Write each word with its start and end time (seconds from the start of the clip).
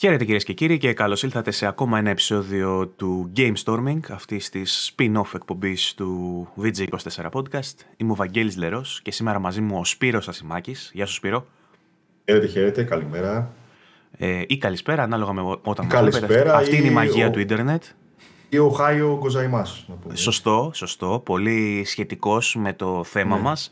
Χαίρετε 0.00 0.24
κυρίες 0.24 0.44
και 0.44 0.52
κύριοι 0.52 0.78
και 0.78 0.92
καλώς 0.92 1.22
ήλθατε 1.22 1.50
σε 1.50 1.66
ακόμα 1.66 1.98
ένα 1.98 2.10
επεισόδιο 2.10 2.86
του 2.86 3.32
Game 3.36 3.54
Storming, 3.64 4.00
αυτή 4.10 4.36
της 4.50 4.94
spin-off 4.96 5.34
εκπομπής 5.34 5.94
του 5.94 6.48
VG24 6.62 7.30
Podcast. 7.32 7.74
Είμαι 7.96 8.12
ο 8.12 8.14
Βαγγέλης 8.14 8.56
Λερός 8.56 9.00
και 9.02 9.12
σήμερα 9.12 9.38
μαζί 9.38 9.60
μου 9.60 9.78
ο 9.78 9.84
Σπύρος 9.84 10.28
Ασημάκης. 10.28 10.90
Γεια 10.94 11.06
σου, 11.06 11.14
Σπύρο. 11.14 11.46
Χαίρετε, 12.24 12.46
χαίρετε, 12.46 12.82
καλημέρα. 12.82 13.52
Ε, 14.16 14.42
ή 14.46 14.58
καλησπέρα, 14.58 15.02
ανάλογα 15.02 15.32
με 15.32 15.58
όταν 15.62 15.88
Καλησπέρα. 15.88 16.56
Αυτή 16.56 16.76
είναι 16.76 16.86
η 16.86 16.90
μαγεία 16.90 17.26
ο... 17.26 17.30
του 17.30 17.40
ίντερνετ. 17.40 17.82
Ή 18.48 18.58
ο 18.58 18.68
Χάιο 18.68 19.16
Γκοζαϊμάς. 19.20 19.86
Σωστό, 20.12 20.70
σωστό. 20.74 21.22
Πολύ 21.24 21.82
σχετικός 21.86 22.56
με 22.58 22.72
το 22.72 23.04
θέμα 23.04 23.36
ναι. 23.36 23.42
μας 23.42 23.70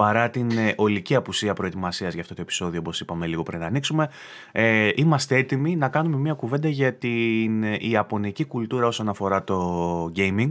παρά 0.00 0.30
την 0.30 0.50
ε, 0.50 0.74
ολική 0.76 1.14
απουσία 1.14 1.54
προετοιμασίας 1.54 2.12
για 2.12 2.22
αυτό 2.22 2.34
το 2.34 2.40
επεισόδιο, 2.40 2.80
όπως 2.80 3.00
είπαμε 3.00 3.26
λίγο 3.26 3.42
πριν 3.42 3.60
να 3.60 3.66
ανοίξουμε, 3.66 4.08
ε, 4.52 4.90
είμαστε 4.94 5.36
έτοιμοι 5.36 5.76
να 5.76 5.88
κάνουμε 5.88 6.16
μια 6.16 6.32
κουβέντα 6.32 6.68
για 6.68 6.94
την 6.94 7.62
ε, 7.62 7.76
ιαπωνική 7.80 8.44
κουλτούρα 8.44 8.86
όσον 8.86 9.08
αφορά 9.08 9.44
το 9.44 10.12
gaming. 10.16 10.50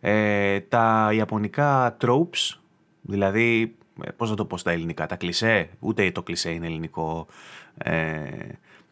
Ε, 0.00 0.60
τα 0.60 1.10
ιαπωνικά 1.12 1.96
tropes, 2.00 2.58
δηλαδή, 3.00 3.74
ε, 4.04 4.10
πώς 4.10 4.28
θα 4.28 4.34
το 4.34 4.44
πω 4.44 4.56
στα 4.56 4.70
ελληνικά, 4.70 5.06
τα 5.06 5.16
κλισέ, 5.16 5.68
ούτε 5.78 6.10
το 6.10 6.22
κλισέ 6.22 6.50
είναι 6.50 6.66
ελληνικό, 6.66 7.26
ε, 7.78 8.20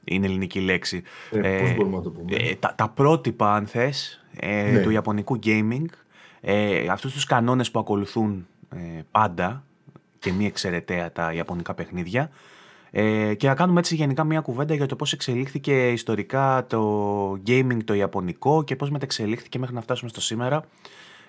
είναι 0.04 0.26
ελληνική 0.26 0.60
λέξη. 0.60 1.02
Ε, 1.30 1.58
πώς 1.60 1.74
μπορούμε 1.74 1.96
να 1.96 2.02
το 2.02 2.10
πούμε; 2.10 2.36
τα, 2.58 2.74
τα 2.76 2.88
πρότυπα, 2.88 3.54
αν 3.54 3.66
θες, 3.66 4.24
ναι. 4.42 4.82
του 4.82 4.90
ιαπωνικού 4.90 5.38
gaming, 5.44 5.86
ε, 6.40 6.86
αυτούς 6.88 7.12
τους 7.12 7.24
κανόνες 7.24 7.70
που 7.70 7.78
ακολουθούν 7.78 8.46
πάντα 9.10 9.64
και 10.24 10.32
μη 10.32 10.46
εξαιρεταία 10.46 11.12
τα 11.12 11.32
ιαπωνικά 11.32 11.74
παιχνίδια. 11.74 12.30
Ε, 12.90 13.34
και 13.34 13.46
να 13.46 13.54
κάνουμε 13.54 13.80
έτσι 13.80 13.94
γενικά 13.94 14.24
μια 14.24 14.40
κουβέντα 14.40 14.74
για 14.74 14.86
το 14.86 14.96
πώς 14.96 15.12
εξελίχθηκε 15.12 15.90
ιστορικά 15.90 16.66
το 16.68 17.32
gaming 17.46 17.78
το 17.84 17.94
ιαπωνικό 17.94 18.64
και 18.64 18.76
πώς 18.76 18.90
μεταξελίχθηκε 18.90 19.58
μέχρι 19.58 19.74
να 19.74 19.80
φτάσουμε 19.80 20.10
στο 20.10 20.20
σήμερα. 20.20 20.64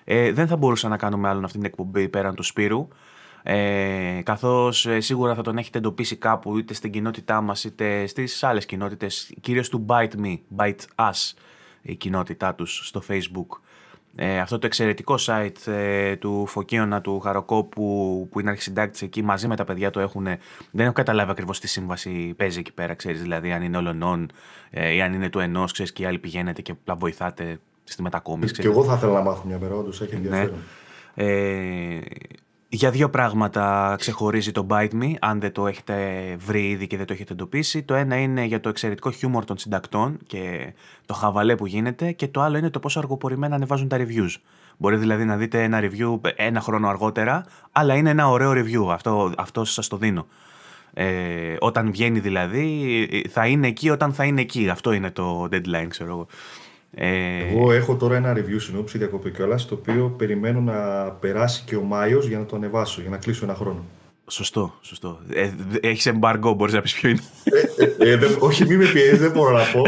Ε, 0.04 0.32
δεν 0.32 0.46
θα 0.46 0.56
μπορούσα 0.56 0.88
να 0.88 0.96
κάνουμε 0.96 1.28
άλλον 1.28 1.44
αυτή 1.44 1.56
την 1.56 1.66
εκπομπή 1.66 2.08
πέραν 2.08 2.34
του 2.34 2.42
Σπύρου. 2.42 2.88
Ε, 3.42 4.20
καθώς 4.24 4.86
ε, 4.86 5.00
σίγουρα 5.00 5.34
θα 5.34 5.42
τον 5.42 5.58
έχετε 5.58 5.78
εντοπίσει 5.78 6.16
κάπου 6.16 6.58
είτε 6.58 6.74
στην 6.74 6.92
κοινότητά 6.92 7.40
μας 7.40 7.64
είτε 7.64 8.06
στις 8.06 8.42
άλλες 8.42 8.66
κοινότητες 8.66 9.34
κυρίως 9.40 9.68
του 9.68 9.86
Bite 9.88 10.14
Me, 10.24 10.38
Bite 10.56 10.84
Us 10.96 11.32
η 11.82 11.94
κοινότητά 11.94 12.54
τους 12.54 12.86
στο 12.86 13.02
facebook 13.08 13.60
ε, 14.16 14.38
αυτό 14.38 14.58
το 14.58 14.66
εξαιρετικό 14.66 15.14
site 15.20 15.72
ε, 15.72 16.16
του 16.16 16.46
Φωκίωνα 16.46 17.00
του 17.00 17.20
Χαροκόπου 17.20 18.28
που 18.30 18.40
είναι 18.40 18.50
αρχισυντάκτης 18.50 19.02
εκεί 19.02 19.22
μαζί 19.22 19.48
με 19.48 19.56
τα 19.56 19.64
παιδιά 19.64 19.90
το 19.90 20.00
έχουν 20.00 20.24
δεν 20.70 20.84
έχω 20.84 20.92
καταλάβει 20.92 21.30
ακριβώς 21.30 21.60
τι 21.60 21.68
σύμβαση 21.68 22.34
παίζει 22.36 22.58
εκεί 22.58 22.72
πέρα 22.72 22.94
ξέρεις 22.94 23.20
δηλαδή 23.22 23.52
αν 23.52 23.62
είναι 23.62 23.76
όλων 23.76 24.30
ε, 24.70 24.94
ή 24.94 25.02
αν 25.02 25.12
είναι 25.12 25.28
του 25.28 25.38
ενός 25.38 25.72
ξέρεις 25.72 25.92
και 25.92 26.02
οι 26.02 26.06
άλλοι 26.06 26.18
πηγαίνετε 26.18 26.62
και 26.62 26.72
απλά 26.72 26.94
βοηθάτε 26.94 27.58
στη 27.84 28.02
μετακόμιση. 28.02 28.52
Και 28.52 28.66
εγώ 28.66 28.84
θα 28.84 28.94
ήθελα 28.94 29.12
να 29.12 29.20
μάθω 29.20 29.42
μια 29.46 29.58
μέρα 29.58 29.74
όντως 29.74 30.00
έχει 30.00 30.10
ναι. 30.10 30.16
ενδιαφέρον. 30.16 30.58
Ναι. 31.14 31.24
Ε, 31.24 32.00
για 32.68 32.90
δύο 32.90 33.10
πράγματα 33.10 33.94
ξεχωρίζει 33.98 34.52
το 34.52 34.66
Bite 34.70 34.92
Me, 34.92 35.14
αν 35.20 35.40
δεν 35.40 35.52
το 35.52 35.66
έχετε 35.66 35.96
βρει 36.38 36.68
ήδη 36.68 36.86
και 36.86 36.96
δεν 36.96 37.06
το 37.06 37.12
έχετε 37.12 37.32
εντοπίσει. 37.32 37.82
Το 37.82 37.94
ένα 37.94 38.16
είναι 38.16 38.44
για 38.44 38.60
το 38.60 38.68
εξαιρετικό 38.68 39.10
χιούμορ 39.10 39.44
των 39.44 39.58
συντακτών 39.58 40.18
και 40.26 40.72
το 41.06 41.14
χαβαλέ 41.14 41.56
που 41.56 41.66
γίνεται 41.66 42.12
και 42.12 42.28
το 42.28 42.40
άλλο 42.40 42.58
είναι 42.58 42.70
το 42.70 42.78
πόσο 42.78 42.98
αργοπορημένα 42.98 43.54
ανεβάζουν 43.54 43.88
τα 43.88 43.96
reviews. 43.96 44.34
Μπορεί 44.76 44.96
δηλαδή 44.96 45.24
να 45.24 45.36
δείτε 45.36 45.62
ένα 45.62 45.80
review 45.82 46.30
ένα 46.36 46.60
χρόνο 46.60 46.88
αργότερα, 46.88 47.44
αλλά 47.72 47.94
είναι 47.94 48.10
ένα 48.10 48.28
ωραίο 48.28 48.50
review, 48.50 48.92
αυτό, 48.92 49.32
αυτό 49.36 49.64
σας 49.64 49.88
το 49.88 49.96
δίνω. 49.96 50.26
Ε, 50.98 51.56
όταν 51.58 51.90
βγαίνει 51.90 52.18
δηλαδή, 52.18 53.08
θα 53.30 53.46
είναι 53.46 53.66
εκεί 53.66 53.90
όταν 53.90 54.12
θα 54.12 54.24
είναι 54.24 54.40
εκεί. 54.40 54.68
Αυτό 54.68 54.92
είναι 54.92 55.10
το 55.10 55.48
deadline, 55.52 55.86
ξέρω 55.88 56.10
εγώ. 56.10 56.26
Ε... 56.98 57.48
Εγώ 57.50 57.72
έχω 57.72 57.96
τώρα 57.96 58.16
ένα 58.16 58.32
review 58.36 58.56
συνόψη 58.56 58.98
διακοπή 58.98 59.30
κιόλας, 59.30 59.66
το 59.66 59.74
οποίο 59.74 60.14
περιμένω 60.18 60.60
να 60.60 60.74
περάσει 61.10 61.62
και 61.66 61.76
ο 61.76 61.82
Μάιος 61.82 62.26
για 62.26 62.38
να 62.38 62.44
το 62.44 62.56
ανεβάσω, 62.56 63.00
για 63.00 63.10
να 63.10 63.16
κλείσω 63.16 63.44
ένα 63.44 63.54
χρόνο. 63.54 63.84
Σωστό, 64.26 64.74
σωστό. 64.80 65.20
Ε, 65.32 65.50
Έχεις 65.80 66.12
embargo, 66.12 66.54
μπορείς 66.56 66.74
να 66.74 66.80
πεις 66.80 66.94
ποιο 66.94 67.08
είναι. 67.08 67.20
Ε, 67.98 68.08
ε, 68.08 68.12
ε, 68.12 68.36
όχι, 68.38 68.66
μην 68.66 68.78
με 68.78 68.84
πιέζεις, 68.84 69.18
δεν 69.18 69.30
μπορώ 69.30 69.56
να 69.56 69.64
πω. 69.72 69.82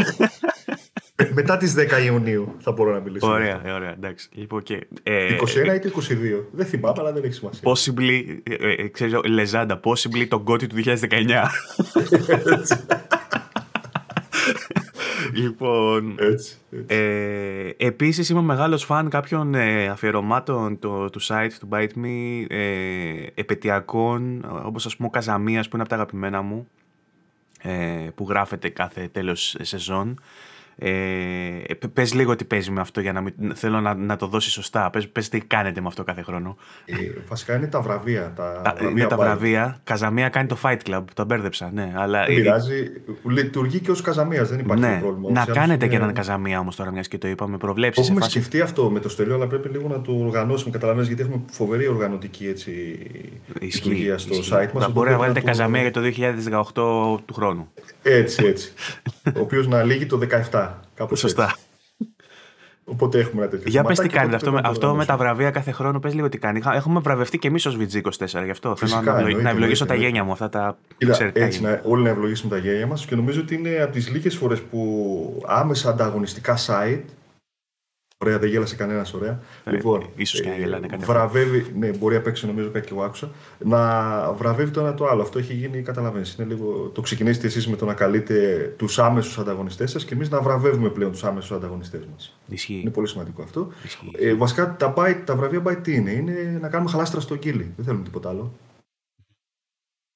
Μετά 1.33 1.57
τις 1.57 1.75
10 1.77 2.03
Ιουνίου 2.05 2.55
θα 2.59 2.71
μπορώ 2.71 2.93
να 2.93 2.99
μιλήσω. 2.99 3.27
Ωραία, 3.27 3.61
ε, 3.65 3.71
ωραία, 3.71 3.91
εντάξει. 3.91 4.29
Λοιπόν, 4.31 4.63
και, 4.63 4.87
ε, 5.03 5.35
21 5.35 5.75
ή 5.75 5.79
το 5.79 5.87
22. 5.87 6.45
Δεν 6.51 6.65
θυμάμαι, 6.65 6.95
αλλά 6.99 7.11
δεν 7.11 7.23
έχει 7.23 7.33
σημασία. 7.33 7.61
Possibly, 7.63 8.39
ε, 8.43 8.87
ξέρω, 8.87 9.21
Λεζάντα, 9.27 9.79
possibly 9.83 10.25
τον 10.27 10.43
κότι 10.43 10.67
του 10.67 10.75
2019. 10.75 11.49
Λοιπόν. 15.39 16.15
Έτσι. 16.19 16.57
Ε, 16.87 17.69
επίσης 17.77 18.29
είμαι 18.29 18.41
μεγάλος 18.41 18.83
φαν 18.83 19.09
κάποιων 19.09 19.55
ε, 19.55 19.87
αφιερωμάτων 19.87 20.79
το, 20.79 21.09
του 21.09 21.21
site 21.21 21.51
του 21.59 21.69
Bite 21.71 22.03
Me 22.03 22.45
ε, 22.47 23.25
επαιτειακών 23.33 24.45
όπως 24.65 24.85
ας 24.85 24.95
πούμε 24.95 25.07
ο 25.07 25.11
Καζαμίας 25.11 25.67
που 25.67 25.75
είναι 25.75 25.81
από 25.81 25.89
τα 25.89 25.97
αγαπημένα 25.97 26.41
μου 26.41 26.67
ε, 27.61 28.07
που 28.15 28.25
γράφεται 28.29 28.69
κάθε 28.69 29.09
τέλος 29.11 29.57
σεζόν 29.61 30.19
ε, 30.81 31.73
πες 31.93 32.13
λίγο 32.13 32.35
τι 32.35 32.45
παίζει 32.45 32.71
με 32.71 32.81
αυτό 32.81 33.01
για 33.01 33.13
να 33.13 33.21
μην, 33.21 33.33
θέλω 33.53 33.79
να, 33.79 33.93
να 33.93 34.15
το 34.15 34.27
δώσει 34.27 34.49
σωστά. 34.49 34.89
Πες, 34.89 35.07
πες 35.07 35.29
τι 35.29 35.39
κάνετε 35.39 35.81
με 35.81 35.87
αυτό 35.87 36.03
κάθε 36.03 36.21
χρόνο. 36.21 36.57
Ε, 36.85 36.95
βασικά 37.27 37.55
είναι 37.55 37.67
τα 37.67 37.81
βραβεία. 37.81 38.33
Τα 38.35 38.43
Α, 38.43 38.61
βραβεία 38.61 38.89
είναι 38.89 39.05
τα 39.05 39.17
βραβεία. 39.17 39.79
Καζαμία 39.83 40.29
κάνει 40.29 40.47
το 40.47 40.57
Fight 40.63 40.77
Club. 40.89 41.03
Το 41.13 41.25
μπέρδεψα. 41.25 41.69
Ναι, 41.73 41.93
αλλά... 41.95 42.25
Δεν 42.25 42.35
πειράζει. 42.35 42.91
Λειτουργεί 43.23 43.79
και 43.79 43.91
ως 43.91 44.01
Καζαμίας. 44.01 44.49
Δεν 44.49 44.59
υπάρχει 44.59 44.83
ναι. 44.83 44.97
πρόβλημα. 45.01 45.31
Να 45.31 45.45
κάνετε 45.45 45.87
και 45.87 45.95
έναν 45.95 46.13
Καζαμία 46.13 46.59
όμως 46.59 46.75
τώρα, 46.75 46.91
μιας 46.91 47.07
και 47.07 47.17
το 47.17 47.27
είπαμε. 47.27 47.57
Προβλέψεις. 47.57 48.03
Έχουμε 48.03 48.19
φάση... 48.19 48.31
σκεφτεί 48.31 48.61
αυτό 48.61 48.89
με 48.89 48.99
το 48.99 49.09
στελείο, 49.09 49.35
αλλά 49.35 49.47
πρέπει 49.47 49.69
λίγο 49.69 49.87
να 49.87 50.01
το 50.01 50.11
οργανώσουμε. 50.11 50.71
Καταλαβαίνετε 50.71 51.13
γιατί 51.13 51.29
έχουμε 51.29 51.43
φοβερή 51.51 51.87
οργανωτική 51.87 52.47
έτσι, 52.47 52.71
λειτουργία 53.61 54.17
στο 54.17 54.35
site 54.35 54.71
μας. 54.73 54.83
Θα 54.83 54.89
μπορεί 54.89 55.09
να 55.09 55.17
βάλετε 55.17 55.41
Καζαμία 55.41 55.81
για 55.81 55.91
το 55.91 56.01
2018 56.01 57.19
του 57.25 57.33
χρόνου. 57.33 57.71
Έτσι, 58.01 58.45
έτσι. 58.45 58.71
ο 59.35 59.39
οποίος 59.39 59.67
να 59.67 59.83
λύγει 59.83 60.05
το 60.05 60.19
17. 60.51 60.69
Κάπως 60.95 61.19
Σωστά. 61.19 61.43
Έτσι. 61.43 61.67
Οπότε 62.91 63.19
έχουμε 63.19 63.41
ένα 63.41 63.51
τέτοιο 63.51 63.69
Για 63.69 63.83
πες 63.83 63.99
τι 63.99 64.07
κάνετε 64.07 64.35
αυτό, 64.35 64.51
με, 64.51 64.61
αυτό 64.63 64.95
με 64.95 65.05
τα 65.05 65.17
βραβεία 65.17 65.51
κάθε 65.51 65.71
χρόνο, 65.71 65.99
πες 65.99 66.13
λίγο 66.13 66.29
τι 66.29 66.37
κάνει. 66.37 66.61
Έχουμε 66.73 66.99
βραβευτεί 66.99 67.37
και 67.37 67.47
εμείς 67.47 67.65
ως 67.65 67.77
VG24 67.79 68.43
γι' 68.43 68.49
αυτό. 68.49 68.75
Φυσικά, 68.75 69.15
Θέλω 69.15 69.35
να, 69.35 69.41
να 69.41 69.49
ευλογήσω 69.49 69.85
τα 69.85 69.95
γένια 69.95 70.23
μου, 70.23 70.31
αυτά 70.31 70.49
τα 70.49 70.77
Κοίτα, 70.97 71.31
Έτσι, 71.33 71.61
να, 71.61 71.81
όλοι 71.83 72.03
να 72.03 72.09
ευλογήσουμε 72.09 72.55
τα 72.55 72.57
γένια 72.57 72.87
μας 72.87 73.05
και 73.05 73.15
νομίζω 73.15 73.41
ότι 73.41 73.55
είναι 73.55 73.81
από 73.81 73.91
τις 73.91 74.09
λίγες 74.09 74.35
φορές 74.35 74.61
που 74.61 75.43
άμεσα 75.47 75.89
ανταγωνιστικά 75.89 76.57
site 76.65 77.03
Ωραία, 78.25 78.39
δεν 78.39 78.49
γέλασε 78.49 78.75
κανένας, 78.75 79.13
ωραία. 79.13 79.39
Ε, 79.63 79.71
λοιπόν, 79.71 80.09
ίσως 80.15 80.41
και 80.41 80.49
να 80.49 80.55
γελάνε 80.55 80.87
Βραβεύει, 80.99 81.65
ναι, 81.77 81.89
μπορεί 81.97 82.15
απ' 82.15 82.27
έξω 82.27 82.47
νομίζω 82.47 82.69
κάτι 82.69 82.87
και 82.87 82.93
εγώ 82.93 83.03
άκουσα. 83.03 83.29
Να 83.59 84.31
βραβεύει 84.33 84.71
το 84.71 84.79
ένα 84.79 84.93
το 84.93 85.07
άλλο. 85.07 85.21
Αυτό 85.21 85.39
έχει 85.39 85.53
γίνει, 85.53 85.81
καταλαβαίνεις. 85.81 86.33
Είναι 86.33 86.47
λίγο. 86.47 86.91
Το 86.93 87.01
ξεκινήσετε 87.01 87.47
εσείς 87.47 87.67
με 87.67 87.75
το 87.75 87.85
να 87.85 87.93
καλείτε 87.93 88.35
τους 88.77 88.99
άμεσους 88.99 89.37
ανταγωνιστές 89.37 89.91
σας 89.91 90.05
και 90.05 90.13
εμείς 90.13 90.29
να 90.29 90.41
βραβεύουμε 90.41 90.89
πλέον 90.89 91.11
τους 91.11 91.23
άμεσους 91.23 91.51
ανταγωνιστές 91.51 92.01
μας. 92.11 92.39
Είναι 92.67 92.89
πολύ 92.89 93.07
σημαντικό 93.07 93.41
αυτό. 93.41 93.67
Ε, 94.19 94.33
βασικά 94.33 94.75
τα, 94.75 94.93
τα 95.25 95.35
βραβεία 95.35 95.61
by 95.65 95.77
τι 95.81 95.95
είναι, 95.95 96.11
είναι 96.11 96.57
να 96.61 96.69
κάνουμε 96.69 96.89
χαλάστρα 96.89 97.19
στο 97.19 97.35
κύλι. 97.35 97.73
Δεν 97.75 97.85
θέλουμε 97.85 98.03
τίποτα 98.03 98.29
άλλο 98.29 98.51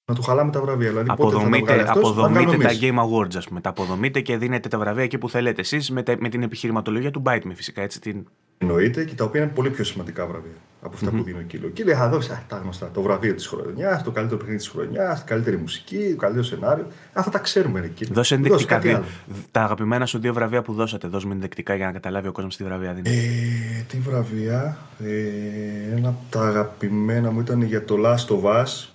να 0.05 0.15
του 0.15 0.21
χαλάμε 0.21 0.51
τα 0.51 0.61
βραβεία. 0.61 0.89
Δηλαδή, 0.89 1.09
αποδομείτε 1.09 1.81
αυτός, 1.81 2.09
αποδομείτε 2.09 2.57
τα 2.57 2.69
Game 2.81 2.97
Awards, 2.97 3.35
ας 3.35 3.47
πούμε. 3.47 3.61
Τα 3.61 3.69
αποδομείτε 3.69 4.21
και 4.21 4.37
δίνετε 4.37 4.69
τα 4.69 4.77
βραβεία 4.77 5.03
εκεί 5.03 5.17
που 5.17 5.29
θέλετε 5.29 5.61
εσείς 5.61 5.91
με, 5.91 6.03
με, 6.19 6.29
την 6.29 6.43
επιχειρηματολογία 6.43 7.11
του 7.11 7.21
Bite 7.25 7.43
Me, 7.43 7.51
φυσικά. 7.55 7.81
Έτσι, 7.81 7.99
την... 7.99 8.27
Εννοείται 8.57 9.05
και 9.05 9.15
τα 9.15 9.23
οποία 9.23 9.41
είναι 9.41 9.51
πολύ 9.51 9.69
πιο 9.69 9.83
σημαντικά 9.83 10.25
βραβεία 10.25 10.51
από 10.81 10.93
αυτά 10.93 11.09
mm-hmm. 11.09 11.15
που 11.15 11.23
δίνει 11.23 11.39
ο 11.39 11.43
Κύλο. 11.47 11.67
Και 11.67 11.83
λέει, 11.83 11.95
θα 11.95 12.09
δώσει 12.09 12.29
τα 12.47 12.57
γνωστά. 12.57 12.89
Το 12.93 13.01
βραβείο 13.01 13.33
της 13.33 13.47
χρονιάς, 13.47 14.03
το 14.03 14.11
καλύτερο 14.11 14.39
παιχνίδι 14.39 14.59
της 14.59 14.69
χρονιάς, 14.69 15.21
η 15.21 15.23
καλύτερη 15.23 15.57
μουσική, 15.57 16.09
το 16.09 16.15
καλύτερο 16.15 16.43
σενάριο. 16.45 16.87
Αυτά 17.13 17.31
τα 17.31 17.39
ξέρουμε, 17.39 17.79
ρε 17.79 17.87
Κύλο. 17.87 18.09
Δώσε 18.13 18.35
ενδεικτικά. 18.35 19.03
Τα 19.51 19.61
αγαπημένα 19.61 20.05
σου 20.05 20.19
δύο 20.19 20.33
βραβεία 20.33 20.61
που 20.61 20.73
δώσατε, 20.73 21.07
δώσ' 21.07 21.25
με 21.25 21.33
ενδεικτικά 21.33 21.75
για 21.75 21.85
να 21.85 21.91
καταλάβει 21.91 22.27
ο 22.27 22.31
κόσμος 22.31 22.57
τι 22.57 22.63
βραβεία 22.63 22.93
δίνει. 22.93 23.09
Ε, 23.09 23.83
τι 23.87 23.97
βραβεία; 23.97 24.77
Ε, 24.99 25.95
ένα 25.95 26.09
από 26.09 26.19
τα 26.29 26.41
αγαπημένα 26.47 27.31
μου 27.31 27.39
ήταν 27.39 27.61
για 27.61 27.85
το 27.85 27.95
Last 28.05 28.35
of 28.35 28.63
Us 28.63 28.92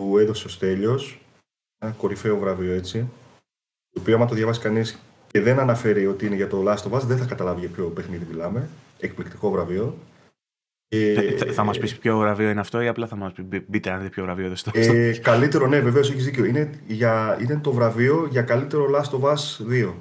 που 0.00 0.18
έδωσε 0.18 0.46
ο 0.46 0.50
Στέλιος, 0.50 1.20
ένα 1.78 1.92
κορυφαίο 1.92 2.38
βραβείο 2.38 2.72
έτσι, 2.72 3.08
το 3.90 4.00
οποίο 4.00 4.14
άμα 4.14 4.26
το 4.26 4.34
διαβάσει 4.34 4.60
κανείς 4.60 4.98
και 5.26 5.40
δεν 5.40 5.58
αναφέρει 5.58 6.06
ότι 6.06 6.26
είναι 6.26 6.34
για 6.34 6.46
το 6.48 6.64
Last 6.66 6.90
of 6.90 6.98
Us, 6.98 7.00
δεν 7.02 7.16
θα 7.16 7.24
καταλάβει 7.24 7.60
για 7.60 7.68
ποιο 7.68 7.84
παιχνίδι 7.84 8.26
μιλάμε. 8.30 8.68
Εκπληκτικό 9.00 9.50
βραβείο. 9.50 9.98
Ε, 10.88 11.36
θα, 11.36 11.52
θα 11.52 11.64
μας 11.64 11.78
πεις 11.78 11.98
ποιο 11.98 12.18
βραβείο 12.18 12.50
είναι 12.50 12.60
αυτό 12.60 12.80
ή 12.80 12.88
απλά 12.88 13.06
θα 13.06 13.16
μας 13.16 13.32
πει 13.32 13.64
μπείτε 13.68 13.90
αν 13.90 13.98
δείτε 13.98 14.10
ποιο 14.10 14.24
βραβείο 14.24 14.52
δεν 14.72 14.84
ε, 14.84 15.12
Καλύτερο, 15.12 15.66
ναι, 15.66 15.80
βεβαίως 15.80 16.10
έχεις 16.10 16.24
δίκιο. 16.24 16.44
Είναι, 16.44 16.70
για, 16.86 17.38
είναι 17.40 17.58
το 17.58 17.72
βραβείο 17.72 18.26
για 18.30 18.42
καλύτερο 18.42 18.86
Last 18.94 19.20
of 19.20 19.32
Us 19.32 19.38
2. 19.70 19.92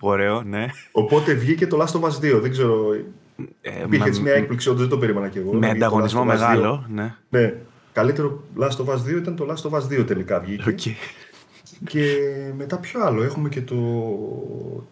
Ωραίο, 0.00 0.42
ναι. 0.42 0.66
Οπότε 0.92 1.34
βγήκε 1.34 1.66
το 1.66 1.82
Last 1.82 2.00
of 2.00 2.02
Us 2.02 2.36
2. 2.36 2.40
Δεν 2.40 2.50
ξέρω. 2.50 2.96
Ε, 3.60 3.82
Υπήρχε 3.84 4.08
έτσι 4.08 4.20
μια 4.20 4.32
έκπληξη, 4.32 4.68
όντως 4.68 4.80
δεν 4.80 4.90
το 4.90 4.98
περίμενα 4.98 5.28
κι 5.28 5.38
εγώ. 5.38 5.52
Με 5.52 5.70
ανταγωνισμό 5.70 6.24
μεγάλο, 6.24 6.86
ναι. 6.88 7.14
ναι. 7.28 7.54
καλύτερο 7.92 8.44
Last 8.60 8.84
of 8.84 8.94
Us 8.94 8.96
2 8.96 9.16
ήταν 9.16 9.36
το 9.36 9.46
Last 9.50 9.70
of 9.70 9.78
Us 9.78 10.00
2 10.00 10.06
τελικά 10.06 10.40
βγήκε. 10.40 10.64
Okay. 10.66 10.90
Και 11.84 12.16
μετά 12.56 12.78
ποιο 12.78 13.04
άλλο. 13.04 13.22
Έχουμε 13.22 13.48
και 13.48 13.60
το, 13.60 13.76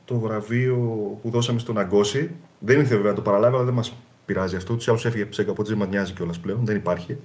το 0.05 0.19
βραβείο 0.19 0.77
που 1.23 1.31
δώσαμε 1.31 1.59
στον 1.59 1.79
Αγκώση. 1.79 2.31
Δεν 2.59 2.81
ήθελε 2.81 2.97
βέβαια 2.97 3.11
να 3.11 3.17
το 3.17 3.23
παραλάβει, 3.23 3.55
αλλά 3.55 3.65
δεν 3.65 3.75
μας 3.75 3.97
πειράζει 4.25 4.57
αυτό. 4.57 4.77
Τους 4.77 4.89
άλλους 4.89 5.05
έφυγε 5.05 5.25
ψέκα 5.25 5.51
από 5.51 5.63
δεν 5.63 5.77
μας 5.77 5.89
νοιάζει 5.89 6.13
κιόλας 6.13 6.39
πλέον. 6.39 6.61
Δεν 6.65 6.77
υπάρχει. 6.77 7.17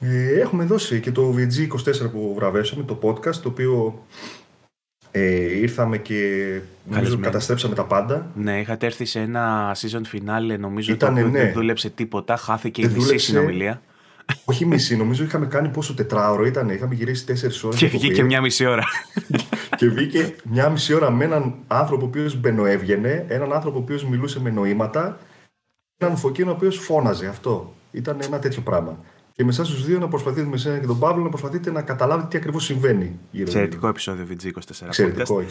Ε, 0.00 0.40
έχουμε 0.40 0.64
δώσει 0.64 1.00
και 1.00 1.12
το 1.12 1.34
VG24 1.36 2.10
που 2.12 2.34
βραβεύσαμε, 2.36 2.82
το 2.82 2.98
podcast, 3.02 3.34
το 3.34 3.48
οποίο 3.48 4.04
ε, 5.18 5.58
ήρθαμε 5.58 5.98
και 5.98 6.60
νομίζω 6.84 7.18
καταστρέψαμε 7.18 7.74
τα 7.74 7.84
πάντα. 7.84 8.30
Ναι, 8.34 8.60
είχατε 8.60 8.86
έρθει 8.86 9.04
σε 9.04 9.20
ένα 9.20 9.74
season 9.80 10.16
finale, 10.16 10.58
νομίζω 10.58 10.92
ότι 10.92 11.10
ναι. 11.10 11.22
δεν 11.22 11.52
δούλεψε 11.52 11.90
τίποτα, 11.90 12.36
χάθηκε 12.36 12.82
δεν 12.82 12.90
η 12.90 12.94
μισή 12.94 13.18
συνομιλία. 13.18 13.82
Όχι 14.44 14.66
μισή, 14.66 14.96
νομίζω 14.96 15.24
είχαμε 15.24 15.46
κάνει 15.46 15.68
πόσο 15.68 15.94
τετράωρο 15.94 16.46
ήταν. 16.46 16.68
Είχαμε 16.68 16.94
γυρίσει 16.94 17.26
τέσσερις 17.26 17.64
ώρες. 17.64 17.78
Και 17.78 17.86
βγήκε 17.86 18.22
μια 18.22 18.40
μισή 18.40 18.66
ώρα. 18.66 18.84
και 19.78 19.88
βγήκε 19.88 20.34
μια 20.42 20.68
μισή 20.68 20.94
ώρα 20.94 21.10
με 21.10 21.24
έναν 21.24 21.54
άνθρωπο 21.66 22.04
ο 22.04 22.08
οποίος 22.08 22.36
μπαινοέβγαινε, 22.36 23.24
έναν 23.28 23.52
άνθρωπο 23.52 23.78
ο 23.78 23.80
οποίος 23.80 24.04
μιλούσε 24.04 24.40
με 24.40 24.50
νοήματα, 24.50 25.18
έναν 25.98 26.16
φωκίνο 26.16 26.50
ο 26.50 26.54
οποίος 26.54 26.78
φώναζε. 26.78 27.26
Αυτό 27.26 27.74
ήταν 27.92 28.18
ένα 28.22 28.38
τέτοιο 28.38 28.62
πράγμα. 28.62 28.98
Και 29.36 29.44
με 29.44 29.50
εσάς 29.50 29.68
τους 29.68 29.84
δύο 29.84 29.98
να 29.98 30.08
προσπαθείτε, 30.08 30.46
με 30.46 30.54
εσένα 30.54 30.78
και 30.78 30.86
τον 30.86 30.98
Παύλο, 30.98 31.22
να 31.22 31.28
προσπαθείτε 31.28 31.70
να 31.70 31.82
καταλάβετε 31.82 32.28
τι 32.28 32.36
ακριβώς 32.36 32.64
συμβαίνει. 32.64 33.18
Εξαιρετικό 33.32 33.88
επεισόδιο 33.88 34.26
VG24. 34.30 34.86
Εξαιρετικό, 34.86 35.44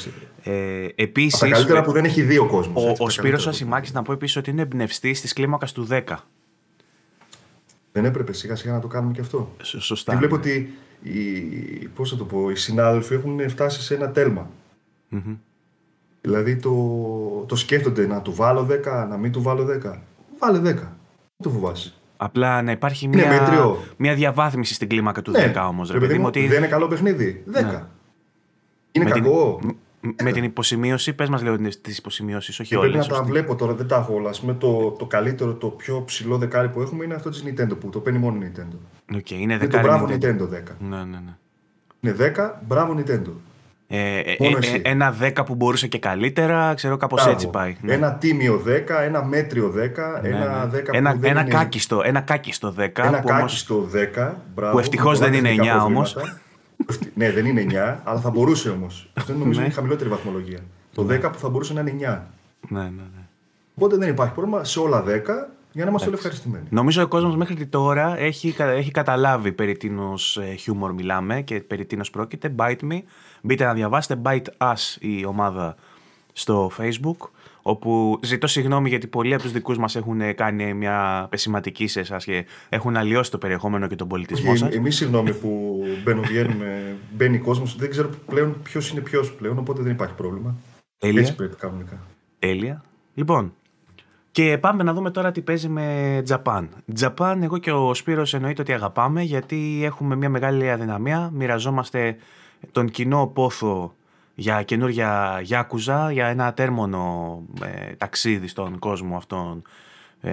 ε, 0.43 0.87
επίσης, 0.95 1.39
τα 1.39 1.49
καλύτερα 1.49 1.81
που 1.81 1.91
δεν 1.91 2.05
έχει 2.05 2.21
δύο 2.21 2.45
κόσμος. 2.45 2.83
Ο, 2.83 3.03
ο 3.03 3.09
Σπύρος 3.09 3.47
Ασημάκης, 3.47 3.93
να 3.93 4.01
πω 4.01 4.13
επίσης 4.13 4.35
ότι 4.35 4.49
είναι 4.49 4.61
εμπνευστής 4.61 5.21
της 5.21 5.33
κλίμακας 5.33 5.71
του 5.71 5.87
10. 5.89 6.01
Δεν 7.91 8.05
έπρεπε 8.05 8.33
σιγά 8.33 8.55
σιγά 8.55 8.73
να 8.73 8.79
το 8.79 8.87
κάνουμε 8.87 9.13
και 9.13 9.21
αυτό. 9.21 9.55
Σωστά. 9.61 10.11
Και 10.11 10.17
βλέπω 10.17 10.35
ότι 10.35 10.73
οι, 11.01 11.19
πώς 11.95 12.09
θα 12.09 12.15
το 12.15 12.25
πω, 12.25 12.49
οι 12.49 12.55
συνάδελφοι 12.55 13.13
έχουν 13.13 13.49
φτάσει 13.49 13.81
σε 13.81 13.95
ένα 13.95 14.11
τέλμα. 14.11 14.49
Mm-hmm. 15.11 15.37
Δηλαδή 16.21 16.55
το, 16.55 16.73
το 17.47 17.55
σκέφτονται 17.55 18.07
να 18.07 18.21
του 18.21 18.33
βάλω 18.33 18.67
10, 18.69 19.07
να 19.09 19.17
μην 19.17 19.31
του 19.31 19.41
βάλω 19.41 19.67
10. 19.83 19.97
Βάλε 20.39 20.57
10. 20.59 20.63
Μην 20.63 20.73
το 21.41 21.49
φοβάσαι. 21.49 21.93
Απλά 22.17 22.61
να 22.61 22.71
υπάρχει 22.71 23.07
ναι, 23.07 23.15
μια, 23.15 23.75
μια 23.97 24.13
διαβάθμιση 24.13 24.73
στην 24.73 24.89
κλίμακα 24.89 25.21
του 25.21 25.31
ναι. 25.31 25.51
10 25.55 25.65
όμως. 25.67 25.89
ότι... 26.23 26.47
Δεν 26.47 26.57
είναι 26.57 26.67
καλό 26.67 26.87
παιχνίδι. 26.87 27.43
10. 27.47 27.51
Ναι. 27.51 27.83
Είναι 28.91 29.05
με 29.05 29.11
κακό. 29.11 29.59
Την, 29.61 29.75
με 30.23 30.31
την 30.31 30.43
υποσημείωση, 30.43 31.13
πες 31.13 31.29
μας 31.29 31.41
λίγο 31.41 31.57
τι 31.57 31.95
υποσημειώσει, 31.97 32.61
όχι 32.61 32.75
όλες. 32.75 32.91
Πρέπει 32.91 33.11
να 33.11 33.17
τα 33.17 33.23
βλέπω 33.23 33.55
τώρα, 33.55 33.73
δεν 33.73 33.87
τα 33.87 33.95
έχω 33.95 34.13
όλα. 34.13 34.31
πούμε, 34.39 34.53
το, 34.53 34.91
το 34.91 35.05
καλύτερο, 35.05 35.53
το 35.53 35.67
πιο 35.67 36.03
ψηλό 36.05 36.37
δεκάρι 36.37 36.69
που 36.69 36.81
έχουμε 36.81 37.03
είναι 37.03 37.13
αυτό 37.13 37.29
της 37.29 37.43
Nintendo 37.47 37.79
που 37.79 37.89
το 37.89 37.99
παίρνει 37.99 38.19
μόνο 38.19 38.39
Nintendo. 38.41 38.77
Okay, 39.15 39.31
είναι 39.31 39.57
δεκάρι. 39.57 39.57
Είναι 39.57 39.67
το 39.67 39.79
μπράβο 39.79 40.05
Nintendo 40.05 40.55
10. 40.55 40.75
Ναι, 40.79 40.97
ναι, 40.97 41.19
ναι. 41.25 41.35
Είναι 41.99 42.33
10, 42.37 42.51
μπράβο 42.67 42.95
Nintendo. 42.97 43.31
Ε, 43.87 44.19
ε, 44.19 44.35
ε, 44.39 44.79
ένα 44.81 45.15
10 45.21 45.45
που 45.45 45.55
μπορούσε 45.55 45.87
και 45.87 45.99
καλύτερα, 45.99 46.73
ξέρω 46.73 46.97
κάπως 46.97 47.27
έτσι 47.27 47.47
πάει. 47.47 47.75
Ναι. 47.81 47.93
Ένα 47.93 48.13
τίμιο 48.13 48.61
10, 48.67 48.69
ένα 49.03 49.23
μέτριο 49.23 49.67
10, 49.67 49.71
ναι, 50.21 50.29
ένα 50.29 50.69
10 50.69 50.71
ναι. 50.71 50.97
ένα, 50.97 51.11
που 51.11 51.19
δεν 51.19 51.29
ένα, 51.29 51.41
είναι... 51.41 51.49
κάκιστο, 51.49 52.01
ένα 52.03 52.21
κάκιστο 52.21 52.73
10. 52.79 52.89
Ένα 52.93 53.19
που 53.19 53.27
κάκιστο 53.27 53.89
10, 54.15 54.31
μπράβο. 54.55 54.71
Που 54.71 54.79
ευτυχώς 54.79 55.19
δεν 55.19 55.33
είναι 55.33 55.55
9 55.57 55.83
όμως. 55.85 56.17
ναι, 57.13 57.31
δεν 57.31 57.45
είναι 57.45 57.65
9, 57.69 57.99
αλλά 58.03 58.19
θα 58.19 58.29
μπορούσε 58.29 58.69
όμως. 58.69 59.09
Αυτό 59.13 59.33
νομίζω 59.33 59.59
είναι 59.59 59.69
η 59.69 59.73
χαμηλότερη 59.73 60.09
βαθμολογία. 60.09 60.59
Το 60.93 61.07
10 61.09 61.19
που 61.31 61.39
θα 61.39 61.49
μπορούσε 61.49 61.73
να 61.73 61.79
είναι 61.79 61.91
9. 61.91 62.19
Ναι, 62.67 62.79
ναι, 62.79 62.89
ναι. 62.89 63.23
Οπότε 63.75 63.97
δεν 63.97 64.09
υπάρχει 64.09 64.33
πρόβλημα 64.33 64.63
σε 64.63 64.79
όλα 64.79 65.03
10 65.07 65.07
για 65.75 65.83
να 65.83 65.89
είμαστε 65.89 66.07
όλοι 66.07 66.17
ευχαριστημένοι. 66.17 66.65
Νομίζω 66.69 67.03
ο 67.03 67.07
κόσμος 67.07 67.35
μέχρι 67.35 67.55
και 67.55 67.65
τώρα 67.65 68.17
έχει, 68.17 68.55
έχει 68.59 68.91
καταλάβει 68.91 69.51
περί 69.51 69.77
τίνος 69.77 70.39
χιούμορ 70.57 70.93
μιλάμε 70.93 71.41
και 71.41 71.59
περί 71.59 71.85
τίνος 71.85 72.09
πρόκειται. 72.09 72.55
Bite 72.57 72.91
me. 72.91 72.99
Μπείτε 73.41 73.63
να 73.65 73.73
διαβάσετε. 73.73 74.21
Bite 74.25 74.45
us 74.57 74.97
η 74.99 75.25
ομάδα 75.25 75.75
στο 76.33 76.71
Facebook. 76.77 77.29
Όπου 77.61 78.19
ζητώ 78.23 78.47
συγγνώμη 78.47 78.89
γιατί 78.89 79.07
πολλοί 79.07 79.33
από 79.33 79.43
τους 79.43 79.51
δικούς 79.51 79.77
μας 79.77 79.95
έχουν 79.95 80.35
κάνει 80.35 80.73
μια 80.73 81.27
πεσηματική 81.29 81.87
σε 81.87 81.99
εσάς 81.99 82.25
και 82.25 82.45
έχουν 82.69 82.97
αλλοιώσει 82.97 83.31
το 83.31 83.37
περιεχόμενο 83.37 83.87
και 83.87 83.95
τον 83.95 84.07
πολιτισμό 84.07 84.55
σας. 84.55 84.75
Εμείς 84.75 84.95
συγγνώμη 84.95 85.33
που 85.33 85.81
μπαίνουμε, 86.03 86.27
βγαίνουμε, 86.27 86.97
μπαίνει 87.11 87.37
κόσμος. 87.37 87.75
Δεν 87.75 87.89
ξέρω 87.89 88.09
πλέον 88.25 88.61
ποιος 88.63 88.91
είναι 88.91 89.01
ποιος 89.01 89.33
πλέον, 89.33 89.57
οπότε 89.57 89.81
δεν 89.81 89.91
υπάρχει 89.91 90.13
πρόβλημα. 90.13 90.55
Τέλεια. 90.97 91.21
Έτσι 91.21 91.35
πρέπει 91.35 91.55
κανονικά. 91.55 92.01
Τέλεια. 92.39 92.83
Λοιπόν, 93.13 93.53
και 94.35 94.57
πάμε 94.57 94.83
να 94.83 94.93
δούμε 94.93 95.11
τώρα 95.11 95.31
τι 95.31 95.41
παίζει 95.41 95.67
με 95.69 96.21
Japan. 96.27 96.67
Japan, 96.99 97.37
εγώ 97.41 97.57
και 97.57 97.71
ο 97.71 97.93
Σπύρος 97.93 98.33
εννοείται 98.33 98.61
ότι 98.61 98.73
αγαπάμε 98.73 99.21
γιατί 99.21 99.81
έχουμε 99.83 100.15
μια 100.15 100.29
μεγάλη 100.29 100.71
αδυναμία. 100.71 101.29
Μοιραζόμαστε 101.33 102.15
τον 102.71 102.89
κοινό 102.89 103.27
πόθο 103.27 103.95
για 104.35 104.63
καινούργια 104.63 105.39
Γιάκουζα, 105.43 106.11
για 106.11 106.27
ένα 106.27 106.53
τέρμονο 106.53 107.41
ε, 107.61 107.93
ταξίδι 107.95 108.47
στον 108.47 108.79
κόσμο 108.79 109.17
αυτόν 109.17 109.61
ε, 110.27 110.31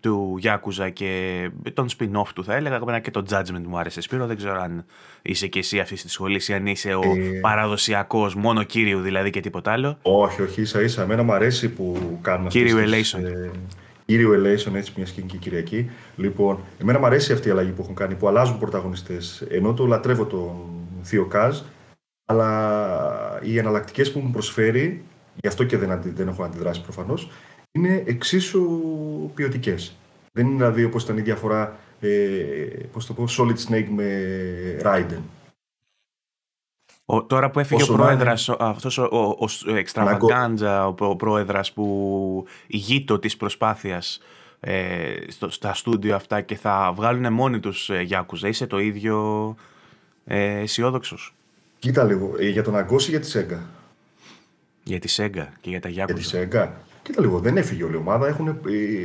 του 0.00 0.36
Γιάκουζα 0.38 0.90
και 0.90 1.50
τον 1.74 1.88
spin-off 1.98 2.28
του 2.34 2.44
θα 2.44 2.54
έλεγα. 2.54 2.76
Εμένα 2.76 2.98
και 2.98 3.10
το 3.10 3.24
Judgment 3.30 3.62
μου 3.66 3.78
άρεσε 3.78 4.00
Σπύρο. 4.00 4.26
Δεν 4.26 4.36
ξέρω 4.36 4.60
αν 4.60 4.84
είσαι 5.22 5.46
και 5.46 5.58
εσύ 5.58 5.78
αυτή 5.78 5.94
τη 5.94 6.10
σχολή 6.10 6.40
ή 6.46 6.52
αν 6.52 6.66
είσαι 6.66 6.94
ο 6.94 7.00
ε... 7.00 7.38
παραδοσιακός, 7.40 8.34
μόνο 8.34 8.62
κύριο 8.62 9.00
δηλαδή 9.00 9.30
και 9.30 9.40
τίποτα 9.40 9.72
άλλο. 9.72 9.98
Όχι, 10.02 10.42
όχι, 10.42 10.60
ίσα 10.60 10.82
ίσα. 10.82 11.02
Εμένα 11.02 11.22
μου 11.22 11.32
αρέσει 11.32 11.68
που 11.68 12.18
κάνουν 12.22 12.48
Κύριο 12.48 12.76
Elation. 12.78 13.22
Ε, 13.22 13.50
κύριο 14.04 14.30
Elation, 14.32 14.74
έτσι 14.74 14.92
μια 14.96 15.06
σκηνική 15.06 15.36
Κυριακή. 15.36 15.90
Λοιπόν, 16.16 16.58
εμένα 16.78 16.98
μου 16.98 17.06
αρέσει 17.06 17.32
αυτή 17.32 17.48
η 17.48 17.50
αλλαγή 17.50 17.70
που 17.70 17.82
έχουν 17.82 17.94
κάνει, 17.94 18.14
που 18.14 18.28
αλλάζουν 18.28 18.58
πρωταγωνιστές. 18.58 19.46
Ενώ 19.50 19.74
το 19.74 19.86
λατρεύω 19.86 20.24
τον 20.24 20.54
Θείο 21.02 21.24
Κάζ, 21.24 21.58
αλλά 22.24 23.40
οι 23.42 23.58
εναλλακτικές 23.58 24.12
που 24.12 24.18
μου 24.18 24.30
προσφέρει, 24.30 25.04
γι' 25.34 25.48
αυτό 25.48 25.64
και 25.64 25.76
δεν, 25.76 26.00
δεν 26.14 26.28
έχω 26.28 26.42
αντιδράσει 26.42 26.82
προφανώς, 26.82 27.30
είναι 27.72 28.02
εξίσου 28.06 28.80
ποιοτικές. 29.34 29.96
Δεν 30.32 30.46
είναι 30.46 30.54
δηλαδή 30.54 30.84
όπως 30.84 31.02
ήταν 31.02 31.18
η 31.18 31.20
διαφορά, 31.20 31.78
ε, 32.00 32.08
πώς 32.92 33.06
το 33.06 33.14
πω, 33.14 33.24
Solid 33.28 33.56
Snake 33.68 33.88
με 33.88 34.06
Raiden. 34.82 35.20
Ο, 37.04 37.24
τώρα 37.24 37.50
που 37.50 37.58
έφυγε 37.58 37.82
ο 37.82 37.86
πρόεδρας, 37.86 38.46
είναι... 38.46 38.56
αυτός 38.60 38.98
ο, 38.98 39.02
ο, 39.02 39.18
ο, 39.18 39.48
ο, 40.98 41.08
ο 41.08 41.16
πρόεδρας 41.16 41.72
που 41.72 42.46
ηγείτο 42.66 43.18
της 43.18 43.36
προσπάθειας 43.36 44.20
ε, 44.60 45.14
στο, 45.28 45.50
στα 45.50 45.74
στούντιο 45.74 46.14
αυτά 46.14 46.40
και 46.40 46.56
θα 46.56 46.92
βγάλουν 46.96 47.32
μόνοι 47.32 47.60
τους 47.60 47.90
ε, 47.90 48.00
Γιάκουζα, 48.00 48.48
είσαι 48.48 48.66
το 48.66 48.78
ίδιο 48.78 49.56
ε, 50.24 50.58
αισιόδοξος; 50.58 51.34
Κοίτα 51.78 52.04
λίγο, 52.04 52.34
ε, 52.38 52.48
για 52.48 52.62
τον 52.62 52.76
Αγκώση 52.76 53.08
ή 53.08 53.10
για 53.10 53.20
τη 53.20 53.26
Σέγγα. 53.26 53.62
Για 54.82 54.98
τη 54.98 55.08
Σέγγα 55.08 55.52
και 55.60 55.70
για 55.70 55.80
τα 55.80 55.88
Γιάκουζα. 55.88 56.18
Για 56.18 56.22
τη 56.22 56.28
Σέγγα. 56.36 56.88
Κοίτα 57.10 57.22
λίγο, 57.22 57.38
δεν 57.38 57.56
έφυγε 57.56 57.84
όλη 57.84 57.94
η 57.94 57.96
ομάδα. 57.96 58.26
Έχουν, 58.26 58.48
ε, 58.48 58.52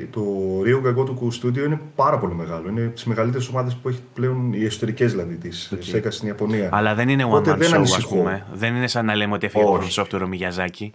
το 0.10 0.22
Rio 0.66 0.88
Gagotoku 0.88 1.42
Studio 1.42 1.66
είναι 1.66 1.80
πάρα 1.96 2.18
πολύ 2.18 2.34
μεγάλο. 2.34 2.70
Είναι 2.70 2.88
τι 2.88 3.10
μεγαλύτερες 3.10 3.48
ομάδες 3.48 3.76
που 3.76 3.90
έχει 3.90 4.02
πλέον 4.14 4.54
οι 4.54 4.66
εσωτερικές 4.66 5.12
δηλαδή 5.12 5.36
της 5.36 5.74
okay. 5.74 5.78
Σέγγα 5.80 6.12
στην 6.12 6.28
Ιαπωνία. 6.28 6.70
Αλλά 6.72 6.96
δεν 6.96 7.10
είναι 7.10 7.26
one 7.30 7.48
man 7.48 7.60
show, 7.60 7.82
ας 7.82 8.08
πούμε. 8.08 8.46
Δεν 8.54 8.76
είναι 8.76 8.88
σαν 8.88 9.06
να 9.06 9.16
λέμε 9.16 9.34
ότι 9.34 9.46
έφυγε 9.46 9.64
από 9.64 9.78
το 9.78 9.88
software 9.90 10.22
ο 10.24 10.28
Μιγιαζάκη. 10.28 10.94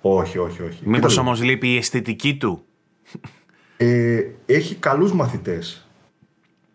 Όχι, 0.00 0.38
όχι, 0.38 0.62
όχι. 0.62 0.80
Μήπως 0.84 1.16
όμως 1.16 1.42
λείπει 1.42 1.72
η 1.72 1.76
αισθητική 1.76 2.36
του; 2.36 2.64
Ε, 3.76 4.20
έχει 4.46 4.74
καλούς 4.74 5.12
μαθητές. 5.12 5.88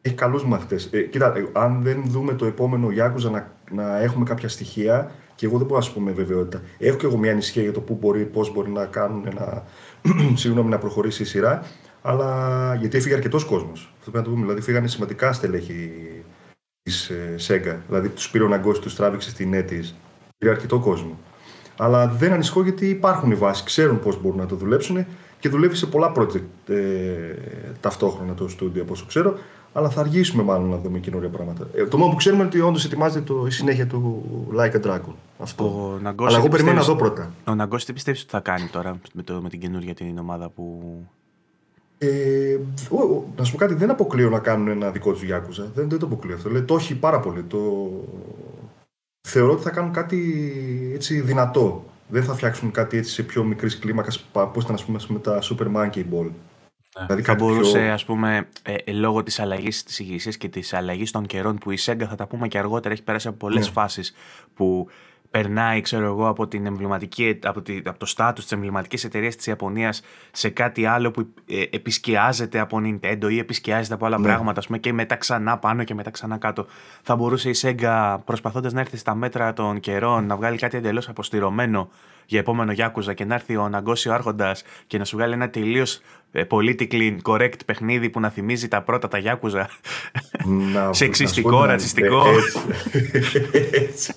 Έχει 0.01 0.15
καλούς 0.15 0.45
μαθητές. 0.45 0.89
Ε, 0.91 1.01
κοίτα, 1.01 1.33
ε, 1.38 1.45
αν 1.53 1.81
δεν 1.81 2.03
δούμε 2.05 2.33
το 2.33 2.45
επόμενο 2.45 2.91
Γιάκουζα 2.91 3.29
να, 3.29 3.51
να 3.71 4.01
έχουμε 4.01 4.25
κάποια 4.25 4.50
στοιχεία, 4.50 5.12
και 5.39 5.46
εγώ 5.46 5.58
δεν 5.58 5.67
μπορώ 5.67 5.79
να 5.79 5.86
σου 5.86 5.93
πω 5.93 6.00
με 6.00 6.12
βεβαιότητα. 6.12 6.62
Έχω 6.77 6.98
και 6.98 7.05
εγώ 7.05 7.17
μια 7.17 7.31
ανησυχία 7.31 7.62
για 7.63 7.72
το 7.72 7.81
πού 7.81 7.98
μπορεί, 8.01 8.25
πώς 8.25 8.53
μπορεί 8.53 8.69
να 8.69 8.86
κάνουν 8.86 9.27
να, 9.36 9.63
συγγνώμη, 10.41 10.69
να 10.69 10.77
προχωρήσει 10.77 11.22
η 11.22 11.25
σειρά. 11.25 11.63
Αλλά 12.01 12.75
γιατί 12.79 12.98
έφυγε 12.98 13.15
αρκετός 13.15 13.46
κόσμος. 13.46 13.93
Αυτό 13.98 14.12
πρέπει 14.12 14.17
να 14.17 14.24
το 14.24 14.29
πούμε. 14.29 14.41
Δηλαδή, 14.41 14.62
φύγανε 14.62 14.88
σημαντικά 14.88 15.34
στελέχη 15.34 15.91
της 16.81 17.10
ε, 17.10 17.38
Σέγγα. 17.38 17.81
Δηλαδή, 17.88 18.10
τους 18.10 18.29
πήρε 18.29 18.43
ο 18.43 18.48
Ναγκός, 18.48 18.79
τους 18.79 18.96
τράβηξε 18.96 19.29
στην 19.29 19.53
έτης. 19.53 19.96
Πήρε 20.38 20.51
αρκετό 20.51 20.79
κόσμο. 20.79 21.19
Αλλά 21.77 22.08
δεν 22.08 22.31
ανησυχώ 22.34 22.63
γιατί 22.63 22.89
υπάρχουν 22.89 23.31
οι 23.31 23.36
βάσεις, 23.36 23.63
ξέρουν 23.63 24.00
πώς 24.00 24.22
μπορούν 24.22 24.38
να 24.38 24.46
το 24.46 24.55
δουλέψουν 24.55 25.05
και 25.39 25.50
δουλεύει 25.50 25.75
σε 25.75 25.86
πολλά 25.86 26.12
project 26.15 26.69
ε, 26.74 27.34
ταυτόχρονα 27.79 28.34
το 28.34 28.48
στούντιο, 28.48 28.81
όπω 28.81 28.96
ξέρω 29.08 29.38
αλλά 29.73 29.89
θα 29.89 29.99
αργήσουμε 29.99 30.43
μάλλον 30.43 30.69
να 30.69 30.77
δούμε 30.77 30.99
καινούργια 30.99 31.29
πράγματα. 31.29 31.67
Ε, 31.73 31.85
το 31.85 31.97
μόνο 31.97 32.11
που 32.11 32.17
ξέρουμε 32.17 32.41
είναι 32.41 32.51
ότι 32.51 32.61
όντως 32.61 32.85
ετοιμάζεται 32.85 33.33
το, 33.33 33.45
η 33.45 33.51
συνέχεια 33.51 33.88
του 33.88 34.23
Like 34.57 34.71
a 34.71 34.81
Dragon. 34.85 35.13
Αυτό. 35.39 35.63
Ο 35.63 36.25
αλλά 36.25 36.38
εγώ 36.38 36.47
περιμένω 36.47 36.77
να 36.77 36.83
δω 36.83 36.95
πρώτα. 36.95 37.31
Ο 37.47 37.55
Ναγκό 37.55 37.77
τι 37.77 37.93
πιστεύεις 37.93 38.21
ότι 38.21 38.31
θα 38.31 38.39
κάνει 38.39 38.67
τώρα 38.71 38.99
με, 39.13 39.23
το, 39.23 39.41
με 39.41 39.49
την 39.49 39.59
καινούργια 39.59 39.93
την 39.93 40.17
ομάδα 40.17 40.49
που. 40.49 40.81
Ε, 41.97 42.57
να 43.35 43.43
σου 43.43 43.51
πω 43.51 43.57
κάτι, 43.57 43.73
δεν 43.73 43.89
αποκλείω 43.89 44.29
να 44.29 44.39
κάνουν 44.39 44.67
ένα 44.67 44.89
δικό 44.89 45.11
τους 45.11 45.23
Γιάκουζα. 45.23 45.71
Δεν, 45.75 45.89
δεν 45.89 45.99
το 45.99 46.05
αποκλείω 46.05 46.35
αυτό. 46.35 46.49
Λέει, 46.49 46.61
το 46.61 46.75
έχει 46.75 46.95
πάρα 46.95 47.19
πολύ. 47.19 47.43
Το... 47.43 47.89
Θεωρώ 49.27 49.51
ότι 49.51 49.61
θα 49.61 49.69
κάνουν 49.69 49.91
κάτι 49.91 50.51
έτσι 50.93 51.21
δυνατό. 51.21 51.83
Δεν 52.07 52.23
θα 52.23 52.33
φτιάξουν 52.33 52.71
κάτι 52.71 52.97
έτσι 52.97 53.11
σε 53.11 53.23
πιο 53.23 53.43
μικρής 53.43 53.79
κλίμακας, 53.79 54.19
πώς 54.53 54.63
ήταν 54.63 54.75
ας 54.75 54.85
πούμε 54.85 54.99
με 55.07 55.19
τα 55.19 55.39
Super 55.41 55.67
Monkey 55.75 56.03
Ball. 56.13 56.29
Ναι. 57.00 57.06
Δηλαδή 57.06 57.24
θα 57.24 57.36
μπορούσε, 57.36 57.79
πιο... 57.79 57.94
ας 57.94 58.06
πούμε, 58.06 58.48
ε, 58.62 58.91
λόγω 58.91 59.24
της 59.24 59.39
αλλαγής 59.39 59.84
της 59.84 60.00
ηγεσίας 60.00 60.38
και 60.38 60.48
της 60.48 60.74
αλλαγής 60.74 61.12
των 61.12 61.25
καιρών 61.25 61.58
που 61.58 61.72
η 61.72 61.77
Sega, 61.86 62.06
θα 62.10 62.15
τα 62.15 62.27
πούμε 62.27 62.48
και 62.48 62.58
αργότερα, 62.58 62.94
έχει 62.94 63.03
περάσει 63.03 63.27
από 63.27 63.38
πολλές 63.38 63.65
ναι. 63.65 63.72
φάσεις 63.72 64.13
που 64.53 64.88
περνάει, 65.32 65.82
ξέρω 65.82 66.06
εγώ, 66.06 66.27
από, 66.27 66.48
την 66.48 66.65
εμβληματική, 66.65 67.39
από, 67.44 67.62
τη, 67.62 67.82
από 67.86 68.00
το 68.00 68.06
στάτους 68.06 68.44
της 68.44 68.51
εμβληματικής 68.51 69.03
εταιρείας 69.03 69.36
της 69.36 69.48
Ιαπωνίας 69.48 70.01
σε 70.32 70.50
κάτι 70.50 70.86
άλλο 70.86 71.12
που 71.12 71.27
ε, 71.48 71.63
επισκιάζεται 71.70 72.60
από 72.60 72.82
Nintendo 72.84 73.27
ή 73.32 73.38
επισκιάζεται 73.38 73.94
από 73.94 74.06
άλλα 74.06 74.18
ναι. 74.20 74.27
πράγματα, 74.27 74.60
ας 74.60 74.65
πούμε, 74.65 74.77
και 74.77 74.94
μετά 74.94 75.15
ξανά 75.15 75.58
πάνω 75.58 75.84
και 75.84 75.94
μετά 75.94 76.10
ξανά 76.10 76.38
κάτω. 76.38 76.65
Θα 77.01 77.15
μπορούσε 77.15 77.50
η 77.50 77.56
Sega, 77.62 78.18
προσπαθώντας 78.25 78.74
να 78.74 78.79
έρθει 78.79 78.98
στα 78.98 79.15
μέτρα 79.15 79.53
των 79.53 79.79
καιρών, 79.79 80.25
να 80.25 80.36
βγάλει 80.36 80.58
κάτι 80.58 80.77
εντελώς 80.77 81.10
αποστηρωμένο 81.10 81.89
για 82.29 82.39
επόμενο 82.39 82.71
Γιάκουζα 82.71 83.13
και 83.13 83.25
να 83.25 83.33
έρθει 83.33 83.55
ο 83.55 83.69
Ναγκώσιο 83.69 84.13
Άρχοντας 84.13 84.63
και 84.88 84.98
να 84.98 85.05
σου 85.05 85.15
βγάλει 85.15 85.33
ένα 85.33 85.50
τελείως 85.50 86.01
ε, 86.31 86.43
politically 86.50 87.17
correct 87.24 87.65
παιχνίδι 87.65 88.09
που 88.09 88.19
να 88.19 88.29
θυμίζει 88.29 88.67
τα 88.67 88.81
πρώτα 88.81 89.07
τα 89.07 89.17
Γιάκουζα. 89.17 89.69
Σεξιστικό, 90.91 91.65
ρατσιστικό. 91.65 92.24
Έτσι. 93.71 94.13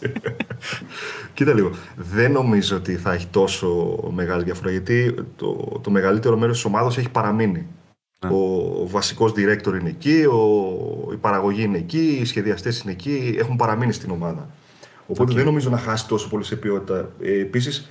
Κοίτα 1.34 1.54
λίγο. 1.54 1.70
Δεν 1.96 2.32
νομίζω 2.32 2.76
ότι 2.76 2.96
θα 2.96 3.12
έχει 3.12 3.26
τόσο 3.26 3.98
μεγάλη 4.10 4.42
διαφορά 4.44 4.70
γιατί 4.70 5.14
το, 5.36 5.80
το 5.82 5.90
μεγαλύτερο 5.90 6.36
μέρος 6.36 6.56
της 6.56 6.64
ομάδας 6.64 6.98
έχει 6.98 7.10
παραμείνει. 7.10 7.66
Ναι. 8.24 8.30
Ο 8.34 8.86
βασικός 8.86 9.32
director 9.32 9.78
είναι 9.80 9.88
εκεί, 9.88 10.24
ο, 10.24 11.12
η 11.12 11.16
παραγωγή 11.16 11.62
είναι 11.62 11.78
εκεί, 11.78 12.18
οι 12.20 12.24
σχεδιαστές 12.24 12.80
είναι 12.80 12.92
εκεί, 12.92 13.34
έχουν 13.38 13.56
παραμείνει 13.56 13.92
στην 13.92 14.10
ομάδα. 14.10 14.50
Οπότε 15.06 15.34
δεν 15.34 15.44
νομίζω 15.44 15.70
να 15.70 15.78
χάσει 15.78 16.08
τόσο 16.08 16.28
πολύ 16.28 16.44
σε 16.44 16.56
ποιότητα. 16.56 17.10
Ε, 17.20 17.40
Επίσης, 17.40 17.90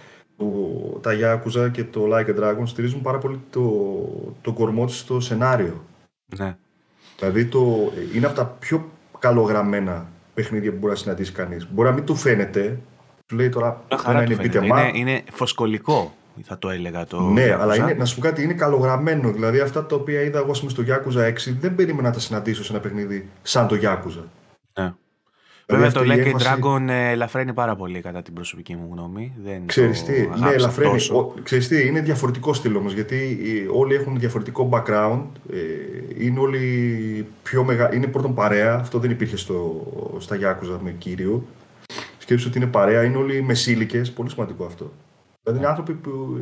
τα 1.01 1.11
Yakuza 1.21 1.71
και 1.71 1.83
το 1.83 2.07
Like 2.11 2.29
a 2.29 2.39
Dragon 2.39 2.63
στηρίζουν 2.63 3.01
πάρα 3.01 3.17
πολύ 3.17 3.39
το, 3.49 3.61
το 4.41 4.53
κορμό 4.53 4.85
της 4.85 4.97
στο 4.97 5.19
σενάριο. 5.19 5.83
Ναι. 6.37 6.57
Δηλαδή 7.17 7.45
το, 7.45 7.91
είναι 8.15 8.25
από 8.25 8.35
τα 8.35 8.45
πιο 8.45 8.89
καλογραμμένα 9.19 10.09
παιχνίδια 10.33 10.71
που 10.71 10.77
μπορεί 10.77 10.91
να 10.91 10.99
συναντήσει 10.99 11.31
κανείς. 11.31 11.67
Μπορεί 11.71 11.89
να 11.89 11.93
μην 11.93 12.05
του 12.05 12.15
φαίνεται, 12.15 12.79
του 13.25 13.35
λέει 13.35 13.49
τώρα 13.49 13.81
ένα 14.07 14.23
είναι 14.23 14.49
Είναι, 14.53 14.91
είναι 14.93 15.23
φωσκολικό 15.31 16.13
θα 16.43 16.57
το 16.57 16.69
έλεγα 16.69 17.05
το. 17.05 17.21
Ναι, 17.21 17.57
αλλά 17.59 17.75
είναι, 17.75 17.93
να 17.93 18.05
σου 18.05 18.15
πω 18.15 18.21
κάτι, 18.21 18.43
είναι 18.43 18.53
καλογραμμένο. 18.53 19.31
Δηλαδή 19.31 19.59
αυτά 19.59 19.85
τα 19.85 19.95
οποία 19.95 20.21
είδα 20.21 20.39
εγώ 20.39 20.53
στο 20.53 20.83
Yakuza 20.87 21.27
6 21.27 21.33
δεν 21.59 21.75
περίμενα 21.75 22.07
να 22.07 22.13
τα 22.13 22.19
συναντήσω 22.19 22.63
σε 22.63 22.73
ένα 22.73 22.81
παιχνίδι 22.81 23.29
σαν 23.41 23.67
το 23.67 23.77
Yakuza. 23.81 24.23
Ναι. 24.79 24.93
Βέβαια 25.71 25.91
το 25.91 26.01
Like 26.01 26.25
έμφαση... 26.25 26.45
Dragon 26.47 26.87
ε, 26.89 27.09
ελαφραίνει 27.09 27.53
πάρα 27.53 27.75
πολύ 27.75 28.01
κατά 28.01 28.21
την 28.21 28.33
προσωπική 28.33 28.75
μου 28.75 28.89
γνώμη. 28.91 29.33
Δεν 29.43 29.65
ξέρεις 29.65 30.03
τι, 30.03 30.11
ναι, 30.11 30.49
ελαφραίνει. 30.49 31.01
ξέρεις 31.43 31.67
τι, 31.67 31.87
είναι 31.87 32.01
διαφορετικό 32.01 32.53
στυλ 32.53 32.75
όμως, 32.75 32.93
γιατί 32.93 33.37
όλοι 33.73 33.95
έχουν 33.95 34.19
διαφορετικό 34.19 34.69
background, 34.71 35.23
ε, 35.53 35.57
είναι 36.25 36.39
όλοι 36.39 37.27
πιο 37.43 37.63
μεγάλοι, 37.63 37.95
είναι 37.95 38.07
πρώτον 38.07 38.33
παρέα, 38.33 38.75
αυτό 38.75 38.99
δεν 38.99 39.11
υπήρχε 39.11 39.37
στο, 39.37 39.87
στα 40.19 40.35
Γιάκουζα 40.35 40.79
με 40.83 40.91
κύριο. 40.91 41.43
Σκέψου 42.17 42.45
ότι 42.47 42.57
είναι 42.57 42.67
παρέα, 42.67 43.03
είναι 43.03 43.17
όλοι 43.17 43.41
μεσήλικες, 43.41 44.11
πολύ 44.11 44.29
σημαντικό 44.29 44.65
αυτό. 44.65 44.91
Δηλαδή 45.43 45.61
είναι 45.61 45.69
άνθρωποι 45.69 45.93
που 45.93 46.39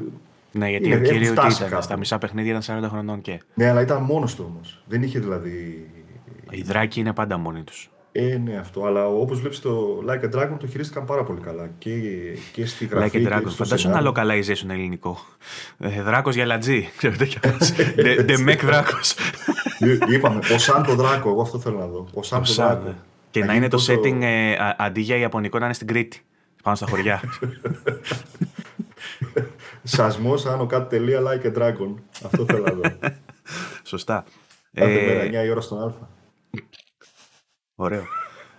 ναι, 0.51 0.69
γιατί 0.69 0.85
είναι, 0.85 0.95
ο 0.95 0.99
κύριος 0.99 1.29
τι 1.29 1.65
ήταν, 1.65 1.81
στα 1.81 1.97
μισά 1.97 2.17
παιχνίδια 2.17 2.57
ήταν 2.57 2.83
40 2.83 2.87
χρονών 2.89 3.21
και. 3.21 3.39
Ναι, 3.53 3.69
αλλά 3.69 3.81
ήταν 3.81 4.01
μόνος 4.01 4.35
του 4.35 4.45
όμως. 4.53 4.83
Δεν 4.85 5.03
είχε 5.03 5.19
δηλαδή. 5.19 5.87
Οι 6.49 6.61
δράκοι 6.61 6.99
είναι 6.99 7.13
πάντα 7.13 7.37
μόνοι 7.37 7.63
τους. 7.63 7.89
Ε, 8.11 8.37
ναι, 8.37 8.57
αυτό. 8.57 8.85
Αλλά 8.85 9.07
όπως 9.07 9.39
βλέπεις 9.39 9.59
το 9.59 10.03
Like 10.07 10.23
a 10.23 10.35
Dragon 10.35 10.55
το 10.59 10.67
χειρίστηκαν 10.67 11.05
πάρα 11.05 11.23
πολύ 11.23 11.39
καλά. 11.39 11.69
Και, 11.77 11.91
και 12.51 12.65
στη 12.65 12.85
γραφή. 12.85 13.23
Like 13.23 13.27
a 13.27 13.31
Dragon. 13.31 13.47
Φαντάζομαι 13.47 13.97
ένα 13.97 14.11
localization 14.11 14.69
ελληνικό. 14.69 15.17
Ε, 15.77 16.01
Δράκος 16.01 16.35
για 16.35 16.45
λατζή. 16.45 16.89
Ξέρετε 16.97 17.25
κι 17.25 17.39
Ντεμεκ 18.23 18.65
Δράκος. 18.65 19.15
Είπαμε, 20.09 20.39
ο 20.53 20.57
Σαν 20.57 20.83
το 20.83 20.95
Δράκο. 20.95 21.29
Εγώ 21.29 21.41
αυτό 21.41 21.59
θέλω 21.59 21.77
να 21.77 21.87
δω. 21.87 22.07
Ο 22.13 22.23
Σαν 22.23 22.43
το 22.43 22.53
Δράκο. 22.53 22.83
Ναι. 22.83 22.95
Και 23.31 23.45
να, 23.45 23.53
είναι 23.53 23.67
το 23.67 23.85
setting 23.87 24.21
ε, 24.21 24.55
αντί 24.77 25.01
για 25.01 25.15
Ιαπωνικό 25.15 25.59
να 25.59 25.65
είναι 25.65 25.73
στην 25.73 25.87
Κρήτη. 25.87 26.21
Πάνω 26.63 26.75
στα 26.75 26.87
χωριά. 26.87 27.21
Σασμός 29.83 30.45
άνω 30.45 30.65
κάτω 30.65 30.85
τελεία 30.85 31.21
like 31.21 31.45
a 31.45 31.57
dragon. 31.57 31.93
Αυτό 32.25 32.45
θέλω 32.45 32.63
να 32.63 32.71
δω. 32.71 32.81
Σωστά. 33.83 34.23
Κάθε 34.73 35.05
μέρα 35.05 35.43
9 35.43 35.45
η 35.45 35.49
ώρα 35.49 35.61
στον 35.61 35.83
Α. 35.83 35.93
Ωραίο. 37.81 38.03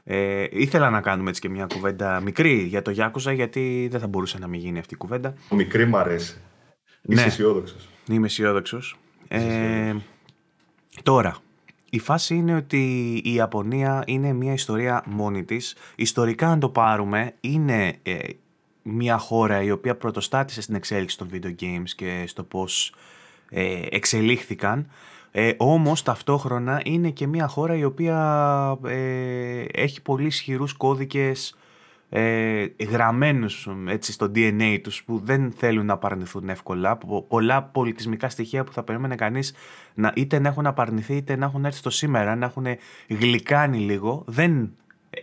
Ε, 0.05 0.47
ήθελα 0.51 0.91
να 0.91 1.01
κάνουμε 1.01 1.29
έτσι 1.29 1.41
και 1.41 1.49
μια 1.49 1.67
κουβέντα 1.67 2.21
μικρή 2.21 2.53
για 2.53 2.83
το 2.83 2.91
Γιάκουζα, 2.91 3.33
γιατί 3.33 3.89
δεν 3.91 4.01
θα 4.01 4.07
μπορούσε 4.07 4.39
να 4.39 4.47
μην 4.47 4.61
γίνει 4.61 4.79
αυτή 4.79 4.95
η 4.95 4.97
κουβέντα. 4.97 5.35
Μικρή 5.51 5.87
μου 5.87 5.97
αρέσει. 5.97 6.41
Είσαι 7.03 7.21
ναι. 7.21 7.27
αισιόδοξος. 7.27 7.89
Είμαι 8.09 8.27
αισιόδοξος. 8.27 8.97
Ε, 9.29 9.95
τώρα, 11.03 11.37
η 11.91 11.99
φάση 11.99 12.35
είναι 12.35 12.55
ότι 12.55 13.15
η 13.25 13.35
Ιαπωνία 13.35 14.03
είναι 14.07 14.33
μια 14.33 14.53
ιστορία 14.53 15.03
μόνη 15.07 15.45
της. 15.45 15.77
Ιστορικά, 15.97 16.49
αν 16.49 16.61
το 16.61 16.69
πάρουμε, 16.69 17.35
είναι 17.41 17.99
ε, 18.03 18.19
μια 18.83 19.19
χώρα 19.19 19.63
η 19.63 19.71
οποία 19.71 19.97
πρωτοστάτησε 19.97 20.63
στην 20.63 20.75
εξέλιξη 20.75 21.19
των 21.19 21.29
video 21.33 21.55
games 21.61 21.91
και 21.97 22.25
στο 22.27 22.43
πώς 22.43 22.95
ε, 23.51 23.83
εξελίχθηκαν. 23.91 24.91
Ε, 25.33 25.53
όμως 25.57 26.03
ταυτόχρονα 26.03 26.81
είναι 26.85 27.11
και 27.11 27.27
μια 27.27 27.47
χώρα 27.47 27.77
η 27.77 27.85
οποία 27.85 28.79
ε, 28.85 29.65
έχει 29.73 30.03
πολύ 30.03 30.27
ισχυρούς 30.27 30.73
κώδικες 30.73 31.57
ε, 32.09 32.67
γραμμένους 32.91 33.69
έτσι, 33.87 34.13
στο 34.13 34.31
DNA 34.35 34.79
τους 34.83 35.05
που 35.05 35.21
δεν 35.25 35.53
θέλουν 35.57 35.87
να 35.87 35.93
απαρνηθούν 35.93 36.49
εύκολα. 36.49 36.99
Πολλά 37.29 37.63
πολιτισμικά 37.63 38.29
στοιχεία 38.29 38.65
που 38.65 38.73
θα 38.73 38.83
περίμενε 38.83 39.15
κανείς 39.15 39.55
να, 39.95 40.13
είτε 40.17 40.39
να 40.39 40.49
έχουν 40.49 40.67
απαρνηθεί 40.67 41.17
είτε 41.17 41.37
να 41.37 41.45
έχουν 41.45 41.65
έρθει 41.65 41.79
στο 41.79 41.91
σήμερα, 41.91 42.35
να 42.37 42.47
έχουν 42.47 42.67
γλυκάνει 43.09 43.79
λίγο. 43.79 44.25
Δεν 44.27 44.73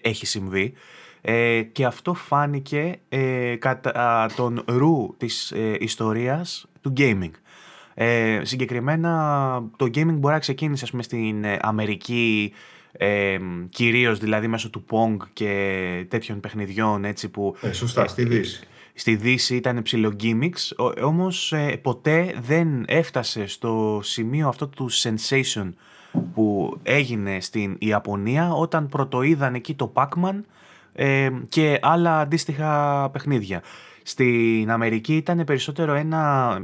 έχει 0.01 0.25
συμβεί. 0.25 0.73
Ε, 1.21 1.61
και 1.61 1.85
αυτό 1.85 2.13
φάνηκε 2.13 2.99
ε, 3.09 3.55
κατά 3.55 4.29
τον 4.35 4.63
ρου 4.67 5.15
της 5.17 5.51
ε, 5.51 5.77
ιστορίας 5.79 6.67
του 6.81 6.93
gaming. 6.97 7.31
Ε, 7.99 8.39
συγκεκριμένα 8.43 9.63
το 9.75 9.85
gaming 9.85 10.15
μπορεί 10.17 10.33
να 10.33 10.39
ξεκίνησε 10.39 10.83
ας 10.83 10.91
πούμε, 10.91 11.03
στην 11.03 11.43
ε, 11.43 11.57
Αμερική 11.61 12.53
ε, 12.91 13.37
κυρίως 13.69 14.19
δηλαδή 14.19 14.47
μέσω 14.47 14.69
του 14.69 14.85
Pong 14.89 15.17
και 15.33 16.05
τέτοιων 16.09 16.39
παιχνιδιών 16.39 17.05
έτσι 17.05 17.29
που... 17.29 17.55
Ε, 17.61 17.71
σωστά, 17.71 18.07
στη 18.07 18.25
Δύση. 18.25 18.67
Στη 18.93 19.15
Δύση 19.15 19.55
ήταν 19.55 19.81
ψηλό 19.81 20.15
gimmicks, 20.21 20.91
όμως 21.03 21.53
ποτέ 21.81 22.35
δεν 22.41 22.85
έφτασε 22.87 23.47
στο 23.47 23.99
σημείο 24.03 24.47
αυτό 24.47 24.67
του 24.67 24.91
sensation 24.91 25.69
που 26.33 26.77
έγινε 26.83 27.41
στην 27.41 27.75
Ιαπωνία 27.79 28.51
όταν 28.51 28.87
πρωτοείδαν 28.87 29.55
εκεί 29.55 29.73
το 29.73 29.93
Pac-Man 29.95 30.41
και 31.49 31.79
άλλα 31.81 32.19
αντίστοιχα 32.19 33.09
παιχνίδια. 33.13 33.61
Στην 34.03 34.71
Αμερική 34.71 35.15
ήταν 35.15 35.43
περισσότερο 35.43 35.93
ένα 35.93 36.57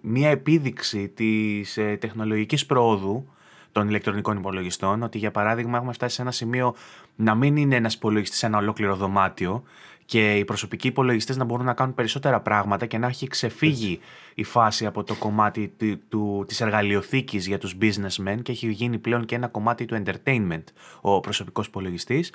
μια 0.00 0.28
επίδειξη 0.28 1.08
της 1.08 1.76
ε, 1.76 1.96
τεχνολογικής 2.00 2.66
πρόοδου 2.66 3.28
των 3.72 3.88
ηλεκτρονικών 3.88 4.36
υπολογιστών, 4.36 5.02
ότι 5.02 5.18
για 5.18 5.30
παράδειγμα 5.30 5.76
έχουμε 5.76 5.92
φτάσει 5.92 6.14
σε 6.14 6.22
ένα 6.22 6.30
σημείο 6.30 6.74
να 7.16 7.34
μην 7.34 7.56
είναι 7.56 7.76
ένας 7.76 7.94
υπολογιστής 7.94 8.38
σε 8.38 8.46
ένα 8.46 8.58
ολόκληρο 8.58 8.96
δωμάτιο 8.96 9.62
και 10.04 10.34
οι 10.34 10.44
προσωπικοί 10.44 10.86
υπολογιστές 10.86 11.36
να 11.36 11.44
μπορούν 11.44 11.66
να 11.66 11.72
κάνουν 11.74 11.94
περισσότερα 11.94 12.40
πράγματα 12.40 12.86
και 12.86 12.98
να 12.98 13.06
έχει 13.06 13.26
ξεφύγει 13.26 14.00
η 14.34 14.44
φάση 14.44 14.86
από 14.86 15.04
το 15.04 15.14
κομμάτι 15.14 15.72
του, 15.78 16.00
του, 16.08 16.44
της 16.48 16.60
εργαλειοθήκης 16.60 17.46
για 17.46 17.58
τους 17.58 17.76
businessmen 17.80 18.36
και 18.42 18.52
έχει 18.52 18.70
γίνει 18.70 18.98
πλέον 18.98 19.24
και 19.24 19.34
ένα 19.34 19.48
κομμάτι 19.48 19.84
του 19.84 20.02
entertainment 20.04 20.64
ο 21.00 21.20
προσωπικός 21.20 21.66
υπολογιστής 21.66 22.32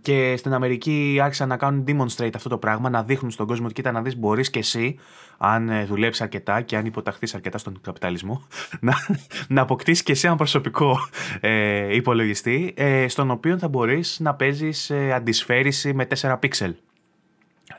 και 0.00 0.34
στην 0.36 0.52
Αμερική 0.52 1.18
άρχισαν 1.22 1.48
να 1.48 1.56
κάνουν 1.56 1.84
demonstrate 1.86 2.32
αυτό 2.34 2.48
το 2.48 2.58
πράγμα, 2.58 2.90
να 2.90 3.02
δείχνουν 3.02 3.30
στον 3.30 3.46
κόσμο 3.46 3.64
ότι 3.64 3.74
κοίτα 3.74 3.92
να 3.92 4.02
δεις 4.02 4.16
μπορείς 4.16 4.50
και 4.50 4.58
εσύ 4.58 4.98
αν 5.38 5.68
ε, 5.68 5.84
δουλέψεις 5.84 6.22
αρκετά 6.22 6.60
και 6.60 6.76
αν 6.76 6.86
υποταχθείς 6.86 7.34
αρκετά 7.34 7.58
στον 7.58 7.80
καπιταλισμό 7.80 8.46
να, 8.80 8.94
να 9.48 9.60
αποκτήσεις 9.60 10.02
και 10.02 10.12
εσύ 10.12 10.26
ένα 10.26 10.36
προσωπικό 10.36 10.98
ε, 11.40 11.94
υπολογιστή 11.94 12.74
ε, 12.76 13.08
στον 13.08 13.30
οποίο 13.30 13.58
θα 13.58 13.68
μπορείς 13.68 14.20
να 14.20 14.34
παίζεις 14.34 14.90
ε, 14.90 15.12
αντισφαίριση 15.12 15.92
με 15.92 16.06
4 16.20 16.36
πίξελ. 16.40 16.74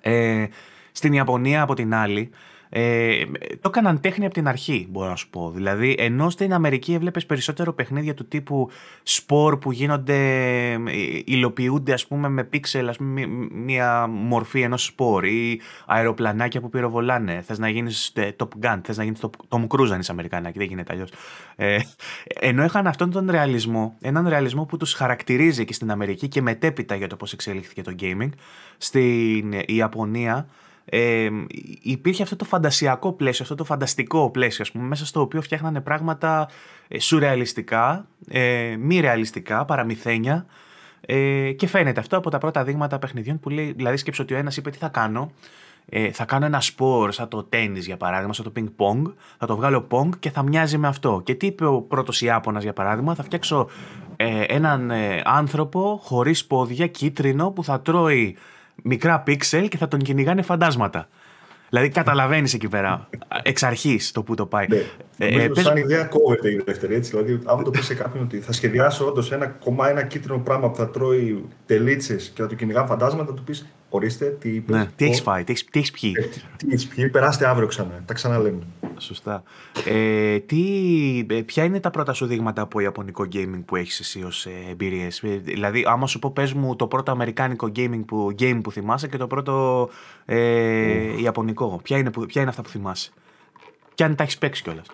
Ε, 0.01 0.45
στην 0.91 1.13
Ιαπωνία 1.13 1.61
από 1.61 1.73
την 1.73 1.93
άλλη 1.93 2.29
ε, 2.69 3.25
το 3.61 3.69
έκαναν 3.69 3.99
τέχνη 4.01 4.25
από 4.25 4.33
την 4.33 4.47
αρχή, 4.47 4.87
μπορώ 4.89 5.09
να 5.09 5.15
σου 5.15 5.29
πω. 5.29 5.51
Δηλαδή, 5.55 5.95
ενώ 5.99 6.29
στην 6.29 6.53
Αμερική 6.53 6.93
έβλεπες 6.93 7.25
περισσότερο 7.25 7.73
παιχνίδια 7.73 8.13
του 8.13 8.27
τύπου 8.27 8.69
σπορ 9.03 9.57
που 9.57 9.71
γίνονται, 9.71 10.15
ε, 10.71 10.79
υλοποιούνται 11.25 11.93
ας 11.93 12.07
πούμε 12.07 12.29
με 12.29 12.43
πίξελ, 12.43 12.89
ας 12.89 12.97
πούμε, 12.97 13.27
μια 13.51 14.07
μορφή 14.07 14.61
ενός 14.61 14.83
σπορ 14.83 15.25
ή 15.25 15.61
αεροπλανάκια 15.85 16.61
που 16.61 16.69
πυροβολάνε. 16.69 17.41
Θες 17.41 17.59
να 17.59 17.69
γίνεις 17.69 18.11
ε, 18.15 18.35
Top 18.37 18.65
Gun, 18.65 18.79
θες 18.83 18.97
να 18.97 19.03
γίνεις 19.03 19.19
Tom 19.49 19.67
Cruise 19.67 19.89
αν 19.91 19.99
είσαι 19.99 20.11
Αμερικανάκι, 20.11 20.57
δεν 20.57 20.67
γίνεται 20.67 20.93
αλλιώς. 20.93 21.09
Ε, 21.55 21.79
ενώ 22.23 22.63
είχαν 22.63 22.87
αυτόν 22.87 23.11
τον 23.11 23.29
ρεαλισμό, 23.29 23.97
έναν 24.01 24.27
ρεαλισμό 24.27 24.65
που 24.65 24.77
τους 24.77 24.93
χαρακτηρίζει 24.93 25.65
και 25.65 25.73
στην 25.73 25.91
Αμερική 25.91 26.27
και 26.27 26.41
μετέπειτα 26.41 26.95
για 26.95 27.07
το 27.07 27.15
πώς 27.15 27.33
εξελίχθηκε 27.33 27.81
το 27.81 27.95
gaming, 27.99 28.29
στην 28.77 29.53
Ιαπωνία 29.65 30.47
ε, 30.89 31.29
υπήρχε 31.81 32.23
αυτό 32.23 32.35
το 32.35 32.45
φαντασιακό 32.45 33.13
πλαίσιο, 33.13 33.43
αυτό 33.43 33.55
το 33.55 33.63
φανταστικό 33.63 34.29
πλαίσιο, 34.29 34.63
ας 34.63 34.71
πούμε, 34.71 34.83
μέσα 34.83 35.05
στο 35.05 35.21
οποίο 35.21 35.41
φτιάχνανε 35.41 35.81
πράγματα 35.81 36.49
ε, 36.87 36.99
σουρεαλιστικά, 36.99 38.07
ε, 38.27 38.75
μη 38.79 38.99
ρεαλιστικά, 38.99 39.65
παραμυθένια. 39.65 40.45
Ε, 41.01 41.51
και 41.51 41.67
φαίνεται 41.67 41.99
αυτό 41.99 42.17
από 42.17 42.29
τα 42.29 42.37
πρώτα 42.37 42.63
δείγματα 42.63 42.99
παιχνιδιών 42.99 43.39
που 43.39 43.49
λέει, 43.49 43.73
δηλαδή 43.75 43.97
σκέψω 43.97 44.23
ότι 44.23 44.33
ο 44.33 44.37
ένας 44.37 44.57
είπε 44.57 44.69
τι 44.69 44.77
θα 44.77 44.87
κάνω, 44.87 45.31
ε, 45.89 46.11
θα 46.11 46.25
κάνω 46.25 46.45
ένα 46.45 46.61
σπορ 46.61 47.11
σαν 47.11 47.27
το 47.27 47.43
τέννις 47.43 47.85
για 47.85 47.97
παράδειγμα, 47.97 48.33
σαν 48.33 48.45
το 48.45 48.51
ping 48.55 48.67
pong, 48.77 49.13
θα 49.37 49.45
το 49.45 49.55
βγάλω 49.55 49.87
pong 49.91 50.09
και 50.19 50.29
θα 50.29 50.43
μοιάζει 50.43 50.77
με 50.77 50.87
αυτό. 50.87 51.21
Και 51.23 51.35
τι 51.35 51.45
είπε 51.45 51.65
ο 51.65 51.81
πρώτος 51.81 52.21
Ιάπωνας 52.21 52.63
για 52.63 52.73
παράδειγμα, 52.73 53.15
θα 53.15 53.23
φτιάξω 53.23 53.69
ε, 54.15 54.43
έναν 54.47 54.91
ε, 54.91 55.21
άνθρωπο 55.25 55.99
χωρίς 56.03 56.45
πόδια, 56.45 56.87
κίτρινο, 56.87 57.51
που 57.51 57.63
θα 57.63 57.81
τρώει 57.81 58.37
μικρά 58.83 59.19
πίξελ 59.19 59.67
και 59.67 59.77
θα 59.77 59.87
τον 59.87 59.99
κυνηγάνε 59.99 60.41
φαντάσματα. 60.41 61.07
Δηλαδή 61.69 61.89
καταλαβαίνεις 61.89 62.53
εκεί 62.53 62.67
πέρα 62.67 63.09
εξ 63.43 63.63
αρχής 63.63 64.11
το 64.11 64.23
που 64.23 64.35
το 64.35 64.45
πάει. 64.45 64.65
Ναι. 64.69 64.83
Ε, 65.17 65.43
ε, 65.43 65.49
σαν 65.53 65.77
ιδέα 65.77 66.03
κόβεται 66.03 66.51
η 66.51 66.61
δεύτερη. 66.65 66.95
Έτσι. 66.95 67.09
Δηλαδή, 67.09 67.39
άμα 67.45 67.63
το 67.63 67.69
πεις 67.69 67.85
σε 67.85 67.93
κάποιον 67.93 68.23
ότι 68.23 68.39
θα 68.39 68.51
σχεδιάσω 68.51 69.05
όντως 69.05 69.31
ένα 69.31 69.47
κομμάτι, 69.47 69.91
ένα 69.91 70.03
κίτρινο 70.03 70.39
πράγμα 70.39 70.69
που 70.69 70.75
θα 70.75 70.89
τρώει 70.89 71.45
τελίτσες 71.65 72.31
και 72.35 72.41
θα 72.41 72.47
του 72.47 72.55
κυνηγά 72.55 72.85
φαντάσματα, 72.85 73.33
του 73.33 73.43
πεις 73.43 73.67
Ορίστε, 73.89 74.25
τι 74.25 74.49
είπε. 74.49 74.77
Ναι, 74.77 74.89
τι 74.95 75.05
έχεις 75.05 75.21
φάει, 75.21 75.43
τι 75.43 75.53
έχει 75.71 75.91
πιει. 75.91 76.13
Ε, 76.17 76.21
τι 76.57 76.67
έχεις 76.69 76.87
πιει, 76.87 77.09
περάστε 77.09 77.47
αύριο 77.47 77.67
ξανά. 77.67 78.03
Τα 78.05 78.13
ξαναλέμε. 78.13 78.63
Σωστά. 78.97 79.43
Ε, 79.85 80.39
τι, 80.39 81.25
ε, 81.29 81.41
ποια 81.41 81.63
είναι 81.63 81.79
τα 81.79 81.89
πρώτα 81.89 82.13
σου 82.13 82.25
δείγματα 82.25 82.61
από 82.61 82.79
ιαπωνικό 82.79 83.27
gaming 83.33 83.61
που 83.65 83.75
έχεις 83.75 83.99
εσύ 83.99 84.23
ως 84.23 84.45
ε, 84.45 84.51
εμπειρίες; 84.69 85.23
Ε, 85.23 85.27
δηλαδή, 85.27 85.83
άμα 85.87 86.07
σου 86.07 86.19
πω, 86.19 86.31
πες 86.31 86.53
μου 86.53 86.75
το 86.75 86.87
πρώτο 86.87 87.11
αμερικάνικο 87.11 87.71
gaming 87.75 88.01
που, 88.07 88.35
game 88.39 88.59
που 88.63 88.71
θυμάσαι 88.71 89.07
και 89.07 89.17
το 89.17 89.27
πρώτο 89.27 89.89
ε, 90.25 91.21
ιαπωνικό. 91.21 91.79
Ποια 91.83 91.97
είναι, 91.97 92.09
ποια 92.27 92.41
είναι 92.41 92.49
αυτά 92.49 92.61
που 92.61 92.69
θυμάσαι; 92.69 93.11
Και 93.93 94.03
αν 94.03 94.15
τα 94.15 94.23
έχεις 94.23 94.37
παίξει 94.37 94.63
κιόλας. 94.63 94.85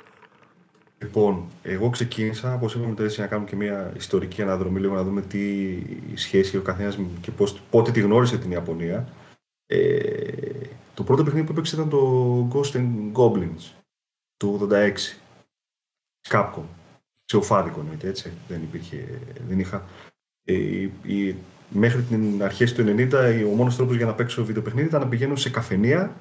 Λοιπόν, 1.01 1.45
εγώ 1.61 1.89
ξεκίνησα, 1.89 2.53
όπως 2.53 2.75
είπαμε 2.75 2.95
τώρα, 2.95 3.09
να 3.17 3.27
κάνουμε 3.27 3.49
και 3.49 3.55
μια 3.55 3.93
ιστορική 3.95 4.41
αναδρομή, 4.41 4.79
λίγο 4.79 4.93
να 4.93 5.03
δούμε 5.03 5.21
τι 5.21 5.77
σχέση 6.13 6.57
ο 6.57 6.61
καθένας 6.61 6.99
και 7.21 7.31
πώς, 7.31 7.61
πότε 7.69 7.91
τη 7.91 7.99
γνώρισε 7.99 8.37
την 8.37 8.51
Ιαπωνία. 8.51 9.07
Ε, 9.65 10.29
το 10.93 11.03
πρώτο 11.03 11.23
παιχνίδι 11.23 11.45
που 11.45 11.51
έπαιξε 11.51 11.75
ήταν 11.75 11.89
το 11.89 12.49
Ghost 12.53 12.75
and 12.75 13.11
Goblins 13.13 13.73
του 14.37 14.69
86. 14.71 14.93
Capcom. 16.29 16.63
Σε 17.25 17.37
οφάδικο 17.37 17.79
εννοείται, 17.79 18.07
έτσι. 18.07 18.31
Δεν 18.47 18.61
υπήρχε, 18.61 19.19
δεν 19.47 19.59
είχα. 19.59 19.85
Ε, 20.43 20.53
η, 21.03 21.35
μέχρι 21.69 22.01
την 22.01 22.43
αρχή 22.43 22.73
του 22.73 22.83
90 22.97 23.43
ο 23.51 23.55
μόνος 23.55 23.75
τρόπος 23.75 23.95
για 23.95 24.05
να 24.05 24.13
παίξω 24.13 24.45
βιντεοπαιχνίδι 24.45 24.87
ήταν 24.87 25.01
να 25.01 25.07
πηγαίνω 25.07 25.35
σε 25.35 25.49
καφενεία 25.49 26.15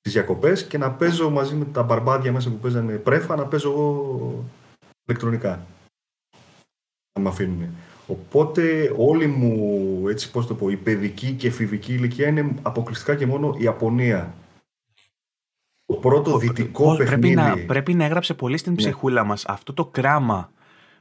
τις 0.00 0.12
διακοπές 0.12 0.66
και 0.66 0.78
να 0.78 0.90
παίζω 0.90 1.30
μαζί 1.30 1.54
με 1.54 1.64
τα 1.64 1.82
μπαρμπάδια 1.82 2.32
μέσα 2.32 2.50
που 2.50 2.56
παίζανε 2.56 2.96
πρέφα, 2.96 3.36
να 3.36 3.46
παίζω 3.46 3.70
εγώ 3.70 4.44
ηλεκτρονικά. 5.04 5.66
Να 7.12 7.22
με 7.22 7.28
αφήνουν. 7.28 7.68
Οπότε 8.06 8.94
όλη 8.96 9.26
μου, 9.26 10.08
έτσι 10.08 10.30
πώς 10.30 10.46
το 10.46 10.54
πω, 10.54 10.68
η 10.68 10.76
παιδική 10.76 11.32
και 11.32 11.46
εφηβική 11.46 11.92
ηλικία 11.92 12.28
είναι 12.28 12.54
αποκλειστικά 12.62 13.14
και 13.16 13.26
μόνο 13.26 13.54
η 13.58 13.62
Ιαπωνία. 13.62 14.34
Το 15.84 15.94
πρώτο 15.94 16.38
δυτικό 16.38 16.96
πρέπει 16.96 17.10
παιχνίδι. 17.10 17.34
Να, 17.34 17.56
πρέπει 17.66 17.94
να 17.94 18.04
έγραψε 18.04 18.34
πολύ 18.34 18.56
στην 18.56 18.72
ναι. 18.72 18.78
ψυχούλα 18.78 19.24
μας 19.24 19.44
αυτό 19.46 19.72
το 19.72 19.86
κράμα 19.86 20.50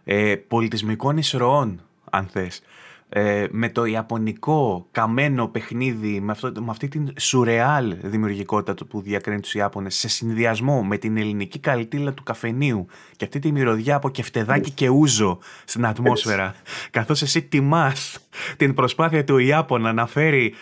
ε, 0.03 0.35
πολιτισμικών 0.35 1.17
εισρωών, 1.17 1.81
αν 2.09 2.25
θες 2.25 2.61
ε, 3.09 3.45
με 3.51 3.69
το 3.69 3.85
ιαπωνικό 3.85 4.87
καμένο 4.91 5.47
παιχνίδι, 5.47 6.19
με, 6.19 6.31
αυτό, 6.31 6.51
με 6.59 6.69
αυτή 6.69 6.87
την 6.87 7.13
σουρεάλ 7.19 7.95
δημιουργικότητα 8.01 8.85
που 8.85 9.01
διακρίνει 9.01 9.39
τους 9.39 9.53
Ιάπωνες, 9.53 9.95
σε 9.95 10.07
συνδυασμό 10.07 10.83
με 10.83 10.97
την 10.97 11.17
ελληνική 11.17 11.59
καλτήλα 11.59 12.13
του 12.13 12.23
καφενείου 12.23 12.85
και 13.15 13.25
αυτή 13.25 13.39
τη 13.39 13.51
μυρωδιά 13.51 13.95
από 13.95 14.09
κεφτεδάκι 14.09 14.71
και 14.71 14.89
ούζο 14.89 15.39
στην 15.65 15.85
ατμόσφαιρα, 15.85 16.45
Έτσι. 16.45 16.89
καθώς 16.89 17.21
εσύ 17.21 17.41
τιμάς 17.41 18.19
την 18.57 18.73
προσπάθεια 18.73 19.23
του 19.23 19.37
Ιάπωνα 19.37 19.93
να 19.93 20.07
φέρει 20.07 20.53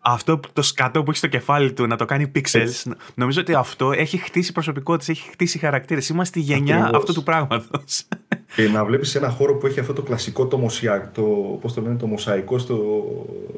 αυτό 0.00 0.40
το 0.52 0.62
σκατό 0.62 1.02
που 1.02 1.10
έχει 1.10 1.18
στο 1.18 1.26
κεφάλι 1.26 1.72
του 1.72 1.86
να 1.86 1.96
το 1.96 2.04
κάνει 2.04 2.32
pixels. 2.34 2.92
Νομίζω 3.14 3.40
ότι 3.40 3.54
αυτό 3.54 3.92
έχει 3.92 4.16
χτίσει 4.16 4.52
προσωπικότητες, 4.52 5.08
έχει 5.08 5.30
χτίσει 5.30 5.58
χαρακτήρες. 5.58 6.08
Είμαστε 6.08 6.38
η 6.38 6.42
γενιά 6.42 6.90
αυτού 6.94 7.12
του 7.12 7.22
πράγματος. 7.22 8.06
Και 8.56 8.68
να 8.68 8.84
βλέπεις 8.84 9.14
ένα 9.14 9.28
χώρο 9.28 9.54
που 9.54 9.66
έχει 9.66 9.80
αυτό 9.80 9.92
το 9.92 10.02
κλασικό 10.02 10.46
το, 10.46 10.58
μοσιά, 10.58 11.10
το, 11.14 11.22
πώς 11.60 11.74
το, 11.74 11.80
λένε, 11.80 11.96
το 11.96 12.06
μοσαϊκό 12.06 12.58
στο, 12.58 13.04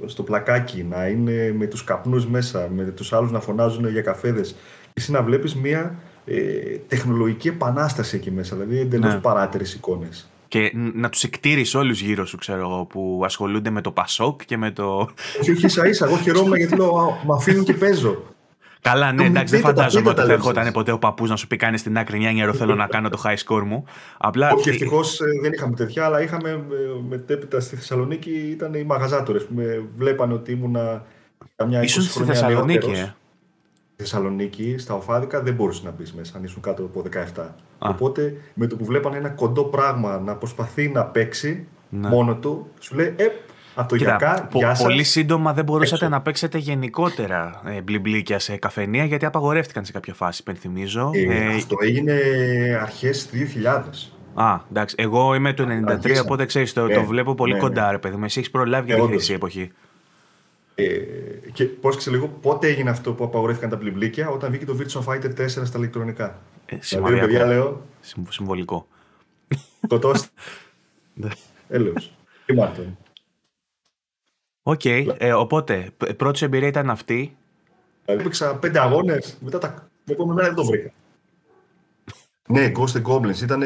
στο 0.06 0.22
πλακάκι, 0.22 0.87
να 0.90 1.06
είναι 1.06 1.54
με 1.58 1.66
τους 1.66 1.84
καπνούς 1.84 2.26
μέσα, 2.26 2.68
με 2.74 2.84
τους 2.84 3.12
άλλους 3.12 3.30
να 3.30 3.40
φωνάζουν 3.40 3.88
για 3.88 4.02
καφέδες. 4.02 4.56
Εσύ 4.94 5.12
να 5.12 5.22
βλέπεις 5.22 5.54
μια 5.54 5.94
ε, 6.24 6.34
τεχνολογική 6.88 7.48
επανάσταση 7.48 8.16
εκεί 8.16 8.30
μέσα, 8.30 8.56
δηλαδή 8.56 8.80
εντελώς 8.80 9.12
ναι. 9.12 9.20
παράτερες 9.20 9.74
εικόνες. 9.74 10.30
Και 10.48 10.72
να 10.94 11.08
τους 11.08 11.22
εκτήρει 11.22 11.64
όλους 11.74 12.00
γύρω 12.00 12.26
σου, 12.26 12.37
ξέρω 12.37 12.61
εγώ, 12.61 12.84
που 12.84 13.22
ασχολούνται 13.24 13.70
με 13.70 13.80
το 13.80 13.90
Πασόκ 13.90 14.44
και 14.44 14.56
με 14.56 14.70
το. 14.70 15.11
Όχι, 15.40 15.50
όχι, 15.50 15.66
ίσα 15.66 15.87
ίσα. 15.87 16.06
Εγώ 16.06 16.16
χαιρόμαι 16.16 16.56
γιατί 16.56 16.76
λέω, 16.76 17.20
Μα 17.26 17.34
αφήνουν 17.34 17.64
και 17.64 17.74
παίζω. 17.74 18.22
Καλά, 18.80 19.12
ναι, 19.12 19.24
εντάξει, 19.24 19.54
δεν 19.54 19.64
φαντάζομαι 19.64 20.10
ότι 20.10 20.20
θα 20.20 20.32
ερχόταν 20.32 20.72
ποτέ 20.72 20.92
ο 20.92 20.98
παππούς 20.98 21.30
να 21.30 21.36
σου 21.36 21.46
πει 21.46 21.56
κάνεις 21.56 21.80
στην 21.80 21.98
άκρη 21.98 22.18
νιάνια 22.18 22.52
θέλω 22.52 22.74
να 22.74 22.86
κάνω 22.86 23.08
το 23.08 23.22
high 23.24 23.36
score 23.46 23.62
μου. 23.62 23.84
Απλά... 24.18 24.50
Όχι, 24.52 24.68
ευτυχώς 24.68 25.20
ε, 25.20 25.24
δεν 25.42 25.52
είχαμε 25.52 25.74
τέτοια, 25.74 26.04
αλλά 26.04 26.22
είχαμε 26.22 26.50
ε, 26.50 26.58
μετέπειτα 27.08 27.60
στη 27.60 27.76
Θεσσαλονίκη 27.76 28.30
ήταν 28.30 28.74
οι 28.74 28.84
μαγαζάτορες 28.84 29.44
που 29.44 29.54
με 29.54 29.86
βλέπανε 29.96 30.32
ότι 30.32 30.52
ήμουνα 30.52 31.04
καμιά 31.56 31.82
20 31.82 31.86
στη 31.86 32.24
Θεσσαλονίκη, 32.24 32.90
ε. 32.90 33.14
Θεσσαλονίκη, 33.96 34.74
στα 34.78 34.94
Οφάδικα, 34.94 35.42
δεν 35.42 35.54
μπορούσες 35.54 35.82
να 35.82 35.90
μπεις 35.90 36.12
μέσα 36.12 36.36
αν 36.36 36.44
ήσουν 36.44 36.62
κάτω 36.62 36.82
από 36.82 37.02
17. 37.36 37.40
Α. 37.78 37.88
Οπότε 37.90 38.36
με 38.54 38.66
το 38.66 38.76
που 38.76 38.84
βλέπανε 38.84 39.16
ένα 39.16 39.28
κοντό 39.28 39.64
πράγμα 39.64 40.18
να 40.18 40.36
προσπαθεί 40.36 40.88
να 40.88 41.04
παίξει 41.04 41.66
ναι. 41.88 42.08
μόνο 42.08 42.36
του, 42.36 42.70
σου 42.78 42.94
λέει 42.94 43.14
Ε, 43.16 43.26
αυτογειακά, 43.80 44.48
γεια 44.52 44.74
σας. 44.74 44.82
Πολύ 44.82 45.04
σύντομα 45.04 45.52
δεν 45.52 45.64
μπορούσατε 45.64 46.04
έξω. 46.04 46.16
να 46.16 46.22
παίξετε 46.22 46.58
γενικότερα 46.58 47.62
ε, 47.66 47.80
μπλιμπλίκια 47.80 48.38
σε 48.38 48.56
καφενεία 48.56 49.04
γιατί 49.04 49.24
απαγορεύτηκαν 49.24 49.84
σε 49.84 49.92
κάποια 49.92 50.14
φάση, 50.14 50.40
υπενθυμίζω. 50.40 51.10
Ε, 51.14 51.20
ε, 51.20 51.54
αυτό 51.54 51.76
έγινε 51.80 52.12
αρχές 52.82 53.28
2000. 53.32 54.12
Α, 54.34 54.60
εντάξει. 54.70 54.94
Εγώ 54.98 55.34
είμαι 55.34 55.52
το 55.52 55.66
93, 56.04 56.20
οπότε 56.22 56.44
ξέρεις, 56.44 56.72
το, 56.72 56.86
το 56.86 57.00
ε, 57.00 57.04
βλέπω 57.04 57.34
πολύ 57.34 57.52
ναι, 57.52 57.58
κοντά, 57.58 57.84
ναι. 57.84 57.90
ρε 57.90 57.98
παιδί 57.98 58.16
μου. 58.16 58.24
Εσύ 58.24 58.38
έχεις 58.38 58.50
προλάβει 58.50 58.92
για 58.92 59.02
τη 59.02 59.06
χρυσή 59.06 59.32
εποχή. 59.32 59.72
Ε, 60.74 60.84
και 61.52 61.64
πρόσεξε 61.64 62.10
λίγο 62.10 62.28
πότε 62.28 62.66
έγινε 62.68 62.90
αυτό 62.90 63.12
που 63.12 63.24
απαγορεύτηκαν 63.24 63.70
τα 63.70 63.76
πλημπλίκια 63.76 64.28
όταν 64.28 64.50
βγήκε 64.50 64.64
το 64.64 64.76
Virtua 64.80 65.04
Fighter 65.04 65.40
4 65.40 65.48
στα 65.48 65.72
ηλεκτρονικά; 65.76 66.38
Ε, 66.66 66.76
δηλαδή, 66.76 67.18
παιδιά, 67.18 67.46
λέω. 67.46 67.82
Συμβολικό. 68.28 68.86
Σκοτώστε. 69.84 70.28
Έλεος. 71.68 72.12
Τι 72.46 72.54
μάθω. 72.54 72.82
Οκ. 74.68 74.85
Ε, 74.85 75.33
οπότε, 75.33 75.90
πρώτη 76.16 76.44
εμπειρία 76.44 76.68
ήταν 76.68 76.90
αυτή; 76.90 77.37
Έπαιξα 78.04 78.57
πέντε 78.57 78.81
αγώνες. 78.81 79.38
Μετά 79.40 79.59
τα 79.59 79.88
επόμενη 80.04 80.35
μέρα 80.35 80.46
δεν 80.46 80.57
το 80.57 80.64
βρήκα. 80.64 80.90
ναι, 82.54 82.72
Ghost 82.76 82.92
and 82.92 83.02
Goblins. 83.02 83.42
Ήταν 83.42 83.62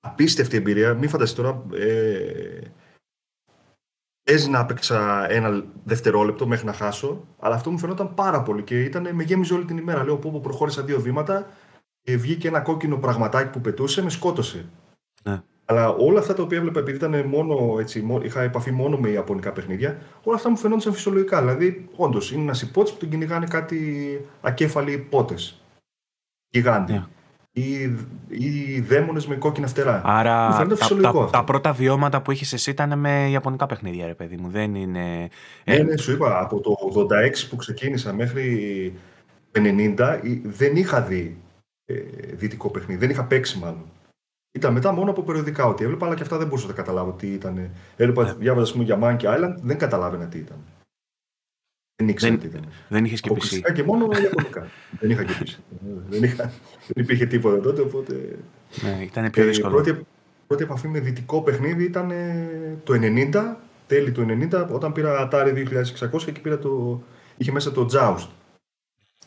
απίστευτη 0.00 0.56
εμπειρία. 0.56 0.94
Μην 0.94 1.08
φανταστείτε 1.08 1.42
τώρα. 1.42 1.64
Ε, 1.74 2.60
Παίζει 4.22 4.50
να 4.50 4.58
έπαιξα 4.58 5.30
ένα 5.30 5.64
δευτερόλεπτο 5.84 6.46
μέχρι 6.46 6.66
να 6.66 6.72
χάσω, 6.72 7.26
αλλά 7.38 7.54
αυτό 7.54 7.70
μου 7.70 7.78
φαινόταν 7.78 8.14
πάρα 8.14 8.42
πολύ 8.42 8.62
και 8.62 8.84
ήταν, 8.84 9.14
με 9.14 9.22
γέμιζε 9.22 9.54
όλη 9.54 9.64
την 9.64 9.76
ημέρα. 9.76 10.04
Λέω: 10.04 10.16
Πω, 10.16 10.40
προχώρησα 10.40 10.82
δύο 10.82 11.00
βήματα, 11.00 11.46
και 12.00 12.16
βγήκε 12.16 12.48
ένα 12.48 12.60
κόκκινο 12.60 12.96
πραγματάκι 12.96 13.50
που 13.50 13.60
πετούσε, 13.60 14.02
με 14.02 14.10
σκότωσε. 14.10 14.66
Ναι. 15.22 15.42
Αλλά 15.64 15.88
όλα 15.88 16.18
αυτά 16.18 16.34
τα 16.34 16.42
οποία 16.42 16.58
έβλεπα, 16.58 16.80
επειδή 16.80 16.96
ήταν 16.96 17.26
μόνο, 17.26 17.76
έτσι, 17.80 18.06
είχα 18.22 18.42
επαφή 18.42 18.70
μόνο 18.70 18.96
με 18.96 19.08
ιαπωνικά 19.08 19.52
παιχνίδια, 19.52 19.98
όλα 20.22 20.36
αυτά 20.36 20.50
μου 20.50 20.56
φαινόταν 20.56 20.92
φυσιολογικά. 20.92 21.40
Δηλαδή, 21.40 21.88
όντως, 21.96 22.32
είναι 22.32 22.42
ένας 22.42 22.62
υπότης 22.62 22.92
που 22.92 22.98
τον 22.98 23.08
κυνηγάνε 23.08 23.46
κάτι 23.46 23.78
ακέφαλοι 24.40 24.92
υπότε. 24.92 25.34
Γιγάντι. 26.48 26.92
Ναι 26.92 27.04
ή, 27.56 27.96
ή 28.28 28.80
δαίμονες 28.80 29.26
με 29.26 29.34
κόκκινα 29.34 29.66
φτερά. 29.66 30.02
Άρα 30.04 30.66
τα, 30.78 31.00
τα, 31.00 31.28
τα, 31.30 31.44
πρώτα 31.44 31.72
βιώματα 31.72 32.22
που 32.22 32.30
είχες 32.30 32.52
εσύ 32.52 32.70
ήταν 32.70 32.98
με 32.98 33.28
ιαπωνικά 33.30 33.66
παιχνίδια, 33.66 34.06
ρε 34.06 34.14
παιδί 34.14 34.36
μου. 34.36 34.48
Δεν 34.48 34.74
είναι. 34.74 35.28
Ναι, 35.64 35.76
ναι, 35.76 35.96
σου 35.96 36.12
είπα 36.12 36.40
από 36.40 36.60
το 36.60 36.76
86 36.94 37.06
που 37.50 37.56
ξεκίνησα 37.56 38.12
μέχρι 38.12 38.94
90 39.52 40.20
δεν 40.42 40.76
είχα 40.76 41.02
δει 41.02 41.36
ε, 41.84 41.94
δυτικό 42.32 42.70
παιχνίδι. 42.70 43.00
Δεν 43.00 43.10
είχα 43.10 43.24
παίξει 43.24 43.58
μάλλον. 43.58 43.84
Ήταν 44.54 44.72
μετά 44.72 44.92
μόνο 44.92 45.10
από 45.10 45.22
περιοδικά 45.22 45.64
ότι 45.66 45.84
έβλεπα, 45.84 46.06
αλλά 46.06 46.14
και 46.14 46.22
αυτά 46.22 46.38
δεν 46.38 46.46
μπορούσα 46.46 46.66
να 46.66 46.72
καταλάβω 46.72 47.12
τι 47.12 47.26
ήταν. 47.26 47.70
Έβλεπα, 47.96 48.24
ναι. 48.24 48.32
διάβαζα 48.32 48.72
πούμε, 48.72 48.84
για 48.84 48.98
Monkey 49.02 49.24
Island, 49.24 49.54
δεν 49.62 49.78
καταλάβαινα 49.78 50.26
τι 50.26 50.38
ήταν. 50.38 50.56
Δεν 51.96 52.08
ήξερα 52.08 52.36
τι 52.36 52.46
ήταν. 52.46 52.64
Δεν 52.88 53.04
είχες 53.04 53.20
και 53.20 53.32
πισί. 53.32 53.62
και 53.74 53.82
μόνο 53.82 54.08
Ιαπωνικά. 54.22 54.66
δεν 55.00 55.10
είχα 55.10 55.24
και 55.24 55.34
πισί. 55.40 55.58
δεν, 56.08 56.22
είχα, 56.22 56.52
δεν 56.86 57.04
υπήρχε 57.04 57.26
τίποτα 57.26 57.60
τότε, 57.60 57.80
οπότε. 57.80 58.38
Ναι, 58.82 59.02
ήταν 59.02 59.30
πιο 59.30 59.44
δύσκολο. 59.44 59.78
Η 59.78 59.82
πρώτη, 59.82 60.06
πρώτη 60.46 60.62
επαφή 60.62 60.88
με 60.88 61.00
δυτικό 61.00 61.42
παιχνίδι 61.42 61.84
ήταν 61.84 62.12
το 62.84 62.94
90, 62.96 63.56
τέλη 63.86 64.12
του 64.12 64.26
90, 64.52 64.66
όταν 64.70 64.92
πήρα 64.92 65.28
Atari 65.30 65.66
2600 66.12 66.32
και 66.32 66.40
πήρα 66.40 66.58
το 66.58 67.02
Είχε 67.36 67.52
μέσα 67.52 67.72
το 67.72 67.88
Joust 67.92 68.28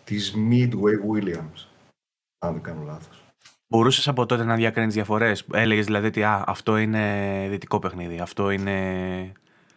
της 0.04 0.36
Midway 0.50 0.98
Williams. 1.12 1.68
Αν 2.40 2.54
δεν 2.54 2.62
κάνω 2.62 2.84
λάθος. 2.86 3.17
Μπορούσες 3.68 4.08
από 4.08 4.26
τότε 4.26 4.44
να 4.44 4.56
διακρίνεις 4.56 4.94
διαφορές; 4.94 5.46
Έλεγες 5.54 5.86
δηλαδή 5.86 6.08
ότι 6.08 6.24
α, 6.24 6.44
αυτό 6.48 6.78
είναι 6.78 7.02
δυτικό 7.50 7.80
παιχνίδι, 7.80 8.20
αυτό 8.20 8.52
είναι. 8.52 8.72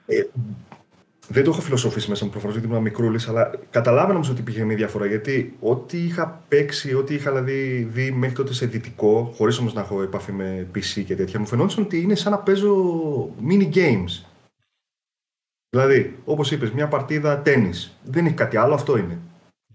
Ε, 0.07 0.23
δεν 1.33 1.45
το 1.45 1.51
έχω 1.51 1.61
φιλοσοφήσει 1.61 2.09
μέσα 2.09 2.25
μου 2.25 2.31
προφανώς 2.31 2.57
γιατί 2.57 2.71
ήμουν 2.71 2.83
μικρούλης, 2.83 3.29
αλλά 3.29 3.51
καταλάβαινα 3.71 4.15
όμως 4.15 4.29
ότι 4.29 4.41
υπήρχε 4.41 4.65
μια 4.65 4.77
διαφορά. 4.77 5.07
Γιατί 5.07 5.57
ό,τι 5.61 5.99
είχα 5.99 6.45
παίξει, 6.49 6.95
ό,τι 6.95 7.15
είχα 7.15 7.31
δηλαδή 7.31 7.89
δει 7.93 8.11
μέχρι 8.11 8.35
τότε 8.35 8.53
σε 8.53 8.67
δυτικό, 8.67 9.33
χωρίς 9.37 9.59
όμως 9.59 9.75
να 9.75 9.81
έχω 9.81 10.03
επαφή 10.03 10.33
με 10.33 10.67
PC 10.75 11.03
και 11.07 11.17
τέτοια, 11.17 11.41
μου 11.41 11.47
φαινόταν 11.47 11.85
ότι 11.85 12.01
είναι 12.01 12.15
σαν 12.15 12.33
να 12.33 12.39
παίζω 12.39 12.75
mini 13.49 13.75
games. 13.75 14.25
Δηλαδή, 15.71 16.19
όπως 16.25 16.51
είπες, 16.51 16.71
μια 16.71 16.89
παρτίδα 16.89 17.39
τέννη. 17.39 17.71
Δεν 18.05 18.27
έχει 18.27 18.35
κάτι 18.35 18.57
άλλο, 18.57 18.75
αυτό 18.75 18.97
είναι. 18.97 19.19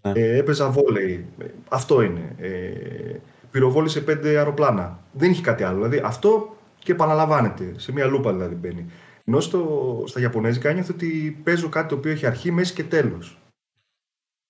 Ναι. 0.01 0.11
Ε, 0.11 0.37
έπαιζα 0.37 0.69
βόλεϊ. 0.69 1.25
Αυτό 1.69 2.01
είναι. 2.01 2.35
Ε, 2.37 3.15
πυροβόλησε 3.55 4.01
πέντε 4.01 4.37
αεροπλάνα. 4.37 4.99
Δεν 5.11 5.29
έχει 5.29 5.41
κάτι 5.41 5.63
άλλο. 5.63 5.75
Δηλαδή 5.75 6.01
αυτό 6.05 6.55
και 6.79 6.91
επαναλαμβάνεται. 6.91 7.73
Σε 7.77 7.91
μια 7.91 8.05
λούπα 8.05 8.33
δηλαδή 8.33 8.55
μπαίνει. 8.55 8.85
Ενώ 9.25 9.39
στο, 9.39 10.03
στα 10.07 10.19
Ιαπωνέζικα 10.19 10.69
ένιωθε 10.69 10.91
ότι 10.91 11.39
παίζω 11.43 11.69
κάτι 11.69 11.87
το 11.87 11.95
οποίο 11.95 12.11
έχει 12.11 12.25
αρχή, 12.25 12.51
μέση 12.51 12.73
και 12.73 12.83
τέλος. 12.83 13.37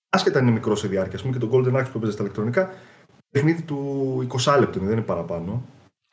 Άσχετα 0.08 0.40
είναι 0.40 0.50
μικρό 0.50 0.74
σε 0.76 0.88
διάρκεια. 0.88 1.18
Α 1.18 1.22
πούμε 1.22 1.32
και 1.32 1.46
το 1.46 1.50
Golden 1.52 1.80
Axe 1.80 1.90
που 1.92 1.98
έπαιζε 1.98 2.12
στα 2.12 2.22
ηλεκτρονικά, 2.22 2.74
παιχνίδι 3.30 3.62
του 3.62 4.26
20 4.44 4.56
λεπτού 4.58 4.78
δεν 4.78 4.90
είναι 4.90 5.00
παραπάνω. 5.00 5.64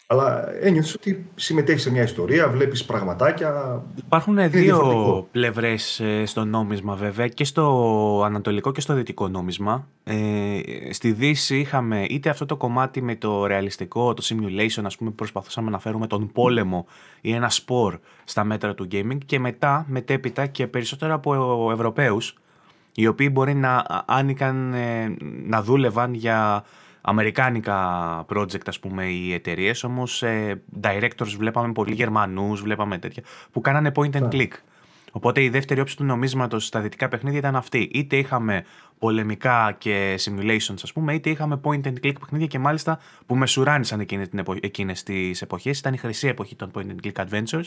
Αλλά 0.07 0.53
ένιωθες 0.61 0.93
ότι 0.93 1.25
συμμετέχεις 1.35 1.81
σε 1.81 1.91
μια 1.91 2.03
ιστορία, 2.03 2.49
βλέπεις 2.49 2.85
πραγματάκια. 2.85 3.81
Υπάρχουν 3.95 4.49
δύο 4.49 5.27
πλευρές 5.31 5.99
ε, 5.99 6.25
στο 6.25 6.45
νόμισμα, 6.45 6.95
βέβαια, 6.95 7.27
και 7.27 7.43
στο 7.43 8.23
ανατολικό 8.25 8.71
και 8.71 8.81
στο 8.81 8.93
δυτικό 8.93 9.27
νόμισμα. 9.27 9.87
Ε, 10.03 10.59
στη 10.91 11.11
Δύση 11.11 11.57
είχαμε 11.57 12.05
είτε 12.09 12.29
αυτό 12.29 12.45
το 12.45 12.55
κομμάτι 12.55 13.01
με 13.01 13.15
το 13.15 13.45
ρεαλιστικό, 13.45 14.13
το 14.13 14.23
simulation, 14.25 14.81
ας 14.83 14.97
πούμε, 14.97 15.11
προσπαθούσαμε 15.11 15.69
να 15.69 15.79
φέρουμε 15.79 16.07
τον 16.07 16.31
πόλεμο 16.31 16.85
ή 17.21 17.33
ένα 17.33 17.49
σπορ 17.49 17.99
στα 18.23 18.43
μέτρα 18.43 18.73
του 18.73 18.87
gaming, 18.91 19.17
και 19.25 19.39
μετά, 19.39 19.85
μετέπειτα 19.87 20.45
και 20.45 20.67
περισσότερο 20.67 21.13
από 21.13 21.71
Ευρωπαίους, 21.71 22.37
οι 22.95 23.07
οποίοι 23.07 23.29
μπορεί 23.31 23.53
να 23.53 23.85
άνοικαν, 24.05 24.73
ε, 24.73 25.15
να 25.45 25.61
δούλευαν 25.61 26.13
για 26.13 26.63
αμερικάνικα 27.05 27.77
project 28.33 28.67
ας 28.67 28.79
πούμε 28.79 29.05
οι 29.05 29.33
εταιρείες, 29.33 29.83
όμως 29.83 30.23
ε, 30.23 30.63
directors 30.81 31.35
βλέπαμε 31.37 31.73
πολλοί 31.73 31.93
Γερμανούς, 31.93 32.61
βλέπαμε 32.61 32.97
τέτοια 32.97 33.23
που 33.51 33.61
κάνανε 33.61 33.91
point 33.95 34.11
and 34.11 34.29
click. 34.29 34.51
Οπότε 35.15 35.43
η 35.43 35.49
δεύτερη 35.49 35.79
όψη 35.79 35.97
του 35.97 36.03
νομίσματος 36.03 36.65
στα 36.65 36.79
δυτικά 36.79 37.07
παιχνίδια 37.07 37.39
ήταν 37.39 37.55
αυτή. 37.55 37.89
Είτε 37.93 38.17
είχαμε 38.17 38.65
πολεμικά 38.99 39.75
και 39.77 40.19
simulations 40.23 40.79
ας 40.83 40.93
πούμε, 40.93 41.13
είτε 41.13 41.29
είχαμε 41.29 41.61
point 41.63 41.81
and 41.83 41.93
click 42.03 42.19
παιχνίδια 42.19 42.47
και 42.47 42.59
μάλιστα 42.59 42.99
που 43.25 43.35
μεσουράνησαν 43.35 43.99
εκείνες, 43.99 44.27
επο... 44.35 44.55
εκείνες 44.61 45.03
τις 45.03 45.41
εποχές. 45.41 45.79
Ήταν 45.79 45.93
η 45.93 45.97
χρυσή 45.97 46.27
εποχή 46.27 46.55
των 46.55 46.71
point 46.73 46.85
and 46.85 47.07
click 47.07 47.25
adventures. 47.25 47.65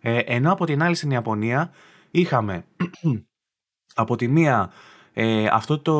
Ε, 0.00 0.18
ενώ 0.18 0.52
από 0.52 0.64
την 0.64 0.82
άλλη 0.82 0.94
στην 0.94 1.10
Ιαπωνία 1.10 1.70
είχαμε 2.10 2.64
από 3.94 4.16
τη 4.16 4.28
μία 4.28 4.72
ε, 5.14 5.46
αυτό 5.50 5.78
το 5.78 5.96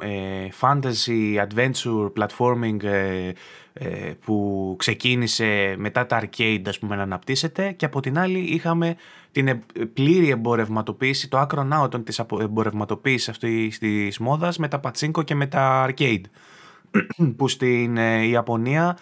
ε, 0.00 0.48
fantasy 0.60 1.46
adventure 1.46 2.12
platforming 2.18 2.82
ε, 2.82 3.32
ε, 3.72 4.12
που 4.24 4.74
ξεκίνησε 4.78 5.74
μετά 5.78 6.06
τα 6.06 6.22
arcade 6.22 6.62
ας 6.66 6.78
πούμε 6.78 6.96
να 6.96 7.02
αναπτύσσεται 7.02 7.72
και 7.72 7.84
από 7.84 8.00
την 8.00 8.18
άλλη 8.18 8.38
είχαμε 8.38 8.96
την 9.32 9.62
πλήρη 9.94 10.28
εμπορευματοποίηση, 10.28 11.28
το 11.28 11.38
άκρο 11.38 11.62
ναότον 11.62 12.04
της 12.04 12.18
εμπορευματοποίησης 12.18 13.28
αυτή 13.28 13.72
της 13.78 14.18
μόδας 14.18 14.58
με 14.58 14.68
τα 14.68 14.78
πατσίνκο 14.78 15.22
και 15.22 15.34
με 15.34 15.46
τα 15.46 15.88
arcade. 15.88 16.22
Που 17.36 17.48
στην 17.48 17.96
Ιαπωνία 18.30 18.98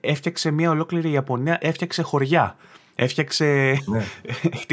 έφτιαξε 0.00 0.50
μια 0.50 0.70
ολόκληρη 0.70 1.10
Ιαπωνία, 1.10 1.58
έφτιαξε 1.60 2.02
χωριά 2.02 2.56
Έφτιαξε. 3.00 3.78
Ναι. 3.86 4.04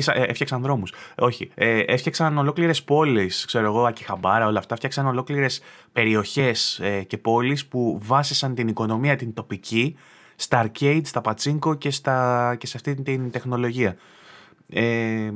Ε, 0.14 0.22
έφτιαξαν 0.22 0.62
δρόμους. 0.62 0.94
Όχι. 1.18 1.52
Ε, 1.56 1.80
έφτιαξαν 1.80 2.38
ολόκληρες 2.38 2.84
πόλεις, 2.84 3.46
ξέρω 3.46 3.66
εγώ, 3.66 3.86
Ακιχαμπάρα, 3.86 4.48
όλα 4.48 4.60
αυτά. 4.60 4.76
Φτιάξαν 4.76 5.08
ολόκληρες 5.08 5.62
περιοχές 5.92 6.80
ε, 6.80 7.04
και 7.04 7.18
πόλεις 7.18 7.66
που 7.66 8.00
βάσισαν 8.02 8.56
την 8.56 8.68
οικονομία 8.68 9.16
την 9.16 9.34
τοπική 9.34 9.96
στα 10.36 10.66
arcade, 10.66 11.02
στα 11.04 11.22
πατσίνκο 11.22 11.76
και, 11.76 11.92
στα, 11.92 12.56
και 12.60 12.68
σε 12.68 12.78
αυτή 12.78 13.02
την 13.02 13.32
τεχνολογία. 13.32 13.96
Ε, 14.70 15.32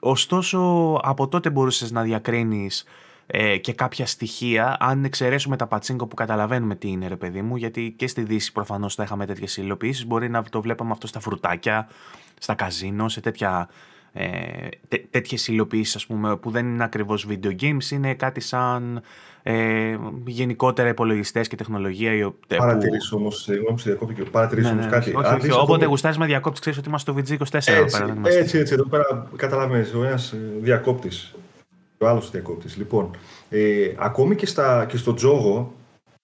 ωστόσο, 0.00 0.58
από 1.02 1.28
τότε 1.28 1.50
μπορούσες 1.50 1.90
να 1.90 2.02
διακρίνεις 2.02 2.84
ε, 3.32 3.56
και 3.56 3.72
κάποια 3.72 4.06
στοιχεία, 4.06 4.76
αν 4.80 5.04
εξαιρέσουμε 5.04 5.56
τα 5.56 5.66
πατσίνκο 5.66 6.06
που 6.06 6.14
καταλαβαίνουμε 6.14 6.74
τι 6.74 6.88
είναι, 6.88 7.08
ρε 7.08 7.16
παιδί 7.16 7.42
μου, 7.42 7.56
γιατί 7.56 7.94
και 7.96 8.06
στη 8.06 8.22
Δύση 8.22 8.52
προφανώς 8.52 8.94
θα 8.94 9.02
είχαμε 9.02 9.26
τέτοιες 9.26 9.56
υλοποιήσεις. 9.56 10.06
Μπορεί 10.06 10.28
να 10.28 10.42
το 10.42 10.60
βλέπαμε 10.60 10.90
αυτό 10.90 11.06
στα 11.06 11.20
φρουτάκια, 11.20 11.88
στα 12.38 12.54
καζίνο, 12.54 13.08
σε 13.08 13.20
τέτοια. 13.20 13.68
Ε, 14.12 14.28
τέ, 14.88 15.04
τέτοιες 15.10 15.48
υλοποιήσεις 15.48 16.06
πούμε 16.06 16.36
που 16.36 16.50
δεν 16.50 16.66
είναι 16.66 16.84
ακριβώς 16.84 17.26
video 17.28 17.60
games 17.60 17.90
είναι 17.90 18.14
κάτι 18.14 18.40
σαν 18.40 19.02
ε, 19.42 19.96
γενικότερα 20.26 20.88
υπολογιστές 20.88 21.48
και 21.48 21.56
τεχνολογία 21.56 22.32
Παρατηρήσω 22.56 23.16
που... 23.16 23.20
όμως, 23.20 23.42
συγγνώμη 23.42 23.78
σε 23.78 23.90
διακόπτω 23.90 24.14
και 24.14 24.30
παρατηρήσω 24.30 24.74
ναι, 24.74 24.84
ναι, 24.84 24.90
κάτι 24.90 25.14
όχι, 25.14 25.26
όχι, 25.26 25.50
όποτε 25.50 25.72
ακόμη... 25.72 25.84
γουστάρεις 25.84 26.18
με 26.18 26.26
διακόπτη 26.26 26.60
ξέρεις 26.60 26.78
ότι 26.78 26.88
είμαστε 26.88 27.12
στο 27.12 27.20
VG24 27.20 27.54
έτσι, 27.54 28.02
έτσι, 28.22 28.58
έτσι, 28.58 28.74
εδώ 28.74 28.84
πέρα 28.84 29.28
καταλαβαίνεις 29.36 29.94
ο 29.94 30.04
ένας 30.04 30.32
ε, 30.32 30.38
διακόπτης 30.60 31.34
ο 32.00 32.08
άλλος 32.08 32.30
διακόπτης. 32.30 32.76
Λοιπόν, 32.76 33.10
ε, 33.48 33.94
ακόμη 33.98 34.34
και, 34.34 34.46
στα, 34.46 34.86
και 34.86 34.96
στο 34.96 35.14
τζόγο 35.14 35.74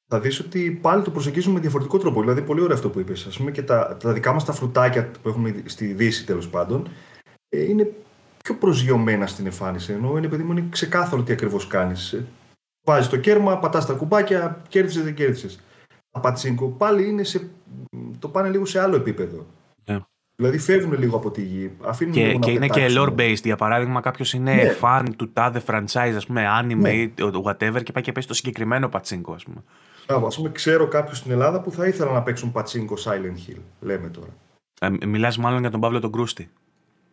θα 0.08 0.20
δεις 0.20 0.40
ότι 0.40 0.78
πάλι 0.82 1.02
το 1.02 1.10
προσεγγίζουμε 1.10 1.54
με 1.54 1.60
διαφορετικό 1.60 1.98
τρόπο. 1.98 2.20
Δηλαδή, 2.20 2.42
πολύ 2.42 2.60
ωραίο 2.60 2.74
αυτό 2.74 2.90
που 2.90 3.00
είπες. 3.00 3.26
Α 3.26 3.36
πούμε 3.36 3.50
και 3.50 3.62
τα, 3.62 3.96
τα 3.96 4.12
δικά 4.12 4.32
μας 4.32 4.44
τα 4.44 4.52
φρουτάκια 4.52 5.10
που 5.22 5.28
έχουμε 5.28 5.62
στη 5.64 5.86
Δύση 5.86 6.26
τέλος 6.26 6.48
πάντων 6.48 6.88
ε, 7.48 7.62
είναι 7.62 7.92
πιο 8.44 8.54
προσγειωμένα 8.54 9.26
στην 9.26 9.46
εμφάνιση. 9.46 9.92
Ενώ 9.92 10.16
είναι 10.18 10.28
παιδί 10.28 10.42
μου, 10.42 10.52
είναι 10.52 10.66
ξεκάθαρο 10.70 11.22
τι 11.22 11.32
ακριβώς 11.32 11.66
κάνεις. 11.66 12.12
Ε, 12.12 12.24
Βάζεις 12.86 13.08
το 13.08 13.16
κέρμα, 13.16 13.58
πατάς 13.58 13.86
τα 13.86 13.92
κουμπάκια, 13.92 14.62
κέρδισες 14.68 15.04
δεν 15.04 15.14
κέρδισες. 15.14 15.60
Τα 16.10 16.20
πατσίνκο 16.20 16.68
πάλι 16.68 17.08
είναι 17.08 17.22
σε, 17.22 17.50
το 18.18 18.28
πάνε 18.28 18.48
λίγο 18.48 18.64
σε 18.64 18.80
άλλο 18.80 18.96
επίπεδο. 18.96 19.46
Δηλαδή 20.36 20.58
φεύγουν 20.58 20.98
λίγο 20.98 21.16
από 21.16 21.30
τη 21.30 21.42
γη. 21.42 21.70
Αφήνουν 21.82 22.14
και, 22.14 22.26
λίγο 22.26 22.38
και 22.38 22.50
είναι 22.50 22.68
και 22.68 22.86
lore 22.90 23.14
based. 23.14 23.42
Για 23.42 23.56
παράδειγμα, 23.56 24.00
κάποιος 24.00 24.32
είναι 24.32 24.54
ναι. 24.54 24.76
fan 24.80 25.04
του 25.16 25.32
τάδε 25.32 25.62
franchise, 25.66 26.12
ας 26.16 26.26
πούμε, 26.26 26.44
anime 26.60 26.76
ναι. 26.76 26.90
ή 26.90 27.14
whatever, 27.44 27.82
και 27.82 27.92
πάει 27.92 28.02
και 28.02 28.12
παίζει 28.12 28.28
το 28.28 28.34
συγκεκριμένο 28.34 28.88
πατσίνκο, 28.88 29.32
ας 29.32 29.44
πούμε. 29.44 29.62
Α 30.06 30.28
πούμε, 30.28 30.50
ξέρω 30.52 30.88
κάποιους 30.88 31.18
στην 31.18 31.30
Ελλάδα 31.30 31.60
που 31.60 31.70
θα 31.70 31.86
ήθελα 31.86 32.12
να 32.12 32.22
παίξουν 32.22 32.52
πατσίνκο 32.52 32.94
Silent 33.04 33.50
Hill. 33.50 33.60
Λέμε 33.80 34.08
τώρα. 34.08 34.28
Ε, 34.80 35.06
Μιλάς 35.06 35.38
μάλλον 35.38 35.60
για 35.60 35.70
τον 35.70 35.80
Παύλο 35.80 36.00
τον 36.00 36.12
Κρούστη. 36.12 36.50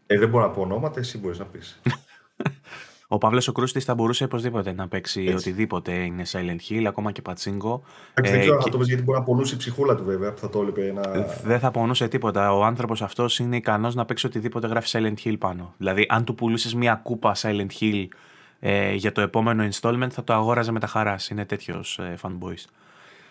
Ε, 0.08 0.18
δεν 0.18 0.30
μπορώ 0.30 0.46
να 0.46 0.52
πω 0.52 0.62
ονόματα, 0.62 1.00
εσύ 1.00 1.18
μπορείς 1.18 1.40
να 1.40 1.46
πεις. 1.46 1.82
Ο 3.08 3.18
Παύλος 3.18 3.48
ο 3.48 3.52
Κρούστης 3.52 3.84
θα 3.84 3.96
μπορούσε 3.96 4.24
οπωσδήποτε 4.24 4.74
να 4.74 4.88
παίξει 4.88 5.22
Έτσι. 5.22 5.34
οτιδήποτε 5.34 5.92
είναι 5.92 6.24
Silent 6.32 6.72
Hill, 6.72 6.84
ακόμα 6.88 7.12
και 7.12 7.22
πατσίνκο. 7.22 7.84
δεν 8.14 8.34
ε, 8.34 8.40
ξέρω 8.40 8.58
αν 8.64 8.72
το 8.72 8.78
πει 8.78 8.86
γιατί 8.86 9.04
μπορεί 9.04 9.18
να 9.18 9.24
πονούσε 9.24 9.56
η 9.56 9.58
ψυχούλα 9.58 9.96
του, 9.96 10.04
βέβαια, 10.04 10.32
που 10.32 10.40
θα 10.40 10.50
το 10.50 10.62
έλεπε 10.62 10.88
ένα. 10.88 11.02
Δεν 11.44 11.60
θα 11.60 11.72
πονούσε 11.72 12.08
τίποτα. 12.08 12.54
Ο 12.54 12.64
άνθρωπος 12.64 13.02
αυτός 13.02 13.40
είναι 13.40 13.56
ικανός 13.56 13.96
να 13.96 14.06
παίξει 14.06 14.26
οτιδήποτε 14.26 14.68
γράφει 14.68 14.88
Silent 14.92 15.28
Hill 15.28 15.36
πάνω. 15.40 15.74
Δηλαδή, 15.78 16.06
αν 16.10 16.24
του 16.24 16.36
πουλούσε 16.36 16.78
μια 16.78 17.00
κούπα 17.04 17.36
Silent 17.36 17.68
Hill 17.80 18.08
ε, 18.60 18.94
για 18.94 19.12
το 19.12 19.22
επόμενο 19.22 19.68
installment, 19.72 20.10
θα 20.10 20.24
το 20.24 20.34
αγόραζε 20.34 20.72
με 20.72 20.80
τα 20.80 20.88
χαράς. 20.88 21.30
Είναι 21.30 21.46
τέτοιος 21.46 22.00
ε, 22.00 22.16
fanboys. 22.22 22.66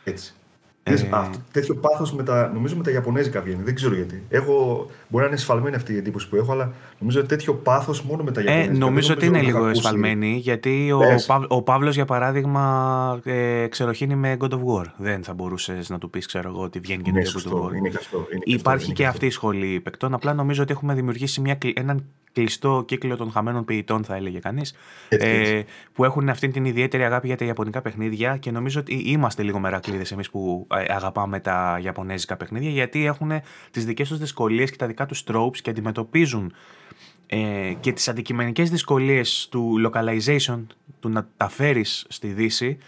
Έτσι. 0.04 0.34
Ε... 0.82 0.92
Αυτό, 0.92 1.38
τέτοιο 1.52 1.74
πάθος 1.74 2.12
με 2.12 2.22
τα, 2.22 2.50
νομίζω 2.52 2.76
με 2.76 2.82
τα 2.82 2.90
Ιαπωνέζικα 2.90 3.40
βγαίνει. 3.40 3.62
Δεν 3.62 3.74
ξέρω 3.74 3.94
γιατί. 3.94 4.22
Έχω, 4.28 4.86
μπορεί 5.08 5.22
να 5.22 5.30
είναι 5.30 5.34
εσφαλμένη 5.34 5.76
αυτή 5.76 5.92
η 5.92 5.96
εντύπωση 5.96 6.28
που 6.28 6.36
έχω, 6.36 6.52
αλλά 6.52 6.72
νομίζω 7.02 7.20
ότι 7.20 7.28
τέτοιο 7.28 7.54
πάθος 7.54 8.02
μόνο 8.02 8.22
με 8.22 8.30
τα 8.30 8.40
ε, 8.40 8.44
Ιαπωνέζικα. 8.44 8.74
Ε, 8.74 8.78
νομίζω 8.78 9.14
ότι 9.14 9.26
είναι 9.26 9.42
λίγο 9.42 9.66
εσφαλμένη, 9.66 10.36
γιατί 10.36 10.92
ο, 10.92 10.98
Παύ, 11.26 11.44
ο 11.48 11.62
Παύλος, 11.62 11.94
για 11.94 12.04
παράδειγμα, 12.04 13.20
ε, 13.24 13.66
ξεροχύνει 13.66 14.14
με 14.14 14.36
God 14.40 14.50
of 14.50 14.60
War. 14.64 14.84
Δεν 14.96 15.24
θα 15.24 15.34
μπορούσες 15.34 15.88
να 15.90 15.98
του 15.98 16.10
πεις, 16.10 16.26
ξέρω 16.26 16.48
εγώ, 16.48 16.62
ότι 16.62 16.78
βγαίνει 16.78 17.02
και 17.02 17.10
ναι, 17.10 17.22
God 17.24 17.52
of 17.52 17.52
War. 17.52 17.74
Είναι 17.76 17.88
είναι 17.88 18.42
Υπάρχει 18.44 18.84
είναι 18.84 18.94
και 18.94 19.06
αυτή 19.06 19.26
η 19.26 19.30
σχολή 19.30 19.80
παικτών. 19.80 20.14
Απλά 20.14 20.34
νομίζω 20.34 20.62
ότι 20.62 20.72
έχουμε 20.72 20.94
δημιουργήσει 20.94 21.40
μια, 21.40 21.58
έναν 21.74 22.04
κλειστό 22.32 22.82
κύκλο 22.86 23.16
των 23.16 23.30
χαμένων 23.30 23.64
ποιητών, 23.64 24.04
θα 24.04 24.16
έλεγε 24.16 24.38
κανείς, 24.38 24.74
ε, 25.08 25.60
που 25.92 26.04
έχουν 26.04 26.28
αυτή 26.28 26.48
την 26.48 26.64
ιδιαίτερη 26.64 27.04
αγάπη 27.04 27.26
για 27.26 27.36
τα 27.36 27.44
Ιαπωνικά 27.44 27.82
παιχνίδια 27.82 28.36
και 28.36 28.50
νομίζω 28.50 28.80
ότι 28.80 28.94
είμαστε 28.94 29.42
λίγο 29.42 29.58
μερακλείδες 29.58 30.12
εμείς 30.12 30.30
που 30.30 30.66
ε, 30.74 30.92
αγαπάμε 30.92 31.40
τα 31.40 31.80
Ιαπωνέζικα 31.82 32.36
παιχνίδια, 32.36 32.70
γιατί 32.70 33.06
έχουν 33.06 33.32
τις 33.70 33.84
δικές 33.84 34.08
τους 34.08 34.18
δυσκολίες 34.18 34.70
και 34.70 34.76
τα 34.76 34.86
δικά 34.86 35.06
τους 35.06 35.24
tropes 35.26 35.56
και 35.62 35.70
αντιμετωπίζουν 35.70 36.52
ε, 37.34 37.74
και 37.80 37.92
τις 37.92 38.08
αντικειμενικές 38.08 38.70
δυσκολίες 38.70 39.48
του 39.50 39.74
localization, 39.86 40.66
του 41.00 41.08
να 41.08 41.28
τα 41.36 41.48
φέρεις 41.48 42.06
στη 42.08 42.28
Δύση, 42.28 42.78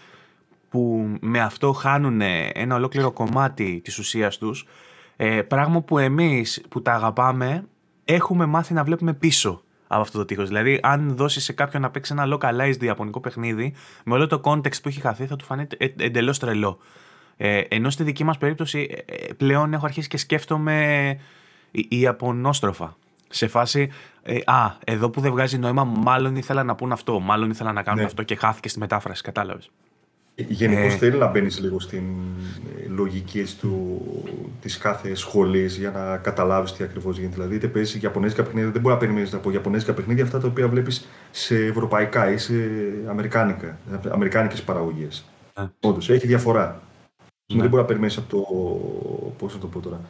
που 0.69 1.09
με 1.21 1.39
αυτό 1.39 1.71
χάνουν 1.71 2.21
ένα 2.53 2.75
ολόκληρο 2.75 3.11
κομμάτι 3.11 3.81
της 3.83 3.97
ουσίας 3.97 4.37
τους, 4.37 4.67
ε, 5.15 5.41
πράγμα 5.41 5.81
που 5.81 5.97
εμείς 5.97 6.63
που 6.69 6.81
τα 6.81 6.93
αγαπάμε 6.93 7.67
έχουμε 8.05 8.45
μάθει 8.45 8.73
να 8.73 8.83
βλέπουμε 8.83 9.13
πίσω 9.13 9.63
από 9.87 10.01
αυτό 10.01 10.17
το 10.17 10.25
τείχος. 10.25 10.47
Δηλαδή, 10.47 10.79
αν 10.83 11.15
δώσεις 11.15 11.43
σε 11.43 11.53
κάποιον 11.53 11.81
να 11.81 11.89
παίξει 11.89 12.13
ένα 12.17 12.37
localized 12.37 12.83
ιαπωνικό 12.83 13.19
παιχνίδι, 13.19 13.73
με 14.05 14.13
όλο 14.13 14.27
το 14.27 14.41
context 14.43 14.81
που 14.81 14.87
έχει 14.87 15.01
χαθεί, 15.01 15.25
θα 15.25 15.35
του 15.35 15.45
φανεί 15.45 15.67
ε, 15.77 15.87
εντελώς 15.97 16.39
τρελό. 16.39 16.77
Ε, 17.37 17.59
ενώ 17.67 17.89
στη 17.89 18.03
δική 18.03 18.23
μας 18.23 18.37
περίπτωση, 18.37 19.03
ε, 19.05 19.15
ε, 19.15 19.33
πλέον 19.33 19.73
έχω 19.73 19.85
αρχίσει 19.85 20.07
και 20.07 20.17
σκέφτομαι 20.17 21.17
Ιαπωνόστροφα. 21.71 22.97
Σε 23.35 23.47
φάση, 23.47 23.91
ε, 24.23 24.37
α, 24.45 24.77
εδώ 24.85 25.09
που 25.09 25.21
δεν 25.21 25.31
βγάζει 25.31 25.57
νόημα, 25.57 25.83
μάλλον 25.83 26.35
ήθελα 26.35 26.63
να 26.63 26.75
πούν 26.75 26.91
αυτό, 26.91 27.19
μάλλον 27.19 27.49
ήθελα 27.49 27.71
να 27.71 27.83
κάνουν 27.83 27.99
ναι. 27.99 28.05
αυτό 28.05 28.23
και 28.23 28.35
χάθηκε 28.35 28.69
στη 28.69 28.79
μετάφραση, 28.79 29.21
κατάλαβες. 29.21 29.71
Γενικώς 30.35 30.93
ε, 30.93 30.97
θέλει 30.97 31.17
να 31.17 31.27
μπαίνεις 31.27 31.59
λίγο 31.59 31.79
στην 31.79 32.03
λογική 32.87 33.45
του, 33.59 34.01
της 34.61 34.77
κάθε 34.77 35.15
σχολής 35.15 35.77
για 35.77 35.91
να 35.91 36.17
καταλάβεις 36.17 36.73
τι 36.73 36.83
ακριβώς 36.83 37.17
γίνεται. 37.17 37.35
Δηλαδή, 37.35 37.55
είτε 37.55 37.67
παίζεις 37.67 38.01
Ιαπωνέζικα 38.01 38.43
παιχνίδια, 38.43 38.71
δεν 38.71 38.81
μπορεί 38.81 38.93
να 38.93 38.99
περιμένεις 38.99 39.33
από 39.33 39.51
Ιαπωνέζικα 39.51 39.93
παιχνίδια 39.93 40.23
αυτά 40.23 40.39
τα 40.39 40.47
οποία 40.47 40.67
βλέπεις 40.67 41.07
σε 41.31 41.55
ευρωπαϊκά 41.55 42.31
ή 42.31 42.37
σε 42.37 42.53
αμερικάνικα, 43.07 43.77
αμερικάνικες 44.11 44.61
παραγωγές. 44.63 45.25
Ε. 45.53 45.63
Όντως, 45.79 46.09
έχει 46.09 46.27
διαφορά. 46.27 46.81
Ναι. 47.53 47.59
Δεν 47.61 47.69
μπορεί 47.69 47.81
να 47.81 47.87
περιμένεις 47.87 48.17
από 48.17 48.29
το. 48.29 48.45
Πώς 49.37 49.53
να 49.53 49.59
το 49.59 49.67
πω 49.67 49.79
τώρα. 49.79 50.01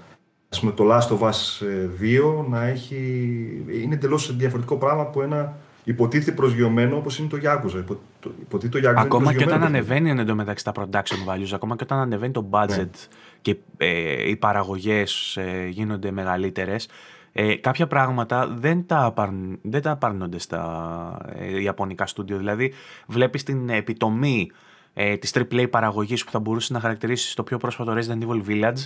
Ας 0.49 0.59
πούμε, 0.59 0.71
το 0.71 0.83
Last 0.91 1.17
of 1.17 1.29
Us 1.29 1.65
2 2.01 2.45
ε, 2.45 2.49
να 2.49 2.65
έχει. 2.65 2.95
είναι 3.83 3.93
εντελώς 3.93 4.35
διαφορετικό 4.35 4.77
πράγμα 4.77 5.01
από 5.01 5.21
ένα 5.23 5.57
υποτίθεται 5.83 6.31
προσγειωμένο 6.31 6.97
όπως 6.97 7.19
είναι 7.19 7.27
το 7.27 7.37
Yakuza. 7.43 7.83
Υποτίθεται 8.41 8.79
το 8.79 8.89
Yakuza 8.89 8.95
ακόμα 8.97 9.33
και 9.33 9.43
όταν 9.43 9.63
ανεβαίνει 9.63 10.09
εντωμεταξύ 10.09 10.63
τα 10.63 10.71
production 10.75 11.29
values, 11.29 11.49
ακόμα 11.53 11.75
και 11.75 11.83
όταν 11.83 11.99
ανεβαίνει 11.99 12.33
το 12.33 12.49
budget 12.49 12.77
ναι. 12.77 12.89
και 13.41 13.57
ε, 13.77 14.29
οι 14.29 14.35
παραγωγές 14.35 15.37
ε, 15.37 15.67
γίνονται 15.67 16.11
μεγαλύτερες, 16.11 16.87
ε, 17.37 17.55
κάποια 17.55 17.87
πράγματα 17.87 18.47
δεν 18.47 18.85
τα, 18.85 19.03
απαρν, 19.03 19.59
δεν 19.61 19.81
τα 19.81 19.91
απαρνώνται 19.91 20.39
στα 20.39 21.17
ε, 21.35 21.61
ιαπωνικά 21.61 22.05
στούντιο. 22.05 22.37
Δηλαδή, 22.37 22.73
βλέπεις 23.07 23.43
την 23.43 23.69
επιτομή 23.69 24.51
ε, 24.93 25.17
της 25.17 25.33
AAA 25.35 25.67
παραγωγής 25.69 26.23
που 26.23 26.31
θα 26.31 26.39
μπορούσε 26.39 26.73
να 26.73 26.79
χαρακτηρίσει 26.79 27.35
το 27.35 27.43
πιο 27.43 27.57
πρόσφατο 27.57 27.93
Resident 27.97 28.27
Evil 28.27 28.41
Village 28.47 28.85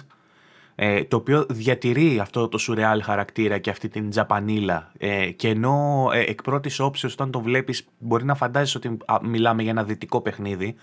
ε, 0.81 1.03
το 1.03 1.15
οποίο 1.17 1.45
διατηρεί 1.49 2.19
αυτό 2.19 2.47
το 2.47 2.57
σουρεάλ 2.57 3.03
χαρακτήρα 3.03 3.57
και 3.57 3.69
αυτή 3.69 3.87
την 3.87 4.09
τζαπανίλα. 4.09 4.91
Ε, 4.97 5.31
και 5.31 5.47
ενώ 5.47 6.09
ε, 6.13 6.19
εκ 6.19 6.41
πρώτης 6.41 6.79
όψεως 6.79 7.13
όταν 7.13 7.31
το 7.31 7.41
βλέπεις 7.41 7.85
μπορεί 7.97 8.25
να 8.25 8.35
φαντάζεσαι 8.35 8.77
ότι 8.77 8.97
μιλάμε 9.21 9.61
για 9.61 9.71
ένα 9.71 9.83
δυτικό 9.83 10.21
παιχνίδι 10.21 10.75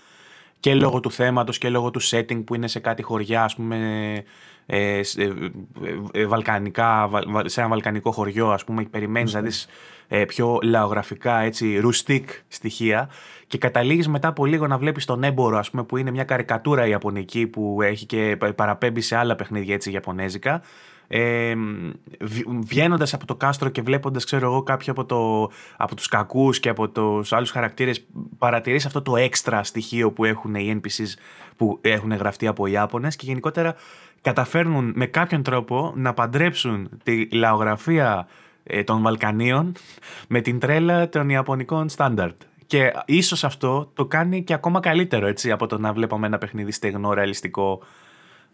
και 0.59 0.75
λόγω 0.75 0.99
του 0.99 1.11
θέματος 1.11 1.57
και 1.57 1.69
λόγω 1.69 1.91
του 1.91 2.01
setting 2.01 2.43
που 2.45 2.55
είναι 2.55 2.67
σε 2.67 2.79
κάτι 2.79 3.01
χωριά 3.01 3.43
ας 3.43 3.55
πούμε 3.55 3.77
ε, 4.65 5.01
βαλκανικά, 6.27 7.09
σε 7.45 7.59
ένα 7.59 7.69
βαλκανικό 7.69 8.11
χωριό 8.11 8.49
ας 8.51 8.63
πούμε 8.63 8.83
περιμένεις 8.83 9.33
να 9.33 9.41
δεις 9.41 9.67
πιο 10.27 10.59
λαογραφικά 10.63 11.39
έτσι 11.39 11.77
ρουστικ 11.77 12.29
στοιχεία 12.47 13.09
και 13.47 13.57
καταλήγεις 13.57 14.07
μετά 14.07 14.27
από 14.27 14.45
λίγο 14.45 14.67
να 14.67 14.77
βλέπεις 14.77 15.05
τον 15.05 15.23
έμπορο, 15.23 15.57
ας 15.57 15.69
πούμε, 15.69 15.83
που 15.83 15.97
είναι 15.97 16.11
μια 16.11 16.23
καρικατούρα 16.23 16.87
ιαπωνική 16.87 17.47
που 17.47 17.81
έχει 17.81 18.05
και 18.05 18.37
παραπέμπει 18.55 19.01
σε 19.01 19.15
άλλα 19.15 19.35
παιχνίδια 19.35 19.73
έτσι 19.73 19.91
ιαπωνέζικα. 19.91 20.61
Ε, 21.07 21.53
Βγαίνοντας 22.59 23.13
από 23.13 23.25
το 23.25 23.35
κάστρο 23.35 23.69
και 23.69 23.81
βλέποντας, 23.81 24.25
ξέρω 24.25 24.45
εγώ, 24.45 24.63
κάποιοι 24.63 24.89
από, 24.89 25.05
το, 25.05 25.51
από 25.77 25.95
τους 25.95 26.07
κακούς 26.07 26.59
και 26.59 26.69
από 26.69 26.89
τους 26.89 27.33
άλλους 27.33 27.51
χαρακτήρες, 27.51 28.05
παρατηρείς 28.37 28.85
αυτό 28.85 29.01
το 29.01 29.15
έξτρα 29.15 29.63
στοιχείο 29.63 30.11
που 30.11 30.25
έχουν 30.25 30.55
οι 30.55 30.79
NPCs 30.81 31.13
που 31.55 31.79
έχουν 31.81 32.13
γραφτεί 32.13 32.47
από 32.47 32.65
Ιάπωνες 32.65 33.15
και 33.15 33.25
γενικότερα 33.25 33.75
καταφέρνουν 34.21 34.91
με 34.95 35.05
κάποιον 35.05 35.43
τρόπο 35.43 35.93
να 35.95 36.13
παντρέψουν 36.13 36.89
τη 37.03 37.29
λαογραφία 37.29 38.27
ε, 38.63 38.83
των 38.83 39.01
Βαλκανίων 39.01 39.71
με 40.27 40.41
την 40.41 40.59
τρέλα 40.59 41.09
των 41.09 41.29
Ιαπωνικών 41.29 41.89
στάνταρτ. 41.89 42.41
Και 42.67 42.93
ίσως 43.05 43.43
αυτό 43.43 43.91
το 43.93 44.05
κάνει 44.05 44.43
και 44.43 44.53
ακόμα 44.53 44.79
καλύτερο 44.79 45.27
έτσι, 45.27 45.51
από 45.51 45.67
το 45.67 45.77
να 45.77 45.93
βλέπαμε 45.93 46.27
ένα 46.27 46.37
παιχνίδι 46.37 46.71
στεγνό, 46.71 47.13
ρεαλιστικό. 47.13 47.81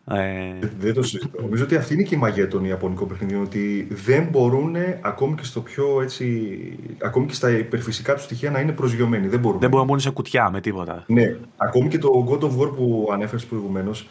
Ε... 0.08 0.54
Δεν 0.80 0.94
το 0.94 1.04
συζητώ. 1.04 1.42
Νομίζω 1.42 1.63
ότι 1.63 1.76
αυτή 1.76 1.94
είναι 1.94 2.04
και 2.04 2.16
η 2.16 2.18
μαγεία 2.18 2.48
των 2.48 2.66
Ιαπωνικών 2.66 3.08
παιχνιδιών. 3.08 3.42
Ότι 3.42 3.88
δεν 3.92 4.28
μπορούν 4.32 4.76
ακόμη 5.02 5.36
και 5.36 5.44
στο 5.44 5.62
πιο 5.62 6.02
έτσι. 6.02 6.78
ακόμη 7.02 7.26
και 7.26 7.34
στα 7.34 7.50
υπερφυσικά 7.50 8.13
τους 8.13 8.24
στοιχεία 8.24 8.52
να 8.52 8.60
είναι 8.60 8.72
προσγειωμένοι. 8.72 9.28
Δεν 9.28 9.39
μπορούν. 9.39 9.60
Δεν 9.60 9.70
μπορούν 9.70 9.86
να 9.86 9.92
μπουν 9.92 10.02
σε 10.02 10.10
κουτιά 10.10 10.50
με 10.50 10.62
τίποτα. 10.62 11.04
Ναι. 11.08 11.36
Ακόμη 11.58 11.88
και 11.88 11.98
το 11.98 12.28
God 12.30 12.44
of 12.44 12.60
War 12.60 12.76
που 12.76 13.10
ανέφερες 13.12 13.46
προηγουμένως. 13.46 14.08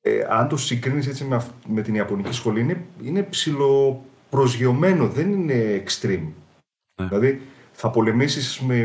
Ε, 0.00 0.26
αν 0.28 0.48
το 0.48 0.56
συγκρίνεις 0.56 1.06
έτσι 1.06 1.24
με, 1.24 1.46
με 1.66 1.82
την 1.82 1.94
Ιαπωνική 1.94 2.32
σχολή, 2.32 2.60
είναι, 2.60 2.84
είναι 3.02 3.22
ψηλοπροσγειωμένο. 3.22 5.08
Δεν 5.08 5.32
είναι 5.32 5.82
extreme. 5.86 6.28
Ναι. 7.00 7.06
Δηλαδή, 7.08 7.40
θα 7.82 7.90
πολεμήσεις 7.90 8.60
με 8.60 8.76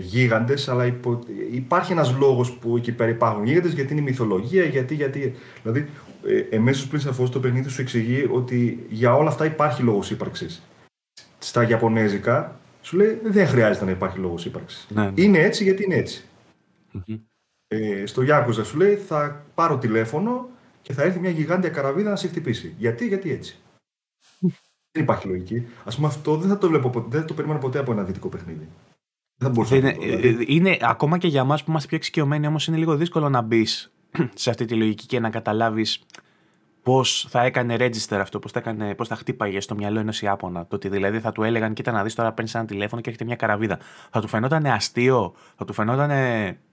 γίγαντες, 0.00 0.68
αλλά 0.68 0.86
υπο... 0.86 1.18
υπάρχει 1.50 1.92
ένας 1.92 2.16
λόγος 2.18 2.52
που 2.52 2.76
εκεί 2.76 2.92
πέρα 2.92 3.10
υπάρχουν 3.10 3.44
γίγαντες, 3.44 3.72
γιατί 3.72 3.92
είναι 3.92 4.00
η 4.00 4.04
μυθολογία, 4.04 4.64
γιατί, 4.64 4.94
γιατί... 4.94 5.34
Δηλαδή, 5.62 5.88
ε, 6.26 6.56
εμέσως 6.56 6.86
πριν 6.86 7.00
σε 7.00 7.08
το 7.32 7.40
παιχνίδι 7.40 7.68
σου 7.68 7.80
εξηγεί 7.80 8.28
ότι 8.32 8.86
για 8.88 9.14
όλα 9.14 9.28
αυτά 9.28 9.44
υπάρχει 9.44 9.82
λόγος 9.82 10.10
ύπαρξης. 10.10 10.62
Στα 11.38 11.68
Ιαπωνέζικα 11.68 12.60
σου 12.82 12.96
λέει 12.96 13.20
δεν 13.24 13.46
χρειάζεται 13.46 13.84
να 13.84 13.90
υπάρχει 13.90 14.18
λόγος 14.18 14.44
ύπαρξης. 14.44 14.86
Ναι, 14.88 15.02
ναι. 15.02 15.12
Είναι 15.14 15.38
έτσι 15.38 15.62
γιατί 15.62 15.84
είναι 15.84 16.04
Ε, 17.66 18.06
στο 18.06 18.22
Γιάκουζα 18.22 18.64
σου 18.64 18.76
λέει 18.76 18.94
θα 18.94 19.44
πάρω 19.54 19.78
τηλέφωνο 19.78 20.48
και 20.82 20.92
θα 20.92 21.02
έρθει 21.02 21.18
μια 21.18 21.30
γιγάντια 21.30 21.70
καραβίδα 21.70 22.10
να 22.10 22.16
σε 22.16 22.28
χτυπήσει. 22.28 22.74
Γιατί, 22.78 23.06
γιατί 23.06 23.32
έτσι. 23.32 23.58
Δεν 24.92 25.02
υπάρχει 25.02 25.28
λογική. 25.28 25.66
Α 25.84 25.94
πούμε, 25.94 26.06
αυτό 26.06 26.36
δεν 26.36 26.48
θα 26.48 26.58
το 26.58 26.68
βλέπω 26.68 27.06
δεν 27.08 27.20
θα 27.20 27.26
το 27.26 27.34
περίμενα 27.34 27.60
ποτέ 27.60 27.78
από 27.78 27.92
ένα 27.92 28.02
δυτικό 28.02 28.28
παιχνίδι. 28.28 28.68
Δεν 29.40 29.64
θα 29.64 29.76
είναι, 29.76 29.92
να 29.92 29.98
δηλαδή. 30.06 30.42
Ε, 30.42 30.44
είναι, 30.46 30.76
ακόμα 30.80 31.18
και 31.18 31.28
για 31.28 31.40
εμά 31.40 31.56
που 31.56 31.64
είμαστε 31.66 31.88
πιο 31.88 31.96
εξοικειωμένοι, 31.96 32.46
όμως 32.46 32.66
είναι 32.66 32.76
λίγο 32.76 32.96
δύσκολο 32.96 33.28
να 33.28 33.42
μπεις 33.42 33.92
σε 34.34 34.50
αυτή 34.50 34.64
τη 34.64 34.74
λογική 34.74 35.06
και 35.06 35.20
να 35.20 35.30
καταλάβεις 35.30 36.00
πώς 36.88 37.26
θα 37.28 37.42
έκανε 37.42 37.76
register 37.78 38.16
αυτό, 38.20 38.38
πώς 38.38 38.52
θα, 38.52 38.58
έκανε, 38.58 38.94
πώς 38.94 39.08
θα 39.08 39.16
χτύπαγε 39.16 39.60
στο 39.60 39.74
μυαλό 39.74 39.98
ενός 39.98 40.22
Ιάπωνα. 40.22 40.66
Το 40.66 40.76
ότι 40.76 40.88
δηλαδή 40.88 41.20
θα 41.20 41.32
του 41.32 41.42
έλεγαν, 41.42 41.72
κοίτα 41.72 41.92
να 41.92 42.02
δεις 42.02 42.14
τώρα 42.14 42.32
παίρνεις 42.32 42.54
ένα 42.54 42.64
τηλέφωνο 42.64 43.00
και 43.00 43.08
έχετε 43.08 43.24
μια 43.24 43.36
καραβίδα. 43.36 43.78
Θα 44.10 44.20
του 44.20 44.28
φαινόταν 44.28 44.66
αστείο, 44.66 45.34
θα 45.56 45.64
του 45.64 45.72
φαινόταν 45.72 46.10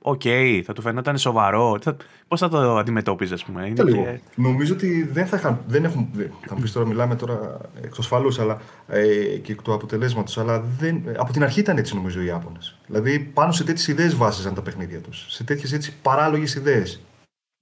OK, 0.01 0.21
okay, 0.23 0.62
θα 0.65 0.73
του 0.73 0.82
φαινόταν 0.82 1.17
σοβαρό. 1.17 1.80
Πώς 2.28 2.39
θα 2.39 2.49
το 2.49 2.78
αντιμετώπιζες, 2.78 3.41
ας 3.41 3.45
πούμε. 3.45 3.67
Είναι 3.67 3.84
και... 3.84 4.19
Νομίζω 4.36 4.73
ότι 4.73 5.10
δεν 5.12 5.25
θα 5.25 5.38
είχαν. 5.38 5.60
Δεν 5.67 5.84
έχουν, 5.84 6.10
θα 6.45 6.56
μου 6.56 6.62
πεις 6.62 6.71
τώρα, 6.71 6.88
μιλάμε 6.88 7.15
τώρα 7.15 7.58
εκ 7.82 7.93
ασφαλού 7.99 8.41
αλλά, 8.41 8.62
ε, 8.88 9.04
και 9.38 9.51
εκ 9.51 9.62
του 9.62 9.73
αποτελέσματος, 9.73 10.38
αλλά 10.38 10.60
δεν, 10.60 11.04
από 11.17 11.32
την 11.32 11.43
αρχή 11.43 11.60
ήταν 11.60 11.78
έτσι 11.78 11.95
νομίζω 11.95 12.21
οι 12.21 12.25
Ιάπωνες. 12.25 12.78
Δηλαδή 12.86 13.19
πάνω 13.19 13.51
σε 13.51 13.63
τέτοιες 13.63 13.88
ιδέες 13.88 14.15
βάσιζαν 14.15 14.53
τα 14.54 14.62
παιχνίδια 14.62 14.99
τους. 14.99 15.25
Σε 15.30 15.43
τέτοιες 15.43 15.91
παράλογες 16.01 16.56
ιδέες. 16.56 17.01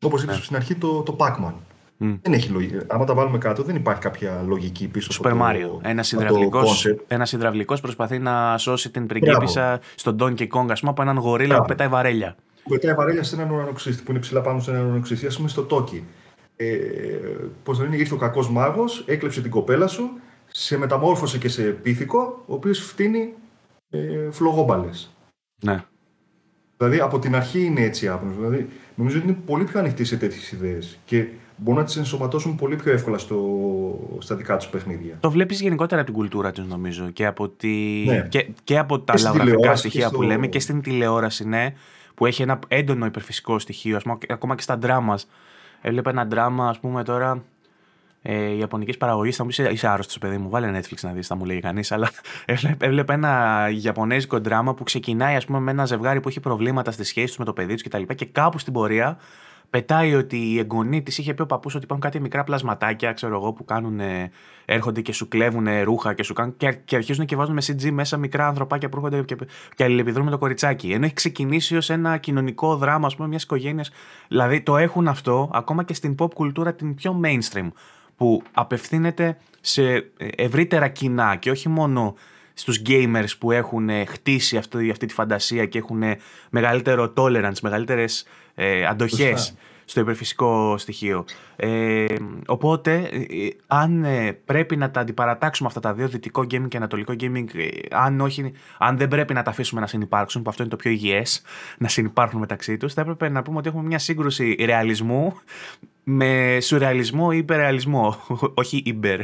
Όπως 0.06 0.24
είπες 0.24 0.36
ναι. 0.36 0.44
στην 0.44 0.56
αρχή 0.56 0.76
το, 0.76 1.02
το 1.02 1.16
Pac-Man. 1.20 1.54
Mm. 2.00 2.20
Δεν 2.22 2.34
έχει 2.34 2.50
λογική. 2.50 2.78
Άμα 2.88 3.06
τα 3.06 3.14
βάλουμε 3.14 3.38
κάτω, 3.38 3.64
δεν 3.64 3.76
υπάρχει 3.76 4.02
κάποια 4.02 4.44
λογική 4.48 4.88
πίσω 4.88 5.22
Super 5.22 5.30
από 5.30 5.46
Mario. 5.46 5.90
Ένας 7.08 7.32
υδραυλικό 7.32 7.80
προσπαθεί 7.82 8.20
να 8.20 8.58
σώσει 8.58 8.92
την 8.92 9.08
πριγκίπισσα 9.08 9.80
στον 9.96 10.18
Donkey 10.20 10.48
Kong, 10.48 10.66
ας 10.70 10.80
πούμε, 10.80 10.92
από 10.92 11.02
έναν 11.02 11.18
γορίλα 11.18 11.58
που 11.58 11.66
πετάει 11.66 11.88
βαρέλια. 11.88 12.36
Που 12.64 12.70
πετάει 12.70 12.94
βαρέλια 12.94 13.24
σε 13.24 13.36
έναν 13.36 13.52
ουρανοξύστη 13.52 14.04
που 14.04 14.12
είναι 14.12 14.20
ψηλά 14.20 14.42
πάνω 14.42 14.60
σε 14.60 14.72
έναν 14.72 14.86
ουρανοξύστη, 14.86 15.26
ας 15.26 15.36
πούμε 15.38 15.48
στο 15.50 15.64
Τόκι. 15.64 16.04
Ε, 16.56 16.78
Πώς 17.64 17.78
το 17.78 17.84
λένε, 17.84 17.96
ήρθε 17.96 18.14
ο 18.14 18.18
κακός 18.18 18.50
μάγος, 18.50 19.04
έκλεψε 19.08 19.42
την 19.42 19.52
κοπέλα 19.52 19.88
σου, 19.88 20.10
σε 20.48 20.78
μεταμόρφωσε 20.78 21.38
και 21.38 21.50
σε 21.50 21.64
πίθηκο, 21.64 22.44
ο 22.46 22.54
οποίος 22.54 22.80
φτύνει 22.80 23.34
ε, 23.90 24.32
φλογόμπαλες. 24.32 25.16
Ναι. 25.64 25.84
Δηλαδή 26.78 27.00
από 27.00 27.20
την 27.20 27.36
αρχή 27.36 27.64
είναι 27.66 27.82
έτσι 27.82 28.08
άπνο. 28.08 28.32
Δηλαδή, 28.38 28.70
νομίζω 28.96 29.18
ότι 29.18 29.28
είναι 29.28 29.38
πολύ 29.46 29.64
πιο 29.64 29.80
ανοιχτή 29.80 30.04
σε 30.06 30.18
τέτοιες 30.18 30.52
ιδέες. 30.52 30.98
Και 31.06 31.28
μπορούν 31.58 31.80
να 31.80 31.86
τις 31.86 31.98
ενσωματώσουν 31.98 32.56
πολύ 32.56 32.76
πιο 32.76 32.92
εύκολα 32.92 33.18
στο, 33.18 33.38
στα 34.20 34.36
δικά 34.36 34.58
τους 34.58 34.68
παιχνίδια. 34.68 35.18
Το 35.20 35.32
βλέπεις 35.32 35.62
γενικότερα 35.62 36.02
από 36.02 36.10
την 36.10 36.20
κουλτούρα 36.20 36.52
τους, 36.52 36.68
νομίζω. 36.68 37.10
Και 37.10 37.26
από, 37.26 37.50
τη... 37.50 38.04
ναι. 38.06 38.28
και, 38.30 38.48
και 38.64 38.78
από 38.78 39.00
τα 39.00 39.14
λαογραφικά 39.20 39.76
στοιχεία 39.76 40.10
που 40.10 40.22
λέμε 40.22 40.48
και 40.48 40.60
στην 40.60 40.82
τηλεόραση, 40.82 41.48
ναι, 41.48 41.74
που 42.16 42.26
έχει 42.26 42.42
ένα 42.42 42.60
έντονο 42.68 43.06
υπερφυσικό 43.06 43.60
στοιχείο. 43.60 43.96
Ας 43.96 44.04
πούμε, 44.04 44.18
ακόμα 44.30 44.56
και 44.56 44.62
στα 44.62 44.78
δράμα. 44.78 45.20
Έβλεπα 45.82 46.10
ένα 46.10 46.26
δράμα, 46.26 46.70
ας 46.70 46.80
πούμε, 46.80 47.04
τώρα. 47.04 47.44
Ε, 48.26 48.56
Ιαπωνική 48.56 48.98
παραγωγή, 48.98 49.32
θα 49.32 49.44
μου 49.44 49.50
πεις 49.50 49.58
είσαι 49.58 49.88
άρρωστος, 49.88 50.18
παιδί 50.18 50.38
μου. 50.38 50.50
Βάλε 50.50 50.80
Netflix 50.80 50.98
να 51.02 51.12
δεις, 51.12 51.28
θα 51.28 51.36
μου 51.36 51.46
λέει 51.46 51.60
κανείς. 51.60 51.92
Αλλά 51.92 52.10
έβλεπα 52.78 53.14
ένα 53.14 53.68
Ιαπωνέζικο 53.82 54.40
δράμα 54.40 54.74
που 54.74 54.84
ξεκινάει, 54.84 55.36
ας 55.36 55.46
πούμε, 55.46 55.60
με 55.60 55.72
ένα 55.72 55.86
ζευγάρι 55.86 56.20
που 56.20 56.30
έχει 56.30 56.40
προβλήματα 56.40 56.92
στη 56.92 57.04
σχέση 57.04 57.34
του 57.34 57.40
με 57.40 57.46
το 57.46 57.54
παιδί 57.54 57.76
του 57.76 57.84
κτλ. 57.84 58.02
Και, 58.02 58.14
και 58.14 58.26
κάπου 58.26 58.60
στην 58.60 58.74
πορεία 58.74 59.18
πετάει 59.74 60.16
ότι 60.16 60.38
η 60.38 60.60
εγγονή 60.60 61.02
της 61.04 61.18
είχε 61.18 61.34
πει 61.34 61.42
ο 61.42 61.46
παππούς 61.46 61.76
ότι 61.76 61.84
υπάρχουν 61.84 62.06
κάτι 62.06 62.20
μικρά 62.20 62.44
πλασματάκια, 62.44 63.14
ξέρω 63.14 63.36
εγώ, 63.36 63.54
που 63.54 63.66
κάνουν, 63.66 64.00
έρχονται 64.66 65.02
και 65.02 65.14
σου 65.14 65.28
κλέβουν 65.28 65.68
ρούχα 65.84 66.14
και 66.14 66.24
σου 66.24 66.34
κάνουν. 66.34 66.58
Και, 66.58 66.72
και 66.86 66.96
αρχίζουν 66.96 67.26
και 67.26 67.36
βάζουν 67.36 67.54
με 67.54 67.62
CG 67.66 67.90
μέσα 67.92 68.18
μικρά 68.18 68.48
ανθρωπάκια 68.48 68.90
που 68.90 68.98
έρχονται 68.98 69.24
και, 69.24 69.36
και 69.76 69.84
αλληλεπιδρούν 69.84 70.26
με 70.26 70.32
το 70.32 70.38
κοριτσάκι. 70.38 70.92
Ενώ 70.92 71.06
έχει 71.06 71.14
ξεκινήσει 71.14 71.76
ως 71.76 71.90
ένα 71.90 72.18
κοινωνικό 72.18 72.76
δράμα, 72.76 73.06
ας 73.06 73.16
πούμε, 73.16 73.28
μιας 73.28 73.44
οικογένειας. 73.44 73.92
Δηλαδή 74.28 74.62
το 74.62 74.78
έχουν 74.78 75.08
αυτό 75.08 75.50
ακόμα 75.54 75.84
και 75.84 75.94
στην 75.94 76.16
pop 76.20 76.34
κουλτούρα 76.34 76.74
την 76.74 76.96
πιο 76.96 77.22
mainstream, 77.24 77.68
που 78.18 78.42
απευθύνεται 78.52 79.38
σε 79.62 80.12
ευρύτερα 80.36 80.88
κοινά 80.88 81.36
και 81.36 81.52
όχι 81.52 81.70
μόνο 81.70 82.16
στους 82.54 82.82
gamers 82.86 83.38
που 83.40 83.52
έχουν 83.52 83.90
χτίσει 84.08 84.58
αυτή, 84.58 84.92
αυτή 84.92 85.06
τη 85.06 85.14
φαντασία 85.14 85.66
και 85.66 85.78
έχουν 85.78 86.04
μεγαλύτερο 86.50 87.14
tolerance, 87.18 87.60
μεγαλύτερες 87.62 88.26
ε, 88.56 88.86
αντοχές 88.86 89.56
στο 89.86 90.00
υπερφυσικό 90.00 90.78
στοιχείο. 90.78 91.26
Ε, 91.56 92.06
οπότε, 92.46 92.94
ε, 92.94 93.48
αν 93.68 94.04
ε, 94.04 94.38
πρέπει 94.46 94.76
να 94.76 94.92
τα 94.92 95.00
αντιπαρατάξουμε 95.00 95.68
αυτά 95.68 95.80
τα 95.80 95.94
δύο, 95.94 96.08
δυτικό 96.08 96.42
gaming 96.42 96.68
και 96.68 96.78
ανατολικό 96.78 97.14
gaming, 97.20 97.46
ε, 97.56 97.68
αν, 97.92 98.22
όχι, 98.22 98.52
αν 98.78 98.98
δεν 98.98 99.08
πρέπει 99.08 99.34
να 99.34 99.42
τα 99.42 99.50
αφήσουμε 99.50 99.82
να 99.82 99.88
συνεπάρξουν, 99.88 100.42
που 100.42 100.50
αυτό 100.50 100.62
είναι 100.62 100.72
το 100.72 100.78
πιο 100.78 100.92
υγιές, 100.92 101.42
να 101.78 101.88
συνεπάρχουν 101.88 102.40
μεταξύ 102.40 102.78
τους, 102.78 102.94
θα 102.94 103.02
έπρεπε 103.02 103.30
να 103.30 103.42
πούμε 103.42 103.58
ότι 103.58 103.68
έχουμε 103.68 103.84
μια 103.84 104.00
σύγκρουση 104.00 104.56
ρεαλισμού 104.60 105.34
με 106.04 106.58
σουρεαλισμό 106.62 107.30
ή 107.34 107.38
υπερρεαλισμό. 107.38 108.16
Όχι 108.54 108.82
υπερ. 108.86 109.20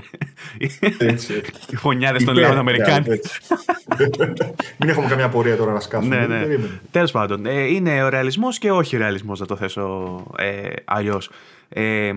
Έτσι. 0.97 1.41
Οι 1.69 1.75
φωνιάδες 1.75 2.23
των 2.23 2.35
λαών 2.35 2.57
Αμερικάνων. 2.57 3.19
Μην 4.77 4.89
έχουμε 4.89 5.07
καμιά 5.07 5.29
πορεία 5.29 5.55
τώρα 5.55 5.73
να 5.73 5.79
σκάσουμε. 5.79 6.27
Ναι, 6.27 6.45
ναι. 6.45 6.57
Τέλος 6.91 7.11
πάντων. 7.11 7.45
Ε, 7.45 7.61
είναι 7.61 8.03
ο 8.03 8.09
ρεαλισμός 8.09 8.57
και 8.57 8.71
όχι 8.71 8.95
ο 8.95 8.99
ρεαλισμό, 8.99 9.33
να 9.37 9.45
το 9.45 9.55
θέσω 9.55 10.23
ε, 10.37 10.58
αλλιώς. 10.85 11.31
Ε, 11.69 12.13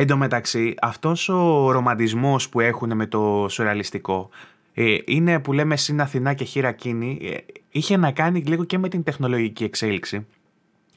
Εν 0.00 0.06
τω 0.06 0.16
μεταξύ, 0.16 0.74
αυτός 0.80 1.28
ο 1.28 1.70
ρομαντισμός 1.70 2.48
που 2.48 2.60
έχουν 2.60 2.96
με 2.96 3.06
το 3.06 3.46
σουρεαλιστικό 3.48 4.30
ε, 4.74 4.96
είναι 5.04 5.40
που 5.40 5.52
λέμε 5.52 5.76
συν 5.76 6.00
Αθηνά 6.00 6.34
και 6.34 6.44
χείρα 6.44 6.72
κίνη. 6.72 7.18
Ε, 7.22 7.36
είχε 7.70 7.96
να 7.96 8.12
κάνει 8.12 8.40
λίγο 8.40 8.64
και 8.64 8.78
με 8.78 8.88
την 8.88 9.02
τεχνολογική 9.02 9.64
εξέλιξη. 9.64 10.26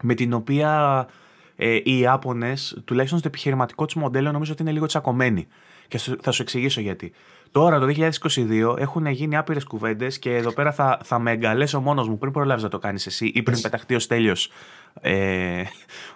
Με 0.01 0.13
την 0.13 0.33
οποία 0.33 1.07
ε, 1.55 1.79
οι 1.83 1.99
Ιάπωνες, 1.99 2.81
τουλάχιστον 2.85 3.19
στο 3.19 3.27
επιχειρηματικό 3.27 3.85
τους 3.85 3.95
μοντέλο, 3.95 4.31
νομίζω 4.31 4.51
ότι 4.51 4.61
είναι 4.61 4.71
λίγο 4.71 4.85
τσακωμένοι. 4.85 5.47
Και 5.87 5.97
θα 6.21 6.31
σου 6.31 6.41
εξηγήσω 6.41 6.81
γιατί. 6.81 7.11
Τώρα, 7.53 7.79
το 7.79 7.85
2022, 7.85 8.75
έχουν 8.77 9.05
γίνει 9.05 9.37
άπειρες 9.37 9.63
κουβέντες 9.63 10.19
και 10.19 10.35
εδώ 10.35 10.53
πέρα 10.53 10.71
θα, 10.71 10.99
θα 11.03 11.19
με 11.19 11.31
εγκαλέσω 11.31 11.81
μόνος 11.81 12.07
μου 12.07 12.17
πριν 12.17 12.31
προλάβεις 12.31 12.63
να 12.63 12.69
το 12.69 12.79
κάνεις 12.79 13.05
εσύ 13.05 13.31
ή 13.33 13.43
πριν 13.43 13.61
πεταχτεί 13.61 13.95
ο 13.95 13.99
Στέλιος 13.99 14.49
ε, 15.01 15.63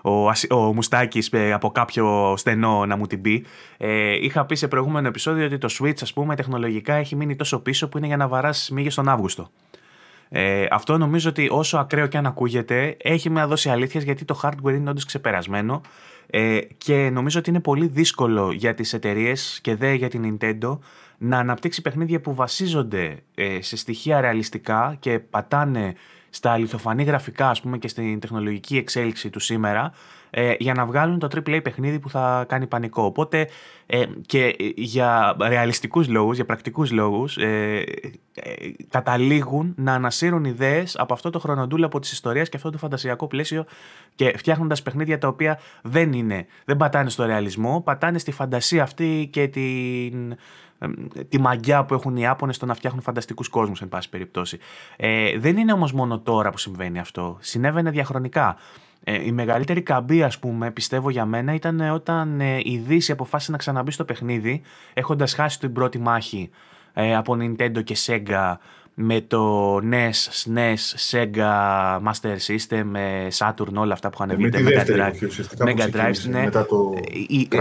ο, 0.01 0.27
ο 0.49 0.73
Μουστάκης 0.73 1.29
ε, 1.31 1.53
από 1.53 1.71
κάποιο 1.71 2.33
στενό 2.37 2.85
να 2.85 2.95
μου 2.95 3.07
την 3.07 3.21
πει. 3.21 3.45
Ε, 3.77 4.25
είχα 4.25 4.45
πει 4.45 4.55
σε 4.55 4.67
προηγούμενο 4.67 5.07
επεισόδιο 5.07 5.45
ότι 5.45 5.57
το 5.57 5.67
Switch, 5.79 6.01
ας 6.01 6.13
πούμε, 6.13 6.35
τεχνολογικά 6.35 6.93
έχει 6.93 7.15
μείνει 7.15 7.35
τόσο 7.35 7.59
πίσω 7.59 7.89
που 7.89 7.97
είναι 7.97 8.07
για 8.07 8.17
να 8.17 8.27
βαράσει 8.27 8.73
μύγες 8.73 8.95
τον 8.95 9.09
Αύγουστο. 9.09 9.49
Ε, 10.29 10.65
αυτό 10.71 10.97
νομίζω 10.97 11.29
ότι 11.29 11.47
όσο 11.51 11.77
ακραίο 11.77 12.07
και 12.07 12.17
αν 12.17 12.25
ακούγεται, 12.25 12.97
έχει 13.01 13.29
μια 13.29 13.47
δόση 13.47 13.69
αλήθειας 13.69 14.03
γιατί 14.03 14.25
το 14.25 14.39
hardware 14.43 14.73
είναι 14.73 14.89
όντως 14.89 15.05
ξεπερασμένο 15.05 15.81
ε, 16.29 16.59
και 16.77 17.09
νομίζω 17.09 17.39
ότι 17.39 17.49
είναι 17.49 17.59
πολύ 17.59 17.87
δύσκολο 17.87 18.51
για 18.51 18.73
τις 18.73 18.93
εταιρείες 18.93 19.59
και 19.61 19.75
δε 19.75 19.93
για 19.93 20.09
την 20.09 20.37
Nintendo 20.39 20.77
να 21.17 21.37
αναπτύξει 21.37 21.81
παιχνίδια 21.81 22.21
που 22.21 22.33
βασίζονται 22.33 23.23
ε, 23.35 23.61
σε 23.61 23.77
στοιχεία 23.77 24.21
ρεαλιστικά 24.21 24.95
και 24.99 25.19
πατάνε 25.19 25.95
στα 26.29 26.51
αληθοφανή 26.51 27.03
γραφικά 27.03 27.49
ας 27.49 27.61
πούμε 27.61 27.77
και 27.77 27.87
στην 27.87 28.19
τεχνολογική 28.19 28.77
εξέλιξη 28.77 29.29
του 29.29 29.39
σήμερα 29.39 29.91
ε, 30.39 30.55
για 30.59 30.73
να 30.73 30.85
βγάλουν 30.85 31.19
το 31.19 31.27
AAA 31.35 31.59
παιχνίδι 31.63 31.99
που 31.99 32.09
θα 32.09 32.45
κάνει 32.47 32.67
πανικό. 32.67 33.03
Οπότε 33.03 33.47
ε, 33.85 34.05
και 34.25 34.55
για 34.75 35.35
ρεαλιστικούς 35.39 36.07
λόγους, 36.07 36.35
για 36.35 36.45
πρακτικούς 36.45 36.91
λόγους 36.91 37.37
ε, 37.37 37.83
ε, 38.33 38.53
καταλήγουν 38.89 39.73
να 39.77 39.93
ανασύρουν 39.93 40.45
ιδέες 40.45 40.97
από 40.97 41.13
αυτό 41.13 41.29
το 41.29 41.41
από 41.83 41.99
της 41.99 42.11
ιστορίας 42.11 42.49
και 42.49 42.57
αυτό 42.57 42.69
το 42.69 42.77
φαντασιακό 42.77 43.27
πλαίσιο 43.27 43.65
και 44.15 44.33
φτιάχνοντας 44.37 44.81
παιχνίδια 44.81 45.17
τα 45.17 45.27
οποία 45.27 45.59
δεν 45.81 46.13
είναι, 46.13 46.45
δεν 46.65 46.77
πατάνε 46.77 47.09
στο 47.09 47.25
ρεαλισμό, 47.25 47.81
πατάνε 47.81 48.17
στη 48.17 48.31
φαντασία 48.31 48.83
αυτή 48.83 49.29
και 49.31 49.47
την, 49.47 50.35
τη 51.29 51.39
μαγιά 51.39 51.85
που 51.85 51.93
έχουν 51.93 52.15
οι 52.15 52.21
Ιάπωνε 52.21 52.53
στο 52.53 52.65
να 52.65 52.73
φτιάχνουν 52.73 53.01
φανταστικούς 53.01 53.49
κόσμους, 53.49 53.81
εν 53.81 53.89
πάση 53.89 54.09
περιπτώσει. 54.09 54.57
Ε, 54.95 55.37
δεν 55.37 55.57
είναι 55.57 55.73
όμως 55.73 55.93
μόνο 55.93 56.19
τώρα 56.19 56.49
που 56.49 56.57
συμβαίνει 56.57 56.99
αυτό. 56.99 57.37
Συνέβαινε 57.39 57.89
διαχρονικά. 57.91 58.57
Ε, 59.09 59.25
η 59.25 59.31
μεγαλύτερη 59.31 59.81
καμπή, 59.81 60.23
ας 60.23 60.39
πούμε, 60.39 60.71
πιστεύω 60.71 61.09
για 61.09 61.25
μένα, 61.25 61.53
ήταν 61.53 61.79
όταν 61.79 62.41
ε, 62.41 62.59
η 62.63 62.83
Δύση 62.87 63.11
αποφάσισε 63.11 63.51
να 63.51 63.57
ξαναμπεί 63.57 63.91
στο 63.91 64.03
παιχνίδι, 64.03 64.61
έχοντας 64.93 65.33
χάσει 65.33 65.59
την 65.59 65.73
πρώτη 65.73 65.99
μάχη 65.99 66.49
ε, 66.93 67.15
από 67.15 67.37
Nintendo 67.39 67.83
και 67.83 67.95
Sega 68.05 68.53
με 68.93 69.21
το 69.21 69.75
NES, 69.77 70.43
SNES, 70.43 71.11
Sega, 71.11 71.51
Master 72.03 72.35
System, 72.47 72.85
Saturn, 73.37 73.73
όλα 73.73 73.93
αυτά 73.93 74.09
που 74.09 74.23
είχαν 74.23 74.37
βγει. 74.37 74.49
Mega 74.53 74.85
Drive. 74.85 75.67
Mega 75.67 75.95
Drive, 75.95 76.29
ναι. 76.29 76.43
Μετά 76.43 76.65
το 76.65 76.93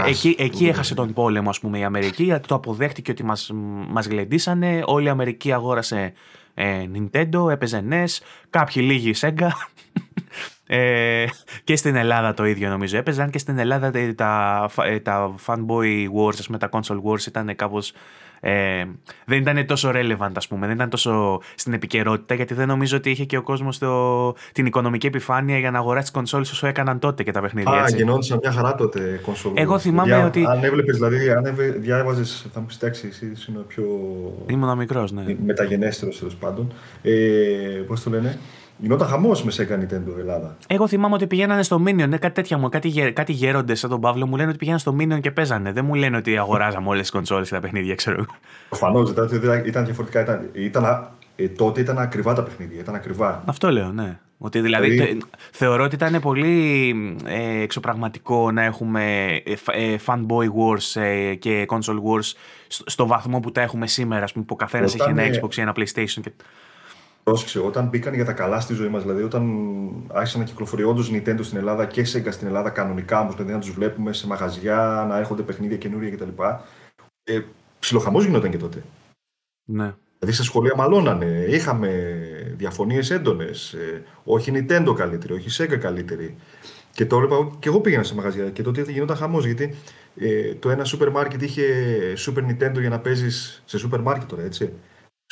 εκεί, 0.05 0.35
εκεί 0.39 0.67
έχασε 0.67 0.93
τον 0.93 1.13
πόλεμο, 1.13 1.49
ας 1.49 1.59
πούμε, 1.59 1.79
η 1.79 1.83
Αμερική, 1.83 2.23
γιατί 2.23 2.47
το 2.47 2.55
αποδέχτηκε 2.55 3.11
ότι 3.11 3.23
μας, 3.23 3.51
μας 3.89 4.07
γλεντήσανε. 4.07 4.81
Όλη 4.85 5.05
η 5.05 5.09
Αμερική 5.09 5.53
αγόρασε 5.53 6.13
ε, 6.53 6.85
Nintendo, 6.93 7.49
έπαιζε 7.51 7.83
NES, 7.89 8.17
κάποιοι 8.49 8.83
λίγοι 8.85 9.13
Sega. 9.15 9.49
Ε, 10.67 11.25
και 11.63 11.75
στην 11.75 11.95
Ελλάδα 11.95 12.33
το 12.33 12.45
ίδιο 12.45 12.69
νομίζω 12.69 12.97
έπαιζαν 12.97 13.29
και 13.29 13.37
στην 13.37 13.57
Ελλάδα 13.57 13.91
τα, 13.91 14.13
τα, 14.15 14.69
τα 15.01 15.35
fanboy 15.45 16.05
wars, 16.17 16.45
με 16.47 16.57
τα 16.57 16.69
console 16.71 17.01
wars 17.03 17.25
ήταν 17.27 17.55
κάπως 17.55 17.93
ε, 18.39 18.85
δεν 19.25 19.39
ήταν 19.39 19.65
τόσο 19.65 19.91
relevant, 19.93 20.31
ας 20.35 20.47
πούμε, 20.47 20.65
δεν 20.65 20.75
ήταν 20.75 20.89
τόσο 20.89 21.41
στην 21.55 21.73
επικαιρότητα, 21.73 22.33
γιατί 22.33 22.53
δεν 22.53 22.67
νομίζω 22.67 22.97
ότι 22.97 23.09
είχε 23.09 23.25
και 23.25 23.37
ο 23.37 23.41
κόσμος 23.41 23.79
την 24.51 24.65
οικονομική 24.65 25.07
επιφάνεια 25.07 25.57
για 25.57 25.71
να 25.71 25.77
αγοράσει 25.77 26.11
κονσόλε 26.11 26.41
όσο 26.43 26.67
έκαναν 26.67 26.99
τότε 26.99 27.23
και 27.23 27.31
τα 27.31 27.41
παιχνίδια. 27.41 27.71
Α, 27.71 27.89
γινόντουσαν 27.89 28.39
μια 28.41 28.51
χαρά 28.51 28.75
τότε 28.75 29.19
κονσόλε. 29.25 29.61
Εγώ 29.61 29.79
θυμάμαι 29.79 30.23
ότι. 30.23 30.45
Αν 30.47 30.63
έβλεπες, 30.63 30.95
δηλαδή, 30.95 31.29
αν 31.29 31.55
διάβαζες, 31.77 32.47
θα 32.53 32.59
μου 32.59 32.65
πεις 32.65 32.75
εντάξει, 32.75 33.07
εσύ 33.07 33.31
είναι 33.49 33.57
ο 33.57 33.65
πιο. 33.67 33.85
Ήμουν 34.49 34.77
μικρός, 34.77 35.11
ναι. 35.11 35.23
Μεταγενέστερος 35.45 36.19
τέλος 36.19 36.35
πάντων. 36.35 36.73
Ε, 37.01 37.11
Πώς 37.87 38.03
το 38.03 38.09
λένε; 38.09 38.37
Γινόταν 38.77 39.07
χαμός 39.07 39.43
μες 39.43 39.61
Sega 39.61 39.73
Nintendo 39.73 40.19
Ελλάδα. 40.19 40.57
Εγώ 40.67 40.87
θυμάμαι 40.87 41.15
ότι 41.15 41.27
πηγαίνανε 41.27 41.63
στο 41.63 41.83
Minion, 41.85 42.07
ναι, 42.07 42.17
κάτι 42.17 42.33
τέτοια 42.33 42.57
μου. 42.57 42.69
Κάτι, 42.69 43.11
κάτι 43.15 43.31
γέροντε 43.31 43.75
σαν 43.75 43.89
τον 43.89 44.01
Παύλο 44.01 44.27
μου 44.27 44.35
λένε 44.35 44.49
ότι 44.49 44.57
πηγαίνανε 44.57 44.81
στο 44.81 44.95
Minion 44.99 45.21
και 45.21 45.31
παίζανε. 45.31 45.71
Δεν 45.71 45.85
μου 45.85 45.93
λένε 45.93 46.17
ότι 46.17 46.37
αγοράζαμε 46.37 46.87
όλες 46.87 47.01
τις 47.01 47.11
κονσόλες 47.11 47.47
και 47.47 47.55
τα 47.55 47.61
παιχνίδια, 47.61 47.95
ξέρω. 47.95 48.25
Προφανώς 48.69 49.09
ήταν 49.65 49.85
διαφορετικά. 49.85 50.21
Ήταν, 50.21 50.49
ήταν, 50.53 51.09
ε, 51.35 51.47
τότε 51.47 51.81
ήταν 51.81 51.97
ακριβά 51.97 52.33
τα 52.33 52.43
παιχνίδια. 52.43 52.79
Ήταν 52.79 52.95
ακριβά. 52.95 53.43
Αυτό 53.45 53.71
λέω, 53.71 53.91
ναι. 53.91 54.19
Ότι 54.39 54.59
δηλαδή, 54.61 54.89
δηλαδή... 54.89 55.21
θεωρώ 55.51 55.83
ότι 55.83 55.95
ήταν 55.95 56.19
πολύ 56.21 56.95
ε, 57.25 57.61
εξωπραγματικό 57.61 58.51
να 58.51 58.63
έχουμε 58.63 59.25
ε, 59.45 59.53
ε 59.71 59.97
fanboy 60.05 60.45
wars 60.45 61.01
ε, 61.01 61.35
και 61.35 61.65
console 61.69 61.99
wars 62.11 62.33
στο, 62.67 62.83
στο, 62.85 63.07
βαθμό 63.07 63.39
που 63.39 63.51
τα 63.51 63.61
έχουμε 63.61 63.87
σήμερα, 63.87 64.23
ας 64.23 64.33
πούμε, 64.33 64.45
που 64.45 64.53
ο 64.53 64.57
καθένας 64.57 64.95
έχει 64.95 65.09
ένα 65.09 65.23
Xbox 65.23 65.55
ή 65.55 65.61
ένα 65.61 65.73
PlayStation. 65.75 66.19
Και... 66.21 66.31
Πρόσεξε, 67.27 67.59
όταν 67.59 67.87
μπήκαν 67.87 68.13
για 68.13 68.25
τα 68.25 68.33
καλά 68.33 68.59
στη 68.59 68.73
ζωή 68.73 68.87
μας, 68.87 69.01
δηλαδή 69.01 69.23
όταν 69.23 69.43
άρχισαν 70.07 70.39
να 70.39 70.45
κυκλοφορεί 70.45 70.83
όντως 70.83 71.11
Nintendo 71.11 71.39
στην 71.41 71.57
Ελλάδα 71.57 71.85
και 71.85 72.01
Sega 72.01 72.31
στην 72.31 72.47
Ελλάδα 72.47 72.69
κανονικά 72.69 73.19
όμως, 73.19 73.35
δηλαδή 73.35 73.53
να 73.53 73.59
τους 73.59 73.71
βλέπουμε 73.71 74.13
σε 74.13 74.27
μαγαζιά, 74.27 75.05
να 75.09 75.17
έρχονται 75.17 75.41
παιχνίδια 75.41 75.77
καινούρια 75.77 76.09
κτλ. 76.09 76.43
Ε, 77.23 77.41
Ψιλοχαμός 77.79 78.25
γινόταν 78.25 78.51
και 78.51 78.57
τότε. 78.57 78.83
Ναι. 79.69 79.95
Δηλαδή 80.19 80.35
στα 80.35 80.43
σχολεία 80.43 80.75
μαλώνανε, 80.75 81.45
είχαμε 81.49 82.19
διαφωνίες 82.55 83.09
έντονες. 83.09 83.73
Ε, 83.73 84.03
όχι 84.23 84.51
Nintendo 84.55 84.93
καλύτερη, 84.95 85.33
όχι 85.33 85.63
Sega 85.63 85.77
καλύτερη. 85.77 86.35
Και 86.91 87.05
το 87.05 87.15
έβλεπα 87.15 87.49
και 87.59 87.69
εγώ 87.69 87.81
πήγαινα 87.81 88.03
σε 88.03 88.15
μαγαζιά 88.15 88.49
και 88.49 88.63
τότε 88.63 88.81
γινόταν 88.81 89.17
χαμός 89.17 89.45
γιατί 89.45 89.75
ε, 90.15 90.53
το 90.55 90.69
ένα 90.69 90.83
σούπερ 90.83 91.11
μάρκετ 91.11 91.41
είχε 91.41 91.65
Super 92.17 92.45
Nintendo 92.49 92.79
για 92.79 92.89
να 92.89 92.99
παίζεις 92.99 93.63
σε 93.65 93.77
σούπερ 93.77 94.01
μάρκετ 94.01 94.29
τώρα, 94.29 94.43
έτσι. 94.43 94.73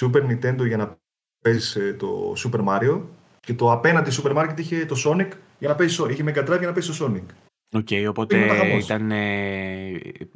Super 0.01 0.21
Nintendo 0.29 0.67
για 0.67 0.77
να 0.77 1.03
παίζεις 1.45 1.75
ε, 1.75 1.93
το 1.99 2.33
Super 2.37 2.65
Mario 2.67 3.01
και 3.39 3.53
το 3.53 3.71
απέναντι 3.71 4.11
σούπερ 4.21 4.35
μάρκετ 4.35 4.59
είχε 4.59 4.85
το 4.85 4.95
Sonic 5.05 5.29
για 5.59 5.69
να 5.69 5.75
παίζεις 5.75 5.97
είχε 6.09 6.23
Mega 6.27 6.39
Drive 6.39 6.57
για 6.57 6.67
να 6.67 6.71
παίζεις 6.71 6.97
το 6.97 7.05
Sonic. 7.05 7.33
OK, 7.71 7.87
okay, 7.89 8.05
οπότε 8.09 8.37
ήταν 8.77 9.11
ε, 9.11 9.87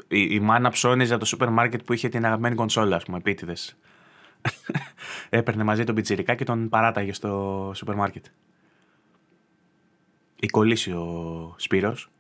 η, 0.08 0.28
η 0.32 0.40
μάνα 0.40 0.70
ψώνιζε 0.70 1.18
το 1.18 1.26
σούπερ 1.26 1.50
μάρκετ 1.50 1.82
που 1.84 1.94
είχε 1.94 2.10
την 2.10 2.26
αγαπημένη 2.26 2.56
κονσόλα, 2.56 2.96
ας 2.96 3.04
πούμε, 3.04 3.18
επίτηδες. 3.18 3.78
Έπαιρνε 5.30 5.64
μαζί 5.64 5.84
τον 5.84 5.96
πιτσιρικά 5.96 6.36
και 6.36 6.44
τον 6.44 6.70
παράταγε 6.70 7.14
στο 7.14 7.72
σούπερ 7.76 7.96
μάρκετ. 7.96 8.26
Έχει 10.40 10.48
κολλήσει 10.48 10.92
ο 10.92 11.54
Σπύρος. 11.58 12.12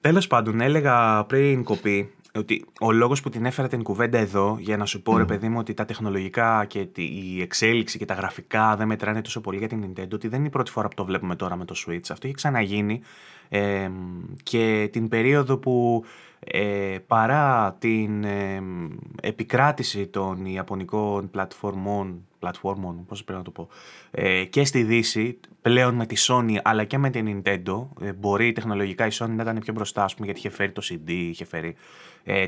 Τέλος 0.00 0.26
πάντων, 0.26 0.60
έλεγα 0.60 1.24
πριν 1.24 1.64
κοπεί 1.64 2.14
ότι 2.38 2.64
ο 2.80 2.92
λόγος 2.92 3.20
που 3.20 3.28
την 3.28 3.44
έφερα 3.44 3.68
την 3.68 3.82
κουβέντα 3.82 4.18
εδώ 4.18 4.56
για 4.60 4.76
να 4.76 4.84
σου 4.84 5.02
πω 5.02 5.16
ρε 5.16 5.24
παιδί 5.24 5.48
μου 5.48 5.58
ότι 5.58 5.74
τα 5.74 5.84
τεχνολογικά 5.84 6.64
και 6.64 6.88
η 6.94 7.40
εξέλιξη 7.40 7.98
και 7.98 8.04
τα 8.04 8.14
γραφικά 8.14 8.76
δεν 8.76 8.86
μετράνε 8.86 9.22
τόσο 9.22 9.40
πολύ 9.40 9.58
για 9.58 9.68
την 9.68 9.84
Nintendo 9.84 10.12
ότι 10.12 10.28
δεν 10.28 10.38
είναι 10.38 10.48
η 10.48 10.50
πρώτη 10.50 10.70
φορά 10.70 10.88
που 10.88 10.94
το 10.94 11.04
βλέπουμε 11.04 11.36
τώρα 11.36 11.56
με 11.56 11.64
το 11.64 11.74
Switch. 11.86 12.10
Αυτό 12.10 12.26
έχει 12.26 12.34
ξαναγίνει 12.34 13.00
ε, 13.48 13.90
και 14.42 14.88
την 14.92 15.08
περίοδο 15.08 15.56
που 15.56 16.04
ε, 16.44 16.98
παρά 17.06 17.76
την 17.78 18.24
ε, 18.24 18.62
επικράτηση 19.22 20.06
των 20.06 20.44
ιαπωνικών 20.46 21.30
πλατφορμών, 21.30 22.26
πλατφόρμων, 22.38 23.04
πώς 23.06 23.24
πρέπει 23.24 23.38
να 23.38 23.44
το 23.44 23.50
πω, 23.50 23.68
ε, 24.10 24.44
και 24.44 24.64
στη 24.64 24.82
Δύση, 24.82 25.38
πλέον 25.62 25.94
με 25.94 26.06
τη 26.06 26.24
Sony 26.28 26.56
αλλά 26.62 26.84
και 26.84 26.98
με 26.98 27.10
την 27.10 27.42
Nintendo, 27.44 27.86
ε, 28.00 28.12
μπορεί 28.12 28.52
τεχνολογικά 28.52 29.06
η 29.06 29.10
Sony 29.12 29.28
να 29.28 29.42
ήταν 29.42 29.58
πιο 29.58 29.72
μπροστά, 29.72 30.04
πούμε, 30.14 30.26
γιατί 30.26 30.38
είχε 30.38 30.50
φέρει 30.50 30.72
το 30.72 30.82
CD, 30.84 31.10
είχε 31.10 31.44
φέρει 31.44 31.74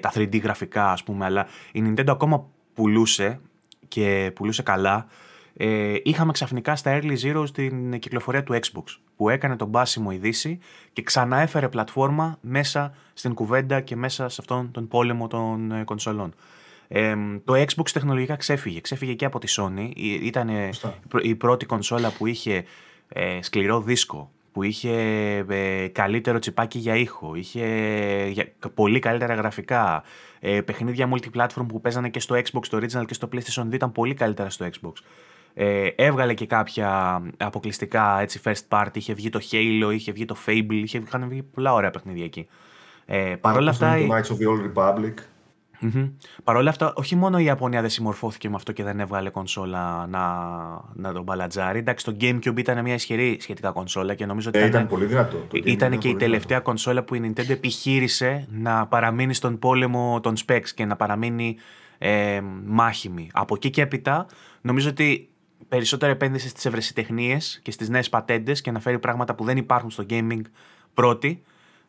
τα 0.00 0.12
3D 0.14 0.42
γραφικά, 0.42 0.90
ας 0.90 1.02
πούμε, 1.02 1.24
αλλά 1.24 1.46
η 1.72 1.82
Nintendo 1.86 2.08
ακόμα 2.08 2.46
πουλούσε 2.74 3.40
και 3.88 4.32
πουλούσε 4.34 4.62
καλά, 4.62 5.06
ε, 5.56 5.94
είχαμε 6.02 6.32
ξαφνικά 6.32 6.76
στα 6.76 7.00
Early 7.00 7.16
Zeros 7.22 7.50
την 7.52 7.98
κυκλοφορία 7.98 8.42
του 8.42 8.54
Xbox 8.54 8.84
που 9.16 9.28
έκανε 9.28 9.56
τον 9.56 9.68
μπάσιμο 9.68 10.10
ειδήσει 10.10 10.58
και 10.92 11.02
ξανά 11.02 11.40
έφερε 11.40 11.68
πλατφόρμα 11.68 12.38
μέσα 12.40 12.94
στην 13.14 13.34
κουβέντα 13.34 13.80
και 13.80 13.96
μέσα 13.96 14.28
σε 14.28 14.36
αυτόν 14.40 14.70
τον 14.70 14.88
πόλεμο 14.88 15.26
των 15.26 15.72
ε, 15.72 15.84
κονσολών. 15.84 16.34
Ε, 16.88 17.14
το 17.44 17.54
Xbox 17.54 17.90
τεχνολογικά 17.92 18.36
ξέφυγε. 18.36 18.80
Ξέφυγε 18.80 19.14
και 19.14 19.24
από 19.24 19.38
τη 19.38 19.54
Sony. 19.56 19.90
Ήταν 20.22 20.50
η 21.22 21.34
πρώτη 21.34 21.66
κονσόλα 21.66 22.10
που 22.10 22.26
είχε 22.26 22.64
ε, 23.08 23.38
σκληρό 23.42 23.80
δίσκο, 23.80 24.30
που 24.54 24.62
είχε 24.62 24.92
ε, 25.48 25.88
καλύτερο 25.88 26.38
τσιπάκι 26.38 26.78
για 26.78 26.96
ήχο, 26.96 27.34
είχε 27.34 28.54
πολύ 28.74 28.98
καλύτερα 28.98 29.34
γραφικά, 29.34 30.02
ε, 30.40 30.60
παιχνίδια 30.60 31.08
multiplatform 31.12 31.66
που 31.68 31.80
παίζανε 31.80 32.08
και 32.08 32.20
στο 32.20 32.34
Xbox 32.34 32.66
το 32.70 32.76
original 32.76 33.04
και 33.06 33.14
στο 33.14 33.28
PlayStation 33.32 33.62
2 33.62 33.72
ήταν 33.72 33.92
πολύ 33.92 34.14
καλύτερα 34.14 34.50
στο 34.50 34.66
Xbox. 34.66 34.92
Ε, 35.54 35.86
έβγαλε 35.96 36.34
και 36.34 36.46
κάποια 36.46 37.22
αποκλειστικά 37.36 38.20
έτσι, 38.20 38.40
first 38.44 38.68
party, 38.68 38.96
είχε 38.96 39.14
βγει 39.14 39.28
το 39.28 39.40
Halo, 39.50 39.92
είχε 39.92 40.12
βγει 40.12 40.24
το 40.24 40.36
Fable, 40.46 40.72
είχε, 40.72 40.98
είχαν 40.98 41.28
βγει 41.28 41.42
πολλά 41.42 41.72
ωραία 41.72 41.90
παιχνίδια 41.90 42.24
εκεί. 42.24 42.46
Ε, 43.06 43.34
Παρ' 43.40 43.56
όλα 43.56 43.70
αυτά... 43.70 43.96
Το 43.96 44.14
Knights 44.14 44.34
of 44.34 44.38
the 44.38 44.48
Old 44.48 44.72
Republic. 44.72 45.14
Mm-hmm. 45.84 46.10
Παρ' 46.44 46.56
όλα 46.56 46.70
αυτά, 46.70 46.92
όχι 46.96 47.16
μόνο 47.16 47.38
η 47.38 47.44
Ιαπωνία 47.44 47.80
δεν 47.80 47.90
συμμορφώθηκε 47.90 48.48
με 48.48 48.54
αυτό 48.54 48.72
και 48.72 48.82
δεν 48.82 49.00
έβγαλε 49.00 49.30
κονσόλα 49.30 50.06
να, 50.06 50.22
να 50.94 51.12
τον 51.12 51.22
μπαλατζάρει. 51.22 51.78
Εντάξει, 51.78 52.04
το 52.04 52.16
GameCube 52.20 52.58
ήταν 52.58 52.82
μια 52.82 52.94
ισχυρή 52.94 53.38
σχετικά 53.40 53.70
κονσόλα 53.70 54.14
και 54.14 54.26
νομίζω 54.26 54.48
ότι 54.48 54.58
ε, 54.58 54.66
ήταν, 54.66 54.86
πολύ 54.86 55.04
δυνατό. 55.04 55.36
Το 55.36 55.60
ήταν, 55.64 55.98
και 55.98 56.08
η 56.08 56.16
τελευταία 56.16 56.60
κονσόλα 56.60 57.02
που 57.02 57.14
η 57.14 57.20
Nintendo 57.24 57.50
επιχείρησε 57.50 58.46
να 58.50 58.86
παραμείνει 58.86 59.34
στον 59.34 59.58
πόλεμο 59.58 60.20
των 60.20 60.34
specs 60.46 60.68
και 60.74 60.84
να 60.84 60.96
παραμείνει 60.96 61.56
ε, 61.98 62.40
μάχημη. 62.64 63.28
Από 63.32 63.54
εκεί 63.54 63.70
και 63.70 63.82
έπειτα, 63.82 64.26
νομίζω 64.60 64.88
ότι 64.88 65.28
περισσότερο 65.68 66.12
επένδυσε 66.12 66.48
στις 66.48 66.64
ευρεσιτεχνίες 66.64 67.60
και 67.62 67.70
στις 67.70 67.88
νέες 67.88 68.08
πατέντες 68.08 68.60
και 68.60 68.70
να 68.70 68.80
φέρει 68.80 68.98
πράγματα 68.98 69.34
που 69.34 69.44
δεν 69.44 69.56
υπάρχουν 69.56 69.90
στο 69.90 70.06
gaming 70.10 70.40
πρώτη 70.94 71.42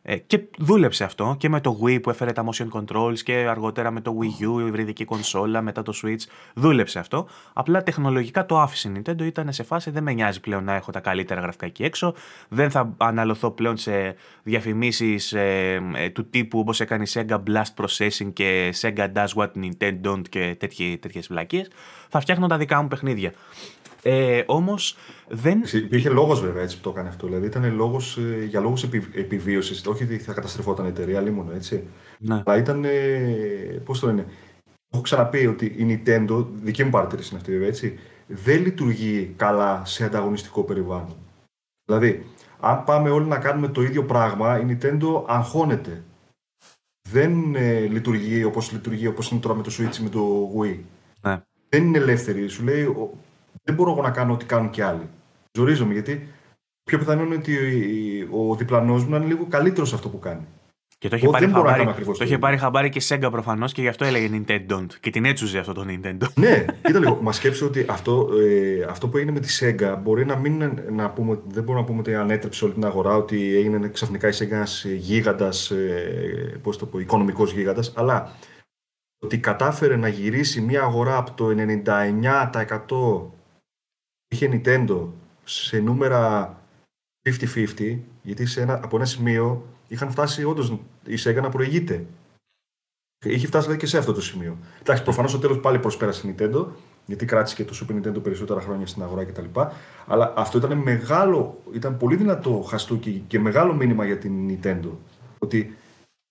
ε, 0.08 0.16
και 0.16 0.40
δούλεψε 0.58 1.04
αυτό 1.04 1.34
και 1.38 1.48
με 1.48 1.60
το 1.60 1.78
Wii 1.82 2.02
που 2.02 2.10
έφερε 2.10 2.32
τα 2.32 2.44
motion 2.48 2.68
controls 2.72 3.18
και 3.18 3.32
αργότερα 3.32 3.90
με 3.90 4.00
το 4.00 4.18
Wii 4.20 4.44
U, 4.44 4.60
η 4.60 4.66
υβριδική 4.66 5.04
κονσόλα, 5.04 5.62
μετά 5.62 5.82
το 5.82 5.92
Switch. 6.02 6.20
Δούλεψε 6.54 6.98
αυτό. 6.98 7.28
Απλά 7.52 7.82
τεχνολογικά 7.82 8.46
το 8.46 8.60
άφησε 8.60 8.88
η 8.88 8.92
Nintendo. 8.96 9.20
Ήταν 9.22 9.52
σε 9.52 9.62
φάση 9.62 9.90
δεν 9.90 10.02
με 10.02 10.12
νοιάζει 10.12 10.40
πλέον 10.40 10.64
να 10.64 10.74
έχω 10.74 10.90
τα 10.90 11.00
καλύτερα 11.00 11.40
γραφικά 11.40 11.66
εκεί 11.66 11.82
έξω. 11.82 12.14
Δεν 12.48 12.70
θα 12.70 12.94
αναλωθώ 12.96 13.50
πλέον 13.50 13.76
σε 13.76 14.14
διαφημίσεις 14.42 15.32
ε, 15.32 15.80
ε, 15.94 16.10
του 16.10 16.28
τύπου 16.30 16.58
όπως 16.58 16.80
έκανε 16.80 17.02
η 17.02 17.08
Sega 17.12 17.42
Blast 17.46 17.84
Processing 17.84 18.32
και 18.32 18.74
Sega 18.80 19.12
Does 19.12 19.28
What 19.34 19.50
Nintendo 19.60 20.00
Don't 20.04 20.28
και 20.28 20.56
τέτοιες 21.00 21.26
βλακίες. 21.26 21.70
Θα 22.08 22.20
φτιάχνω 22.20 22.46
τα 22.46 22.56
δικά 22.56 22.82
μου 22.82 22.88
παιχνίδια. 22.88 23.32
Ε, 24.08 24.42
Όμως 24.46 24.96
δεν. 25.28 25.62
Υπήρχε 25.72 26.08
λόγος 26.08 26.40
βέβαια 26.40 26.62
έτσι 26.62 26.76
που 26.76 26.82
το 26.82 26.90
έκανε 26.90 27.08
αυτό. 27.08 27.26
Δηλαδή 27.26 27.46
ήταν 27.46 27.74
λόγος, 27.74 28.16
ε, 28.16 28.44
για 28.44 28.60
λόγους 28.60 28.82
επι, 28.82 29.04
επιβίωσης. 29.14 29.86
Όχι 29.86 30.04
ότι 30.04 30.18
θα 30.18 30.32
καταστρεφόταν 30.32 30.84
η 30.86 30.88
εταιρεία, 30.88 31.32
μόνο 31.32 31.52
έτσι. 31.52 31.82
Ναι. 32.18 32.42
Αλλά 32.44 32.58
ήταν. 32.58 32.84
Ε, 32.84 32.90
Πώς 33.84 34.00
το 34.00 34.06
λένε. 34.06 34.26
Έχω 34.92 35.02
ξαναπεί 35.02 35.46
ότι 35.46 35.66
η 35.66 36.02
Nintendo, 36.04 36.46
δική 36.62 36.84
μου 36.84 36.90
παρατήρηση 36.90 37.28
είναι 37.30 37.38
αυτή 37.38 37.52
βέβαια, 37.52 37.68
έτσι, 37.68 37.98
δεν 38.26 38.62
λειτουργεί 38.62 39.32
καλά 39.36 39.82
σε 39.84 40.04
ανταγωνιστικό 40.04 40.62
περιβάλλον. 40.62 41.16
Δηλαδή, 41.84 42.26
αν 42.60 42.84
πάμε 42.84 43.10
όλοι 43.10 43.26
να 43.26 43.38
κάνουμε 43.38 43.68
το 43.68 43.82
ίδιο 43.82 44.04
πράγμα, 44.04 44.60
η 44.60 44.64
Nintendo 44.68 45.24
αγχώνεται. 45.26 46.02
Δεν 47.08 47.54
ε, 47.54 47.78
λειτουργεί 47.78 48.44
όπως 48.44 48.72
λειτουργεί 48.72 49.06
όπως 49.06 49.30
είναι 49.30 49.40
τώρα 49.40 49.54
με 49.54 49.62
το 49.62 49.70
Switch 49.78 49.96
με 49.96 50.08
το 50.08 50.52
Wii. 50.58 50.78
Ναι. 51.20 51.42
Δεν 51.68 51.84
είναι 51.84 51.98
ελεύθερη. 51.98 52.48
Σου 52.48 52.64
λέει, 52.64 52.84
δεν 53.66 53.74
μπορώ 53.74 53.90
εγώ 53.90 54.02
να 54.02 54.10
κάνω 54.10 54.32
ό,τι 54.32 54.44
κάνουν 54.44 54.70
και 54.70 54.84
άλλοι. 54.84 55.08
Ζορίζομαι 55.52 55.92
γιατί 55.92 56.28
πιο 56.84 56.98
πιθανό 56.98 57.22
είναι 57.22 57.34
ότι 57.34 57.54
ο 58.30 58.54
διπλανός 58.54 59.04
μου 59.04 59.10
να 59.10 59.16
είναι 59.16 59.26
λίγο 59.26 59.46
καλύτερος 59.48 59.88
σε 59.88 59.94
αυτό 59.94 60.08
που 60.08 60.18
κάνει. 60.18 60.46
Και 60.98 61.08
το 61.08 61.16
είχε, 61.16 61.28
πάρει 61.28 61.50
χαμπάρι, 61.50 61.84
το 62.18 62.24
είχε 62.24 62.38
πάρει 62.38 62.56
χαμπάρι 62.56 62.88
και 62.88 63.02
Sega 63.08 63.28
προφανώς 63.30 63.72
και 63.72 63.80
γι' 63.80 63.88
αυτό 63.88 64.04
έλεγε 64.04 64.28
Nintendo. 64.32 64.86
Και 65.00 65.10
την 65.10 65.24
έτσουζε 65.24 65.58
αυτό 65.58 65.72
το 65.72 65.84
Nintendo. 65.88 66.26
ναι, 66.34 66.64
κοίτα 66.82 66.98
λίγο. 66.98 67.18
Μα 67.22 67.32
σκέψε 67.32 67.64
ότι 67.64 67.86
αυτό, 67.88 68.28
ε, 68.46 68.82
αυτό 68.88 69.08
που 69.08 69.16
έγινε 69.16 69.32
με 69.32 69.40
τη 69.40 69.58
Sega 69.60 69.98
μπορεί 70.02 70.26
να 70.26 70.36
μην 70.36 70.80
να 70.90 71.10
πούμε, 71.10 71.38
δεν 71.46 71.62
μπορούμε 71.62 71.80
να 71.80 71.86
πούμε 71.86 72.00
ότι 72.00 72.14
ανέτρεψε 72.14 72.64
όλη 72.64 72.74
την 72.74 72.84
αγορά, 72.84 73.16
ότι 73.16 73.56
έγινε 73.56 73.88
ξαφνικά 73.88 74.28
η 74.28 74.32
Sega 74.38 74.50
ένας 74.50 74.84
γίγαντας, 74.84 75.70
ε, 75.70 76.60
πώς 76.62 76.78
το 76.78 76.86
πω, 76.86 76.98
οικονομικός 76.98 77.52
γίγαντας, 77.52 77.92
αλλά 77.96 78.32
ότι 79.18 79.38
κατάφερε 79.38 79.96
να 79.96 80.08
γυρίσει 80.08 80.60
μια 80.60 80.82
αγορά 80.82 81.16
από 81.16 81.32
το 81.32 81.50
99% 81.50 83.35
είχε 84.28 84.48
Nintendo 84.52 85.06
σε 85.44 85.78
νούμερα 85.78 86.54
50-50, 87.28 87.98
γιατί 88.22 88.46
σε 88.46 88.60
ένα, 88.60 88.80
από 88.84 88.96
ένα 88.96 89.04
σημείο 89.04 89.66
είχαν 89.88 90.10
φτάσει 90.10 90.44
όντως 90.44 90.78
η 91.04 91.14
Sega 91.24 91.40
να 91.42 91.48
προηγείται. 91.48 92.06
Είχε 93.24 93.46
φτάσει 93.46 93.64
δηλαδή, 93.64 93.80
και 93.80 93.86
σε 93.86 93.98
αυτό 93.98 94.12
το 94.12 94.20
σημείο. 94.20 94.56
Εντάξει, 94.80 95.02
προφανώς 95.02 95.30
στο 95.30 95.40
τέλος 95.40 95.60
πάλι 95.60 95.78
προσπέρασε 95.78 96.28
η 96.28 96.34
Nintendo, 96.38 96.66
γιατί 97.06 97.24
κράτησε 97.24 97.54
και 97.54 97.64
το 97.64 97.74
Super 97.80 97.92
Nintendo 97.92 98.22
περισσότερα 98.22 98.60
χρόνια 98.60 98.86
στην 98.86 99.02
αγορά 99.02 99.24
κτλ. 99.24 99.60
Αλλά 100.06 100.32
αυτό 100.36 100.58
ήταν 100.58 100.78
μεγάλο, 100.78 101.62
ήταν 101.72 101.96
πολύ 101.96 102.16
δυνατό 102.16 102.66
χαστούκι 102.68 103.24
και 103.26 103.38
μεγάλο 103.38 103.74
μήνυμα 103.74 104.04
για 104.04 104.18
την 104.18 104.50
Nintendo. 104.50 104.90
Ότι 105.38 105.76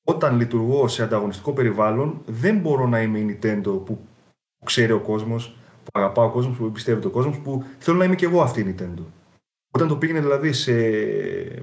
όταν 0.07 0.37
λειτουργώ 0.37 0.87
σε 0.87 1.03
ανταγωνιστικό 1.03 1.53
περιβάλλον, 1.53 2.21
δεν 2.25 2.57
μπορώ 2.57 2.87
να 2.87 3.01
είμαι 3.01 3.19
η 3.19 3.39
Nintendo 3.41 3.85
που 3.85 3.99
ξέρει 4.65 4.91
ο 4.91 4.99
κόσμος, 4.99 5.57
που 5.85 5.99
αγαπάω 5.99 6.25
ο 6.25 6.31
κόσμο, 6.31 6.53
που 6.53 6.71
πιστεύει 6.71 7.07
ο 7.07 7.09
κόσμο, 7.09 7.39
που 7.43 7.63
θέλω 7.77 7.97
να 7.97 8.05
είμαι 8.05 8.15
και 8.15 8.25
εγώ 8.25 8.41
αυτή 8.41 8.61
η 8.61 8.75
Nintendo. 8.77 9.03
Όταν 9.71 9.87
το 9.87 9.97
πήγαινε 9.97 10.19
δηλαδή 10.19 10.53
σε, 10.53 10.73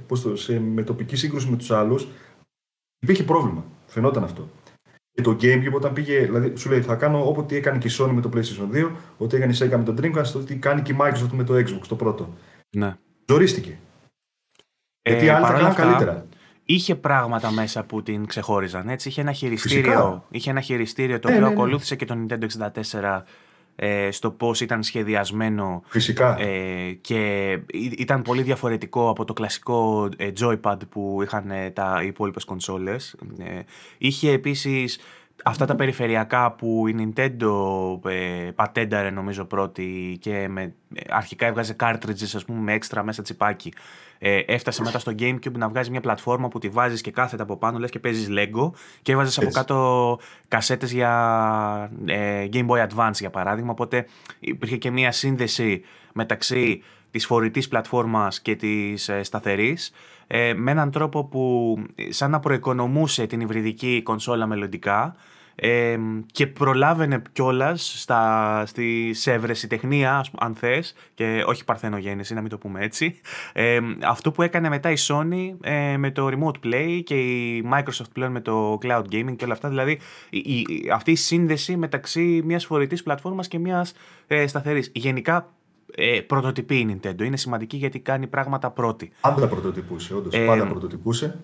πώς 0.06 0.22
το, 0.22 0.36
σε 0.36 0.60
μετοπική 0.60 1.16
σύγκρουση 1.16 1.48
με 1.48 1.56
τους 1.56 1.70
άλλους, 1.70 2.08
υπήρχε 2.98 3.22
πρόβλημα. 3.22 3.64
Φαινόταν 3.86 4.24
αυτό. 4.24 4.48
Και 5.12 5.22
το 5.22 5.36
GameCube 5.40 5.72
όταν 5.72 5.92
πήγε, 5.92 6.20
δηλαδή 6.20 6.56
σου 6.56 6.70
λέει 6.70 6.80
θα 6.80 6.94
κάνω 6.94 7.28
όποτε 7.28 7.56
έκανε 7.56 7.78
και 7.78 7.88
η 7.88 7.90
Sony 7.98 8.10
με 8.10 8.20
το 8.20 8.30
PlayStation 8.34 8.76
2, 8.76 8.90
ό,τι 9.18 9.36
έκανε 9.36 9.52
η 9.52 9.56
Sega 9.60 9.76
με 9.76 9.84
το 9.84 9.94
Dreamcast, 9.98 10.32
ό,τι 10.36 10.56
κάνει 10.56 10.82
και 10.82 10.92
η 10.92 10.96
Microsoft 11.00 11.32
με 11.32 11.44
το 11.44 11.54
Xbox 11.54 11.86
το 11.88 11.96
πρώτο. 11.96 12.34
Ναι. 12.70 12.96
Ζορίστηκε. 13.28 13.78
Ε, 15.02 15.10
Γιατί 15.10 15.28
άλλοι 15.28 15.44
θα 15.44 15.52
κάνουν 15.52 15.74
καλύτερα. 15.74 16.26
Είχε 16.64 16.94
πράγματα 16.94 17.50
μέσα 17.50 17.84
που 17.84 18.02
την 18.02 18.26
ξεχώριζαν. 18.26 18.88
Έτσι. 18.88 19.08
Είχε 19.08 19.20
ένα 19.20 19.32
χειριστήριο, 19.32 20.24
είχε 20.30 20.50
ένα 20.50 20.60
χειριστήριο 20.60 21.18
το 21.18 21.28
ε, 21.28 21.30
οποίο 21.30 21.44
ναι, 21.44 21.52
ναι. 21.52 21.60
ακολούθησε 21.60 21.96
και 21.96 22.04
το 22.04 22.14
Nintendo 22.18 22.46
64 22.58 23.02
ε, 23.02 23.22
στο 24.10 24.30
πώς 24.30 24.60
ήταν 24.60 24.82
σχεδιασμένο 24.82 25.82
Φυσικά. 25.86 26.36
Ε, 26.38 26.92
και 27.00 27.58
ήταν 27.72 28.22
πολύ 28.22 28.42
διαφορετικό 28.42 29.08
από 29.08 29.24
το 29.24 29.32
κλασικό 29.32 30.08
ε, 30.16 30.30
joypad 30.40 30.76
που 30.88 31.20
είχαν 31.22 31.50
ε, 31.50 31.70
τα 31.70 32.02
υπόλοιπες 32.04 32.44
κονσόλες. 32.44 33.16
είχε 33.98 34.30
επίσης 34.30 34.98
αυτά 35.44 35.66
τα 35.66 35.74
περιφερειακά 35.74 36.52
που 36.52 36.88
η 36.88 36.94
Nintendo 36.98 37.50
ε, 38.10 38.50
πατένταρε 38.54 39.10
νομίζω 39.10 39.44
πρώτη 39.44 40.18
και 40.20 40.48
με, 40.48 40.74
αρχικά 41.08 41.46
έβγαζε 41.46 41.76
cartridges 41.80 42.32
ας 42.34 42.44
πούμε 42.44 42.60
με 42.60 42.72
έξτρα 42.72 43.02
μέσα 43.02 43.22
τσιπάκι 43.22 43.72
ε, 44.24 44.38
έφτασε 44.46 44.82
μετά 44.82 44.98
στο 44.98 45.12
Gamecube 45.18 45.52
να 45.52 45.68
βγάζει 45.68 45.90
μια 45.90 46.00
πλατφόρμα 46.00 46.48
που 46.48 46.58
τη 46.58 46.68
βάζεις 46.68 47.00
και 47.00 47.10
κάθεται 47.10 47.42
από 47.42 47.56
πάνω, 47.56 47.78
λες 47.78 47.90
και 47.90 47.98
παίζεις 47.98 48.28
Lego 48.30 48.70
και 49.02 49.12
έβαζες 49.12 49.38
από 49.38 49.50
κάτω 49.50 50.18
κασέτες 50.48 50.92
για 50.92 51.90
ε, 52.06 52.46
Game 52.52 52.66
Boy 52.66 52.86
Advance 52.88 53.14
για 53.18 53.30
παράδειγμα. 53.30 53.70
Οπότε 53.70 54.06
υπήρχε 54.40 54.76
και 54.76 54.90
μια 54.90 55.12
σύνδεση 55.12 55.82
μεταξύ 56.12 56.82
της 57.10 57.26
φορητής 57.26 57.68
πλατφόρμας 57.68 58.40
και 58.40 58.56
της 58.56 59.08
ε, 59.08 59.22
σταθερής 59.22 59.92
ε, 60.26 60.54
με 60.54 60.70
έναν 60.70 60.90
τρόπο 60.90 61.24
που 61.24 61.76
σαν 62.08 62.30
να 62.30 62.40
προοικονομούσε 62.40 63.26
την 63.26 63.40
υβριδική 63.40 64.00
κονσόλα 64.02 64.46
μελλοντικά 64.46 65.16
ε, 65.55 65.98
και 66.32 66.46
προλάβαινε 66.46 67.22
κιόλας 67.32 68.07
στη, 68.64 69.11
σε 69.14 69.32
ευρεσιτεχνία, 69.32 70.24
αν 70.38 70.55
θες, 70.55 70.94
και 71.14 71.42
όχι 71.46 71.64
παρθενογέννηση, 71.64 72.34
να 72.34 72.40
μην 72.40 72.50
το 72.50 72.59
πούμε 72.59 72.84
έτσι. 72.84 73.20
Ε, 73.53 73.78
αυτό 74.03 74.30
που 74.30 74.42
έκανε 74.42 74.68
μετά 74.68 74.90
η 74.90 74.96
Sony 74.98 75.55
ε, 75.61 75.96
με 75.96 76.11
το 76.11 76.28
Remote 76.32 76.66
Play 76.66 77.00
και 77.05 77.14
η 77.14 77.64
Microsoft 77.72 78.11
πλέον 78.12 78.32
με 78.32 78.40
το 78.40 78.78
Cloud 78.82 79.05
Gaming 79.12 79.36
και 79.36 79.44
όλα 79.44 79.53
αυτά. 79.53 79.68
Δηλαδή 79.68 79.98
η, 80.30 80.64
αυτή 80.92 81.11
η 81.11 81.16
σύνδεση 81.16 81.76
μεταξύ 81.76 82.42
μιας 82.44 82.64
φορητής 82.66 83.03
πλατφόρμας 83.03 83.48
και 83.48 83.59
μιας 83.59 83.92
ε, 84.26 84.46
σταθερής. 84.46 84.90
Γενικά 84.94 85.53
ε, 85.95 86.20
πρωτοτυπεί 86.20 86.76
η 86.76 87.01
Nintendo. 87.03 87.22
Είναι 87.22 87.36
σημαντική 87.36 87.76
γιατί 87.76 87.99
κάνει 87.99 88.26
πράγματα 88.26 88.70
πρώτη. 88.70 89.12
Πάντα 89.20 89.49
πρωτοτυπούσε, 89.49 90.14
όντως. 90.14 90.34
Ε, 90.34 90.47
πάντα 90.47 90.66
πρωτοτυπούσε. 90.66 91.38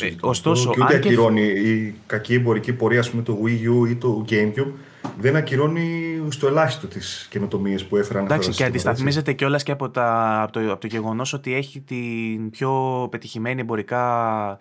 Ε, 0.00 0.14
ωστόσο, 0.20 0.70
και 0.70 0.80
ούτε 0.82 0.94
ακυρώνει 0.94 1.42
η 1.42 1.94
κακή 2.06 2.34
εμπορική 2.34 2.72
πορεία 2.72 3.04
με 3.12 3.22
το 3.22 3.38
Wii 3.44 3.84
U 3.84 3.88
ή 3.90 3.94
το 3.94 4.24
GameCube 4.28 4.72
δεν 5.18 5.36
ακυρώνει 5.36 6.18
στο 6.28 6.46
ελάχιστο 6.46 6.86
τις 6.86 7.26
καινοτομίες 7.30 7.84
που 7.84 7.96
έφεραν 7.96 8.24
Εντάξει, 8.24 8.50
και 8.50 8.64
αντισταθμίζεται 8.64 9.32
κιόλας 9.32 9.62
και 9.62 9.72
από, 9.72 9.90
τα, 9.90 10.40
από 10.42 10.52
το, 10.52 10.72
από 10.72 10.80
το 10.80 10.86
γεγονός 10.86 11.32
ότι 11.32 11.54
έχει 11.54 11.80
την 11.80 12.50
πιο 12.50 12.72
πετυχημένη 13.10 13.60
εμπορικά 13.60 14.58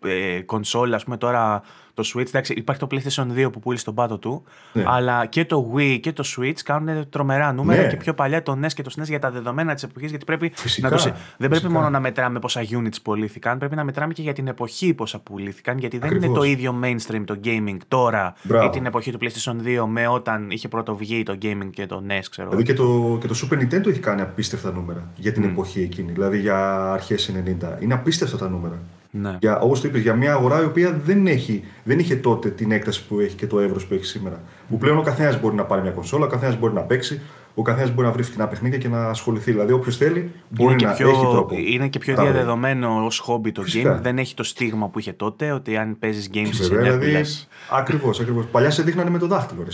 ε, 0.00 0.40
κονσόλα, 0.40 0.96
ας 0.96 1.04
πούμε 1.04 1.16
τώρα 1.16 1.62
το 2.02 2.10
Switch. 2.14 2.26
Εντάξει, 2.26 2.52
υπάρχει 2.52 2.86
το 2.86 2.88
PlayStation 2.90 3.46
2 3.46 3.52
που 3.52 3.60
πούλησε 3.60 3.84
τον 3.84 3.94
πάτο 3.94 4.18
του, 4.18 4.44
ναι. 4.72 4.84
αλλά 4.86 5.26
και 5.26 5.44
το 5.44 5.72
Wii 5.74 5.98
και 6.00 6.12
το 6.12 6.24
Switch 6.36 6.60
κάνουν 6.64 7.08
τρομερά 7.08 7.52
νούμερα 7.52 7.82
ναι. 7.82 7.88
και 7.88 7.96
πιο 7.96 8.14
παλιά 8.14 8.42
το 8.42 8.58
NES 8.62 8.72
και 8.72 8.82
το 8.82 8.90
SNES 8.98 9.04
για 9.04 9.18
τα 9.18 9.30
δεδομένα 9.30 9.74
της 9.74 9.82
εποχής. 9.82 10.10
Γιατί 10.10 10.24
πρέπει 10.24 10.52
φυσικά, 10.54 10.88
να 10.88 10.96
το... 10.96 11.12
Δεν 11.36 11.50
πρέπει 11.50 11.68
μόνο 11.68 11.90
να 11.90 12.00
μετράμε 12.00 12.38
πόσα 12.38 12.60
units 12.70 13.02
πουλήθηκαν, 13.02 13.58
πρέπει 13.58 13.74
να 13.74 13.84
μετράμε 13.84 14.12
και 14.12 14.22
για 14.22 14.32
την 14.32 14.46
εποχή 14.46 14.94
πόσα 14.94 15.18
πουλήθηκαν. 15.18 15.78
Γιατί 15.78 15.98
δεν 15.98 16.10
είναι 16.10 16.28
το 16.28 16.42
ίδιο 16.42 16.80
mainstream 16.82 17.22
το 17.24 17.40
gaming 17.44 17.76
τώρα 17.88 18.34
Μπράβο. 18.42 18.66
ή 18.66 18.70
την 18.70 18.86
εποχή 18.86 19.12
του 19.12 19.18
PlayStation 19.20 19.82
2 19.82 19.84
με 19.86 20.08
όταν 20.08 20.50
είχε 20.50 20.68
πρώτο 20.68 20.96
βγει 20.96 21.22
το 21.22 21.38
gaming 21.42 21.70
και 21.70 21.86
το 21.86 22.02
NES, 22.08 22.24
ξέρω. 22.30 22.48
Δηλαδή 22.48 22.64
και 22.66 22.74
το, 22.74 23.18
και 23.20 23.26
το 23.26 23.34
Super 23.42 23.54
Nintendo 23.54 23.86
έχει 23.86 24.00
κάνει 24.00 24.20
απίστευτα 24.20 24.72
νούμερα 24.72 25.08
για 25.16 25.32
την 25.32 25.44
mm. 25.44 25.48
εποχή 25.48 25.80
εκείνη, 25.82 26.12
δηλαδή 26.12 26.38
για 26.38 26.92
αρχές 26.92 27.32
90. 27.60 27.82
Είναι 27.82 27.94
απίστευτα 27.94 28.36
τα 28.36 28.48
νούμερα. 28.48 28.78
Ναι. 29.10 29.36
Για, 29.40 29.58
όπως 29.58 29.80
το 29.80 29.88
είπες, 29.88 30.00
για 30.00 30.14
μια 30.14 30.32
αγορά 30.32 30.62
η 30.62 30.64
οποία 30.64 31.00
δεν, 31.04 31.26
έχει, 31.26 31.64
δεν 31.84 31.98
είχε 31.98 32.16
τότε 32.16 32.48
την 32.50 32.72
έκταση 32.72 33.06
που 33.06 33.20
έχει 33.20 33.34
και 33.34 33.46
το 33.46 33.60
εύρος 33.60 33.86
που 33.86 33.94
έχει 33.94 34.04
σήμερα. 34.04 34.40
Που 34.68 34.78
πλέον 34.78 34.98
ο 34.98 35.02
καθένας 35.02 35.40
μπορεί 35.40 35.54
να 35.54 35.64
πάρει 35.64 35.82
μια 35.82 35.90
κονσόλα, 35.90 36.24
ο 36.24 36.28
καθένας 36.28 36.58
μπορεί 36.58 36.74
να 36.74 36.80
παίξει, 36.80 37.20
ο 37.54 37.62
καθένας 37.62 37.94
μπορεί 37.94 38.06
να 38.06 38.12
βρει 38.12 38.22
φθηνά 38.22 38.48
παιχνίδια 38.48 38.78
και 38.78 38.88
να 38.88 39.08
ασχοληθεί. 39.08 39.50
Δηλαδή, 39.50 39.72
όποιος 39.72 39.96
θέλει 39.96 40.32
μπορεί 40.48 40.72
είναι 40.72 40.86
να 40.86 40.92
πιο, 40.94 41.08
έχει 41.08 41.26
τρόπο. 41.30 41.54
Είναι 41.58 41.88
και 41.88 41.98
πιο 41.98 42.14
διαδεδομένο 42.14 43.04
ως 43.04 43.18
χόμπι 43.18 43.52
το 43.52 43.62
Φυσικά. 43.62 43.98
game. 43.98 44.02
Δεν 44.02 44.18
έχει 44.18 44.34
το 44.34 44.42
στίγμα 44.42 44.88
που 44.88 44.98
είχε 44.98 45.12
τότε 45.12 45.52
ότι 45.52 45.76
αν 45.76 45.98
παίζεις 45.98 46.30
games 46.34 46.48
σε 46.50 46.76
δηλαδή, 46.76 47.24
Ακριβώς, 47.70 48.20
ακριβώς. 48.20 48.46
Παλιά 48.46 48.70
σε 48.70 48.82
δείχνανε 48.82 49.10
με 49.10 49.18
το 49.18 49.26
δάχτυλο. 49.26 49.64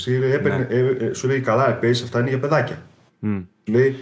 ναι. 0.43 0.67
ε, 0.69 1.07
ε, 1.07 1.13
σου 1.13 1.27
λέει 1.27 1.41
καλά, 1.41 1.73
παίζεις 1.75 2.03
αυτά 2.03 2.21
είναι 2.21 2.29
για 2.29 2.39
παιδάκια. 2.39 2.83
Mm. 3.23 3.45
Λέει 3.65 3.97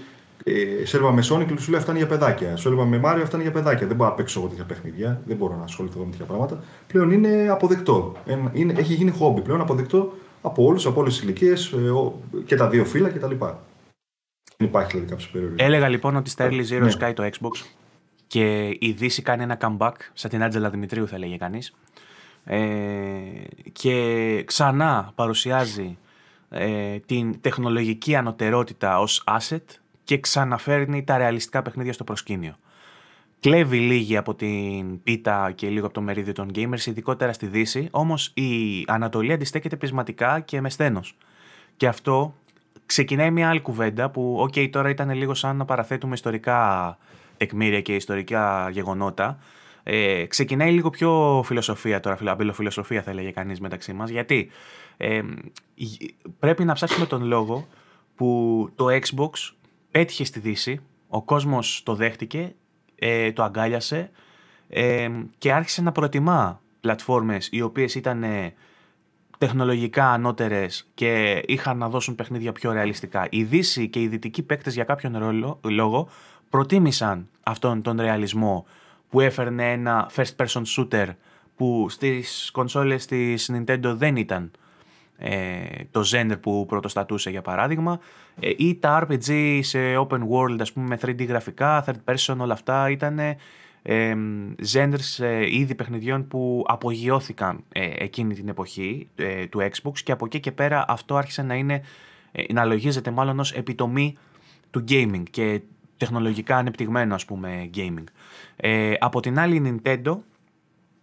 ε, 0.44 0.84
σε 0.84 1.00
με 1.00 1.22
Sonic 1.30 1.58
σου 1.58 1.70
λέει 1.70 1.80
αυτά 1.80 1.90
είναι 1.90 2.00
για 2.00 2.08
παιδάκια. 2.08 2.56
Σε 2.56 2.68
με 2.68 3.00
Mario 3.04 3.20
αυτά 3.22 3.30
είναι 3.32 3.42
για 3.42 3.50
παιδάκια. 3.52 3.86
Δεν 3.86 3.96
μπορώ 3.96 4.10
να 4.10 4.16
παίξω 4.16 4.38
εγώ 4.40 4.48
τέτοια 4.48 4.64
παιχνίδια. 4.64 5.20
Δεν 5.24 5.36
μπορώ 5.36 5.56
να 5.56 5.64
ασχοληθώ 5.64 5.98
με 5.98 6.10
τέτοια 6.10 6.24
πράγματα. 6.24 6.62
Πλέον 6.86 7.10
είναι 7.10 7.48
αποδεκτό. 7.50 8.16
Είναι, 8.52 8.74
έχει 8.76 8.94
γίνει 8.94 9.10
χόμπι 9.10 9.40
πλέον 9.40 9.60
αποδεκτό 9.60 10.12
από 10.42 10.64
όλους, 10.64 10.86
από 10.86 11.00
όλες 11.00 11.14
τις 11.14 11.22
ηλικίες 11.22 11.72
ε, 11.72 11.92
και 12.44 12.56
τα 12.56 12.68
δύο 12.68 12.84
φύλλα 12.84 13.08
κτλ. 13.08 13.34
Δεν 14.56 14.68
υπάρχει 14.70 14.90
δηλαδή 14.90 15.10
κάποιος 15.10 15.30
περιορισμό. 15.30 15.66
Έλεγα 15.66 15.88
λοιπόν 15.88 16.16
ότι 16.16 16.30
στα 16.30 16.48
Early 16.50 16.64
Zero 16.70 16.80
ναι. 16.80 16.92
Sky 17.00 17.12
το 17.14 17.30
Xbox 17.32 17.66
και 18.26 18.76
η 18.78 18.94
Δύση 18.98 19.22
κάνει 19.22 19.42
ένα 19.42 19.58
comeback, 19.60 19.92
σαν 20.12 20.30
την 20.30 20.42
Άντζελα 20.42 20.70
Δημητρίου 20.70 21.08
θα 21.08 21.18
λέγε 21.18 21.36
κανείς. 21.36 21.74
Ε, 22.44 22.58
και 23.72 24.42
ξανά 24.46 25.12
παρουσιάζει 25.14 25.98
ε, 26.48 26.98
την 26.98 27.40
τεχνολογική 27.40 28.16
ανωτερότητα 28.16 29.00
ως 29.00 29.24
asset 29.26 29.81
και 30.04 30.18
ξαναφέρνει 30.18 31.04
τα 31.04 31.18
ρεαλιστικά 31.18 31.62
παιχνίδια 31.62 31.92
στο 31.92 32.04
προσκήνιο. 32.04 32.56
Κλέβει 33.40 33.78
λίγη 33.78 34.16
από 34.16 34.34
την 34.34 35.02
πίτα 35.02 35.52
και 35.54 35.68
λίγο 35.68 35.84
από 35.84 35.94
το 35.94 36.00
μερίδιο 36.00 36.32
των 36.32 36.50
gamers, 36.54 36.86
ειδικότερα 36.86 37.32
στη 37.32 37.46
Δύση, 37.46 37.88
όμως 37.90 38.32
η 38.34 38.84
Ανατολή 38.86 39.32
αντιστέκεται 39.32 39.76
πεισματικά 39.76 40.40
και 40.40 40.60
με 40.60 40.70
στένος. 40.70 41.16
Και 41.76 41.86
αυτό 41.86 42.34
ξεκινάει 42.86 43.30
μια 43.30 43.48
άλλη 43.48 43.60
κουβέντα 43.60 44.10
που, 44.10 44.48
OK, 44.48 44.70
τώρα 44.70 44.88
ήταν 44.88 45.10
λίγο 45.10 45.34
σαν 45.34 45.56
να 45.56 45.64
παραθέτουμε 45.64 46.14
ιστορικά 46.14 46.98
τεκμήρια 47.36 47.80
και 47.80 47.94
ιστορικά 47.94 48.70
γεγονότα. 48.70 49.38
Ε, 49.82 50.26
ξεκινάει 50.26 50.72
λίγο 50.72 50.90
πιο 50.90 51.42
φιλοσοφία 51.44 52.00
τώρα, 52.00 52.36
φιλοσοφία 52.52 53.02
θα 53.02 53.10
έλεγε 53.10 53.30
κανείς 53.30 53.60
μεταξύ 53.60 53.92
μας, 53.92 54.10
γιατί 54.10 54.50
ε, 54.96 55.22
πρέπει 56.38 56.64
να 56.64 56.72
ψάξουμε 56.72 57.06
τον 57.06 57.24
λόγο 57.24 57.66
που 58.14 58.68
το 58.74 58.86
Xbox 58.86 59.30
πέτυχε 59.92 60.24
στη 60.24 60.40
Δύση, 60.40 60.80
ο 61.08 61.22
κόσμος 61.22 61.82
το 61.84 61.94
δέχτηκε, 61.94 62.54
ε, 62.94 63.32
το 63.32 63.42
αγκάλιασε 63.42 64.10
ε, 64.68 65.08
και 65.38 65.52
άρχισε 65.52 65.82
να 65.82 65.92
προτιμά 65.92 66.60
πλατφόρμες 66.80 67.48
οι 67.52 67.62
οποίες 67.62 67.94
ήταν 67.94 68.24
τεχνολογικά 69.38 70.10
ανώτερες 70.10 70.90
και 70.94 71.42
είχαν 71.46 71.78
να 71.78 71.88
δώσουν 71.88 72.14
παιχνίδια 72.14 72.52
πιο 72.52 72.72
ρεαλιστικά. 72.72 73.26
Η 73.30 73.42
Δύση 73.42 73.88
και 73.88 74.00
οι 74.00 74.08
δυτικοί 74.08 74.42
παίκτες 74.42 74.74
για 74.74 74.84
κάποιον 74.84 75.18
ρόλο, 75.18 75.60
λόγο 75.64 76.08
προτίμησαν 76.50 77.28
αυτόν 77.42 77.82
τον 77.82 78.00
ρεαλισμό 78.00 78.66
που 79.08 79.20
έφερνε 79.20 79.72
ένα 79.72 80.10
first 80.16 80.36
person 80.36 80.62
shooter 80.76 81.06
που 81.56 81.86
στις 81.88 82.50
κονσόλες 82.52 83.06
της 83.06 83.50
Nintendo 83.52 83.94
δεν 83.96 84.16
ήταν 84.16 84.44
ε, 84.44 84.61
το 85.90 86.02
genre 86.12 86.40
που 86.40 86.66
πρωτοστατούσε 86.68 87.30
για 87.30 87.42
παράδειγμα 87.42 88.00
ε, 88.40 88.50
ή 88.56 88.74
τα 88.74 89.06
RPG 89.06 89.58
σε 89.62 89.78
open 89.96 90.20
world 90.30 90.56
ας 90.60 90.72
πούμε 90.72 90.86
με 90.86 90.98
3D 91.02 91.26
γραφικά, 91.28 91.84
third 91.86 92.12
person 92.12 92.36
όλα 92.38 92.52
αυτά 92.52 92.90
ήταν 92.90 93.18
ε, 93.82 94.14
genres 94.72 95.24
ε, 95.24 95.56
είδη 95.56 95.74
παιχνιδιών 95.74 96.28
που 96.28 96.64
απογειώθηκαν 96.66 97.64
ε, 97.72 97.90
εκείνη 97.98 98.34
την 98.34 98.48
εποχή 98.48 99.08
ε, 99.14 99.46
του 99.46 99.58
Xbox 99.58 99.98
και 100.04 100.12
από 100.12 100.24
εκεί 100.24 100.40
και 100.40 100.52
πέρα 100.52 100.84
αυτό 100.88 101.16
άρχισε 101.16 101.42
να 101.42 101.54
είναι 101.54 101.82
να 102.52 102.64
λογίζεται 102.64 103.10
μάλλον 103.10 103.38
ως 103.40 103.52
επιτομή 103.52 104.16
του 104.70 104.84
gaming 104.88 105.22
και 105.30 105.60
τεχνολογικά 105.96 106.56
ανεπτυγμένο 106.56 107.14
ας 107.14 107.24
πούμε 107.24 107.70
gaming. 107.74 108.04
από 108.98 109.20
την 109.20 109.38
άλλη 109.38 109.80
Nintendo 109.84 110.16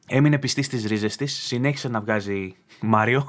έμεινε 0.08 0.40
πιστή 0.40 0.62
στις 0.62 0.86
ρίζες 0.86 1.16
της, 1.16 1.34
συνέχισε 1.34 1.90
να 1.90 2.02
βγάζει 2.02 2.56
Mario 2.94 3.22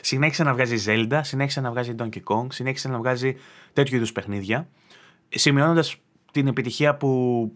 συνέχισε 0.00 0.42
να 0.42 0.52
βγάζει 0.52 0.84
Zelda, 0.86 1.20
συνέχισε 1.22 1.60
να 1.60 1.70
βγάζει 1.70 1.94
Donkey 1.98 2.22
Kong, 2.24 2.46
συνέχισε 2.48 2.88
να 2.88 2.98
βγάζει 2.98 3.36
τέτοιου 3.72 3.96
είδους 3.96 4.12
παιχνίδια. 4.12 4.68
Σημειώνοντας 5.28 5.96
την 6.32 6.46
επιτυχία 6.46 6.96
που 6.96 7.52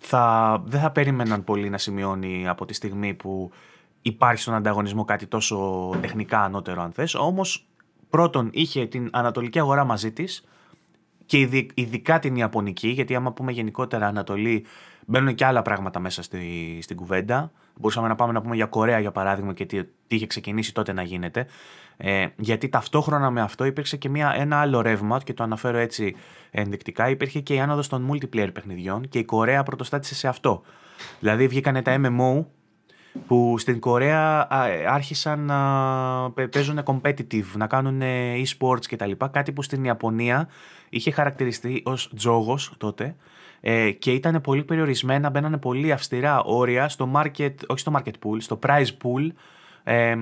θα, 0.00 0.62
δεν 0.66 0.80
θα 0.80 0.90
περίμεναν 0.90 1.44
πολύ 1.44 1.70
να 1.70 1.78
σημειώνει 1.78 2.48
από 2.48 2.64
τη 2.64 2.74
στιγμή 2.74 3.14
που 3.14 3.50
υπάρχει 4.02 4.42
στον 4.42 4.54
ανταγωνισμό 4.54 5.04
κάτι 5.04 5.26
τόσο 5.26 5.90
τεχνικά 6.00 6.40
ανώτερο 6.40 6.82
αν 6.82 6.92
θες. 6.92 7.14
Όμως 7.14 7.66
πρώτον 8.10 8.50
είχε 8.52 8.86
την 8.86 9.08
ανατολική 9.12 9.58
αγορά 9.58 9.84
μαζί 9.84 10.12
της 10.12 10.44
και 11.26 11.66
ειδικά 11.74 12.18
την 12.18 12.36
Ιαπωνική, 12.36 12.88
γιατί 12.88 13.14
άμα 13.14 13.32
πούμε 13.32 13.52
γενικότερα 13.52 14.06
Ανατολή 14.06 14.64
μπαίνουν 15.06 15.34
και 15.34 15.44
άλλα 15.44 15.62
πράγματα 15.62 16.00
μέσα 16.00 16.22
στη, 16.22 16.78
στην 16.82 16.96
κουβέντα. 16.96 17.52
Μπορούσαμε 17.76 18.08
να 18.08 18.14
πάμε 18.14 18.32
να 18.32 18.42
πούμε 18.42 18.54
για 18.54 18.66
Κορέα 18.66 18.98
για 18.98 19.12
παράδειγμα 19.12 19.52
και 19.52 19.66
τι, 19.66 19.84
τι 19.84 19.90
είχε 20.16 20.26
ξεκινήσει 20.26 20.74
τότε 20.74 20.92
να 20.92 21.02
γίνεται. 21.02 21.46
Ε, 21.96 22.26
γιατί 22.36 22.68
ταυτόχρονα 22.68 23.30
με 23.30 23.40
αυτό 23.40 23.64
υπήρξε 23.64 23.96
και 23.96 24.08
μια, 24.08 24.34
ένα 24.36 24.60
άλλο 24.60 24.80
ρεύμα 24.80 25.20
και 25.24 25.34
το 25.34 25.42
αναφέρω 25.42 25.78
έτσι 25.78 26.16
ενδεικτικά. 26.50 27.08
Υπήρχε 27.08 27.40
και 27.40 27.54
η 27.54 27.60
άνοδος 27.60 27.88
των 27.88 28.10
multiplayer 28.12 28.52
παιχνιδιών 28.52 29.08
και 29.08 29.18
η 29.18 29.24
Κορέα 29.24 29.62
πρωτοστάτησε 29.62 30.14
σε 30.14 30.28
αυτό. 30.28 30.62
Δηλαδή 31.20 31.46
βγήκανε 31.46 31.82
τα 31.82 32.00
MMO 32.00 32.44
που 33.26 33.58
στην 33.58 33.80
Κορέα 33.80 34.46
άρχισαν 34.88 35.40
να 35.40 36.30
παίζουν 36.30 36.80
competitive, 36.84 37.46
να 37.56 37.66
κάνουν 37.66 38.02
e-sports 38.44 38.86
κτλ. 38.88 39.10
Κάτι 39.30 39.52
που 39.52 39.62
στην 39.62 39.84
Ιαπωνία 39.84 40.48
είχε 40.88 41.10
χαρακτηριστεί 41.10 41.82
ως 41.84 42.10
τζόγος 42.16 42.74
τότε 42.78 43.16
ε, 43.64 43.90
και 43.90 44.12
ήταν 44.12 44.40
πολύ 44.40 44.64
περιορισμένα, 44.64 45.30
μπαίνανε 45.30 45.56
πολύ 45.56 45.92
αυστηρά 45.92 46.42
όρια 46.42 46.88
στο 46.88 47.10
market, 47.14 47.54
όχι 47.66 47.80
στο 47.80 47.92
market 47.96 48.12
pool, 48.24 48.36
στο 48.38 48.58
prize 48.66 48.90
pool 49.02 49.28
ε, 49.84 50.14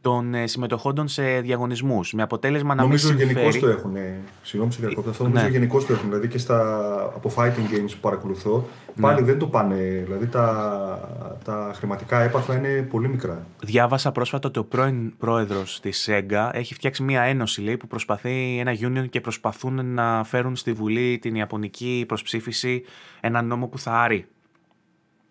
των 0.00 0.34
ε, 0.34 0.46
συμμετοχόντων 0.46 1.08
σε 1.08 1.40
διαγωνισμούς. 1.40 2.12
Με 2.12 2.22
αποτέλεσμα 2.22 2.74
να 2.74 2.82
νομίζω 2.82 3.08
μην 3.08 3.18
συμφέρει... 3.18 3.44
Νομίζω 3.44 3.58
γενικώς 3.58 3.82
το 3.82 3.88
έχουν. 3.88 3.96
Συγγνώμη, 4.42 4.72
σε 4.72 4.80
διακόπτω. 4.80 5.10
Αυτό 5.10 5.22
νομίζω 5.22 5.44
ναι. 5.44 5.50
γενικώς 5.50 5.86
το 5.86 5.92
έχουν. 5.92 6.08
Δηλαδή 6.08 6.28
και 6.28 6.38
στα 6.38 6.84
από 7.14 7.32
fighting 7.36 7.74
games 7.74 7.90
που 7.90 8.00
παρακολουθώ, 8.00 8.68
πάλι 9.00 9.20
ναι. 9.20 9.26
δεν 9.26 9.38
το 9.38 9.46
πάνε. 9.46 9.74
Δηλαδή 10.04 10.26
τα, 10.26 11.38
τα 11.44 11.72
χρηματικά 11.74 12.20
έπαθα 12.20 12.56
είναι 12.56 12.82
πολύ 12.90 13.08
μικρά. 13.08 13.46
Διάβασα 13.62 14.12
πρόσφατα 14.12 14.48
ότι 14.48 14.58
ο 14.58 14.64
πρώην 14.64 15.16
πρόεδρος 15.16 15.80
της 15.80 16.08
SEGA 16.10 16.50
έχει 16.52 16.74
φτιάξει 16.74 17.02
μια 17.02 17.22
ένωση 17.22 17.60
λέει, 17.60 17.76
που 17.76 17.86
προσπαθεί 17.86 18.58
ένα 18.58 18.72
union 18.80 19.08
και 19.10 19.20
προσπαθούν 19.20 19.94
να 19.94 20.24
φέρουν 20.24 20.56
στη 20.56 20.72
Βουλή 20.72 21.18
την 21.18 21.34
Ιαπωνική 21.34 22.04
προσψήφιση 22.08 22.82
ένα 23.20 23.42
νόμο 23.42 23.66
που 23.66 23.78
θα 23.78 23.92
άρει 23.92 24.26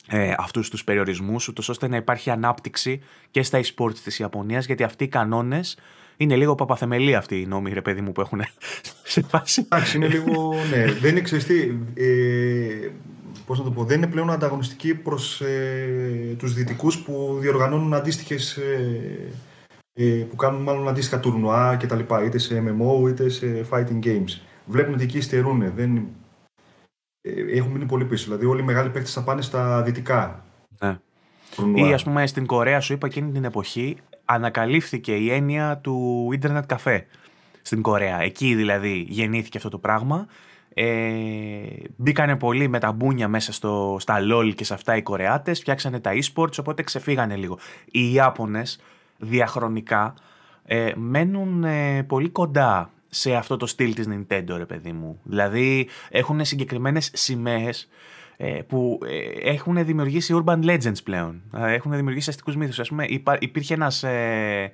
ε, 0.07 0.33
αυτούς 0.37 0.69
τους 0.69 0.83
περιορισμούς, 0.83 1.47
ούτως 1.47 1.69
ώστε 1.69 1.87
να 1.87 1.95
υπάρχει 1.95 2.29
ανάπτυξη 2.29 3.01
και 3.31 3.43
στα 3.43 3.59
e-sports 3.63 3.97
της 4.03 4.19
Ιαπωνίας, 4.19 4.65
γιατί 4.65 4.83
αυτοί 4.83 5.03
οι 5.03 5.07
κανόνες 5.07 5.77
είναι 6.17 6.35
λίγο 6.35 6.55
παπαθεμελή 6.55 7.15
αυτοί 7.15 7.41
οι 7.41 7.45
νόμοι, 7.45 7.73
ρε 7.73 7.81
παιδί 7.81 8.01
μου, 8.01 8.11
που 8.11 8.21
έχουν 8.21 8.41
σε 9.03 9.21
φάση. 9.21 9.61
Εντάξει, 9.61 9.97
είναι 9.97 10.07
λίγο, 10.07 10.53
ναι, 10.69 10.85
δεν 10.85 11.11
είναι 11.11 11.21
ξεστή, 11.21 11.79
ε, 11.93 12.89
πώς 13.45 13.57
να 13.57 13.63
το 13.63 13.71
πω, 13.71 13.83
δεν 13.83 13.97
είναι 13.97 14.07
πλέον 14.07 14.31
ανταγωνιστική 14.31 14.95
προς 14.95 15.41
ε, 15.41 16.35
τους 16.37 16.53
δυτικούς 16.53 16.99
που 16.99 17.37
διοργανώνουν 17.39 17.93
αντίστοιχες, 17.93 18.57
ε, 18.57 19.31
ε, 19.93 20.25
που 20.29 20.35
κάνουν 20.35 20.61
μάλλον 20.61 20.87
αντίστοιχα 20.87 21.19
τουρνουά 21.19 21.75
και 21.75 21.87
τα 21.87 21.95
λοιπά, 21.95 22.23
είτε 22.23 22.37
σε 22.37 22.63
MMO 22.67 23.09
είτε 23.09 23.29
σε 23.29 23.65
fighting 23.69 24.05
games. 24.05 24.41
Βλέπουν 24.65 24.93
ότι 24.93 25.03
εκεί 25.03 25.17
υστερούν, 25.17 25.71
δεν 25.75 25.95
ε, 25.97 26.03
έχουν 27.53 27.71
μείνει 27.71 27.85
πολύ 27.85 28.05
πίσω. 28.05 28.23
Δηλαδή, 28.23 28.45
όλοι 28.45 28.61
οι 28.61 28.63
μεγάλοι 28.63 28.89
παίκτες 28.89 29.13
θα 29.13 29.23
πάνε 29.23 29.41
στα 29.41 29.81
δυτικά. 29.81 30.45
Ναι. 30.79 30.99
Ή 31.75 31.93
ας 31.93 32.03
πούμε 32.03 32.27
στην 32.27 32.45
Κορέα, 32.45 32.79
σου 32.79 32.93
είπα 32.93 33.07
εκείνη 33.07 33.31
την 33.31 33.43
εποχή, 33.43 33.97
ανακαλύφθηκε 34.25 35.15
η 35.15 35.31
έννοια 35.31 35.77
του 35.77 36.29
ίντερνετ 36.33 36.65
καφέ 36.65 37.05
στην 37.61 37.81
Κορέα. 37.81 38.21
Εκεί 38.21 38.55
δηλαδή 38.55 39.05
γεννήθηκε 39.09 39.57
αυτό 39.57 39.69
το 39.69 39.77
πράγμα. 39.77 40.27
Ε, 40.73 40.85
μπήκανε 41.95 42.35
πολύ 42.35 42.67
με 42.67 42.79
τα 42.79 42.91
μπούνια 42.91 43.27
μέσα 43.27 43.53
στο, 43.53 43.97
στα 43.99 44.17
LOL 44.31 44.53
και 44.55 44.63
σε 44.63 44.73
αυτά 44.73 44.95
οι 44.95 45.01
Κορεάτες, 45.01 45.59
φτιάξανε 45.59 45.99
τα 45.99 46.11
e-sports, 46.13 46.59
οπότε 46.59 46.83
ξεφύγανε 46.83 47.35
λίγο. 47.35 47.57
Οι 47.91 48.13
Ιάπωνες 48.13 48.79
διαχρονικά 49.17 50.13
ε, 50.65 50.91
μένουν 50.95 51.63
ε, 51.63 52.03
πολύ 52.03 52.29
κοντά 52.29 52.89
σε 53.13 53.35
αυτό 53.35 53.57
το 53.57 53.65
στυλ 53.65 53.93
της 53.93 54.07
Nintendo, 54.09 54.55
ρε 54.57 54.65
παιδί 54.65 54.91
μου. 54.91 55.19
Δηλαδή 55.23 55.87
έχουν 56.09 56.45
συγκεκριμένες 56.45 57.11
σημαίες 57.13 57.89
ε, 58.37 58.59
που 58.67 58.99
ε, 59.05 59.49
έχουν 59.49 59.85
δημιουργήσει 59.85 60.43
urban 60.45 60.63
legends 60.65 61.03
πλέον. 61.03 61.41
Έχουν 61.53 61.91
δημιουργήσει 61.95 62.29
αστικούς 62.29 62.55
μύθους. 62.55 62.79
Ας 62.79 62.89
πούμε 62.89 63.05
υπήρχε 63.39 63.73
ένας 63.73 64.03
ε, 64.03 64.71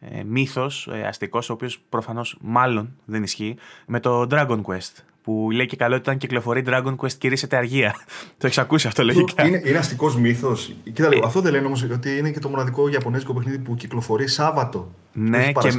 ε, 0.00 0.22
μύθος 0.22 0.88
ε, 0.92 1.06
αστικός, 1.06 1.50
ο 1.50 1.52
οποίος 1.52 1.80
προφανώς 1.88 2.38
μάλλον 2.40 2.96
δεν 3.04 3.22
ισχύει, 3.22 3.56
με 3.86 4.00
το 4.00 4.26
Dragon 4.30 4.62
Quest 4.62 4.92
που 5.28 5.50
λέει 5.50 5.66
και 5.66 5.76
καλό 5.76 5.94
ότι 5.94 6.02
όταν 6.08 6.18
κυκλοφορεί 6.18 6.64
Dragon 6.66 6.96
Quest 6.96 7.12
κηρύσσεται 7.12 7.56
αργία. 7.56 7.94
το 8.38 8.46
έχεις 8.46 8.58
ακούσει 8.58 8.86
αυτό 8.86 9.04
λογικά. 9.04 9.46
Είναι, 9.46 9.62
είναι 9.64 9.78
αστικός 9.78 10.16
μύθος. 10.16 10.72
Κοίτα 10.84 11.08
λίγο, 11.08 11.26
αυτό 11.26 11.40
δεν 11.40 11.52
λένε 11.52 11.66
όμως 11.66 11.82
ότι 11.92 12.18
είναι 12.18 12.30
και 12.30 12.38
το 12.38 12.48
μοναδικό 12.48 12.88
Ιαπωνέζικο 12.88 13.34
παιχνίδι 13.34 13.58
που 13.58 13.74
κυκλοφορεί 13.74 14.28
Σάββατο. 14.28 14.90
Ναι, 15.12 15.52
και, 15.52 15.72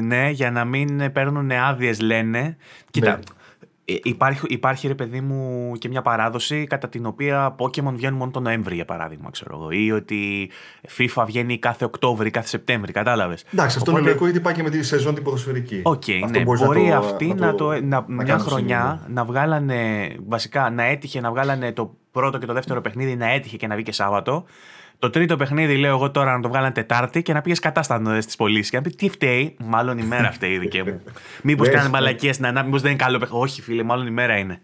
ναι, 0.00 0.30
για 0.30 0.50
να 0.50 0.64
μην 0.64 1.12
παίρνουν 1.12 1.50
άδειες 1.50 2.00
λένε. 2.00 2.56
Κοίτα, 2.90 3.10
ναι. 3.10 3.22
Ε, 3.86 3.94
υπάρχει, 4.02 4.46
υπάρχει 4.48 4.86
ρε 4.86 4.94
παιδί 4.94 5.20
μου 5.20 5.72
και 5.78 5.88
μια 5.88 6.02
παράδοση 6.02 6.66
κατά 6.66 6.88
την 6.88 7.06
οποία 7.06 7.54
Pokemon 7.58 7.92
βγαίνουν 7.94 8.18
μόνο 8.18 8.30
τον 8.30 8.42
Νοέμβρη 8.42 8.74
για 8.74 8.84
παράδειγμα 8.84 9.30
ξέρω 9.30 9.58
εγώ 9.60 9.70
ή 9.70 9.92
ότι 9.92 10.50
FIFA 10.96 11.24
βγαίνει 11.26 11.58
κάθε 11.58 11.84
Οκτώβρη, 11.84 12.30
κάθε 12.30 12.48
Σεπτέμβρη, 12.48 12.92
κατάλαβες. 12.92 13.44
Εντάξει, 13.52 13.76
αυτό 13.78 13.90
είναι 13.90 14.00
λογικό 14.00 14.24
γιατί 14.24 14.40
πάει 14.40 14.54
και 14.54 14.62
με 14.62 14.70
τη 14.70 14.82
σεζόν 14.82 15.14
την 15.14 15.24
ποδοσφαιρική. 15.24 15.80
Οκ, 15.84 16.02
okay, 16.06 16.28
ναι, 16.30 16.40
μπορείς 16.40 16.60
να 16.60 16.96
αυτή 16.96 17.34
να, 17.34 17.54
το, 17.54 17.82
να, 17.82 18.04
μια 18.08 18.38
χρονιά 18.38 19.06
να 19.08 19.24
βγάλανε, 19.24 20.10
βασικά 20.26 20.70
να 20.70 20.82
έτυχε 20.82 21.20
να 21.20 21.30
βγάλανε 21.30 21.72
το 21.72 21.96
πρώτο 22.10 22.38
και 22.38 22.46
το 22.46 22.52
δεύτερο 22.52 22.80
παιχνίδι 22.80 23.16
να 23.16 23.30
έτυχε 23.30 23.56
και 23.56 23.66
να 23.66 23.74
βγει 23.74 23.84
και 23.84 23.92
Σάββατο 23.92 24.44
το 25.04 25.10
τρίτο 25.10 25.36
παιχνίδι, 25.36 25.76
λέω 25.76 25.94
εγώ 25.94 26.10
τώρα 26.10 26.36
να 26.36 26.40
το 26.40 26.48
βγάλανε 26.48 26.72
Τετάρτη 26.72 27.22
και 27.22 27.32
να 27.32 27.40
πήγες 27.40 27.58
κατάστατο 27.58 28.20
στι 28.20 28.34
πωλήσει. 28.36 28.70
Και 28.70 28.76
να 28.76 28.82
πει 28.82 28.90
τι 28.90 29.08
φταίει, 29.08 29.56
μάλλον 29.58 29.98
η 29.98 30.02
μέρα 30.02 30.32
φταίει 30.32 30.52
η 30.52 30.58
δική 30.58 30.82
μου. 30.82 31.00
Μήπως 31.42 31.68
κάνει 31.68 31.90
μαλακίες 31.90 32.34
στην 32.34 32.46
ανάπτυξη, 32.46 32.66
μήπως 32.66 32.82
δεν 32.82 32.90
είναι 32.90 33.02
καλό 33.02 33.18
παιχνίδι. 33.18 33.42
Όχι, 33.42 33.62
φίλε, 33.62 33.82
μάλλον 33.82 34.06
η 34.06 34.10
μέρα 34.10 34.38
είναι. 34.38 34.60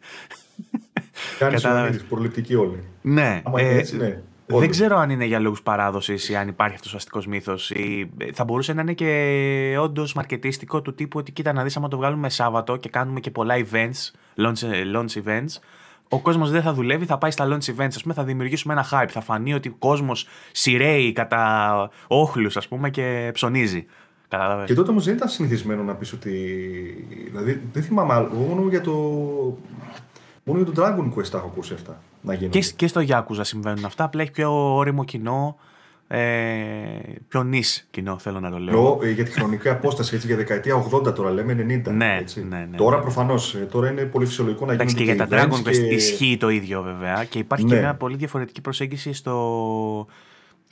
Κάνεις 1.39 2.05
προληπτική 2.09 2.55
όλοι. 2.55 2.85
Ναι. 3.03 3.43
Ε, 3.57 3.83
ναι. 3.97 4.23
Δεν 4.47 4.71
ξέρω 4.71 4.97
αν 4.97 5.11
είναι 5.11 5.25
για 5.25 5.39
λόγους 5.39 5.63
παράδοσης 5.63 6.29
ή 6.29 6.37
αν 6.37 6.49
υπάρχει 6.49 6.75
αυτός 6.75 6.93
ο 6.93 6.97
αστικός 6.97 7.27
μύθος. 7.27 7.73
Θα 8.33 8.45
μπορούσε 8.45 8.73
να 8.73 8.81
είναι 8.81 8.93
και 8.93 9.77
όντως 9.81 10.13
μαρκετίστικο 10.13 10.83
του 10.83 10.95
τύπου 10.95 11.19
ότι 11.19 11.33
κοίτα 11.33 11.53
να 11.53 11.63
δεις 11.63 11.77
άμα 11.77 11.89
το 11.89 11.97
βγάλουμε 11.97 12.29
Σάββατο 12.29 12.77
και 12.77 12.89
κάνουμε 12.89 13.21
και 13.21 13.31
πολλά 13.31 13.55
events, 13.57 14.11
launch, 14.37 14.95
launch 14.95 15.23
events, 15.25 15.59
ο 16.13 16.19
κόσμος 16.19 16.51
δεν 16.51 16.63
θα 16.63 16.73
δουλεύει, 16.73 17.05
θα 17.05 17.19
πάει 17.19 17.31
στα 17.31 17.47
launch 17.49 17.75
events, 17.75 17.95
ας 17.95 18.03
πούμε, 18.03 18.15
θα 18.15 18.25
δημιουργήσουμε 18.25 18.73
ένα 18.73 18.87
hype. 18.91 19.09
Θα 19.09 19.21
φανεί 19.21 19.55
ότι 19.55 19.69
ο 19.69 19.75
κόσμος 19.79 20.27
σειραίει 20.53 21.13
κατά 21.13 21.91
όχλους, 22.07 22.57
ας 22.57 22.69
πούμε, 22.69 22.91
και 22.91 23.31
ψωνίζει. 23.33 23.87
Κατάλαβε. 24.29 24.65
Και 24.65 24.75
τότε 24.75 24.91
όμως 24.91 25.05
δεν 25.05 25.15
ήταν 25.15 25.29
συνηθισμένο 25.29 25.83
να 25.83 25.95
πεις 25.95 26.13
ότι. 26.13 26.31
Δηλαδή, 27.31 27.63
δεν 27.73 27.83
θυμάμαι 27.83 28.15
άλλο. 28.15 28.29
Μόνο 28.29 28.69
για 28.69 28.81
το. 28.81 28.93
Μόνο 30.45 30.61
για 30.63 30.73
το 30.73 30.83
Dragon 30.83 31.19
Quest 31.19 31.27
τα 31.27 31.39
έχω 31.39 31.47
ακούσει 31.47 31.75
αυτά. 31.75 32.01
Να 32.21 32.35
και, 32.35 32.61
και 32.77 32.87
στο 32.87 33.01
Yakuza 33.09 33.41
συμβαίνουν 33.41 33.85
αυτά. 33.85 34.05
Απλά 34.05 34.23
έχει 34.23 34.31
πιο 34.31 34.75
όριμο 34.77 35.05
κοινό 35.05 35.57
ε, 36.13 36.19
πιο 37.29 37.43
νης 37.43 37.87
κοινό, 37.91 38.19
θέλω 38.19 38.41
να 38.41 38.51
το 38.51 38.59
λέω. 38.59 38.99
Ε, 39.03 39.11
για 39.11 39.25
τη 39.25 39.31
χρονική 39.31 39.69
απόσταση, 39.69 40.15
έτσι, 40.15 40.27
για 40.27 40.37
δεκαετία 40.37 40.87
80 40.93 41.15
τώρα 41.15 41.31
λέμε, 41.31 41.83
90. 41.87 41.93
Ναι, 41.93 42.17
έτσι. 42.21 42.47
ναι, 42.47 42.67
ναι, 42.71 42.77
Τώρα 42.77 43.01
προφανώς 43.01 43.55
ε, 43.55 43.59
τώρα 43.59 43.91
είναι 43.91 44.03
πολύ 44.03 44.27
φυσιολογικό 44.27 44.67
να 44.67 44.75
γίνει. 44.75 44.93
Και 44.93 45.05
για 45.05 45.17
τα 45.17 45.29
Dragon 45.31 45.69
Quest 45.69 45.73
και... 45.73 45.95
ισχύει 45.95 46.37
το 46.41 46.49
ίδιο 46.49 46.83
βέβαια. 46.83 47.25
Και 47.25 47.39
υπάρχει 47.39 47.65
ναι. 47.65 47.75
και 47.75 47.81
μια 47.81 47.95
πολύ 47.95 48.17
διαφορετική 48.17 48.61
προσέγγιση 48.61 49.13
στο, 49.13 50.07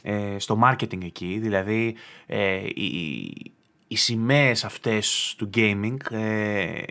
ε, 0.02 0.38
στο 0.38 0.58
marketing 0.64 1.04
εκεί. 1.04 1.38
Δηλαδή, 1.42 1.94
ε, 2.26 2.56
η, 2.56 3.52
οι 3.88 3.96
σημαίες 3.96 4.64
αυτές 4.64 5.34
του 5.38 5.50
gaming 5.54 5.96
ε, 6.10 6.82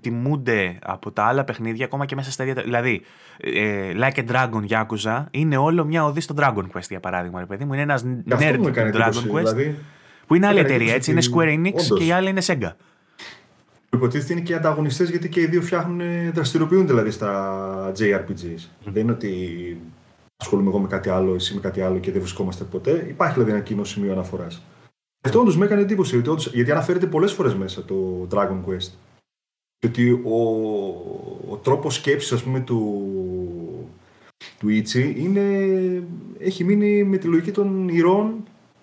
τιμούνται 0.00 0.78
από 0.82 1.10
τα 1.10 1.24
άλλα 1.24 1.44
παιχνίδια 1.44 1.84
ακόμα 1.84 2.06
και 2.06 2.14
μέσα 2.14 2.30
στα 2.30 2.44
ίδια. 2.44 2.62
Δηλαδή, 2.62 3.02
ε, 3.40 3.92
Like 3.94 4.18
a 4.18 4.24
Dragon 4.30 4.66
Yakuza 4.68 5.24
είναι 5.30 5.56
όλο 5.56 5.84
μια 5.84 6.04
οδή 6.04 6.20
στο 6.20 6.34
Dragon 6.38 6.64
Quest 6.72 6.88
για 6.88 7.00
παράδειγμα. 7.00 7.40
Ρε 7.40 7.46
παιδί 7.46 7.64
μου. 7.64 7.72
Είναι 7.72 7.82
ένας 7.82 8.04
nerd 8.30 8.58
του 8.62 8.72
Dragon 8.74 9.32
Quest. 9.32 9.36
Δηλαδή, 9.36 9.78
που 10.26 10.34
είναι 10.34 10.46
άλλη 10.46 10.58
εταιρεία, 10.58 10.94
έτσι. 10.94 11.10
Είναι 11.10 11.22
Square 11.34 11.58
Enix 11.58 11.72
όντως. 11.72 11.98
και 11.98 12.04
η 12.04 12.12
άλλη 12.12 12.28
είναι 12.28 12.42
Sega. 12.46 12.70
Υποτίθεται 13.92 14.32
είναι 14.32 14.42
και 14.42 14.54
ανταγωνιστές 14.54 15.10
γιατί 15.10 15.28
και 15.28 15.40
οι 15.40 15.46
δύο 15.46 15.62
φτιάχνουν, 15.62 16.00
δραστηριοποιούνται 16.32 16.86
δηλαδή 16.86 17.10
στα 17.10 17.92
JRPGs. 17.98 18.58
Mm. 18.58 18.90
Δεν 18.92 19.02
είναι 19.02 19.12
ότι 19.12 19.32
ασχολούμαι 20.36 20.68
εγώ 20.68 20.78
με 20.78 20.88
κάτι 20.88 21.08
άλλο, 21.08 21.34
εσύ 21.34 21.54
με 21.54 21.60
κάτι 21.60 21.80
άλλο 21.80 21.98
και 21.98 22.10
δεν 22.10 22.20
βρισκόμαστε 22.20 22.64
ποτέ. 22.64 23.06
Υπάρχει 23.08 23.34
δηλαδή 23.34 23.52
ένα 23.52 23.60
κοινό 23.60 23.84
σημείο 23.84 24.12
αναφοράς. 24.12 24.62
Αυτό 25.26 25.40
όντως 25.40 25.56
με 25.56 25.64
έκανε 25.64 25.80
εντύπωση, 25.80 26.22
γιατί 26.52 26.70
αναφέρεται 26.70 27.06
πολλές 27.06 27.32
φορές 27.32 27.54
μέσα 27.54 27.84
το 27.84 28.28
Dragon 28.30 28.60
Quest. 28.66 28.90
Ότι 29.86 30.10
ο, 30.10 30.38
ο 31.50 31.56
τρόπος 31.56 31.94
σκέψης, 31.94 32.32
ας 32.32 32.42
πούμε, 32.42 32.60
του, 32.60 33.08
του 34.58 34.66
Ichi 34.68 35.14
είναι, 35.16 35.42
έχει 36.38 36.64
μείνει 36.64 37.04
με 37.04 37.16
τη 37.16 37.26
λογική 37.26 37.50
των 37.50 37.88
ηρώων 37.88 38.42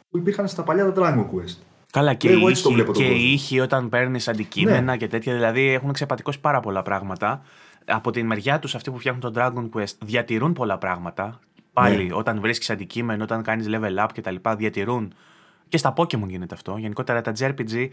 που 0.09 0.17
υπήρχαν 0.17 0.47
στα 0.47 0.63
παλιά 0.63 0.91
τα 0.91 1.01
Dragon 1.01 1.35
Quest. 1.35 1.57
Καλά, 1.91 2.13
και, 2.13 2.29
οι 2.29 2.41
ήχοι, 2.49 2.83
και 2.91 3.03
ήχοι 3.03 3.59
όταν 3.59 3.89
παίρνεις 3.89 4.27
αντικείμενα 4.27 4.81
ναι. 4.81 4.97
και 4.97 5.07
τέτοια, 5.07 5.33
δηλαδή 5.33 5.61
έχουν 5.61 5.93
ξεπατικώσει 5.93 6.39
πάρα 6.39 6.59
πολλά 6.59 6.81
πράγματα. 6.81 7.41
Από 7.85 8.11
την 8.11 8.25
μεριά 8.25 8.59
τους, 8.59 8.75
αυτοί 8.75 8.91
που 8.91 8.97
φτιάχνουν 8.97 9.33
το 9.33 9.41
Dragon 9.41 9.69
Quest 9.79 9.95
διατηρούν 10.03 10.53
πολλά 10.53 10.77
πράγματα. 10.77 11.39
Πάλι, 11.73 12.03
ναι. 12.03 12.13
όταν 12.13 12.39
βρίσκεις 12.39 12.69
αντικείμενο, 12.69 13.23
όταν 13.23 13.43
κάνεις 13.43 13.67
level 13.69 14.05
up 14.05 14.07
κτλ., 14.13 14.35
διατηρούν 14.57 15.13
και 15.71 15.77
στα 15.77 15.93
Pokemon 15.97 16.27
γίνεται 16.27 16.55
αυτό. 16.55 16.77
Γενικότερα 16.77 17.21
τα 17.21 17.33
JRPG 17.39 17.87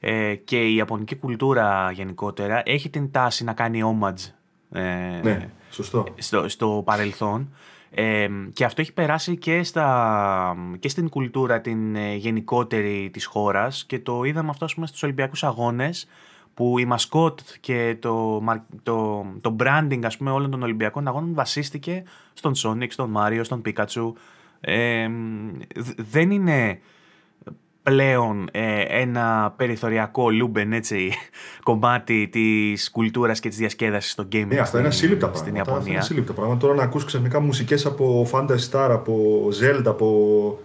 ε, 0.00 0.34
και 0.34 0.64
η 0.64 0.74
ιαπωνική 0.74 1.16
κουλτούρα 1.16 1.90
γενικότερα 1.90 2.62
έχει 2.64 2.90
την 2.90 3.10
τάση 3.10 3.44
να 3.44 3.52
κάνει 3.52 3.80
homage 3.84 4.32
ε, 4.72 5.20
ναι, 5.22 5.48
σωστό. 5.70 6.06
Στο, 6.18 6.48
στο 6.48 6.82
παρελθόν. 6.84 7.54
Ε, 7.90 8.28
και 8.52 8.64
αυτό 8.64 8.80
έχει 8.80 8.92
περάσει 8.92 9.36
και, 9.36 9.62
στα, 9.62 10.56
και 10.78 10.88
στην 10.88 11.08
κουλτούρα 11.08 11.60
την 11.60 11.96
ε, 11.96 12.14
γενικότερη 12.14 13.10
της 13.12 13.24
χώρας 13.24 13.84
και 13.86 13.98
το 13.98 14.24
είδαμε 14.24 14.50
αυτό 14.50 14.66
πούμε, 14.74 14.86
στους 14.86 15.02
Ολυμπιακούς 15.02 15.44
Αγώνες 15.44 16.08
που 16.54 16.78
η 16.78 16.84
μασκότ 16.84 17.40
και 17.60 17.96
το, 18.00 18.42
το, 18.82 19.26
το 19.40 19.56
branding 19.58 20.00
ας 20.04 20.16
πούμε, 20.16 20.30
όλων 20.30 20.50
των 20.50 20.62
Ολυμπιακών 20.62 21.08
Αγώνων 21.08 21.34
βασίστηκε 21.34 22.02
στον 22.32 22.52
Sonic, 22.56 22.90
στον 22.90 23.14
Mario, 23.16 23.40
στον 23.42 23.62
Pikachu. 23.64 24.12
Ε, 24.60 25.08
δεν 25.96 26.30
είναι 26.30 26.80
πλέον 27.90 28.48
ε, 28.52 28.80
ένα 28.80 29.54
περιθωριακό 29.56 30.30
λούμπεν 30.30 30.72
έτσι, 30.72 31.12
κομμάτι 31.62 32.28
της 32.32 32.90
κουλτούρας 32.90 33.40
και 33.40 33.48
της 33.48 33.58
διασκέδασης 33.58 34.10
στο 34.10 34.28
gaming. 34.32 34.46
Ναι, 34.46 34.58
αυτά 34.58 34.78
είναι 34.78 34.88
ασύλληπτα 34.88 35.28
πράγματα. 35.28 35.38
Στην 35.38 35.54
Ιαπωνία. 35.54 35.88
είναι 35.88 35.98
ασύλληπτα 35.98 36.32
πράγματα. 36.32 36.60
Τώρα 36.60 36.74
να 36.74 36.82
ακούς 36.82 37.04
ξαφνικά 37.04 37.40
μουσικές 37.40 37.86
από 37.86 38.28
Fantasy 38.32 38.70
Star, 38.70 38.88
από 38.90 39.44
Zelda, 39.60 39.84
από 39.84 40.58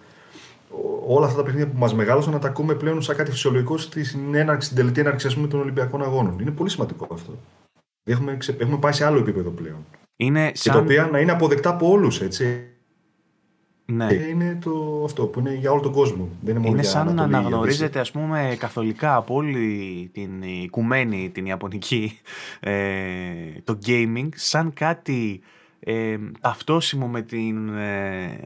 όλα 1.08 1.26
αυτά 1.26 1.38
τα 1.38 1.44
παιχνίδια 1.44 1.68
που 1.68 1.78
μας 1.78 1.94
μεγάλωσαν 1.94 2.34
να 2.34 2.40
τα 2.40 2.48
ακούμε 2.48 2.74
πλέον 2.74 3.02
σαν 3.02 3.16
κάτι 3.16 3.32
φυσιολογικό 3.32 3.78
στην, 3.78 4.36
έναρξη, 4.36 4.66
στην 4.66 4.78
τελετή 4.78 5.00
έναρξη 5.00 5.28
ας 5.28 5.36
πούμε, 5.36 5.48
των 5.48 5.60
Ολυμπιακών 5.60 6.02
Αγώνων. 6.02 6.40
Είναι 6.40 6.52
πολύ 6.52 6.70
σημαντικό 6.70 7.08
αυτό. 7.12 7.38
Έχουμε, 8.04 8.38
έχουμε 8.58 8.78
πάει 8.78 8.92
σε 8.92 9.06
άλλο 9.06 9.18
επίπεδο 9.18 9.50
πλέον. 9.50 9.86
Είναι 10.16 10.52
και 10.52 10.70
τα 10.70 10.78
οποία 10.78 11.10
να 11.12 11.20
είναι 11.20 11.32
αποδεκτά 11.32 11.70
από 11.70 11.90
όλους, 11.90 12.22
έτσι. 12.22 12.71
Ναι. 13.86 14.14
είναι 14.14 14.58
το, 14.64 15.02
αυτό 15.06 15.26
που 15.26 15.40
είναι 15.40 15.54
για 15.54 15.72
όλο 15.72 15.82
τον 15.82 15.92
κόσμο. 15.92 16.30
Δεν 16.42 16.56
είναι, 16.56 16.60
μόνο 16.60 16.74
είναι 16.74 16.82
για 16.82 16.90
σαν 16.90 17.16
να 17.16 17.24
αναγνωρίζεται 17.24 18.00
ας 18.00 18.12
πούμε 18.12 18.56
καθολικά 18.60 19.16
από 19.16 19.36
όλη 19.36 20.10
την 20.14 20.42
οικουμένη 20.42 21.30
την 21.30 21.46
Ιαπωνική 21.46 22.20
ε, 22.60 23.32
το 23.64 23.78
gaming 23.86 24.30
σαν 24.36 24.74
κάτι 24.74 25.42
ε, 25.80 26.18
ταυτόσιμο 26.42 27.08
με 27.08 27.22
την, 27.22 27.70
ε, 27.70 28.40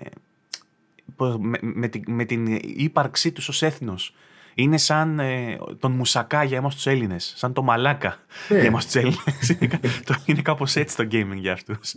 με, 1.40 1.60
με, 1.62 1.88
την, 1.88 2.04
με 2.08 2.26
την 2.26 2.60
ύπαρξή 2.62 3.32
τους 3.32 3.48
ως 3.48 3.62
έθνος. 3.62 4.16
Είναι 4.58 4.78
σαν 4.78 5.20
ε, 5.20 5.58
τον 5.80 5.92
μουσακά 5.92 6.44
για 6.44 6.58
εμάς 6.58 6.76
τους 6.76 6.86
Έλληνες, 6.86 7.34
σαν 7.36 7.54
το 7.54 7.62
μαλάκα 7.62 8.18
ναι. 8.50 8.58
για 8.58 8.68
εμάς 8.68 8.86
τους 8.86 8.96
Έλληνες. 8.96 9.58
είναι, 9.60 9.80
είναι 10.26 10.42
κάπως 10.42 10.76
έτσι 10.76 10.96
το 10.96 11.08
gaming 11.12 11.38
για 11.38 11.54
αυτούς. 11.54 11.96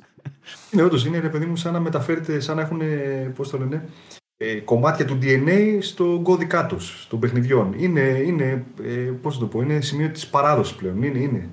Είναι 0.70 0.82
όντως, 0.82 1.04
είναι 1.04 1.18
ρε 1.18 1.28
παιδί 1.28 1.46
μου 1.46 1.56
σαν 1.56 1.72
να 1.72 1.80
μεταφέρεται, 1.80 2.40
σαν 2.40 2.56
να 2.56 2.62
έχουν, 2.62 2.80
πώς 3.34 3.50
το 3.50 3.59
λένε, 3.59 3.88
ε, 4.36 4.54
κομμάτια 4.54 5.04
του 5.04 5.18
DNA 5.22 5.78
στο 5.80 6.20
κώδικά 6.22 6.66
τους, 6.66 7.06
των 7.09 7.20
παιχνιδιών. 7.20 7.74
Είναι, 7.76 8.00
είναι 8.00 8.64
ε, 8.82 9.12
πώς 9.22 9.38
το 9.38 9.46
πω, 9.46 9.61
είναι 9.61 9.80
σημείο 9.80 10.09
της 10.09 10.26
παράδοσης 10.26 10.74
πλέον. 10.74 11.02
Είναι, 11.02 11.18
είναι 11.18 11.48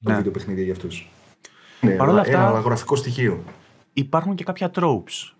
το 0.00 0.10
ναι. 0.10 0.16
βίντεο 0.16 0.32
παιχνίδια 0.32 0.64
για 0.64 0.72
αυτούς. 0.72 1.08
Είναι 1.80 1.92
ένα, 1.92 2.20
αυτά, 2.20 2.50
ένα 2.50 2.60
γραφικό 2.60 2.96
στοιχείο. 2.96 3.42
Υπάρχουν 3.92 4.34
και 4.34 4.44
κάποια 4.44 4.70
tropes 4.74 5.32
το, 5.34 5.37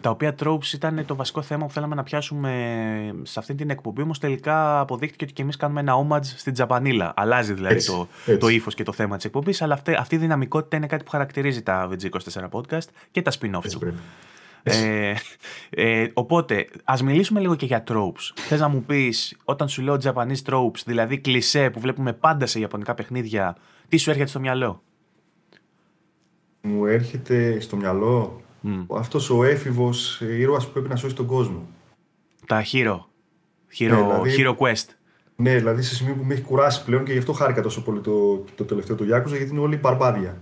τα 0.00 0.10
οποία 0.10 0.34
tropes 0.42 0.72
ήταν 0.74 1.04
το 1.06 1.16
βασικό 1.16 1.42
θέμα 1.42 1.66
που 1.66 1.72
θέλαμε 1.72 1.94
να 1.94 2.02
πιάσουμε 2.02 2.52
σε 3.22 3.38
αυτή 3.38 3.54
την 3.54 3.70
εκπομπή, 3.70 4.02
όμως 4.02 4.18
τελικά 4.18 4.80
αποδείχτηκε 4.80 5.24
ότι 5.24 5.32
και 5.32 5.42
εμείς 5.42 5.56
κάνουμε 5.56 5.80
ένα 5.80 5.94
homage 5.94 6.24
στην 6.24 6.52
Τζαπανίλα. 6.52 7.12
Αλλάζει 7.16 7.52
δηλαδή 7.52 7.74
έτσι, 7.74 7.90
το, 7.90 8.08
έτσι. 8.26 8.38
το 8.38 8.48
ύφος 8.48 8.74
και 8.74 8.82
το 8.82 8.92
θέμα 8.92 9.16
της 9.16 9.24
εκπομπής, 9.24 9.62
αλλά 9.62 9.74
αυτή, 9.74 9.94
αυτή 9.94 10.14
η 10.14 10.18
δυναμικότητα 10.18 10.76
είναι 10.76 10.86
κάτι 10.86 11.04
που 11.04 11.10
χαρακτηρίζει 11.10 11.62
τα 11.62 11.88
VG24 11.90 12.48
podcast 12.50 12.88
και 13.10 13.22
τα 13.22 13.32
spin-off 13.40 13.70
του. 13.70 13.94
Ε, 14.62 15.14
ε, 15.70 16.06
οπότε, 16.12 16.66
ας 16.84 17.02
μιλήσουμε 17.02 17.40
λίγο 17.40 17.54
και 17.54 17.66
για 17.66 17.84
tropes. 17.88 18.32
Θες 18.34 18.60
να 18.60 18.68
μου 18.68 18.82
πεις, 18.82 19.36
όταν 19.44 19.68
σου 19.68 19.82
λέω 19.82 19.98
Japanese 20.04 20.42
tropes, 20.50 20.80
δηλαδή 20.86 21.18
κλισέ 21.18 21.70
που 21.70 21.80
βλέπουμε 21.80 22.12
πάντα 22.12 22.46
σε 22.46 22.58
ιαπωνικά 22.58 22.94
παιχνίδια, 22.94 23.56
τι 23.88 23.96
σου 23.96 24.10
έρχεται 24.10 24.28
στο 24.28 24.40
μυαλό; 24.40 24.82
Μου 26.60 26.86
έρχεται 26.86 27.60
στο 27.60 27.76
μυαλό 27.76 28.40
mm. 28.64 28.86
αυτός 28.88 29.30
ο 29.30 29.44
έφηβος 29.44 30.20
ήρωας 30.20 30.66
που 30.66 30.72
πρέπει 30.72 30.88
να 30.88 30.96
σώσει 30.96 31.14
τον 31.14 31.26
κόσμο. 31.26 31.66
Τα 32.46 32.64
Hero. 32.72 32.98
Hero, 33.78 33.90
ναι, 33.90 33.96
δηλαδή, 33.96 34.34
hero 34.38 34.56
Quest. 34.56 34.86
Ναι, 35.36 35.56
δηλαδή 35.56 35.82
σε 35.82 35.94
σημείο 35.94 36.14
που 36.14 36.24
με 36.24 36.34
έχει 36.34 36.42
κουράσει 36.42 36.84
πλέον 36.84 37.04
και 37.04 37.12
γι' 37.12 37.18
αυτό 37.18 37.32
χάρηκα 37.32 37.62
τόσο 37.62 37.82
πολύ 37.82 38.00
το, 38.00 38.44
το 38.54 38.64
τελευταίο 38.64 38.96
του 38.96 39.04
Γιάκουζα 39.04 39.36
γιατί 39.36 39.50
είναι 39.50 39.60
όλοι 39.60 39.76
μπαρμπάδια. 39.76 40.36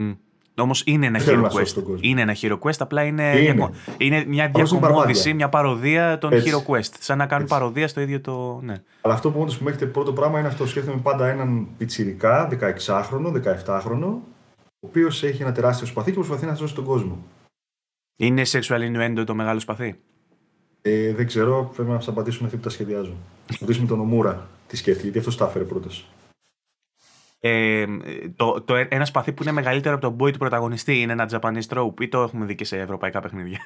Mm. 0.00 0.16
Όμως 0.60 0.82
είναι 0.86 1.06
ένα 1.06 1.20
Hero 1.26 1.48
Quest. 1.48 2.00
Είναι 2.00 2.20
ένα 2.20 2.36
Hero 2.40 2.58
Quest, 2.58 2.76
απλά 2.78 3.02
είναι, 3.02 3.38
είναι. 3.38 3.70
είναι 3.98 4.24
μια 4.26 4.50
διακομόδηση, 4.54 5.34
μια 5.34 5.48
παροδία 5.48 6.18
των 6.18 6.32
Έτσι. 6.32 6.52
Hero 6.52 6.70
Quest. 6.70 6.90
Σαν 6.98 7.18
να 7.18 7.26
κάνουν 7.26 7.44
Έτσι. 7.44 7.58
παροδία 7.58 7.88
στο 7.88 8.00
ίδιο 8.00 8.20
το. 8.20 8.60
Ναι. 8.62 8.74
Αλλά 9.00 9.14
αυτό 9.14 9.30
που 9.30 9.40
όντως 9.40 9.58
που 9.58 9.64
με 9.64 9.70
έχετε 9.70 9.86
πρώτο 9.86 10.12
πράγμα 10.12 10.38
είναι 10.38 10.48
αυτό. 10.48 10.66
Σκέφτομαι 10.66 11.00
πάντα 11.02 11.28
έναν 11.28 11.66
πιτσιρικά, 11.78 12.48
16χρονο, 12.60 13.32
17χρονο, 13.66 14.14
ο 14.80 14.86
οποίος 14.86 15.22
έχει 15.22 15.42
ένα 15.42 15.52
τεράστιο 15.52 15.86
σπαθί 15.86 16.10
και 16.10 16.16
προσπαθεί 16.16 16.46
να 16.46 16.54
σώσει 16.54 16.74
τον 16.74 16.84
κόσμο. 16.84 17.18
Είναι 18.20 18.42
sexual 18.46 18.80
innuendo 18.80 19.22
το 19.26 19.34
μεγάλο 19.34 19.60
σπαθί; 19.60 19.98
Ε, 20.82 21.14
δεν 21.14 21.26
ξέρω, 21.26 21.72
πρέπει 21.74 21.90
να 21.90 21.96
σας 21.96 22.08
απαντήσουν 22.08 22.44
αυτοί 22.44 22.56
που 22.56 22.62
τα 22.62 22.70
σχεδιάζουν. 22.70 23.16
Να 23.50 23.56
ρωτήσουμε 23.60 23.86
τον 23.86 24.00
Ομούρα 24.00 24.48
τι 24.66 24.76
σκέφτηκε, 24.76 25.04
γιατί 25.04 25.18
αυτός 25.18 25.36
τα 25.36 25.46
έφερε 25.46 25.64
πρώτος. 25.64 26.10
Ε, 27.40 27.86
το, 28.36 28.60
το, 28.60 28.74
ένα 28.88 29.04
σπαθί 29.04 29.32
που 29.32 29.42
είναι 29.42 29.52
μεγαλύτερο 29.52 29.94
από 29.94 30.08
τον 30.08 30.16
boy 30.20 30.32
του 30.32 30.38
πρωταγωνιστή 30.38 31.00
είναι 31.00 31.12
ένα 31.12 31.28
Japanese 31.30 31.66
trope 31.68 32.00
ή 32.00 32.08
το 32.08 32.20
έχουμε 32.20 32.46
δει 32.46 32.54
και 32.54 32.64
σε 32.64 32.78
ευρωπαϊκά 32.78 33.20
παιχνίδια; 33.20 33.58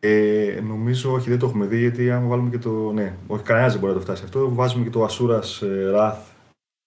Ε, 0.00 0.60
νομίζω 0.62 1.12
όχι, 1.12 1.30
δεν 1.30 1.38
το 1.38 1.46
έχουμε 1.46 1.66
δει 1.66 1.78
γιατί 1.78 2.10
αν 2.10 2.28
βάλουμε 2.28 2.50
και 2.50 2.58
το. 2.58 2.92
Ναι, 2.92 3.14
όχι, 3.26 3.42
κανένας 3.42 3.72
δεν 3.72 3.80
μπορεί 3.80 3.92
να 3.92 3.98
το 3.98 4.04
φτάσει 4.04 4.24
αυτό. 4.24 4.54
Βάζουμε 4.54 4.84
και 4.84 4.90
το 4.90 5.06
Asura 5.06 5.40
Wrath. 5.94 6.16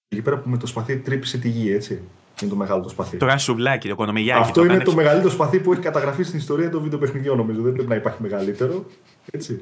Εκεί 0.07 0.21
πέρα 0.21 0.37
που 0.37 0.49
με 0.49 0.57
το 0.57 0.67
σπαθί 0.67 0.97
τρύπησε 0.97 1.37
τη 1.37 1.49
γη, 1.49 1.71
έτσι. 1.71 2.01
Είναι 2.41 2.51
το 2.51 2.57
μεγάλο 2.57 2.81
το 2.81 2.89
σπαθί. 2.89 3.17
Το 3.17 3.25
γασουβλάκι, 3.25 3.89
το 3.89 3.95
κονομιγιάκι. 3.95 4.41
Αυτό 4.41 4.65
το 4.65 4.73
είναι 4.73 4.83
το 4.83 4.93
μεγαλύτερο 4.93 5.33
σπαθί 5.33 5.59
που 5.59 5.71
έχει 5.71 5.81
καταγραφεί 5.81 6.23
στην 6.23 6.39
ιστορία 6.39 6.69
των 6.69 6.81
βιντεοπαιχνιδιών, 6.81 7.37
νομίζω. 7.37 7.61
Δεν 7.61 7.73
πρέπει 7.73 7.89
να 7.89 7.95
υπάρχει 7.95 8.21
μεγαλύτερο. 8.21 8.85
Έτσι. 9.31 9.61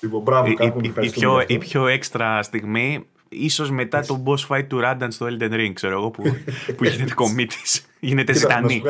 Λοιπόν, 0.00 0.22
μπράβο, 0.22 0.50
η, 0.50 0.56
η, 0.60 0.92
η, 1.00 1.10
πιο, 1.10 1.44
η 1.46 1.58
πιο 1.58 1.86
έξτρα 1.86 2.42
στιγμή, 2.42 3.06
ίσως 3.28 3.70
μετά 3.70 4.00
το 4.00 4.22
boss 4.26 4.46
fight 4.48 4.64
του 4.68 4.80
Randan 4.84 5.06
στο 5.08 5.26
Elden 5.26 5.52
Ring, 5.52 5.70
ξέρω 5.72 5.98
εγώ, 5.98 6.10
που, 6.10 6.22
που 6.76 6.84
γίνεται 6.84 7.14
κομίτη. 7.14 7.56
γίνεται 8.00 8.32
ζητανή. 8.32 8.82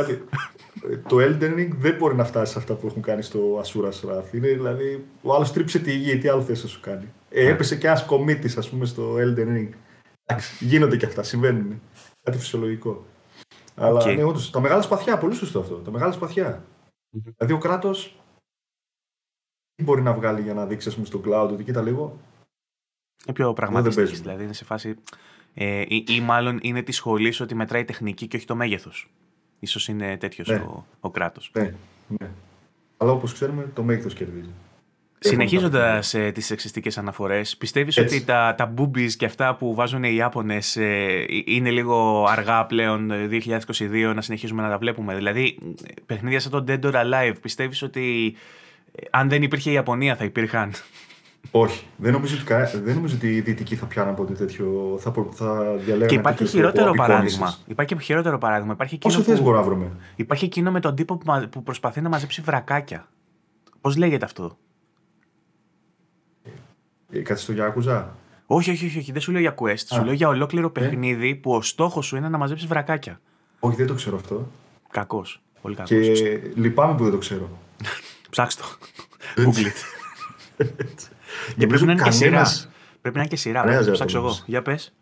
το 1.09 1.17
Elden 1.17 1.59
Ring 1.59 1.69
δεν 1.79 1.95
μπορεί 1.99 2.15
να 2.15 2.25
φτάσει 2.25 2.53
σε 2.53 2.59
αυτά 2.59 2.75
που 2.75 2.87
έχουν 2.87 3.03
κάνει 3.03 3.23
στο 3.23 3.63
Asura's 3.65 4.09
Wrath. 4.09 4.35
Είναι 4.35 4.49
δηλαδή, 4.49 5.05
ο 5.23 5.35
άλλος 5.35 5.53
τρίψε 5.53 5.79
τη 5.79 5.93
γη, 5.93 6.19
τι 6.19 6.29
άλλο 6.29 6.43
θες 6.43 6.63
να 6.63 6.69
σου 6.69 6.81
κάνει. 6.81 7.05
Ε, 7.31 7.43
ναι. 7.45 7.51
έπεσε 7.51 7.77
και 7.77 7.87
ένας 7.87 8.05
κομίτη, 8.05 8.59
ας 8.59 8.69
πούμε, 8.69 8.85
στο 8.85 9.15
Elden 9.15 9.57
Ring. 9.57 9.69
γίνονται 10.61 10.97
και 10.97 11.07
αυτά, 11.07 11.23
συμβαίνουν. 11.23 11.81
Κάτι 12.31 12.43
φυσιολογικό. 12.43 13.05
Αλλά 13.75 14.03
okay. 14.03 14.17
ναι, 14.17 14.23
όντως, 14.23 14.51
τα 14.51 14.61
μεγάλα 14.61 14.83
σπαθιά, 14.83 15.19
πολύ 15.19 15.35
σωστό 15.35 15.61
αυτό. 15.61 15.75
Τα 15.75 15.91
μεγάλα 15.91 16.13
σπαθιά. 16.13 16.65
Mm-hmm. 17.17 17.33
Δηλαδή 17.37 17.53
ο 17.53 17.59
κράτος 17.59 18.21
τι 19.75 19.87
μπορεί 19.87 20.03
να 20.03 20.13
βγάλει 20.13 20.43
για 20.43 20.55
να 20.55 20.67
δείξει 20.67 20.89
ας 20.89 20.95
πούμε, 20.95 21.07
στο 21.07 21.21
cloud 21.25 21.49
ότι 21.53 21.65
κοίτα 21.65 21.83
λίγο. 21.83 22.19
Είναι 23.27 23.37
πιο 23.37 23.53
πραγματιστής, 23.53 24.21
δηλαδή 24.21 24.45
είναι 24.45 24.53
σε 24.53 24.65
φάση. 24.65 24.97
Ε, 25.55 25.85
ή, 25.89 26.05
ή, 26.09 26.21
μάλλον 26.21 26.59
είναι 26.63 26.83
της 26.83 26.97
σχολής 26.97 27.41
ότι 27.41 27.55
μετράει 27.55 27.85
τεχνική 27.85 28.27
και 28.27 28.37
όχι 28.37 28.47
το 28.47 28.55
μέγεθος. 28.57 29.11
σω 29.67 29.93
είναι 29.93 30.17
τέτοιος 30.17 30.49
ναι. 30.49 30.55
ο, 30.55 30.87
ο 31.01 31.11
κράτος. 31.11 31.51
Ναι, 31.55 31.75
ναι. 32.09 32.31
Αλλά 32.97 33.11
όπως 33.11 33.33
ξέρουμε, 33.33 33.71
το 33.75 33.83
μέγεθος 33.83 34.15
κερδίζει. 34.15 34.53
Συνεχίζοντας 35.23 36.15
ε, 36.15 36.31
τις 36.31 36.47
σεξιστικές 36.47 36.99
αναφορές, 36.99 37.57
πιστεύεις 37.57 37.99
ότι 37.99 38.25
τα, 38.25 38.55
τα 38.57 38.75
boobies 38.77 39.13
και 39.17 39.25
αυτά 39.25 39.55
που 39.55 39.75
βάζουν 39.75 40.05
οι 40.05 40.15
Ιάπωνες 40.15 40.77
ε, 40.77 41.25
είναι 41.45 41.71
λίγο 41.71 42.27
αργά 42.29 42.67
πλέον 42.67 43.11
2022 43.71 43.93
ε, 43.93 44.13
να 44.13 44.21
συνεχίζουμε 44.21 44.63
να 44.63 44.69
τα 44.69 44.79
βλέπουμε; 44.79 45.15
Δηλαδή, 45.15 45.59
παιχνίδια 46.07 46.41
σαν 46.41 46.51
το 46.51 46.65
Dead 46.69 46.81
or 46.81 46.93
Alive, 46.93 47.35
πιστεύεις 47.41 47.83
ότι 47.83 48.35
ε, 48.93 49.07
αν 49.11 49.29
δεν 49.29 49.43
υπήρχε 49.43 49.71
η 49.71 49.73
Ιαπωνία 49.73 50.17
θα 50.17 50.25
υπήρχαν; 50.25 50.73
Όχι. 51.51 51.85
Δεν 51.97 52.13
νομίζω 52.13 52.37
ότι, 52.41 52.79
δεν 52.79 52.95
νομίζω 52.95 53.15
ότι 53.15 53.35
οι 53.37 53.41
Δυτικοί 53.41 53.77
θα 53.77 53.87
πιάνουν 53.87 54.13
από 54.13 54.25
τέτοιο. 54.25 54.97
Θα, 55.01 55.13
θα 55.31 55.77
Και 56.07 56.15
υπάρχει 56.15 56.47
χειρότερο 56.47 56.93
παράδειγμα. 56.93 57.55
Υπάρχει 57.67 57.97
χειρότερο 58.01 58.39
παράδειγμα. 58.39 58.73
Υπάρχει 58.73 58.99
Όσο 59.03 59.21
θες 59.21 59.41
μπορούμε 59.41 59.59
να 59.59 59.67
βρούμε. 59.69 59.91
Υπάρχει 60.17 60.45
εκείνο 60.45 60.71
με 60.71 60.81
τον 60.81 60.95
τύπο 60.95 61.21
που 61.51 61.63
προσπαθεί 61.63 62.01
να 62.01 62.09
μαζέψει 62.09 62.41
βρακάκια. 62.41 63.09
Πώς 63.81 63.97
λέγεται 63.97 64.25
αυτό; 64.25 64.59
Ε, 67.11 67.19
κάτι 67.19 67.41
στο 67.41 67.53
Γιάκουζα; 67.53 68.17
Όχι, 68.47 68.71
όχι, 68.71 68.99
όχι, 68.99 69.13
δεν 69.13 69.21
σου 69.21 69.33
λέω 69.33 69.41
για 69.41 69.55
quest. 69.59 69.87
Σου 69.93 70.05
λέω 70.05 70.13
για 70.13 70.29
ολόκληρο 70.29 70.67
ε. 70.67 70.81
παιχνίδι 70.81 71.35
που 71.35 71.53
ο 71.53 71.63
στόχος 71.63 72.07
σου 72.07 72.17
είναι 72.17 72.29
να 72.29 72.39
μαζέψεις 72.39 72.67
βρακάκια. 72.67 73.21
Όχι, 73.61 73.77
δεν 73.77 73.87
το 73.87 73.95
ξέρω 73.95 74.17
αυτό. 74.17 74.49
Κακός. 74.91 75.43
Πολύ 75.63 75.75
κακός. 75.75 76.21
Και 76.21 76.41
λυπάμαι 76.55 76.97
που 76.97 77.03
δεν 77.03 77.13
το 77.13 77.19
ξέρω. 77.19 77.51
Ψάξτε 78.31 78.63
το. 78.63 78.87
Google 79.43 79.67
it. 79.67 79.79
και 81.59 81.67
πρέπει 81.67 81.85
να 81.85 81.93
είναι 81.93 82.03
και 82.03 82.11
σειρά. 82.11 82.47
Πρέπει 83.01 83.17
να 83.17 83.23
είναι 83.23 83.31
και 83.31 83.37
σειρά. 83.37 83.63
Πρέπει 83.63 83.85
να 83.85 83.93
ψάξω 83.93 84.19
εγώ. 84.19 84.39
Για 84.47 84.63
πες. 84.63 84.93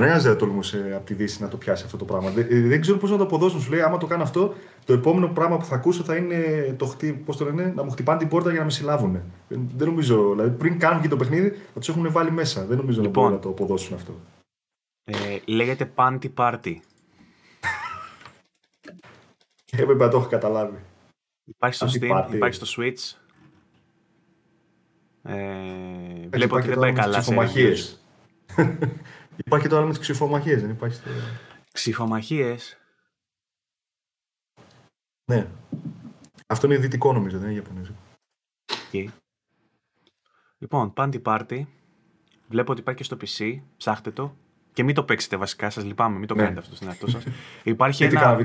Κανένας 0.00 0.22
δεν 0.22 0.38
τολμούσε 0.38 0.92
από 0.96 1.06
τη 1.06 1.14
Δύση 1.14 1.42
να 1.42 1.48
το 1.48 1.56
πιάσει 1.56 1.84
αυτό 1.84 1.96
το 1.96 2.04
πράγμα. 2.04 2.30
Δεν, 2.30 2.46
ε, 2.50 2.60
δεν 2.60 2.80
ξέρω 2.80 2.98
πώς 2.98 3.10
να 3.10 3.16
το 3.16 3.22
αποδώσουν. 3.22 3.60
Σου 3.60 3.70
λέει, 3.70 3.80
άμα 3.80 3.98
το 3.98 4.06
κάνω 4.06 4.22
αυτό, 4.22 4.54
το 4.84 4.92
επόμενο 4.92 5.28
πράγμα 5.28 5.56
που 5.56 5.64
θα 5.64 5.74
ακούσω 5.74 6.02
θα 6.02 6.16
είναι 6.16 6.74
το 6.78 6.86
χτύ, 6.86 7.12
πώς 7.12 7.36
το 7.36 7.44
λένε, 7.44 7.72
να 7.76 7.82
μου 7.82 7.90
χτυπάνε 7.90 8.18
την 8.18 8.28
πόρτα 8.28 8.50
για 8.50 8.58
να 8.58 8.64
με 8.64 8.70
συλλάβουν. 8.70 9.14
Ε, 9.14 9.22
δεν 9.48 9.86
νομίζω. 9.86 10.30
Δηλαδή, 10.30 10.56
πριν 10.56 10.78
κάνουν 10.78 11.02
και 11.02 11.08
το 11.08 11.16
παιχνίδι, 11.16 11.50
θα 11.50 11.78
τους 11.78 11.88
έχουν 11.88 12.12
βάλει 12.12 12.30
μέσα. 12.30 12.64
Δεν 12.66 12.76
νομίζω 12.76 13.00
λοιπόν, 13.00 13.22
να 13.22 13.28
μπορούν 13.28 13.32
να 13.32 13.38
το 13.42 13.48
αποδώσουν 13.48 13.94
αυτό. 13.94 14.14
Ε, 15.04 15.38
λέγεται 15.44 15.92
Panty 15.94 16.30
Party. 16.34 16.74
Έπρεπε 19.70 20.04
να 20.04 20.10
το 20.10 20.16
έχω 20.16 20.28
καταλάβει. 20.28 20.78
Υπάρχει 21.44 21.76
στο 21.76 21.86
Steam, 21.86 22.34
υπάρχει 22.34 22.64
στο 22.64 22.82
Switch. 22.82 23.16
Ε, 25.22 26.28
βλέπω 26.28 26.56
ότι 26.56 26.68
δεν 26.68 26.78
πάει 26.78 26.92
καλά 26.92 27.22
σε 27.22 27.34
Υπάρχει 29.36 29.68
τώρα 29.68 29.84
με 29.84 29.90
τις 29.90 29.98
ξυφομαχίες, 29.98 30.60
δεν 30.60 30.70
υπάρχει. 30.70 31.00
Το... 31.00 31.10
Ξυφομαχίες. 31.72 32.78
Ναι. 35.32 35.50
Αυτό 36.46 36.66
είναι 36.66 36.78
δυτικό 36.78 37.12
νομίζω, 37.12 37.38
δεν 37.38 37.50
είναι 37.50 37.58
Ιαπωνέζικο. 37.58 37.98
Okay. 38.92 39.06
Λοιπόν, 40.58 40.92
Panty 40.96 41.22
Party. 41.22 41.64
Βλέπω 42.48 42.72
ότι 42.72 42.80
υπάρχει 42.80 42.98
και 42.98 43.04
στο 43.04 43.16
PC. 43.20 43.62
Ψάχτε 43.76 44.10
το. 44.10 44.36
Και 44.76 44.82
μην 44.82 44.94
το 44.94 45.02
παίξετε 45.02 45.36
βασικά, 45.36 45.70
σας 45.70 45.84
λυπάμαι, 45.84 46.18
μην 46.18 46.28
το 46.28 46.34
ναι. 46.34 46.42
κάνετε 46.42 46.60
αυτό 46.60 46.74
στην 46.74 46.88
εαυτό 46.88 47.06
σα. 47.08 47.18
υπάρχει, 47.70 48.04
ένα, 48.04 48.38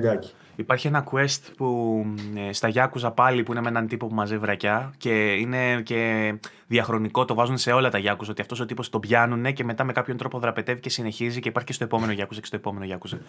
υπάρχει 0.56 0.88
ένα 0.88 1.08
quest 1.12 1.40
που 1.58 2.06
ε, 2.36 2.54
στα 2.54 2.68
Γιάκουζα 2.68 3.12
πάλι 3.12 3.44
που 3.44 3.52
είναι 3.52 3.62
με 3.62 3.68
έναν 3.68 3.88
τύπο 3.88 4.08
που 4.08 4.14
μαζεύει 4.14 4.40
βρακιά 4.40 4.94
και 4.98 5.34
είναι 5.34 5.82
και 5.82 6.34
διαχρονικό, 6.68 7.26
το 7.26 7.34
βάζουν 7.34 7.58
σε 7.58 7.72
όλα 7.72 7.90
τα 7.90 7.98
Γιάκουζα. 7.98 8.32
Ότι 8.32 8.42
αυτός 8.42 8.60
ο 8.60 8.66
τύπος 8.66 8.90
τον 8.90 9.02
πιάνουν 9.02 9.54
και 9.54 9.64
μετά 9.64 9.84
με 9.84 9.92
κάποιον 9.94 10.18
τρόπο 10.18 10.40
δραπετεύει 10.40 10.80
και 10.80 10.90
συνεχίζει 10.90 11.40
και 11.40 11.50
υπάρχει 11.50 11.68
και 11.68 11.74
στο 11.74 11.84
επόμενο 11.84 12.12
Γιάκουζα 12.12 12.40
και 12.40 12.46
στο 12.46 12.56
επόμενο 12.56 12.86
Γιάκουζα. 12.86 13.20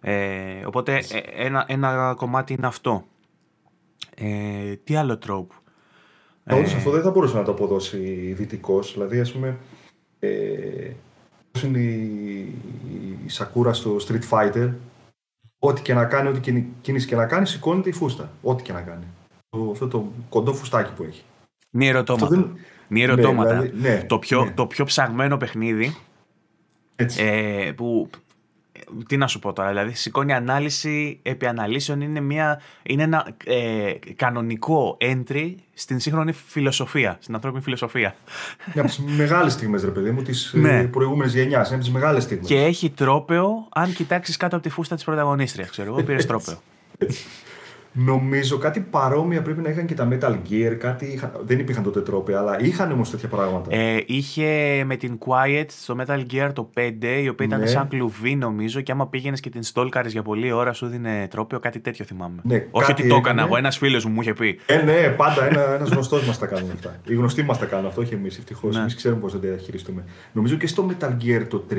ε, 0.00 0.64
οπότε 0.66 0.94
ε, 0.94 1.44
ένα, 1.44 1.64
ένα 1.68 2.14
κομμάτι 2.16 2.52
είναι 2.52 2.66
αυτό. 2.66 3.04
Ε, 4.16 4.76
τι 4.84 4.96
άλλο 4.96 5.18
τρόπο. 5.18 5.54
Όντως 6.50 6.72
ε, 6.72 6.76
αυτό 6.76 6.90
δεν 6.90 7.02
θα 7.02 7.10
μπορούσε 7.10 7.36
να 7.36 7.42
το 7.42 7.50
αποδώσει 7.50 8.32
δυτικός. 8.36 8.92
Δηλαδή, 8.92 9.20
ας 9.20 9.32
πούμε. 9.32 9.56
Ε, 10.18 10.90
είναι 11.62 11.78
η, 11.78 12.54
η 13.24 13.28
Σακούρα 13.28 13.72
στο 13.72 13.96
Street 14.08 14.28
Fighter. 14.30 14.70
Ό,τι 15.58 15.82
και 15.82 15.94
να 15.94 16.04
κάνει, 16.04 16.28
ό,τι 16.28 16.64
κίνηση 16.80 17.06
και 17.06 17.16
να 17.16 17.26
κάνει, 17.26 17.46
σηκώνεται 17.46 17.88
η 17.88 17.92
φούστα. 17.92 18.30
Ό,τι 18.42 18.62
και 18.62 18.72
να 18.72 18.80
κάνει. 18.80 19.04
Το, 19.48 19.70
αυτό 19.70 19.88
το 19.88 20.12
κοντό 20.28 20.54
φουστάκι 20.54 20.92
που 20.92 21.02
έχει. 21.02 21.22
Μία 21.70 21.88
ερωτώματα. 21.88 22.28
Δεν... 22.28 22.58
Ναι, 22.88 23.06
δηλαδή, 23.06 23.72
ναι, 23.80 24.04
το, 24.06 24.18
πιο, 24.18 24.44
ναι. 24.44 24.50
το 24.50 24.66
πιο 24.66 24.84
ψαγμένο 24.84 25.36
παιχνίδι 25.36 25.96
ε, 26.96 27.72
που 27.76 28.10
τι 29.08 29.16
να 29.16 29.26
σου 29.26 29.38
πω 29.38 29.52
τώρα, 29.52 29.68
δηλαδή 29.68 29.94
σηκώνει 29.94 30.32
ανάλυση 30.32 31.18
επί 31.22 31.46
αναλύσεων 31.46 32.00
είναι, 32.00 32.20
μια, 32.20 32.60
είναι 32.82 33.02
ένα 33.02 33.26
ε, 33.44 33.92
κανονικό 34.16 34.96
entry 35.00 35.54
στην 35.74 36.00
σύγχρονη 36.00 36.32
φιλοσοφία, 36.32 37.18
στην 37.20 37.34
ανθρώπινη 37.34 37.62
φιλοσοφία. 37.62 38.14
Μια 38.74 38.82
από 38.82 38.90
τις 38.90 38.98
μεγάλες 38.98 39.52
στιγμές, 39.52 39.84
ρε 39.84 39.90
παιδί 39.90 40.10
μου, 40.10 40.22
της 40.22 40.52
ε, 40.52 40.58
ναι. 40.58 40.84
προηγούμενης 40.84 41.34
γενιάς. 41.34 41.66
Είναι 41.66 41.76
από 41.76 41.84
τις 41.84 41.94
μεγάλες 41.94 42.22
στιγμές. 42.22 42.46
Και 42.46 42.64
έχει 42.64 42.90
τρόπεο 42.90 43.68
αν 43.72 43.92
κοιτάξεις 43.92 44.36
κάτω 44.36 44.56
από 44.56 44.64
τη 44.64 44.70
φούστα 44.70 44.94
της 44.94 45.04
πρωταγωνίστριας. 45.04 45.70
Ξέρω 45.70 45.88
εγώ, 45.88 46.02
πήρες 46.02 46.26
τρόπεο. 46.26 46.60
Νομίζω 47.98 48.58
κάτι 48.58 48.80
παρόμοια 48.80 49.42
πρέπει 49.42 49.60
να 49.60 49.68
είχαν 49.68 49.86
και 49.86 49.94
τα 49.94 50.08
Metal 50.10 50.36
Gear. 50.50 50.76
Κάτι 50.78 51.20
δεν 51.44 51.58
υπήρχαν 51.58 51.84
τότε 51.84 52.00
τρόποι, 52.00 52.32
αλλά 52.32 52.60
είχαν 52.60 52.92
όμως 52.92 53.10
τέτοια 53.10 53.28
πράγματα. 53.28 53.74
Ε, 53.74 54.02
είχε 54.06 54.82
με 54.84 54.96
την 54.96 55.18
Quiet 55.26 55.66
στο 55.66 55.96
Metal 55.98 56.22
Gear 56.32 56.50
το 56.52 56.70
5, 56.74 56.90
η 57.22 57.28
οποία 57.28 57.46
ήταν 57.46 57.60
ναι. 57.60 57.66
σαν 57.66 57.88
κλουβί 57.88 58.36
νομίζω, 58.36 58.80
και 58.80 58.92
άμα 58.92 59.06
πήγαινες 59.06 59.40
και 59.40 59.50
την 59.50 59.62
στόλκαρες 59.62 60.12
για 60.12 60.22
πολλή 60.22 60.52
ώρα, 60.52 60.72
σου 60.72 60.86
δίνει 60.86 61.26
τρόπιο, 61.30 61.60
κάτι 61.60 61.80
τέτοιο 61.80 62.04
θυμάμαι. 62.04 62.40
Ναι, 62.42 62.66
Όχι 62.70 62.90
ότι 62.90 63.08
το 63.08 63.16
έκανα 63.16 63.42
εγώ, 63.42 63.56
ένας 63.56 63.78
φίλος 63.78 64.04
μου 64.04 64.12
μου 64.12 64.20
είχε 64.20 64.32
πει. 64.32 64.58
Ε, 64.66 64.82
ναι, 64.82 65.08
πάντα 65.16 65.46
ένα 65.46 65.74
ένας 65.74 65.88
γνωστός 65.88 66.26
μας 66.26 66.38
τα 66.38 66.46
κάνουν 66.46 66.70
αυτά. 66.70 66.96
Οι 67.06 67.14
γνωστοί 67.14 67.42
μας 67.42 67.58
τα 67.58 67.66
κάνουν 67.66 67.86
αυτό, 67.86 68.00
όχι 68.00 68.14
εμείς 68.14 68.38
ευτυχώς. 68.38 68.74
Ναι. 68.74 68.80
Εμείς 68.80 68.94
ξέρουμε 68.94 69.20
πώς 69.20 69.32
θα 69.32 69.38
τα 69.38 69.48
διαχειριστούμε. 69.48 70.04
Νομίζω 70.32 70.56
και 70.56 70.66
στο 70.66 70.88
Metal 70.90 71.10
Gear 71.24 71.46
το 71.48 71.64
3 71.70 71.74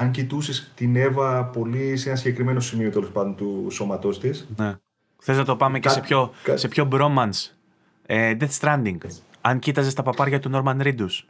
αν 0.00 0.10
κοιτούσες 0.10 0.70
την 0.74 0.96
Εύα 0.96 1.44
πολύ 1.44 1.96
σε 1.96 2.08
ένα 2.08 2.18
συγκεκριμένο 2.18 2.60
σημείο 2.60 2.90
τέλος 2.90 3.10
πάντων 3.10 3.34
του 3.34 3.66
σώματός 3.70 4.20
της. 4.20 4.48
Ναι. 4.56 4.74
Θες 5.18 5.36
να 5.36 5.44
το 5.44 5.56
πάμε 5.56 5.78
και 5.78 5.88
σε 5.88 6.00
πιο, 6.00 6.32
σε 6.54 6.68
πιο 6.68 6.88
bromance. 6.92 7.52
Ε, 8.06 8.36
Death 8.40 8.58
Stranding. 8.60 8.96
Αν 9.40 9.58
κοίταζες 9.58 9.94
τα 9.94 10.02
παπάρια 10.02 10.38
του 10.40 10.50
Norman 10.54 10.82
Reedus. 10.82 11.24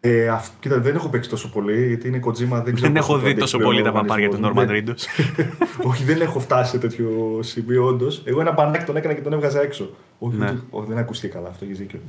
Ε, 0.00 0.28
αυ, 0.28 0.48
κοίτα, 0.60 0.80
δεν 0.80 0.94
έχω 0.94 1.08
παίξει 1.08 1.30
τόσο 1.30 1.50
πολύ, 1.50 1.86
γιατί 1.86 2.08
είναι 2.08 2.20
Kojima, 2.24 2.62
δεν 2.64 2.74
ξέρω. 2.74 2.92
Δεν 2.92 2.96
έχω 2.96 3.18
δει 3.18 3.34
τόσο 3.34 3.58
πολύ 3.58 3.82
τα 3.82 3.92
παπάρια 3.92 4.28
του 4.28 4.40
Norman 4.42 4.68
Reedus. 4.68 5.28
Όχι, 5.90 6.04
δεν 6.04 6.20
έχω 6.20 6.40
φτάσει 6.40 6.70
σε 6.70 6.78
τέτοιο 6.78 7.38
σημείο, 7.42 7.84
όντως. 7.84 8.22
Εγώ 8.24 8.40
ένα 8.40 8.54
πανάκι 8.54 8.84
τον 8.84 8.96
έκανα 8.96 9.14
και 9.14 9.20
τον 9.20 9.32
έβγαζα 9.32 9.62
έξω. 9.62 9.90
Όχι, 10.18 10.36
ναι. 10.36 10.54
όχι 10.70 10.88
δεν 10.88 10.98
ακουστεί 10.98 11.28
καλά 11.28 11.48
αυτό, 11.48 11.64
έχει 11.64 11.74
δίκιο. 11.74 12.00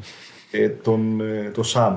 Ε, 0.52 0.70
τον, 0.70 1.22
ε, 1.22 1.52
το 1.54 1.64
Sam. 1.74 1.96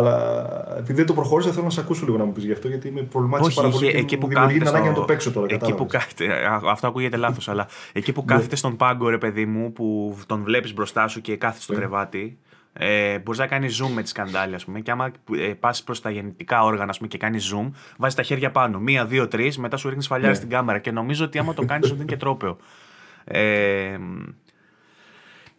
Αλλά 0.00 0.76
επειδή 0.78 0.92
δεν 0.92 1.06
το 1.06 1.12
προχώρησα, 1.12 1.50
θέλω 1.50 1.64
να 1.64 1.70
σε 1.70 1.80
ακούσω 1.80 2.04
λίγο 2.04 2.16
να 2.16 2.24
μου 2.24 2.32
πεις 2.32 2.44
γι' 2.44 2.52
αυτό, 2.52 2.68
γιατί 2.68 2.90
με 2.90 3.02
προβλημάτισε 3.02 3.54
πάρα 3.54 3.68
πολύ. 3.68 3.86
Εκεί 3.86 4.16
που 4.16 4.28
κάθεται. 4.28 4.66
Στο... 4.66 4.78
να 4.78 4.92
το 4.92 5.00
παίξω 5.00 5.32
τώρα. 5.32 5.46
Εκεί 5.50 5.74
που 5.74 5.86
κάθεται, 5.86 6.48
αυτό 6.66 6.86
ακούγεται 6.86 7.16
λάθος, 7.26 7.48
αλλά 7.48 7.68
εκεί 7.92 8.12
που 8.12 8.24
ναι. 8.26 8.34
κάθεται 8.34 8.56
στον 8.56 8.76
πάγκο, 8.76 9.08
ρε 9.08 9.18
παιδί 9.18 9.46
μου, 9.46 9.72
που 9.72 10.16
τον 10.26 10.42
βλέπεις 10.42 10.74
μπροστά 10.74 11.08
σου 11.08 11.20
και 11.20 11.36
κάθεται 11.36 11.62
στο 11.62 11.72
ναι. 11.72 11.78
κρεβάτι, 11.78 12.38
ε, 12.72 13.18
μπορείς 13.18 13.40
να 13.40 13.46
κάνεις 13.46 13.82
zoom 13.82 13.88
με 13.94 14.02
τη 14.02 14.08
σκαντάλια, 14.08 14.56
ας 14.56 14.64
πούμε, 14.64 14.80
και 14.80 14.90
άμα 14.90 15.10
ε, 15.36 15.46
πας 15.60 15.82
προς 15.82 16.00
τα 16.00 16.10
γεννητικά 16.10 16.62
όργανα 16.62 16.94
πούμε, 16.96 17.08
και 17.08 17.18
κάνεις 17.18 17.54
zoom, 17.54 17.70
βάζεις 17.96 18.16
τα 18.16 18.22
χέρια 18.22 18.50
πάνω. 18.50 18.78
Μία, 18.78 19.06
δύο, 19.06 19.28
τρεις, 19.28 19.58
μετά 19.58 19.76
σου 19.76 19.88
ρίχνεις 19.88 20.06
φαλιά 20.06 20.28
ναι. 20.28 20.34
στην 20.34 20.48
κάμερα. 20.48 20.78
Και 20.78 20.90
νομίζω 20.90 21.24
ότι 21.24 21.38
άμα 21.38 21.54
το 21.54 21.64
κάνεις, 21.64 21.86
σου 21.88 21.94
δίνει 21.94 22.06
και 22.06 22.16
τρόπεο. 22.16 22.56
Ε, 23.24 23.98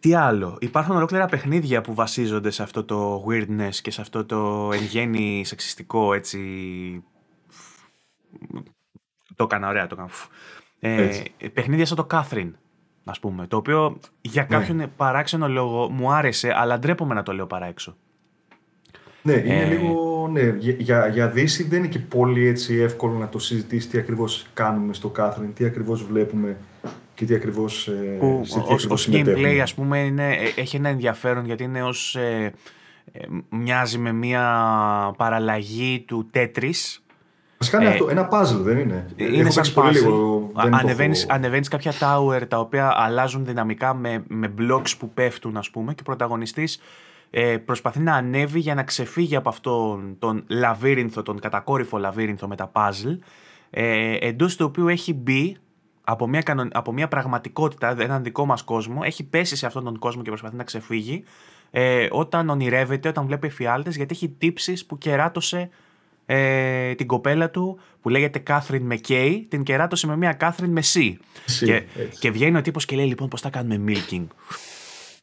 τι 0.02 0.14
άλλο; 0.14 0.56
Υπάρχουν 0.60 0.96
ολόκληρα 0.96 1.26
παιχνίδια 1.26 1.80
που 1.80 1.94
βασίζονται 1.94 2.50
σε 2.50 2.62
αυτό 2.62 2.84
το 2.84 3.24
weirdness 3.28 3.74
και 3.82 3.90
σε 3.90 4.00
αυτό 4.00 4.24
το 4.24 4.70
εν 4.72 4.82
γέννη 4.82 5.44
σεξιστικό 5.44 6.14
έτσι. 6.14 6.38
Το 9.36 9.44
έκανα 9.44 9.68
ωραία, 9.68 9.86
το 9.86 9.96
έκανα. 9.98 10.10
Ε, 10.80 11.22
παιχνίδια 11.52 11.86
σαν 11.86 11.96
το 11.96 12.06
Catherine, 12.10 12.50
ας 13.04 13.20
πούμε, 13.20 13.46
το 13.46 13.56
οποίο 13.56 13.98
για 14.20 14.42
ναι. 14.42 14.56
κάποιον 14.56 14.92
παράξενο 14.96 15.48
λόγο 15.48 15.88
μου 15.88 16.12
άρεσε, 16.12 16.52
αλλά 16.56 16.78
ντρέπομαι 16.78 17.14
να 17.14 17.22
το 17.22 17.32
λέω 17.32 17.46
παράξω. 17.46 17.96
Ναι, 19.22 19.32
είναι 19.32 19.62
ε, 19.62 19.64
λίγο. 19.64 20.28
Ναι, 20.32 20.54
για, 20.58 21.06
για 21.06 21.28
Δύση 21.28 21.62
δεν 21.62 21.78
είναι 21.78 21.88
και 21.88 21.98
πολύ 21.98 22.46
έτσι 22.46 22.74
εύκολο 22.74 23.18
να 23.18 23.28
το 23.28 23.38
συζητήσει 23.38 23.88
τι 23.88 23.98
ακριβώς 23.98 24.46
κάνουμε 24.54 24.92
στο 24.92 25.12
Catherine, 25.16 25.50
τι 25.54 25.64
ακριβώς 25.64 26.04
βλέπουμε 26.04 26.56
και 27.14 27.24
τι 27.24 27.34
ακριβώς. 27.34 27.88
Ε, 27.88 28.18
ως, 28.88 29.08
gameplay, 29.12 29.58
ας 29.62 29.74
πούμε, 29.74 29.98
είναι, 29.98 30.32
ε, 30.32 30.60
έχει 30.60 30.76
ένα 30.76 30.88
ενδιαφέρον 30.88 31.44
γιατί 31.44 31.64
είναι 31.64 31.82
ως. 31.82 32.16
Ε, 32.16 32.52
ε, 33.12 33.26
μοιάζει 33.48 33.98
με 33.98 34.12
μια 34.12 34.44
παραλλαγή 35.16 36.00
του 36.00 36.30
Tetris. 36.34 37.00
Βασικά 37.58 37.80
είναι 37.80 37.88
αυτό, 37.88 38.08
ένα 38.08 38.28
puzzle 38.32 38.60
δεν 38.60 38.78
είναι; 38.78 39.06
Είναι 39.16 39.50
σαν 39.50 39.64
puzzle. 39.74 39.92
Λίγο, 39.92 40.50
ανεβαίνεις, 40.54 41.26
ανεβαίνεις 41.28 41.68
κάποια 41.68 41.92
tower 42.00 42.42
τα 42.48 42.58
οποία 42.58 42.92
αλλάζουν 42.96 43.44
δυναμικά 43.44 43.94
με, 43.94 44.22
με 44.28 44.54
blocks 44.58 44.96
που 44.98 45.10
πέφτουν 45.10 45.56
ας 45.56 45.70
πούμε 45.70 45.94
και 45.94 46.00
ο 46.00 46.04
πρωταγωνιστής 46.04 46.80
ε, 47.30 47.56
προσπαθεί 47.56 48.00
να 48.00 48.14
ανέβει 48.14 48.60
για 48.60 48.74
να 48.74 48.82
ξεφύγει 48.82 49.36
από 49.36 49.48
αυτόν 49.48 50.16
τον 50.18 50.44
λαβύρινθο, 50.48 51.22
τον 51.22 51.40
κατακόρυφο 51.40 51.98
λαβύρινθο 51.98 52.48
με 52.48 52.56
τα 52.56 52.72
puzzle 52.74 53.18
ε, 53.70 54.16
εντός 54.20 54.56
του 54.56 54.64
οποίου 54.68 54.88
έχει 54.88 55.14
μπει 55.14 55.56
από 56.04 56.26
μια, 56.28 56.42
κανον, 56.42 56.68
από 56.72 56.92
μια 56.92 57.08
πραγματικότητα, 57.08 57.96
έναν 57.98 58.22
δικό 58.22 58.46
μας 58.46 58.62
κόσμο, 58.62 59.00
έχει 59.04 59.24
πέσει 59.24 59.56
σε 59.56 59.66
αυτόν 59.66 59.84
τον 59.84 59.98
κόσμο 59.98 60.22
και 60.22 60.28
προσπαθεί 60.28 60.56
να 60.56 60.64
ξεφύγει 60.64 61.24
ε, 61.70 62.08
όταν 62.10 62.48
ονειρεύεται, 62.48 63.08
όταν 63.08 63.26
βλέπει 63.26 63.46
εφιάλτες, 63.46 63.96
γιατί 63.96 64.14
έχει 64.14 64.28
τύψεις 64.28 64.86
που 64.86 64.98
κεράτωσε 64.98 65.68
ε, 66.26 66.94
την 66.94 67.06
κοπέλα 67.06 67.50
του 67.50 67.78
που 68.00 68.08
λέγεται 68.08 68.38
Κάθριν 68.38 68.86
Μεκέι, 68.86 69.46
την 69.50 69.62
κεράτωσε 69.62 70.06
με 70.06 70.16
μια 70.16 70.32
Κάθριν 70.32 70.70
με 70.70 70.82
C. 70.92 71.12
και, 71.64 71.82
και 72.18 72.30
βγαίνει 72.30 72.56
ο 72.56 72.62
τύπος 72.62 72.84
και 72.84 72.96
λέει 72.96 73.06
λοιπόν 73.06 73.28
πώς 73.28 73.40
θα 73.40 73.50
κάνουμε 73.50 73.92
milking; 73.92 74.26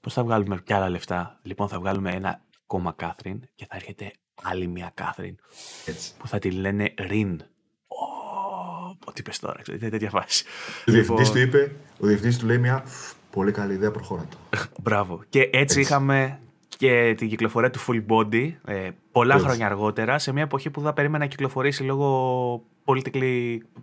Πώς 0.02 0.14
θα 0.14 0.24
βγάλουμε 0.24 0.62
κι 0.64 0.74
άλλα 0.74 0.90
λεφτά; 0.90 1.40
Λοιπόν 1.42 1.68
θα 1.68 1.80
βγάλουμε 1.80 2.12
ένα 2.12 2.42
κόμμα 2.66 2.94
Κάθριν 2.96 3.40
και 3.56 3.66
θα 3.70 3.76
έρχεται 3.76 4.12
άλλη 4.42 4.68
μια 4.68 4.92
Κάθριν 4.94 5.36
που 6.18 6.28
θα 6.28 6.40
τη 6.40 6.52
λένε 6.52 6.94
Rin 6.98 7.36
τι 9.14 9.22
είπε 9.22 9.32
τώρα, 9.42 9.62
ξέρετε, 9.62 9.90
τέτοια 9.90 10.10
φάση. 10.10 10.44
Ο 10.88 10.92
διευθυντής 10.92 11.34
λοιπόν... 11.34 11.50
του 11.50 11.58
είπε, 11.58 11.72
ο 12.00 12.08
διευθυντής 12.08 12.38
του 12.38 12.46
λέει 12.46 12.58
μια 12.58 12.84
πολύ 13.32 13.52
καλή 13.52 13.74
ιδέα, 13.74 13.92
προχώρα 13.92 14.26
το. 14.30 14.38
Μπράβο. 14.84 15.24
Και 15.30 15.40
έτσι, 15.40 15.58
έτσι, 15.60 15.80
είχαμε 15.80 16.40
και 16.78 17.14
την 17.18 17.30
κυκλοφορία 17.30 17.70
του 17.70 17.80
Full 17.80 18.06
Body 18.08 18.52
ε, 18.66 18.90
πολλά 19.12 19.34
έτσι. 19.34 19.46
χρόνια 19.46 19.66
αργότερα, 19.66 20.20
σε 20.20 20.32
μια 20.32 20.44
εποχή 20.44 20.70
που 20.70 20.82
θα 20.82 20.94
περίμενα 20.94 21.24
να 21.24 21.30
κυκλοφορήσει 21.30 21.84
λόγω 21.84 22.64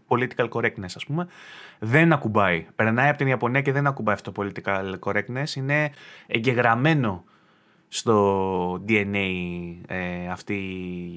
political 0.09 0.49
correctness, 0.49 0.93
ας 0.95 1.05
πούμε. 1.07 1.27
Δεν 1.79 2.13
ακουμπάει. 2.13 2.67
Περνάει 2.77 3.09
από 3.09 3.19
την 3.19 3.27
Ιαπωνία 3.27 3.61
και 3.61 3.73
δεν 3.73 3.87
ακουμπάει 3.87 4.15
αυτό 4.15 4.33
το 4.33 4.43
political 4.43 4.95
correctness. 5.01 5.57
Είναι 5.57 5.91
εγγεγραμμένο 6.27 7.25
στο 7.97 8.83
DNA 8.89 9.29
ε, 9.87 10.29
αυτή. 10.31 10.61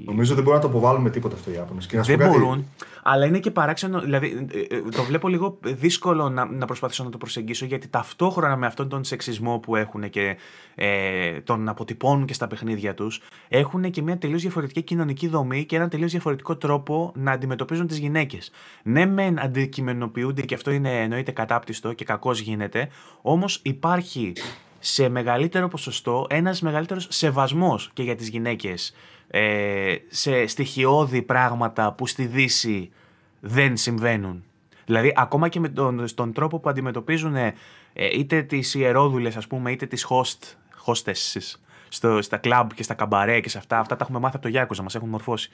Νομίζω 0.06 0.36
δεν 0.36 0.44
μπορούν 0.44 0.60
να 0.60 0.66
το 0.66 0.72
αποβάλουν 0.72 1.12
τίποτα 1.12 1.36
αυτό 1.36 1.52
οι 1.52 1.54
Ιάπωνες. 1.54 1.88
Δεν 1.92 2.18
μπορούν, 2.18 2.66
αλλά 3.04 3.26
είναι 3.26 3.40
και 3.40 3.52
παράξενο. 3.52 4.00
Δηλαδή, 4.00 4.48
ε, 4.70 4.76
ε, 4.76 4.82
το 4.82 5.04
βλέπω 5.04 5.28
λίγο 5.28 5.58
δύσκολο 5.64 6.30
να, 6.30 6.46
να 6.46 6.66
προσπαθήσω 6.66 7.04
να 7.04 7.10
το 7.10 7.18
προσεγγίσω 7.18 7.66
γιατί 7.66 7.88
ταυτόχρονα 7.88 8.56
με 8.56 8.66
αυτόν 8.66 8.90
τον 8.90 9.04
σεξισμό 9.04 9.60
που 9.60 9.76
έχουν 9.76 10.10
και 10.10 10.38
ε, 10.76 11.42
τον 11.42 11.70
αποτυπώνουν 11.70 12.26
και 12.26 12.34
στα 12.34 12.48
παιχνίδια 12.48 12.94
τους, 12.94 13.22
έχουν 13.48 13.92
και 13.92 14.02
μια 14.02 14.18
τελείως 14.18 14.42
διαφορετική 14.42 14.82
κοινωνική 14.82 15.28
δομή 15.28 15.66
και 15.66 15.76
έναν 15.76 15.90
τελείως 15.90 16.12
διαφορετικό 16.12 16.56
τρόπο 16.56 17.12
να 17.16 17.32
αντιμετωπίζουν 17.32 17.88
τις 17.88 17.98
γυναίκες. 17.98 18.52
Ναι, 18.84 19.06
μεν 19.06 19.40
αντικειμενοποιούνται 19.40 20.42
και 20.42 20.56
αυτό 20.56 20.72
είναι 20.72 21.02
εννοείται 21.02 21.32
κατάπτυστο 21.32 21.94
και 21.94 22.06
κακώς 22.06 22.40
γίνεται, 22.40 22.90
όμως 23.22 23.60
υπάρχει 23.64 24.34
σε 24.80 25.10
μεγαλύτερο 25.10 25.68
ποσοστό 25.68 26.28
ένας 26.30 26.62
μεγαλύτερος 26.62 27.08
σεβασμός 27.10 27.90
και 27.94 28.04
για 28.04 28.16
τις 28.16 28.30
γυναίκες 28.30 28.94
ε, 29.28 29.96
σε 30.10 30.48
στοιχειώδη 30.48 31.22
πράγματα 31.22 31.94
που 31.94 32.08
στη 32.08 32.26
Δύση 32.26 32.92
δεν 33.40 33.78
συμβαίνουν. 33.78 34.44
Δηλαδή 34.86 35.14
ακόμα 35.16 35.50
και 35.50 35.60
με 35.60 35.70
τον, 35.70 36.08
στον 36.08 36.34
τρόπο 36.34 36.60
που 36.60 36.70
αντιμετωπίζουν 36.70 37.36
ε, 37.36 37.54
είτε 37.94 38.42
τις 38.42 38.74
ιερόδουλες 38.74 39.38
ας 39.38 39.48
πούμε 39.48 39.72
είτε 39.72 39.86
τις 39.86 40.08
host, 40.10 40.56
hostesses 40.86 41.60
στο, 41.90 42.22
στα 42.22 42.38
κλαμπ 42.38 42.70
και 42.72 42.84
στα 42.84 42.94
καμπαρέ 42.94 43.40
και 43.40 43.50
σε 43.50 43.58
αυτά. 43.58 43.80
Αυτά 43.80 43.96
τα 43.96 44.04
έχουμε 44.04 44.20
μάθει 44.20 44.36
από 44.36 44.44
το 44.44 44.52
Γιάκο, 44.52 44.76
μας 44.84 44.96
έχουν 44.96 45.10
μορφώσει. 45.10 45.50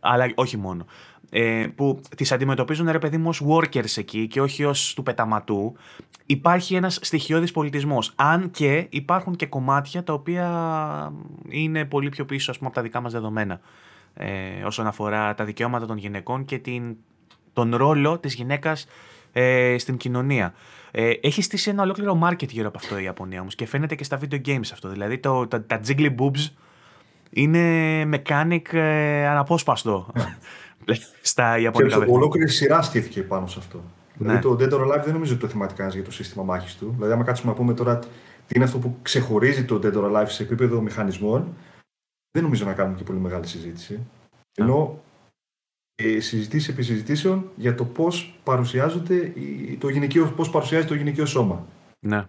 Αλλά 0.00 0.30
όχι 0.34 0.56
μόνο. 0.56 0.86
Ε, 1.30 1.66
που 1.74 2.00
τις 2.16 2.32
αντιμετωπίζουν 2.32 2.90
ρε 2.90 2.98
παιδί 2.98 3.16
μου 3.16 3.28
ως 3.28 3.42
workers 3.48 3.96
εκεί 3.96 4.26
και 4.26 4.40
όχι 4.40 4.64
ως 4.64 4.94
του 4.94 5.02
πεταματού. 5.02 5.76
Υπάρχει 6.26 6.74
ένας 6.74 6.98
στοιχειώδης 7.02 7.52
πολιτισμός. 7.52 8.12
Αν 8.16 8.50
και 8.50 8.86
υπάρχουν 8.90 9.36
και 9.36 9.46
κομμάτια 9.46 10.02
τα 10.02 10.12
οποία 10.12 11.12
είναι 11.48 11.84
πολύ 11.84 12.08
πιο 12.08 12.24
πίσω 12.24 12.50
ας 12.50 12.56
πούμε, 12.56 12.68
από 12.68 12.78
τα 12.78 12.84
δικά 12.84 13.00
μας 13.00 13.12
δεδομένα. 13.12 13.60
Ε, 14.14 14.62
όσον 14.64 14.86
αφορά 14.86 15.34
τα 15.34 15.44
δικαιώματα 15.44 15.86
των 15.86 15.96
γυναικών 15.96 16.44
και 16.44 16.58
την, 16.58 16.96
τον 17.52 17.76
ρόλο 17.76 18.18
της 18.18 18.34
γυναίκας 18.34 18.86
ε, 19.32 19.76
στην 19.78 19.96
κοινωνία. 19.96 20.54
Ε, 20.90 21.12
έχει 21.20 21.42
στήσει 21.42 21.70
ένα 21.70 21.82
ολόκληρο 21.82 22.20
market 22.24 22.48
γύρω 22.48 22.68
από 22.68 22.78
αυτό 22.78 22.98
η 22.98 23.02
Ιαπωνία 23.02 23.40
όμως 23.40 23.54
και 23.54 23.66
φαίνεται 23.66 23.94
και 23.94 24.04
στα 24.04 24.18
video 24.20 24.46
games 24.46 24.68
αυτό. 24.72 24.88
Δηλαδή 24.88 25.18
το, 25.18 25.46
τα, 25.46 25.62
τα 25.62 25.80
jiggly 25.86 26.14
boobs 26.18 26.50
είναι 27.30 28.02
mechanic 28.12 28.72
ε, 28.72 29.26
αναπόσπαστο 29.26 30.12
στα 31.22 31.58
Ιαπωνικά 31.58 31.98
παιχνίδια. 31.98 32.20
Ολόκληρη 32.20 32.50
σειρά 32.50 32.82
στήθηκε 32.82 33.22
πάνω 33.22 33.46
σε 33.46 33.58
αυτό. 33.58 33.82
Δηλαδή, 34.14 34.34
ναι. 34.34 34.40
Δηλαδή 34.40 34.68
το 34.68 34.76
Dead 34.76 34.80
or 34.80 34.86
Alive 34.86 35.04
δεν 35.04 35.12
νομίζω 35.12 35.32
ότι 35.32 35.40
το 35.40 35.48
θυμάται 35.48 35.72
κανένας 35.72 35.94
για 35.94 36.04
το 36.04 36.12
σύστημα 36.12 36.44
μάχης 36.44 36.76
του. 36.76 36.92
Δηλαδή, 36.94 37.12
άμα 37.12 37.24
κάτσουμε 37.24 37.52
να 37.52 37.58
πούμε 37.58 37.74
τώρα 37.74 37.98
τι 37.98 38.54
είναι 38.54 38.64
αυτό 38.64 38.78
που 38.78 38.96
ξεχωρίζει 39.02 39.64
το 39.64 39.80
Dead 39.82 39.94
or 39.94 40.12
Alive 40.12 40.28
σε 40.28 40.42
επίπεδο 40.42 40.80
μηχανισμών, 40.80 41.56
δεν 42.30 42.42
νομίζω 42.42 42.64
να 42.64 42.72
κάνουμε 42.72 42.96
και 42.96 43.04
πολύ 43.04 43.18
μεγάλη 43.18 43.46
συζήτηση. 43.46 44.06
Ενώ 44.54 45.02
ε, 45.07 45.07
συζητήσεις 46.18 46.68
επί 46.68 46.82
συζητήσεων 46.82 47.50
για 47.56 47.74
το 47.74 47.84
πώς 47.84 48.34
παρουσιάζεται 48.44 49.32
το 49.78 49.88
γυναικείο, 49.88 50.32
πώς 50.36 50.50
παρουσιάζεται 50.50 50.88
το 50.88 50.94
γυναικείο 50.94 51.26
σώμα. 51.26 51.66
Ναι. 52.00 52.26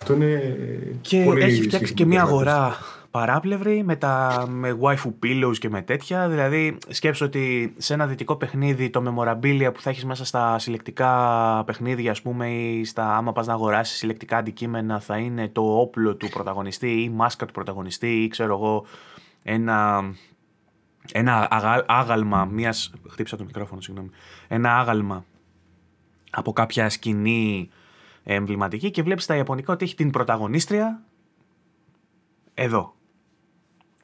Αυτό 0.00 0.14
είναι 0.14 0.56
και 1.00 1.24
πολύ 1.24 1.42
έχει 1.42 1.62
φτιάξει 1.62 1.94
και 1.94 2.06
μια 2.06 2.22
αγορά 2.22 2.76
παράπλευρη 3.10 3.82
με, 3.84 3.96
τα, 3.96 4.46
με 4.48 4.78
waifu 4.80 5.12
pillows 5.22 5.58
και 5.58 5.68
με 5.68 5.82
τέτοια. 5.82 6.28
Δηλαδή, 6.28 6.78
σκέψω 6.88 7.24
ότι 7.24 7.74
σε 7.76 7.94
ένα 7.94 8.06
δυτικό 8.06 8.36
παιχνίδι 8.36 8.90
το 8.90 9.02
memorabilia 9.06 9.70
που 9.74 9.80
θα 9.80 9.90
έχεις 9.90 10.04
μέσα 10.04 10.24
στα 10.24 10.58
συλλεκτικά 10.58 11.62
παιχνίδια, 11.66 12.10
ας 12.10 12.22
πούμε, 12.22 12.50
ή 12.50 12.84
στα 12.84 13.16
άμα 13.16 13.32
πας 13.32 13.46
να 13.46 13.52
αγοράσεις 13.52 13.96
συλλεκτικά 13.96 14.36
αντικείμενα, 14.36 15.00
θα 15.00 15.16
είναι 15.16 15.48
το 15.48 15.80
όπλο 15.80 16.14
του 16.14 16.28
πρωταγωνιστή 16.28 17.02
ή 17.02 17.08
μάσκα 17.08 17.46
του 17.46 17.52
πρωταγωνιστή 17.52 18.22
ή 18.22 18.28
ξέρω 18.28 18.54
εγώ 18.54 18.84
ένα, 19.42 20.04
ένα 21.12 21.48
άγαλμα 21.86 22.44
μιας... 22.44 22.92
Χτύπησα 23.08 23.36
το 23.36 23.44
μικρόφωνο, 23.44 23.80
συγγνώμη. 23.80 24.10
Ένα 24.48 24.78
άγαλμα 24.78 25.24
από 26.30 26.52
κάποια 26.52 26.88
σκηνή 26.88 27.70
εμβληματική 28.24 28.90
και 28.90 29.02
βλέπεις 29.02 29.24
στα 29.24 29.36
Ιαπωνικά 29.36 29.72
ότι 29.72 29.84
έχει 29.84 29.94
την 29.94 30.10
πρωταγωνίστρια 30.10 31.02
εδώ. 32.54 32.94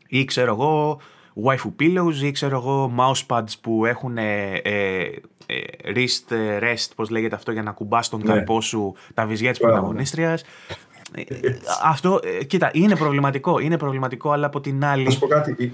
Ή 0.09 0.25
ξέρω 0.25 0.53
εγώ 0.53 1.01
waifu 1.45 1.73
pillows 1.81 2.15
ή 2.23 2.31
ξέρω 2.31 2.57
εγώ 2.57 2.93
mousepads 2.99 3.53
που 3.61 3.85
έχουν 3.85 4.19
ε, 4.19 4.53
ε, 4.55 5.03
ε 5.47 5.63
wrist 5.95 6.33
rest, 6.61 6.89
πώς 6.97 7.11
λέγεται 7.11 7.35
αυτό, 7.35 7.53
για 7.53 7.63
να 7.63 7.73
κουμπάς 7.73 8.09
τον 8.09 8.23
ναι. 8.25 8.61
σου 8.61 8.95
τα 9.15 9.27
βυζιά 9.27 9.51
της 9.51 9.59
πρωταγωνίστριας. 9.59 10.43
Ε, 11.13 11.23
αυτό, 11.83 12.21
κοίτα, 12.47 12.71
είναι 12.73 12.97
προβληματικό, 12.97 13.59
είναι 13.59 13.79
προβληματικό, 13.79 14.31
αλλά 14.31 14.47
από 14.47 14.61
την 14.61 14.85
άλλη... 14.85 15.05
Να 15.05 15.11
σου 15.11 15.19
πω 15.19 15.27
κάτι, 15.27 15.73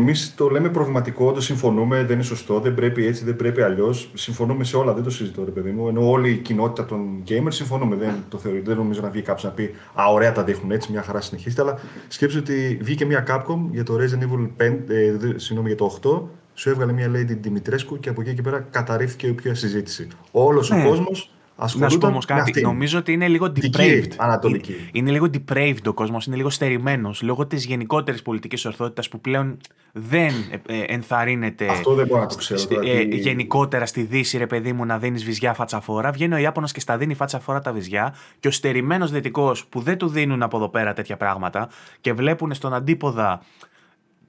Εμείς 0.00 0.34
το 0.36 0.48
λέμε 0.48 0.68
προβληματικό, 0.68 1.32
το 1.32 1.40
συμφωνούμε, 1.40 2.04
δεν 2.04 2.14
είναι 2.14 2.22
σωστό, 2.22 2.60
δεν 2.60 2.74
πρέπει 2.74 3.06
έτσι, 3.06 3.24
δεν 3.24 3.36
πρέπει 3.36 3.62
αλλιώς. 3.62 4.10
Συμφωνούμε 4.14 4.64
σε 4.64 4.76
όλα, 4.76 4.92
δεν 4.92 5.02
το 5.02 5.10
συζητώ, 5.10 5.44
ρε 5.44 5.50
παιδί 5.50 5.70
μου. 5.70 5.88
Ενώ 5.88 6.10
όλη 6.10 6.30
η 6.30 6.36
κοινότητα 6.36 6.84
των 6.84 7.22
gamers 7.28 7.52
συμφωνούμε. 7.52 7.96
Δεν, 7.96 8.14
το 8.28 8.38
θεωρεί, 8.38 8.60
δεν 8.60 8.76
νομίζω 8.76 9.00
να 9.00 9.10
βγει 9.10 9.22
κάποιος 9.22 9.44
να 9.44 9.50
πει 9.50 9.74
Α, 9.94 10.04
ωραία 10.12 10.32
τα 10.32 10.44
δείχνουν 10.44 10.70
έτσι, 10.70 10.92
μια 10.92 11.02
χαρά 11.02 11.20
συνεχίστε. 11.20 11.62
Αλλά 11.62 11.78
σκέψτε 12.08 12.38
ότι 12.38 12.78
βγήκε 12.82 13.04
μια 13.04 13.24
Capcom 13.28 13.58
για 13.70 13.84
το 13.84 13.94
Resident 13.94 14.22
Evil 14.22 14.64
5, 14.66 14.78
ε, 14.88 15.16
συγγνώμη, 15.36 15.68
για 15.68 15.76
το 15.76 15.98
8, 16.02 16.22
σου 16.54 16.70
έβγαλε 16.70 16.92
μια 16.92 17.10
Lady 17.14 17.46
Dimitrescu 17.46 17.98
και 18.00 18.08
από 18.08 18.20
εκεί 18.20 18.34
και 18.34 18.42
πέρα 18.42 18.66
καταρρίφθηκε 18.70 19.26
η 19.26 19.30
οποία 19.30 19.54
συζήτηση. 19.54 20.08
Όλος 20.30 20.70
ο 20.70 20.76
ναι. 20.76 20.84
κόσμος 20.84 21.30
να 21.74 21.88
σου 21.88 21.98
πω 21.98 22.06
όμως 22.06 22.24
κάτι. 22.24 22.60
Νομίζω 22.60 22.98
ότι 22.98 23.12
είναι 23.12 23.28
λίγο 23.28 23.52
depraved. 23.56 24.12
Ανατολική. 24.16 24.74
Είναι 24.92 25.10
λίγο 25.10 25.26
depraved 25.32 25.84
ο 25.86 25.92
κόσμος, 25.92 26.26
είναι 26.26 26.36
λίγο 26.36 26.50
στερημένος 26.50 27.22
λόγω 27.22 27.46
της 27.46 27.64
γενικότερης 27.64 28.22
πολιτικής 28.22 28.64
ορθότητας 28.64 29.08
που 29.08 29.20
πλέον 29.20 29.56
δεν 29.92 30.32
ε, 30.66 30.78
ε, 30.78 30.84
ενθαρρύνεται. 30.86 31.66
Αυτό 31.66 31.94
δεν 31.94 32.06
μπορώ 32.06 32.20
να 32.20 32.26
το 32.26 32.34
ξέρω. 32.34 32.60
Ε, 32.84 33.02
γενικότερα 33.02 33.86
στη 33.86 34.02
Δύση, 34.02 34.38
ρε 34.38 34.46
παιδί 34.46 34.72
μου, 34.72 34.84
να 34.84 34.98
δίνεις 34.98 35.24
βυζιά 35.24 35.54
φατσαφόρα. 35.54 36.10
Βγαίνει 36.10 36.34
ο 36.34 36.36
Ιάπωνας 36.36 36.72
και 36.72 36.80
στα 36.80 36.96
δίνει 36.96 37.14
φατσαφόρα 37.14 37.60
τα 37.60 37.72
βυζιά. 37.72 38.14
Και 38.40 38.48
ο 38.48 38.50
στερημένος 38.50 39.10
Δυτικός 39.10 39.66
που 39.66 39.80
δεν 39.80 39.98
του 39.98 40.08
δίνουν 40.08 40.42
από 40.42 40.56
εδώ 40.56 40.68
πέρα 40.68 40.92
τέτοια 40.92 41.16
πράγματα 41.16 41.68
και 42.00 42.12
βλέπουν 42.12 42.54
στον 42.54 42.74
αντίποδα 42.74 43.42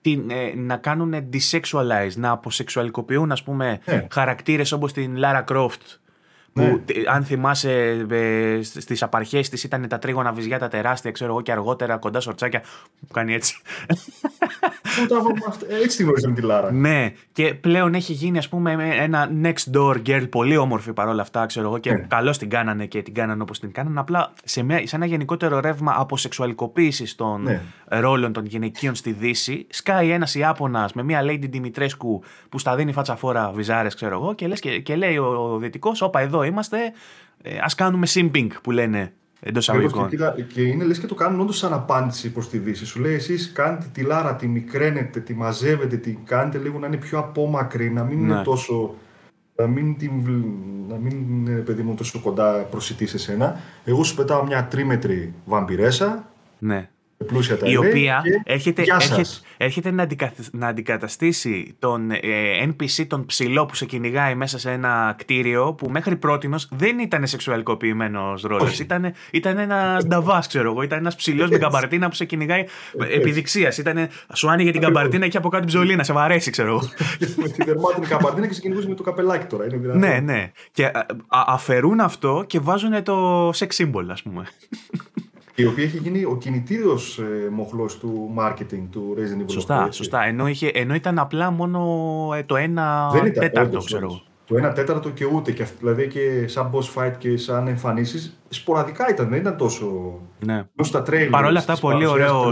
την, 0.01 0.31
να 0.55 0.77
κάνουν 0.77 1.13
desexualize, 1.33 2.15
να 2.15 2.29
αποσεξουαλικοποιούν 2.29 3.31
ας 3.31 3.43
πούμε 3.43 3.79
ναι. 3.85 4.07
χαρακτήρες 4.11 4.71
όπως 4.71 4.93
την 4.93 5.17
Lara 5.17 5.43
Croft 5.45 5.99
που 6.53 6.61
ναι. 6.61 6.81
αν 7.07 7.23
θυμάσαι 7.23 8.05
ε, 8.09 8.59
στις 8.61 9.03
απαρχές 9.03 9.49
της 9.49 9.63
ήταν 9.63 9.87
τα 9.87 9.99
τρίγωνα 9.99 10.31
βυζιά 10.31 10.59
τα 10.59 10.67
τεράστια, 10.67 11.11
ξέρω 11.11 11.31
εγώ 11.31 11.41
και 11.41 11.51
αργότερα 11.51 11.97
κοντά 11.97 12.19
σορτσάκια. 12.19 12.61
Που 13.07 13.13
κάνει 13.13 13.33
έτσι. 13.33 13.61
έτσι 15.83 15.97
τη 15.97 16.03
γνωρίζαμε 16.03 16.35
τη 16.35 16.41
Λάρα. 16.41 16.71
Ναι, 16.71 17.13
και 17.31 17.53
πλέον 17.53 17.93
έχει 17.93 18.13
γίνει 18.13 18.37
ας 18.37 18.49
πούμε 18.49 18.95
ένα 18.99 19.31
next 19.43 19.77
door 19.77 19.95
girl, 20.05 20.29
πολύ 20.29 20.57
όμορφη 20.57 20.93
παρόλα 20.93 21.21
αυτά, 21.21 21.45
ξέρω 21.45 21.67
εγώ, 21.67 21.77
και 21.77 21.91
ναι. 21.91 22.05
καλώς 22.07 22.37
την 22.37 22.49
κάνανε 22.49 22.85
και 22.85 23.01
την 23.01 23.13
κάνανε 23.13 23.41
όπως 23.41 23.59
την 23.59 23.71
κάνανε. 23.71 23.99
Απλά 23.99 24.33
σε, 24.43 24.63
μια, 24.63 24.87
σε 24.87 24.95
ένα 24.95 25.05
γενικότερο 25.05 25.59
ρεύμα 25.59 25.93
αποσεξουαλικοποίησης 25.97 27.15
των 27.15 27.41
ναι. 27.41 27.61
ρόλων 27.85 28.33
των 28.33 28.45
γυναικείων 28.45 28.95
στη 28.95 29.11
Δύση, 29.11 29.67
σκάει 29.69 30.09
ένας 30.09 30.35
Ιάπωνας 30.35 30.93
με 30.93 31.03
μια 31.03 31.21
Lady 31.23 31.49
Dimitrescu 31.53 32.19
που 32.49 32.59
στα 32.59 32.75
δίνει 32.75 32.91
φάτσα 32.91 33.15
φόρα 33.15 33.51
βυζάρες, 33.51 33.95
ξέρω 33.95 34.15
εγώ, 34.15 34.33
και, 34.33 34.47
λες, 34.47 34.59
και, 34.59 34.79
και 34.79 34.95
λέει 34.95 35.17
ο, 35.17 35.25
ο 35.25 35.57
Δυτικό, 35.57 35.91
Όπα, 35.99 36.19
εδώ 36.19 36.40
είμαστε, 36.45 36.77
ε, 37.41 37.57
ας 37.61 37.75
κάνουμε 37.75 38.07
simping 38.09 38.47
που 38.63 38.71
λένε 38.71 39.13
εντός 39.39 39.63
εισαγωγικών. 39.63 40.09
Και, 40.53 40.61
είναι 40.61 40.83
λες 40.83 40.99
και 40.99 41.07
το 41.07 41.15
κάνουν 41.15 41.39
όντως 41.39 41.57
σαν 41.57 41.73
απάντηση 41.73 42.31
προς 42.31 42.49
τη 42.49 42.57
Δύση. 42.57 42.85
Σου 42.85 42.99
λέει 42.99 43.13
εσείς 43.13 43.51
κάνετε 43.51 43.85
τη 43.91 44.01
λάρα, 44.01 44.35
τη 44.35 44.47
μικραίνετε, 44.47 45.19
τη 45.19 45.33
μαζεύετε, 45.33 45.97
τη 45.97 46.17
κάνετε 46.25 46.57
λίγο 46.57 46.79
να 46.79 46.87
είναι 46.87 46.97
πιο 46.97 47.19
απόμακρη, 47.19 47.91
να 47.91 48.03
μην 48.03 48.19
είναι 48.19 48.35
ναι. 48.35 48.43
τόσο. 48.43 48.95
Να 49.55 49.67
μην, 49.67 49.97
την, 49.97 50.11
να 50.87 50.95
μην 50.95 51.11
είναι 51.11 51.59
παιδί 51.59 51.81
μου 51.81 51.95
τόσο 51.95 52.19
κοντά 52.19 52.51
προσιτή 52.51 53.07
σε 53.07 53.17
σένα. 53.17 53.59
Εγώ 53.85 54.03
σου 54.03 54.15
πετάω 54.15 54.43
μια 54.45 54.65
τρίμετρη 54.65 55.33
βαμπυρέσα. 55.45 56.31
Ναι 56.59 56.89
πλούσια 57.27 57.57
τα 57.57 57.69
η 57.69 57.77
οποία 57.77 58.21
έρχεται, 58.43 58.83
έρχεται, 58.87 59.23
έρχεται 59.57 59.91
να, 59.91 60.07
να 60.51 60.67
αντικαταστήσει 60.67 61.75
τον 61.79 62.11
ε, 62.11 62.17
NPC 62.65 63.05
τον 63.07 63.25
ψηλό 63.25 63.65
που 63.65 63.75
σε 63.75 63.85
κυνηγάει 63.85 64.35
μέσα 64.35 64.59
σε 64.59 64.71
ένα 64.71 65.15
κτίριο 65.17 65.73
που 65.73 65.89
μέχρι 65.89 66.15
πρώτη 66.15 66.49
δεν 66.69 66.99
ήταν 66.99 67.27
σεξουαλικοποιημένος 67.27 68.41
ρόλος. 68.41 68.79
Ήταν, 68.79 69.13
ήταν 69.31 69.57
ένας 69.57 70.05
νταβάς, 70.05 70.47
ξέρω 70.47 70.71
εγώ. 70.71 70.81
Ήταν 70.81 70.99
ένας 70.99 71.15
ψηλός 71.15 71.49
με 71.49 71.57
καμπαρτίνα 71.57 72.09
που 72.09 72.15
σε 72.15 72.25
κυνηγάει 72.25 72.65
επιδειξίας. 73.13 73.81
Σου 74.33 74.49
άνοιγε 74.49 74.71
την 74.71 74.81
καμπαρτίνα 74.81 75.27
και 75.27 75.37
από 75.37 75.49
κάτω 75.49 75.65
ψωλή 75.65 76.03
σε 76.03 76.13
βαρέσει, 76.13 76.51
ξέρω 76.51 76.67
εγώ. 76.69 76.81
με 77.35 77.47
τη 77.47 77.63
δερμάτινη 77.63 78.05
καμπαρτίνα 78.05 78.47
και 78.47 78.53
σε 78.53 78.61
κυνηγούσε 78.61 78.87
με 78.87 78.95
το 78.95 79.03
καπελάκι 79.03 79.45
τώρα. 79.45 79.65
Είναι 79.65 79.93
ναι, 79.93 80.19
ναι. 80.19 80.51
Και 80.71 80.91
αφαιρούν 81.27 81.99
αυτό 81.99 82.43
και 82.47 82.59
βάζουν 82.59 83.03
το 83.03 83.49
sex 83.49 83.67
symbol, 83.77 84.05
ας 84.09 84.21
πούμε 84.21 84.43
η 85.55 85.65
οποία 85.65 85.83
έχει 85.83 85.97
γίνει 85.97 86.23
ο 86.23 86.37
κινητήριος 86.37 87.19
ε, 87.19 87.49
μοχλός 87.49 87.97
του 87.97 88.33
marketing 88.37 88.83
του 88.91 89.15
Resident 89.17 89.41
Evil. 89.41 89.51
Σωστά, 89.51 89.91
σωστά. 89.91 90.23
Ενώ, 90.23 90.47
είχε, 90.47 90.67
ενώ 90.67 90.93
ήταν 90.93 91.19
απλά 91.19 91.51
μόνο 91.51 91.79
ε, 92.35 92.43
το 92.43 92.55
ένα 92.55 93.09
Δεν 93.11 93.25
ήταν, 93.25 93.43
τέταρτο, 93.43 93.77
ξέρω 93.77 94.21
Το 94.45 94.57
ένα 94.57 94.73
τέταρτο 94.73 95.09
και 95.09 95.25
ούτε. 95.25 95.51
Και, 95.51 95.65
δηλαδή 95.79 96.07
και 96.07 96.47
σαν 96.47 96.71
boss 96.73 97.01
fight 97.01 97.13
και 97.17 97.37
σαν 97.37 97.67
εμφανίσεις, 97.67 98.37
σποραδικά 98.49 99.09
ήταν, 99.09 99.29
δεν 99.29 99.39
ήταν 99.39 99.57
τόσο. 99.57 100.19
Ναι. 100.39 100.63
Στα 100.81 101.03
Παρ' 101.29 101.45
όλα 101.45 101.59
αυτά, 101.59 101.77
πολύ 101.77 102.05
ωραίο. 102.05 102.51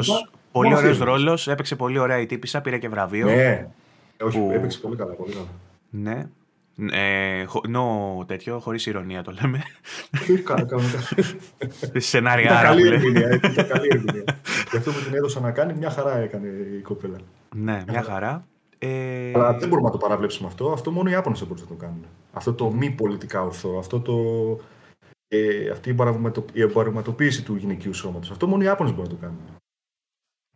Πολύ 0.51 0.75
ωραίος 0.75 0.97
ρόλος. 0.97 1.47
Έπαιξε 1.47 1.75
πολύ 1.75 1.99
ωραία 1.99 2.19
η 2.19 2.25
τύπησα, 2.25 2.61
πήρε 2.61 2.77
και 2.77 2.89
βραβείο. 2.89 3.25
Ναι. 3.25 3.67
Όχι, 4.23 4.37
που... 4.37 4.51
έπαιξε 4.53 4.79
πολύ 4.79 4.95
καλά. 4.95 5.13
Πολύ 5.13 5.33
καλά. 5.33 5.47
Ναι. 5.89 6.29
Ε, 6.91 7.45
νο 7.67 8.23
τέτοιο, 8.27 8.59
χωρίς 8.59 8.85
ηρωνία 8.85 9.23
το 9.23 9.33
λέμε. 9.41 9.63
Σενάρια 11.95 12.57
άρα. 12.57 12.67
Καλή 12.67 12.87
ερμηνεία. 12.87 13.29
Ήταν 13.33 13.67
καλή 13.67 13.87
ερμηνεία. 13.91 14.23
Γι' 14.71 14.77
αυτό 14.77 14.91
που 14.91 14.99
την 14.99 15.15
έδωσα 15.15 15.39
να 15.39 15.51
κάνει, 15.51 15.73
μια 15.73 15.89
χαρά 15.89 16.17
έκανε 16.17 16.47
η 16.47 16.81
κοπέλα. 16.81 17.17
Ναι, 17.55 17.83
μια 17.87 18.03
χαρά. 18.03 18.47
Ε... 18.77 19.31
Αλλά 19.35 19.53
δεν 19.53 19.69
μπορούμε 19.69 19.87
να 19.87 19.93
το 19.93 19.97
παραβλέψουμε 19.97 20.47
αυτό. 20.47 20.71
Αυτό 20.71 20.91
μόνο 20.91 21.09
οι 21.09 21.11
Ιάπωνες 21.11 21.41
μπορούν 21.47 21.63
να 21.63 21.67
το 21.67 21.73
κάνουν. 21.73 22.05
Αυτό 22.33 22.53
το 22.53 22.71
μη 22.71 22.89
πολιτικά 22.89 23.41
ορθό. 23.41 23.77
Αυτό 23.77 23.99
το... 23.99 24.15
Ε, 25.27 25.69
αυτή 25.69 25.95
η 26.53 26.61
εμπορευματοποίηση 26.61 27.43
του 27.43 27.55
γυναικείου 27.55 27.93
σώματος. 27.93 28.31
Αυτό 28.31 28.47
μόνο 28.47 28.63
οι 28.63 28.65
Ιάπωνες 28.65 28.93
μπορούν 28.93 29.11
να 29.11 29.17
το 29.17 29.21
κάνουν. 29.21 29.39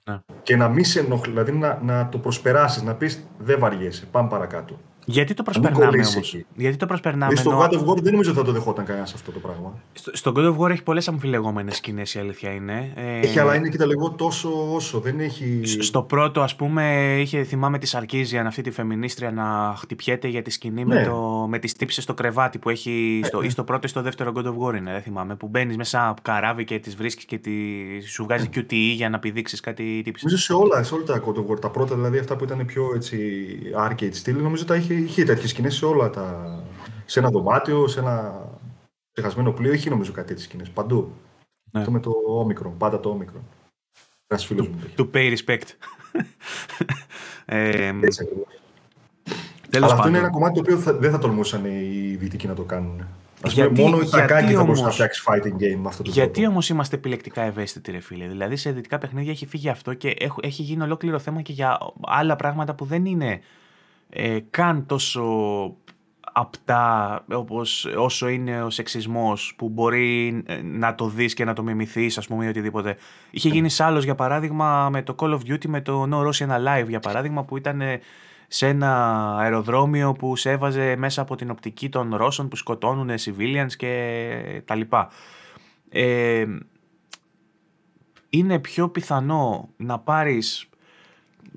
Ναι. 0.10 0.20
Και 0.44 0.56
να 0.56 0.70
μην 0.70 0.86
σε 0.86 1.00
ενοχλεί, 1.00 1.32
δηλαδή 1.32 1.52
να, 1.52 1.80
να 1.84 2.10
το 2.10 2.18
προσπεράσεις, 2.18 2.82
να 2.82 2.96
πεις 2.96 3.28
δεν 3.38 3.60
βαριέσαι, 3.60 4.06
πάμε 4.06 4.30
παρακάτω. 4.30 4.80
Γιατί 5.06 5.34
το 5.34 5.44
προσπερνάμε 5.44 5.86
όμως; 5.86 6.36
Γιατί 6.56 6.78
το 6.78 6.86
προσπερνάμε. 6.86 7.36
Στο 7.36 7.60
God 7.60 7.74
of 7.74 7.86
War 7.86 7.98
δεν 8.02 8.12
νομίζω 8.12 8.30
ότι 8.30 8.40
θα 8.40 8.46
το 8.46 8.52
δεχόταν 8.52 8.86
κανένας 8.86 9.14
αυτό 9.14 9.32
το 9.32 9.40
πράγμα. 9.40 9.74
Στο, 9.94 10.18
στο 10.18 10.32
God 10.36 10.54
of 10.54 10.58
War 10.58 10.70
έχει 10.70 10.84
πολλές 10.84 11.08
αμφιλεγόμενες 11.08 11.76
σκηνές, 11.76 12.14
η 12.14 12.20
αλήθεια 12.20 12.52
είναι. 12.52 12.94
Ε, 12.96 13.20
έχει, 13.20 13.40
αλλά 13.40 13.56
είναι 13.56 13.70
και 13.70 13.78
τα 13.78 13.86
λεγό 13.86 14.12
τόσο 14.12 14.74
όσο. 14.74 15.00
Δεν 15.00 15.20
έχει... 15.20 15.62
Στο 15.64 16.02
πρώτο, 16.02 16.42
ας 16.42 16.56
πούμε, 16.56 17.16
είχε 17.20 17.44
θυμάμαι 17.44 17.78
τη 17.78 17.86
Σαρκίζιαν, 17.86 18.48
αυτή 18.48 18.62
τη 18.62 18.72
φεμινίστρια, 18.72 19.32
να 19.32 19.76
χτυπιέται 19.78 20.28
για 20.28 20.42
τη 20.42 20.50
σκηνή 20.50 20.86
ναι. 20.86 20.96
με, 20.96 21.04
το, 21.04 21.46
με 21.50 21.60
τι 21.60 21.74
τύψει 21.74 22.02
στο 22.02 22.14
κρεβάτι 22.14 22.58
που 22.58 22.70
έχει. 22.70 23.22
Στο, 23.24 23.42
ε, 23.42 23.46
ή 23.46 23.50
στο 23.50 23.64
πρώτο 23.64 23.82
ή 23.86 23.90
στο 23.90 24.02
δεύτερο 24.02 24.32
God 24.36 24.46
of 24.46 24.68
War 24.68 24.76
είναι, 24.78 24.92
δεν 24.92 25.02
θυμάμαι. 25.02 25.36
Που 25.36 25.48
μπαίνεις 25.48 25.78
μέσα 25.78 26.08
από 26.08 26.22
καράβι 26.22 26.64
και 26.64 26.80
τις 26.80 26.96
βρίσκεις 26.96 27.26
και 27.26 27.38
τη, 27.38 27.52
σου 28.08 28.24
βγάζει 28.24 28.50
QTE 28.56 28.94
για 28.96 29.10
να 29.10 29.20
πηδήξεις 29.20 29.60
κάτι 29.60 30.02
τύψεις. 30.04 30.24
Νομίζω 30.24 30.44
σε 30.44 30.54
όλα, 30.54 30.84
σε 30.84 30.94
όλα 30.94 31.04
τα 31.04 31.24
God 31.26 31.38
of 31.38 31.52
War. 31.52 31.60
Τα 31.60 31.70
πρώτα 31.70 31.96
δηλαδή 31.96 32.18
αυτά 32.18 32.36
που 32.36 32.44
ήταν 32.44 32.66
πιο 32.66 32.92
έτσι, 32.96 33.18
arcade 33.88 34.14
στυλ, 34.14 34.42
νομίζω 34.42 34.66
τα 34.66 34.76
είχε 34.76 34.93
είχε, 34.94 35.04
είχε 35.04 35.24
τέτοιες 35.24 35.50
σκηνές 35.50 35.76
σε 35.76 35.86
όλα 35.86 36.10
τα. 36.10 36.58
σε 37.06 37.20
ένα 37.20 37.30
δωμάτιο, 37.30 37.88
σε 37.88 38.00
ένα 38.00 38.46
ξεχασμένο 39.12 39.52
πλοίο. 39.52 39.72
Έχει 39.72 39.90
νομίζω 39.90 40.12
κάτι 40.12 40.28
τέτοιες 40.28 40.46
σκηνές 40.46 40.70
παντού. 40.70 41.12
Ναι. 41.72 41.80
Αυτό 41.80 41.92
με 41.92 42.00
το 42.00 42.12
όμικρο, 42.28 42.76
πάντα 42.78 43.00
το 43.00 43.10
όμικρο. 43.10 43.44
Ένας 44.28 44.46
φίλος 44.46 44.68
μου. 44.68 44.80
To 44.98 45.10
pay 45.14 45.36
respect. 45.38 45.68
ε, 47.46 47.92
Έτσι 48.02 48.28
Αλλά 49.74 49.86
αυτό 49.86 50.08
είναι 50.08 50.18
ένα 50.18 50.30
κομμάτι 50.30 50.54
το 50.54 50.60
οποίο 50.60 50.78
θα, 50.78 50.94
δεν 50.94 51.12
θα 51.12 51.20
τολμούσαν 51.20 51.66
οι 51.66 52.16
δυτικοί 52.20 52.48
να 52.48 52.54
το 52.54 52.64
κάνουν. 52.64 53.08
Ας 53.42 53.54
γιατί, 53.54 53.82
μόνο 53.82 54.00
η 54.00 54.10
Τακάκη 54.10 54.54
θα 54.54 54.64
μπορούσε 54.64 54.84
να 54.84 54.90
φτιάξει 54.90 55.24
fighting 55.26 55.62
game 55.62 55.76
με 55.78 55.88
αυτό 55.88 56.04
το 56.04 56.12
Γιατί 56.12 56.48
όμως 56.48 56.70
είμαστε 56.70 56.96
επιλεκτικά 56.96 57.42
ευαίσθητοι, 57.42 57.92
ρε 57.92 58.00
φίλε; 58.00 58.28
Δηλαδή 58.28 58.56
σε 58.56 58.72
δυτικά 58.72 58.98
παιχνίδια 58.98 59.32
έχει 59.32 59.46
φύγει 59.46 59.70
αυτό 59.70 59.94
και 59.94 60.16
έχει 60.42 60.62
γίνει 60.62 60.84
ολόκληρο 60.84 61.20
θέμα 61.20 61.42
και 61.42 61.54
για 61.54 61.78
άλλα 62.02 62.36
πράγματα 62.36 62.76
που 62.76 62.86
δεν 62.86 63.06
είναι 63.06 63.42
ε, 64.16 64.40
καν 64.50 64.86
τόσο 64.86 65.24
απτά 66.34 67.24
όπως, 67.32 67.86
όσο 67.86 68.28
είναι 68.28 68.64
ο 68.64 68.70
σεξισμός 68.70 69.54
που 69.58 69.70
μπορεί 69.70 70.44
να 70.64 70.96
το 70.96 71.08
δεις 71.08 71.34
και 71.34 71.46
να 71.46 71.54
το 71.54 71.64
μιμηθείς 71.64 72.18
ας 72.18 72.28
πούμε 72.28 72.46
ή 72.46 72.48
οτιδήποτε. 72.48 72.98
Είχε 73.32 73.50
γίνει 73.50 73.70
άλλος 73.78 74.04
για 74.04 74.16
παράδειγμα 74.16 74.90
με 74.90 75.02
το 75.02 75.16
Call 75.20 75.30
of 75.30 75.40
Duty 75.40 75.66
με 75.68 75.82
το 75.82 76.08
No 76.12 76.28
Russian 76.28 76.50
Alive 76.50 76.88
για 76.88 77.00
παράδειγμα 77.00 77.44
που 77.44 77.58
ήταν 77.58 77.82
σε 78.48 78.68
ένα 78.68 79.36
αεροδρόμιο 79.38 80.12
που 80.12 80.36
σε 80.36 80.52
έβαζε 80.52 80.96
μέσα 80.96 81.22
από 81.22 81.36
την 81.36 81.50
οπτική 81.50 81.90
των 81.90 82.16
Ρώσων 82.16 82.48
που 82.48 82.56
σκοτώνουν 82.56 83.10
civilians 83.20 83.72
και 83.78 84.62
τα 84.66 84.76
λοιπά. 84.76 85.10
Ε, 85.90 86.46
είναι 88.30 88.60
πιο 88.60 88.90
πιθανό 88.90 89.70
να 89.78 90.00
πάρεις 90.00 90.70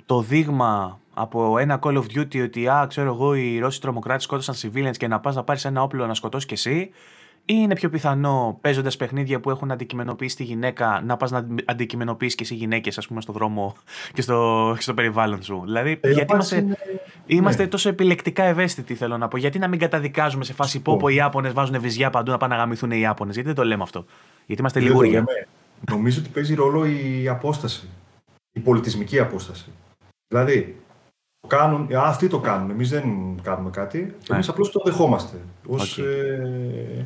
το 0.06 0.20
δείγμα 0.22 1.00
από 1.18 1.58
ένα 1.58 1.78
Call 1.82 1.96
of 1.96 2.04
Duty 2.16 2.42
ότι 2.42 2.68
α, 2.68 2.86
ξέρω 2.88 3.12
εγώ, 3.12 3.34
οι 3.34 3.58
Ρώσοι 3.58 3.80
τρομοκράτες 3.80 4.22
σκότωσαν 4.22 4.54
civilians 4.54 4.96
και 4.96 5.08
να 5.08 5.20
πας 5.20 5.34
να 5.34 5.44
πάρεις 5.44 5.64
ένα 5.64 5.82
όπλο 5.82 6.06
να 6.06 6.14
σκοτώσεις 6.14 6.46
κι 6.46 6.54
εσύ, 6.54 6.90
ή 7.48 7.54
είναι 7.56 7.74
πιο 7.74 7.88
πιθανό 7.88 8.58
παίζοντας 8.60 8.96
παιχνίδια 8.96 9.40
που 9.40 9.50
έχουν 9.50 9.70
αντικειμενοποιήσει 9.70 10.36
τη 10.36 10.44
γυναίκα 10.44 11.02
να 11.04 11.16
πας 11.16 11.30
να 11.30 11.46
αντικειμενοποιήσεις 11.64 12.34
και 12.34 12.42
εσύ 12.42 12.54
γυναίκες, 12.54 12.98
ας 12.98 13.06
πούμε, 13.06 13.20
στον 13.20 13.34
δρόμο 13.34 13.74
και 14.12 14.22
στο, 14.22 14.76
στο 14.78 14.94
περιβάλλον 14.94 15.42
σου. 15.42 15.62
Δηλαδή, 15.64 15.98
ε, 16.00 16.10
γιατί 16.10 16.32
είμαστε, 16.32 16.56
είναι... 16.56 16.76
είμαστε 17.26 17.62
ναι. 17.62 17.68
τόσο 17.68 17.88
επιλεκτικά 17.88 18.42
ευαίσθητοι, 18.44 18.94
θέλω 18.94 19.18
να 19.18 19.28
πω. 19.28 19.36
Γιατί 19.36 19.58
να 19.58 19.68
μην 19.68 19.78
καταδικάζουμε 19.78 20.44
σε 20.44 20.52
φάση 20.52 20.80
που 20.80 21.08
οι 21.08 21.14
Ιάπωνες 21.14 21.52
βάζουν 21.52 21.80
βυζιά 21.80 22.10
παντού 22.10 22.30
να 22.30 22.36
πάνε 22.36 22.54
να 22.54 22.60
γαμηθούν 22.60 22.90
οι 22.90 22.98
Ιάπωνες. 23.00 23.34
Γιατί 23.34 23.48
δεν 23.48 23.56
το 23.56 23.64
λέμε 23.64 23.82
αυτό. 23.82 24.04
Γιατί 24.46 24.60
είμαστε 24.60 24.80
λιγούρια. 24.80 25.24
Νομίζω 25.90 26.20
ότι 26.20 26.28
παίζει 26.28 26.54
ρόλο 26.54 26.86
η 26.86 27.28
απόσταση. 27.28 27.88
Η 28.52 28.60
πολιτισμική 28.60 29.18
απόσταση. 29.18 29.72
Δηλαδή, 30.28 30.76
κάνουν, 31.46 31.88
αυτοί 31.96 32.28
το 32.28 32.38
κάνουν. 32.38 32.70
Εμείς 32.70 32.90
δεν 32.90 33.04
κάνουμε 33.42 33.70
κάτι. 33.70 33.98
Ναι. 33.98 34.34
Εμείς 34.34 34.48
απλώς 34.48 34.70
το 34.70 34.82
δεχόμαστε. 34.84 35.36
Ω 35.68 35.74
okay. 35.74 36.02
ε, 36.02 37.02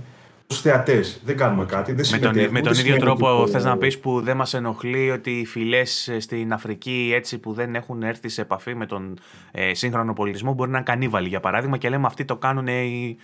θεατές. 0.54 1.20
Δεν 1.24 1.36
κάνουμε 1.36 1.64
κάτι. 1.64 1.92
Δεν 1.92 2.06
με 2.10 2.18
τον, 2.18 2.50
με 2.50 2.60
τον 2.60 2.72
ίδιο 2.72 2.96
τρόπο, 2.96 3.46
θες 3.46 3.64
να 3.64 3.76
πεις 3.76 3.98
που 3.98 4.20
δεν 4.20 4.36
μας 4.36 4.54
ενοχλεί 4.54 5.10
ότι 5.10 5.30
οι 5.30 5.46
φυλές 5.46 6.10
στην 6.18 6.52
Αφρική 6.52 7.12
έτσι 7.14 7.38
που 7.38 7.52
δεν 7.52 7.74
έχουν 7.74 8.02
έρθει 8.02 8.28
σε 8.28 8.40
επαφή 8.40 8.74
με 8.74 8.86
τον 8.86 9.18
ε, 9.50 9.74
σύγχρονο 9.74 10.12
πολιτισμό 10.12 10.52
μπορεί 10.52 10.70
να 10.70 10.76
είναι 10.76 10.86
κανίβαλοι 10.86 11.28
για 11.28 11.40
παράδειγμα 11.40 11.76
και 11.76 11.88
λέμε 11.88 12.06
αυτοί 12.06 12.24
το 12.24 12.36
κάνουν 12.36 12.66
οι, 12.66 13.16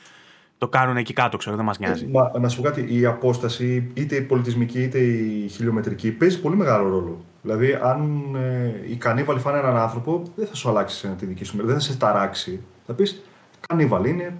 το 0.59 0.69
κάνουν 0.69 0.97
εκεί 0.97 1.13
κάτω, 1.13 1.37
ξέρω, 1.37 1.57
δεν 1.57 1.65
μας 1.65 1.79
νοιάζει. 1.79 2.07
Μα, 2.07 2.33
να 2.41 2.49
σου 2.49 2.57
πω 2.57 2.63
κάτι, 2.63 2.99
η 2.99 3.05
απόσταση, 3.05 3.91
είτε 3.95 4.17
η 4.17 4.23
πολιτισμική 4.23 4.83
είτε 4.83 4.99
η 4.99 5.49
χιλιομετρική, 5.49 6.11
παίζει 6.11 6.41
πολύ 6.41 6.57
μεγάλο 6.57 6.89
ρόλο. 6.89 7.25
Δηλαδή, 7.47 7.79
αν 7.83 8.35
ε, 8.35 8.91
οι 8.91 8.97
κανίβαλοι 8.97 9.41
φάνε 9.41 9.59
έναν 9.59 9.77
άνθρωπο, 9.77 10.23
δεν 10.37 10.47
θα 10.47 10.55
σου 10.55 10.69
αλλάξει 10.69 11.09
τη 11.09 11.27
δική 11.27 11.45
σου 11.45 11.57
μέρα, 11.57 11.69
δεν 11.69 11.77
θα 11.77 11.83
σε 11.83 11.97
ταράξει. 11.97 12.61
Θα 12.87 12.93
πεις, 12.93 13.23
κανίβαλοι 13.67 14.11
είναι, 14.11 14.35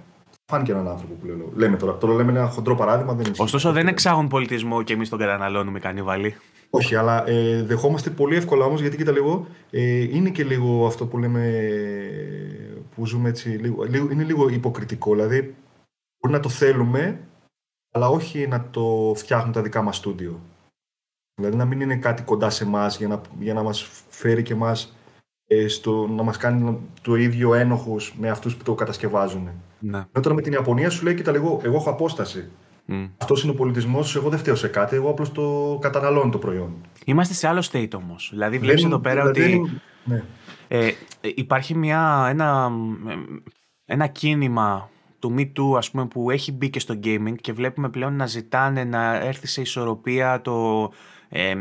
φάνηκε 0.45 0.71
έναν 0.71 0.87
άνθρωπο 0.87 1.13
που 1.13 1.25
λέω. 1.25 1.51
Λέμε 1.55 1.77
τώρα, 1.77 1.97
τώρα 1.97 2.13
λέμε 2.13 2.31
ένα 2.31 2.47
χοντρό 2.47 2.75
παράδειγμα. 2.75 3.13
Δεν 3.13 3.25
είναι 3.25 3.35
Ωστόσο, 3.37 3.71
δεν 3.71 3.87
εξάγουν 3.87 4.27
πολιτισμό 4.27 4.83
και 4.83 4.93
εμείς 4.93 5.09
τον 5.09 5.19
καταναλώνουμε 5.19 5.79
κανίβαλοι. 5.79 6.35
Όχι, 6.69 6.95
αλλά 6.95 7.29
ε, 7.29 7.63
δεχόμαστε 7.63 8.09
πολύ 8.09 8.35
εύκολα 8.35 8.65
όμως, 8.65 8.81
γιατί 8.81 8.97
κοίτα 8.97 9.11
λίγο, 9.11 9.47
ε, 9.69 9.81
είναι 10.01 10.29
και 10.29 10.43
λίγο 10.43 10.85
αυτό 10.85 11.05
που 11.05 11.17
λέμε, 11.17 11.63
που 12.95 13.05
ζούμε 13.05 13.29
έτσι, 13.29 13.49
λίγο, 13.49 13.85
είναι 14.11 14.23
λίγο 14.23 14.49
υποκριτικό. 14.49 15.11
Δηλαδή, 15.11 15.55
μπορεί 16.19 16.33
να 16.33 16.39
το 16.39 16.49
θέλουμε, 16.49 17.19
αλλά 17.91 18.09
όχι 18.09 18.47
να 18.47 18.67
το 18.71 19.13
φτιάχνουν 19.15 19.53
τα 19.53 19.61
δικά 19.61 19.81
μας 19.81 19.95
στούντιο. 19.95 20.39
Δηλαδή 21.41 21.57
να 21.57 21.65
μην 21.65 21.81
είναι 21.81 21.95
κάτι 21.95 22.21
κοντά 22.21 22.49
σε 22.49 22.63
εμάς 22.63 22.97
για 22.97 23.07
να, 23.07 23.21
για 23.39 23.53
να 23.53 23.63
μας 23.63 23.89
φέρει 24.09 24.43
και 24.43 24.53
εμάς 24.53 24.95
ε, 25.47 25.65
να 26.15 26.23
μας 26.23 26.37
κάνει 26.37 26.79
το 27.01 27.15
ίδιο 27.15 27.53
ένοχους 27.53 28.13
με 28.19 28.29
αυτούς 28.29 28.55
που 28.55 28.63
το 28.63 28.73
κατασκευάζουν. 28.73 29.49
Ναι. 29.79 30.05
Τώρα 30.21 30.35
με 30.35 30.41
την 30.41 30.53
Ιαπωνία 30.53 30.89
σου 30.89 31.03
λέει, 31.03 31.15
κοίτα 31.15 31.31
λίγο, 31.31 31.61
εγώ 31.63 31.75
έχω 31.75 31.89
απόσταση. 31.89 32.49
Mm. 32.89 33.09
Αυτός 33.17 33.43
είναι 33.43 33.51
ο 33.51 33.55
πολιτισμός 33.55 34.11
του. 34.11 34.17
Εγώ 34.17 34.29
δεν 34.29 34.39
φταίω 34.39 34.55
σε 34.55 34.67
κάτι. 34.67 34.95
Εγώ 34.95 35.09
απλώς 35.09 35.31
το 35.31 35.77
καταναλώνω 35.81 36.31
το 36.31 36.37
προϊόν. 36.37 36.73
Είμαστε 37.05 37.33
σε 37.33 37.47
άλλο 37.47 37.67
state 37.71 37.93
όμως. 37.95 38.29
Δηλαδή, 38.31 38.57
βλέπεις 38.57 38.83
εδώ 38.83 38.99
πέρα 38.99 39.31
δηλαδή, 39.31 39.57
ότι. 39.57 39.81
Ναι. 40.03 40.23
Ε, 40.67 40.91
υπάρχει 41.21 41.75
μια, 41.75 42.27
ένα, 42.29 42.71
ένα 43.85 44.07
κίνημα 44.07 44.89
του 45.19 45.35
Me 45.37 45.41
Too 45.41 45.77
ας 45.77 45.91
πούμε 45.91 46.05
που 46.05 46.31
έχει 46.31 46.51
μπει 46.51 46.69
και 46.69 46.79
στο 46.79 46.99
gaming 47.03 47.35
και 47.41 47.53
βλέπουμε 47.53 47.89
πλέον 47.89 48.15
να 48.15 48.25
ζητάνε 48.25 48.83
να 48.83 49.15
έρθει 49.15 49.47
σε 49.47 49.61
ισορροπία 49.61 50.41
το, 50.41 50.89
ε, 51.29 51.55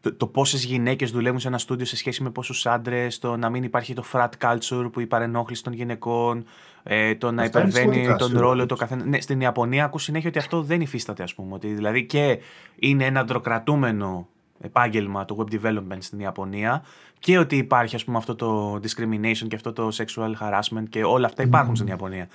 το, 0.00 0.14
το 0.14 0.26
πόσες 0.26 0.64
γυναίκες 0.64 1.10
δουλεύουν 1.10 1.40
σε 1.40 1.48
ένα 1.48 1.58
στούντιο 1.58 1.86
σε 1.86 1.96
σχέση 1.96 2.22
με 2.22 2.30
πόσους 2.30 2.66
άντρες, 2.66 3.18
το 3.18 3.36
να 3.36 3.50
μην 3.50 3.62
υπάρχει 3.62 3.94
το 3.94 4.04
frat 4.12 4.30
culture 4.40 4.88
που 4.92 5.00
η 5.00 5.06
παρενόχληση 5.06 5.62
των 5.62 5.72
γυναικών, 5.72 6.44
ε, 6.82 7.14
το 7.14 7.32
να 7.32 7.44
υπερβαίνει 7.44 8.16
τον 8.18 8.38
ρόλο 8.38 8.66
του 8.66 8.76
καθένα. 8.76 9.04
Ναι, 9.04 9.20
στην 9.20 9.40
Ιαπωνία 9.40 9.84
ακούω 9.84 9.98
συνέχεια 9.98 10.28
ότι 10.28 10.38
αυτό 10.38 10.62
δεν 10.62 10.80
υφίσταται 10.80 11.22
ας 11.22 11.34
πούμε, 11.34 11.54
ότι 11.54 11.68
δηλαδή 11.68 12.04
και 12.04 12.38
είναι 12.76 13.04
ένα 13.04 13.24
ντροκρατούμενο 13.24 14.28
επάγγελμα 14.60 15.24
το 15.24 15.36
web 15.38 15.54
development 15.54 15.98
στην 15.98 16.18
Ιαπωνία 16.18 16.84
και 17.18 17.38
ότι 17.38 17.56
υπάρχει 17.56 17.94
ας 17.94 18.04
πούμε 18.04 18.18
αυτό 18.18 18.34
το 18.34 18.74
discrimination 18.74 19.46
και 19.48 19.54
αυτό 19.54 19.72
το 19.72 19.88
sexual 19.92 20.32
harassment 20.40 20.84
και 20.88 21.04
όλα 21.04 21.26
αυτά 21.26 21.42
υπάρχουν 21.42 21.76
στην 21.76 21.88
Ιαπωνία. 21.88 22.28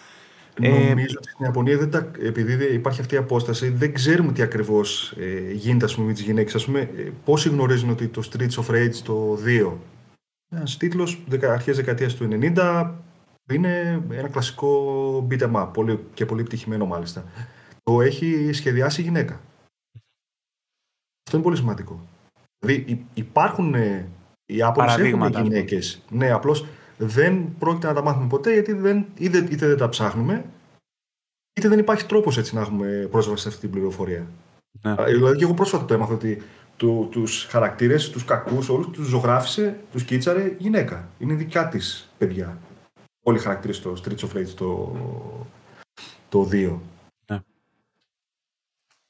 Ε, 0.59 0.69
Νομίζω 0.69 1.15
ότι 1.17 1.29
στην 1.29 1.45
Ιαπωνία, 1.45 1.77
δεν 1.77 1.91
τα, 1.91 2.11
επειδή 2.19 2.73
υπάρχει 2.73 3.01
αυτή 3.01 3.15
η 3.15 3.17
απόσταση, 3.17 3.69
δεν 3.69 3.93
ξέρουμε 3.93 4.31
τι 4.31 4.41
ακριβώς 4.41 5.11
ε, 5.19 5.51
γίνεται 5.51 5.85
ας 5.85 5.95
πούμε, 5.95 6.07
με 6.07 6.13
τις 6.13 6.21
γυναίκες. 6.21 6.67
Ε, 6.67 6.89
πόσοι 7.25 7.49
γνωρίζουν 7.49 7.89
ότι 7.89 8.07
το 8.07 8.29
Streets 8.31 8.63
of 8.63 8.75
Rage 8.75 8.95
το 9.03 9.37
2, 9.45 9.73
ένας 10.49 10.77
τίτλος 10.77 11.23
αρχές 11.41 11.75
δεκαετίας 11.75 12.15
του 12.15 12.27
90, 12.31 12.91
είναι 13.51 14.03
ένα 14.11 14.27
κλασικό 14.27 15.27
beat 15.29 15.51
up, 15.51 15.69
πολύ, 15.73 15.99
και 16.13 16.25
πολύ 16.25 16.41
επιτυχημένο 16.41 16.85
μάλιστα. 16.85 17.25
Το 17.83 18.01
έχει 18.01 18.49
σχεδιάσει 18.53 19.01
η 19.01 19.03
γυναίκα. 19.03 19.41
Αυτό 21.25 21.37
είναι 21.37 21.43
πολύ 21.43 21.57
σημαντικό. 21.57 21.99
Δηλαδή 22.59 23.05
υπάρχουν 23.13 23.73
ε, 23.73 24.07
οι 24.45 24.61
Άπωνες 24.61 24.97
έχουν 24.97 25.27
γυναίκες. 25.29 26.01
Ναι, 26.09 26.31
απλώς 26.31 26.65
δεν 27.05 27.55
πρόκειται 27.59 27.87
να 27.87 27.93
τα 27.93 28.03
μάθουμε 28.03 28.27
ποτέ 28.27 28.53
γιατί 28.53 28.73
δεν, 28.73 29.05
είτε, 29.17 29.47
είτε 29.51 29.67
δεν 29.67 29.77
τα 29.77 29.89
ψάχνουμε, 29.89 30.45
είτε 31.53 31.67
δεν 31.67 31.79
υπάρχει 31.79 32.05
τρόπος 32.05 32.37
έτσι 32.37 32.55
να 32.55 32.61
έχουμε 32.61 33.07
πρόσβαση 33.11 33.41
σε 33.41 33.47
αυτή 33.47 33.61
την 33.61 33.69
πληροφορία. 33.69 34.27
Ναι. 34.81 34.95
Δηλαδή 34.95 35.37
και 35.37 35.43
εγώ 35.43 35.53
πρόσφατα 35.53 35.85
το 35.85 35.93
έμαθα 35.93 36.13
ότι 36.13 36.41
του, 36.77 37.07
τους 37.11 37.45
χαρακτήρες, 37.49 38.09
τους 38.09 38.25
κακούς, 38.25 38.69
όλους 38.69 38.87
τους 38.87 39.07
ζωγράφησε, 39.07 39.79
τους 39.91 40.03
κίτσαρε 40.03 40.55
γυναίκα. 40.57 41.09
Είναι 41.17 41.33
δικά 41.33 41.67
της 41.67 42.13
παιδιά. 42.17 42.57
Όλοι 43.23 43.37
οι 43.37 43.41
χαρακτήρες 43.41 43.75
στο 43.75 43.93
Streets 44.03 44.27
of 44.27 44.37
Rage 44.37 44.53
το, 44.55 44.95
το 46.29 46.49
2. 46.51 46.79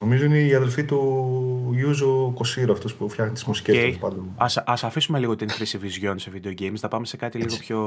Νομίζω 0.02 0.26
είναι 0.26 0.39
η 0.39 0.54
αδελφή 0.54 0.84
του 0.86 1.74
Ιούζο 1.76 2.32
Κοσίρο, 2.36 2.74
αυτός 2.74 2.95
που 2.95 3.10
φτιάχνει 3.10 3.34
τις 3.34 3.43
μουσικές 3.43 3.78
okay. 3.78 3.97
του 3.99 4.34
Α 4.66 4.74
αφήσουμε 4.82 5.20
λίγο 5.20 5.36
την 5.36 5.49
χρήση 5.49 5.80
vision 5.84 6.14
σε 6.16 6.32
video 6.36 6.62
games, 6.62 6.76
θα 6.78 6.88
πάμε 6.88 7.06
σε 7.06 7.18
κάτι 7.18 7.38
λίγο 7.38 7.56
πιο. 7.60 7.80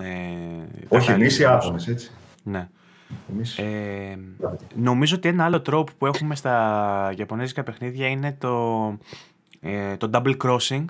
Ε, 0.00 0.96
Όχι, 0.96 1.10
εμείς 1.10 1.38
οι 1.38 1.44
άπονες, 1.44 1.88
έτσι. 1.88 2.10
Ναι. 2.42 2.68
Εμείς... 3.32 3.58
Ε, 3.58 4.18
νομίζω 4.74 5.16
ότι 5.16 5.28
ένα 5.28 5.44
άλλο 5.44 5.60
τρόπο 5.60 5.92
που 5.98 6.06
έχουμε 6.06 6.34
στα 6.34 7.14
Ιαπωνέζικα 7.16 7.62
παιχνίδια 7.62 8.06
είναι 8.06 8.36
το, 8.38 8.86
ε, 9.60 9.96
το 9.96 10.10
double 10.12 10.36
crossing. 10.36 10.84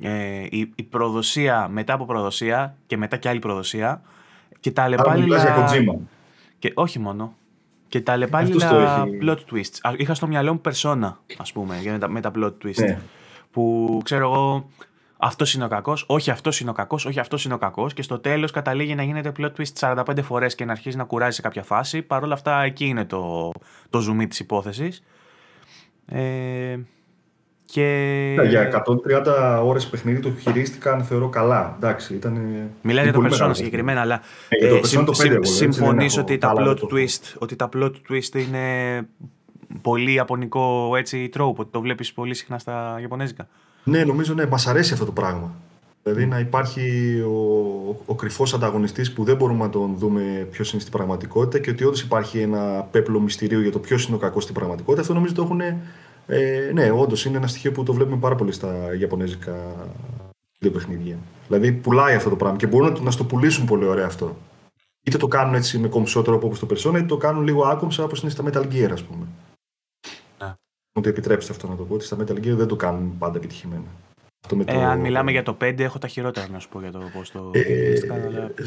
Ε, 0.00 0.46
η, 0.50 0.72
η 0.74 0.82
προδοσία 0.82 1.68
μετά 1.68 1.92
από 1.92 2.04
προδοσία 2.04 2.76
και 2.86 2.96
μετά 2.96 3.16
και 3.16 3.28
άλλη 3.28 3.38
προδοσία. 3.38 4.02
Και 4.60 4.70
τα 4.70 4.82
αλλεπάλληλα. 4.82 5.68
Και 6.58 6.72
όχι 6.74 6.98
μόνο. 6.98 7.34
Και 7.94 8.00
τα 8.00 8.12
αλλεπάλληλα 8.12 9.06
plot 9.22 9.36
twists. 9.50 9.94
Είχα 9.96 10.14
στο 10.14 10.26
μυαλό 10.26 10.52
μου 10.52 10.60
persona, 10.64 11.14
ας 11.38 11.52
πούμε, 11.52 11.78
για 11.80 12.08
με 12.08 12.20
τα, 12.20 12.30
plot 12.34 12.52
twists. 12.64 12.78
Ναι. 12.78 12.98
Που 13.50 14.00
ξέρω 14.04 14.24
εγώ, 14.24 14.70
αυτός 15.16 15.54
είναι 15.54 15.64
ο 15.64 15.68
κακός, 15.68 16.04
όχι 16.08 16.30
αυτός 16.30 16.60
είναι 16.60 16.70
ο 16.70 16.72
κακός, 16.72 17.04
όχι 17.04 17.20
αυτός 17.20 17.44
είναι 17.44 17.54
ο 17.54 17.58
κακός. 17.58 17.94
Και 17.94 18.02
στο 18.02 18.18
τέλος 18.18 18.50
καταλήγει 18.50 18.94
να 18.94 19.02
γίνεται 19.02 19.32
plot 19.38 19.50
twist 19.58 19.94
45 20.04 20.22
φορές 20.22 20.54
και 20.54 20.64
να 20.64 20.72
αρχίζει 20.72 20.96
να 20.96 21.04
κουράζει 21.04 21.34
σε 21.34 21.42
κάποια 21.42 21.62
φάση. 21.62 22.02
Παρ' 22.02 22.22
όλα 22.22 22.34
αυτά, 22.34 22.62
εκεί 22.62 22.86
είναι 22.86 23.04
το, 23.04 23.50
το 23.90 24.06
zoom 24.08 24.26
της 24.28 24.38
υπόθεσης. 24.38 25.02
Ε, 26.06 26.78
και... 27.74 28.36
Για 28.48 28.84
130 29.16 29.62
ώρες 29.64 29.86
παιχνίδι 29.86 30.20
το 30.20 30.30
χειρίστηκαν, 30.40 31.04
θεωρώ 31.04 31.28
καλά. 31.28 31.74
Εντάξει, 31.76 32.14
ήταν... 32.14 32.38
Μιλάει 32.82 33.04
για 33.04 33.12
το 33.12 33.22
Persona 33.24 33.50
συγκεκριμένα, 33.52 34.00
αλλά 34.00 34.20
ε, 34.48 34.66
ε, 34.66 34.80
συμ, 34.82 35.04
συμφωνείς 35.40 36.18
ότι, 36.18 36.38
τα 36.38 36.52
plot 36.56 36.78
twist, 36.78 37.34
ότι 37.38 37.56
τα 37.56 37.68
plot 37.76 37.90
twist 37.90 38.34
είναι 38.34 38.60
πολύ 39.82 40.12
ιαπωνικό 40.12 40.96
έτσι 40.96 41.28
τρόπο, 41.28 41.62
ότι 41.62 41.70
το 41.70 41.80
βλέπεις 41.80 42.12
πολύ 42.12 42.34
συχνά 42.34 42.58
στα 42.58 42.98
Ιαπωνέζικα; 43.00 43.48
Ναι, 43.84 44.04
νομίζω 44.04 44.34
ναι, 44.34 44.46
μας 44.46 44.66
αρέσει 44.66 44.92
αυτό 44.92 45.04
το 45.04 45.12
πράγμα. 45.12 45.54
Δηλαδή 46.02 46.26
να 46.26 46.38
υπάρχει 46.38 47.20
ο, 47.20 47.96
ο 48.06 48.14
κρυφός 48.14 48.54
ανταγωνιστής 48.54 49.12
που 49.12 49.24
δεν 49.24 49.36
μπορούμε 49.36 49.64
να 49.64 49.70
τον 49.70 49.94
δούμε 49.98 50.48
ποιος 50.50 50.72
είναι 50.72 50.80
στην 50.80 50.92
πραγματικότητα 50.92 51.58
και 51.58 51.70
ότι 51.70 51.84
όντως 51.84 52.02
υπάρχει 52.02 52.38
ένα 52.38 52.88
πέπλο 52.90 53.20
μυστηρίου 53.20 53.60
για 53.60 53.72
το 53.72 53.78
ποιος 53.78 54.06
είναι 54.06 54.16
ο 54.16 54.18
κακός 54.18 54.42
στην 54.42 54.54
πραγματικότητα. 54.54 55.00
Αυτό 55.00 55.14
νομίζω 55.14 55.34
το 55.34 55.42
έχουν 55.42 55.60
ε, 56.26 56.70
ναι, 56.72 56.90
όντως 56.90 57.24
είναι 57.24 57.36
ένα 57.36 57.46
στοιχείο 57.46 57.72
που 57.72 57.82
το 57.82 57.92
βλέπουμε 57.92 58.16
πάρα 58.16 58.34
πολύ 58.34 58.52
στα 58.52 58.94
Ιαπωνέζικα 59.00 59.54
παιχνίδια. 60.70 61.16
Δηλαδή 61.46 61.72
πουλάει 61.72 62.14
αυτό 62.14 62.30
το 62.30 62.36
πράγμα 62.36 62.58
και 62.58 62.66
μπορούν 62.66 62.92
να, 62.92 63.00
να 63.00 63.10
στο 63.10 63.24
πουλήσουν 63.24 63.66
πολύ 63.66 63.84
ωραία 63.84 64.06
αυτό. 64.06 64.36
είτε 65.02 65.18
το 65.18 65.28
κάνουν 65.28 65.54
έτσι 65.54 65.78
με 65.78 65.88
κομψό 65.88 66.22
τρόπο 66.22 66.46
όπως 66.46 66.58
το 66.58 66.66
Persona, 66.70 66.94
είτε 66.94 67.06
το 67.06 67.16
κάνουν 67.16 67.42
λίγο 67.42 67.64
άκομψα 67.64 68.04
όπως 68.04 68.22
είναι 68.22 68.30
στα 68.30 68.44
Metal 68.46 68.72
Gear, 68.72 68.90
ας 68.92 69.02
πούμε. 69.02 69.26
Ναι. 70.38 70.52
Μου 70.94 71.02
το 71.02 71.08
επιτρέψετε 71.08 71.52
αυτό 71.52 71.68
να 71.68 71.76
το 71.76 71.82
πω, 71.82 71.94
ότι 71.94 72.04
στα 72.04 72.16
Metal 72.16 72.36
Gear 72.36 72.54
δεν 72.56 72.66
το 72.66 72.76
κάνουν 72.76 73.18
πάντα 73.18 73.36
επιτυχημένα. 73.36 73.84
Ε, 74.64 74.84
Αν 74.84 75.00
μιλάμε 75.00 75.30
για 75.30 75.42
το 75.42 75.56
5, 75.60 75.78
έχω 75.78 75.98
τα 75.98 76.08
χειρότερα 76.08 76.48
να 76.48 76.58
σου 76.58 76.68
πω 76.68 76.80
για 76.80 76.92
το 76.92 77.00
πώς 77.16 77.30
το. 77.30 77.50
Ε, 77.52 77.94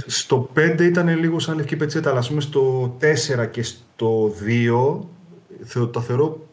στο 0.06 0.50
5 0.56 0.80
ήταν 0.82 1.18
λίγο 1.20 1.40
σαν 1.40 1.56
λευκή 1.56 1.76
πετσέτα, 1.76 2.10
αλλά 2.10 2.20
ας 2.20 2.30
πούμε 2.30 2.42
στο 2.42 2.96
4 3.02 3.48
και 3.52 3.64
στο 3.64 4.32
2 5.74 5.88
το 5.92 6.02
θεωρώ 6.02 6.47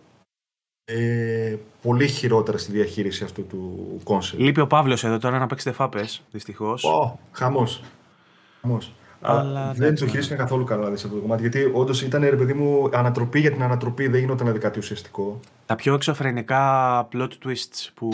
ε, 0.85 1.57
πολύ 1.83 2.09
χειρότερα 2.09 2.59
στη 2.59 2.73
διαχείριση 2.73 3.25
αυτού 3.25 3.47
του 3.47 4.01
concept. 4.05 4.43
Λείπει 4.43 4.61
ο 4.61 4.67
Παύλος 4.67 5.05
εδώ 5.05 5.19
τώρα 5.19 5.39
να 5.39 5.47
παίξει 5.47 5.73
φάπες, 5.73 6.05
δυστυχώς. 6.31 6.85
Oh, 6.87 7.13
Χαμός. 7.33 7.83
Αλλά 9.21 9.73
δεν 9.73 9.95
το 9.95 10.07
χειρίστηκε 10.07 10.37
καθόλου 10.37 10.65
καλά 10.65 10.81
δηλαδή, 10.81 10.97
σε 10.99 11.07
αυτό 11.07 11.19
το 11.19 11.23
κομμάτι. 11.23 11.41
Γιατί 11.41 11.71
όντως 11.73 12.03
ήταν 12.03 12.23
ρε 12.23 12.37
παιδί 12.37 12.55
μου 12.55 12.89
ανατροπή 12.93 13.41
για 13.41 13.53
την 13.53 13.63
ανατροπή, 13.63 14.07
δεν 14.09 14.21
γινόταν 14.21 14.59
κάτι 14.59 14.79
ουσιαστικό. 14.79 15.41
Τα 15.67 15.75
πιο 15.75 15.95
εξωφρενικά 15.95 17.09
plot 17.13 17.29
twists 17.45 17.89
που 17.95 18.11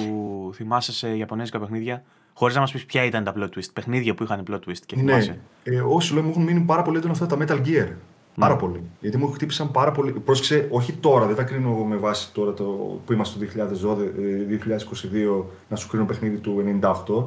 θυμάσαι 0.55 0.93
σε 0.93 1.17
Ιαπωνέζικα 1.17 1.59
παιχνίδια, 1.59 2.03
χωρίς 2.35 2.55
να 2.55 2.61
μας 2.61 2.73
πεις 2.73 2.85
ποια 2.85 3.05
ήταν 3.05 3.25
τα 3.25 3.33
plot 3.37 3.57
twist, 3.57 3.73
παιχνίδια 3.73 4.15
που 4.15 4.23
είχαν 4.23 4.45
plot 4.51 4.55
twist 4.55 4.83
και 4.87 4.97
ναι. 4.97 5.03
θυμάσαι. 5.03 5.39
Ναι, 5.65 5.77
ε, 5.77 5.81
όσοι 5.81 6.15
λέω 6.15 6.23
μου 6.23 6.31
έχουν 6.31 6.43
μείνει 6.43 6.61
πάρα 6.61 6.83
πολύ 6.83 6.97
έντονα 6.97 7.13
αυτά 7.13 7.27
τα 7.27 7.37
Metal 7.41 7.67
Gear. 7.67 7.89
Πάρα 8.41 8.57
πολύ. 8.57 8.83
Γιατί 9.01 9.17
μου 9.17 9.31
χτύπησαν 9.33 9.71
πάρα 9.71 9.93
πολύ. 9.93 10.13
Πρόσεξε, 10.13 10.69
όχι 10.71 10.93
τώρα, 10.93 11.27
δεν 11.27 11.37
τα 11.37 11.43
κρίνω 11.43 11.85
με 11.85 11.97
βάση 11.97 12.33
τώρα 12.33 12.53
το, 12.53 12.65
που 13.05 13.13
είμαστε 13.13 13.47
το 13.47 13.53
2022 15.43 15.45
να 15.69 15.77
σου 15.77 15.89
κρίνω 15.89 16.05
παιχνίδι 16.05 16.37
του 16.37 16.79
98. 16.81 17.27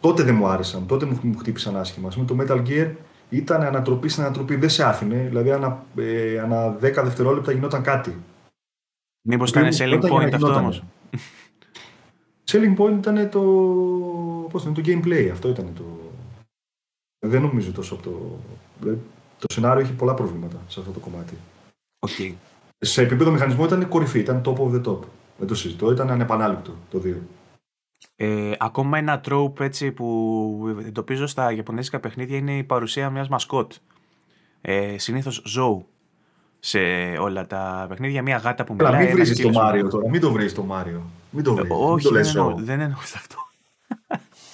Τότε 0.00 0.22
δεν 0.22 0.34
μου 0.34 0.46
άρεσαν, 0.46 0.86
τότε 0.86 1.04
μου, 1.04 1.18
μου 1.22 1.38
χτύπησαν 1.38 1.76
άσχημα. 1.76 2.08
Με 2.16 2.24
το 2.24 2.36
Metal 2.40 2.66
Gear 2.66 2.90
ήταν 3.28 3.62
ανατροπή 3.62 4.08
στην 4.08 4.22
ανατροπή, 4.22 4.56
δεν 4.56 4.68
σε 4.68 4.84
άφηνε. 4.84 5.26
Δηλαδή 5.28 5.50
ανα, 5.50 5.84
ε, 5.96 6.38
ανα 6.38 6.74
10 6.74 6.78
δευτερόλεπτα 6.80 7.52
γινόταν 7.52 7.82
κάτι. 7.82 8.16
Μήπως 9.22 9.50
ήταν 9.50 9.68
selling 9.72 10.02
point 10.02 10.30
αυτό 10.32 10.54
όμως; 10.54 10.84
Selling 12.50 12.76
point 12.76 12.96
ήταν 12.98 13.30
το, 13.30 13.40
πώς 14.50 14.64
είναι, 14.64 14.74
το 14.74 14.82
gameplay, 14.84 15.28
αυτό 15.32 15.48
ήταν 15.48 15.72
το... 15.74 15.84
Δεν 17.26 17.40
νομίζω 17.42 17.72
τόσο 17.72 17.94
από 17.94 18.02
το... 18.02 18.38
Το 19.40 19.46
σενάριο 19.52 19.82
έχει 19.82 19.92
πολλά 19.92 20.14
προβλήματα 20.14 20.56
σε 20.68 20.80
αυτό 20.80 20.92
το 20.92 20.98
κομμάτι. 20.98 21.34
Okay. 22.06 22.32
Σε 22.78 23.02
επίπεδο 23.02 23.30
μηχανισμού 23.30 23.64
ήταν 23.64 23.88
κορυφή, 23.88 24.18
ήταν 24.18 24.42
top 24.44 24.56
of 24.56 24.74
the 24.74 24.82
top. 24.84 24.98
Δεν 25.38 25.48
το 25.48 25.54
συζητώ, 25.54 25.90
ήταν 25.90 26.10
ανεπανάληπτο 26.10 26.74
το 26.90 27.02
2. 27.04 27.14
Ε, 28.16 28.52
ακόμα 28.58 28.98
ένα 28.98 29.20
trope 29.28 29.60
έτσι 29.60 29.92
που 29.92 30.76
εντοπίζω 30.86 31.26
στα 31.26 31.52
Ιαπωνέζικα 31.52 32.00
παιχνίδια 32.00 32.36
είναι 32.36 32.56
η 32.56 32.64
παρουσία 32.64 33.10
μιας 33.10 33.28
μασκότ. 33.28 33.72
Ε, 34.60 34.98
συνήθως 34.98 35.42
ζώου 35.44 35.86
σε 36.58 36.78
όλα 37.20 37.46
τα 37.46 37.86
παιχνίδια. 37.88 38.22
Μια 38.22 38.36
γάτα 38.36 38.64
που 38.64 38.74
μιλάει. 38.74 39.06
Μην 39.06 39.24
βρει 39.24 39.36
το 39.36 39.50
Μάριο 39.50 39.88
τώρα. 39.88 40.08
Μην 40.08 40.20
το 40.20 40.32
βρει 40.32 40.52
το 40.52 40.62
Μάριο. 40.62 41.02
Μην 41.30 41.44
το 41.44 41.54
βρει. 41.54 41.68
Όχι, 41.70 42.08
δεν, 42.08 42.24
εννοώ, 42.26 42.54
δεν 42.56 42.80
εννοούσα 42.80 43.16
αυτό. 43.22 43.36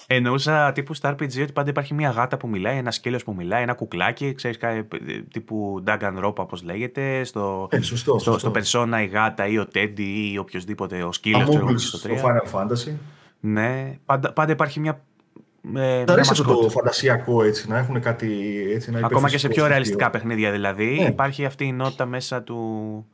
Εννοούσα 0.09 0.73
τύπου 0.73 0.95
στα 0.95 1.13
RPG 1.15 1.43
ότι 1.43 1.53
πάντα 1.53 1.71
υπάρχει 1.71 1.95
μια 1.95 2.11
γάτα 2.11 2.37
που 2.37 2.49
μιλάει, 2.49 2.77
ένα 2.77 2.91
σκέλος 2.91 3.25
που 3.25 3.35
μιλάει, 3.35 3.63
ένα 3.63 3.75
κουκλάκι, 3.75 4.35
ξέρεις 4.35 4.59
τύπου 5.33 5.83
Dagan 5.87 6.25
Rope 6.25 6.35
όπως 6.35 6.63
λέγεται. 6.63 7.25
Στο, 7.25 7.69
ε, 7.71 7.81
σωστό, 7.81 8.19
στο, 8.19 8.39
στο 8.39 8.53
Persona 8.55 9.01
η 9.03 9.07
γάτα 9.07 9.47
ή 9.47 9.59
ο 9.59 9.67
Teddy 9.75 10.31
ή 10.33 10.39
οποιοδήποτε, 10.39 11.03
ο 11.03 11.13
σκύλος. 11.13 11.49
Στο, 11.77 11.97
στο 11.97 12.11
Final 12.11 12.61
Fantasy. 12.61 12.93
Ναι, 13.41 13.99
πάντα, 14.05 14.33
πάντα 14.33 14.53
υπάρχει 14.53 14.81
μια. 14.81 15.01
Ε, 15.75 16.05
αρέσει 16.07 16.31
αυτό 16.33 16.55
το 16.55 16.69
φαντασιακό 16.69 17.43
έτσι, 17.43 17.69
να 17.69 17.79
έχουν 17.79 18.01
κάτι 18.01 18.29
έτσι. 18.75 18.91
Να 18.91 18.99
Ακόμα 19.03 19.29
και 19.29 19.39
σε 19.39 19.49
πιο 19.49 19.67
ρεαλιστικά 19.67 20.11
παιχνίδια 20.11 20.51
δηλαδή. 20.51 20.99
Ναι. 21.01 21.07
Υπάρχει 21.07 21.45
αυτή 21.45 21.65
η 21.65 21.73
νότα 21.73 22.07
μέσα 22.07 22.43
του. 22.43 23.07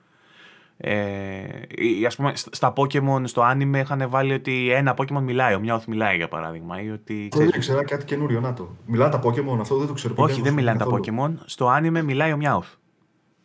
Ε, 0.84 2.06
ας 2.06 2.16
πούμε, 2.16 2.32
στα 2.34 2.72
Pokemon, 2.76 3.22
στο 3.24 3.42
anime 3.52 3.74
είχαν 3.74 4.06
βάλει 4.09 4.32
ότι 4.32 4.70
ένα 4.70 4.94
Pokemon 4.96 5.20
μιλάει, 5.20 5.54
ο 5.54 5.60
Meowth 5.66 5.84
μιλάει 5.86 6.16
για 6.16 6.28
παράδειγμα. 6.28 6.82
Ή 6.82 6.90
ότι, 6.90 7.28
ξέρεις... 7.30 7.50
Δεν 7.50 7.60
ξέρω 7.60 7.84
κάτι 7.84 8.04
καινούριο, 8.04 8.40
να 8.40 8.52
το. 8.52 8.76
Μιλάνε 8.86 9.10
τα 9.10 9.20
Pokemon, 9.24 9.59
αυτό 9.60 9.76
δεν 9.76 9.86
το 9.86 9.92
ξέρω. 9.92 10.14
Όχι, 10.16 10.40
δεν 10.40 10.52
μιλάνε 10.52 10.78
τα 10.78 10.86
Pokemon. 10.86 11.30
Στο 11.44 11.76
anime 11.76 12.02
μιλάει 12.02 12.32
ο 12.32 12.38
Meowth. 12.42 12.76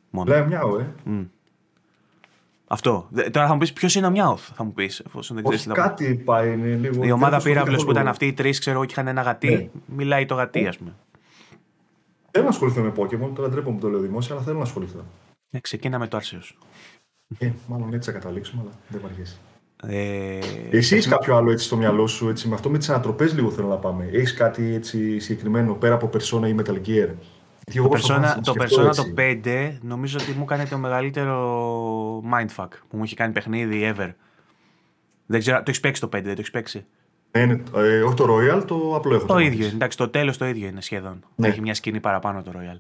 Μόνο. 0.10 0.46
Μιλάει 0.46 0.64
ο 0.64 0.76
Meowth, 0.76 0.80
ε. 0.80 0.86
Mm. 1.06 1.28
Αυτό. 2.68 3.10
Τώρα 3.32 3.48
θα 3.48 3.54
μου 3.54 3.60
πεις 3.60 3.74
ποιος 3.74 3.96
είναι 3.96 4.08
ο 4.08 4.10
Μιάουθ, 4.10 4.50
θα 4.56 4.64
μου 4.64 4.74
πεις. 4.74 5.04
δεν 5.30 5.44
ξέρεις. 5.44 5.68
Κάτι 5.74 6.14
πάει, 6.14 6.54
είναι 6.54 6.68
λίγο. 6.68 7.04
Η 7.04 7.12
ομάδα 7.12 7.42
πύραυλο 7.42 7.84
που 7.86 7.92
ήταν 7.92 8.08
αυτοί 8.08 8.26
οι 8.26 8.34
τρεις, 8.34 8.60
ξέρω 8.60 8.76
εγώ, 8.76 8.86
και 8.86 8.92
είχαν 8.92 9.08
ένα 9.08 9.22
γατί. 9.22 9.50
Ναι. 9.50 9.70
Μιλάει 9.96 10.26
το 10.26 10.36
γατί, 10.36 10.68
ας 10.68 10.78
πούμε. 10.78 10.96
Θέλω 12.32 12.44
να 12.44 12.50
ασχοληθώ 12.50 12.82
με 12.82 12.94
Pokémon, 12.98 13.32
τώρα 13.36 13.50
ντρέπομαι 13.50 13.76
που 13.76 13.82
το 13.82 13.90
λέω 13.90 14.00
δημόσια, 14.00 14.36
αλλά 14.36 14.44
θέλω 14.44 14.58
να 14.58 14.64
ασχοληθώ. 14.64 15.06
Ναι, 15.50 15.60
ξεκίνα 15.60 16.00
με 16.00 16.08
το 16.08 16.18
Άρσεο. 16.18 16.40
Ε, 17.38 17.52
μάλλον 17.68 17.94
έτσι 17.94 18.12
θα 18.12 18.18
καταλήξουμε, 18.18 18.62
αλλά 18.62 18.72
δεν 18.88 19.02
βαριέσαι. 19.04 19.38
Ε, 19.84 20.40
Εσύ 20.78 20.96
έχεις 20.96 21.08
κάποιο 21.08 21.36
άλλο 21.36 21.52
έτσι 21.52 21.66
στο 21.66 21.78
μυαλό 21.78 22.08
σου, 22.08 22.30
έτσι, 22.30 22.48
με 22.48 22.54
αυτό 22.54 22.70
με 22.70 22.78
τις 22.78 22.90
ανατροπές 22.90 23.34
λίγο 23.34 23.52
θέλω 23.52 23.68
να 23.68 23.78
πάμε. 23.78 24.10
Έχεις 24.12 24.34
κάτι 24.34 24.74
έτσι 24.74 25.20
συγκεκριμένο 25.20 25.74
πέρα 25.74 25.94
από 25.94 26.10
Persona 26.14 26.48
ή 26.48 26.56
Metal 26.60 26.82
Gear; 26.88 27.10
Το 27.76 27.90
Persona, 27.92 28.36
το, 28.44 28.54
Persona 28.58 28.96
το 28.96 29.04
5 29.18 29.78
νομίζω 29.82 30.18
ότι 30.22 30.32
μου 30.32 30.44
έκανε 30.44 30.66
το 30.66 30.78
μεγαλύτερο 30.78 32.24
mindfuck 32.34 32.68
που 32.90 32.98
μου 32.98 33.04
έχει 33.04 33.16
κάνει 33.16 33.34
παιχνίδι 33.34 33.94
ever. 33.96 34.14
Δεν 35.26 35.40
ξέρω, 35.40 35.58
το 35.58 35.64
έχεις 35.68 35.80
παίξει 35.80 36.02
το 36.02 36.08
5, 36.08 36.10
δεν 36.12 36.24
το 36.24 36.32
έχεις 36.32 36.52
παίξει; 36.52 36.86
Ναι, 37.32 37.46
ναι, 37.46 37.64
ε, 37.76 38.02
όχι 38.02 38.16
το 38.16 38.26
Royal, 38.30 38.64
το 38.68 38.96
απλό 38.96 39.16
έχω. 39.16 39.26
Το 39.26 39.40
ίδιο, 39.40 39.68
εντάξει, 39.68 39.98
το 39.98 40.10
τέλος 40.10 40.38
το 40.38 40.46
ίδιο 40.46 40.68
είναι 40.68 40.82
σχεδόν. 40.82 41.26
Ναι. 41.36 41.48
Έχει 41.48 41.62
μια 41.62 41.74
σκηνή 41.74 42.00
παραπάνω 42.00 42.44
το 42.44 42.52
Royal. 42.56 42.78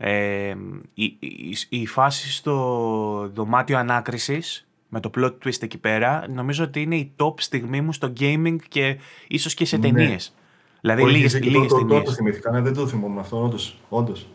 Ε, 0.00 0.54
η, 0.94 1.04
η, 1.18 1.56
η, 1.68 1.86
φάση 1.86 2.32
στο 2.32 3.30
δωμάτιο 3.34 3.78
ανάκρισης 3.78 4.68
με 4.88 5.00
το 5.00 5.10
plot 5.16 5.32
twist 5.44 5.62
εκεί 5.62 5.78
πέρα 5.78 6.24
νομίζω 6.28 6.64
ότι 6.64 6.82
είναι 6.82 6.96
η 6.96 7.12
top 7.16 7.34
στιγμή 7.36 7.80
μου 7.80 7.92
στο 7.92 8.12
gaming 8.20 8.56
και 8.68 8.98
ίσως 9.28 9.54
και 9.54 9.64
σε 9.64 9.76
ναι. 9.76 9.82
ταινίες. 9.82 10.34
Δηλαδή 10.80 11.04
λίγε 11.04 11.28
ταινίε. 11.38 11.66
Δεν 11.86 12.04
το 12.04 12.12
θυμήθηκα, 12.12 12.50
ναι, 12.50 12.60
δεν 12.60 12.74
το 12.74 12.86
θυμόμουν 12.86 13.18
αυτό, 13.18 13.52
όντως. 13.88 14.28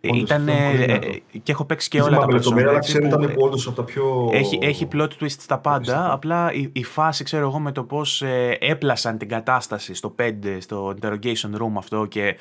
Ε, 0.00 0.16
ήταν. 0.16 0.48
Ε, 0.48 0.98
και 1.42 1.52
έχω 1.52 1.64
παίξει 1.64 1.88
και 1.88 2.00
όλα 2.00 2.18
τα 2.18 2.26
παιδιά. 2.26 2.68
Αλλά 2.68 2.78
ξέρω 2.78 3.06
ήταν 3.06 3.32
όντως 3.36 3.66
από 3.66 3.76
τα 3.76 3.84
πιο. 3.84 4.30
Έχει, 4.32 4.58
έχει 4.62 4.88
plot 4.92 5.08
twist 5.20 5.28
στα 5.28 5.58
πάντα. 5.58 6.12
Απλά 6.12 6.52
η, 6.52 6.70
η, 6.72 6.84
φάση, 6.84 7.24
ξέρω 7.24 7.46
εγώ, 7.48 7.58
με 7.58 7.72
το 7.72 7.82
πώς 7.82 8.22
ε, 8.22 8.56
έπλασαν 8.60 9.18
την 9.18 9.28
κατάσταση 9.28 9.94
στο 9.94 10.14
5, 10.18 10.32
στο 10.58 10.94
interrogation 11.00 11.54
room 11.60 11.72
αυτό 11.76 12.06
και 12.06 12.36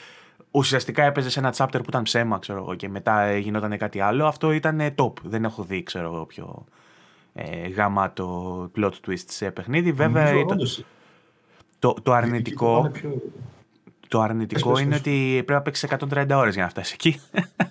ουσιαστικά 0.55 1.03
έπαιζε 1.03 1.29
σε 1.29 1.39
ένα 1.39 1.53
chapter 1.57 1.77
που 1.77 1.85
ήταν 1.87 2.03
ψέμα, 2.03 2.39
ξέρω 2.39 2.59
εγώ, 2.59 2.75
και 2.75 2.89
μετά 2.89 3.37
γινόταν 3.37 3.77
κάτι 3.77 3.99
άλλο. 3.99 4.25
Αυτό 4.25 4.51
ήταν 4.51 4.93
top. 4.95 5.13
Δεν 5.23 5.43
έχω 5.43 5.63
δει, 5.63 5.83
ξέρω 5.83 6.13
εγώ, 6.13 6.25
πιο 6.25 6.65
ε, 7.33 7.67
γαμάτο 7.67 8.71
plot 8.77 8.91
twist 9.07 9.25
σε 9.27 9.51
παιχνίδι. 9.51 9.91
Βέβαια. 9.91 10.31
Το, 11.79 11.93
το, 12.03 12.13
αρνητικό. 12.13 12.91
Το 14.07 14.21
αρνητικό 14.21 14.79
είναι 14.79 14.95
ότι 14.95 15.31
πρέπει 15.33 15.51
να 15.51 15.61
παίξεις 15.61 15.89
130 16.13 16.27
ώρες 16.29 16.53
για 16.53 16.63
να 16.63 16.69
φτάσεις 16.69 16.93
εκεί. 16.93 17.19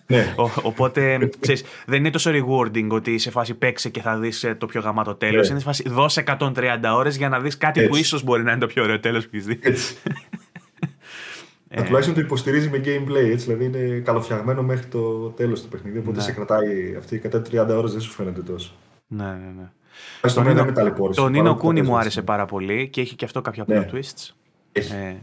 Ναι. 0.06 0.35
οπότε 0.62 1.31
ξέρεις, 1.40 1.65
δεν 1.86 1.98
είναι 1.98 2.11
τόσο 2.11 2.31
rewarding 2.35 2.89
ότι 2.90 3.19
σε 3.19 3.31
φάση 3.31 3.55
παίξει 3.55 3.90
και 3.90 4.01
θα 4.01 4.19
δεις 4.19 4.44
ε, 4.44 4.55
το 4.55 4.66
πιο 4.66 4.81
γαμάτο 4.81 5.15
τέλος. 5.15 5.47
Ναι. 5.47 5.51
Είναι 5.51 5.59
σε 5.59 5.65
φάση 5.65 5.89
δώσε 5.89 6.24
130 6.39 6.52
ώρες 6.94 7.16
για 7.16 7.28
να 7.28 7.40
δεις 7.40 7.56
κάτι 7.56 7.86
που 7.86 7.97
ίσως 7.97 8.23
μπορεί 8.23 8.43
να 8.43 8.51
είναι 8.51 8.61
το 8.61 8.66
πιο 8.66 8.82
ωραίο 8.82 9.01
τέλος 9.01 9.24
που 9.24 9.31
έχεις 9.32 9.47
δει. 9.47 9.59
Ε, 11.76 11.82
τουλάχιστον 11.82 12.14
το 12.14 12.20
υποστηρίζει 12.20 12.68
με 12.68 12.78
gameplay, 12.78 13.30
έτσι, 13.30 13.46
δηλαδή 13.46 13.64
είναι 13.64 13.98
καλοφτιαγμένο 13.98 14.62
μέχρι 14.62 14.86
το 14.86 15.28
τέλος 15.28 15.62
του 15.62 15.68
παιχνιδιού. 15.68 16.01
Οπότε 16.02 16.16
ναι. 16.16 16.22
σε 16.22 16.32
κρατάει 16.32 16.94
αυτή 16.96 17.16
η 17.16 17.22
130 17.32 17.66
ώρες 17.68 17.92
δεν 17.92 18.01
σου 18.01 18.10
φαίνεται 18.10 18.42
τόσο. 18.42 18.74
Ναι, 19.06 19.24
ναι, 19.24 19.52
ναι. 19.56 19.70
Το 21.14 21.28
Νίνο 21.28 21.56
Κούνι 21.56 21.82
μου 21.82 21.96
άρεσε 21.96 22.22
πάρα 22.22 22.44
πολύ 22.46 22.88
και 22.88 23.01
έχει 23.01 23.14
και 23.16 23.24
αυτό 23.24 23.40
κάποια 23.40 23.64
ναι. 23.66 23.88
twists. 23.92 24.30
Ε, 24.72 25.14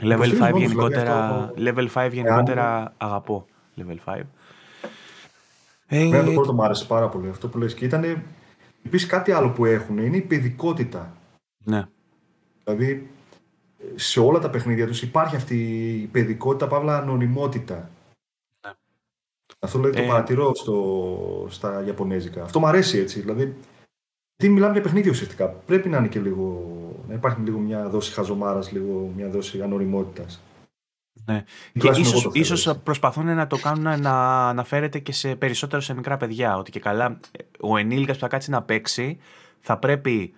level 0.00 0.50
5 0.52 0.56
γενικότερα, 0.56 1.50
level 1.56 1.88
5 1.94 2.08
γενικότερα 2.12 2.94
αγαπώ. 2.96 3.46
Level 3.76 4.14
5. 4.14 4.20
Ε, 5.86 6.24
το 6.24 6.32
πρώτο 6.32 6.52
μου 6.52 6.64
άρεσε 6.64 6.84
πάρα 6.84 7.08
πολύ 7.08 7.28
αυτό 7.28 7.48
που 7.48 7.58
λες 7.58 7.74
και 7.74 7.84
ήταν 7.84 8.22
επίσης 8.86 9.08
κάτι 9.08 9.32
άλλο 9.32 9.50
που 9.50 9.64
έχουν 9.64 9.98
είναι 9.98 10.16
η 10.16 10.20
παιδικότητα. 10.20 11.12
Ναι. 11.64 11.84
Δηλαδή 12.64 13.10
σε 13.94 14.20
όλα 14.20 14.38
τα 14.38 14.50
παιχνίδια 14.50 14.86
τους 14.86 15.02
υπάρχει 15.02 15.36
αυτή 15.36 15.56
η 16.02 16.06
παιδικότητα, 16.06 16.66
παύλα 16.66 16.98
ανωνυμότητα. 16.98 17.90
Ναι. 18.66 18.72
Αυτό 19.58 19.78
δηλαδή 19.78 19.96
το 19.96 20.02
ε, 20.02 20.06
παρατηρώ 20.06 20.54
στο, 20.54 21.46
στα 21.50 21.84
Ιαπωνέζικα. 21.86 22.42
Αυτό 22.42 22.58
μου 22.58 22.66
αρέσει 22.66 22.98
έτσι. 22.98 23.20
Δηλαδή 23.20 23.56
τι 24.36 24.48
μιλάμε 24.48 24.72
για 24.72 24.82
παιχνίδι 24.82 25.08
ουσιαστικά. 25.08 25.48
Πρέπει 25.48 25.88
να 25.88 25.98
είναι 25.98 26.08
και 26.08 26.20
λίγο. 26.20 26.70
να 27.08 27.14
υπάρχει 27.14 27.40
λίγο 27.40 27.58
μια 27.58 27.88
δόση 27.88 28.12
χαζομάρας, 28.12 28.72
λίγο 28.72 29.12
μια 29.16 29.28
δόση 29.28 29.62
ανοριμότητα. 29.62 30.24
Ναι. 31.24 31.44
Και 31.72 31.88
ίσως, 31.88 32.28
ίσως 32.32 32.78
προσπαθούν 32.82 33.34
να 33.34 33.46
το 33.46 33.56
κάνουν 33.56 34.00
να 34.00 34.48
αναφέρεται 34.48 34.98
και 34.98 35.12
σε 35.12 35.36
περισσότερο 35.36 35.82
σε 35.82 35.94
μικρά 35.94 36.16
παιδιά. 36.16 36.56
Ότι 36.56 36.70
και 36.70 36.80
καλά 36.80 37.20
ο 37.60 37.76
ενήλικας 37.76 38.16
που 38.16 38.22
θα 38.22 38.28
κάτσει 38.28 38.50
να 38.50 38.62
παίξει 38.62 39.18
θα 39.60 39.78
πρέπει 39.78 40.34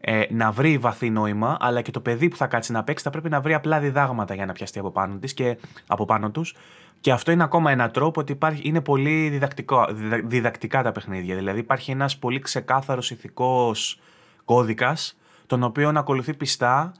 ε, 0.00 0.22
να 0.30 0.50
βρει 0.52 0.78
βαθύ 0.78 1.10
νόημα, 1.10 1.56
αλλά 1.60 1.82
και 1.82 1.90
το 1.90 2.00
παιδί 2.00 2.28
που 2.28 2.36
θα 2.36 2.46
κάτσει 2.46 2.72
να 2.72 2.84
παίξει 2.84 3.04
θα 3.04 3.10
πρέπει 3.10 3.28
να 3.28 3.40
βρει 3.40 3.54
απλά 3.54 3.80
διδάγματα 3.80 4.34
για 4.34 4.46
να 4.46 4.52
πιαστεί 4.52 4.78
από 4.78 4.90
πάνω, 4.90 5.16
της 5.18 5.34
και, 5.34 5.58
από 5.86 6.04
πάνω 6.04 6.30
τους. 6.30 6.54
Και 7.00 7.12
αυτό 7.12 7.30
είναι 7.30 7.42
ακόμα 7.42 7.70
ένα 7.70 7.90
τρόπο 7.90 8.20
ότι 8.20 8.32
υπάρχει, 8.32 8.62
είναι 8.64 8.80
πολύ 8.80 9.28
διδακτικό, 9.28 9.86
διδακτικά 10.24 10.82
τα 10.82 10.92
παιχνίδια. 10.92 11.34
Δηλαδή 11.36 11.58
υπάρχει 11.58 11.90
ένας 11.90 12.18
πολύ 12.18 12.38
ξεκάθαρος 12.38 13.10
ηθικός 13.10 14.00
κώδικας, 14.44 15.16
τον 15.46 15.62
οποίο 15.62 15.92
να 15.92 16.00
ακολουθεί 16.00 16.34
πιστά 16.34 16.92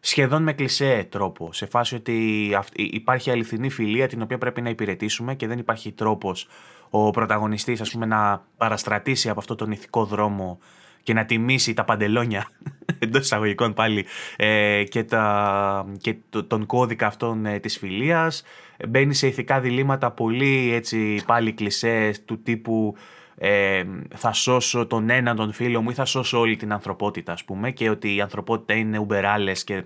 σχεδόν 0.00 0.42
με 0.42 0.52
κλισέ 0.52 1.06
τρόπο. 1.10 1.52
Σε 1.52 1.66
φάση 1.66 1.94
ότι 1.94 2.50
υπάρχει 2.74 3.30
αληθινή 3.30 3.70
φιλία 3.70 4.08
την 4.08 4.22
οποία 4.22 4.38
πρέπει 4.38 4.60
να 4.62 4.68
υπηρετήσουμε 4.68 5.34
και 5.34 5.46
δεν 5.46 5.58
υπάρχει 5.58 5.92
τρόπος 5.92 6.48
ο 6.90 7.10
πρωταγωνιστής 7.10 7.80
ας 7.80 7.90
πούμε, 7.90 8.06
να 8.06 8.42
παραστρατήσει 8.56 9.28
από 9.28 9.40
αυτό 9.40 9.54
τον 9.54 9.70
ηθικό 9.70 10.04
δρόμο 10.04 10.58
και 11.06 11.12
να 11.12 11.24
τιμήσει 11.24 11.74
τα 11.74 11.84
παντελόνια 11.84 12.46
εντός 12.98 13.22
εισαγωγικών 13.22 13.74
πάλι 13.74 14.06
ε, 14.36 14.84
και, 14.84 15.04
τα, 15.04 15.86
και 16.00 16.16
τον 16.46 16.66
κώδικα 16.66 17.06
αυτών 17.06 17.46
ε, 17.46 17.58
της 17.58 17.78
φιλίας. 17.78 18.42
Μπαίνει 18.88 19.14
σε 19.14 19.26
ηθικά 19.26 19.60
διλήμματα 19.60 20.10
πολύ 20.10 20.72
έτσι 20.72 21.22
πάλι 21.26 21.52
κλισές 21.52 22.24
του 22.24 22.42
τύπου 22.42 22.96
ε, 23.38 23.82
θα 24.14 24.32
σώσω 24.32 24.86
τον 24.86 25.10
έναν 25.10 25.36
τον 25.36 25.52
φίλο 25.52 25.82
μου 25.82 25.90
ή 25.90 25.94
θα 25.94 26.04
σώσω 26.04 26.38
όλη 26.38 26.56
την 26.56 26.72
ανθρωπότητα 26.72 27.32
ας 27.32 27.44
πούμε 27.44 27.70
και 27.70 27.90
ότι 27.90 28.14
η 28.14 28.20
ανθρωπότητα 28.20 28.74
είναι 28.74 28.98
ουμπεράλες 28.98 29.64
και 29.64 29.84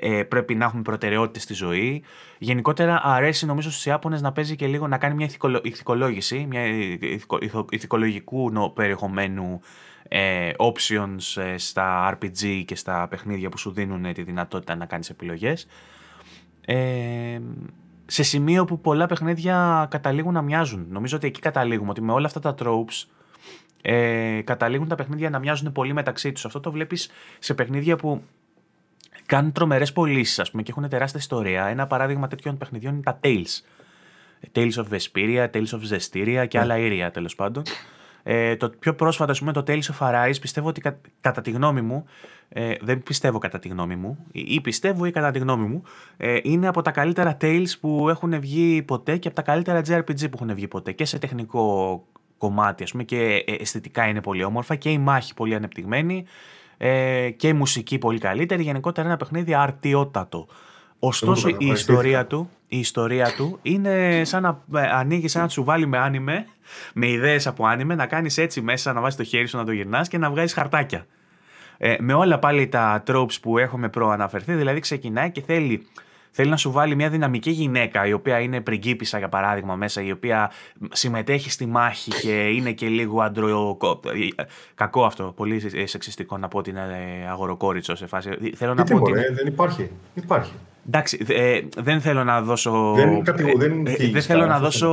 ε, 0.00 0.22
πρέπει 0.22 0.54
να 0.54 0.64
έχουμε 0.64 0.82
προτεραιότητες 0.82 1.42
στη 1.42 1.54
ζωή. 1.54 2.02
Γενικότερα 2.38 3.00
αρέσει 3.04 3.46
νομίζω 3.46 3.70
στους 3.70 3.86
Ιάπωνες 3.86 4.20
να 4.20 4.32
παίζει 4.32 4.56
και 4.56 4.66
λίγο 4.66 4.88
να 4.88 4.98
κάνει 4.98 5.14
μια 5.14 5.28
ηθικολόγηση, 5.62 6.46
μια 6.48 6.66
ηθικο, 6.66 7.38
ηθικολογικού 7.70 8.52
περιεχομένου 8.74 9.60
ε, 9.62 9.66
options 10.56 11.42
ε, 11.42 11.58
στα 11.58 12.18
RPG 12.18 12.62
και 12.64 12.76
στα 12.76 13.06
παιχνίδια 13.10 13.48
που 13.48 13.58
σου 13.58 13.70
δίνουν 13.70 14.12
τη 14.12 14.22
δυνατότητα 14.22 14.74
να 14.74 14.86
κάνεις 14.86 15.10
επιλογές. 15.10 15.66
Ε, 16.66 17.38
σε 18.06 18.22
σημείο 18.22 18.64
που 18.64 18.80
πολλά 18.80 19.06
παιχνίδια 19.06 19.86
καταλήγουν 19.90 20.32
να 20.32 20.42
μοιάζουν. 20.42 20.86
Νομίζω 20.90 21.16
ότι 21.16 21.26
εκεί 21.26 21.40
καταλήγουμε, 21.40 21.90
ότι 21.90 22.00
με 22.00 22.12
όλα 22.12 22.26
αυτά 22.26 22.40
τα 22.40 22.54
tropes 22.58 23.06
ε, 23.82 24.40
καταλήγουν 24.44 24.88
τα 24.88 24.94
παιχνίδια 24.94 25.30
να 25.30 25.38
μοιάζουν 25.38 25.72
πολύ 25.72 25.92
μεταξύ 25.92 26.32
τους. 26.32 26.44
Αυτό 26.44 26.60
το 26.60 26.70
βλέπεις 26.70 27.10
σε 27.38 27.54
παιχνίδια 27.54 27.96
που 27.96 28.22
κάνουν 29.26 29.52
τρομερές 29.52 29.92
πωλήσεις, 29.92 30.38
ας 30.38 30.50
πούμε, 30.50 30.62
και 30.62 30.70
έχουν 30.70 30.88
τεράστια 30.88 31.20
ιστορία. 31.20 31.66
Ένα 31.66 31.86
παράδειγμα 31.86 32.28
τέτοιων 32.28 32.58
παιχνιδιών 32.58 32.92
είναι 32.92 33.02
τα 33.02 33.20
Tales. 33.22 33.62
Tales 34.52 34.72
of 34.72 34.84
Vesperia, 34.90 35.50
Tales 35.50 35.66
of 35.66 35.94
Zestiria 35.94 36.46
και 36.48 36.58
ναι. 36.58 36.64
άλλα 36.64 36.78
ήρια 36.78 37.10
τέλος 37.10 37.34
πάντων. 37.34 37.62
Ε, 38.22 38.56
το 38.56 38.70
πιο 38.78 38.94
πρόσφατα, 38.94 39.30
ας 39.30 39.38
πούμε, 39.38 39.52
το 39.52 39.62
Tales 39.66 39.82
of 39.82 39.98
Arise, 39.98 40.40
πιστεύω 40.40 40.68
ότι 40.68 40.80
κατά 41.20 41.40
τη 41.40 41.50
γνώμη 41.50 41.80
μου, 41.80 42.04
ε, 42.48 42.74
δεν 42.80 43.02
πιστεύω 43.02 43.38
κατά 43.38 43.58
τη 43.58 43.68
γνώμη 43.68 43.96
μου, 43.96 44.18
ή 44.32 44.60
πιστεύω 44.60 45.04
ή 45.04 45.10
κατά 45.10 45.30
τη 45.30 45.38
γνώμη 45.38 45.66
μου, 45.66 45.82
ε, 46.16 46.38
είναι 46.42 46.68
από 46.68 46.82
τα 46.82 46.90
καλύτερα 46.90 47.36
Tales 47.40 47.70
που 47.80 48.08
έχουν 48.08 48.40
βγει 48.40 48.82
ποτέ 48.82 49.16
και 49.16 49.28
από 49.28 49.36
τα 49.36 49.42
καλύτερα 49.42 49.80
JRPG 49.88 50.30
που 50.30 50.38
έχουν 50.40 50.54
βγει 50.54 50.68
ποτέ 50.68 50.92
και 50.92 51.04
σε 51.04 51.18
τεχνικό 51.18 52.04
κομμάτι, 52.38 52.82
ας 52.82 52.90
πούμε, 52.90 53.02
και 53.02 53.44
ε, 53.46 53.54
αισθητικά 53.60 54.06
είναι 54.06 54.20
πολύ 54.20 54.44
όμορφα 54.44 54.74
και 54.74 54.90
η 54.90 54.98
μάχη 54.98 55.34
πολύ 55.34 55.54
ανεπτυγμένη 55.54 56.24
ε, 56.76 57.30
και 57.30 57.48
η 57.48 57.52
μουσική 57.52 57.98
πολύ 57.98 58.18
καλύτερη. 58.18 58.62
Γενικότερα 58.62 59.08
ένα 59.08 59.16
παιχνίδι 59.16 59.54
αρτιότατο. 59.54 60.46
Ωστόσο 60.98 61.48
η 61.48 61.66
ιστορία, 61.66 62.26
του, 62.26 62.50
η 62.72 62.78
ιστορία 62.78 63.32
του 63.36 63.58
είναι 63.62 64.24
σαν 64.24 64.42
να 64.42 64.80
ε, 64.80 64.88
ανοίγει, 64.90 65.28
σαν 65.28 65.42
να 65.42 65.48
σου 65.48 65.64
βάλει 65.64 65.86
με 65.86 65.98
άνιμε, 65.98 66.46
με 66.94 67.08
ιδέες 67.08 67.46
από 67.46 67.66
άνιμε, 67.66 67.94
να 67.94 68.06
κάνεις 68.06 68.38
έτσι 68.38 68.60
μέσα, 68.60 68.92
να 68.92 69.00
βάζεις 69.00 69.16
το 69.16 69.24
χέρι 69.24 69.46
σου 69.46 69.56
να 69.56 69.64
το 69.64 69.72
γυρνάς 69.72 70.08
και 70.08 70.18
να 70.18 70.30
βγάζεις 70.30 70.52
χαρτάκια. 70.52 71.06
Ε, 71.78 71.96
με 71.98 72.12
όλα 72.12 72.38
πάλι 72.38 72.68
τα 72.68 73.02
tropes 73.06 73.40
που 73.42 73.58
έχουμε 73.58 73.88
προαναφερθεί, 73.88 74.54
δηλαδή 74.54 74.80
ξεκινάει 74.80 75.30
και 75.30 75.42
θέλει 75.42 75.86
θέλει 76.30 76.50
να 76.50 76.56
σου 76.56 76.70
βάλει 76.70 76.94
μια 76.94 77.08
δυναμική 77.08 77.50
γυναίκα 77.50 78.06
η 78.06 78.12
οποία 78.12 78.38
είναι 78.40 78.60
πριγκίπισσα 78.60 79.18
για 79.18 79.28
παράδειγμα 79.28 79.76
μέσα, 79.76 80.02
η 80.02 80.10
οποία 80.10 80.50
συμμετέχει 80.92 81.50
στη 81.50 81.66
μάχη 81.66 82.10
και 82.10 82.48
είναι 82.48 82.72
και 82.72 82.86
λίγο 82.86 83.22
αντρο... 83.22 83.78
Κακό 84.74 85.04
αυτό, 85.04 85.32
πολύ 85.36 85.86
σεξιστικό 85.88 86.38
να 86.38 86.48
πω 86.48 86.58
ότι 86.58 86.70
είναι 86.70 87.26
αγοροκόριτσο 87.30 87.94
σε 87.94 88.06
φάση. 88.06 88.30
Θέλω 88.54 88.74
να 88.74 88.84
πω 88.84 88.96
ότι... 88.96 89.12
δεν 89.12 89.46
υπάρχει. 89.46 89.90
υπάρχει. 90.14 90.52
Εντάξει, 90.86 91.24
ε, 91.28 91.60
δεν 91.76 92.00
θέλω 92.00 92.24
να 92.24 92.42
δώσω. 92.42 92.92
Δεν, 92.96 93.22
δεν, 93.56 93.86
ε, 93.86 94.10
δεν 94.12 94.22
θέλω 94.22 94.46
να 94.46 94.58
δώσω 94.58 94.88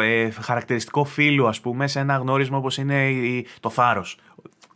ε, 0.00 0.30
χαρακτηριστικό 0.30 1.04
φίλου, 1.04 1.48
ας 1.48 1.60
πούμε, 1.60 1.86
σε 1.86 1.98
ένα 1.98 2.16
γνώρισμα 2.16 2.56
όπως 2.58 2.76
είναι 2.76 3.12
το 3.60 3.70
θάρρος. 3.70 4.18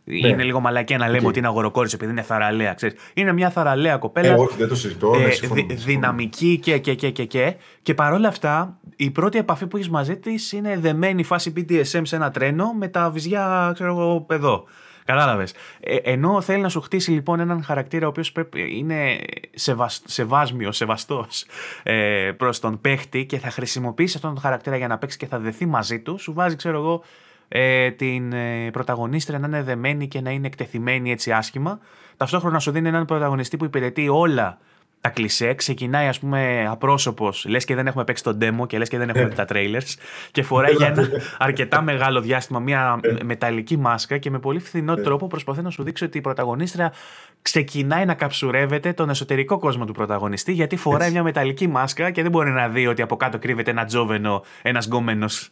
Ναι. 0.03 0.27
Είναι 0.27 0.43
λίγο 0.43 0.59
μαλακία 0.59 0.97
να 0.97 1.09
λέμε 1.09 1.27
ότι 1.27 1.39
είναι 1.39 1.47
αγοροκόριτσο 1.47 1.95
επειδή 1.95 2.11
είναι 2.11 2.21
θαραλέα. 2.21 2.73
Ξέρεις. 2.73 2.99
Είναι 3.13 3.33
μια 3.33 3.49
θαραλέα 3.49 3.97
κοπέλα. 3.97 4.33
Ε, 4.33 4.33
όχι, 4.33 4.57
δεν 4.57 4.67
το 4.67 4.75
συζητώ. 4.75 5.13
Ε, 5.13 5.73
δυναμική 5.73 6.59
και, 6.61 6.77
και, 6.77 6.93
και, 6.93 7.09
και, 7.09 7.25
και. 7.25 7.55
Και 7.81 7.93
παρόλα 7.93 8.27
αυτά, 8.27 8.79
η 8.95 9.09
πρώτη 9.11 9.37
επαφή 9.37 9.67
που 9.67 9.77
έχεις 9.77 9.89
μαζί 9.89 10.17
της 10.17 10.51
είναι 10.51 10.77
δεμένη 10.77 11.23
φάση 11.23 11.53
BDSM 11.57 12.01
σε 12.01 12.15
ένα 12.15 12.31
τρένο 12.31 12.73
με 12.73 12.87
τα 12.87 13.09
βυζιά, 13.09 13.71
ξέρω 13.73 13.89
εγώ, 13.91 14.25
εδώ. 14.29 14.63
Κατάλαβες. 15.11 15.53
Ε, 15.79 15.95
ενώ 15.95 16.41
θέλει 16.41 16.61
να 16.61 16.69
σου 16.69 16.81
χτίσει 16.81 17.11
λοιπόν 17.11 17.39
έναν 17.39 17.63
χαρακτήρα 17.63 18.05
ο 18.05 18.09
οποίος 18.09 18.33
είναι 18.53 19.19
σεβασ, 19.53 20.01
σεβάσμιο, 20.05 20.71
σεβαστός 20.71 21.45
ε, 21.83 22.31
προς 22.37 22.59
τον 22.59 22.81
παίχτη 22.81 23.25
και 23.25 23.39
θα 23.39 23.49
χρησιμοποιήσει 23.49 24.15
αυτόν 24.15 24.33
τον 24.33 24.41
χαρακτήρα 24.41 24.77
για 24.77 24.87
να 24.87 24.97
παίξει 24.97 25.17
και 25.17 25.25
θα 25.25 25.39
δεθεί 25.39 25.65
μαζί 25.65 25.99
του, 25.99 26.17
σου 26.17 26.33
βάζει, 26.33 26.55
ξέρω 26.55 26.77
εγώ, 26.77 27.03
ε, 27.47 27.91
την 27.91 28.33
ε, 28.33 28.69
πρωταγωνίστρια 28.71 29.39
να 29.39 29.47
είναι 29.47 29.63
δεμένη 29.63 30.07
και 30.07 30.21
να 30.21 30.31
είναι 30.31 30.47
εκτεθειμένη 30.47 31.11
έτσι 31.11 31.31
άσχημα. 31.31 31.79
Ταυτόχρονα 32.17 32.59
σου 32.59 32.71
δίνει 32.71 32.87
έναν 32.87 33.05
πρωταγωνιστή 33.05 33.57
που 33.57 33.65
υπηρετεί 33.65 34.09
όλα 34.09 34.57
τα 35.01 35.09
κλισέ. 35.09 35.53
Ξεκινάει, 35.53 36.07
ας 36.07 36.19
πούμε, 36.19 36.67
απρόσωπος, 36.69 37.45
λες 37.47 37.65
και 37.65 37.75
δεν 37.75 37.87
έχουμε 37.87 38.03
παίξει 38.03 38.23
τον 38.23 38.37
demo 38.41 38.67
και 38.67 38.77
λες 38.77 38.89
και 38.89 38.97
δεν 38.97 39.09
έχουμε 39.09 39.25
δει 39.25 39.35
τα 39.35 39.45
trailers. 39.49 39.95
Και 40.31 40.43
φοράει 40.43 40.73
για 40.73 40.87
ένα 40.87 41.07
αρκετά 41.37 41.81
μεγάλο 41.81 42.21
διάστημα 42.21 42.59
μια 42.59 42.99
μεταλλική 43.23 43.77
μάσκα 43.77 44.17
και 44.17 44.29
με 44.29 44.39
πολύ 44.39 44.59
φθηνό 44.59 44.95
τρόπο 44.95 45.27
προσπαθεί 45.27 45.61
να 45.61 45.69
σου 45.69 45.83
δείξει 45.83 46.03
ότι 46.03 46.17
η 46.17 46.21
πρωταγωνίστρια 46.21 46.93
ξεκινάει 47.41 48.05
να 48.05 48.13
καψουρεύεται 48.13 48.93
τον 48.93 49.09
εσωτερικό 49.09 49.59
κόσμο 49.59 49.85
του 49.85 49.93
πρωταγωνιστή 49.93 50.51
γιατί 50.51 50.75
φοράει 50.75 51.11
μια 51.11 51.23
μεταλλική 51.23 51.67
μάσκα 51.67 52.11
και 52.11 52.21
δεν 52.21 52.31
μπορεί 52.31 52.49
να 52.49 52.67
δει 52.67 52.87
ότι 52.87 53.01
από 53.01 53.15
κάτω 53.15 53.39
κρύβεται 53.39 53.71
ένα 53.71 53.85
τζόβενο, 53.85 54.43
ένας 54.61 54.85
γκόμενος 54.85 55.49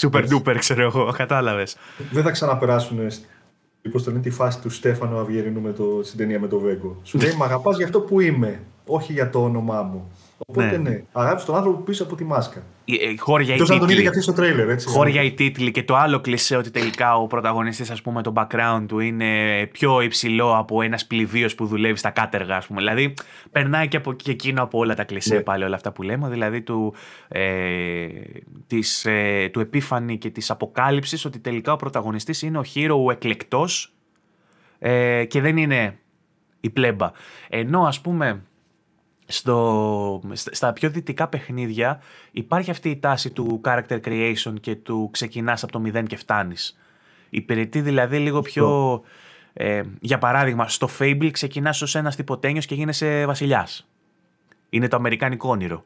super 0.00 0.24
duper, 0.30 0.56
ξέρω 0.58 0.82
εγώ. 0.82 1.12
Κατάλαβες. 1.16 1.76
Δεν 2.10 2.22
θα 2.22 2.30
ξαναπεράσουν 2.30 2.98
Πώς 3.92 4.02
το 4.02 4.10
λένε 4.10 4.22
τη 4.22 4.30
φάση 4.30 4.60
του 4.60 4.70
Στέφανο 4.70 5.18
Αυγερινού 5.18 5.60
με 5.60 5.72
το, 5.72 6.00
στην 6.02 6.18
ταινία 6.18 6.40
με 6.40 6.46
το 6.46 6.58
Βέγκο. 6.58 7.00
Σου 7.02 7.18
λέει 7.18 7.34
Μ' 7.36 7.42
αγαπάς 7.42 7.76
για 7.76 7.84
αυτό 7.84 8.00
που 8.00 8.20
είμαι, 8.20 8.60
όχι 8.88 9.12
για 9.12 9.30
το 9.30 9.42
όνομά 9.42 9.82
μου. 9.82 10.10
Οπότε 10.46 10.70
ναι, 10.70 10.90
ναι 10.90 11.02
αγάπη 11.12 11.44
τον 11.44 11.56
άνθρωπο 11.56 11.78
πίσω 11.78 12.02
από 12.02 12.14
τη 12.14 12.24
μάσκα. 12.24 12.62
Ε, 12.84 13.16
χώρια 13.18 13.54
η 13.54 13.58
τίτλη. 13.58 14.22
στο 14.22 14.32
τρέιλερ, 14.32 14.68
έτσι. 14.68 14.88
Χώρια 14.88 15.22
η 15.22 15.32
τίτλη 15.32 15.70
και 15.70 15.82
το 15.82 15.96
άλλο 15.96 16.20
κλεισέ 16.20 16.56
ότι 16.56 16.70
τελικά 16.70 17.16
ο 17.16 17.26
πρωταγωνιστής, 17.26 17.90
ας 17.90 18.02
πούμε, 18.02 18.22
το 18.22 18.32
background 18.36 18.84
του 18.88 18.98
είναι 18.98 19.26
πιο 19.72 20.00
υψηλό 20.00 20.56
από 20.56 20.82
ένας 20.82 21.06
πληβίο 21.06 21.48
που 21.56 21.66
δουλεύει 21.66 21.98
στα 21.98 22.10
κάτεργα, 22.10 22.56
ας 22.56 22.66
πούμε. 22.66 22.78
Δηλαδή, 22.78 23.14
περνάει 23.52 23.88
και 23.88 23.96
από 23.96 24.12
και 24.12 24.30
εκείνο 24.30 24.62
από 24.62 24.78
όλα 24.78 24.94
τα 24.94 25.04
κλεισέ 25.04 25.34
ναι. 25.34 25.40
πάλι 25.40 25.64
όλα 25.64 25.74
αυτά 25.74 25.92
που 25.92 26.02
λέμε. 26.02 26.28
Δηλαδή, 26.28 26.62
του, 26.62 26.94
ε, 27.28 28.06
της, 28.66 29.04
ε, 29.04 29.48
του 29.52 29.60
επίφανη 29.60 30.18
και 30.18 30.30
της 30.30 30.50
αποκάλυψης 30.50 31.24
ότι 31.24 31.38
τελικά 31.38 31.72
ο 31.72 31.76
πρωταγωνιστής 31.76 32.42
είναι 32.42 32.58
ο 32.58 32.64
hero 32.74 33.10
εκλεκτό 33.10 33.66
ε, 34.78 35.24
και 35.24 35.40
δεν 35.40 35.56
είναι 35.56 35.98
η 36.60 36.70
πλέμπα. 36.70 37.10
Ενώ, 37.48 37.82
ας 37.82 38.00
πούμε, 38.00 38.42
στο, 39.30 40.20
στα 40.32 40.72
πιο 40.72 40.90
δυτικά 40.90 41.28
παιχνίδια 41.28 42.00
υπάρχει 42.30 42.70
αυτή 42.70 42.90
η 42.90 42.96
τάση 42.96 43.30
του 43.30 43.60
character 43.64 44.00
creation 44.04 44.54
και 44.60 44.74
του 44.74 45.08
ξεκινάς 45.12 45.62
από 45.62 45.72
το 45.72 45.78
μηδέν 45.78 46.06
και 46.06 46.16
φτάνεις. 46.16 46.78
Υπηρετεί 47.30 47.80
δηλαδή 47.80 48.18
λίγο 48.18 48.40
πιο... 48.40 49.00
Ε, 49.52 49.82
για 50.00 50.18
παράδειγμα, 50.18 50.68
στο 50.68 50.88
Fable 50.98 51.28
ξεκινάς 51.32 51.82
ως 51.82 51.94
ένας 51.94 52.16
τυποτένιος 52.16 52.66
και 52.66 52.74
γίνεσαι 52.74 53.26
βασιλιάς. 53.26 53.88
Είναι 54.70 54.88
το 54.88 54.96
αμερικάνικο 54.96 55.48
όνειρο. 55.48 55.84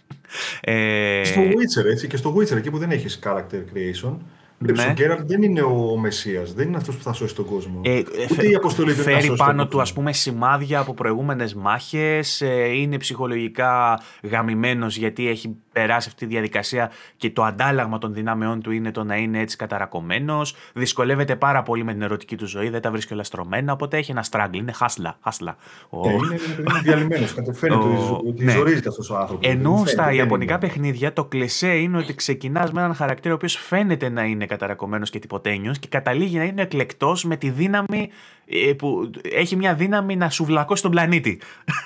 ε, 0.60 1.22
στο 1.24 1.40
Witcher, 1.40 1.84
έτσι, 1.84 2.06
και 2.06 2.16
στο 2.16 2.34
Witcher, 2.36 2.56
εκεί 2.56 2.70
που 2.70 2.78
δεν 2.78 2.90
έχεις 2.90 3.18
character 3.24 3.64
creation, 3.74 4.16
ναι. 4.66 4.86
Ο 4.88 4.92
Γκέραλτ 4.92 5.28
δεν 5.28 5.42
είναι 5.42 5.62
ο 5.62 5.96
Μεσία, 5.96 6.42
δεν 6.54 6.68
είναι 6.68 6.76
αυτός 6.76 6.96
που 6.96 7.02
θα 7.02 7.12
σώσει 7.12 7.34
τον 7.34 7.44
κόσμο. 7.44 7.80
Ε, 7.84 8.02
Ούτε 8.30 8.48
η 8.48 8.54
αποστολή 8.54 8.92
δεν 8.92 9.04
Φέρει 9.04 9.32
πάνω 9.36 9.66
του 9.66 9.80
ας 9.80 9.92
πούμε 9.92 10.12
σημάδια 10.12 10.78
από 10.78 10.94
προηγούμενες 10.94 11.54
μάχες. 11.54 12.40
Ε, 12.40 12.68
είναι 12.68 12.96
ψυχολογικά 12.96 14.00
γαμημένος 14.22 14.96
γιατί 14.96 15.28
έχει 15.28 15.56
περάσει 15.72 16.08
αυτή 16.08 16.26
τη 16.26 16.32
διαδικασία 16.32 16.90
και 17.16 17.30
το 17.30 17.44
αντάλλαγμα 17.44 17.98
των 17.98 18.14
δυνάμεών 18.14 18.60
του 18.62 18.70
είναι 18.70 18.90
το 18.90 19.04
να 19.04 19.16
είναι 19.16 19.40
έτσι 19.40 19.56
καταρακωμένος. 19.56 20.54
Δυσκολεύεται 20.74 21.36
πάρα 21.36 21.62
πολύ 21.62 21.84
με 21.84 21.92
την 21.92 22.02
ερωτική 22.02 22.36
του 22.36 22.46
ζωή, 22.46 22.68
δεν 22.68 22.80
τα 22.80 22.90
βρίσκει 22.90 23.12
όλα 23.12 23.22
στρωμένα. 23.22 23.72
Οπότε 23.72 23.96
έχει 23.96 24.10
ένα 24.10 24.22
στράγγλ, 24.22 24.58
είναι 24.58 24.72
χάσλα. 24.72 25.18
χάσλα. 25.22 25.56
Ε, 25.90 26.10
είναι, 26.10 26.38
είναι 26.58 26.80
διαλυμένος. 26.82 27.34
Κατεφαίνεται 27.34 27.84
ότι 28.26 28.44
ναι. 28.44 28.52
ζορίζεται 28.52 28.88
αυτός 28.88 29.10
ο 29.10 29.16
άνθρωπος. 29.16 29.48
Ενώ 29.48 29.82
στα 29.86 30.12
ιαπωνικά 30.12 30.58
παιχνίδια 30.58 31.12
το 31.12 31.24
κλεσέ 31.24 31.76
είναι 31.76 31.98
ότι 31.98 32.14
ξεκινάς 32.14 32.72
με 32.72 32.80
έναν 32.80 32.94
χαρακτήρα 32.94 33.32
ο 33.32 33.36
οποίος 33.36 33.56
φαίνεται 33.56 34.08
να 34.08 34.24
είναι 34.24 34.46
καταρακωμένος 34.46 35.10
και 35.10 35.18
τυποτένιος 35.18 35.78
και 35.78 35.88
καταλήγει 35.88 36.36
να 36.36 36.44
είναι 36.44 36.62
εκλεκτός 36.62 37.24
με 37.24 37.36
τη 37.36 37.50
δύναμη 37.50 38.10
ε, 38.39 38.39
που 38.78 39.10
έχει 39.22 39.56
μια 39.56 39.74
δύναμη 39.74 40.16
να 40.16 40.28
σου 40.30 40.44
βλακώσει 40.44 40.82
τον 40.82 40.90
πλανήτη. 40.90 41.40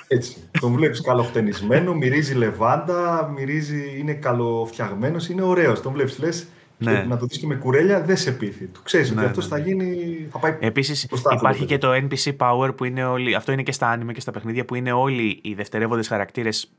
Έτσι. 0.07 0.35
τον 0.59 0.73
βλέπεις 0.73 1.01
καλοχτενισμένο, 1.01 1.93
μυρίζει 1.93 2.33
λεβάντα, 2.33 3.31
μυρίζει, 3.35 3.95
είναι 3.99 4.13
καλοφτιαγμένος, 4.13 5.29
είναι 5.29 5.41
ωραίος. 5.41 5.81
Τον 5.81 5.93
βλέπεις, 5.93 6.19
λες. 6.19 6.47
Ναι. 6.77 7.05
Να 7.07 7.17
το 7.17 7.25
δεις 7.25 7.37
και 7.37 7.45
με 7.45 7.55
κουρέλια 7.55 8.01
δεν 8.01 8.17
σε 8.17 8.31
πείθει. 8.31 8.65
Το 8.65 8.79
ξέρεις 8.83 9.11
ναι, 9.11 9.21
ότι 9.21 9.29
αυτό 9.29 9.41
ναι, 9.41 9.47
θα 9.47 9.57
ναι. 9.57 9.63
γίνει. 9.63 10.27
Θα 10.31 10.39
πάει 10.39 10.55
Επίσης 10.59 11.07
υπάρχει 11.31 11.65
και 11.65 11.77
το 11.77 11.91
NPC 11.91 12.35
Power 12.37 12.75
που 12.75 12.83
είναι 12.83 13.05
όλοι. 13.05 13.35
Αυτό 13.35 13.51
είναι 13.51 13.63
και 13.63 13.71
στα 13.71 13.97
anime 13.97 14.13
και 14.13 14.19
στα 14.19 14.31
παιχνίδια 14.31 14.65
που 14.65 14.75
είναι 14.75 14.91
όλοι 14.91 15.39
οι 15.43 15.53
δευτερεύοντες 15.53 16.07
χαρακτήρες 16.07 16.71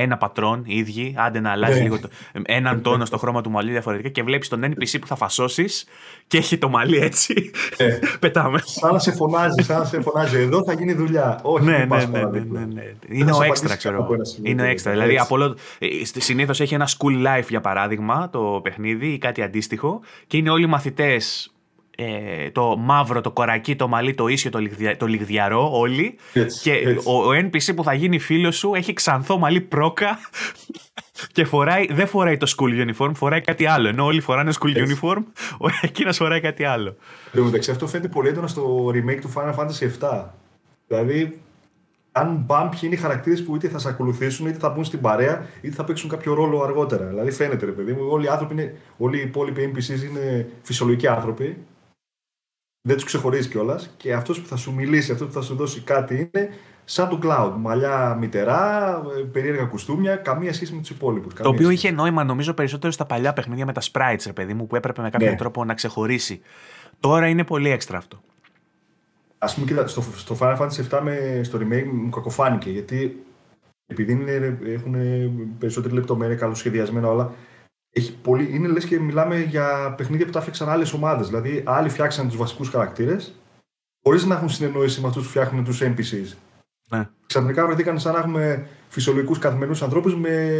ένα 0.00 0.16
πατρόν 0.16 0.62
οι 0.66 0.76
ίδιοι, 0.76 1.14
άντε 1.18 1.40
να 1.40 1.50
αλλάζει 1.50 1.76
ναι. 1.76 1.82
λίγο 1.82 2.00
το, 2.00 2.08
έναν 2.42 2.82
τόνο 2.82 3.04
στο 3.04 3.18
χρώμα 3.18 3.40
του 3.40 3.50
μαλλί 3.50 3.70
διαφορετικά 3.70 4.08
και 4.08 4.22
βλέπεις 4.22 4.48
τον 4.48 4.64
NPC 4.64 4.96
που 5.00 5.06
θα 5.06 5.16
φασώσεις 5.16 5.86
και 6.26 6.38
έχει 6.38 6.58
το 6.58 6.68
μαλλί 6.68 6.96
έτσι. 6.96 7.50
Ναι. 7.78 7.98
Πετάμε. 8.20 8.60
Σαν 8.64 8.92
να 8.92 8.98
σε 8.98 9.12
φωνάζει, 9.12 9.62
σαν 9.62 9.78
να 9.78 9.84
σε 9.84 10.00
φωνάζει. 10.00 10.38
Εδώ 10.38 10.64
θα 10.64 10.72
γίνει 10.72 10.92
δουλειά. 10.92 11.40
Όχι, 11.42 11.64
ναι, 11.64 11.86
ναι, 11.88 12.04
ναι, 12.04 12.20
ναι, 12.20 12.40
ναι, 12.40 12.66
ναι. 12.74 12.82
Είναι 13.08 13.32
ο 13.32 13.42
έξτρα, 13.42 13.76
ξέρω. 13.76 14.06
Είναι 14.42 14.62
ο 14.62 14.64
έξτρα. 14.64 14.92
Δηλαδή, 14.92 15.18
ε, 15.78 15.86
συνήθως 16.20 16.60
έχει 16.60 16.74
ένα 16.74 16.88
school 16.88 17.26
life 17.26 17.48
για 17.48 17.60
παράδειγμα 17.60 18.30
το 18.30 18.60
παιχνίδι 18.62 19.06
ή 19.06 19.18
κάτι 19.18 19.42
αντίστοιχο 19.42 20.00
και 20.26 20.36
είναι 20.36 20.50
όλοι 20.50 20.66
μαθητές 20.66 21.50
ε, 21.98 22.50
το 22.50 22.76
μαύρο, 22.76 23.20
το 23.20 23.30
κορακί, 23.30 23.76
το 23.76 23.88
μαλλί, 23.88 24.14
το 24.14 24.28
ίσιο, 24.28 24.50
το, 24.50 24.58
λιγδια, 24.58 24.96
το 24.96 25.06
λιγδιαρό 25.06 25.70
όλοι 25.72 26.18
και 26.62 26.98
Ο, 27.04 27.12
ο, 27.12 27.30
NPC 27.30 27.74
που 27.76 27.84
θα 27.84 27.94
γίνει 27.94 28.18
φίλος 28.18 28.56
σου 28.56 28.74
έχει 28.74 28.92
ξανθό 28.92 29.38
μαλλί 29.38 29.60
πρόκα 29.60 30.18
και 31.32 31.44
φοράει, 31.44 31.86
δεν 31.90 32.06
φοράει 32.06 32.36
το 32.36 32.54
school 32.56 32.88
uniform, 32.88 33.10
φοράει 33.14 33.40
κάτι 33.40 33.66
άλλο. 33.66 33.88
Ενώ 33.88 34.04
όλοι 34.04 34.20
φοράνε 34.20 34.52
school 34.60 34.76
έτσι. 34.76 34.98
uniform, 35.00 35.22
ο 35.58 35.66
εκείνος 35.80 36.16
φοράει 36.16 36.40
κάτι 36.40 36.64
άλλο. 36.64 36.96
Εν 37.32 37.42
μεταξύ 37.42 37.70
αυτό 37.70 37.86
φαίνεται 37.86 38.08
πολύ 38.08 38.28
έντονα 38.28 38.46
στο 38.46 38.88
remake 38.88 39.20
του 39.20 39.32
Final 39.34 39.54
Fantasy 39.54 40.10
VII. 40.10 40.24
Δηλαδή, 40.86 41.40
αν 42.12 42.42
μπαμ 42.46 42.68
ποιοι 42.68 42.80
είναι 42.82 42.94
οι 42.94 42.98
χαρακτήρες 42.98 43.42
που 43.42 43.56
είτε 43.56 43.68
θα 43.68 43.78
σε 43.78 43.88
ακολουθήσουν, 43.88 44.46
είτε 44.46 44.58
θα 44.58 44.68
μπουν 44.68 44.84
στην 44.84 45.00
παρέα, 45.00 45.46
είτε 45.60 45.74
θα 45.74 45.84
παίξουν 45.84 46.08
κάποιο 46.08 46.34
ρόλο 46.34 46.62
αργότερα. 46.62 47.04
Δηλαδή, 47.04 47.30
φαίνεται 47.30 47.64
ρε 47.64 47.72
παιδί 47.72 47.92
μου, 47.92 48.06
όλοι 48.10 48.24
οι 48.24 48.28
άνθρωποι 48.28 48.52
είναι, 48.52 48.76
όλοι 48.96 49.18
οι 49.18 49.22
υπόλοιποι 49.22 49.72
NPCs 49.74 50.10
είναι 50.10 50.48
φυσιολογικοί 50.62 51.06
άνθρωποι 51.06 51.56
δεν 52.86 52.96
τους 52.96 53.04
ξεχωρίζει 53.04 53.48
κιόλας. 53.48 53.90
Και 53.96 54.12
αυτός 54.12 54.40
που 54.40 54.48
θα 54.48 54.56
σου 54.56 54.72
μιλήσει, 54.72 55.12
αυτός 55.12 55.26
που 55.26 55.32
θα 55.32 55.42
σου 55.42 55.54
δώσει 55.54 55.80
κάτι 55.80 56.14
είναι 56.14 56.48
σαν 56.84 57.08
το 57.08 57.18
cloud. 57.22 57.52
Μαλλιά 57.58 58.16
μητερά, 58.20 59.02
ε, 59.18 59.20
περίεργα 59.20 59.64
κουστούμια, 59.64 60.16
καμία 60.16 60.52
σχέση 60.52 60.74
με 60.74 60.80
τους 60.80 60.90
υπόλοιπους. 60.90 61.34
Το 61.34 61.48
οποίο 61.48 61.70
είχε 61.70 61.90
νόημα 61.90 62.24
νομίζω 62.24 62.54
περισσότερο 62.54 62.92
στα 62.92 63.04
παλιά 63.04 63.32
παιχνίδια 63.32 63.66
με 63.66 63.72
τα 63.72 63.80
sprites, 63.92 64.22
ρε 64.26 64.32
παιδί 64.32 64.54
μου, 64.54 64.66
που 64.66 64.76
έπρεπε 64.76 65.02
με 65.02 65.10
κάποιο 65.10 65.30
ναι. 65.30 65.36
τρόπο 65.36 65.64
να 65.64 65.74
ξεχωρίσει. 65.74 66.40
Τώρα 67.00 67.28
είναι 67.28 67.44
πολύ 67.44 67.70
έξτρα 67.70 67.98
αυτό. 67.98 68.20
Α 69.38 69.52
πούμε, 69.52 69.66
κοίτα, 69.66 69.86
στο, 69.86 70.02
στο 70.16 70.36
Final 70.40 70.56
Fantasy 70.58 70.88
VII 70.90 71.00
με, 71.02 71.40
στο 71.42 71.58
remake 71.58 71.90
μου 71.92 72.10
κακοφάνηκε 72.10 72.70
γιατί 72.70 73.24
επειδή 73.86 74.12
είναι, 74.12 74.58
έχουν 74.66 74.94
περισσότερη 75.58 75.94
λεπτομέρεια, 75.94 76.36
καλοσχεδιασμένα 76.36 77.08
όλα, 77.08 77.32
έχει 77.96 78.16
πολύ, 78.16 78.54
είναι 78.54 78.68
λες 78.68 78.84
και 78.84 79.00
μιλάμε 79.00 79.40
για 79.40 79.94
παιχνίδια 79.96 80.26
που 80.26 80.32
τα 80.32 80.38
έφτιαξαν 80.38 80.68
άλλες 80.68 80.92
ομάδες. 80.92 81.26
Δηλαδή, 81.28 81.62
άλλοι 81.66 81.88
φτιάξαν 81.88 82.28
τους 82.28 82.36
βασικούς 82.36 82.68
χαρακτήρες, 82.68 83.40
χωρίς 84.02 84.24
να 84.24 84.34
έχουν 84.34 84.48
συνεννόηση 84.48 85.00
με 85.00 85.08
αυτούς 85.08 85.22
που 85.22 85.28
φτιάχνουν 85.28 85.64
τους 85.64 85.82
NPCs. 85.82 86.36
Ναι. 86.90 87.08
Ξαφνικά 87.26 87.66
βρεθήκαν 87.66 87.98
σαν 87.98 88.12
να 88.12 88.18
έχουμε 88.18 88.68
φυσιολογικούς 88.88 89.38
καθημερινούς 89.38 89.82
ανθρώπους 89.82 90.16
με, 90.16 90.58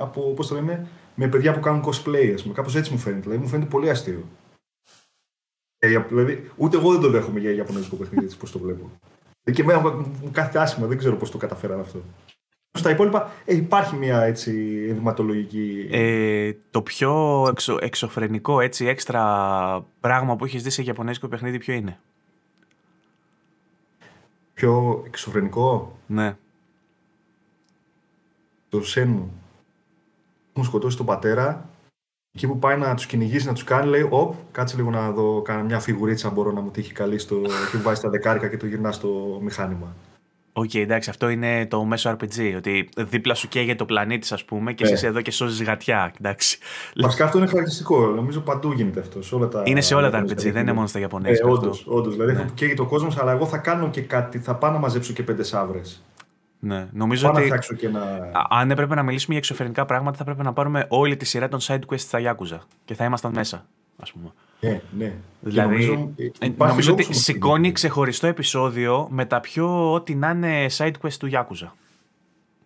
από, 0.00 0.20
πώς 0.20 0.46
το 0.46 0.54
λέμε, 0.54 0.86
με 1.14 1.28
παιδιά 1.28 1.54
που 1.54 1.60
κάνουν 1.60 1.84
cosplay. 1.84 2.34
Κάπω 2.36 2.52
Κάπως 2.52 2.76
έτσι 2.76 2.92
μου 2.92 2.98
φαίνεται. 2.98 3.20
Δηλαδή, 3.20 3.40
μου 3.40 3.48
φαίνεται 3.48 3.68
πολύ 3.68 3.90
αστείο. 3.90 4.24
Ε, 5.78 5.98
δηλαδή, 5.98 6.50
ούτε 6.56 6.76
εγώ 6.76 6.92
δεν 6.92 7.00
το 7.00 7.10
δέχομαι 7.10 7.40
για 7.40 7.50
Ιαπωνέζικο 7.50 7.96
παιχνίδι, 7.96 8.36
πώς 8.36 8.52
το 8.52 8.58
βλέπω. 8.58 8.90
Και 9.52 9.62
εμένα 9.62 9.80
μου 9.80 10.30
κάθεται 10.32 10.58
άσχημα, 10.58 10.86
δεν 10.86 10.98
ξέρω 10.98 11.16
πώς 11.16 11.30
το 11.30 11.38
καταφέραν 11.38 11.80
αυτό. 11.80 12.02
Στα 12.72 12.90
υπόλοιπα 12.90 13.30
ε, 13.44 13.56
υπάρχει 13.56 13.96
μια 13.96 14.22
έτσι 14.22 14.50
ενδυματολογική... 14.88 15.88
Ε, 15.90 16.52
το 16.70 16.82
πιο 16.82 17.44
εξω, 17.48 17.78
εξωφρενικό 17.80 18.60
έτσι 18.60 18.86
έξτρα 18.86 19.86
πράγμα 20.00 20.36
που 20.36 20.44
έχεις 20.44 20.62
δει 20.62 20.70
σε 20.70 20.82
Ιαπωνέζικο 20.82 21.28
παιχνίδι 21.28 21.58
ποιο 21.58 21.74
είναι; 21.74 22.00
Πιο 24.54 25.02
εξωφρενικό; 25.06 25.98
Ναι. 26.06 26.36
Το 28.68 28.82
Shenmue. 28.82 29.32
Έχουν 30.52 30.64
σκοτώσει 30.64 30.96
τον 30.96 31.06
πατέρα 31.06 31.70
Εκεί 32.32 32.46
που 32.46 32.58
πάει 32.58 32.76
να 32.76 32.94
τους 32.94 33.06
κυνηγήσει, 33.06 33.46
να 33.46 33.52
τους 33.52 33.64
κάνει, 33.64 33.88
λέει: 33.88 34.06
Οπ, 34.10 34.34
κάτσε 34.52 34.76
λίγο 34.76 34.90
να 34.90 35.10
δω 35.10 35.42
κάνω 35.42 35.64
μια 35.64 35.80
φιγουρίτσα. 35.80 36.30
Μπορώ 36.30 36.52
να 36.52 36.60
μου 36.60 36.70
τύχει 36.70 36.92
καλή 36.92 37.18
στο. 37.18 37.36
και 37.70 37.78
βάζει 37.78 38.00
τα 38.00 38.10
δεκάρικα 38.10 38.48
και 38.48 38.56
το 38.56 38.66
γυρνάς 38.66 38.94
στο 38.94 39.38
μηχάνημα. 39.42 39.96
OK, 40.52 40.70
okay, 40.72 40.78
εντάξει, 40.78 41.10
αυτό 41.10 41.28
είναι 41.28 41.66
το 41.66 41.84
μέσο 41.84 42.10
RPG. 42.10 42.54
Ότι 42.56 42.88
δίπλα 42.96 43.34
σου 43.34 43.48
καίγεται 43.48 43.74
ο 43.74 43.84
πλανήτης, 43.84 44.34
ας 44.34 44.44
πούμε, 44.44 44.72
και 44.72 44.86
yeah. 44.86 44.92
εσύ 44.92 45.06
εδώ 45.06 45.20
και 45.20 45.30
σώζεις 45.30 45.62
γατιά. 45.62 46.12
Εντάξει. 46.18 46.58
Βασικά 46.96 47.24
αυτό 47.24 47.38
είναι 47.38 47.46
χαρακτηριστικό. 47.46 48.06
Νομίζω 48.06 48.40
παντού 48.40 48.72
γίνεται 48.72 49.00
αυτό. 49.00 49.22
Σε 49.22 49.34
όλα 49.34 49.48
τα... 49.48 49.62
Είναι 49.64 49.80
σε 49.80 49.94
όλα 49.94 50.10
τα 50.10 50.22
RPG, 50.22 50.52
δεν 50.52 50.56
είναι 50.56 50.72
μόνο 50.72 50.86
στα 50.86 50.98
Ιαπωνέζικα. 50.98 51.48
Ε, 51.48 51.50
Όντως, 51.84 52.16
δηλαδή 52.16 52.32
ναι. 52.32 52.46
καίγεται 52.54 52.74
ο 52.74 52.86
κόσμος, 52.86 53.08
αλλά 53.20 53.32
εγώ 53.32 53.46
θα 53.46 53.58
κάνω 53.58 53.90
και 53.90 54.00
κάτι. 54.00 54.38
Θα 54.38 54.54
πάω 54.54 54.70
να 54.70 54.78
μαζέψω 54.78 55.12
και 55.12 55.22
πέντε 55.22 55.42
σαύρες. 55.42 56.04
Ναι, 56.62 56.88
νομίζω 56.92 57.30
Πάω 57.30 57.42
ότι. 57.42 57.48
Να 57.50 57.58
και 57.58 57.86
ένα... 57.86 58.30
Αν 58.48 58.70
έπρεπε 58.70 58.94
να 58.94 59.02
μιλήσουμε 59.02 59.32
για 59.32 59.38
εξωφρενικά 59.38 59.84
πράγματα, 59.84 60.16
θα 60.16 60.24
πρέπει 60.24 60.42
να 60.42 60.52
πάρουμε 60.52 60.86
όλη 60.88 61.16
τη 61.16 61.24
σειρά 61.24 61.48
των 61.48 61.60
side 61.62 61.80
quests 61.90 61.98
στα 61.98 62.18
Yakuza. 62.22 62.58
Και 62.84 62.94
θα 62.94 63.04
ήμασταν 63.04 63.32
μέσα, 63.34 63.66
ας 64.00 64.12
πούμε. 64.12 64.32
Ναι, 64.60 64.80
ναι. 64.98 65.14
Δηλαδή, 65.40 65.68
νομίζω, 65.68 66.10
ε, 66.38 66.48
νομίζω 66.56 66.92
ότι 66.92 67.14
σηκώνει 67.14 67.72
ξεχωριστό 67.72 68.26
επεισόδιο 68.26 69.08
με 69.10 69.24
τα 69.24 69.40
πιο 69.40 69.92
ό,τι 69.92 70.14
να 70.14 70.30
είναι 70.30 70.66
side 70.76 70.92
quest 71.02 71.12
του 71.18 71.28
Yakuza. 71.32 71.68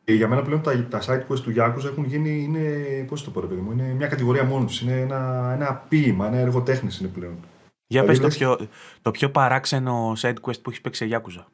Ε, 0.04 0.14
για 0.14 0.28
μένα 0.28 0.42
πλέον 0.42 0.62
τα, 0.62 0.86
τα 0.90 1.00
side 1.02 1.32
quest 1.32 1.40
του 1.40 1.52
Yakuza 1.56 1.84
έχουν 1.84 2.04
γίνει, 2.04 2.42
είναι, 2.42 2.60
πώς 3.08 3.24
το 3.24 3.30
πω 3.30 3.40
ρε 3.40 3.46
παιδί 3.46 3.60
μου, 3.60 3.72
είναι 3.72 3.94
μια 3.96 4.06
κατηγορία 4.06 4.44
μόνος 4.44 4.70
τους, 4.70 4.80
είναι 4.80 5.00
ένα, 5.00 5.52
ένα 5.54 5.74
ποίημα, 5.88 6.26
ένα 6.26 6.36
έργο 6.36 6.60
τέχνης 6.60 6.98
είναι 6.98 7.08
πλέον. 7.08 7.36
Για 7.86 8.02
δηλαδή, 8.02 8.20
πες 8.20 8.38
το, 8.38 8.38
πιο, 8.38 8.68
το 9.02 9.10
πιο 9.10 9.30
παράξενο 9.30 10.12
side 10.16 10.34
quest 10.40 10.60
που 10.62 10.70
έχεις 10.70 10.80
παίξει 10.80 11.08
σε 11.08 11.20
Yakuza. 11.20 11.44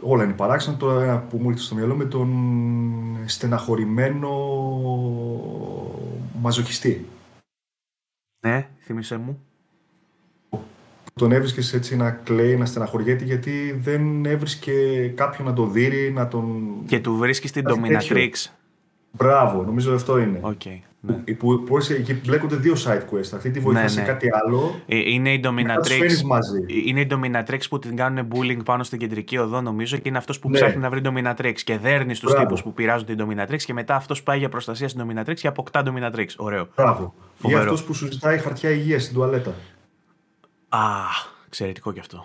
Όλα 0.00 0.24
είναι 0.24 0.32
παράξενο. 0.32 0.76
Τώρα 0.76 1.02
ένα 1.02 1.18
που 1.18 1.38
μου 1.38 1.50
ήρθε 1.50 1.62
στο 1.62 1.74
μυαλό 1.74 1.94
με 1.94 2.04
τον 2.04 2.28
στεναχωρημένο 3.26 4.30
μαζοχιστή. 6.40 7.06
Ναι, 8.46 8.68
θύμισε 8.92 9.16
μου. 9.16 9.42
Τον 11.14 11.32
έβρισκες 11.32 11.72
έτσι 11.72 11.96
να 11.96 12.10
κλαίει, 12.10 12.56
να 12.56 12.66
στεναχωριέται, 12.66 13.24
γιατί 13.24 13.72
δεν 13.80 14.24
έβρισκε 14.24 15.08
κάποιον 15.08 15.46
να 15.46 15.52
τον 15.52 15.72
δει, 15.72 16.10
να 16.14 16.28
τον. 16.28 16.72
Και 16.86 17.00
του 17.00 17.16
βρίσκεις 17.16 17.52
την 17.52 17.64
Dominatrix. 17.68 18.30
Μπράβο, 19.10 19.62
νομίζω 19.62 19.94
αυτό 19.94 20.18
είναι. 20.18 20.40
Okay, 20.42 20.78
ναι. 21.04 21.12
Που, 21.12 21.36
που, 21.36 21.62
που 21.64 21.76
εκεί 21.76 22.14
μπλέκονται 22.14 22.56
δύο 22.56 22.74
side 22.84 23.02
quests. 23.10 23.30
Αυτή 23.34 23.50
τη 23.50 23.60
βοηθά 23.60 23.82
ναι, 23.82 23.88
σε 23.88 24.00
ναι. 24.00 24.06
κάτι 24.06 24.26
άλλο. 24.44 24.80
Ε, 24.86 24.96
είναι 24.96 25.32
η 25.32 25.40
Dominatrix. 25.44 26.22
Μαζί. 26.24 26.64
Είναι 26.68 27.00
η 27.00 27.06
Dominatrix 27.10 27.60
που 27.68 27.78
την 27.78 27.96
κάνουν 27.96 28.28
bullying 28.34 28.64
πάνω 28.64 28.82
στην 28.82 28.98
κεντρική 28.98 29.38
οδό, 29.38 29.60
νομίζω, 29.60 29.96
και 29.96 30.08
είναι 30.08 30.18
αυτός 30.18 30.38
που 30.38 30.50
ναι. 30.50 30.58
ψάχνει 30.58 30.80
να 30.80 30.90
βρει 30.90 31.00
Dominatrix. 31.04 31.54
Και 31.64 31.78
δέρνει 31.78 32.16
του 32.16 32.34
τύπους 32.38 32.62
που 32.62 32.72
πειράζουν 32.72 33.06
την 33.06 33.18
Dominatrix 33.20 33.56
και 33.56 33.72
μετά 33.72 33.94
αυτός 33.94 34.22
πάει 34.22 34.38
για 34.38 34.48
προστασία 34.48 34.88
στην 34.88 35.06
Dominatrix 35.06 35.34
και 35.34 35.46
αποκτά 35.46 35.82
Dominatrix. 35.86 36.26
Ωραίο. 36.36 36.68
Μπράβο. 36.76 37.14
Ή 37.46 37.54
αυτός 37.54 37.84
που 37.84 37.94
σου 37.94 38.12
ζητάει 38.12 38.38
χαρτιά 38.38 38.70
υγείας 38.70 39.02
στην 39.02 39.14
τουαλέτα. 39.14 39.54
Α, 40.68 40.78
εξαιρετικό 41.46 41.92
κι 41.92 42.00
αυτό. 42.00 42.24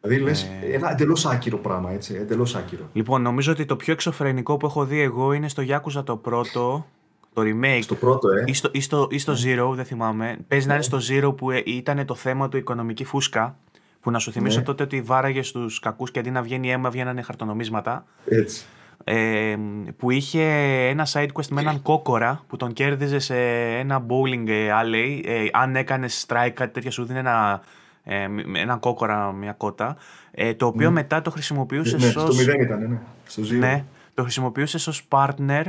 Δηλαδή 0.00 0.22
λες 0.22 0.42
ε... 0.42 0.74
ένα 0.74 0.90
εντελώς 0.90 1.26
άκυρο 1.26 1.58
πράγμα, 1.58 1.90
έτσι. 1.90 2.14
Εντελώς 2.14 2.54
άκυρο. 2.54 2.88
Λοιπόν, 2.92 3.22
νομίζω 3.22 3.52
ότι 3.52 3.64
το 3.64 3.76
πιο 3.76 3.92
εξωφρενικό 3.92 4.56
που 4.56 4.66
έχω 4.66 4.84
δει 4.84 5.00
εγώ 5.00 5.32
είναι 5.32 5.48
στο 5.48 5.62
Yakuza 5.68 6.04
το 6.04 6.16
πρώτο. 6.16 6.86
Το 7.34 7.42
remake. 7.42 7.82
Στο 7.82 7.94
πρώτο, 7.94 8.28
ε. 8.28 8.44
Ή 8.46 8.52
στο, 8.52 8.68
ή 8.72 8.80
στο, 8.80 9.08
ή 9.10 9.18
στο 9.18 9.32
ναι. 9.32 9.38
Zero, 9.44 9.72
δεν 9.74 9.84
θυμάμαι. 9.84 10.38
Παίζει 10.48 10.66
να 10.66 10.74
είναι 10.74 10.82
στο 10.82 10.98
Zero 11.10 11.36
που 11.36 11.50
ε, 11.50 11.62
ήταν 11.64 12.06
το 12.06 12.14
θέμα 12.14 12.48
του 12.48 12.56
οικονομική 12.56 13.04
φούσκα. 13.04 13.56
Που 14.00 14.10
να 14.10 14.18
σου 14.18 14.32
θυμίσω 14.32 14.58
ναι. 14.58 14.64
τότε 14.64 14.82
ότι 14.82 15.00
βάραγε 15.00 15.42
στους 15.42 15.78
κακούς 15.78 16.10
και 16.10 16.18
αντί 16.18 16.30
να 16.30 16.42
βγαίνει 16.42 16.70
αίμα, 16.72 16.90
βγαίνανε 16.90 17.22
χαρτονομίσματα. 17.22 18.04
Έτσι. 18.26 18.64
Ε, 19.04 19.56
που 19.96 20.10
είχε 20.10 20.42
ένα 20.88 21.06
side 21.12 21.28
quest 21.32 21.46
με 21.50 21.60
έναν 21.60 21.82
κόκορα 21.82 22.44
που 22.46 22.56
τον 22.56 22.72
κέρδιζε 22.72 23.18
σε 23.18 23.36
ένα 23.78 24.06
bowling 24.08 24.48
alley. 24.48 25.20
Ε, 25.24 25.46
αν 25.52 25.76
έκανες 25.76 26.26
strike, 26.28 26.50
κάτι 26.54 26.72
τέτοιο 26.72 26.90
σου 26.90 27.04
δίνει 27.04 27.18
ένα 27.18 27.62
ε, 28.04 28.26
έναν 28.56 28.78
κόκορα, 28.78 29.32
μια 29.32 29.52
κότα, 29.52 29.96
ε, 30.30 30.54
το 30.54 30.66
οποίο 30.66 30.86
ναι. 30.86 30.92
μετά 30.92 31.22
το 31.22 31.30
χρησιμοποιούσες 31.30 32.02
ναι, 32.02 32.10
Στο 32.10 32.34
μηδέν 32.34 32.60
ήταν, 32.60 32.78
ναι. 32.88 32.98
Στο 33.24 33.42
Ναι, 33.54 33.84
το 34.14 34.22
χρησιμοποιούσες 34.22 34.86
ως 34.86 35.06
partner 35.08 35.62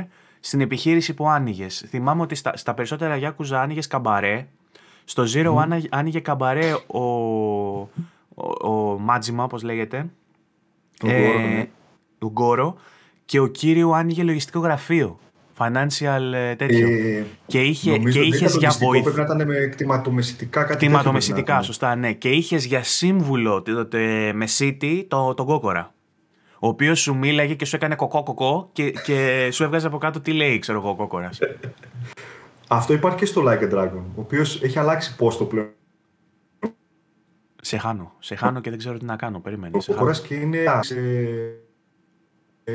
στην 0.44 0.60
επιχείρηση 0.60 1.14
που 1.14 1.28
άνοιγες. 1.28 1.84
Θυμάμαι 1.88 2.22
ότι 2.22 2.34
στα, 2.34 2.56
στα 2.56 2.74
περισσότερα 2.74 3.16
Γιάκουζα 3.16 3.60
άνοιγες 3.60 3.86
καμπαρέ. 3.86 4.46
Στο 5.04 5.24
Zero 5.34 5.54
mm. 5.54 5.80
άνοιγε 5.88 6.20
καμπαρέ 6.20 6.72
ο, 6.86 6.98
ο, 6.98 8.70
ο 8.70 8.98
Μάτζιμα, 8.98 9.44
όπως 9.44 9.62
λέγεται. 9.62 10.06
Ο 11.02 11.10
ε, 11.10 11.20
Γκόρο, 11.20 11.38
ναι. 11.38 11.68
Γκόρο. 12.26 12.76
Και 13.24 13.38
ο 13.38 13.46
κύριος 13.46 13.94
άνοιγε 13.94 14.22
λογιστικό 14.22 14.58
γραφείο. 14.58 15.18
Financial 15.58 16.32
ε, 16.32 16.54
τέτοιο. 16.54 16.88
Ε, 16.88 17.24
και 17.46 17.60
είχε 17.60 17.98
και 17.98 18.20
είχες 18.20 18.56
για 18.56 18.74
βοήθεια. 18.80 19.12
Πρέπει 19.12 19.28
να 19.28 19.34
ήταν 19.34 19.46
με 19.46 19.54
κτηματομεσητικά 19.54 20.64
κάτι 20.64 20.86
Κτηματομεσητικά, 20.86 21.62
σωστά, 21.62 21.96
ναι. 21.96 22.12
Και 22.12 22.30
είχες 22.30 22.64
για 22.64 22.82
σύμβουλο 22.82 23.62
τότε, 23.62 24.32
με 24.34 24.46
City 24.58 25.04
το, 25.08 25.34
τον 25.34 25.46
Κόκορα. 25.46 25.94
Ο 26.64 26.68
οποίος 26.68 27.00
σου 27.00 27.16
μίλαγε 27.16 27.54
και 27.54 27.64
σου 27.64 27.76
έκανε 27.76 27.94
κοκό 27.94 28.22
κοκό 28.22 28.68
και, 28.72 28.90
και 28.90 29.48
σου 29.52 29.64
έβγαζε 29.64 29.86
από 29.86 29.98
κάτω 29.98 30.20
τι 30.20 30.32
λέει, 30.32 30.58
ξέρω 30.58 30.78
εγώ, 30.78 30.88
ο 30.90 30.94
Κόκορας. 30.94 31.38
Αυτό 32.68 32.92
υπάρχει 32.92 33.18
και 33.18 33.26
στο 33.26 33.42
Like 33.46 33.60
a 33.60 33.72
Dragon, 33.72 34.02
ο 34.16 34.20
οποίος 34.20 34.62
έχει 34.62 34.78
αλλάξει 34.78 35.16
το 35.16 35.44
πλέον. 35.44 35.68
Σε 37.60 37.76
χάνω. 37.76 38.12
Σε 38.18 38.34
χάνω 38.34 38.60
και 38.60 38.70
δεν 38.70 38.78
ξέρω 38.78 38.98
τι 38.98 39.04
να 39.04 39.16
κάνω. 39.16 39.40
Περίμενε. 39.40 39.76
Ο 39.76 39.92
Κόκορας 39.92 40.22
και 40.22 40.34
είναι. 40.34 40.58
Ε, 42.64 42.74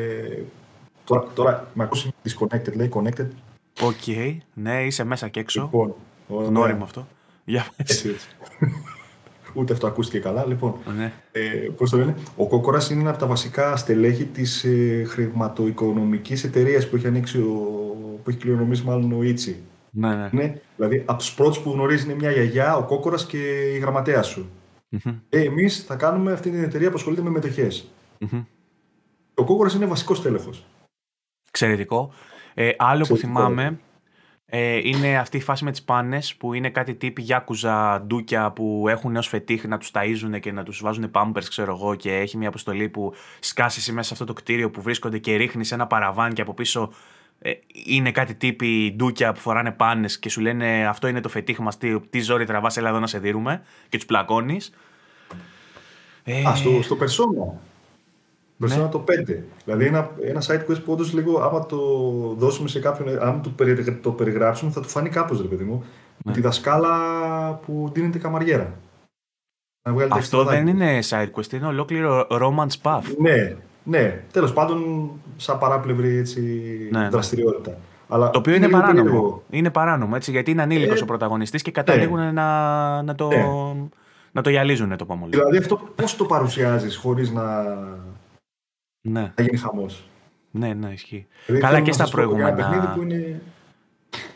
τώρα, 1.04 1.28
τώρα 1.34 1.68
με 1.74 1.84
ακούσει 1.84 2.14
disconnected, 2.24 2.76
λέει 2.76 2.92
connected. 2.94 3.28
OK, 3.82 3.94
okay. 4.06 4.38
ναι, 4.54 4.86
είσαι 4.86 5.04
μέσα 5.04 5.28
και 5.28 5.40
έξω. 5.40 5.62
Λοιπόν, 5.62 5.96
Γνώριμο 6.28 6.84
αυτό. 6.84 7.08
Για 7.46 7.68
έτσι, 7.76 8.10
έτσι. 8.10 8.28
Ούτε 9.54 9.74
αυτό 9.74 9.88
ακούστηκε 9.88 10.20
καλά. 10.20 10.46
Λοιπόν, 10.46 10.76
ναι. 10.98 11.14
ε, 11.32 11.42
πώς 11.78 11.90
το 11.90 11.98
λένε, 11.98 12.16
ο 12.36 12.48
Κόκορας 12.48 12.90
είναι 12.90 13.02
ένα 13.02 13.10
από 13.10 13.20
τα 13.20 13.26
βασικά 13.26 13.76
στελέχη 13.76 14.26
της 14.26 14.64
ε, 14.64 15.04
χρηματοοικονομικής 15.08 16.44
εταιρείας 16.44 16.90
που 16.90 16.96
έχει 16.96 17.08
ανοίξει 17.08 17.38
ο, 17.38 17.54
που 18.24 18.30
έχει 18.30 18.40
κληρονομήσει 18.40 18.84
μάλλον 18.84 19.12
ο 19.12 19.24
Ιτσι. 19.24 19.64
Ναι, 19.92 20.16
ναι. 20.16 20.30
ναι 20.32 20.56
δηλαδή, 20.76 21.04
από 21.06 21.18
τους 21.20 21.34
πρώτους 21.34 21.60
που 21.60 21.72
γνωρίζεις 21.72 22.06
είναι 22.06 22.16
μια 22.16 22.32
γιαγιά, 22.32 22.76
ο 22.76 22.84
Κόκορας 22.84 23.26
και 23.26 23.38
η 23.76 23.78
γραμματέας 23.78 24.28
σου. 24.28 24.50
Mm-hmm. 24.92 25.16
Ε, 25.30 25.44
Εμείς 25.44 25.84
θα 25.84 25.96
κάνουμε 25.96 26.32
αυτή 26.32 26.50
την 26.50 26.64
εταιρεία 26.64 26.90
που 26.90 26.96
ασχολείται 26.96 27.22
με 27.22 27.30
μετοχές. 27.30 27.92
Mm-hmm. 28.20 28.46
Ο 29.34 29.44
Κόκορας 29.44 29.74
είναι 29.74 29.86
βασικός 29.86 30.22
τέλεχο. 30.22 30.50
Εξαιρετικό. 31.48 32.12
Ε, 32.54 32.72
άλλο 32.78 33.06
που 33.08 33.18
θυμάμαι 33.18 33.80
ε, 34.52 34.80
είναι 34.84 35.18
αυτή 35.18 35.38
η 35.38 35.42
φάση 35.42 35.64
με 35.64 35.72
τις 35.72 35.84
πάνες 35.84 36.36
που 36.36 36.54
είναι 36.54 36.70
κάτι 36.70 36.96
τύποι 36.96 37.22
γιάκουζα 37.22 38.04
ντούκια 38.08 38.52
που 38.52 38.86
έχουν 38.90 39.16
ως 39.16 39.28
φετίχ 39.28 39.64
να 39.64 39.78
τους 39.78 39.92
ταΐζουν 39.94 40.40
και 40.40 40.52
να 40.52 40.64
τους 40.64 40.82
βάζουν 40.82 41.12
πάμπερς 41.12 41.50
ξέρω 41.50 41.72
εγώ 41.72 41.96
και 41.96 42.16
έχει 42.16 42.38
μια 42.38 42.48
αποστολή 42.48 42.90
που 42.90 43.14
σκάσεις 43.40 43.92
μέσα 43.92 44.08
σε 44.08 44.14
αυτό 44.14 44.26
το 44.26 44.34
κτίριο 44.34 44.72
που 44.72 44.82
βρίσκονται 44.82 45.18
και 45.18 45.36
ρίχνεις 45.36 45.72
ένα 45.72 45.88
παραβάν 45.88 46.34
και 46.34 46.42
από 46.42 46.54
πίσω 46.54 46.94
ε, 47.40 47.52
είναι 47.86 48.12
κάτι 48.12 48.36
τύποι 48.36 48.94
ντούκια 48.96 49.34
που 49.34 49.40
φοράνε 49.40 49.72
πάνες 49.72 50.20
και 50.20 50.30
σου 50.30 50.42
λένε 50.42 50.88
αυτό 50.88 51.08
είναι 51.08 51.22
το 51.22 51.30
φετίχ 51.30 51.58
μας, 51.58 51.78
τι, 51.78 52.00
τι 52.00 52.20
ζόρι 52.20 52.46
τραβάς, 52.46 52.78
έλα 52.78 52.90
εδώ 52.90 53.00
να 53.00 53.08
σε 53.08 53.20
δίνουμε 53.20 53.62
και 53.90 53.98
τους 53.98 54.06
πλακώνεις. 54.06 54.74
Α, 56.48 56.56
στο, 56.56 56.82
στο 56.82 56.98
Persona. 57.00 57.69
Μπροστά 58.60 58.82
ναι. 58.82 58.90
το 58.90 59.04
5. 59.30 59.36
Δηλαδή 59.66 59.86
ένα, 59.86 60.12
ένα 60.22 60.42
site 60.42 60.72
quest 60.72 60.84
που 60.84 60.92
όντως 60.92 61.14
λίγο 61.14 61.40
άμα 61.40 61.66
το 61.66 61.78
δώσουμε 62.38 62.68
σε 62.68 62.80
κάποιον, 62.80 63.22
άμα 63.22 63.42
το, 63.42 63.50
περι, 63.50 63.94
το 63.94 64.12
περιγράψουμε 64.12 64.72
θα 64.72 64.82
του 64.82 64.88
φανεί 64.88 65.10
κάπως 65.10 65.42
ρε 65.42 65.48
παιδί 65.48 65.64
μου. 65.64 65.84
Ναι. 66.26 66.34
Τη 66.34 66.42
δασκάλα 66.42 66.90
που 67.66 67.90
δίνεται 67.94 68.18
καμαριέρα. 68.18 68.74
Αυτό 70.10 70.44
δεν 70.44 70.68
είναι 70.68 71.00
side 71.10 71.30
quest, 71.36 71.54
είναι 71.54 71.66
ολόκληρο 71.66 72.28
romance 72.30 72.82
path. 72.82 73.04
Ναι, 73.18 73.56
ναι. 73.84 74.24
Τέλος 74.32 74.54
πάντων, 74.54 75.10
σαν 75.38 75.58
παράπλευρη 75.58 76.18
έτσι, 76.18 76.42
ναι, 76.92 77.00
ναι. 77.00 77.10
δραστηριότητα. 77.10 77.78
Αλλά 78.08 78.30
το 78.30 78.40
οποίο 78.40 78.56
είναι, 78.56 78.66
είναι 78.66 78.80
παράνομο. 78.80 79.42
Είναι 79.50 79.70
παράνομο 79.70 80.14
έτσι, 80.16 80.32
γιατί 80.32 80.52
είναι 80.52 80.62
ανήλικος 80.62 81.00
ε, 81.00 81.04
ο 81.04 81.06
πρωταγωνιστής 81.06 81.62
και 81.62 81.72
καταλήγουν 81.72 82.20
ναι. 82.20 82.32
να, 82.32 83.02
να, 83.04 83.16
το, 83.16 83.28
ναι. 83.28 83.46
να 84.32 84.42
το 84.42 84.50
γυαλίζουν 84.50 84.98
το 84.98 85.06
πάμε 85.06 85.26
Δηλαδή 85.30 85.58
αυτό 85.58 85.80
πώς 85.96 86.16
το 86.16 86.26
παρουσιάζεις 86.26 86.96
χωρίς 86.96 87.32
να 87.32 87.66
ναι. 89.02 89.32
θα 89.36 89.42
γίνει 89.42 89.58
χαμός. 89.58 90.04
Ναι, 90.52 90.74
ναι, 90.74 90.92
ισχύει. 90.92 91.28
Δηλαδή, 91.46 91.66
Καλά 91.66 91.82
και 91.82 91.92
στα 91.92 92.10
προηγούμενα. 92.10 92.94
Που 92.96 93.02
είναι... 93.02 93.42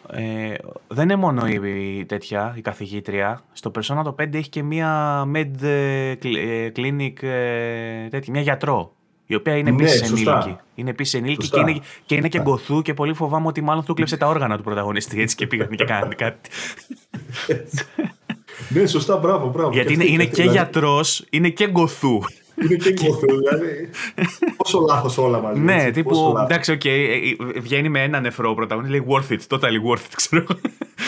ε, 0.10 0.54
δεν 0.88 1.04
είναι 1.04 1.16
μόνο 1.16 1.48
η, 1.48 2.06
τέτοια, 2.06 2.54
η 2.58 2.62
καθηγήτρια. 2.62 3.42
Στο 3.52 3.72
Persona 3.76 4.02
το 4.04 4.16
5 4.20 4.34
έχει 4.34 4.50
και 4.50 4.64
μία 4.64 5.24
med 5.36 5.62
ε, 5.62 6.10
ε, 6.10 6.72
clinic, 6.76 7.24
ε, 7.24 8.08
τέτοια, 8.10 8.32
μια 8.32 8.42
γιατρό. 8.42 8.96
Η 9.26 9.36
οποία 9.36 9.58
είναι 9.58 9.70
επίσης 9.70 10.02
ναι, 10.02 10.08
ενήλικη. 10.08 10.58
Είναι 10.76 10.90
επίσης 10.90 11.14
ενήλικη 11.14 11.50
και 11.50 11.60
είναι, 11.60 11.80
και 12.06 12.16
είναι 12.16 12.28
και 12.28 12.42
γκοθού 12.42 12.82
και 12.82 12.94
πολύ 12.94 13.14
φοβάμαι 13.14 13.48
ότι 13.48 13.62
μάλλον 13.62 13.86
του 13.86 13.94
κλέψε 13.94 14.18
τα 14.18 14.28
όργανα 14.28 14.58
του 14.58 14.64
πρωταγωνιστή 14.64 15.22
έτσι 15.22 15.36
και 15.36 15.48
πήγαν 15.48 15.70
και 15.70 15.84
κάνανε 15.84 16.16
κάτι. 16.16 16.50
ναι, 18.70 18.86
σωστά, 18.86 19.18
μπράβο, 19.18 19.50
μπράβο. 19.50 19.72
Γιατί 19.72 19.94
είναι, 19.94 20.06
είναι 20.06 20.26
και 20.26 20.32
δηλαδή. 20.32 20.58
γιατρός, 20.58 21.26
είναι 21.30 21.50
και 21.50 21.70
γκοθού. 21.70 22.22
Είναι 22.62 22.76
και 22.76 22.94
δηλαδή. 22.94 23.90
Πόσο 24.58 24.86
λάθος 24.88 25.18
όλα 25.18 25.42
μαζί. 25.42 25.60
Ναι, 25.60 25.92
τύπου. 25.92 26.36
Εντάξει, 26.44 26.72
OK, 26.72 26.82
okay, 26.84 26.88
ε, 26.88 27.58
ε, 27.58 27.60
βγαίνει 27.60 27.90
με 27.90 28.04
ένα 28.04 28.20
νεφρό 28.20 28.54
πρωταγωνιστής, 28.54 29.00
λέει 29.00 29.08
worth 29.10 29.32
it, 29.32 29.58
totally 29.58 29.92
worth 29.92 29.96
it, 29.96 30.14
ξέρω. 30.16 30.46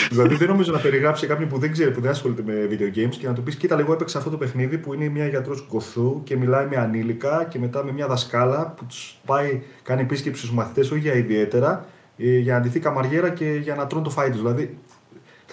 δηλαδή 0.10 0.36
δεν 0.36 0.48
νομίζω 0.48 0.72
να 0.72 0.80
περιγράψει 0.80 1.28
κάποιον 1.28 1.50
που 1.50 1.58
δεν 1.58 1.72
ξέρει, 1.72 1.92
που 1.92 2.02
δεν 2.02 2.12
ασχολείται 2.12 2.44
με 2.46 2.54
video 2.72 2.98
games 2.98 3.16
και 3.20 3.28
να 3.28 3.34
του 3.34 3.44
πεις: 3.44 3.56
Κοίτα, 3.56 3.76
λίγο 3.76 3.94
έπαιξε 3.94 4.18
αυτό 4.18 4.30
το 4.30 4.38
παιχνίδι 4.38 4.78
που 4.78 4.94
είναι 4.94 5.10
μια 5.10 5.28
γιατρός 5.28 5.66
γκοθού 5.70 6.22
και 6.24 6.38
μιλάει 6.38 6.66
με 6.66 6.76
ανήλικα 6.76 7.48
και 7.50 7.60
μετά 7.60 7.84
με 7.84 7.92
μια 7.92 8.08
δασκάλα 8.08 8.74
που 8.78 8.86
τους 8.86 9.18
πάει, 9.26 9.62
κάνει 9.84 10.02
επίσκεψη 10.02 10.40
στους 10.40 10.54
μαθητές, 10.54 10.92
όχι 10.92 11.00
για 11.00 11.14
ιδιαίτερα, 11.14 11.86
ε, 12.18 12.38
για 12.38 12.54
να 12.54 12.60
ντυθεί 12.60 12.80
καμαριέρα 12.80 13.30
και 13.30 13.46
για 13.46 13.76
να 13.76 13.88
τρώνε 13.88 14.04
το 14.04 14.10
φάι 14.10 14.30
τους. 14.30 14.40
Δηλαδή 14.40 14.78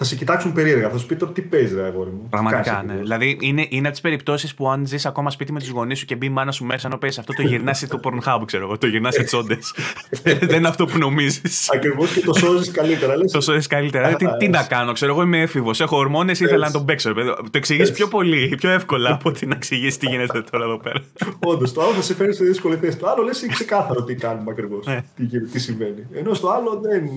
θα 0.03 0.09
σε 0.09 0.15
κοιτάξουν 0.15 0.51
περίεργα. 0.51 0.89
Θα 0.89 0.97
σου 0.97 1.05
πει 1.05 1.15
τώρα 1.15 1.31
τι 1.31 1.41
παίζει, 1.41 1.75
ρε 1.75 1.83
αγόρι 1.83 2.09
μου. 2.09 2.27
Πραγματικά, 2.29 2.83
ναι. 2.85 2.95
Δηλαδή 2.95 3.37
είναι, 3.41 3.65
είναι 3.69 3.81
από 3.81 3.91
τις 3.91 4.01
περιπτώσεις 4.01 4.53
που 4.53 4.69
αν 4.69 4.87
ζεις 4.87 5.05
ακόμα 5.05 5.29
σπίτι 5.29 5.51
με 5.51 5.59
τους 5.59 5.69
γονείς 5.69 5.99
σου 5.99 6.05
και 6.05 6.15
μπει 6.15 6.25
η 6.25 6.29
μάνα 6.29 6.51
σου 6.51 6.65
μέσα, 6.65 6.89
να 6.89 6.97
παίζει 6.97 7.19
αυτό 7.19 7.33
το 7.33 7.41
γυρνάς 7.41 7.87
το 7.87 7.99
Pornhub, 8.03 8.41
ξέρω 8.45 8.63
εγώ. 8.63 8.77
Το 8.77 8.87
γυρνάς 8.87 9.13
σε 9.13 9.23
τσόντες. 9.23 9.73
Δεν 10.23 10.57
είναι 10.57 10.67
αυτό 10.67 10.85
που 10.85 10.97
νομίζεις. 10.97 11.71
Ακριβώς 11.73 12.13
και 12.13 12.19
το 12.19 12.33
σώζεις 12.33 12.71
καλύτερα. 12.71 13.15
Το 13.17 13.41
σώζεις 13.41 13.67
καλύτερα. 13.67 14.15
τι, 14.15 14.25
τι 14.37 14.47
να 14.47 14.63
κάνω, 14.63 14.91
ξέρω 14.91 15.11
εγώ 15.11 15.21
είμαι 15.21 15.41
έφηβος. 15.41 15.81
Έχω 15.81 15.97
ορμόνες, 15.97 16.39
ήθελα 16.39 16.65
να 16.65 16.71
τον 16.71 16.85
παίξω. 16.85 17.13
Το 17.13 17.49
εξηγείς 17.51 17.91
πιο 17.91 18.07
πολύ, 18.07 18.55
πιο 18.57 18.69
εύκολα 18.69 19.11
από 19.13 19.29
ότι 19.29 19.45
να 19.45 19.55
εξηγήσει 19.55 19.99
τι 19.99 20.07
γίνεται 20.07 20.43
τώρα 20.51 20.63
εδώ 20.63 20.77
πέρα. 20.77 20.99
Όντως, 21.39 21.73
το 21.73 21.81
άλλο 21.81 21.93
θα 21.93 22.01
σε 22.01 22.13
φέρει 22.13 22.33
σε 22.33 22.43
δύσκολη 22.43 22.75
θέση. 22.75 22.97
Το 22.97 23.07
άλλο 23.07 23.23
λες 23.23 23.41
είναι 23.41 23.53
ξεκάθαρο 23.53 24.03
τι 24.03 24.15
κάνουμε 24.15 24.51
ακριβώς. 24.51 24.85
Ναι. 24.85 25.03
Τι 25.51 25.59
συμβαίνει. 25.59 26.07
Ενώ 26.13 26.33
στο 26.33 26.49
άλλο 26.49 26.79
δεν. 26.83 27.09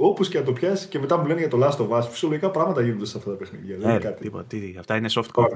Όπως 0.00 0.28
και 0.28 0.38
να 0.38 0.44
το 0.44 0.52
πιάσεις 0.52 0.86
και 0.86 0.98
μετά 0.98 1.18
μου 1.18 1.26
λένε 1.26 1.40
για 1.40 1.48
το 1.48 1.58
Last 1.62 1.76
of 1.76 1.98
Us, 1.98 2.02
φυσιολογικά 2.10 2.50
πράγματα 2.50 2.82
γίνονται 2.82 3.06
σε 3.06 3.18
αυτά 3.18 3.30
τα 3.30 3.36
παιχνίδια. 3.36 3.76
δεν 3.78 3.90
είναι 3.90 3.98
κάτι. 3.98 4.22
Τίποτα, 4.22 4.44
τι, 4.44 4.74
αυτά 4.78 4.96
είναι 4.96 5.08
soft 5.10 5.26
core. 5.34 5.48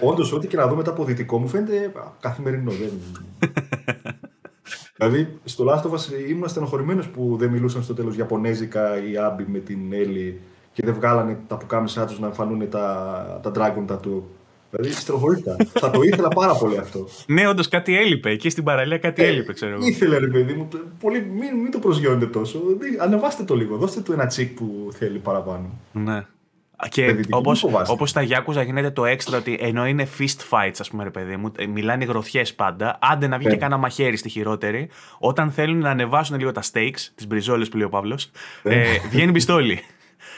Όντως, 0.00 0.32
ό,τι 0.32 0.46
και 0.46 0.56
να 0.56 0.66
δω 0.66 0.76
μετά 0.76 0.90
από 0.90 1.04
δυτικό 1.04 1.38
μου 1.38 1.48
φαίνεται 1.48 1.92
καθημερινό. 2.20 2.70
Δεν... 2.70 2.90
δηλαδή, 4.96 5.38
στο 5.44 5.64
Last 5.68 5.90
of 5.90 5.94
Us 5.94 6.28
ήμουν 6.28 6.48
στενοχωρημένος 6.48 7.08
που 7.08 7.36
δεν 7.38 7.50
μιλούσαν 7.50 7.82
στο 7.82 7.94
τέλος 7.94 8.16
Ιαπωνέζικα 8.16 9.08
οι 9.10 9.16
Άμπι 9.16 9.44
με 9.48 9.58
την 9.58 9.92
Έλλη 9.92 10.40
και 10.72 10.82
δεν 10.84 10.94
βγάλανε 10.94 11.38
τα 11.46 11.56
πουκάμισά 11.56 12.06
τους 12.06 12.18
να 12.18 12.26
εμφανούν 12.26 12.68
τα, 12.68 13.40
τα 13.42 13.52
Dragon 13.54 13.92
Tattoo. 13.92 14.22
Δηλαδή 14.70 14.92
στροχωρήθηκα. 14.92 15.56
θα 15.72 15.90
το 15.90 16.02
ήθελα 16.02 16.28
πάρα 16.28 16.54
πολύ 16.54 16.78
αυτό. 16.78 17.08
Ναι, 17.26 17.48
όντως 17.48 17.68
κάτι 17.68 17.96
έλειπε. 17.96 18.30
Εκεί 18.30 18.50
στην 18.50 18.64
παραλία 18.64 18.98
κάτι 18.98 19.22
ε, 19.22 19.26
έλειπε, 19.26 19.52
ξέρω 19.52 19.72
εγώ. 19.72 19.86
Ήθελε, 19.86 20.18
ρε 20.18 20.26
παιδί 20.26 20.52
μου. 20.52 20.68
Πολύ, 21.00 21.20
μην, 21.20 21.56
μην 21.62 21.70
το 21.70 21.78
προσγειώνετε 21.78 22.26
τόσο. 22.26 22.60
Ανεβάστε 22.98 23.44
το 23.44 23.54
λίγο. 23.56 23.76
Δώστε 23.76 24.00
του 24.00 24.12
ένα 24.12 24.26
τσικ 24.26 24.56
που 24.56 24.88
θέλει 24.92 25.18
παραπάνω. 25.18 25.78
Ναι. 25.92 26.26
Και 26.88 27.24
όπω 27.30 27.52
όπως 27.86 28.10
στα 28.10 28.22
Γιάκουζα 28.22 28.62
γίνεται 28.62 28.90
το 28.90 29.04
έξτρα 29.04 29.38
ότι 29.38 29.58
ενώ 29.60 29.86
είναι 29.86 30.08
fist 30.18 30.38
fights, 30.50 30.74
ας 30.78 30.90
πούμε, 30.90 31.04
ρε 31.04 31.10
παιδί 31.10 31.36
μου, 31.36 31.52
ε, 31.58 31.66
μιλάνε 31.66 32.04
γροθιές 32.04 32.54
πάντα. 32.54 32.98
Άντε 33.00 33.26
να 33.26 33.38
βγει 33.38 33.46
και 33.46 33.54
ναι. 33.54 33.60
κάνα 33.60 33.76
μαχαίρι 33.76 34.16
στη 34.16 34.28
χειρότερη. 34.28 34.88
Όταν 35.18 35.50
θέλουν 35.50 35.78
να 35.78 35.90
ανεβάσουν 35.90 36.38
λίγο 36.38 36.52
τα 36.52 36.62
stakes, 36.72 37.08
τις 37.14 37.26
μπριζόλες 37.26 37.68
που 37.68 37.76
λέει 37.76 37.86
ο 37.86 37.88
Παύλος, 37.88 38.30
ναι. 38.62 38.74
ε, 38.74 38.86
βγαίνει 39.10 39.32
πιστόλι. 39.32 39.80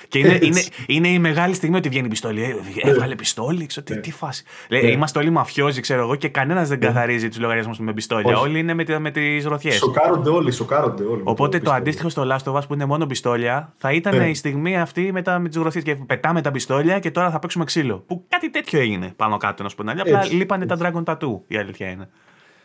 Και 0.09 0.19
είναι, 0.19 0.39
είναι, 0.43 0.63
είναι 0.87 1.09
η 1.09 1.19
μεγάλη 1.19 1.55
στιγμή 1.55 1.77
ότι 1.77 1.89
βγαίνει 1.89 2.09
πιστόλι. 2.09 2.43
Ε, 2.43 2.89
έβγαλε 2.89 3.15
πιστόλι, 3.15 3.67
ξέρω 3.67 3.87
τι, 3.87 4.01
τι 4.01 4.13
φάση. 4.13 4.45
Λέει, 4.69 4.83
ναι. 4.83 4.91
είμαστε 4.91 5.19
όλοι 5.19 5.31
μαφιόζοι, 5.31 5.81
ξέρω 5.81 6.01
εγώ, 6.01 6.17
και 6.17 6.29
κανένας 6.29 6.69
δεν 6.69 6.79
ναι. 6.79 6.87
καθαρίζει 6.87 7.29
τους 7.29 7.39
λογαριασμούς 7.39 7.79
με 7.79 7.93
πιστόλια. 7.93 8.39
Όλοι 8.39 8.59
είναι 8.59 8.75
με, 8.75 8.99
με 8.99 9.11
τις 9.11 9.45
ροθιές. 9.45 9.75
Σοκάρονται 9.75 10.31
όλοι, 10.31 10.53
σοκάρονται 10.53 11.05
όλοι. 11.05 11.23
Οπότε 11.25 11.59
το 11.59 11.73
αντίστοιχο 11.73 12.09
στο 12.09 12.27
Last 12.31 12.53
of 12.53 12.57
Us 12.57 12.63
που 12.69 12.75
είναι 12.75 12.85
μόνο 12.85 13.07
πιστόλια 13.07 13.73
θα 13.77 13.93
ήταν 13.93 14.17
ναι. 14.17 14.29
η 14.29 14.35
στιγμή 14.35 14.81
αυτή 14.81 15.13
μετά 15.13 15.39
με 15.39 15.49
τι 15.49 15.59
γροθιές. 15.59 15.85
Και 15.85 15.95
πετάμε 15.95 16.41
τα 16.41 16.51
πιστόλια 16.51 16.99
και 16.99 17.11
τώρα 17.11 17.31
θα 17.31 17.39
παίξουμε 17.39 17.65
ξύλο. 17.65 18.05
Που 18.07 18.25
κάτι 18.29 18.51
τέτοιο 18.51 18.81
έγινε 18.81 19.13
πάνω 19.17 19.37
κάτω, 19.37 19.63
να 19.63 19.69
σου 19.69 19.77
πω. 19.77 19.85
Απλά 19.91 20.25
λείπανε 20.25 20.67
τα 20.67 20.77
Dragon 20.81 21.03
Tattoo, 21.05 21.41
η 21.47 21.57
αλήθεια 21.57 21.89
είναι. 21.89 22.09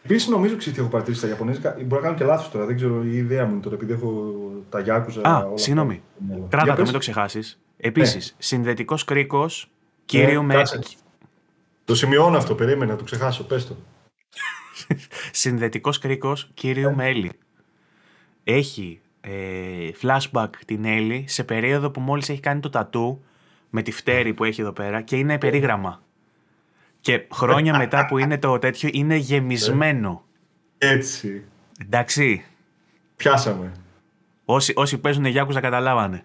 Επίσης, 0.04 0.28
νομίζω 0.28 0.56
ότι 0.56 0.74
έχω 0.78 0.88
παρατηρήσει 0.88 1.22
στα 1.22 1.30
Ιαπωνέζικα. 1.30 1.76
Μπορεί 1.86 2.02
να 2.02 2.08
κάνω 2.08 2.16
και 2.16 2.24
λάθος 2.24 2.52
τώρα, 2.52 2.66
δεν 2.66 2.76
ξέρω 2.76 3.04
η 3.04 3.18
ιδέα 3.18 3.46
μου 3.46 3.60
τώρα, 3.60 3.76
επειδή 3.76 3.94
έχω 3.94 4.34
τα 4.70 4.80
Γιάκουζα. 4.80 5.22
Α, 5.22 5.48
συγγνώμη. 5.54 6.02
Κράτα 6.50 6.76
το, 6.76 6.82
μην 6.82 6.92
το 6.92 6.98
ξεχάσεις. 6.98 7.60
Επίσης, 7.78 8.32
ναι. 8.32 8.38
συνδετικός 8.38 9.04
κρίκος 9.04 9.70
κυρίου 10.06 10.44
ναι, 10.44 10.56
με. 10.56 10.64
Το 11.86 11.96
σημειώνω 11.96 12.38
αυτό, 12.38 12.56
περίμενα 12.56 12.92
να 12.92 12.98
το 12.98 13.04
ξεχάσω. 13.04 13.44
Πες 13.44 13.68
το. 13.68 13.76
Συνδετικός 15.32 16.00
κρίκος 16.00 16.50
κυρίου 16.54 16.90
ναι. 16.90 16.96
με 16.96 17.08
Έλλη. 17.08 17.32
Έχει 18.44 19.02
ε, 19.22 19.90
flashback 20.02 20.50
την 20.66 20.86
Έλλη 20.86 21.26
σε 21.28 21.44
περίοδο 21.44 21.90
που 21.90 22.02
μόλις 22.02 22.30
έχει 22.30 22.40
κάνει 22.40 22.60
το 22.60 22.70
τατού 22.70 23.24
με 23.70 23.82
τη 23.82 23.92
φτέρη 23.92 24.34
που 24.34 24.44
έχει 24.44 24.62
εδώ 24.62 24.72
πέρα 24.72 25.02
και 25.02 25.16
είναι 25.16 25.38
περίγραμμα. 25.38 26.02
Και 27.04 27.26
χρόνια 27.34 27.78
μετά 27.78 28.06
που 28.06 28.18
είναι 28.18 28.38
το 28.38 28.60
τέτοιο 28.60 28.90
είναι 28.94 29.16
γεμισμένο. 29.16 30.24
Έτσι. 30.78 31.44
Εντάξει. 31.82 32.46
Πιάσαμε. 33.16 33.72
Όσοι, 34.46 34.74
όσοι 34.76 34.98
παίζουν 34.98 35.26
Γιάκουζα 35.26 35.60
καταλάβανε. 35.60 36.24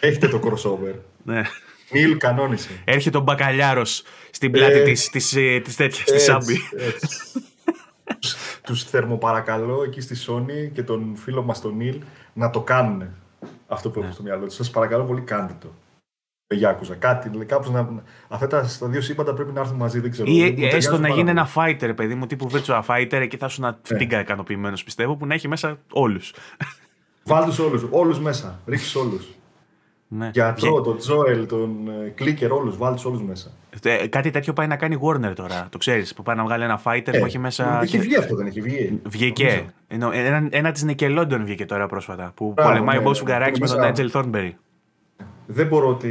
Έχετε 0.00 0.28
το 0.28 0.40
crossover. 0.44 0.94
ναι. 1.22 1.42
Νίλ 1.90 2.16
κανόνισε. 2.16 2.70
Έρχεται 2.84 3.16
ο 3.16 3.20
Μπακαλιάρος 3.20 4.02
στην 4.30 4.50
πλάτη 4.50 4.78
Ε, 4.78 4.82
της, 4.82 5.08
της, 5.10 5.34
ε, 5.36 5.60
της 5.64 5.76
τέτοιας, 5.76 6.04
της 6.04 6.22
Σάμπη. 6.22 6.58
Τους 8.62 8.82
θερμοπαρακαλώ 8.84 9.82
εκεί 9.82 10.00
στη 10.00 10.16
Sony 10.26 10.70
και 10.72 10.82
τον 10.82 11.16
φίλο 11.16 11.42
μας 11.42 11.60
τον 11.60 11.76
Νίλ 11.76 12.00
να 12.32 12.50
το 12.50 12.60
κάνουν 12.60 13.04
αυτό 13.66 13.90
που 13.90 14.00
έχουν 14.00 14.12
στο 14.12 14.22
μυαλό 14.22 14.46
τους. 14.46 14.54
Σας 14.54 14.70
παρακαλώ 14.70 15.04
πολύ 15.04 15.20
κάντε 15.20 15.54
το. 15.60 15.74
Με 16.48 16.56
Γιάκουζα. 16.56 16.94
Κάτι, 16.94 17.30
λέει, 17.34 17.44
κάπως 17.46 17.70
να... 17.70 18.02
Αυτά 18.28 18.46
τα, 18.46 18.64
στα 18.64 18.86
δύο 18.86 19.00
σύμπαντα 19.00 19.34
πρέπει 19.34 19.52
να 19.52 19.60
έρθουν 19.60 19.76
μαζί, 19.76 20.00
δεν 20.00 20.10
ξέρω. 20.10 20.30
Ή 20.30 20.34
Μου 20.38 20.44
ε, 20.44 20.50
ταιριάζει 20.50 20.76
έστω 20.76 20.92
να 20.92 21.00
πάρα 21.00 21.14
γίνει 21.14 21.26
πολύ. 21.26 21.38
ένα 21.38 21.48
fighter, 21.54 21.92
παιδί 21.96 22.14
μου, 22.14 22.26
τύπου 22.26 22.50
virtual 22.52 22.82
fighter, 22.86 23.12
εκεί 23.12 23.36
θα 23.36 23.48
σου 23.48 23.60
να 23.60 23.78
φτύγκα 23.82 24.20
ικανοποιημένος 24.20 24.84
πιστεύω, 24.84 25.16
που 25.16 25.26
να 25.26 25.34
έχει 25.34 25.48
μέσα 25.48 25.78
όλους. 25.92 26.34
Βάλ 27.24 27.44
τους 27.44 27.58
όλους, 27.58 27.86
όλους 27.90 28.20
μέσα. 28.20 28.60
Ρίξεις 28.66 28.94
όλους. 28.94 29.26
Ναι. 30.08 30.30
Γιατρό, 30.32 30.80
τον 30.80 30.98
Τζόελ, 30.98 31.46
τον 31.46 31.76
Κλίκερ, 32.14 32.52
όλους. 32.52 32.76
Βάλ 32.76 32.94
τους 32.94 33.04
όλους 33.04 33.22
μέσα. 33.22 33.50
Ε, 33.82 34.06
κάτι 34.06 34.30
τέτοιο 34.30 34.52
πάει 34.52 34.66
να 34.66 34.76
κάνει 34.76 34.98
Warner 35.02 35.32
τώρα, 35.34 35.66
το 35.70 35.78
ξέρεις. 35.78 36.14
Που 36.14 36.22
πάει 36.22 36.36
να 36.36 36.42
βγάλει 36.44 36.64
ένα 36.64 36.80
fighter 36.84 37.14
που 37.18 37.24
έχει 37.24 37.38
μέσα. 37.38 37.80
Έχει 37.82 37.98
βγει 37.98 38.16
αυτό, 38.16 38.36
δεν 38.36 38.46
έχει 38.46 38.60
βγει. 38.60 39.00
Βγήκε. 39.06 39.66
Ενώ, 39.88 40.10
ένα 40.12 40.48
ένα 40.50 40.72
της 40.72 40.86
Nickelodeon 40.88 41.40
βγήκε 41.44 41.64
τώρα 41.64 41.86
πρόσφατα. 41.86 42.32
Που 42.34 42.52
Μπράβο, 42.54 42.70
πολεμάει 42.70 42.96
ο 42.96 43.00
ναι, 43.00 43.06
Bob 43.06 43.08
ναι. 43.10 43.14
Σουγκαράκης 43.16 43.60
με 43.60 43.66
τον 43.66 43.78
Μέσα- 43.78 43.92
Nigel 43.96 44.10
Thornberry. 44.10 44.50
Δεν 45.46 45.66
μπορώ 45.66 45.88
ότι, 45.88 46.08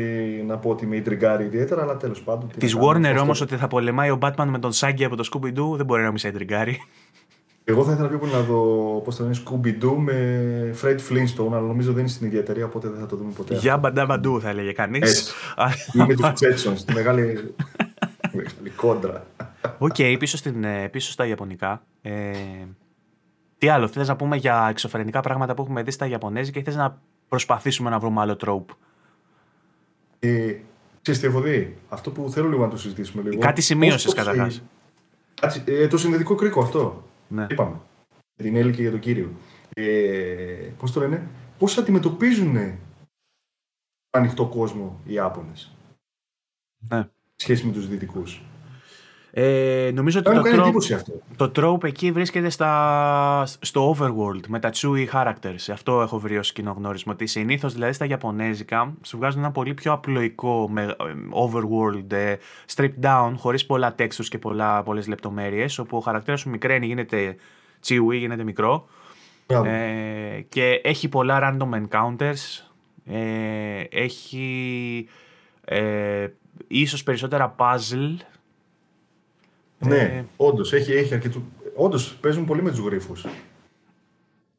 να 0.48 0.58
πω 0.58 0.70
ότι 0.70 0.86
με 0.86 0.96
ιντριγκάρει 0.96 1.44
ιδιαίτερα, 1.46 1.82
αλλά 1.82 1.98
τέλος 1.98 2.22
πάντων. 2.22 2.50
τι 2.50 2.58
Της 2.58 2.74
να 2.76 2.80
κάνουμε, 2.82 2.98
Warner 3.08 3.10
αυτό- 3.12 3.22
όμως 3.24 3.42
ότι 3.42 3.56
θα 3.58 3.68
πολεμάει 3.68 4.10
ο 4.10 4.18
Batman 4.22 4.46
με 4.46 4.60
τον 4.60 4.72
Shaggy 4.72 5.04
από 5.04 5.16
το 5.16 5.30
Scooby 5.34 5.48
Doo 5.60 5.76
δεν 5.76 5.86
μπορεί 5.86 6.02
να 6.02 6.08
μην 6.10 6.18
σε 6.18 6.28
ιντριγκάρει. 6.28 6.82
Εγώ 7.64 7.84
θα 7.84 7.92
ήθελα 7.92 8.08
πιο 8.08 8.18
πολύ 8.18 8.32
να 8.32 8.40
δω 8.42 8.62
πώς 9.04 9.16
το 9.16 9.24
λένε 9.24 9.36
Scooby-Doo 9.46 9.96
με 9.98 10.76
Fred 10.82 10.98
Flintstone, 11.10 11.48
αλλά 11.52 11.60
νομίζω 11.62 11.92
δεν 11.92 12.00
είναι 12.00 12.10
στην 12.10 12.28
ίδια 12.28 12.40
εταιρεία, 12.40 12.66
οπότε 12.66 12.90
δεν 12.90 13.00
θα 13.00 13.06
το 13.06 13.16
δούμε 13.16 13.32
ποτέ. 13.32 13.56
Για 13.56 13.78
dabba 13.78 14.18
doo 14.18 14.41
θα 14.42 14.50
έλεγε 14.50 14.72
κανείς. 14.72 15.02
Έτσι. 15.02 15.34
Ή 15.94 15.98
με 16.08 16.16
τους 16.16 16.22
Jetsons, 16.24 16.78
τη 16.86 16.94
μεγάλη, 16.94 17.54
μεγάλη 18.32 18.70
κόντρα. 18.76 19.26
Οκ, 19.78 19.96
πίσω, 20.20 20.38
στην, 20.38 20.64
ε, 20.64 20.88
πίσω 20.90 21.12
στα 21.12 21.26
Ιαπωνικά. 21.26 21.82
Ε, 22.02 22.32
τι 23.58 23.70
άλλο, 23.70 23.88
θες 23.88 24.08
να 24.08 24.16
πούμε 24.16 24.36
για 24.36 24.68
εξωφρενικά 24.70 25.20
πράγματα 25.22 25.54
που 25.54 25.62
έχουμε 25.62 25.84
δει 25.84 25.92
στα 25.92 26.08
Ιαπωνέζικα 26.08 26.60
ή 26.60 26.64
θες 26.64 26.76
να 26.76 27.02
προσπαθήσουμε 27.28 27.90
να 27.90 28.00
βρούμε 28.00 28.22
άλλο 28.22 28.36
τρόπο. 28.36 28.74
Ε, 30.24 30.56
Ξέρεις 31.02 31.22
τι 31.22 31.28
έχω 31.28 31.41
δει, 31.41 31.76
αυτό 31.90 32.12
που 32.12 32.30
θέλω 32.30 32.50
λίγο 32.50 32.62
να 32.64 32.70
το 32.70 32.78
συζητήσουμε 32.78 33.24
λίγο. 33.24 33.41
Κάτι 33.41 33.62
σημείωσες 33.62 34.04
Πώς- 34.04 34.14
πώς, 34.14 34.24
καταρχάς. 34.24 34.58
ε, 34.58 34.62
κάτσε, 35.34 35.64
ε, 35.68 35.88
το 35.88 35.98
συνδετικό 35.98 36.36
κρίκο 36.36 36.62
αυτό. 36.62 37.04
Ναι. 37.28 37.48
Είπαμε. 37.50 37.80
Για 38.36 38.45
την 38.45 38.56
Έλλη 38.56 38.72
και 38.74 38.82
για 38.82 38.91
τον 38.91 39.00
κύριο. 39.00 39.32
Ε, 39.74 40.72
πώς 40.78 40.91
το 40.91 41.00
λένε, 41.00 41.28
πώς 41.58 41.78
αντιμετωπίζουν 41.78 42.54
τον 42.54 44.22
ανοιχτό 44.22 44.45
κόσμο 44.48 45.00
οι 45.06 45.14
Ιάπωνες 45.14 45.76
ναι. 46.90 47.10
σχέση 47.36 47.66
με 47.66 47.72
τους 47.72 47.88
δυτικούς; 47.88 48.41
Ε, 49.36 49.92
νομίζω 49.94 50.20
ότι 50.20 50.30
Μου 50.30 50.36
το 50.36 50.42
κάνει 50.42 50.58
trope, 50.58 50.64
εντύπωση 50.64 50.94
αυτό. 50.94 51.14
το 51.36 51.52
trope 51.56 51.84
εκεί 51.84 52.12
βρίσκεται 52.12 52.50
στα, 52.50 53.44
στο 53.46 53.96
overworld 53.96 54.48
με 54.48 54.60
τα 54.60 54.72
chewy 54.74 55.08
characters. 55.14 55.72
Αυτό 55.72 56.02
έχω 56.02 56.20
βρει 56.20 56.38
ως 56.38 56.52
κοινό 56.52 56.76
γνώρισμα. 56.78 57.14
Ότι 57.14 57.26
συνήθως 57.26 57.74
δηλαδή 57.74 57.94
στα 57.94 58.06
Ιαπωνέζικα 58.06 58.94
σου 59.02 59.18
βγάζουν 59.18 59.40
ένα 59.40 59.52
πολύ 59.52 59.74
πιο 59.74 59.92
απλοϊκό 59.92 60.70
με, 60.72 60.84
ε, 60.84 60.94
overworld, 61.46 62.12
ε, 62.12 62.36
stripped 62.76 63.00
down, 63.02 63.34
χωρίς 63.38 63.66
πολλά 63.66 63.96
textures 63.98 64.26
και 64.30 64.38
πολλά, 64.38 64.84
πολλές 64.84 65.08
λεπτομέρειες, 65.08 65.80
όπου 65.80 65.98
ο 65.98 66.00
χαρακτήρας 66.00 66.40
σου 66.40 66.50
μικραίνει, 66.50 66.86
γίνεται 66.86 67.36
chewy, 67.88 68.14
γίνεται 68.14 68.44
μικρό. 68.44 68.88
Μπράβο. 69.48 69.66
Ε, 69.70 70.46
και 70.50 70.82
έχει 70.84 71.10
πολλά 71.10 71.40
random 71.42 71.82
encounters. 71.82 72.68
Ε, 73.06 73.84
έχει 73.90 75.08
ε, 75.66 76.28
ίσως 76.68 77.04
περισσότερα 77.04 77.56
puzzle. 77.58 78.16
Ναι, 79.88 79.96
Ε, 79.96 80.26
όντως 80.38 80.74
έχει, 80.74 80.92
έχει 80.94 81.14
αρκετού. 81.14 81.44
Όντως 81.76 82.16
παίζουν 82.22 82.46
πολύ 82.46 82.62
με 82.62 82.70
τους 82.70 82.80
γρήφου. 82.80 83.14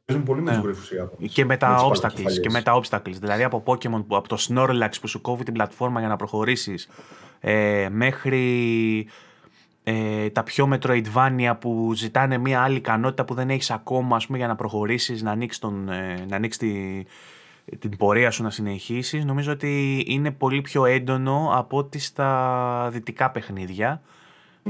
Παίζουν 0.05 0.25
πολύ 0.25 0.41
με 0.41 0.49
Ναι. 0.51 0.55
τους 0.57 0.65
γρήφου 0.65 0.93
οι 0.93 0.97
Ιάπωνες. 0.97 1.33
Και 1.33 1.45
με 1.45 1.57
τα 1.57 1.67
τις 1.75 1.83
obstacles. 1.83 2.01
παλαιοκεφαλιές. 2.01 2.39
Και 2.39 2.49
με 2.49 2.61
τα 2.61 2.81
obstacles. 2.81 3.17
Δηλαδή 3.19 3.43
από 3.43 3.63
Pokemon, 3.65 4.03
που, 4.07 4.15
από 4.15 4.27
το 4.27 4.37
Snorlax 4.49 4.89
που 5.01 5.07
σου 5.07 5.21
κόβει 5.21 5.43
την 5.43 5.53
πλατφόρμα 5.53 5.99
για 5.99 6.09
να 6.09 6.15
προχωρήσεις 6.15 6.89
ε, 7.39 7.87
μέχρι 7.91 9.07
ε, 9.83 10.29
τα 10.29 10.43
πιο 10.43 10.69
Metroidvania 10.73 11.53
που 11.59 11.91
ζητάνε 11.95 12.37
μια 12.37 12.61
άλλη 12.61 12.75
ικανότητα 12.77 13.25
που 13.25 13.33
δεν 13.33 13.49
έχεις 13.49 13.71
ακόμα 13.71 14.15
ας 14.15 14.25
πούμε, 14.25 14.37
για 14.37 14.47
να 14.47 14.55
προχωρήσεις, 14.55 15.21
να 15.21 15.31
ανοίξεις, 15.31 15.61
τον, 15.61 15.89
ε, 15.89 16.25
να 16.29 16.35
ανοίξεις 16.35 16.61
τη, 16.61 17.03
την 17.79 17.97
πορεία 17.97 18.31
σου 18.31 18.43
να 18.43 18.49
συνεχίσεις. 18.49 19.25
Νομίζω 19.25 19.51
ότι 19.51 20.03
είναι 20.07 20.31
πολύ 20.31 20.61
πιο 20.61 20.85
έντονο 20.85 21.49
από 21.53 21.77
ό,τι 21.77 21.99
στα 21.99 22.89
δυτικά 22.91 23.31
παιχνίδια 23.31 24.01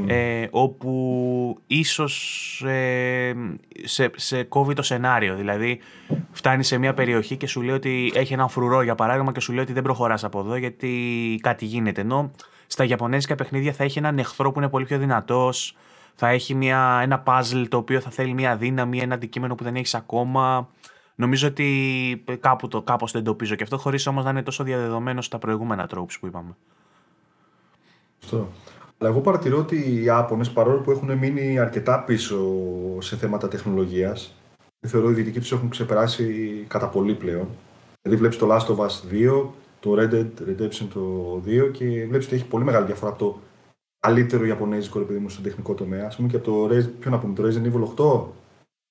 ε, 0.07 0.47
όπου 0.51 1.59
ίσως 1.67 2.61
ε, 2.65 3.33
σε, 3.83 4.11
σε 4.15 4.43
κόβει 4.43 4.73
το 4.73 4.81
σενάριο. 4.81 5.35
Δηλαδή 5.35 5.79
φτάνεις 6.31 6.67
σε 6.67 6.77
μια 6.77 6.93
περιοχή 6.93 7.37
και 7.37 7.47
σου 7.47 7.61
λέει 7.61 7.75
ότι 7.75 8.11
έχει 8.15 8.33
έναν 8.33 8.49
φρουρό 8.49 8.81
για 8.81 8.95
παράδειγμα 8.95 9.31
και 9.31 9.39
σου 9.39 9.53
λέει 9.53 9.63
ότι 9.63 9.73
δεν 9.73 9.83
προχωράς 9.83 10.23
από 10.23 10.39
εδώ 10.39 10.55
γιατί 10.55 11.39
κάτι 11.41 11.65
γίνεται. 11.65 12.01
Ενώ 12.01 12.31
στα 12.67 12.83
Ιαπωνέζικα 12.83 13.35
παιχνίδια 13.35 13.73
θα 13.73 13.83
έχει 13.83 13.97
έναν 13.97 14.17
εχθρό 14.19 14.51
που 14.51 14.59
είναι 14.59 14.69
πολύ 14.69 14.85
πιο 14.85 14.97
δυνατός, 14.97 15.75
θα 16.15 16.27
έχει 16.27 16.55
μια, 16.55 16.99
ένα 17.01 17.23
puzzle 17.25 17.65
το 17.69 17.77
οποίο 17.77 17.99
θα 17.99 18.09
θέλει 18.09 18.33
μια 18.33 18.55
δύναμη, 18.55 18.99
ένα 18.99 19.15
αντικείμενο 19.15 19.55
που 19.55 19.63
δεν 19.63 19.75
έχεις 19.75 19.95
ακόμα. 19.95 20.69
Νομίζω 21.15 21.47
ότι 21.47 22.23
κάπου 22.39 22.67
το, 22.67 22.81
κάπως 22.81 23.11
το 23.11 23.17
εντοπίζω 23.17 23.55
και 23.55 23.63
αυτό 23.63 23.77
χωρίς 23.77 24.07
όμως 24.07 24.23
να 24.23 24.29
είναι 24.29 24.43
τόσο 24.43 24.63
διαδεδομένο 24.63 25.21
στα 25.21 25.37
προηγούμενα 25.37 25.89
tropes 25.93 26.19
που 26.19 26.27
είπαμε. 26.27 26.55
Αυτό. 28.23 28.51
Αλλά 28.97 29.09
εγώ 29.09 29.21
παρατηρώ 29.21 29.57
ότι 29.57 29.75
οι 29.75 30.03
Ιάπωνες 30.03 30.51
παρόλο 30.51 30.79
που 30.81 30.91
έχουν 30.91 31.17
μείνει 31.17 31.59
αρκετά 31.59 32.03
πίσω 32.03 32.37
σε 32.99 33.15
θέματα 33.15 33.47
τεχνολογίας 33.47 34.35
θεωρώ 34.87 35.09
οι 35.09 35.13
δυτικοί 35.13 35.39
τους 35.39 35.51
έχουν 35.51 35.69
ξεπεράσει 35.69 36.65
κατά 36.67 36.87
πολύ 36.87 37.15
πλέον. 37.15 37.47
Δηλαδή 38.01 38.19
βλέπεις 38.19 38.37
το 38.37 38.47
Last 38.51 38.75
of 38.75 38.85
Us 38.85 39.11
2, 39.11 39.47
το 39.79 39.95
Red 39.97 40.13
Dead 40.13 40.27
Redemption 40.49 40.87
το 40.93 41.35
2 41.45 41.71
και 41.71 41.85
βλέπεις 41.85 42.25
ότι 42.25 42.35
έχει 42.35 42.45
πολύ 42.45 42.63
μεγάλη 42.63 42.85
διαφορά 42.85 43.11
από 43.11 43.19
το 43.19 43.39
καλύτερο 43.99 44.45
Ιαπωνέζικο 44.45 44.99
ρε 44.99 45.05
παιδί 45.05 45.19
μου 45.19 45.29
στον 45.29 45.43
τεχνικό 45.43 45.73
τομέα. 45.73 46.05
Ας 46.05 46.15
πούμε 46.15 46.27
και 46.27 46.35
από 46.35 46.45
το, 46.45 46.75
Res- 46.75 46.89
ποιο 46.99 47.11
να 47.11 47.19
πούμε, 47.19 47.33
το 47.33 47.43
Resident 47.43 47.65
Evil 47.65 47.83
8, 47.83 48.23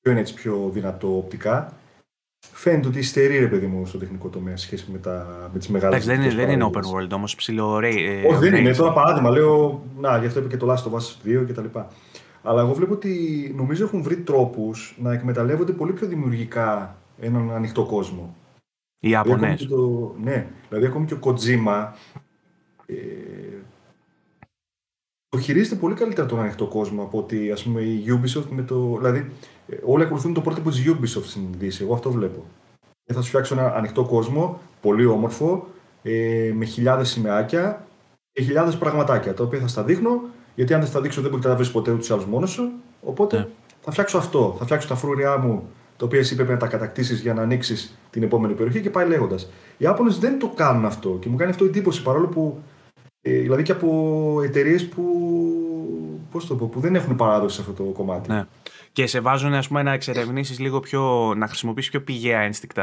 ποιο 0.00 0.10
είναι 0.10 0.20
έτσι 0.20 0.34
πιο 0.34 0.70
δυνατό 0.72 1.16
οπτικά. 1.16 1.72
Φαίνεται 2.52 2.88
ότι 2.88 2.98
υστερεί 2.98 3.38
ρε 3.38 3.46
παιδί 3.46 3.66
μου 3.66 3.86
στον 3.86 4.00
τεχνικό 4.00 4.28
τομέα 4.28 4.56
σε 4.56 4.66
σχέση 4.66 4.86
με, 4.92 4.98
τα, 4.98 5.26
με 5.52 5.58
τις 5.58 5.68
μεγάλες 5.68 5.94
Εντάξει, 5.94 6.06
δεν 6.08 6.16
είναι, 6.16 6.24
δυτικές 6.24 6.46
δεν 6.46 6.54
είναι 6.54 6.64
open 6.68 6.72
παραγωγές. 6.72 7.06
world 7.06 7.12
όμως 7.16 7.34
ψηλό 7.34 7.76
ray. 7.76 7.82
ε, 7.96 8.26
Όχι, 8.26 8.38
δεν 8.38 8.54
range. 8.54 8.58
είναι. 8.58 8.74
Τώρα 8.74 8.92
παράδειγμα, 8.92 9.30
λέω. 9.30 9.82
Να, 10.00 10.18
γι' 10.18 10.26
αυτό 10.26 10.38
είπε 10.38 10.48
και 10.48 10.56
το 10.56 10.72
Last 10.72 10.90
of 10.90 10.94
Us 10.96 11.28
2 11.42 11.44
κτλ. 11.48 11.78
Αλλά 12.42 12.60
εγώ 12.60 12.72
βλέπω 12.74 12.92
ότι 12.92 13.52
νομίζω 13.56 13.84
έχουν 13.84 14.02
βρει 14.02 14.16
τρόπους 14.16 14.96
να 15.02 15.12
εκμεταλλεύονται 15.12 15.72
πολύ 15.72 15.92
πιο 15.92 16.06
δημιουργικά 16.06 16.96
έναν 17.20 17.50
ανοιχτό 17.52 17.84
κόσμο. 17.84 18.36
Οι 18.98 19.08
Δηλαδή, 19.08 19.30
ακόμη 19.30 19.40
Ιαπωνές. 19.42 19.60
και 19.60 19.66
το, 19.74 20.14
ναι, 20.22 20.46
δηλαδή 20.68 20.86
ακόμη 20.86 21.06
και 21.06 21.14
ο 21.14 21.18
Kojima 21.22 21.86
ε, 22.86 22.94
το 25.34 25.40
χειρίζεται 25.40 25.74
πολύ 25.74 25.94
καλύτερα 25.94 26.26
τον 26.26 26.40
ανοιχτό 26.40 26.66
κόσμο 26.66 27.02
από 27.02 27.18
ότι 27.18 27.50
ας 27.50 27.62
πούμε 27.62 27.80
η 27.80 28.04
Ubisoft 28.08 28.46
με 28.50 28.62
το... 28.62 28.96
Δηλαδή 28.96 29.30
ε, 29.68 29.76
όλοι 29.84 30.02
ακολουθούν 30.02 30.34
το 30.34 30.40
πρότυπο 30.40 30.70
της 30.70 30.82
Ubisoft 30.86 31.24
στην 31.24 31.42
Δύση, 31.58 31.82
εγώ 31.82 31.94
αυτό 31.94 32.10
βλέπω. 32.10 32.44
Και 33.04 33.12
θα 33.12 33.20
σου 33.20 33.28
φτιάξω 33.28 33.54
ένα 33.54 33.74
ανοιχτό 33.74 34.04
κόσμο, 34.04 34.60
πολύ 34.80 35.06
όμορφο, 35.06 35.66
ε, 36.02 36.50
με 36.54 36.64
χιλιάδες 36.64 37.08
σημαίακια 37.08 37.86
και 38.32 38.42
χιλιάδες 38.42 38.76
πραγματάκια, 38.76 39.34
τα 39.34 39.44
οποία 39.44 39.60
θα 39.60 39.66
στα 39.66 39.82
δείχνω, 39.82 40.20
γιατί 40.54 40.74
αν 40.74 40.80
δεν 40.80 40.88
στα 40.88 41.00
δείξω 41.00 41.20
δεν 41.20 41.30
μπορείς 41.30 41.44
να 41.44 41.50
τα 41.50 41.56
βρει 41.56 41.68
ποτέ 41.68 41.90
ούτε 41.90 42.12
άλλους 42.12 42.26
μόνος 42.26 42.50
σου, 42.50 42.70
οπότε 43.02 43.38
Ναι. 43.38 43.46
θα 43.80 43.90
φτιάξω 43.90 44.18
αυτό, 44.18 44.54
θα 44.58 44.64
φτιάξω 44.64 44.88
τα 44.88 44.94
φρούρια 44.94 45.36
μου, 45.38 45.68
τα 45.96 46.04
οποία 46.04 46.18
εσύ 46.18 46.34
πρέπει 46.34 46.50
να 46.50 46.56
τα 46.58 46.66
κατακτήσεις 46.66 47.20
για 47.20 47.34
να 47.34 47.42
ανοίξεις 47.42 47.98
την 48.10 48.22
επόμενη 48.22 48.54
περιοχή 48.54 48.80
και 48.80 48.90
πάει 48.90 49.08
λέγοντας. 49.08 49.42
Οι 49.76 49.84
Ιάπωνες 49.84 50.18
δεν 50.18 50.38
το 50.38 50.48
κάνουν 50.48 50.84
αυτό 50.84 51.16
και 51.20 51.28
μου 51.28 51.36
κάνει 51.36 51.50
αυτό 51.50 51.64
εντύπωση 51.64 52.02
παρόλο 52.02 52.26
που. 52.26 52.58
Ε, 53.26 53.38
δηλαδή 53.38 53.62
και 53.62 53.72
από 53.72 54.40
εταιρείες 54.44 54.88
που. 54.88 55.02
Πώς 56.30 56.46
το 56.46 56.54
πω, 56.56 56.66
που 56.66 56.80
δεν 56.80 56.94
έχουν 56.94 57.16
παράδοση 57.16 57.54
σε 57.54 57.60
αυτό 57.70 57.82
το 57.82 57.90
κομμάτι. 57.90 58.30
Ναι. 58.32 58.44
Και 58.92 59.06
σε 59.06 59.20
βάζουν 59.20 59.54
ας 59.54 59.68
πούμε, 59.68 59.82
να 59.82 59.92
εξερευνήσεις 59.92 60.58
λίγο 60.58 60.80
πιο. 60.80 61.32
να 61.36 61.46
χρησιμοποιήσεις 61.46 61.90
πιο 61.90 62.00
πηγαία 62.02 62.40
ένστικτα 62.40 62.82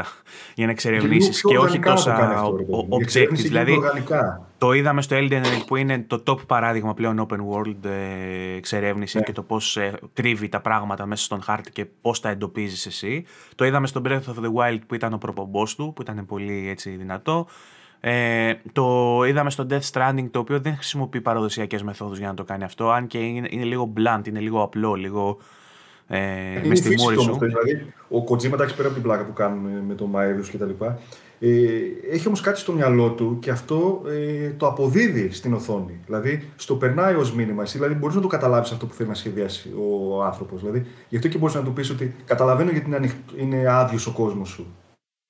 για 0.54 0.66
να 0.66 0.72
Και 0.72 0.88
λίγο 0.90 0.96
εξερευνήσει 0.96 1.40
πιο 1.40 1.48
και 1.50 1.56
όχι 1.56 1.64
οργανικά 1.64 1.88
να 1.90 1.94
το 1.96 2.02
τόσα 2.02 2.16
κάνει 2.16 2.34
αυτό, 2.34 2.56
ρε 2.56 2.62
ο- 2.62 2.66
παιδί 2.66 2.72
μου. 2.72 2.78
Η 2.82 2.86
objectives. 2.90 3.00
εξερεύνηση 3.02 3.42
γίνεται 3.48 3.64
Δηλαδή, 3.64 3.86
οργανικά. 3.86 4.46
το 4.58 4.72
είδαμε 4.72 5.02
στο 5.02 5.16
Elden 5.18 5.42
Ring 5.44 5.62
που 5.66 5.76
είναι 5.76 6.04
το 6.06 6.22
top 6.26 6.46
παράδειγμα 6.46 6.94
πλέον 6.94 7.26
open 7.28 7.36
world 7.36 7.84
ε, 7.84 8.56
εξερεύνησης 8.56 9.14
Ναι. 9.14 9.20
και 9.22 9.32
το 9.32 9.42
πώς 9.42 9.78
κρύβει 10.12 10.48
τα 10.48 10.60
πράγματα 10.60 11.06
μέσα 11.06 11.24
στον 11.24 11.42
χάρτη 11.42 11.70
και 11.70 11.84
πώς 12.00 12.20
τα 12.20 12.28
εντοπίζεις 12.28 12.86
εσύ. 12.86 13.24
Το 13.54 13.64
είδαμε 13.64 13.86
στο 13.86 14.02
Breath 14.04 14.10
of 14.10 14.44
the 14.44 14.52
Wild 14.72 14.78
που 14.86 14.94
ήταν 14.94 15.12
ο 15.12 15.18
προπομπός 15.18 15.74
του, 15.76 15.92
που 15.96 16.02
ήταν 16.02 16.26
πολύ 16.26 16.68
έτσι 16.68 16.90
δυνατό. 16.90 17.46
Ε, 18.04 18.54
το 18.72 19.18
είδαμε 19.26 19.50
στο 19.50 19.66
Death 19.70 19.90
Stranding 19.92 20.26
το 20.30 20.38
οποίο 20.38 20.60
δεν 20.60 20.74
χρησιμοποιεί 20.74 21.20
παραδοσιακές 21.20 21.82
μεθόδους 21.82 22.18
για 22.18 22.28
να 22.28 22.34
το 22.34 22.44
κάνει 22.44 22.64
αυτό 22.64 22.90
αν 22.90 23.06
και 23.06 23.18
είναι, 23.18 23.48
είναι 23.50 23.64
λίγο 23.64 23.92
blunt, 23.96 24.28
είναι 24.28 24.40
λίγο 24.40 24.62
απλό, 24.62 24.94
λίγο 24.94 25.38
ε, 26.08 26.18
μες 26.64 26.78
στη 26.78 26.94
μούρη 27.00 27.20
σου. 27.20 27.38
Δηλαδή, 27.40 27.92
ο 28.08 28.24
Κοτζίμα, 28.24 28.54
εντάξει, 28.54 28.74
πέρα 28.74 28.86
από 28.86 28.96
την 28.96 29.06
πλάκα 29.06 29.24
που 29.24 29.32
κάνουμε 29.32 29.82
με 29.86 29.94
τον 29.94 30.08
Μαέδου 30.08 30.42
κτλ. 30.42 30.84
Ε, 31.38 31.48
έχει 32.10 32.26
όμως 32.26 32.40
κάτι 32.40 32.58
στο 32.58 32.72
μυαλό 32.72 33.10
του 33.10 33.38
και 33.40 33.50
αυτό 33.50 34.02
ε, 34.08 34.50
το 34.50 34.66
αποδίδει 34.66 35.30
στην 35.32 35.54
οθόνη. 35.54 36.00
Δηλαδή, 36.06 36.48
στο 36.56 36.74
περνάει 36.74 37.14
ως 37.14 37.34
μήνυμα. 37.34 37.62
Εσύ 37.62 37.76
δηλαδή, 37.76 37.94
μπορείς 37.94 38.16
να 38.16 38.22
το 38.22 38.28
καταλάβεις 38.28 38.70
αυτό 38.70 38.86
που 38.86 38.94
θέλει 38.94 39.08
να 39.08 39.14
σχεδιάσει 39.14 39.72
ο 39.78 40.22
άνθρωπος. 40.24 40.60
Δηλαδή, 40.60 40.86
γι' 41.08 41.16
αυτό 41.16 41.28
και 41.28 41.38
μπορείς 41.38 41.54
να 41.54 41.62
του 41.62 41.72
πεις 41.72 41.90
ότι 41.90 42.14
καταλαβαίνω 42.24 42.70
γιατί 42.70 42.86
είναι, 42.86 42.96
ανοιχ... 42.96 43.12
είναι 43.36 43.64
άδειος 43.68 44.06
ο 44.06 44.12
κόσμος 44.12 44.48
σου. 44.48 44.66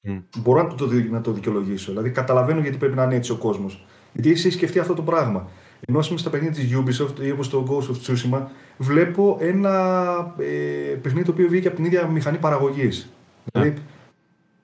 Mm. 0.08 0.22
Μπορώ 0.38 0.62
να 0.62 0.74
το, 0.74 0.88
να 1.10 1.20
το 1.20 1.32
δικαιολογήσω. 1.32 1.90
Δηλαδή, 1.90 2.10
καταλαβαίνω 2.10 2.60
γιατί 2.60 2.76
πρέπει 2.76 2.94
να 2.94 3.02
είναι 3.02 3.14
έτσι 3.14 3.32
ο 3.32 3.36
κόσμος. 3.36 3.86
Γιατί 4.12 4.30
εσύ 4.30 4.50
σκεφτεί 4.50 4.78
αυτό 4.78 4.94
το 4.94 5.02
πράγμα. 5.02 5.48
Ενώ 5.88 6.00
πούμε 6.06 6.18
στα 6.18 6.30
παιχνίδια 6.30 6.62
της 6.62 7.00
Ubisoft 7.00 7.20
ή 7.20 7.30
όπως 7.30 7.50
το 7.50 7.66
Ghost 7.68 7.90
of 7.90 8.12
Tsushima, 8.12 8.42
βλέπω 8.76 9.36
ένα 9.40 10.34
ε, 10.38 10.94
παιχνίδι 10.94 11.26
το 11.26 11.32
οποίο 11.32 11.48
βγήκε 11.48 11.66
από 11.66 11.76
την 11.76 11.84
ίδια 11.84 12.06
μηχανή 12.06 12.38
παραγωγής. 12.38 13.12
Ναι. 13.52 13.62
Δηλαδή, 13.62 13.82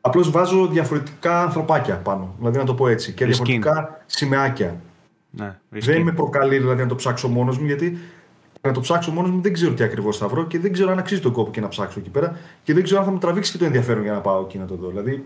απλώς 0.01 0.31
βάζω 0.31 0.67
διαφορετικά 0.67 1.43
ανθρωπάκια 1.43 1.97
πάνω. 1.97 2.35
Δηλαδή, 2.39 2.59
να 2.59 2.65
το 2.65 2.75
πω 2.75 2.89
έτσι. 2.89 3.13
Και 3.13 3.25
διαφορετικά 3.25 4.03
σημαίακια. 4.07 4.81
Ναι, 5.31 5.59
δεν 5.69 6.03
με 6.03 6.13
προκαλεί 6.13 6.59
δηλαδή, 6.59 6.83
να 6.83 6.89
το 6.89 6.95
ψάξω 6.95 7.29
μόνος 7.29 7.59
μου, 7.59 7.67
γιατί 7.67 7.99
να 8.61 8.73
το 8.73 8.81
ψάξω 8.81 9.11
μόνος 9.11 9.31
μου 9.31 9.41
δεν 9.41 9.53
ξέρω 9.53 9.75
τι 9.75 9.83
ακριβώς 9.83 10.17
θα 10.19 10.29
βρω 10.29 10.47
και 10.47 10.59
δεν 10.59 10.73
ξέρω 10.73 10.91
αν 10.91 10.99
αξίζει 10.99 11.21
τον 11.21 11.33
κόπο 11.33 11.51
και 11.51 11.61
να 11.61 11.69
ψάξω 11.69 12.01
εκεί 12.01 12.11
πέρα 12.11 12.39
και 12.63 12.75
δεν 12.75 12.83
ξέρω 12.83 13.01
αν 13.01 13.07
θα 13.07 13.13
μου 13.13 13.19
τραβήξει 13.19 13.53
και 13.53 13.59
το 13.59 13.65
ενδιαφέρον 13.65 14.03
για 14.03 14.13
να 14.13 14.21
πάω 14.21 14.41
εκεί 14.45 14.59
να 14.59 14.67
το 14.67 14.75
δω. 14.75 14.89
Δηλαδή, 14.89 15.25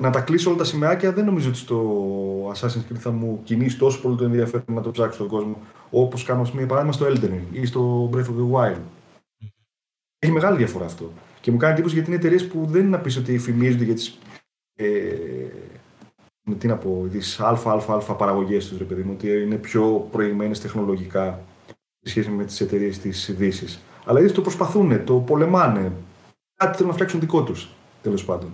να 0.00 0.10
τα 0.10 0.20
κλείσω 0.20 0.48
όλα 0.48 0.58
τα 0.58 0.64
σημαίακια 0.64 1.12
δεν 1.12 1.24
νομίζω 1.24 1.48
ότι 1.48 1.58
στο 1.58 2.52
Assassin's 2.54 2.92
Creed 2.92 2.98
θα 2.98 3.10
μου 3.10 3.40
κινήσει 3.44 3.78
τόσο 3.78 4.00
πολύ 4.00 4.16
το 4.16 4.24
ενδιαφέρον 4.24 4.64
να 4.66 4.80
το 4.80 4.90
ψάξω 4.90 5.14
στον 5.14 5.28
κόσμο 5.28 5.58
όπως 5.90 6.24
κάνω 6.24 6.40
ας 6.40 6.50
πούμε, 6.50 6.66
παράδειγμα 6.66 6.92
στο 6.92 7.06
Elden 7.06 7.34
Ring 7.34 7.46
ή 7.52 7.66
στο 7.66 8.10
Breath 8.12 8.18
of 8.18 8.36
the 8.38 8.50
Wild. 8.52 8.80
Έχει 10.18 10.32
μεγάλη 10.32 10.56
διαφορά 10.56 10.84
αυτό. 10.84 11.12
Και 11.40 11.50
μου 11.50 11.56
κάνει 11.56 11.72
εντύπωση 11.72 11.94
γιατί 11.94 12.08
είναι 12.10 12.18
εταιρείες 12.18 12.46
που 12.46 12.66
δεν 12.66 12.80
είναι 12.80 12.90
να 12.90 12.98
πεις 12.98 13.16
ότι 13.16 13.38
φημίζονται 13.38 13.84
για 13.84 13.94
τις. 13.94 14.18
Ε, 14.76 15.14
τι 16.58 16.66
να 16.66 16.76
πω, 16.76 17.08
τις 17.10 17.40
αλφα 17.40 18.14
παραγωγές 18.16 18.68
τους, 18.68 18.78
ρε 18.78 18.84
παιδί 18.84 19.02
μου, 19.02 19.12
ότι 19.12 19.42
είναι 19.42 19.56
πιο 19.56 20.08
προηγμένες 20.10 20.60
τεχνολογικά 20.60 21.30
σε 21.30 21.53
σχέση 22.08 22.30
με 22.30 22.44
τις 22.44 22.60
εταιρείες 22.60 22.98
της 22.98 23.34
Δύσης. 23.36 23.80
Αλλά 24.04 24.20
ήδη 24.20 24.32
το 24.32 24.40
προσπαθούν, 24.40 25.04
το 25.04 25.14
πολεμάνε. 25.14 25.92
Κάτι 26.54 26.72
θέλουν 26.72 26.88
να 26.88 26.94
φτιάξουν 26.94 27.20
δικό 27.20 27.44
τους, 27.44 27.68
τέλος 28.02 28.24
πάντων. 28.24 28.50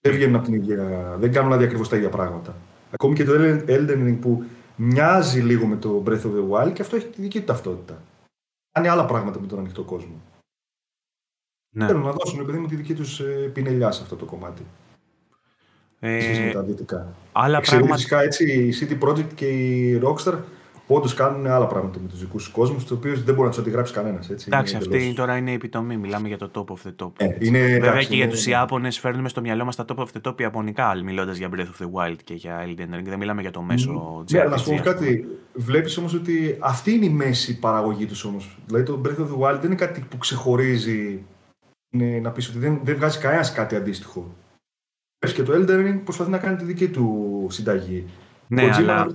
Δεν 0.00 0.12
βγαίνουν 0.12 0.34
από 0.34 0.44
την 0.44 0.54
ίδια. 0.54 0.76
Δεν 1.18 1.32
κάνουν 1.32 1.48
δηλαδή 1.48 1.64
ακριβώς 1.64 1.88
τα 1.88 1.96
ίδια 1.96 2.08
πράγματα. 2.08 2.56
Ακόμη 2.90 3.14
και 3.14 3.24
το 3.24 3.32
Elden 3.66 4.08
Ring 4.08 4.18
που 4.20 4.44
μοιάζει 4.76 5.40
λίγο 5.40 5.66
με 5.66 5.76
το 5.76 6.02
Breath 6.06 6.22
of 6.22 6.32
the 6.34 6.48
Wild 6.50 6.72
και 6.72 6.82
αυτό 6.82 6.96
έχει 6.96 7.06
τη 7.06 7.20
δική 7.20 7.38
του 7.38 7.46
ταυτότητα. 7.46 8.02
Κάνει 8.72 8.88
άλλα 8.88 9.04
πράγματα 9.04 9.40
με 9.40 9.46
τον 9.46 9.58
ανοιχτό 9.58 9.82
κόσμο. 9.82 10.20
Ναι. 11.74 11.86
Θέλουν 11.86 12.02
να 12.02 12.12
δώσουν 12.12 12.40
επειδή 12.40 12.58
μου 12.58 12.66
τη 12.66 12.76
δική 12.76 12.94
τους 12.94 13.20
ε, 13.20 13.50
πινελιά 13.52 13.90
σε 13.90 14.02
αυτό 14.02 14.16
το 14.16 14.24
κομμάτι. 14.24 14.66
Ε, 15.98 16.44
με 16.46 16.52
τα 16.52 16.62
δυτικά. 16.62 17.14
Άλλα 17.32 17.60
πράγματα... 17.60 17.94
Φυσικά 17.94 18.20
έτσι 18.22 18.52
η 18.52 18.74
City 18.80 19.08
Project 19.08 19.34
και 19.34 19.46
η 19.46 20.00
Rockstar 20.04 20.38
που 20.86 20.94
όντως 20.94 21.14
κάνουν 21.14 21.46
άλλα 21.46 21.66
πράγματα 21.66 21.98
με 22.00 22.08
τους 22.08 22.18
δικούς 22.18 22.44
τους 22.44 22.52
κόσμους, 22.52 22.82
τους 22.82 22.90
οποίους 22.90 23.22
δεν 23.22 23.34
μπορεί 23.34 23.46
να 23.46 23.54
τους 23.54 23.62
αντιγράψει 23.62 23.92
κανένας. 23.92 24.30
Εντάξει, 24.30 24.76
αυτή 24.76 25.12
τώρα 25.16 25.36
είναι 25.36 25.50
η 25.50 25.54
επιτομή. 25.54 25.96
Μιλάμε 25.96 26.28
για 26.28 26.38
το 26.38 26.50
top 26.54 26.74
of 26.74 26.88
the 26.88 27.04
top. 27.04 27.12
Ε, 27.16 27.36
είναι, 27.38 27.58
Βέβαια 27.58 27.74
εντάξει, 27.74 28.08
και 28.08 28.14
είναι... 28.14 28.24
για 28.24 28.32
τους 28.32 28.46
Ιάπωνες 28.46 28.98
φέρνουμε 28.98 29.28
στο 29.28 29.40
μυαλό 29.40 29.64
μας 29.64 29.76
τα 29.76 29.84
top 29.88 29.96
of 29.96 30.06
the 30.12 30.30
top 30.30 30.40
Ιαπωνικά, 30.40 30.94
μιλώντας 31.04 31.36
για 31.36 31.48
Breath 31.54 31.58
of 31.58 31.84
the 31.84 31.90
Wild 31.92 32.16
και 32.24 32.34
για 32.34 32.64
Elden 32.64 32.94
Ring. 32.94 33.04
Δεν 33.04 33.18
μιλάμε 33.18 33.40
για 33.40 33.50
το 33.50 33.60
μέσο 33.60 34.24
Ναι, 34.30 34.42
να 34.42 34.56
σου 34.56 34.70
πω 34.70 34.80
κάτι. 34.82 35.26
Βλέπεις 35.54 35.96
όμως 35.96 36.14
ότι 36.14 36.56
αυτή 36.60 36.92
είναι 36.92 37.04
η 37.04 37.10
μέση 37.10 37.58
παραγωγή 37.58 38.06
τους 38.06 38.24
όμως. 38.24 38.58
Δηλαδή 38.66 38.84
το 38.84 39.00
Breath 39.04 39.20
of 39.20 39.26
the 39.26 39.38
Wild 39.38 39.58
δεν 39.60 39.64
είναι 39.64 39.74
κάτι 39.74 40.04
που 40.08 40.18
ξεχωρίζει. 40.18 41.24
Είναι, 41.90 42.18
να 42.18 42.30
πεις 42.30 42.48
ότι 42.48 42.58
δεν, 42.58 42.80
δεν 42.82 42.96
βγάζει 42.96 43.18
κανένας 43.18 43.52
κάτι 43.52 43.76
αντίστοιχο. 43.76 44.34
Και 45.34 45.42
το 45.42 45.52
Elden 45.52 45.86
Ring 45.86 46.00
προσπαθεί 46.04 46.30
να 46.30 46.38
κάνει 46.38 46.56
τη 46.56 46.64
δική 46.64 46.88
του 46.88 47.46
συνταγή. 47.50 48.06
Ναι, 48.54 48.70
αλλά 48.74 49.06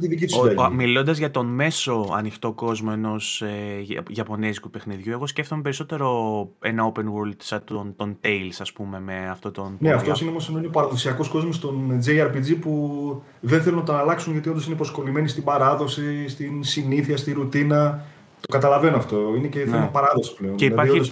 μιλώντας 0.72 1.18
για 1.18 1.32
τον 1.32 1.46
μέσο 1.46 2.08
ανοιχτό 2.16 2.52
κόσμο 2.52 2.90
ενός 2.94 3.42
ε, 3.42 4.04
Ιαπωνέζικου 4.10 4.70
παιχνιδιού, 4.70 5.12
εγώ 5.12 5.28
σκέφτομαι 5.28 5.62
περισσότερο 5.62 6.50
ένα 6.62 6.92
open 6.92 7.02
world 7.02 7.36
σαν 7.38 7.62
τον, 7.64 7.96
τον 7.96 8.18
Tales, 8.24 8.58
ας 8.60 8.72
πούμε, 8.72 9.00
με 9.00 9.30
αυτό 9.30 9.52
τον. 9.52 9.76
Ναι, 9.80 9.92
αυτός 9.92 10.22
είναι 10.22 10.30
όμως 10.30 10.50
ο 10.50 10.70
παραδοσιακός 10.72 11.28
κόσμος 11.28 11.60
των 11.60 12.00
JRPG 12.06 12.58
που 12.62 13.24
δεν 13.40 13.62
θέλουν 13.62 13.80
να 13.80 13.86
τον 13.86 13.96
αλλάξουν 13.96 14.34
γιατί 14.34 14.50
όντως 14.50 14.66
είναι 14.66 14.76
υποσκολλημένοι 14.76 15.28
στην 15.28 15.44
παράδοση, 15.44 16.28
στην 16.28 16.64
συνήθεια, 16.64 17.18
στη 17.18 17.32
ρουτίνα. 17.32 18.06
Το 18.40 18.48
καταλαβαίνω 18.52 18.98
αυτό. 18.98 19.34
Είναι 19.38 19.48
και 19.48 19.60
θέμα 19.60 19.80
ναι. 19.80 19.90
παράδοσης 19.92 20.34
πλέον. 20.34 20.56
Και 20.56 20.68
δηλαδή, 20.70 20.90
υπάρχει, 20.90 21.12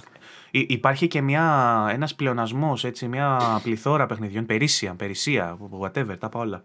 Υπάρχει 0.50 1.06
και 1.06 1.20
μια, 1.20 1.86
ένας 1.92 2.14
πλεονασμός, 2.14 2.84
έτσι, 2.84 3.08
μια 3.08 3.38
πληθώρα 3.62 4.06
παιχνιδιών, 4.06 4.46
περίσσια, 4.46 4.94
περισσία, 4.94 5.58
whatever, 5.80 6.18
τα 6.18 6.28
πάω 6.28 6.42
όλα 6.42 6.64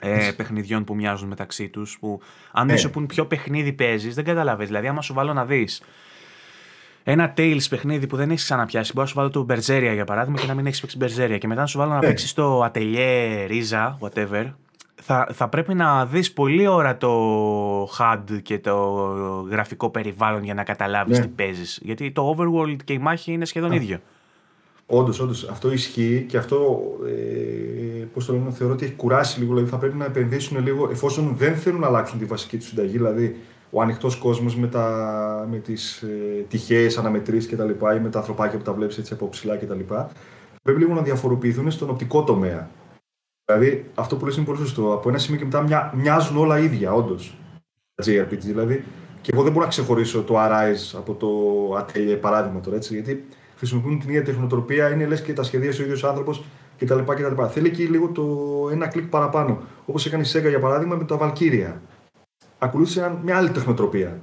ε, 0.00 0.30
παιχνιδιών 0.36 0.84
που 0.84 0.94
μοιάζουν 0.94 1.28
μεταξύ 1.28 1.68
τους. 1.68 1.98
Που 2.00 2.20
αν 2.52 2.66
δεν 2.66 2.78
σου 2.78 2.90
πούν 2.90 3.06
ποιο 3.06 3.26
παιχνίδι 3.26 3.72
παίζεις, 3.72 4.14
δεν 4.14 4.24
καταλαβαίνεις. 4.24 4.68
Δηλαδή, 4.68 4.88
άμα 4.88 5.02
σου 5.02 5.14
βάλω 5.14 5.32
να 5.32 5.44
δεις 5.44 5.82
ένα 7.08 7.34
Tales 7.36 7.66
παιχνίδι 7.70 8.06
που 8.06 8.16
δεν 8.16 8.30
έχεις 8.30 8.44
ξαναπιάσει, 8.44 8.92
μπορείς 8.94 9.14
να 9.14 9.22
σου 9.22 9.30
βάλω 9.30 9.46
το 9.46 9.54
Berseria 9.54 9.92
για 9.94 10.04
παράδειγμα 10.04 10.38
και 10.38 10.46
να 10.46 10.54
μην 10.54 10.66
έχεις 10.66 10.80
παίξει 10.80 10.98
Berseria. 11.00 11.38
Και 11.38 11.46
μετά 11.46 11.60
να 11.60 11.66
σου 11.66 11.78
βάλω 11.78 11.92
να 11.92 11.98
ναι. 12.00 12.06
παίξεις 12.06 12.32
το 12.32 12.64
Atelier 12.64 13.48
Riza, 13.48 13.94
whatever. 14.00 14.52
Θα, 15.02 15.28
θα 15.32 15.48
πρέπει 15.48 15.74
να 15.74 16.06
δεις 16.06 16.32
πολύ 16.32 16.66
ώρα 16.66 16.96
το 16.96 17.82
HUD 17.82 18.42
και 18.42 18.58
το 18.58 18.76
γραφικό 19.50 19.90
περιβάλλον 19.90 20.44
για 20.44 20.54
να 20.54 20.62
καταλάβεις 20.62 21.18
ναι. 21.18 21.24
τι 21.24 21.30
παίζεις. 21.30 21.78
Γιατί 21.82 22.12
το 22.12 22.36
overworld 22.36 22.76
και 22.84 22.92
η 22.92 22.98
μάχη 22.98 23.32
είναι 23.32 23.44
σχεδόν 23.44 23.72
ίδιο. 23.72 24.00
Όντως, 24.86 25.20
όντως. 25.20 25.48
Αυτό 25.48 25.72
ισχύει 25.72 26.26
και 26.28 26.36
αυτό 26.36 26.82
ε, 27.06 28.04
πώς 28.12 28.26
το 28.26 28.32
λένε, 28.32 28.50
θεωρώ 28.50 28.72
ότι 28.72 28.84
έχει 28.84 28.94
κουράσει 28.94 29.38
λίγο. 29.38 29.52
Δηλαδή 29.52 29.70
θα 29.70 29.78
πρέπει 29.78 29.96
να 29.96 30.04
επενδύσουν 30.04 30.62
λίγο 30.62 30.88
εφόσον 30.90 31.34
δεν 31.36 31.56
θέλουν 31.56 31.80
να 31.80 31.86
αλλάξουν 31.86 32.18
τη 32.18 32.24
βασική 32.24 32.56
τους 32.56 32.66
συνταγή. 32.66 32.96
Δηλαδή 32.96 33.36
ο 33.70 33.80
ανοιχτός 33.80 34.16
κόσμος 34.16 34.56
με, 34.56 34.70
με 35.50 35.58
τις 35.58 36.02
ε, 36.02 36.44
τυχαίες 36.48 36.98
αναμετρήσεις 36.98 37.50
κτλ. 37.50 37.68
ή 37.68 38.00
με 38.02 38.08
τα 38.10 38.18
ανθρωπάκια 38.18 38.58
που 38.58 38.64
τα 38.64 38.72
βλέπεις 38.72 38.98
έτσι 38.98 39.12
από 39.12 39.28
ψηλά 39.28 39.56
κτλ. 39.56 39.80
Πρέπει 40.62 40.78
λίγο 40.78 40.94
να 40.94 41.02
διαφοροποιηθούν 41.02 41.70
στον 41.70 41.90
οπτικό 41.90 42.24
τομέα. 42.24 42.70
Δηλαδή 43.44 43.84
αυτό 43.94 44.16
που 44.16 44.24
λες 44.24 44.36
είναι 44.36 44.44
πολύ 44.44 44.58
σωστό. 44.58 44.92
Από 44.92 45.08
ένα 45.08 45.18
σημείο 45.18 45.38
και 45.38 45.44
μετά 45.44 45.62
μια, 45.62 45.92
μοιάζουν 45.96 46.36
όλα 46.36 46.58
ίδια, 46.58 46.92
όντως. 46.92 47.36
Τα 47.94 48.04
JRPG 48.06 48.38
δηλαδή. 48.38 48.84
Και 49.20 49.30
εγώ 49.32 49.42
δεν 49.42 49.52
μπορώ 49.52 49.64
να 49.64 49.70
ξεχωρίσω 49.70 50.22
το 50.22 50.34
Arise 50.38 50.96
από 50.96 51.14
το 51.14 51.28
Atelier 51.78 52.18
παράδειγμα 52.20 52.60
τώρα 52.60 52.76
έτσι. 52.76 52.94
Γιατί 52.94 53.26
χρησιμοποιούν 53.56 53.98
την 53.98 54.08
ίδια 54.08 54.24
τεχνοτροπία, 54.24 54.90
είναι 54.90 55.06
λες 55.06 55.22
και 55.22 55.32
τα 55.32 55.42
σχεδίασε 55.42 55.82
ο 55.82 55.84
ίδιος 55.84 56.04
άνθρωπος 56.04 56.44
κτλ. 56.78 56.98
κτλ. 56.98 57.42
Θέλει 57.50 57.66
εκεί 57.66 57.84
λίγο 57.84 58.08
το 58.08 58.24
ένα 58.72 58.86
κλικ 58.86 59.04
παραπάνω. 59.06 59.58
Όπως 59.86 60.06
έκανε 60.06 60.22
η 60.22 60.26
Sega 60.32 60.48
για 60.48 60.58
παράδειγμα 60.58 60.96
με 60.96 61.04
τα 61.04 61.18
Valkyria. 61.20 61.72
Ακολούθησε 62.58 63.18
μια 63.22 63.36
άλλη 63.36 63.50
τεχνοτροπία. 63.50 64.20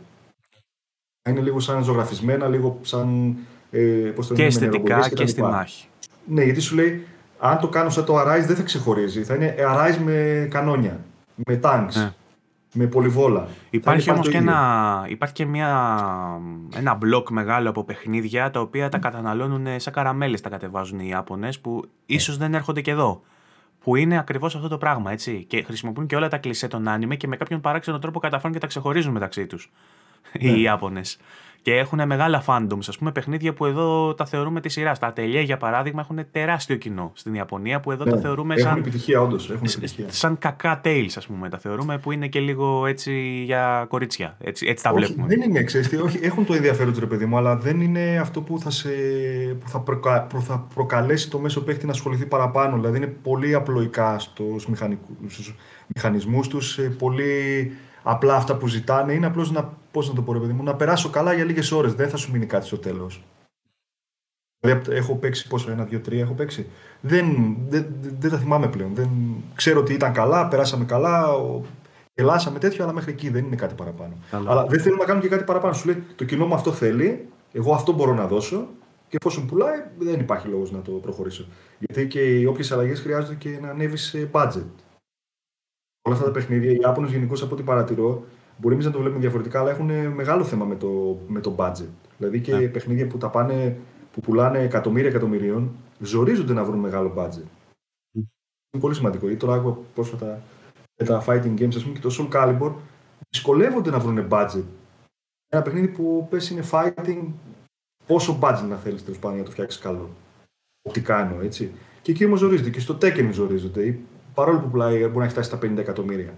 Είναι 1.29 1.41
λίγο 1.41 1.59
σαν 1.59 1.83
ζωγραφισμένα, 1.83 2.47
λίγο 2.47 2.79
σαν. 2.81 3.35
Ε, 3.71 3.79
πώς 4.15 4.27
το 4.27 4.33
και 4.33 4.43
αισθητικά 4.43 5.09
και, 5.09 5.15
και 5.15 5.25
στη 5.25 5.41
μάχη. 5.41 5.87
Ναι, 6.25 6.43
γιατί 6.43 6.59
σου 6.59 6.75
λέει, 6.75 7.05
αν 7.39 7.59
το 7.59 7.67
κάνω 7.67 7.89
σαν 7.89 8.05
το 8.05 8.19
Arise 8.19 8.43
δεν 8.45 8.55
θα 8.55 8.63
ξεχωρίζει. 8.63 9.23
Θα 9.23 9.35
είναι 9.35 9.55
Arise 9.59 9.97
με 10.03 10.47
κανόνια, 10.51 10.99
με 11.45 11.59
tanks. 11.63 11.93
Ναι 11.93 12.13
με 12.73 12.85
πολυβόλα. 12.85 13.47
Υπάρχει 13.69 14.11
όμως 14.11 14.29
και, 14.29 14.37
ένα, 14.37 15.05
υπάρχει 15.09 15.33
και 15.33 15.45
μια, 15.45 15.99
ένα 16.75 16.93
μπλοκ 16.93 17.29
μεγάλο 17.29 17.69
από 17.69 17.83
παιχνίδια 17.83 18.49
τα 18.49 18.59
οποία 18.59 18.89
τα 18.89 18.97
καταναλώνουν 18.97 19.79
σαν 19.79 19.93
καραμέλες 19.93 20.41
τα 20.41 20.49
κατεβάζουν 20.49 20.99
οι 20.99 21.07
Ιάπωνες 21.09 21.59
που 21.59 21.89
ίσως 22.05 22.37
δεν 22.37 22.53
έρχονται 22.53 22.81
και 22.81 22.91
εδώ. 22.91 23.21
Που 23.79 23.95
είναι 23.95 24.17
ακριβώς 24.17 24.55
αυτό 24.55 24.67
το 24.67 24.77
πράγμα, 24.77 25.11
έτσι. 25.11 25.45
Και 25.47 25.63
χρησιμοποιούν 25.63 26.05
και 26.05 26.15
όλα 26.15 26.27
τα 26.27 26.37
κλισέ 26.37 26.67
των 26.67 26.87
άνιμε 26.87 27.15
και 27.15 27.27
με 27.27 27.35
κάποιον 27.35 27.61
παράξενο 27.61 27.99
τρόπο 27.99 28.19
καταφέρουν 28.19 28.53
και 28.53 28.59
τα 28.59 28.67
ξεχωρίζουν 28.67 29.11
μεταξύ 29.11 29.45
τους. 29.45 29.71
Οι 30.31 30.51
ναι. 30.51 30.57
Ιάπωνες. 30.57 31.17
Και 31.63 31.75
έχουν 31.75 32.05
μεγάλα 32.05 32.43
fandoms, 32.47 32.85
ας 32.87 32.97
πούμε, 32.97 33.11
παιχνίδια 33.11 33.53
που 33.53 33.65
εδώ 33.65 34.13
τα 34.13 34.25
θεωρούμε 34.25 34.61
τη 34.61 34.69
σειρά. 34.69 34.97
Τα 34.97 35.07
ατελιέ, 35.07 35.41
για 35.41 35.57
παράδειγμα, 35.57 36.01
έχουν 36.01 36.25
τεράστιο 36.31 36.75
κοινό 36.75 37.11
στην 37.15 37.33
Ιαπωνία 37.33 37.79
που 37.79 37.91
εδώ 37.91 38.03
ναι, 38.03 38.11
τα 38.11 38.17
θεωρούμε 38.17 38.53
έχουν 38.53 38.69
σαν. 38.69 38.77
Επιτυχία, 38.77 39.21
όντως, 39.21 39.49
έχουν 39.49 39.65
επιτυχία. 39.65 40.05
Σαν 40.09 40.37
κακά 40.37 40.81
tales, 40.83 41.11
ας 41.15 41.25
πούμε. 41.27 41.49
Τα 41.49 41.57
θεωρούμε 41.57 41.97
που 41.97 42.11
είναι 42.11 42.27
και 42.27 42.39
λίγο 42.39 42.85
έτσι 42.85 43.43
για 43.45 43.85
κορίτσια. 43.89 44.37
Έτσι, 44.39 44.67
έτσι 44.67 44.83
τα 44.83 44.89
όχι, 44.89 44.99
βλέπουμε. 44.99 45.27
Δεν 45.27 45.41
είναι, 45.41 45.63
ξέρετε, 45.63 46.01
όχι, 46.01 46.19
έχουν 46.21 46.45
το 46.45 46.53
ενδιαφέρον 46.53 46.91
τους 46.91 46.99
ρε 46.99 47.05
παιδί 47.05 47.25
μου, 47.25 47.37
αλλά 47.37 47.55
δεν 47.55 47.81
είναι 47.81 48.17
αυτό 48.21 48.41
που 48.41 48.59
θα, 48.59 48.69
σε, 48.69 48.89
που 49.59 49.69
θα, 49.69 49.79
προκα, 49.79 50.27
θα 50.39 50.67
προκαλέσει 50.73 51.29
το 51.29 51.39
μέσο 51.39 51.63
παίχτη 51.63 51.85
να 51.85 51.91
ασχοληθεί 51.91 52.25
παραπάνω. 52.25 52.75
Δηλαδή 52.75 52.97
είναι 52.97 53.15
πολύ 53.21 53.53
απλοϊκά 53.53 54.19
στους 54.19 54.67
μηχανισμούς 55.95 56.47
τους, 56.47 56.79
πολύ 56.97 57.71
απλά 58.03 58.35
αυτά 58.35 58.55
που 58.55 58.67
ζητάνε 58.67 59.13
είναι 59.13 59.25
απλώς 59.25 59.51
να, 59.51 59.73
πώς 59.93 60.09
να 60.09 60.15
το 60.15 60.21
πω, 60.21 60.33
ρε 60.33 60.39
παιδί 60.39 60.53
μου, 60.53 60.63
να 60.63 60.75
περάσω 60.75 61.09
καλά 61.09 61.33
για 61.33 61.43
λίγες 61.43 61.71
ώρες. 61.71 61.93
Δεν 61.93 62.09
θα 62.09 62.17
σου 62.17 62.31
μείνει 62.31 62.45
κάτι 62.45 62.65
στο 62.65 62.77
τέλος. 62.77 63.23
Δηλαδή, 64.59 64.95
έχω 64.95 65.15
παίξει 65.15 65.47
πόσο, 65.47 65.71
ένα, 65.71 65.83
δύο, 65.83 65.99
τρία 65.99 66.21
έχω 66.21 66.33
παίξει. 66.33 66.67
Δεν, 67.01 67.57
δεν, 67.69 67.85
δεν 68.19 68.29
τα 68.29 68.37
θυμάμαι 68.37 68.67
πλέον. 68.67 68.93
Δεν, 68.93 69.09
ξέρω 69.55 69.79
ότι 69.79 69.93
ήταν 69.93 70.13
καλά, 70.13 70.47
περάσαμε 70.47 70.85
καλά, 70.85 71.27
γελάσαμε 72.13 72.59
τέτοιο, 72.59 72.83
αλλά 72.83 72.93
μέχρι 72.93 73.11
εκεί 73.11 73.29
δεν 73.29 73.45
είναι 73.45 73.55
κάτι 73.55 73.73
παραπάνω. 73.73 74.13
Αλλά 74.31 74.65
δεν 74.65 74.81
θέλουν 74.81 74.97
να 74.97 75.05
κάνουν 75.05 75.21
και 75.21 75.27
κάτι 75.27 75.43
παραπάνω. 75.43 75.73
Σου 75.73 75.87
λέει 75.87 76.03
το 76.15 76.25
κοινό 76.25 76.45
μου 76.45 76.53
αυτό 76.53 76.71
θέλει 76.71 77.27
Εγώ 77.51 77.73
αυτό 77.73 77.91
μπορώ 77.93 78.13
να 78.13 78.27
δώσω 78.27 78.67
και 79.07 79.17
εφόσον 79.21 79.47
πουλάει, 79.47 79.83
δεν 79.97 80.19
υπάρχει 80.19 80.47
λόγος 80.47 80.71
να 80.71 80.81
το 80.81 80.91
προχωρήσω. 80.91 81.45
Γιατί 81.79 82.07
και 82.07 82.39
οι 82.39 82.45
όποιες 82.45 82.71
αλλαγές 82.71 82.99
χρειάζονται 82.99 83.35
και 83.35 83.57
να 83.61 83.69
ανέβεις 83.69 84.03
σε 84.03 84.29
budget. 84.31 84.65
Όλα 86.01 86.15
αυτά 86.15 86.25
τα 86.25 86.31
παιχνίδια, 86.31 86.71
οι 86.71 86.77
Ιάπωνες 86.81 87.11
γενικώς 87.11 87.41
από 87.41 87.53
ό,τι 87.53 87.63
παρατηρώ, 87.63 88.23
μπορεί 88.57 88.73
εμείς 88.73 88.85
να 88.85 88.91
το 88.91 88.99
βλέπουμε 88.99 89.21
διαφορετικά, 89.21 89.59
αλλά 89.59 89.69
έχουν 89.69 90.07
μεγάλο 90.07 90.43
θέμα 90.43 90.65
με 90.65 90.75
το, 90.75 91.19
με 91.27 91.39
το 91.39 91.55
budget. 91.57 91.89
Δηλαδή 92.17 92.41
και 92.41 92.55
yeah. 92.55 92.59
Ναι. 92.59 92.67
παιχνίδια 92.67 93.07
που, 93.07 93.17
τα 93.17 93.29
πάνε, 93.29 93.77
που 94.11 94.21
πουλάνε 94.21 94.59
εκατομμύρια 94.59 95.09
εκατομμυρίων, 95.09 95.71
ζορίζονται 95.99 96.53
να 96.53 96.63
βρουν 96.63 96.79
μεγάλο 96.79 97.13
budget. 97.17 97.47
Mm. 98.17 98.23
Είναι 98.71 98.81
πολύ 98.81 98.95
σημαντικό. 98.95 99.29
Ή 99.29 99.35
τώρα 99.35 99.53
άκουγα 99.53 99.77
πρόσφατα 99.93 100.41
με 100.99 101.05
τα 101.05 101.23
fighting 101.27 101.59
games, 101.59 101.75
ας 101.75 101.83
πούμε, 101.83 101.99
και 101.99 102.07
το 102.07 102.15
Soul 102.19 102.35
Calibur, 102.35 102.71
δυσκολεύονται 103.29 103.89
να 103.89 103.99
βρουν 103.99 104.27
budget. 104.29 104.63
Ένα 105.49 105.61
παιχνίδι 105.61 105.87
που 105.87 106.27
πες 106.29 106.49
είναι 106.49 106.63
fighting, 106.71 107.23
πόσο 108.05 108.39
budget 108.41 108.65
να 108.69 108.75
θέλεις 108.75 109.03
τέλος 109.03 109.19
πάντων 109.19 109.31
για 109.31 109.39
να 109.39 109.45
το 109.45 109.51
φτιάξεις 109.51 109.81
καλό. 109.81 110.09
Οπτικά 110.81 111.19
εννοώ, 111.19 111.41
έτσι. 111.41 111.71
Και 112.01 112.11
εκεί 112.11 112.25
όμως 112.25 112.39
ζορίζεται. 112.39 112.69
Και 112.69 112.79
στο 112.79 112.97
Tekken 113.01 113.29
ζορίζονται. 113.31 113.99
Παρόλο 114.33 114.59
που 114.59 114.69
πουλάει, 114.69 114.97
μπορεί 114.97 115.17
να 115.17 115.23
έχει 115.23 115.31
φτάσει 115.31 115.49
στα 115.49 115.57
50 115.57 115.77
εκατομμύρια. 115.77 116.33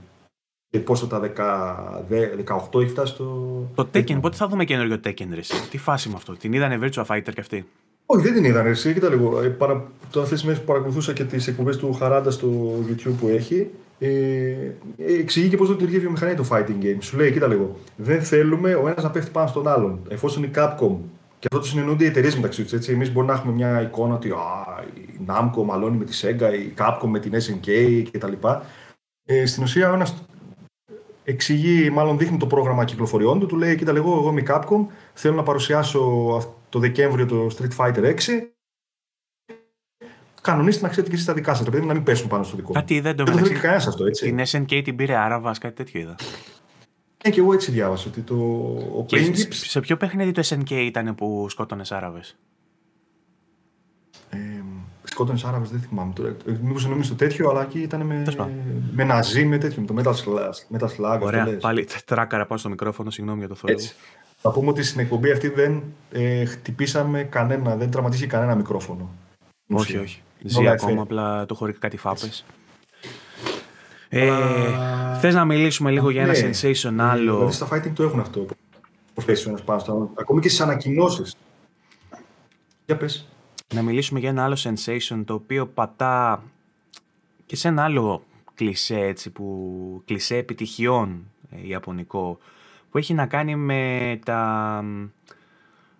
Και 0.69 0.79
πόσο 0.79 1.07
τα 1.07 1.19
10, 1.19 2.03
18 2.73 2.81
έχει 2.81 2.89
φτάσει 2.89 3.13
στο. 3.13 3.23
Το 3.75 3.87
Tekken, 3.93 4.17
πότε 4.21 4.35
θα 4.35 4.47
δούμε 4.47 4.65
καινούριο 4.65 4.99
Tekken, 5.03 5.27
ρε. 5.33 5.41
Τι 5.69 5.77
φάση 5.77 6.09
με 6.09 6.15
αυτό; 6.17 6.33
Την 6.33 6.53
είδανε 6.53 6.79
Virtua 6.81 7.05
Fighter 7.05 7.29
κι 7.33 7.39
αυτή; 7.39 7.65
Όχι, 8.05 8.23
δεν 8.23 8.33
την 8.33 8.43
είδανε. 8.43 8.69
Εσύ, 8.69 8.93
κοίτα 8.93 9.09
λίγο. 9.09 9.41
Ε, 9.41 9.47
παρα... 9.47 9.91
Το 10.11 10.21
αυτές 10.21 10.37
τις 10.37 10.43
μέρες 10.43 10.59
που 10.59 10.65
παρακολουθούσα 10.65 11.13
και 11.13 11.23
τις 11.23 11.47
εκπομπές 11.47 11.77
του 11.77 11.93
Χαράντα 11.93 12.31
στο 12.31 12.73
YouTube 12.87 13.13
που 13.19 13.27
έχει, 13.27 13.69
ε, 13.99 14.53
εξηγεί 15.19 15.49
και 15.49 15.57
πώς 15.57 15.69
λειτουργεί 15.69 15.95
η 15.95 15.99
βιομηχανία 15.99 16.35
του 16.35 16.47
fighting 16.47 16.83
games. 16.83 16.97
Σου 16.99 17.17
λέει, 17.17 17.31
κοίτα 17.31 17.47
λίγο. 17.47 17.75
Δεν 17.95 18.21
θέλουμε 18.21 18.73
ο 18.73 18.87
ένας 18.87 19.03
να 19.03 19.09
πέφτει 19.11 19.31
πάνω 19.31 19.47
στον 19.47 19.67
άλλον. 19.67 19.99
Εφόσον 20.07 20.43
η 20.43 20.51
Capcom 20.55 20.95
και 21.39 21.47
αυτό 21.51 21.63
το 21.63 21.71
συνεννοούνται 21.73 22.03
οι 22.03 22.07
εταιρείες 22.07 22.35
μεταξύ 22.35 22.63
τους. 22.63 22.87
Εμείς 22.87 23.11
μπορεί 23.11 23.27
να 23.27 23.33
έχουμε 23.33 23.53
μια 23.53 23.81
εικόνα 23.81 24.13
ότι 24.13 24.29
α, 24.29 24.35
η 24.93 25.19
Namco 25.27 25.63
μαλώνει 25.65 25.97
με 25.97 26.05
τη 26.05 26.19
Sega, 26.21 26.53
η 26.53 26.73
Capcom 26.77 27.07
με 27.07 27.19
την 27.19 27.33
SNK 27.33 28.03
κτλ. 28.11 28.33
Ε, 29.25 29.45
στην 29.45 29.63
ουσία, 29.63 29.91
ο 29.91 29.93
ένας 29.93 30.25
εξηγεί, 31.25 31.89
μάλλον 31.89 32.17
δείχνει 32.17 32.37
το 32.37 32.47
πρόγραμμα 32.47 32.85
κυκλοφοριών 32.85 33.39
του, 33.39 33.45
του 33.45 33.55
λέει: 33.55 33.75
Κοίτα, 33.75 33.91
εγώ, 33.95 34.13
εγώ 34.13 34.29
είμαι 34.29 34.41
η 34.41 34.45
Capcom, 34.47 34.85
θέλω 35.13 35.35
να 35.35 35.43
παρουσιάσω 35.43 36.01
το 36.69 36.79
Δεκέμβριο 36.79 37.25
το 37.25 37.47
Street 37.57 37.75
Fighter 37.77 38.03
6. 38.03 38.15
Κανονίστε 40.41 40.81
να 40.81 40.89
ξέρετε 40.89 41.09
και 41.09 41.15
εσείς 41.15 41.27
τα 41.27 41.33
δικά 41.33 41.53
σας, 41.53 41.69
παιδί 41.69 41.85
να 41.85 41.93
μην 41.93 42.03
πέσουν 42.03 42.27
πάνω 42.27 42.43
στο 42.43 42.55
δικό 42.55 42.67
μου. 42.67 42.73
Κάτι 42.73 42.99
δεν 42.99 43.15
το 43.15 43.23
Δεν 43.23 43.43
το 43.43 43.59
κανένας 43.59 43.87
αυτό, 43.87 44.05
έτσι. 44.05 44.25
Την 44.25 44.39
SNK 44.39 44.81
την 44.83 44.95
πήρε 44.95 45.15
Άραβας, 45.15 45.57
κάτι 45.57 45.75
τέτοιο 45.75 45.99
είδα. 45.99 46.15
Ναι, 47.25 47.31
και 47.31 47.39
εγώ 47.39 47.53
έτσι 47.53 47.71
διάβασα. 47.71 48.09
Ότι 48.09 48.21
το... 48.21 48.35
Ο 48.97 49.05
και 49.05 49.33
σε 49.49 49.79
ποιο 49.79 49.97
παιχνίδι 49.97 50.31
το 50.31 50.41
SNK 50.45 50.71
ήταν 50.71 51.15
που 51.15 51.49
σκότωνες 51.49 51.91
Άραβες; 51.91 52.37
Ε, 55.15 55.17
σκότωνε 55.17 55.39
Άραβε, 55.45 55.67
δεν 55.71 55.79
θυμάμαι 55.79 56.13
τώρα. 56.13 56.29
Ε, 56.29 56.57
Μήπως 56.61 56.85
εννοείς 56.85 57.07
το 57.07 57.15
τέτοιο, 57.15 57.49
αλλά 57.49 57.61
εκεί 57.61 57.79
ήταν 57.79 58.01
με, 58.01 58.23
με 58.91 59.03
ναζί, 59.03 59.45
με 59.45 59.57
τέτοιο, 59.57 59.81
με 59.81 60.01
το 60.01 60.11
Metal 60.69 60.87
Slug. 60.97 61.19
Ωραία, 61.21 61.57
πάλι 61.61 61.87
τράκαρα 62.05 62.45
πάνω 62.45 62.59
στο 62.59 62.69
μικρόφωνο, 62.69 63.09
συγγνώμη 63.09 63.39
για 63.39 63.47
το 63.47 63.55
θόρυβο. 63.55 63.87
Θα 64.37 64.51
πούμε 64.51 64.69
ότι 64.69 64.83
στην 64.83 64.99
εκπομπή 64.99 65.31
αυτή 65.31 65.49
δεν 65.49 65.83
ε, 66.11 66.45
χτυπήσαμε 66.45 67.23
κανένα, 67.23 67.75
δεν 67.75 67.91
τραυματίστηκε 67.91 68.31
κανένα 68.31 68.55
μικρόφωνο. 68.55 69.09
Όχι, 69.67 69.97
όχι. 69.97 70.21
Ζει 70.43 70.67
ακόμα, 70.67 71.01
απλά 71.01 71.45
το 71.45 71.55
χωρί 71.55 71.73
κάτι 71.73 71.97
φάπες. 71.97 72.45
Ε, 74.09 74.31
Θες 75.19 75.33
να 75.33 75.45
μιλήσουμε 75.45 75.91
λίγο 75.91 76.09
για 76.09 76.21
ένα 76.21 76.31
ναι. 76.31 76.49
sensation 76.49 76.95
άλλο; 76.97 77.33
Δηλαδή 77.33 77.53
στα 77.53 77.67
fighting 77.71 77.91
το 77.93 78.03
έχουν 78.03 78.19
αυτό. 78.19 78.45
Professionals 79.15 79.63
πάνω 79.65 79.79
στο. 79.79 80.11
Ακόμη 80.15 80.41
και 80.41 80.49
στις 80.49 80.61
ανακοινώσεις. 80.61 81.35
Για 82.85 82.97
πες. 82.97 83.27
Να 83.73 83.81
μιλήσουμε 83.81 84.19
για 84.19 84.29
ένα 84.29 84.43
άλλο 84.43 84.57
sensation 84.59 85.23
το 85.25 85.33
οποίο 85.33 85.67
πατά 85.67 86.43
και 87.45 87.55
σε 87.55 87.67
ένα 87.67 87.83
άλλο 87.83 88.23
κλισέ 88.53 88.99
έτσι 88.99 89.29
που 89.29 90.01
κλισέ 90.05 90.35
επιτυχιών 90.37 91.31
ε, 91.49 91.67
ιαπωνικό 91.67 92.37
που 92.89 92.97
έχει 92.97 93.13
να 93.13 93.25
κάνει 93.25 93.55
με 93.55 94.19
τα 94.25 94.83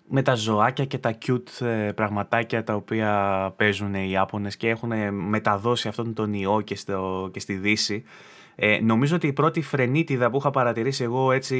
με 0.07 0.21
τα 0.21 0.35
ζωάκια 0.35 0.85
και 0.85 0.97
τα 0.97 1.17
cute 1.25 1.65
ε, 1.65 1.91
πραγματάκια 1.91 2.63
τα 2.63 2.75
οποία 2.75 3.53
παίζουν 3.57 3.93
οι 3.93 4.07
Ιάπωνες 4.11 4.57
και 4.57 4.69
έχουν 4.69 5.13
μεταδώσει 5.13 5.87
αυτόν 5.87 6.13
τον 6.13 6.33
ιό 6.33 6.61
και, 6.61 6.75
στο, 6.75 7.29
και 7.33 7.39
στη 7.39 7.53
Δύση. 7.53 8.03
Ε, 8.55 8.79
νομίζω 8.81 9.15
ότι 9.15 9.27
η 9.27 9.33
πρώτη 9.33 9.61
φρενίτιδα 9.61 10.29
που 10.29 10.37
είχα 10.37 10.51
παρατηρήσει 10.51 11.03
εγώ 11.03 11.31
έτσι 11.31 11.57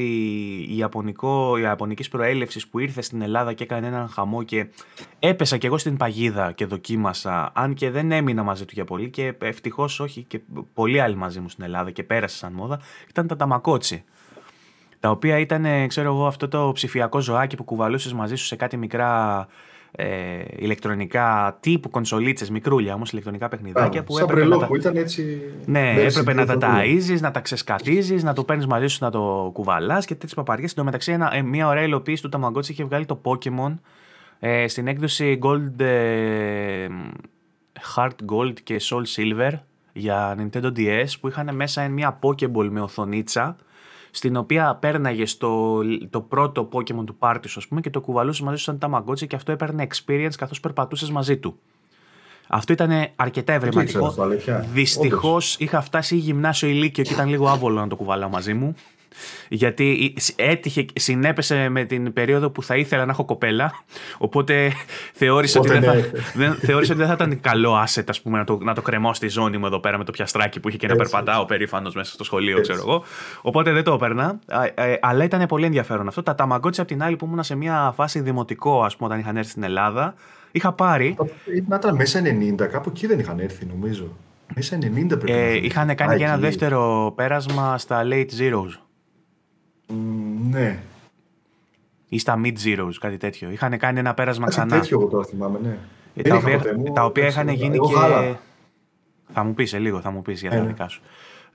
η, 0.68 0.76
Ιαπωνικό, 0.76 1.58
η 1.58 1.60
Ιαπωνικής 1.60 2.08
προέλευσης 2.08 2.68
που 2.68 2.78
ήρθε 2.78 3.02
στην 3.02 3.22
Ελλάδα 3.22 3.52
και 3.52 3.62
έκανε 3.62 3.86
έναν 3.86 4.08
χαμό 4.08 4.42
και 4.42 4.66
έπεσα 5.18 5.56
κι 5.56 5.66
εγώ 5.66 5.78
στην 5.78 5.96
παγίδα 5.96 6.52
και 6.52 6.66
δοκίμασα 6.66 7.52
αν 7.54 7.74
και 7.74 7.90
δεν 7.90 8.12
έμεινα 8.12 8.42
μαζί 8.42 8.64
του 8.64 8.72
για 8.74 8.84
πολύ 8.84 9.10
και 9.10 9.34
ευτυχώς 9.38 10.00
όχι 10.00 10.22
και 10.22 10.40
πολλοί 10.74 11.00
άλλοι 11.00 11.16
μαζί 11.16 11.40
μου 11.40 11.48
στην 11.48 11.64
Ελλάδα 11.64 11.90
και 11.90 12.02
πέρασε 12.02 12.36
σαν 12.36 12.52
μόδα 12.52 12.80
ήταν 13.08 13.26
τα 13.26 13.36
ταμακότσι 13.36 14.04
τα 15.00 15.10
οποία 15.10 15.38
ήταν, 15.38 15.88
ξέρω 15.88 16.08
εγώ, 16.08 16.26
αυτό 16.26 16.48
το 16.48 16.70
ψηφιακό 16.74 17.20
ζωάκι 17.20 17.56
που 17.56 17.64
κουβαλούσες 17.64 18.12
μαζί 18.12 18.36
σου 18.36 18.44
σε 18.44 18.56
κάτι 18.56 18.76
μικρά 18.76 19.46
ε, 19.98 20.44
ηλεκτρονικά 20.56 21.56
τύπου 21.60 21.90
κονσολίτσες, 21.90 22.50
μικρούλια 22.50 22.94
όμως 22.94 23.10
ηλεκτρονικά 23.10 23.48
παιχνιδάκια. 23.48 24.04
που 24.04 24.18
έπρεπε 24.18 24.44
να 24.44 24.58
τα... 24.58 24.66
που 24.66 24.76
ήταν 24.76 24.96
έτσι. 24.96 25.40
Ναι, 25.66 25.90
έπρεπε 25.90 26.32
να 26.32 26.46
τα 26.46 26.58
ταΐζεις, 26.60 27.20
να 27.20 27.30
τα 27.30 27.40
ξεσκατίζει, 27.40 28.14
να 28.14 28.32
το 28.32 28.44
παίρνεις 28.44 28.66
μαζί 28.66 28.86
σου, 28.86 28.98
να 29.00 29.10
το 29.10 29.50
κουβαλάς 29.52 30.04
και 30.06 30.12
τέτοιες 30.12 30.34
παπαριές. 30.34 30.70
Εν 30.70 30.76
τω 30.76 30.84
μεταξύ, 30.84 31.16
ε, 31.32 31.42
μια 31.42 31.68
ωραία 31.68 31.82
υλοποίηση 31.82 32.22
του 32.22 32.28
Tamagotchi 32.32 32.68
είχε 32.68 32.84
βγάλει 32.84 33.06
το 33.06 33.20
Pokémon 33.24 33.74
ε, 34.38 34.68
στην 34.68 34.86
έκδοση 34.86 35.38
Gold, 35.42 35.80
ε, 35.80 36.86
Heart 37.94 38.16
Gold 38.32 38.54
και 38.62 38.80
Soul 38.80 39.02
Silver 39.16 39.52
για 39.92 40.36
Nintendo 40.38 40.72
DS 40.76 41.08
που 41.20 41.28
είχαν 41.28 41.54
μέσα 41.54 41.88
μια 41.88 42.18
Pokéball 42.22 42.68
με 42.70 42.80
οθονίτσα 42.80 43.56
στην 44.16 44.36
οποία 44.36 44.74
πέρναγε 44.80 45.24
το, 45.38 45.80
το 46.10 46.20
πρώτο 46.20 46.68
Pokemon 46.72 47.04
του 47.06 47.16
πάρτι 47.18 47.48
σου, 47.48 47.58
ας 47.58 47.66
πούμε, 47.66 47.80
και 47.80 47.90
το 47.90 48.00
κουβαλούσες 48.00 48.40
μαζί 48.40 48.56
σου 48.56 48.62
σαν 48.62 48.78
Tamagotchi 48.80 49.26
και 49.26 49.36
αυτό 49.36 49.52
έπαιρνε 49.52 49.86
experience 49.90 50.34
καθώς 50.36 50.60
περπατούσες 50.60 51.10
μαζί 51.10 51.36
του. 51.36 51.58
Αυτό 52.48 52.72
ήταν 52.72 52.90
αρκετά 53.16 53.52
ευρηματικό. 53.52 54.14
Δυστυχώς 54.72 55.56
είχα 55.58 55.80
φτάσει 55.80 56.16
γυμνάσιο 56.16 56.68
ηλίκιο 56.68 57.04
και 57.04 57.12
ήταν 57.12 57.28
λίγο 57.28 57.48
άβολο 57.48 57.80
να 57.80 57.88
το 57.88 57.96
κουβαλάω 57.96 58.28
μαζί 58.28 58.54
μου. 58.54 58.74
Γιατί 59.48 60.14
έτυχε, 60.36 60.86
συνέπεσε 60.94 61.68
με 61.68 61.84
την 61.84 62.12
περίοδο 62.12 62.50
που 62.50 62.62
θα 62.62 62.76
ήθελα 62.76 63.04
να 63.04 63.10
έχω 63.10 63.24
κοπέλα. 63.24 63.72
Οπότε 64.18 64.72
θεώρησα, 65.12 65.60
ότι, 65.60 65.68
δεν 65.68 65.82
θα, 65.82 65.94
δεν, 66.34 66.54
θεώρησα 66.54 66.92
ότι 66.92 67.00
δεν 67.00 67.16
θα 67.16 67.24
ήταν 67.24 67.40
καλό 67.40 67.84
asset 67.84 68.04
ας 68.08 68.20
πούμε, 68.20 68.38
να, 68.38 68.44
το, 68.44 68.58
να 68.62 68.74
το 68.74 68.82
κρεμώ 68.82 69.14
στη 69.14 69.28
ζώνη 69.28 69.58
μου 69.58 69.66
εδώ 69.66 69.80
πέρα 69.80 69.98
με 69.98 70.04
το 70.04 70.12
πιαστράκι 70.12 70.60
που 70.60 70.68
είχε 70.68 70.76
και 70.76 70.86
να 70.86 70.96
περπατάω 70.96 71.44
περήφανος 71.44 71.94
μέσα 71.94 72.12
στο 72.12 72.24
σχολείο, 72.24 72.60
ξέρω 72.60 72.78
εγώ. 72.78 73.04
Οπότε 73.40 73.72
δεν 73.72 73.84
το 73.84 73.92
έπαιρνα. 73.92 74.38
Ε, 74.74 74.94
αλλά 75.00 75.24
ήταν 75.24 75.46
πολύ 75.46 75.64
ενδιαφέρον 75.64 76.08
αυτό. 76.08 76.22
Τα 76.22 76.34
ταμαγκότσια 76.34 76.82
απ' 76.82 76.88
την 76.88 77.02
άλλη 77.02 77.16
που 77.16 77.26
ήμουν 77.26 77.42
σε 77.42 77.54
μια 77.54 77.92
φάση 77.96 78.20
δημοτικό, 78.20 78.82
ας 78.82 78.96
πούμε, 78.96 79.08
όταν 79.08 79.20
είχαν 79.20 79.36
έρθει 79.36 79.50
στην 79.50 79.62
Ελλάδα, 79.62 80.14
είχα 80.50 80.72
πάρει. 80.72 81.16
Να 81.68 81.76
ήταν 81.76 81.94
μέσα 81.94 82.20
90, 82.58 82.66
κάπου 82.70 82.90
εκεί 82.94 83.06
δεν 83.06 83.18
είχαν 83.18 83.38
έρθει, 83.38 83.66
νομίζω. 83.66 84.16
Μέσα 84.54 84.78
90 84.78 85.06
πρέπει 85.08 85.32
ε, 85.32 85.54
Είχαν 85.54 85.94
κάνει 85.94 86.16
και 86.16 86.24
ένα 86.24 86.38
δεύτερο 86.38 87.12
πέρασμα 87.16 87.78
στα 87.78 88.02
late 88.10 88.28
zeros 88.40 88.85
ναι. 90.60 90.78
Ή 92.08 92.18
στα 92.18 92.40
mid 92.44 92.54
zeros, 92.64 92.92
κάτι 93.00 93.16
τέτοιο. 93.16 93.50
Είχαν 93.50 93.78
κάνει 93.78 93.98
ένα 93.98 94.14
πέρασμα 94.14 94.48
ξανά. 94.48 94.66
Κάτι 94.66 94.80
τέτοιο 94.80 95.00
εγώ 95.00 95.08
το 95.08 95.24
θυμάμαι, 95.24 95.58
ναι. 95.62 95.78
Ε, 96.14 96.22
τα, 96.22 96.36
οποία, 96.36 96.60
τα 96.94 97.04
οποία 97.04 97.26
είχαν 97.26 97.48
γίνει 97.48 97.78
και. 97.78 97.94
Γάλα. 97.94 98.40
Θα 99.32 99.44
μου 99.44 99.54
πεις 99.54 99.70
σε 99.70 99.78
λίγο, 99.78 100.00
θα 100.00 100.10
μου 100.10 100.22
πεις 100.22 100.40
για 100.40 100.50
τα 100.50 100.56
ε, 100.56 100.60
ναι. 100.60 100.66
δικά 100.66 100.88
σου. 100.88 101.02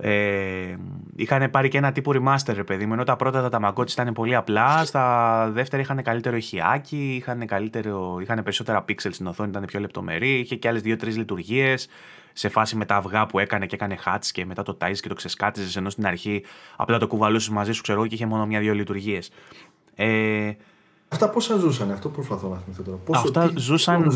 Ε, 0.04 0.76
είχαν 1.16 1.50
πάρει 1.50 1.68
και 1.68 1.78
ένα 1.78 1.92
τύπο 1.92 2.12
remaster, 2.16 2.54
ρε 2.54 2.64
παιδί 2.64 2.86
μου. 2.86 2.94
Ενώ 2.94 3.04
τα 3.04 3.16
πρώτα 3.16 3.50
τα 3.50 3.74
Tamagotchi 3.74 3.92
ήταν 3.92 4.14
πολύ 4.14 4.36
απλά. 4.36 4.86
Στα 4.86 5.50
δεύτερα 5.54 5.82
είχαν 5.82 6.04
καλύτερο 6.04 6.36
ηχιάκι, 6.36 7.16
είχαν, 7.16 7.46
καλύτερο, 7.46 8.18
είχαν 8.22 8.44
περισσότερα 8.44 8.86
pixels 8.88 9.10
στην 9.12 9.28
οθόνη, 9.28 9.50
ήταν 9.50 9.66
πιο 9.66 9.80
λεπτομερή. 9.80 10.40
Είχε 10.40 10.56
και 10.56 10.68
άλλες 10.68 10.82
δύο-τρεις 10.82 11.18
λειτουργίες 11.18 11.90
σε 12.34 12.50
φάση 12.50 12.76
με 12.76 12.86
τα 12.86 12.96
αυγά 12.96 13.26
που 13.26 13.40
έκανε 13.40 13.66
και 13.66 13.76
έκανε 13.76 13.98
hats 14.06 14.26
και 14.32 14.46
μετά 14.46 14.64
το 14.64 14.74
τάιζε 14.74 15.02
και 15.02 15.08
το 15.08 15.16
ξεσκάτιζες. 15.16 15.76
Ενώ 15.76 15.90
στην 15.90 16.06
αρχή 16.06 16.44
απλά 16.76 16.98
το 16.98 17.08
κουβαλούσες 17.08 17.50
μαζί 17.50 17.72
σου, 17.72 17.82
ξέρω 17.82 18.08
και 18.08 18.16
είχε 18.16 18.26
μόνο 18.26 18.46
μια-δύο 18.46 18.74
λειτουργίες. 18.74 19.32
Ε, 19.96 20.52
Αυτά 21.14 21.30
πόσα 21.30 21.58
ζούσαν, 21.58 21.92
αυτό 21.92 22.10
προσπαθώ 22.10 22.48
να 22.48 22.58
θυμηθώ 22.58 22.84
τώρα. 22.84 22.98
Πόσο, 22.98 23.20
αυτά 23.20 23.50
τι, 23.50 23.60
ζούσαν. 23.60 24.12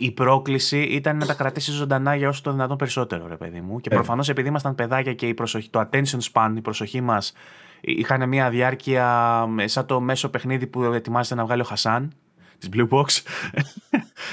Η 0.00 0.10
πρόκληση 0.10 0.82
ήταν 0.82 1.16
να 1.16 1.26
τα 1.26 1.34
κρατήσει 1.34 1.70
ζωντανά 1.70 2.14
για 2.14 2.28
όσο 2.28 2.42
το 2.42 2.50
δυνατόν 2.50 2.76
περισσότερο, 2.76 3.26
ρε 3.28 3.36
παιδί 3.36 3.60
μου. 3.60 3.80
Και 3.80 3.88
ε. 3.92 3.94
προφανώς 3.94 4.28
επειδή 4.28 4.48
ήμασταν 4.48 4.74
παιδάκια 4.74 5.14
και 5.14 5.28
η 5.28 5.34
προσοχή, 5.34 5.70
το 5.70 5.88
attention 5.90 6.18
span, 6.32 6.52
η 6.56 6.60
προσοχή 6.60 7.00
μας 7.00 7.32
είχαν 7.80 8.28
μια 8.28 8.50
διάρκεια 8.50 9.46
σαν 9.64 9.86
το 9.86 10.00
μέσο 10.00 10.28
παιχνίδι 10.28 10.66
που 10.66 10.82
ετοιμάζεται 10.82 11.34
να 11.34 11.44
βγάλει 11.44 11.60
ο 11.60 11.64
Χασάν 11.64 12.12
της 12.58 12.68
Blue 12.74 12.88
Box. 12.88 13.22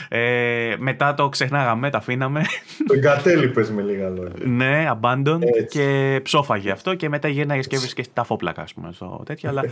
ε, 0.10 0.76
μετά 0.78 1.14
το 1.14 1.30
ξεχνάγαμε, 1.30 1.90
τα 1.90 1.98
αφήναμε. 1.98 2.46
Το 2.88 2.94
εγκατέλειπες 2.94 3.70
με 3.70 3.82
λίγα 3.82 4.10
λόγια. 4.10 4.46
ναι, 4.46 4.92
abandon 5.02 5.40
και 5.70 6.20
ψόφαγε 6.24 6.72
αυτό 6.72 6.96
και 6.96 7.10
μετά 7.10 7.28
γύρναγες 7.28 7.68
και 7.68 7.76
έβρισκες 7.76 8.14
τα 8.14 8.24
φόπλακα, 8.24 8.62
ας 8.62 8.74
πούμε, 8.74 8.92
στο 8.92 9.24
τέτοιο. 9.26 9.50
αλλά 9.50 9.64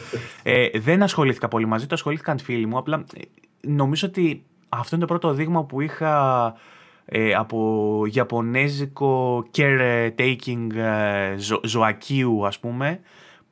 ε, 0.43 0.67
δεν 0.79 1.03
ασχολήθηκα 1.03 1.47
πολύ 1.47 1.65
μαζί 1.65 1.87
του, 1.87 1.93
ασχολήθηκαν 1.93 2.39
φίλοι 2.39 2.65
μου. 2.65 2.77
Απλά 2.77 3.03
ε, 3.15 3.21
νομίζω 3.61 4.07
ότι 4.07 4.43
αυτό 4.69 4.95
είναι 4.95 5.05
το 5.05 5.13
πρώτο 5.13 5.33
δείγμα 5.33 5.65
που 5.65 5.81
είχα 5.81 6.55
ε, 7.05 7.33
από 7.33 8.01
Ιαπωνέζικο 8.11 9.45
caretaking 9.57 10.67
ε, 10.75 11.37
ζω, 11.37 11.59
ζωακίου 11.63 12.47
ας 12.47 12.59
πούμε 12.59 12.99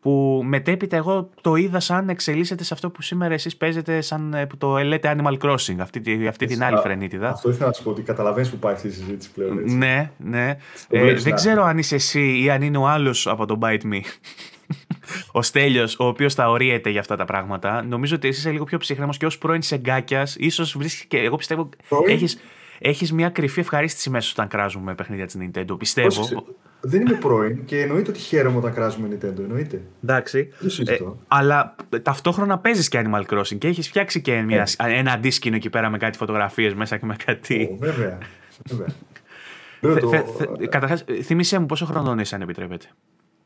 που 0.07 0.41
μετέπειτα 0.45 0.95
εγώ 0.95 1.29
το 1.41 1.55
είδα 1.55 1.79
σαν 1.79 2.09
εξελίσσεται 2.09 2.63
σε 2.63 2.73
αυτό 2.73 2.89
που 2.89 3.01
σήμερα 3.01 3.33
εσείς 3.33 3.57
παίζετε 3.57 4.01
σαν 4.01 4.33
ε, 4.33 4.45
που 4.45 4.57
το 4.57 4.77
λέτε 4.77 5.15
Animal 5.17 5.37
Crossing, 5.37 5.75
αυτή, 5.79 6.27
αυτή 6.27 6.45
την 6.45 6.63
άλλη 6.63 6.77
φρενίτιδα. 6.77 7.29
Αυτό 7.29 7.49
ήθελα 7.49 7.67
να 7.67 7.73
σου 7.73 7.83
πω 7.83 7.89
ότι 7.89 8.01
καταλαβαίνεις 8.01 8.49
που 8.49 8.57
πάει 8.57 8.73
αυτή 8.73 8.87
η 8.87 8.91
συζήτηση 8.91 9.31
πλέον. 9.31 9.59
Έτσι. 9.59 9.75
Ναι, 9.75 10.11
ναι. 10.17 10.57
Ε, 10.89 11.13
δεν 11.13 11.35
ξέρω 11.35 11.63
αν 11.63 11.77
είσαι 11.77 11.95
εσύ 11.95 12.41
ή 12.43 12.49
αν 12.49 12.61
είναι 12.61 12.77
ο 12.77 12.87
άλλος 12.87 13.27
από 13.27 13.45
το 13.45 13.59
Bite 13.61 13.81
Me. 13.81 13.99
ο 15.31 15.41
Στέλιος, 15.41 15.99
ο 15.99 16.05
οποίος 16.07 16.33
θα 16.33 16.49
ορίεται 16.49 16.89
για 16.89 16.99
αυτά 16.99 17.15
τα 17.15 17.25
πράγματα. 17.25 17.83
Νομίζω 17.83 18.15
ότι 18.15 18.27
εσύ 18.27 18.39
είσαι 18.39 18.51
λίγο 18.51 18.63
πιο 18.63 18.77
ψύχρεμος 18.77 19.17
και 19.17 19.25
ως 19.25 19.37
πρώην 19.37 19.61
σεγκάκιας, 19.61 20.35
ίσως 20.39 20.77
βρίσκει 20.77 21.07
και 21.07 21.17
εγώ 21.17 21.35
πιστεύω. 21.35 21.69
Έχει 22.07 22.37
έχεις 22.79 23.13
μια 23.13 23.29
κρυφή 23.29 23.59
ευχαρίστηση 23.59 24.09
μέσα 24.09 24.29
όταν 24.33 24.47
κράζουμε 24.47 24.95
παιχνίδια 24.95 25.25
της 25.25 25.37
Nintendo. 25.39 25.77
Πιστεύω. 25.79 26.21
Όχι, 26.21 26.35
δεν 26.81 27.01
είμαι 27.01 27.13
πρώην 27.13 27.65
και 27.65 27.81
εννοείται 27.81 28.09
ότι 28.09 28.19
χαίρομαι 28.19 28.57
όταν 28.57 28.73
κράζουμε 28.73 29.07
Nintendo. 29.11 29.39
Εννοείται. 29.39 29.81
Εντάξει. 30.03 30.49
Ε, 30.85 30.97
αλλά 31.27 31.75
ταυτόχρονα 32.01 32.57
παίζεις 32.57 32.87
και 32.87 33.01
Animal 33.05 33.23
Crossing 33.25 33.57
και 33.57 33.67
έχεις 33.67 33.87
φτιάξει 33.87 34.21
και 34.21 34.41
μια, 34.41 34.67
ε. 34.77 34.97
ένα 34.97 35.11
αντίσκηνο 35.11 35.55
εκεί 35.55 35.69
πέρα 35.69 35.89
με 35.89 35.97
κάτι 35.97 36.17
φωτογραφίες 36.17 36.73
μέσα 36.73 36.97
και 36.97 37.05
με 37.05 37.15
κάτι. 37.25 37.69
Oh, 37.71 37.77
βέβαια. 37.79 38.17
βέβαια. 38.69 38.87
το... 39.99 40.09
Καταρχάς, 40.69 41.03
θύμισε 41.23 41.59
μου 41.59 41.65
πόσο 41.65 41.85
χρονών 41.85 42.19
είσαι, 42.19 42.35
αν 42.35 42.41
επιτρέπετε. 42.41 42.85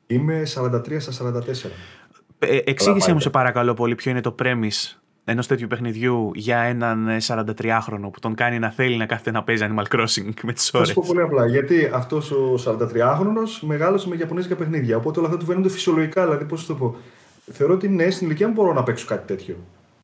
Είμαι 0.08 0.44
43 0.56 0.95
στα 0.98 1.32
44. 1.32 1.70
Ε, 2.40 2.58
εξήγησε 2.64 3.14
μου 3.14 3.20
σε 3.20 3.30
παρακαλώ 3.30 3.74
πολύ 3.74 3.95
ποιο 3.95 4.12
είναι 4.12 4.22
το 4.22 4.36
premise 4.44 5.01
ενός 5.26 5.48
τέτοιου 5.48 5.68
παιχνιδιού 5.68 6.31
για 6.35 6.57
έναν 6.60 7.07
43χρονο 7.27 8.10
που 8.11 8.19
τον 8.19 8.35
κάνει 8.35 8.60
να 8.60 8.69
θέλει 8.69 8.98
να 8.98 9.06
κάθεται 9.06 9.31
να 9.31 9.43
παίζει 9.43 9.65
Animal 9.69 9.95
Crossing 9.95 10.34
με 10.43 10.53
τις 10.53 10.73
ώρε. 10.73 10.85
Θα 10.85 10.89
σου 10.89 10.93
πω 10.93 11.03
πολύ 11.07 11.22
απλά. 11.22 11.48
Γιατί 11.48 11.89
αυτός 11.93 12.31
ο 12.31 12.56
43χρονο 12.65 13.43
μεγάλωσε 13.61 14.07
με 14.07 14.15
Ιαπωνέζικα 14.15 14.56
παιχνίδια. 14.56 14.98
Οπότε 14.98 15.19
όλα 15.19 15.27
αυτά 15.27 15.39
του 15.39 15.45
φαίνονται 15.45 15.69
φυσιολογικά. 15.69 16.23
Δηλαδή, 16.23 16.45
πώς 16.45 16.65
το 16.65 16.76
πω. 16.76 16.95
Θεωρώ 17.52 17.73
ότι 17.73 17.89
ναι, 17.89 18.10
στην 18.10 18.27
ηλικία 18.27 18.48
μου 18.48 18.53
μπορώ 18.53 18.73
να 18.73 18.84
παίξω 18.84 19.06
κάτι 19.06 19.27
τέτοιο 19.27 19.56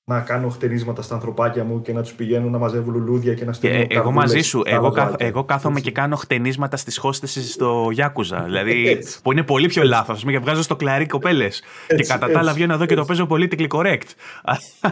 να 0.10 0.20
κάνω 0.20 0.50
χτενίσματα 0.50 1.02
στα 1.02 1.14
ανθρωπάκια 1.16 1.64
μου 1.64 1.82
και 1.82 1.94
να 1.94 2.02
τους 2.02 2.14
πηγαίνουν 2.14 2.52
να 2.52 2.58
μαζεύουν 2.58 2.94
λουλούδια 2.94 3.34
και 3.34 3.46
να 3.46 3.54
στέλνουν. 3.54 3.82
Ε, 3.82 3.86
εγώ 3.90 4.12
μαζί 4.12 4.42
σου. 4.42 4.62
Εγώ, 4.66 4.92
καθ, 4.92 5.14
εγώ 5.18 5.44
κάθομαι 5.44 5.80
και 5.80 5.92
κάνω 5.92 6.16
χτενίσματα 6.16 6.78
στις 6.78 6.98
χώστες 6.98 7.52
στο 7.52 7.88
Γιάκουζα. 7.92 8.44
δηλαδή 8.46 9.00
που 9.24 9.32
είναι 9.32 9.44
πολύ 9.44 9.68
πιο 9.68 9.84
λάθος. 9.84 10.22
Α 10.22 10.26
πούμε, 10.26 10.38
βγάζω 10.38 10.62
στο 10.62 10.76
κλαρί 10.76 11.06
κοπέλες. 11.06 11.64
Και 11.88 12.04
κατά 12.04 12.30
τα 12.30 12.40
άλλα 12.40 12.54
βγαίνω 12.54 12.74
εδώ 12.74 12.86
και 12.86 12.96
το 12.96 13.06
παίζω 13.06 13.28
politically 13.30 13.68
correct. 13.68 14.08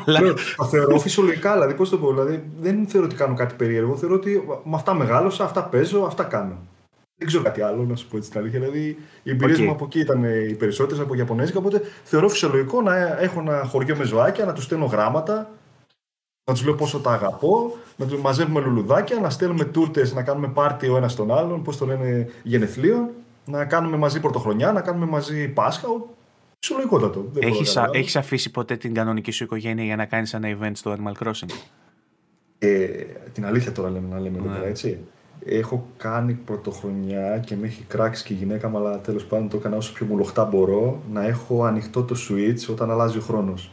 Αλλά... 0.06 0.20
Το 0.56 0.66
θεωρώ 0.66 1.00
φυσιολογικά, 1.00 1.54
δηλαδή 1.54 1.74
πώς 1.74 1.90
το 1.90 1.98
πω. 1.98 2.12
Δηλαδή, 2.12 2.44
δεν 2.60 2.88
θεωρώ 2.88 3.08
ότι 3.08 3.16
κάνω 3.16 3.34
κάτι 3.34 3.56
περίεργο. 3.56 3.96
Θεωρώ 3.96 4.16
ότι 4.16 4.44
με 4.64 4.76
αυτά 4.76 4.94
μεγάλωσα, 4.94 5.44
αυτά 5.44 5.64
παίζω, 5.64 6.04
αυτά 6.08 6.24
κάνω. 6.24 6.58
Δεν 7.18 7.28
ξέρω 7.28 7.44
κάτι 7.44 7.62
άλλο, 7.62 7.84
να 7.84 7.96
σου 7.96 8.08
πω 8.08 8.18
έτσι 8.18 8.30
την 8.30 8.40
αλήθεια. 8.40 8.60
Δηλαδή, 8.60 8.98
οι 9.24 9.30
εμπειρίες 9.30 9.60
okay. 9.60 9.64
μου 9.64 9.72
από 9.72 9.86
εκεί 9.86 10.00
ήταν 10.00 10.24
οι 10.24 10.56
περισσότερες 10.56 11.04
από 11.04 11.16
Ιαπωνέζικα. 11.16 11.60
Οπότε 11.60 11.82
θεωρώ 12.04 12.30
φυσιολογικό 12.30 12.82
να 12.82 13.22
έχω 13.22 13.40
ένα 13.40 13.64
χωριό 13.64 13.96
με 13.96 14.04
ζωάκια, 14.04 14.46
να 14.46 14.54
τους 14.54 14.64
στέλνω 14.64 14.86
γράμματα, 14.86 15.50
να 16.46 16.54
τους 16.54 16.66
λέω 16.66 16.76
πόσο 16.76 17.00
τα 17.00 17.12
αγαπώ, 17.12 17.78
να 17.98 18.06
τους 18.06 18.22
μαζεύουμε 18.22 18.62
λουλουδάκια, 18.62 19.20
να 19.20 19.30
στέλνουμε 19.30 19.66
τούρτες, 19.66 20.14
να 20.14 20.24
κάνουμε 20.24 20.48
πάρτι 20.48 20.88
ο 20.88 20.98
ένας 20.98 21.16
τον 21.16 21.32
άλλον, 21.32 21.64
πώς 21.64 21.78
το 21.78 21.86
λένε 21.86 22.30
γενεθλίων, 22.44 23.10
να 23.46 23.66
κάνουμε 23.66 23.98
μαζί 23.98 24.20
πρωτοχρονιά, 24.20 24.72
να 24.72 24.82
κάνουμε 24.82 25.06
μαζί 25.06 25.48
Πάσχα. 25.48 25.88
Φυσιολογικότατο. 26.60 27.32
Έχεις, 27.40 27.78
έχεις 27.92 28.16
αφήσει 28.16 28.52
ποτέ 28.52 28.78
την 28.78 28.94
κανονική 28.94 29.32
σου 29.32 29.44
οικογένεια 29.44 29.84
για 29.84 29.96
να 29.96 30.06
κάνεις 30.06 30.34
ένα 30.34 30.58
event 30.58 30.72
στο 30.74 30.96
Animal 30.98 31.24
Crossing; 31.24 31.50
Ε, 32.58 32.88
την 33.34 33.46
αλήθεια 33.46 33.72
τώρα 33.72 33.90
λέμε 33.90 34.08
να 34.08 34.20
λέμε 34.20 34.38
εδώ 34.38 34.50
ναι. 34.50 34.66
έτσι 34.66 35.00
έχω 35.46 35.88
κάνει 35.98 36.34
πρωτοχρονιά 36.34 37.40
και 37.40 37.56
με 37.56 37.68
έχει 37.68 37.84
κράξει 37.84 38.24
και 38.24 38.34
η 38.34 38.36
γυναίκα 38.36 38.70
μου, 38.70 38.78
αλλά 38.78 39.00
τέλος 39.00 39.26
πάντων 39.26 39.50
το 39.50 39.58
έκανα 39.58 39.76
όσο 39.76 39.94
πιο 39.94 40.06
μουλοχτά 40.06 40.46
μπορώ, 40.46 41.02
να 41.12 41.26
έχω 41.26 41.64
ανοιχτό 41.64 42.04
το 42.04 42.16
switch 42.30 42.70
όταν 42.70 42.92
αλλάζει 42.92 43.18
ο 43.18 43.22
χρόνος. 43.22 43.72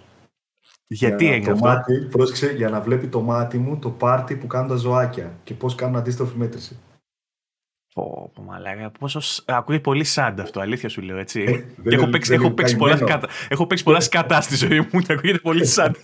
Γιατί 0.87 1.33
έγινε 1.33 1.53
αυτό. 1.53 1.67
Μάτι, 1.67 2.09
πρόσεξε, 2.11 2.53
για 2.53 2.69
να 2.69 2.81
βλέπει 2.81 3.07
το 3.07 3.21
μάτι 3.21 3.59
μου 3.59 3.79
το 3.79 3.91
πάρτι 3.91 4.37
που 4.37 4.47
κάνουν 4.47 4.69
τα 4.69 4.77
ζωάκια 4.77 5.33
και 5.45 5.55
πώς 5.55 5.75
κάνουν 5.75 5.97
αντίστροφη 5.97 6.37
μέτρηση. 6.37 6.79
Πω, 7.95 8.31
πω 8.35 8.43
μαλάκα, 8.43 8.91
πόσο... 8.99 9.21
Ακούει 9.45 9.81
πολύ 9.81 10.05
σαντ 10.05 10.41
αυτό, 10.41 10.61
αλήθεια 10.61 10.89
σου 10.89 11.01
λέω, 11.01 11.17
έτσι. 11.17 11.41
Ε, 11.41 11.89
και 11.89 11.95
έχω 11.95 12.09
παίξει, 12.09 12.35
έχω, 12.35 12.51
παίξει 12.51 12.77
πολλά 12.77 12.97
σκατά, 12.97 13.29
έχω 13.49 13.67
παίξει 13.67 13.85
πολλά 13.85 14.01
σκατά 14.01 14.41
στη 14.41 14.57
ζωή 14.57 14.89
μου 14.93 15.01
και 15.01 15.13
ακούγεται 15.13 15.39
πολύ 15.39 15.65
σαντ. 15.75 15.95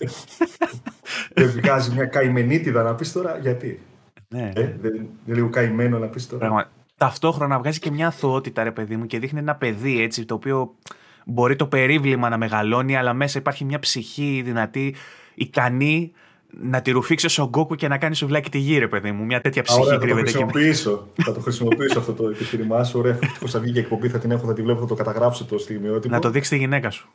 Δεν 1.33 1.49
βγάζει 1.49 1.93
μια 1.93 2.05
καημενίτιδα 2.05 2.83
να 2.83 2.95
πεις 2.95 3.11
τώρα 3.11 3.37
γιατί; 3.37 3.81
Ναι. 4.29 4.51
Ε, 4.55 4.75
δεν 4.81 4.95
είναι 4.95 5.07
λίγο 5.25 5.49
καημένο 5.49 5.99
να 5.99 6.07
πεις 6.07 6.27
τώρα. 6.27 6.39
Πράγμα. 6.45 6.69
Ταυτόχρονα 6.97 7.59
βγάζει 7.59 7.79
και 7.79 7.91
μια 7.91 8.07
αθωότητα, 8.07 8.63
ρε 8.63 8.71
παιδί 8.71 8.95
μου, 8.95 9.05
και 9.05 9.19
δείχνει 9.19 9.39
ένα 9.39 9.55
παιδί 9.55 10.01
έτσι, 10.01 10.25
το 10.25 10.33
οποίο 10.33 10.75
μπορεί 11.25 11.55
το 11.55 11.67
περίβλημα 11.67 12.29
να 12.29 12.37
μεγαλώνει, 12.37 12.95
αλλά 12.95 13.13
μέσα 13.13 13.39
υπάρχει 13.39 13.65
μια 13.65 13.79
ψυχή 13.79 14.41
δυνατή, 14.45 14.95
ικανή 15.35 16.11
να 16.49 16.81
τη 16.81 16.91
ρουφήξεις 16.91 17.39
ο 17.39 17.45
Γκόκου 17.45 17.75
και 17.75 17.87
να 17.87 17.97
κάνει 17.97 18.15
σουβλάκι 18.15 18.49
τη 18.49 18.57
γη, 18.57 18.77
ρε 18.77 18.87
παιδί 18.87 19.11
μου. 19.11 19.25
Μια 19.25 19.41
τέτοια 19.41 19.61
ψυχή 19.61 19.97
κρύβεται 19.97 20.29
εκεί. 20.29 20.73
Θα 21.23 21.33
το 21.33 21.39
χρησιμοποιήσω 21.39 21.99
αυτό 21.99 22.13
το 22.13 22.29
επιχείρημά 22.29 22.83
σου. 22.83 22.99
Ωραία, 22.99 23.17
ευτυχώς 23.21 23.51
θα 23.51 23.59
βγει 23.59 23.71
και 23.71 23.79
εκπομπή, 23.79 24.09
θα 24.09 24.19
την 24.19 24.31
έχω, 24.31 24.45
θα 24.45 24.53
τη 24.53 24.61
βλέπω, 24.61 24.79
θα 24.79 24.85
το 24.85 24.95
καταγράψω 24.95 25.45
το 25.45 25.57
στιγμιότυπο. 25.57 26.13
Να 26.13 26.21
το 26.21 26.29
δείξει 26.29 26.49
τη 26.49 26.57
γυναίκα 26.57 26.89
σου. 26.89 27.09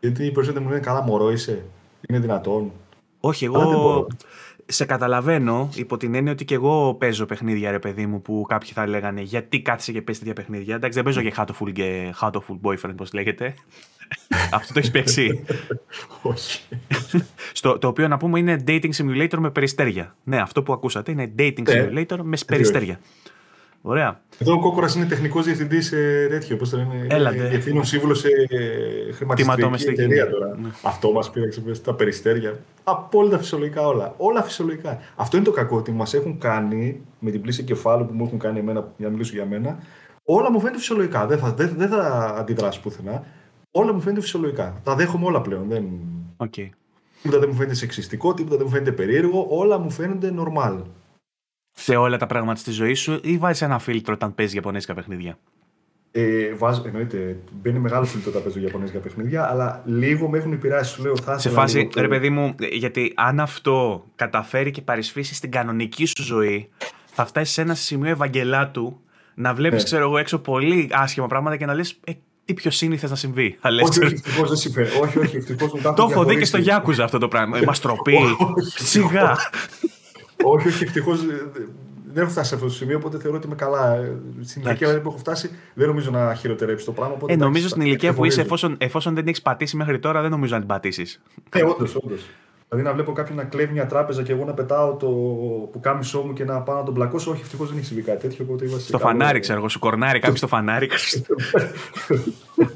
Γιατί 0.00 0.24
οι 0.24 0.30
περισσότεροι 0.30 0.64
μου 0.64 0.70
λένε 0.70 0.82
καλά, 0.82 1.02
μωρό 1.02 1.30
είσαι. 1.30 1.64
Είναι 2.08 2.18
δυνατόν. 2.18 2.72
Όχι, 3.20 3.44
εγώ 3.44 4.06
σε 4.72 4.84
καταλαβαίνω 4.84 5.68
υπό 5.74 5.96
την 5.96 6.14
έννοια 6.14 6.32
ότι 6.32 6.44
και 6.44 6.54
εγώ 6.54 6.94
παίζω 6.94 7.26
παιχνίδια, 7.26 7.70
ρε 7.70 7.78
παιδί 7.78 8.06
μου, 8.06 8.22
που 8.22 8.44
κάποιοι 8.48 8.70
θα 8.72 8.86
λέγανε 8.86 9.20
γιατί 9.20 9.60
κάθισε 9.60 9.92
και 9.92 10.02
παίζει 10.02 10.20
τέτοια 10.20 10.34
παιχνίδια; 10.34 10.74
Εντάξει, 10.74 11.02
δεν 11.02 11.04
παίζω 11.04 11.22
και 11.22 11.34
Hatoful, 11.36 11.72
και 11.72 12.14
Hatoful 12.20 12.58
Boyfriend, 12.62 12.96
πώς 12.96 13.12
λέγεται. 13.12 13.54
Αυτό 14.56 14.72
το 14.72 14.78
έχεις 14.78 14.90
παίξει; 14.90 15.44
Όχι. 16.22 16.60
Στο, 17.52 17.78
το 17.78 17.88
οποίο 17.88 18.08
να 18.08 18.16
πούμε 18.16 18.38
είναι 18.38 18.64
dating 18.66 18.90
simulator 18.96 19.36
με 19.38 19.50
περιστέρια. 19.50 20.16
Ναι, 20.24 20.40
αυτό 20.40 20.62
που 20.62 20.72
ακούσατε 20.72 21.10
είναι 21.10 21.32
dating 21.38 21.62
ναι. 21.62 21.88
simulator 21.88 22.18
με 22.22 22.36
περιστέρια. 22.46 23.00
Ωραία. 23.84 24.20
Εδώ 24.38 24.52
ο 24.52 24.58
Κόκορας 24.58 24.94
είναι 24.94 25.04
τεχνικός 25.04 25.44
διευθυντής 25.44 25.86
σε 25.86 26.26
τέτοιο. 26.26 26.56
Πώς 26.56 26.70
το 26.70 26.76
λένε. 26.76 27.06
Έλατε. 27.08 27.48
Διευθύνων 27.48 27.84
σύμβουλος 27.84 28.18
σε 28.18 28.28
χρηματιστική 29.12 29.88
εταιρεία 29.88 30.30
τώρα. 30.30 30.56
Ναι. 30.62 30.68
Αυτό 30.82 31.12
μας 31.12 31.30
πήραξε 31.30 31.62
τα 31.84 31.94
περιστέρια. 31.94 32.58
Απόλυτα 32.84 33.38
φυσιολογικά 33.38 33.86
όλα. 33.86 34.14
Όλα 34.16 34.42
φυσιολογικά. 34.42 34.98
Αυτό 35.16 35.36
είναι 35.36 35.46
το 35.46 35.52
κακό 35.52 35.76
ότι 35.76 35.90
μας 35.90 36.14
έχουν 36.14 36.38
κάνει 36.38 37.00
με 37.18 37.30
την 37.30 37.40
πλήση 37.40 37.62
κεφάλου 37.62 38.06
που 38.06 38.12
μου 38.14 38.24
έχουν 38.24 38.38
κάνει 38.38 38.58
εμένα, 38.58 38.92
για 38.96 39.06
να 39.06 39.12
μιλήσω 39.12 39.32
για 39.34 39.46
μένα. 39.46 39.78
Όλα 40.24 40.50
μου 40.50 40.58
φαίνεται 40.58 40.78
φυσιολογικά. 40.78 41.26
Δεν 41.26 41.38
θα, 41.38 41.52
δεν, 41.52 41.74
δεν 41.76 41.88
θα 41.88 42.34
αντιδράσει 42.38 42.80
πουθενά. 42.80 43.24
Όλα 43.70 43.92
μου 43.92 44.00
φαίνεται 44.00 44.20
φυσιολογικά. 44.20 44.80
Τα 44.84 44.94
δέχομαι 44.94 45.24
όλα 45.24 45.40
πλέον. 45.40 45.64
Δεν... 45.68 45.84
Okay. 46.36 46.68
Τίποτα 47.22 47.40
δεν 47.40 47.48
μου 47.52 47.56
φαίνεται 47.56 47.74
σεξιστικό, 47.74 48.34
τίποτα 48.34 48.56
δεν 48.56 48.66
μου 48.66 48.72
φαίνεται 48.72 48.92
περίεργο. 48.92 49.46
Όλα 49.48 49.78
μου 49.78 49.90
φαίνονται 49.90 50.34
normal 50.38 50.78
σε 51.72 51.96
όλα 51.96 52.16
τα 52.16 52.26
πράγματα 52.26 52.58
στη 52.58 52.70
ζωή 52.70 52.94
σου 52.94 53.20
ή 53.22 53.38
βάζεις 53.38 53.62
ένα 53.62 53.78
φίλτρο 53.78 54.14
όταν 54.14 54.34
παίζεις 54.34 54.54
Ιαπωνέζικα 54.54 54.94
παιχνίδια; 54.94 55.38
Ε, 56.10 56.54
βάζω, 56.54 56.82
εννοείται, 56.86 57.36
μπαίνει 57.52 57.78
μεγάλο 57.78 58.04
φίλτρο 58.04 58.30
όταν 58.30 58.42
παίζω 58.42 58.60
Ιαπωνέζικα 58.60 58.98
παιχνίδια, 58.98 59.50
αλλά 59.50 59.82
λίγο 59.84 60.28
με 60.28 60.38
έχουν 60.38 60.52
επηρεάσει. 60.52 60.92
Σου 60.92 61.02
λέω, 61.02 61.16
θα 61.16 61.38
σε 61.38 61.48
φάση, 61.48 61.78
λίγο... 61.78 61.90
ρε 61.96 62.08
παιδί 62.08 62.30
μου, 62.30 62.54
γιατί 62.72 63.12
αν 63.16 63.40
αυτό 63.40 64.04
καταφέρει 64.16 64.70
και 64.70 64.82
παρισφύσει 64.82 65.34
στην 65.34 65.50
κανονική 65.50 66.04
σου 66.04 66.22
ζωή, 66.22 66.68
θα 67.04 67.26
φτάσεις 67.26 67.54
σε 67.54 67.60
ένα 67.60 67.74
σημείο 67.74 68.10
Ευαγγελάτου 68.10 69.00
να 69.34 69.54
βλέπεις, 69.54 69.78
ναι. 69.78 69.84
ξέρω 69.84 70.02
εγώ, 70.02 70.18
έξω 70.18 70.38
πολύ 70.38 70.88
άσχημα 70.92 71.26
πράγματα 71.26 71.56
και 71.56 71.66
να 71.66 71.74
λες. 71.74 71.98
Ε, 72.04 72.12
τι 72.44 72.54
πιο 72.54 72.70
σύνηθες 72.70 73.10
να 73.10 73.16
συμβεί. 73.16 73.58
όχι, 73.62 74.04
όχι, 74.04 74.14
ευτυχώς 74.14 74.48
δεν 74.48 74.56
συμβαίνει. 74.58 74.88
Όχι, 75.02 75.18
όχι, 75.18 75.36
ευτυχώς 75.36 75.70
Το 75.96 76.08
έχω 76.10 76.24
δει 76.24 76.36
και 76.36 76.44
στο 76.44 76.58
Γιάκουζα 76.58 77.04
αυτό 77.04 77.18
το 77.18 77.28
πράγμα. 77.28 77.58
Μας 77.64 77.80
τροπή. 77.80 78.18
Σιγά 78.76 79.36
όχι, 80.44 80.68
όχι, 80.68 80.84
ευτυχώς 80.84 81.24
δεν 82.12 82.22
έχω 82.22 82.30
φτάσει 82.30 82.48
σε 82.48 82.54
αυτό 82.54 82.66
το 82.66 82.72
σημείο, 82.72 82.96
οπότε 82.96 83.18
θεωρώ 83.18 83.36
ότι 83.36 83.46
είμαι 83.46 83.56
καλά. 83.56 83.98
Στην 84.44 84.62
ηλικία 84.62 85.00
που 85.00 85.08
έχω 85.08 85.18
φτάσει, 85.18 85.50
δεν 85.74 85.86
νομίζω 85.86 86.10
να 86.10 86.34
χειροτερέψει 86.34 86.84
το 86.84 86.92
πράγμα. 86.92 87.16
Ε, 87.26 87.36
νομίζω 87.36 87.68
στην 87.68 87.82
ηλικία 87.82 88.14
που 88.14 88.24
είσαι, 88.24 88.40
εφόσον, 88.40 88.74
εφόσον 88.78 89.14
δεν 89.14 89.26
έχεις 89.26 89.42
πατήσει 89.42 89.76
μέχρι 89.76 89.98
τώρα, 89.98 90.20
δεν 90.20 90.30
νομίζω 90.30 90.52
να 90.52 90.58
την 90.58 90.68
πατήσεις. 90.68 91.20
Ε, 91.50 91.62
όντως, 91.62 91.96
όντως. 91.96 92.22
Δηλαδή 92.72 92.90
να 92.90 92.94
βλέπω 92.94 93.12
κάποιον 93.12 93.36
να 93.36 93.44
κλέβει 93.44 93.72
μια 93.72 93.86
τράπεζα 93.86 94.22
και 94.22 94.32
εγώ 94.32 94.44
να 94.44 94.52
πετάω 94.52 94.94
το 94.94 95.06
που 95.72 95.80
κάμισό 95.80 96.20
μου 96.20 96.32
και 96.32 96.44
να 96.44 96.60
πάω 96.60 96.76
να 96.76 96.82
τον 96.82 96.94
πλακώσω. 96.94 97.30
Όχι, 97.30 97.40
ευτυχώς 97.40 97.68
δεν 97.68 97.76
έχει 97.76 97.86
συμβεί 97.86 98.02
κάτι 98.02 98.20
τέτοιο. 98.20 98.44
Οπότε 98.48 98.66
στο 98.78 98.98
φανάρι, 98.98 99.40
ξέρω 99.40 99.58
εγώ, 99.58 99.68
σου 99.68 99.78
κορνάρι 99.78 100.18
κάποιος 100.18 100.38
στο 100.38 100.46
φανάρι. 100.46 100.88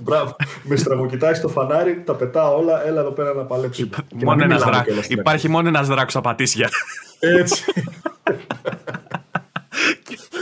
Μπράβο. 0.03 0.37
Με 0.63 0.77
στραβοκοιτάει 0.77 1.35
στο 1.35 1.49
φανάρι, 1.49 2.03
τα 2.05 2.15
πετάω 2.15 2.59
όλα, 2.59 2.87
έλα 2.87 3.01
εδώ 3.01 3.11
πέρα 3.11 3.35
να 3.35 3.43
παλέψω. 3.43 3.89
Μόνο 4.25 4.45
ένας 4.45 4.63
δρά... 4.63 4.85
Υπάρχει 5.09 5.49
μόνο 5.49 5.69
ένας 5.69 5.89
δράκος 5.89 6.13
στα 6.13 6.21
πατήσια. 6.21 6.69
Έτσι. 7.19 7.65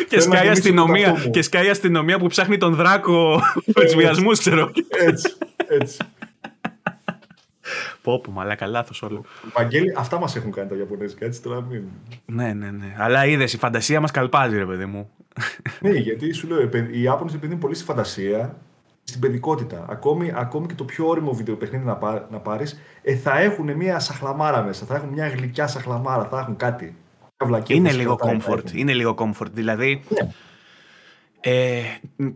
και, 0.08 0.20
σκάει 0.20 0.48
αστυνομία, 0.48 1.28
και 1.30 1.42
σκάει 1.42 1.68
αστυνομία 1.68 2.18
που 2.18 2.26
ψάχνει 2.26 2.56
τον 2.56 2.74
δράκο 2.74 3.40
με 3.66 3.84
του 3.84 3.96
βιασμού, 3.96 4.30
ξέρω. 4.30 4.70
Έτσι. 5.06 5.36
έτσι. 5.68 5.98
Πω, 8.04 8.20
πω, 8.20 8.30
μαλάκα, 8.30 8.66
λάθος 8.66 9.02
όλο. 9.02 9.24
Βαγγέλη, 9.52 9.94
αυτά 9.96 10.18
μας 10.18 10.36
έχουν 10.36 10.52
κάνει 10.52 10.68
τα 10.68 10.76
Ιαπωνέζικα, 10.76 11.24
έτσι 11.24 11.42
τώρα 11.42 11.60
μην. 11.60 11.82
Ναι, 12.24 12.52
ναι, 12.52 12.70
ναι. 12.70 12.94
Αλλά 12.98 13.26
είδες, 13.26 13.52
η 13.52 13.58
φαντασία 13.58 14.00
μας 14.00 14.10
καλπάζει, 14.10 14.56
ρε 14.56 14.66
παιδί 14.66 14.84
μου. 14.84 15.10
ναι, 15.80 15.90
γιατί 15.90 16.32
σου 16.32 16.48
λέω, 16.48 16.60
οι 16.92 17.02
Ιάπωνες 17.02 17.34
επειδή 17.34 17.56
πολύ 17.56 17.74
στη 17.74 17.84
φαντασία, 17.84 18.56
στην 19.04 19.20
παιδικότητα. 19.20 19.86
Ακόμη, 19.88 20.32
ακόμη 20.34 20.66
και 20.66 20.74
το 20.74 20.84
πιο 20.84 21.06
όριμο 21.06 21.32
βίντεο 21.32 21.56
παιχνίδι 21.56 21.84
να, 21.84 21.96
πά, 21.96 22.28
να 22.30 22.38
πάρεις, 22.38 22.80
ε, 23.02 23.16
θα 23.16 23.38
έχουν 23.38 23.72
μια 23.72 23.98
σαχλαμάρα 23.98 24.62
μέσα. 24.62 24.86
Θα 24.86 24.94
έχουν 24.94 25.08
μια 25.08 25.28
γλυκιά 25.28 25.66
σαχλαμάρα, 25.66 26.24
θα 26.24 26.38
έχουν 26.38 26.56
κάτι. 26.56 26.96
Είναι 27.66 27.92
λίγο 27.92 28.18
comfort. 28.22 28.72
Είναι 28.72 28.92
λίγο 28.92 29.14
comfort. 29.18 29.50
Δηλαδή, 29.52 30.02
ναι. 30.08 30.28
Ε, 31.40 31.82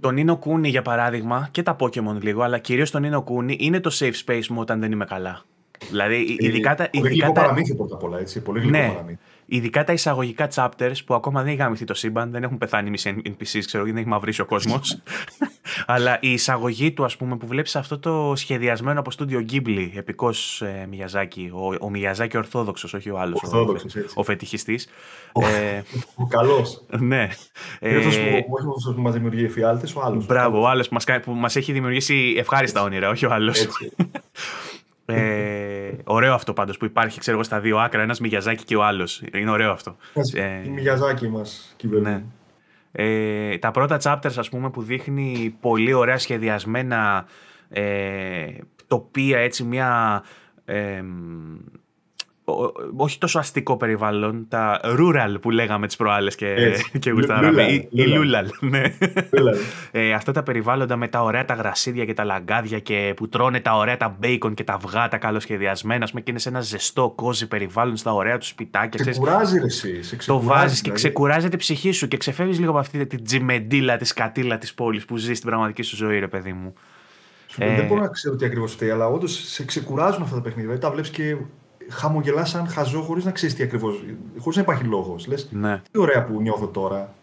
το 0.01 0.09
Nino 0.13 0.39
Kuni 0.39 0.65
για 0.65 0.83
παράδειγμα 0.83 1.49
και 1.51 1.63
τα 1.63 1.77
Pokemon 1.81 2.21
λίγο, 2.21 2.43
αλλά 2.43 2.59
κυρίως 2.59 2.91
το 2.91 3.01
Nino 3.03 3.33
Kuni 3.33 3.59
είναι 3.59 3.81
το 3.81 3.91
safe 3.99 4.25
space 4.27 4.47
μου 4.47 4.61
όταν 4.61 4.81
δεν 4.81 4.93
είμαι 4.93 5.05
καλά. 5.05 5.43
Δηλαδή, 5.89 6.37
ε, 6.41 6.47
ειδικά 6.47 6.75
τα. 6.75 6.91
Πολύ 6.91 7.09
ειδικά 7.09 7.27
τα... 7.27 7.33
παραμύθι 7.33 7.75
πρώτα 7.75 7.95
απ' 7.95 8.03
όλα, 8.03 8.19
έτσι. 8.19 8.43
Πολύ 8.43 8.71
ναι, 8.71 8.89
παραμύθι. 8.89 9.19
Ειδικά 9.51 9.85
τα 9.85 9.93
εισαγωγικά 9.93 10.49
chapters 10.55 11.05
που 11.07 11.15
ακόμα 11.15 11.41
δεν 11.43 11.49
έχει 11.49 11.59
γαμηθεί 11.61 11.85
το 11.85 11.95
σύμπαν, 11.95 12.31
δεν 12.31 12.43
έχουν 12.43 12.59
πεθάνει 12.59 12.91
μισή 12.91 13.23
NPCs, 13.25 13.63
ξέρω, 13.67 13.85
δεν 13.85 13.97
έχει 13.97 14.07
μαυρίσει 14.07 14.41
ο 14.41 14.45
κόσμος. 14.47 15.03
Αλλά 15.87 16.19
η 16.21 16.33
εισαγωγή 16.33 16.93
του, 16.93 17.05
ας 17.05 17.17
πούμε, 17.17 17.37
που 17.37 17.47
βλέπεις 17.47 17.77
αυτό 17.77 17.99
το 17.99 18.33
σχεδιασμένο 18.37 19.01
από 19.01 19.11
στούντιο 19.11 19.45
Ghibli, 19.53 19.91
επικός 19.95 20.63
ε, 20.63 20.87
Μιαζάκη, 20.91 21.51
ο, 21.55 21.75
ο 21.81 21.91
Μιαζάκη 21.91 22.37
Ορθόδοξος, 22.37 22.95
όχι 22.95 23.11
ο 23.11 23.19
άλλος. 23.19 23.43
Ο, 23.43 23.75
ο 24.15 24.23
φετιχιστής. 24.23 24.89
Ο, 25.33 25.47
ε, 25.47 25.85
ο 26.15 26.27
καλός. 26.27 26.85
Ναι. 26.99 27.29
Ε, 27.81 27.97
αυτός 27.97 28.19
που, 28.19 28.93
που 28.95 29.01
μας 29.01 29.13
δημιουργεί 29.13 29.45
εφιάλτε, 29.45 29.87
ο 29.95 30.01
άλλος. 30.05 30.27
Μπράβο, 30.27 30.61
ο 30.61 30.69
άλλος 30.69 30.89
που 31.25 31.33
μας 31.33 31.57
έχει 31.57 31.73
δημιουργήσει 31.73 32.35
ευχάριστα 32.39 32.83
όνειρα, 32.83 33.09
όχι 33.09 33.27
ο 33.27 33.33
άλλος. 33.33 33.67
Ε, 35.13 35.93
ωραίο 36.05 36.35
αυτό 36.35 36.53
πάντως 36.53 36.77
που 36.77 36.85
υπάρχει 36.85 37.21
ξέρω, 37.21 37.43
στα 37.43 37.61
δύο 37.61 37.79
άκρα, 37.79 38.03
ένας 38.03 38.21
Μιγιαζάκι 38.21 38.65
και 38.65 38.77
ο 38.77 38.85
άλλος. 38.85 39.23
Είναι 39.33 39.51
ωραίο 39.51 39.73
αυτό. 39.73 39.97
Ε, 40.35 40.65
η 40.65 40.69
Μιγιαζάκι 40.69 41.29
μας 41.29 41.75
κυβερνούν. 41.77 42.13
Ναι. 42.13 42.23
Ε, 42.93 43.59
τα 43.59 43.71
πρώτα 43.71 43.99
chapters 44.03 44.37
ας 44.37 44.49
πούμε 44.49 44.71
που 44.71 44.83
δείχνει 44.83 45.57
πολύ 45.61 45.93
ωραία 45.93 46.19
σχεδιασμένα 46.19 47.27
ε, 47.69 48.47
τοπία 48.87 49.39
έτσι 49.39 49.65
μια 49.65 50.23
ε, 50.65 51.03
όχι 52.97 53.19
τόσο 53.19 53.39
αστικό 53.39 53.77
περιβάλλον, 53.77 54.47
τα 54.49 54.81
rural 54.83 55.37
που 55.41 55.51
λέγαμε 55.51 55.87
τις 55.87 55.97
προάλλες 55.97 56.35
και, 56.35 56.55
και 57.01 57.11
γουστάραμε. 57.11 57.63
Η, 57.91 58.07
Λούλαλ, 58.07 58.49
ναι. 58.61 58.83
ε, 59.91 60.13
αυτά 60.13 60.33
τα 60.33 60.43
περιβάλλοντα 60.43 60.97
με 60.97 61.09
τα 61.09 61.23
ωραία 61.23 61.45
τα 61.45 61.55
γρασίδια 61.55 62.05
και 62.05 62.15
τα 62.15 62.25
λαγκάδια 62.25 62.79
και 62.79 63.13
που 63.17 63.29
τρώνε 63.29 63.61
τα 63.61 63.77
ωραία 63.77 63.97
τα 63.97 64.17
μπέικον 64.19 64.55
και 64.55 64.65
τα 64.65 64.73
αυγά 64.73 65.09
τα 65.09 65.17
καλοσχεδιασμένα 65.17 66.07
πούμε, 66.07 66.21
και 66.21 66.31
είναι 66.31 66.41
σε 66.41 66.49
ένα 66.49 66.61
ζεστό 66.61 67.13
κόζι 67.17 67.49
περιβάλλον 67.49 67.97
στα 67.97 68.15
ωραία 68.15 68.39
τους 68.39 68.49
σπιτάκια. 68.49 69.11
Ξεκουράζει 69.11 69.59
ρε 69.59 69.65
εσύ. 69.65 70.03
Σε 70.03 70.17
το 70.27 70.41
βάζεις 70.41 70.77
και 70.77 70.83
δηλαδή. 70.83 71.01
ξεκουράζει 71.03 71.49
την 71.49 71.59
ψυχή 71.59 71.91
σου 71.91 72.09
και 72.09 72.17
ξεφεύγεις 72.17 72.59
λίγο 72.59 72.71
από 72.71 72.79
αυτή 72.79 73.07
την 73.07 73.25
τζιμεντίλα 73.25 73.97
τη 73.97 74.15
κατήλα 74.15 74.59
της 74.59 74.75
πόλης 74.75 75.05
που 75.05 75.17
ζεις 75.17 75.37
στην 75.37 75.49
πραγματική 75.49 75.83
σου 75.83 75.97
ζωή, 75.97 76.19
ρε 76.19 76.29
παιδί 76.29 76.53
μου. 76.53 76.75
Ε... 77.59 77.77
Δεν 77.77 77.87
μπορώ 77.87 78.01
να 78.01 78.09
ξέρω 78.09 78.37
τι 78.37 78.45
ακριβώς 78.45 78.73
φταίει, 78.73 78.91
αλλά 78.91 79.07
όντως 79.07 79.33
σε 79.33 79.65
ξεκουράζουν 79.65 80.23
αυτά 80.23 80.35
τα 80.35 80.41
παιχνίδια. 80.41 80.65
Δηλαδή 80.65 80.81
τα 80.81 80.91
βλέπεις 80.91 81.11
και 81.11 81.37
χαμογελάς 81.89 82.51
σαν 82.51 82.69
χαζό 82.69 83.01
χωρίς 83.03 83.25
να 83.25 83.31
ξέρεις 83.31 83.55
τι 83.55 83.63
ακριβώς. 83.63 84.05
χωρίς 84.39 84.57
να 84.57 84.63
υπάρχει 84.63 84.85
λόγος. 84.85 85.27
Λες, 85.27 85.49
ναι. 85.51 85.83
τι 85.91 85.99
ωραία 85.99 86.25
που 86.25 86.41
νιώθω 86.41 86.67
τώρα. 86.67 87.15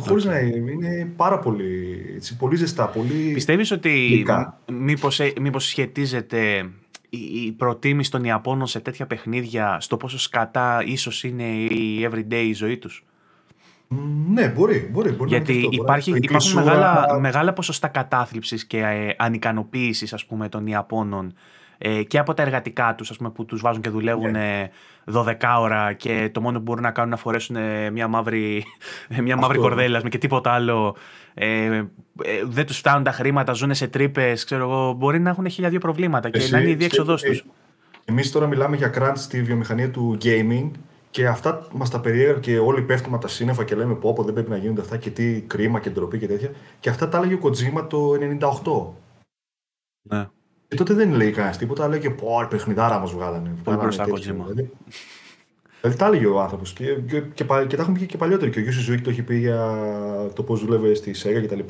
Okay. 0.00 0.02
Χωρί 0.08 0.24
να 0.24 0.38
είναι 0.38 1.12
πάρα 1.16 1.38
πολύ, 1.38 2.02
έτσι, 2.14 2.36
πολύ 2.36 2.56
ζεστά, 2.56 2.86
πολύ. 2.86 3.32
Πιστεύεις 3.32 3.70
ότι 3.70 4.24
μήπως, 4.72 5.20
ε, 5.20 5.32
μήπως 5.40 5.66
σχετίζεται 5.66 6.70
η 7.10 7.52
προτίμηση 7.52 8.10
των 8.10 8.24
Ιαπώνων 8.24 8.66
σε 8.66 8.80
τέτοια 8.80 9.06
παιχνίδια 9.06 9.76
στο 9.80 9.96
πόσο 9.96 10.18
σκατά 10.18 10.82
ίσως 10.84 11.24
είναι 11.24 11.44
η 11.44 12.08
everyday 12.10 12.50
ζωή 12.54 12.78
τους; 12.78 13.04
Ναι, 14.28 14.48
μπορεί. 14.48 14.88
μπορεί, 14.92 15.10
μπορεί 15.10 15.28
Γιατί 15.28 15.56
αυτό, 15.56 15.68
υπάρχει, 15.72 16.12
υπάρχουν 16.16 16.54
μεγάλα, 16.54 17.18
μεγάλα 17.20 17.52
ποσοστά 17.52 17.88
κατάθλιψης 17.88 18.66
και 18.66 18.78
ε, 18.78 19.14
ανικανοποίησης 19.18 20.12
ας 20.12 20.26
πούμε, 20.26 20.48
των 20.48 20.66
Ιαπώνων 20.66 21.34
ε, 21.82 22.02
και 22.02 22.18
από 22.18 22.34
τα 22.34 22.42
εργατικά 22.42 22.94
τους, 22.94 23.16
που 23.34 23.44
τους 23.44 23.60
βάζουν 23.60 23.82
και 23.82 23.90
δουλεύουν 23.90 24.34
yeah. 24.34 25.14
12 25.14 25.34
ώρα 25.60 25.92
και 25.92 26.30
το 26.32 26.40
μόνο 26.40 26.56
που 26.58 26.62
μπορούν 26.62 26.82
να 26.82 26.90
κάνουν 26.90 27.10
να 27.10 27.16
φορέσουν 27.16 27.56
μια 27.92 28.08
μαύρη, 28.08 28.64
μια 29.26 29.36
μαύρη 29.36 29.58
κορδέλα 29.58 30.00
και 30.00 30.18
τίποτα 30.18 30.50
άλλο. 30.50 30.96
Ε, 31.34 31.64
ε, 32.22 32.44
δεν 32.44 32.66
τους 32.66 32.78
φτάνουν 32.78 33.02
τα 33.02 33.12
χρήματα, 33.12 33.52
ζουν 33.52 33.74
σε 33.74 33.88
τρύπες, 33.88 34.44
ξέρω 34.44 34.62
εγώ. 34.62 34.92
Μπορεί 34.92 35.20
να 35.20 35.30
έχουν 35.30 35.48
χίλια 35.48 35.70
δύο 35.70 35.78
προβλήματα 35.78 36.30
και 36.30 36.48
να 36.50 36.58
είναι 36.58 36.70
η 36.70 36.74
διέξοδός 36.74 37.22
τους. 37.22 37.38
Ε, 37.38 37.44
Εμείς 38.04 38.32
τώρα 38.32 38.46
μιλάμε 38.46 38.76
για 38.76 38.92
crunch 38.94 39.12
στη 39.16 39.42
βιομηχανία 39.42 39.90
του 39.90 40.18
gaming 40.22 40.70
και 41.10 41.26
αυτά 41.26 41.66
μας 41.72 41.90
τα 41.90 42.00
περιέγραφε 42.00 42.40
και 42.40 42.58
όλοι 42.58 42.82
πέφτουμε 42.82 43.16
από 43.16 43.24
τα 43.24 43.30
σύννεφα 43.30 43.64
και 43.64 43.74
λέμε 43.74 43.94
πω, 43.94 44.12
πω 44.12 44.22
δεν 44.22 44.34
πρέπει 44.34 44.50
να 44.50 44.56
γίνονται 44.56 44.80
αυτά 44.80 44.96
και 44.96 45.10
τι 45.10 45.40
κρίμα 45.40 45.80
και 45.80 45.90
ντροπή 45.90 46.18
και 46.18 46.26
τέτοια. 46.26 46.50
Και 46.80 46.88
αυτά 46.88 47.08
τα 47.08 47.18
έλεγε 47.18 47.34
ο 47.34 47.38
Κοτζίμα 47.38 47.86
το 47.86 48.12
98. 48.40 48.92
Ναι. 50.02 50.28
Και 50.70 50.76
τότε 50.76 50.94
δεν 50.94 51.12
λέει 51.12 51.30
κανένας 51.30 51.58
τίποτα, 51.58 51.88
λέει 51.88 51.98
και 51.98 52.10
πω, 52.10 52.46
παιχνιδάρα 52.50 52.98
μας 52.98 53.12
βγάλανε. 53.12 53.50
Πολύ 53.64 53.76
μπροστά 53.76 54.08
Κοτζίμα. 54.08 54.44
Δηλαδή, 54.48 54.70
δηλαδή 55.80 55.98
τα 55.98 56.06
έλεγε 56.06 56.26
ο 56.26 56.40
άνθρωπος. 56.40 56.72
Και, 56.72 56.84
και, 56.84 57.20
και, 57.20 57.44
και, 57.66 57.76
τα 57.76 57.82
έχουν 57.82 57.94
πει 57.94 58.06
και 58.06 58.16
παλιότερο. 58.16 58.50
Και 58.50 58.58
ο 58.58 58.62
Γιώργο 58.62 58.80
Ζουίκ 58.80 59.02
το 59.02 59.10
έχει 59.10 59.22
πει 59.22 59.36
για 59.36 59.76
το 60.34 60.42
πώς 60.42 60.64
δούλευε 60.64 60.94
στη 60.94 61.12
ΣΕΓΑ 61.12 61.40
κτλ. 61.40 61.60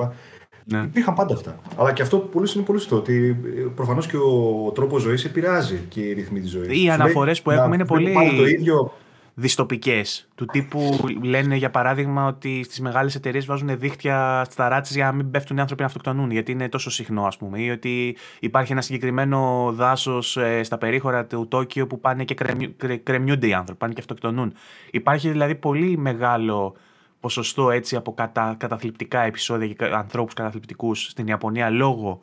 Ναι. 0.64 0.82
Υπήρχαν 0.82 1.14
πάντα 1.14 1.34
αυτά. 1.34 1.60
Αλλά 1.76 1.92
και 1.92 2.02
αυτό 2.02 2.18
που 2.18 2.28
πολύ 2.28 2.50
είναι 2.54 2.64
πολύ 2.64 2.78
σωστό. 2.78 2.96
Ότι 2.96 3.40
προφανώς 3.74 4.06
και 4.06 4.16
ο 4.16 4.70
τρόπος 4.74 5.02
ζωής 5.02 5.24
επηρεάζει 5.24 5.84
και 5.88 6.00
η 6.00 6.12
ρυθμή 6.12 6.40
της 6.40 6.50
ζωής. 6.50 6.82
Οι 6.82 6.90
αναφορές 6.90 7.42
που 7.42 7.50
έχουμε 7.50 7.74
είναι 7.74 7.86
πολύ. 7.86 8.12
Το 8.36 8.46
ίδιο, 8.46 8.92
διστοπικέ. 9.34 10.02
Του 10.34 10.46
τύπου 10.46 10.98
λένε 11.22 11.56
για 11.56 11.70
παράδειγμα 11.70 12.26
ότι 12.26 12.62
στις 12.64 12.80
μεγάλες 12.80 13.14
εταιρείες 13.14 13.46
βάζουν 13.46 13.78
δίχτυα 13.78 14.46
στα 14.50 14.68
ράτσες 14.68 14.96
για 14.96 15.04
να 15.04 15.12
μην 15.12 15.30
πέφτουν 15.30 15.56
οι 15.56 15.60
άνθρωποι 15.60 15.82
να 15.82 15.88
αυτοκτονούν, 15.88 16.30
γιατί 16.30 16.52
είναι 16.52 16.68
τόσο 16.68 16.90
συχνό, 16.90 17.24
ας 17.24 17.36
πούμε. 17.36 17.60
Ή 17.60 17.70
ότι 17.70 18.16
υπάρχει 18.40 18.72
ένα 18.72 18.80
συγκεκριμένο 18.80 19.70
δάσος 19.74 20.36
ε, 20.36 20.62
στα 20.62 20.78
περίχωρα 20.78 21.26
του 21.26 21.48
Τόκιο 21.48 21.86
που 21.86 22.00
πάνε 22.00 22.24
και 22.24 22.34
κρεμιού, 22.34 22.74
κρεμιούνται 23.02 23.46
οι 23.46 23.54
άνθρωποι, 23.54 23.78
πάνε 23.78 23.92
και 23.92 24.00
αυτοκτονούν. 24.00 24.54
Υπάρχει 24.90 25.30
δηλαδή 25.30 25.54
πολύ 25.54 25.96
μεγάλο 25.96 26.76
ποσοστό 27.20 27.70
έτσι 27.70 27.96
από 27.96 28.14
κατα, 28.14 28.54
καταθλιπτικά 28.58 29.20
επεισόδια 29.20 29.68
και 29.68 29.84
ανθρώπους 29.84 30.34
καταθλιπτικούς 30.34 31.02
στην 31.02 31.26
Ιαπωνία 31.26 31.70
λόγω 31.70 32.20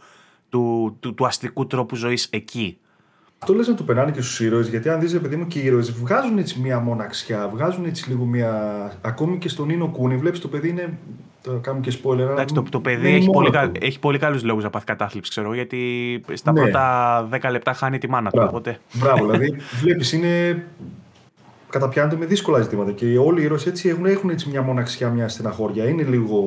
του, 0.49 0.97
του, 0.99 1.13
του 1.13 1.25
αστικού 1.25 1.67
τρόπου 1.67 1.95
ζωής 1.95 2.27
εκεί. 2.31 2.77
Αυτό 3.39 3.53
λες 3.53 3.67
να 3.67 3.73
το 3.73 3.83
περνάνε 3.83 4.11
και 4.11 4.21
στους 4.21 4.39
ήρωες, 4.39 4.67
γιατί 4.67 4.89
αν 4.89 4.99
δεις, 4.99 5.19
παιδί 5.19 5.35
μου, 5.35 5.47
και 5.47 5.59
οι 5.59 5.65
ήρωες 5.65 5.91
βγάζουν 5.91 6.37
έτσι 6.37 6.59
μία 6.59 6.79
μοναξιά, 6.79 7.47
βγάζουν 7.47 7.85
έτσι 7.85 8.09
λίγο 8.09 8.25
μία. 8.25 8.91
Ακόμη 9.01 9.37
και 9.37 9.49
στον 9.49 9.67
Νίνο 9.67 9.87
Κούνι, 9.87 10.17
βλέπεις 10.17 10.39
το 10.39 10.47
παιδί 10.47 10.69
είναι. 10.69 10.97
Το 11.41 11.59
κάνουμε 11.61 11.85
και 11.87 11.97
spoiler. 12.03 12.19
Εντάξει, 12.19 12.53
το, 12.53 12.63
το 12.69 12.79
παιδί 12.79 13.13
έχει 13.13 13.29
πολύ, 13.29 13.49
κα... 13.49 13.71
έχει 13.79 13.99
πολύ 13.99 14.17
καλούς 14.17 14.43
λόγους 14.43 14.63
να 14.63 14.69
πάθει 14.69 14.85
κατάθλιψη, 14.85 15.29
ξέρω 15.29 15.53
γιατί 15.53 16.21
στα 16.33 16.51
ναι. 16.51 16.61
πρώτα 16.61 17.29
10 17.31 17.51
λεπτά 17.51 17.73
χάνει 17.73 17.97
τη 17.97 18.09
μάνα 18.09 18.29
του. 18.29 18.43
Οπότε... 18.47 18.79
Μπράβο, 18.93 19.25
δηλαδή 19.25 19.55
βλέπεις 19.81 20.11
είναι. 20.11 20.63
Καταπιάνονται 21.69 22.15
με 22.15 22.25
δύσκολα 22.25 22.61
ζητήματα 22.61 22.91
και 22.91 23.17
όλοι 23.17 23.41
οι 23.41 23.43
ήρωες 23.43 23.65
έτσι 23.65 23.89
έχουν, 23.89 24.05
έχουν 24.05 24.29
έτσι 24.29 24.49
μια 24.49 24.61
μοναξιά, 24.61 25.09
μια 25.09 25.27
στεναχώρια. 25.27 25.87
Είναι 25.87 26.03
λίγο. 26.03 26.39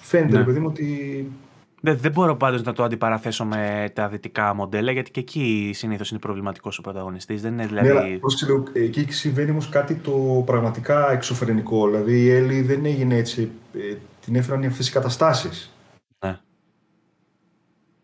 Φαίνεται, 0.00 0.38
ναι. 0.38 0.44
παιδί 0.44 0.58
μου, 0.58 0.66
ότι 0.70 1.30
δεν, 1.84 1.98
δεν 1.98 2.12
μπορώ 2.12 2.36
πάντως 2.36 2.62
να 2.62 2.72
το 2.72 2.82
αντιπαραθέσω 2.82 3.44
με 3.44 3.90
τα 3.92 4.08
δυτικά 4.08 4.54
μοντέλα, 4.54 4.92
γιατί 4.92 5.10
και 5.10 5.20
εκεί 5.20 5.70
συνήθως 5.74 6.10
είναι 6.10 6.18
προβληματικός 6.18 6.78
ο 6.78 6.82
πρωταγωνιστής. 6.82 7.42
Δεν 7.42 7.52
είναι 7.52 7.66
δηλαδή. 7.66 8.20
Ναι, 8.72 8.80
εκεί 8.80 9.12
συμβαίνει 9.12 9.50
όμως 9.50 9.68
κάτι 9.68 9.94
το 9.94 10.42
πραγματικά 10.46 11.12
εξωφρενικό. 11.12 11.86
Δηλαδή 11.86 12.20
η 12.20 12.30
Έλλη 12.30 12.62
δεν 12.62 12.84
έγινε 12.84 13.16
έτσι. 13.16 13.50
Ε, 13.74 13.96
την 14.20 14.34
έφεραν 14.34 14.64
αυτές 14.64 14.88
οι 14.88 14.92
καταστάσεις. 14.92 15.74
Ναι. 16.24 16.38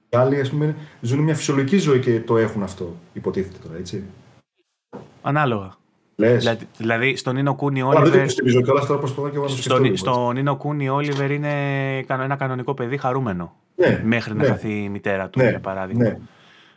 Οι 0.09 0.16
άλλοι, 0.16 0.40
ας 0.40 0.51
πούμε, 0.51 0.77
ζουν 1.01 1.19
μια 1.19 1.35
φυσιολογική 1.35 1.78
ζωή 1.78 2.01
και 2.01 2.20
το 2.20 2.39
έχουν 2.39 2.62
αυτό, 2.62 2.97
υποτίθεται 3.12 3.59
τώρα, 3.62 3.78
έτσι. 3.78 4.05
Ανάλογα. 5.23 5.80
Δηλαδή, 6.26 6.66
δηλαδή 6.76 7.16
στον 7.16 7.34
Νίνο 7.34 7.55
Κούνι 7.55 7.82
Όλιβερ. 7.82 8.10
Δεν 8.10 8.26
το 8.28 8.34
πιστεύω 8.42 8.62
κιόλα 8.62 8.86
τώρα 8.86 8.98
προσπαθώ 8.98 9.28
και 9.28 9.36
εγώ 9.36 9.44
να 9.44 9.51
Στον, 9.51 9.97
στο 9.97 10.32
Νίνο 10.32 10.56
Κούνι 10.56 10.88
Όλιβερ 10.88 11.30
είναι 11.30 11.51
ένα 12.09 12.36
κανονικό 12.36 12.74
παιδί 12.74 12.97
χαρούμενο. 12.97 13.55
Ναι, 13.74 14.02
μέχρι 14.05 14.34
ναι. 14.34 14.42
να 14.42 14.48
χαθεί 14.48 14.82
η 14.82 14.88
μητέρα 14.88 15.28
του, 15.28 15.38
ναι, 15.38 15.48
για 15.48 15.60
παράδειγμα. 15.60 16.02
Ναι. 16.02 16.18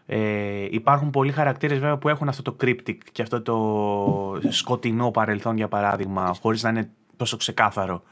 Ε, 0.06 0.68
υπάρχουν 0.70 1.10
πολλοί 1.10 1.32
χαρακτήρες 1.32 1.80
βέβαια 1.80 1.98
που 1.98 2.10
έχουν 2.10 2.28
αυτό 2.30 2.42
το 2.42 2.56
cryptic 2.62 2.98
και 3.12 3.22
αυτό 3.22 3.42
το 3.42 4.50
σκοτεινό 4.50 5.12
παρελθόν 5.12 5.56
για 5.58 5.68
παράδειγμα, 5.68 6.36
χωρίς 6.42 6.64
να 6.64 6.70
είναι 6.70 6.90
τόσο 7.18 7.38
ξεκάθαρο. 7.38 8.04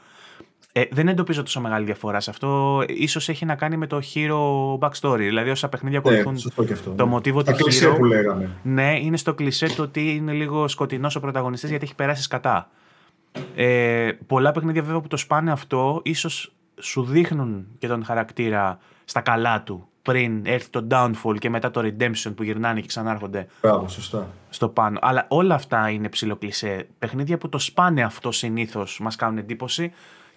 Ε, 0.74 0.84
δεν 0.90 1.08
εντοπίζω 1.08 1.42
τόσο 1.42 1.60
μεγάλη 1.60 1.84
διαφορά 1.84 2.20
σε 2.20 2.30
αυτό. 2.30 2.82
Ίσως 2.88 3.28
έχει 3.28 3.44
να 3.44 3.54
κάνει 3.54 3.76
με 3.76 3.86
το 3.86 4.00
hero 4.14 4.78
backstory. 4.78 5.16
Δηλαδή, 5.16 5.50
όσα 5.50 5.68
παιχνίδια 5.68 6.00
ναι, 6.04 6.18
ακολουθούν 6.18 6.52
το 6.96 7.04
ναι. 7.04 7.10
μοτίβο 7.10 7.42
του 7.42 7.52
hero. 7.52 7.94
που 7.96 8.04
λέγαμε. 8.04 8.50
Ναι, 8.62 8.98
είναι 9.00 9.16
στο 9.16 9.34
κλισέ 9.34 9.66
το 9.66 9.82
ότι 9.82 10.14
είναι 10.14 10.32
λίγο 10.32 10.68
σκοτεινός 10.68 11.16
ο 11.16 11.20
πρωταγωνιστής 11.20 11.70
γιατί 11.70 11.84
έχει 11.84 11.94
περάσει 11.94 12.28
κατά. 12.28 12.70
Ε, 13.54 14.10
πολλά 14.26 14.52
παιχνίδια 14.52 14.82
βέβαια 14.82 15.00
που 15.00 15.08
το 15.08 15.16
σπάνε 15.16 15.50
αυτό, 15.52 16.00
ίσως 16.04 16.52
σου 16.80 17.02
δείχνουν 17.04 17.66
και 17.78 17.88
τον 17.88 18.04
χαρακτήρα 18.04 18.78
στα 19.04 19.20
καλά 19.20 19.62
του 19.62 19.88
πριν 20.02 20.42
έρθει 20.46 20.70
το 20.70 20.86
downfall 20.90 21.38
και 21.38 21.50
μετά 21.50 21.70
το 21.70 21.80
redemption 21.80 22.32
που 22.36 22.42
γυρνάνε 22.42 22.80
και 22.80 22.86
ξανάρχονται 22.86 23.46
Μπράβο, 23.60 23.88
σωστά. 23.88 24.28
στο 24.50 24.68
πάνω. 24.68 24.98
Αλλά 25.02 25.24
όλα 25.28 25.54
αυτά 25.54 25.90
είναι 25.90 26.08
ψιλοκλισέ. 26.08 26.86
Παιχνίδια 26.98 27.38
που 27.38 27.48
το 27.48 27.58
σπάνε 27.58 28.02
αυτό 28.02 28.32
συνήθως 28.32 29.00
μας 29.00 29.16
κάνουν 29.16 29.38
εντύπωση 29.38 29.92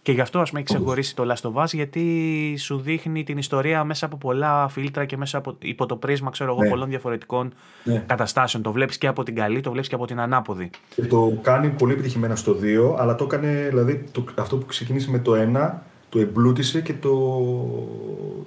και 0.05 0.11
γι' 0.11 0.21
αυτό 0.21 0.39
ας 0.39 0.49
πούμε 0.49 0.61
έχει 0.61 0.73
ξεχωρίσει 0.73 1.15
το 1.15 1.33
Last 1.33 1.51
of 1.51 1.63
Us 1.63 1.67
γιατί 1.71 2.55
σου 2.57 2.77
δείχνει 2.77 3.23
την 3.23 3.37
ιστορία 3.37 3.83
μέσα 3.83 4.05
από 4.05 4.17
πολλά 4.17 4.67
φίλτρα 4.67 5.05
και 5.05 5.17
μέσα 5.17 5.37
από, 5.37 5.55
υπό 5.59 5.85
το 5.85 5.95
πρίσμα 5.95 6.29
ξέρω 6.29 6.51
εγώ, 6.51 6.61
ναι. 6.61 6.69
πολλών 6.69 6.89
διαφορετικών 6.89 7.53
ναι. 7.83 8.03
καταστάσεων. 8.07 8.63
Το 8.63 8.71
βλέπεις 8.71 8.97
και 8.97 9.07
από 9.07 9.23
την 9.23 9.35
καλή, 9.35 9.61
το 9.61 9.69
βλέπεις 9.71 9.89
και 9.89 9.95
από 9.95 10.05
την 10.05 10.19
ανάποδη. 10.19 10.69
Και 10.95 11.01
το 11.01 11.39
κάνει 11.41 11.69
πολύ 11.69 11.93
επιτυχημένα 11.93 12.35
στο 12.35 12.55
2, 12.61 12.95
αλλά 12.97 13.15
το 13.15 13.23
έκανε 13.23 13.67
δηλαδή 13.69 14.03
το, 14.11 14.23
αυτό 14.37 14.57
που 14.57 14.65
ξεκίνησε 14.65 15.11
με 15.11 15.19
το 15.19 15.33
1 15.55 15.71
το 16.09 16.19
εμπλούτησε 16.19 16.81
και 16.81 16.93
το, 16.93 17.41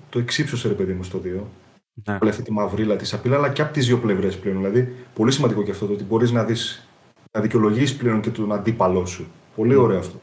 το 0.08 0.18
εξύψωσε 0.18 0.68
ρε 0.68 0.74
παιδί 0.74 0.92
μου 0.92 1.02
στο 1.02 1.20
2. 1.24 1.26
Ναι. 2.04 2.18
Όλη 2.22 2.30
αυτή 2.30 2.42
τη 2.42 2.52
μαυρίλα 2.52 2.96
της 2.96 3.14
απειλή, 3.14 3.34
αλλά 3.34 3.48
και 3.48 3.62
από 3.62 3.72
τις 3.72 3.86
δύο 3.86 3.98
πλευρές 3.98 4.36
πλέον. 4.38 4.56
Δηλαδή, 4.56 4.94
πολύ 5.14 5.32
σημαντικό 5.32 5.62
και 5.62 5.70
αυτό 5.70 5.86
το 5.86 5.92
ότι 5.92 6.04
μπορείς 6.04 6.30
να 6.30 6.44
δεις, 6.44 6.88
να 7.32 7.40
δικαιολογήσει 7.40 7.96
πλέον 7.96 8.20
και 8.20 8.30
τον 8.30 8.52
αντίπαλό 8.52 9.06
σου. 9.06 9.26
Πολύ 9.56 9.74
ναι. 9.74 9.76
ωραίο 9.76 9.98
αυτό. 9.98 10.20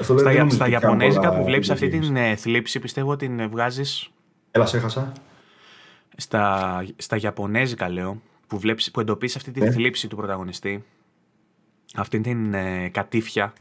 Αυτό 0.00 0.18
στα 0.18 0.48
στα 0.50 0.68
Ιαπωνέζικα 0.68 1.34
που 1.34 1.44
βλέπεις 1.44 1.70
αυτή 1.70 1.88
την 1.88 2.16
ε, 2.16 2.36
θλίψη, 2.36 2.78
πιστεύω 2.78 3.10
ότι 3.10 3.26
την 3.26 3.48
βγάζεις. 3.48 4.10
Έλα, 4.50 4.66
σε 4.66 4.76
έχασα. 4.76 5.12
Στα, 6.16 6.84
στα 6.96 7.16
Ιαπωνέζικα 7.16 7.88
λέω, 7.88 8.20
που, 8.46 8.58
βλέπεις, 8.58 8.90
που 8.90 9.00
εντοπίσει 9.00 9.36
αυτή 9.36 9.50
τη 9.50 9.60
ναι. 9.60 9.70
θλίψη 9.70 10.08
του 10.08 10.16
πρωταγωνιστή, 10.16 10.84
αυτή 11.94 12.20
την 12.20 12.54
ε, 12.54 12.88
κατήφια 12.88 13.52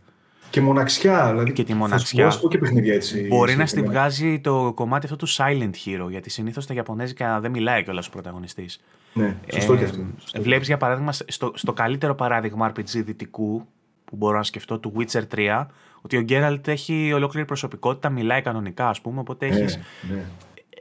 και 0.54 0.62
μοναξιά, 0.62 1.28
δηλαδή. 1.30 1.52
Και 1.52 1.64
τη 1.64 1.74
μοναξιά. 1.74 2.32
Θα 2.32 2.48
και 2.48 2.58
παιχνίδια 2.58 2.94
έτσι. 2.94 3.28
Μπορεί 3.28 3.56
να 3.56 3.66
στη 3.66 3.82
βγάζει 3.82 4.40
το 4.40 4.72
κομμάτι 4.76 5.06
αυτό 5.06 5.26
του 5.26 5.30
Silent 5.30 5.72
Hero, 5.86 6.10
γιατί 6.10 6.30
συνήθως 6.30 6.66
τα 6.66 6.74
Ιαπωνέζικα 6.74 7.40
δεν 7.40 7.52
μιλάει 7.52 7.84
κιόλας 7.84 8.08
ο 8.08 8.10
πρωταγωνιστής. 8.10 8.82
Ναι, 9.14 9.36
σωστό 9.54 9.74
ε, 9.74 9.78
και 9.78 9.84
αυτό. 9.84 10.02
Βλέπει 10.42 10.66
για 10.66 10.78
παράδειγμα 10.78 11.12
στο, 11.12 11.52
στο 11.56 11.74
καλύτερο 11.74 12.16
παράδειγμα 12.16 12.72
RPG 12.72 13.04
δυτικού 13.04 13.68
που 14.06 14.16
μπορώ 14.16 14.38
να 14.38 14.44
σκεφτώ, 14.44 14.80
του 14.80 14.94
Witcher 14.98 15.22
3, 15.36 15.66
ότι 16.06 16.18
ο 16.18 16.22
Γκέραλτ 16.22 16.68
έχει 16.68 17.14
ολόκληρη 17.14 17.46
προσωπικότητα, 17.46 18.10
μιλάει 18.10 18.42
κανονικά, 18.42 18.90
ας 18.90 19.02
πούμε. 19.02 19.20
Οπότε 19.20 19.48
ναι, 19.48 19.56
έχει. 19.56 19.78
Ναι. 20.12 20.26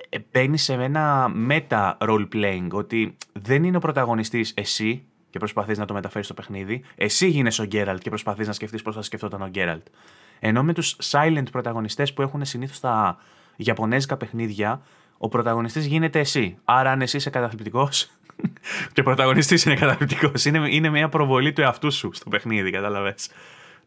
Ε, 0.09 0.19
Μπαίνει 0.33 0.59
σε 0.59 0.73
ένα 0.73 1.33
meta 1.49 1.95
role 1.99 2.29
playing, 2.33 2.69
ότι 2.71 3.17
δεν 3.33 3.65
είναι 3.65 3.77
ο 3.77 3.81
πρωταγωνιστής 3.81 4.53
εσύ, 4.57 5.05
και 5.33 5.39
προσπαθείς 5.39 5.79
να 5.79 5.85
το 5.85 5.95
μεταφέρεις 5.95 6.27
στο 6.27 6.35
παιχνίδι. 6.35 6.83
Εσύ 6.95 7.29
γίνεσαι 7.29 7.63
ο 7.63 7.65
Γκέραλτ 7.65 8.03
και 8.03 8.09
προσπαθείς 8.09 8.47
να 8.47 8.53
σκεφτείς 8.53 8.83
πώς 8.83 8.95
θα 8.95 9.03
σκεφτόταν 9.03 9.43
ο 9.43 9.47
Γκέραλτ. 9.47 9.87
Ενώ 10.41 10.63
με 10.63 10.73
τους 10.73 10.97
silent 11.11 11.45
πρωταγωνιστές 11.53 12.13
που 12.13 12.23
έχουν 12.23 12.45
συνήθως 12.45 12.81
τα 12.81 13.19
Ιαπωνέζικα 13.57 14.17
παιχνίδια, 14.17 14.83
ο 15.19 15.29
πρωταγωνιστής 15.29 15.87
γίνεται 15.87 16.19
εσύ. 16.19 16.57
Άρα, 16.65 16.91
αν 16.91 17.03
εσύ 17.03 17.17
είσαι 17.17 17.31
καταθλιπτικός, 17.31 18.11
και 18.93 19.01
ο 19.01 19.05
πρωταγωνιστής 19.05 19.65
είναι 19.65 19.75
καταθλιπτικός. 19.75 20.45
Είναι, 20.45 20.69
είναι 20.71 20.89
μια 20.89 21.09
προβολή 21.09 21.53
του 21.53 21.61
εαυτού 21.61 21.93
σου 21.93 22.11
στο 22.13 22.29
παιχνίδι, 22.29 22.71
κατάλαβες. 22.71 23.31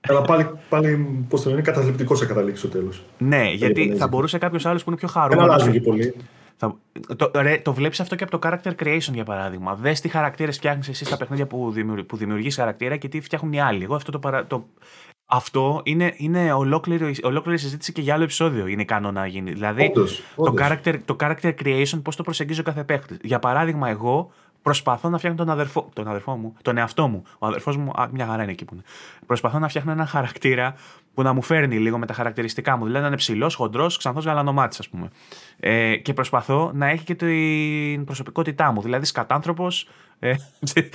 Αλλά 0.07 0.21
πάλι, 0.21 0.49
πάλι 0.69 1.25
πώς 1.29 1.41
το 1.41 1.49
λένε, 1.49 1.61
καταθλιπτικός 1.61 2.17
σε 2.17 2.25
καταλήξει 2.25 2.59
στο 2.59 2.69
τέλος. 2.69 3.03
Ναι, 3.17 3.51
γιατί 3.51 3.95
θα 3.97 4.07
μπορούσε 4.07 4.37
κάποιος 4.37 4.65
άλλος 4.65 4.83
που 4.83 4.89
είναι 4.89 4.99
πιο 4.99 5.07
χαρούμενος. 5.07 5.55
Δεν 5.55 5.63
αλλάζει 5.63 5.79
πολύ. 5.79 6.15
Θα... 6.57 6.75
Το, 7.15 7.31
ρε, 7.35 7.57
το 7.57 7.73
βλέπεις 7.73 7.99
αυτό 7.99 8.15
και 8.15 8.23
από 8.23 8.39
το 8.39 8.49
character 8.49 8.83
creation 8.83 9.13
για 9.13 9.23
παράδειγμα. 9.23 9.75
Δες 9.75 10.01
τι 10.01 10.07
χαρακτήρες 10.07 10.55
φτιάχνεις 10.55 10.87
εσύ 10.87 11.05
στα 11.05 11.17
παιχνίδια 11.17 11.45
που, 11.45 11.71
δημιουργεί 11.71 12.03
που 12.03 12.17
δημιουργείς 12.17 12.55
χαρακτήρα 12.55 12.97
και 12.97 13.07
τι 13.07 13.21
φτιάχνουν 13.21 13.53
οι 13.53 13.61
άλλοι. 13.61 13.83
Εγώ 13.83 13.95
αυτό 13.95 14.11
το, 14.11 14.19
παρα... 14.19 14.45
το... 14.45 14.65
Αυτό 15.25 15.81
είναι, 15.83 16.13
είναι 16.17 16.53
ολόκληρη, 16.53 17.15
ολόκληρη 17.23 17.57
συζήτηση 17.57 17.91
και 17.91 18.01
για 18.01 18.13
άλλο 18.13 18.23
επεισόδιο 18.23 18.67
είναι 18.67 18.81
ικανό 18.81 19.11
να 19.11 19.27
γίνει. 19.27 19.51
Δηλαδή, 19.51 19.91
όντως, 19.95 20.21
το, 20.35 20.53
Character, 20.57 20.95
το 21.05 21.15
character 21.19 21.53
creation, 21.63 21.99
πώς 22.03 22.15
το 22.15 22.23
προσεγγίζω 22.23 22.63
κάθε 22.63 22.83
παίχτη. 22.83 23.17
Για 23.21 23.39
παράδειγμα, 23.39 23.89
εγώ 23.89 24.31
προσπαθώ 24.65 25.09
να 25.09 25.17
φτιάχνω 25.17 25.37
τον 25.37 25.49
αδερφό, 25.49 25.89
τον 25.93 26.07
αδερφό 26.07 26.35
μου, 26.35 26.53
τον 26.61 26.77
εαυτό 26.77 27.07
μου. 27.07 27.23
Ο 27.39 27.47
αδερφός 27.47 27.77
μου, 27.77 27.91
α, 27.95 28.07
μια 28.11 28.25
χαρά 28.25 28.43
είναι 28.43 28.51
εκεί 28.51 28.65
που 28.65 28.73
είναι. 28.73 28.83
Προσπαθώ 29.25 29.59
να 29.59 29.67
φτιάχνω 29.67 29.91
έναν 29.91 30.07
χαρακτήρα 30.07 30.75
που 31.13 31.21
να 31.21 31.33
μου 31.33 31.41
φέρνει 31.41 31.77
λίγο 31.77 31.97
με 31.97 32.05
τα 32.05 32.13
χαρακτηριστικά 32.13 32.77
μου. 32.77 32.83
Δηλαδή 32.85 33.01
να 33.01 33.07
είναι 33.07 33.15
ψηλός, 33.15 33.55
χοντρός, 33.55 33.97
ξανθός 33.97 34.25
γαλανομάτι, 34.25 34.77
ας 34.79 34.89
πούμε. 34.89 35.07
Ε, 35.59 35.95
και 35.95 36.13
προσπαθώ 36.13 36.71
να 36.73 36.87
έχει 36.87 37.03
και 37.03 37.15
την 37.15 38.05
προσωπικότητά 38.05 38.71
μου. 38.71 38.81
Δηλαδή 38.81 39.05
σκατάνθρωπος. 39.05 39.87
Ε, 40.19 40.33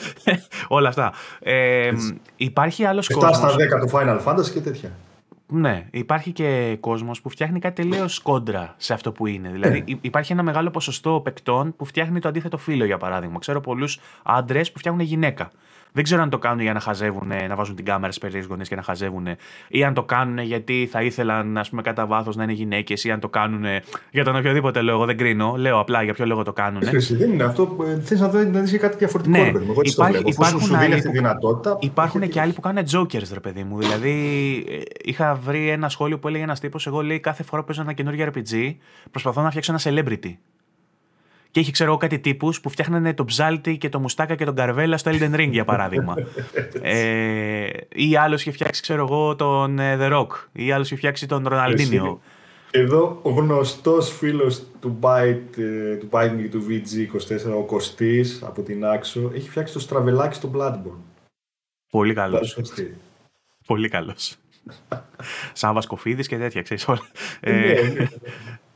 όλα 0.68 0.88
αυτά. 0.88 1.12
Ε, 1.40 1.90
υπάρχει 2.36 2.84
άλλος 2.84 3.08
κόσμο. 3.08 3.34
στα 3.34 3.54
10 3.54 3.56
του 3.80 3.90
Final 3.92 4.24
Fantasy 4.24 4.50
και 4.52 4.60
τέτοια. 4.60 4.90
Ναι, 5.52 5.86
υπάρχει 5.90 6.32
και 6.32 6.76
κόσμος 6.80 7.20
που 7.20 7.28
φτιάχνει 7.28 7.58
κάτι 7.58 7.82
τελείως 7.82 8.18
κόντρα 8.18 8.74
σε 8.76 8.92
αυτό 8.92 9.12
που 9.12 9.26
είναι. 9.26 9.48
Δηλαδή, 9.48 9.84
ε. 9.88 9.94
υπάρχει 10.00 10.32
ένα 10.32 10.42
μεγάλο 10.42 10.70
ποσοστό 10.70 11.20
παικτών 11.24 11.76
που 11.76 11.84
φτιάχνει 11.84 12.20
το 12.20 12.28
αντίθετο 12.28 12.58
φίλο, 12.58 12.84
για 12.84 12.98
παράδειγμα. 12.98 13.38
Ξέρω 13.38 13.60
πολλούς 13.60 14.00
άντρες 14.22 14.72
που 14.72 14.78
φτιάχνουν 14.78 15.04
γυναίκα. 15.04 15.50
Δεν 15.92 16.04
ξέρω 16.04 16.22
αν 16.22 16.30
το 16.30 16.38
κάνουν 16.38 16.60
για 16.60 16.72
να 16.72 16.80
χαζεύουν, 16.80 17.32
να 17.48 17.54
βάζουν 17.54 17.76
την 17.76 17.84
κάμερα 17.84 18.12
στις 18.12 18.18
περίεργε 18.18 18.46
γωνίες 18.48 18.68
και 18.68 18.74
να 18.74 18.82
χαζεύουν, 18.82 19.26
ή 19.68 19.84
αν 19.84 19.94
το 19.94 20.02
κάνουν 20.02 20.38
γιατί 20.38 20.88
θα 20.90 21.02
ήθελαν, 21.02 21.58
ας 21.58 21.70
πούμε, 21.70 21.82
κατά 21.82 22.06
βάθος 22.06 22.36
να 22.36 22.42
είναι 22.42 22.52
γυναίκες, 22.52 23.04
ή 23.04 23.10
αν 23.10 23.20
το 23.20 23.28
κάνουν 23.28 23.64
για 24.10 24.24
τον 24.24 24.36
οποιοδήποτε 24.36 24.80
λόγο. 24.80 25.04
Δεν 25.04 25.16
κρίνω. 25.16 25.54
Λέω 25.56 25.78
απλά 25.78 26.02
για 26.02 26.14
ποιο 26.14 26.26
λόγο 26.26 26.42
το 26.42 26.52
κάνουν. 26.52 26.82
δεν 27.10 27.32
είναι 27.32 27.44
αυτό. 27.44 27.76
Θες 28.02 28.20
να 28.20 28.28
δεις 28.28 28.78
κάτι 28.78 28.96
διαφορετικό. 28.96 29.38
Ναι, 29.38 29.48
Εγώ 29.48 29.80
υπάρχει, 29.82 30.22
υπάρχουν, 30.26 30.60
σου 30.60 30.76
δίνει 30.76 30.94
αυτή 30.94 31.08
τη 31.08 31.16
δυνατότητα. 31.16 31.76
Υπάρχουν 31.80 32.28
και 32.28 32.40
άλλοι 32.40 32.52
που 32.52 32.60
κάνουν 32.60 32.84
jokers, 32.92 33.28
ρε 33.32 33.40
παιδί 33.40 33.64
μου. 33.64 33.78
Δηλαδή, 33.78 34.10
ε, 34.68 34.78
είχα 35.04 35.34
βρει 35.34 35.68
ένα 35.68 35.88
σχόλιο 35.88 36.18
που 36.18 36.28
έλεγε 36.28 36.42
ένας 36.42 36.60
τύπος, 36.60 36.86
εγώ 36.86 37.02
λέει 37.02 37.20
κάθε 37.20 37.42
φορά 37.42 37.60
που 37.60 37.66
παίζω 37.66 37.82
ένα 37.82 37.92
καινούργιο 37.92 38.32
RPG, 38.34 38.74
προσπαθώ 39.10 39.42
να 39.42 39.50
φτιάξω 39.50 39.72
ένα 39.72 39.80
celebrity 39.84 40.34
και 41.50 41.60
είχε 41.60 41.70
ξέρω 41.70 41.96
κάτι 41.96 42.18
τύπους 42.18 42.60
που 42.60 42.68
φτιάχνανε 42.68 43.14
τον 43.14 43.26
ψάλτη 43.26 43.78
και 43.78 43.88
το 43.88 44.00
μουστάκα 44.00 44.34
και 44.34 44.44
τον 44.44 44.54
καρβέλα 44.54 44.98
στο 44.98 45.10
Elden 45.14 45.34
Ring 45.34 45.48
για 45.50 45.64
παράδειγμα. 45.64 46.14
ε, 46.82 47.66
ή 47.88 48.16
άλλος 48.16 48.40
είχε 48.40 48.50
φτιάξει 48.50 48.82
ξέρω 48.82 49.02
εγώ 49.02 49.36
τον 49.36 49.78
ε, 49.78 49.96
The 50.00 50.12
Rock 50.12 50.28
ή 50.52 50.72
άλλος 50.72 50.86
είχε 50.86 50.96
φτιάξει 50.96 51.26
τον 51.26 51.48
Ροναλντίνιο. 51.48 52.20
Εδώ 52.70 53.18
ο 53.22 53.30
γνωστός 53.30 54.16
φίλος 54.16 54.62
του 54.80 54.98
Byte, 55.00 55.58
ε, 55.58 55.96
του 55.96 56.08
Byte 56.10 56.36
και 56.42 56.48
του 56.48 56.66
VG24, 56.68 57.56
ο 57.56 57.64
Κωστής 57.64 58.42
από 58.46 58.62
την 58.62 58.84
Άξο, 58.84 59.30
έχει 59.34 59.50
φτιάξει 59.50 59.72
το 59.72 59.80
στραβελάκι 59.80 60.34
στο 60.34 60.50
Bloodborne. 60.56 61.02
Πολύ 61.90 62.14
καλός. 62.14 62.58
Πολύ 63.66 63.88
καλός. 63.88 64.36
Σαν 65.52 65.74
Βασκοφίδης 65.74 66.28
και 66.28 66.38
τέτοια, 66.38 66.62
ξέρεις 66.62 66.88
όλα. 66.88 67.00
Ναι, 67.40 67.52
ναι, 67.52 67.72
ναι. 67.82 68.08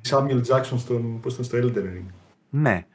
Σάμιουελ 0.00 0.40
Τζάξον 0.40 0.78
στον, 0.78 1.20
πώς 1.20 1.32
στο 1.32 1.58
Elden 1.58 1.78
Ring. 1.78 2.06
Ναι. 2.50 2.86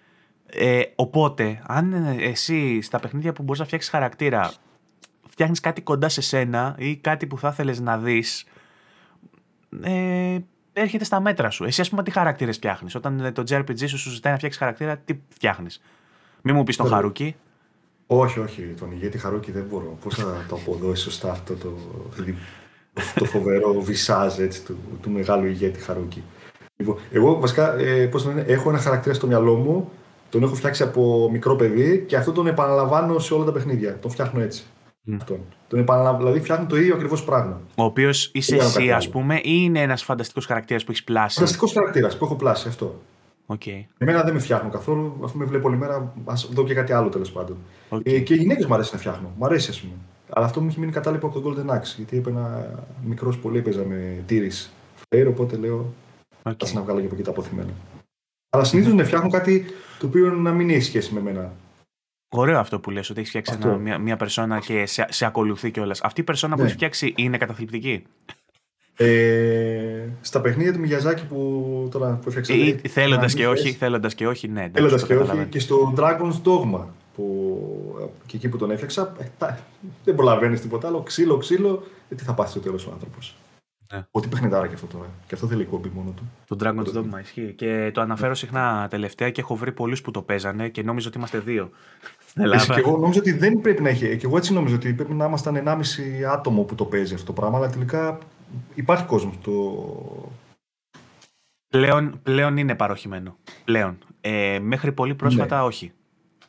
Ε, 0.45 0.81
οπότε, 0.95 1.61
αν 1.67 1.93
εσύ 2.19 2.81
στα 2.81 2.99
παιχνίδια 2.99 3.33
που 3.33 3.43
μπορείς 3.43 3.59
να 3.59 3.65
φτιάξεις 3.65 3.89
χαρακτήρα 3.89 4.53
φτιάχνεις 5.29 5.59
κάτι 5.59 5.81
κοντά 5.81 6.09
σε 6.09 6.21
σένα 6.21 6.75
ή 6.77 6.95
κάτι 6.95 7.27
που 7.27 7.37
θα 7.37 7.47
ήθελε 7.47 7.73
να 7.81 7.97
δεις. 7.97 8.45
Ε, 9.81 10.37
έρχεται 10.73 11.03
στα 11.03 11.19
μέτρα 11.19 11.49
σου. 11.49 11.63
Εσύ, 11.63 11.81
ας 11.81 11.89
πούμε, 11.89 12.03
τι 12.03 12.11
χαρακτήρες 12.11 12.55
φτιάχνεις. 12.55 12.95
Όταν 12.95 13.33
το 13.33 13.43
JRPG 13.49 13.87
σου 13.87 13.97
σου 13.97 14.09
ζητάει 14.09 14.31
να 14.31 14.37
φτιάξεις 14.37 14.59
χαρακτήρα, 14.59 14.97
τι 14.97 15.19
φτιάχνεις; 15.29 15.81
Μην 16.41 16.55
μου 16.55 16.63
πεις 16.63 16.75
τον 16.75 16.87
Χαρούκι. 16.87 17.35
Όχι, 18.07 18.39
όχι. 18.39 18.61
Τον 18.79 18.91
ηγέτη 18.91 19.17
Χαρούκι 19.17 19.51
δεν 19.51 19.63
μπορώ. 19.63 19.97
Πώς 20.03 20.15
θα 20.15 20.45
το 20.49 20.55
αποδώσει 20.55 21.03
σωστά 21.03 21.31
αυτό 21.31 21.53
το, 21.53 21.77
το 23.15 23.25
φοβερό 23.25 23.81
visage 23.81 24.33
του, 24.65 24.77
του 25.01 25.09
μεγάλου 25.09 25.45
ηγέτη 25.45 25.79
Χαρούκι. 25.79 26.23
Λοιπόν, 26.75 26.97
εγώ 27.11 27.39
βασικά 27.39 27.77
ε, 27.79 28.05
πώς 28.05 28.25
λένε, 28.25 28.43
έχω 28.47 28.69
ένα 28.69 28.79
χαρακτήρα 28.79 29.15
στο 29.15 29.27
μυαλό 29.27 29.55
μου, 29.55 29.89
τον 30.29 30.43
έχω 30.43 30.55
φτιάξει 30.55 30.83
από 30.83 31.29
μικρό 31.31 31.55
παιδί 31.55 32.03
και 32.07 32.15
αυτό 32.15 32.31
τον 32.31 32.47
επαναλαμβάνω 32.47 33.19
σε 33.19 33.33
όλα 33.33 33.45
τα 33.45 33.51
παιχνίδια. 33.51 33.99
Τον 33.99 34.11
φτιάχνω 34.11 34.41
έτσι. 34.41 34.63
Mm. 35.07 35.15
Αυτόν. 35.15 35.39
Τον 35.67 35.79
επαναλαμβάνω, 35.79 36.23
δηλαδή 36.23 36.43
φτιάχνω 36.43 36.65
το 36.65 36.77
ίδιο 36.77 36.95
ακριβώς 36.95 37.23
πράγμα. 37.23 37.61
Ο 37.75 37.83
οποίος 37.83 38.31
είσαι 38.33 38.55
εσύ, 38.55 38.91
ας 38.91 39.09
πούμε, 39.09 39.35
ή 39.35 39.41
είναι 39.43 39.81
ένας 39.81 40.03
φανταστικός 40.03 40.45
χαρακτήρας 40.45 40.83
που 40.83 40.91
έχεις 40.91 41.03
πλάσει; 41.03 41.35
Φανταστικός 41.35 41.71
χαρακτήρας 41.71 42.17
που 42.17 42.25
έχω 42.25 42.35
πλάσει, 42.35 42.67
αυτό. 42.67 43.01
Okay. 43.47 43.85
Εμένα 43.97 44.23
δεν 44.23 44.33
με 44.33 44.39
φτιάχνω 44.39 44.69
καθόλου. 44.69 45.17
Αφού 45.23 45.37
με 45.37 45.45
βλέπω 45.45 45.67
όλη 45.67 45.77
μέρα, 45.77 46.13
ας 46.25 46.49
δω 46.53 46.63
και 46.63 46.73
κάτι 46.73 46.93
άλλο 46.93 47.09
τέλος 47.09 47.31
πάντων. 47.31 47.57
Okay. 47.89 48.01
Ε, 48.03 48.19
και 48.19 48.33
οι 48.33 48.37
γυναίκες 48.37 48.65
μου 48.65 48.73
αρέσει 48.73 48.89
να 48.93 48.99
φτιάχνω. 48.99 49.31
Μου 49.37 49.45
αρέσει, 49.45 49.69
ας 49.69 49.79
πούμε. 49.81 49.93
Αλλά 50.35 50.45
αυτό 50.45 50.61
μου 50.61 50.67
έχει 50.67 50.79
μείνει 50.79 50.91
κατάλοιπο 50.91 51.27
από 51.27 51.39
τον 51.39 51.53
Golden 51.55 51.75
Axe. 51.75 51.93
Γιατί 51.95 52.17
έπαιρνα 52.17 52.73
μικρός 53.05 53.39
πολύ, 53.39 53.57
έπαιζα 53.57 53.83
με 53.83 54.23
τύρι 54.25 54.51
φλέιρ, 54.95 55.27
οπότε 55.27 55.55
λέω. 55.55 55.93
Okay. 56.43 56.71
να 56.73 56.81
βγάλω 56.81 56.99
και 56.99 57.05
από 57.05 57.15
εκεί 57.15 57.23
τα 57.23 57.29
αποθυμένα. 57.29 57.73
Αλλά 58.49 58.63
συνήθως 58.63 58.93
να 58.93 59.03
φτιάχνουν 59.03 59.31
κάτι 59.31 59.65
το 59.99 60.05
οποίο 60.05 60.31
να 60.31 60.51
μην 60.51 60.69
έχει 60.69 60.81
σχέση 60.81 61.13
με 61.13 61.21
μένα. 61.21 61.53
Ωραίο 62.35 62.59
αυτό 62.59 62.79
που 62.79 62.89
λες, 62.89 63.09
ότι 63.09 63.19
έχεις 63.19 63.29
φτιάξει 63.29 63.57
ένα, 63.61 63.77
μια, 63.77 63.97
μια 63.97 64.17
περσόνα 64.17 64.59
και 64.59 64.85
σε, 64.85 65.05
σε 65.09 65.25
ακολουθεί 65.25 65.71
κιόλας. 65.71 66.01
Αυτή 66.01 66.21
η 66.21 66.23
περσόνα 66.23 66.51
ναι. 66.51 66.57
που 66.57 66.63
έχεις 66.63 66.75
φτιάξει 66.75 67.13
είναι 67.17 67.37
καταθλιπτική; 67.37 68.03
Ε, 68.97 70.07
στα 70.21 70.41
παιχνίδια 70.41 70.73
του 70.73 70.79
Μιγιαζάκη 70.79 71.25
που 71.25 71.87
τώρα 71.91 72.15
που 72.15 72.27
έφτιαξε. 72.27 72.53
Ή, 72.53 72.87
θέλοντας 72.87 73.33
και 73.33 73.47
όχι, 73.47 73.71
θέλοντας 73.71 74.15
και 74.15 74.27
όχι, 74.27 74.47
ναι. 74.47 74.69
Θέλοντας 74.73 75.03
και 75.03 75.15
όχι. 75.15 75.45
Και 75.49 75.59
στο 75.59 75.93
Dragon's 75.97 76.41
Dogma 76.43 76.85
που 77.15 78.11
και 78.25 78.37
εκεί 78.37 78.49
που 78.49 78.57
τον 78.57 78.71
έφτιαξα, 78.71 79.15
ε, 79.39 79.55
δεν 80.03 80.15
προλαβαίνεις 80.15 80.61
τίποτα 80.61 80.87
άλλο. 80.87 81.01
Ξύλο, 81.01 81.37
ξύλο, 81.37 81.83
ε, 82.09 82.15
τι 82.15 82.23
θα 82.23 82.33
πάθει 82.33 82.49
στο 82.49 82.59
τέλος 82.59 82.87
ο 82.87 82.91
άνθρωπος. 82.91 83.35
Ναι. 83.93 84.05
Ότι 84.11 84.27
παιχνιδάρα 84.27 84.67
και 84.67 84.73
αυτό 84.73 84.87
τώρα. 84.87 85.09
Και 85.27 85.35
αυτό 85.35 85.47
θέλει 85.47 85.65
κόμπι 85.65 85.91
μόνο 85.93 86.13
του. 86.15 86.31
Το 86.47 86.57
Dragon's 86.59 86.97
Dogma 86.97 87.19
ισχύει. 87.21 87.53
Και 87.53 87.91
το 87.93 88.01
αναφέρω 88.01 88.33
συχνά 88.33 88.87
τελευταία 88.89 89.29
και 89.29 89.41
έχω 89.41 89.55
βρει 89.55 89.71
πολλούς 89.71 90.01
που 90.01 90.11
το 90.11 90.21
παίζανε 90.21 90.69
και 90.69 90.83
νόμιζα 90.83 91.07
ότι 91.07 91.17
είμαστε 91.17 91.39
δύο. 91.39 91.69
και 92.73 92.79
εγώ 92.79 92.97
νόμιζα 92.97 93.19
ότι 93.19 93.31
δεν 93.31 93.61
πρέπει 93.61 93.81
να 93.81 93.89
έχει. 93.89 94.17
Και 94.17 94.25
εγώ 94.25 94.37
έτσι 94.37 94.53
νόμιζα 94.53 94.75
ότι 94.75 94.93
πρέπει 94.93 95.13
να 95.13 95.25
ήμασταν 95.25 95.63
1,5 95.65 95.79
άτομο 96.31 96.63
που 96.63 96.75
το 96.75 96.85
παίζει 96.85 97.13
αυτό 97.13 97.25
το 97.25 97.33
πράγμα. 97.33 97.57
Αλλά 97.57 97.69
τελικά 97.69 98.17
υπάρχει 98.75 99.05
κόσμος 99.05 99.37
το. 99.43 99.51
Πλέον, 101.67 102.19
πλέον 102.23 102.57
είναι 102.57 102.75
παροχημένο. 102.75 103.37
Πλέον. 103.63 103.97
Ε, 104.21 104.59
μέχρι 104.61 104.91
πολύ 104.91 105.15
πρόσφατα 105.15 105.57
ναι. 105.57 105.63
όχι. 105.63 105.91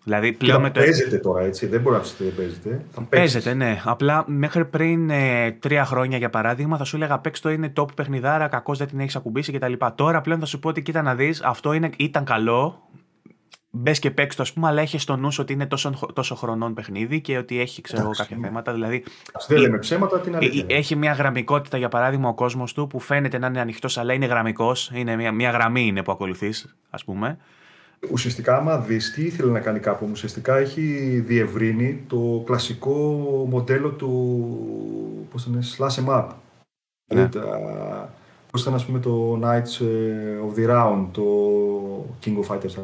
Δηλαδή 0.05 0.33
πλέον 0.33 0.63
με 0.63 0.71
το... 0.71 0.81
Παίζεται 0.81 1.19
τώρα, 1.19 1.43
έτσι. 1.43 1.67
Δεν 1.67 1.81
μπορεί 1.81 1.97
να 1.97 2.03
πει 2.03 2.09
ότι 2.09 2.25
δεν 2.25 2.35
παίζεται. 2.35 2.85
Παίζεται, 3.09 3.55
ναι. 3.55 3.81
Απλά 3.85 4.25
μέχρι 4.27 4.65
πριν 4.65 5.11
ε, 5.11 5.51
τρία 5.51 5.85
χρόνια, 5.85 6.19
για 6.19 6.31
παράδειγμα, 6.31 6.77
θα 6.77 6.85
σου 6.85 6.97
έλεγα 6.97 7.19
παίξ 7.19 7.41
το 7.41 7.51
είναι 7.51 7.73
top 7.77 7.95
παιχνιδάρα, 7.95 8.49
κακός 8.49 8.79
δεν 8.79 8.87
την 8.87 9.01
έχεις 9.01 9.17
ακουμπήσει 9.17 9.53
κτλ. 9.53 9.73
Τώρα 9.95 10.21
πλέον 10.21 10.41
θα 10.41 10.47
σου 10.47 10.59
πω 10.59 10.69
ότι 10.69 10.83
κοίτα 10.83 11.03
να 11.03 11.15
δεις, 11.15 11.43
αυτό 11.43 11.73
είναι, 11.73 11.91
ήταν 11.97 12.25
καλό. 12.25 12.89
Μπες 13.77 13.99
και 13.99 14.11
παίξ 14.11 14.37
το, 14.37 14.43
ας 14.43 14.53
πούμε, 14.53 14.69
αλλά 14.69 14.81
έχεις 14.81 15.03
στο 15.03 15.17
νου 15.17 15.29
ότι 15.39 15.53
είναι 15.53 15.67
τόσο, 15.67 16.11
τόσο 16.13 16.35
χρονών 16.35 16.75
παιχνίδι 16.75 17.21
και 17.21 17.39
ότι 17.39 17.61
έχει 17.61 17.81
ξέρω, 17.81 18.11
κάποια 18.17 18.37
ναι. 18.37 18.47
θέματα. 18.47 18.73
Δηλαδή, 18.73 19.05
δεν 19.49 19.59
λέμε 19.59 19.79
ψέματα, 19.79 20.21
την 20.21 20.37
αλήθεια. 20.37 20.65
Έχει 20.69 20.97
μια 20.97 21.13
γραμμικότητα, 21.13 21.77
για 21.77 21.89
παράδειγμα, 21.89 22.29
ο 22.29 22.35
κόσμος 22.35 22.73
του 22.73 22.87
που 22.87 23.01
φαίνεται 23.01 23.39
να 23.39 23.47
είναι 23.47 23.61
ανοιχτός, 23.61 23.99
αλλά 23.99 24.13
είναι 24.13 24.27
γραμμικός. 24.27 24.91
Είναι 24.95 25.17
μια, 25.17 25.33
μια 25.33 25.51
γραμμή 25.51 25.87
είναι 25.87 26.03
που 26.03 26.13
ακολουθείς, 26.13 26.77
ας 26.91 27.05
πούμε. 27.05 27.39
Ουσιαστικά, 28.13 28.57
άμα 28.57 28.79
δεις 28.79 29.13
τι 29.13 29.23
ήθελε 29.23 29.53
να 29.53 29.61
κάνει 29.61 29.79
κάπου, 29.79 30.09
ουσιαστικά 30.11 30.57
έχει 30.57 30.83
διευρύνει 31.27 32.05
το 32.09 32.43
κλασικό 32.47 32.93
μοντέλο 33.51 33.91
του. 33.91 35.27
Πώς 35.31 35.45
το 35.45 35.51
slash 35.79 36.05
em 36.05 36.19
up. 36.19 36.27
Ναι. 37.15 37.27
Δηλαδή, 37.27 37.39
Πώς 38.55 38.63
ήταν, 38.63 38.75
ας 38.75 38.85
πούμε, 38.87 38.99
το 38.99 39.41
Knights 39.43 39.85
ε, 39.87 40.39
of 40.49 40.59
the 40.59 40.71
Round, 40.71 41.07
το 41.13 41.23
King 42.25 42.39
of 42.39 42.55
Fighters, 42.55 42.75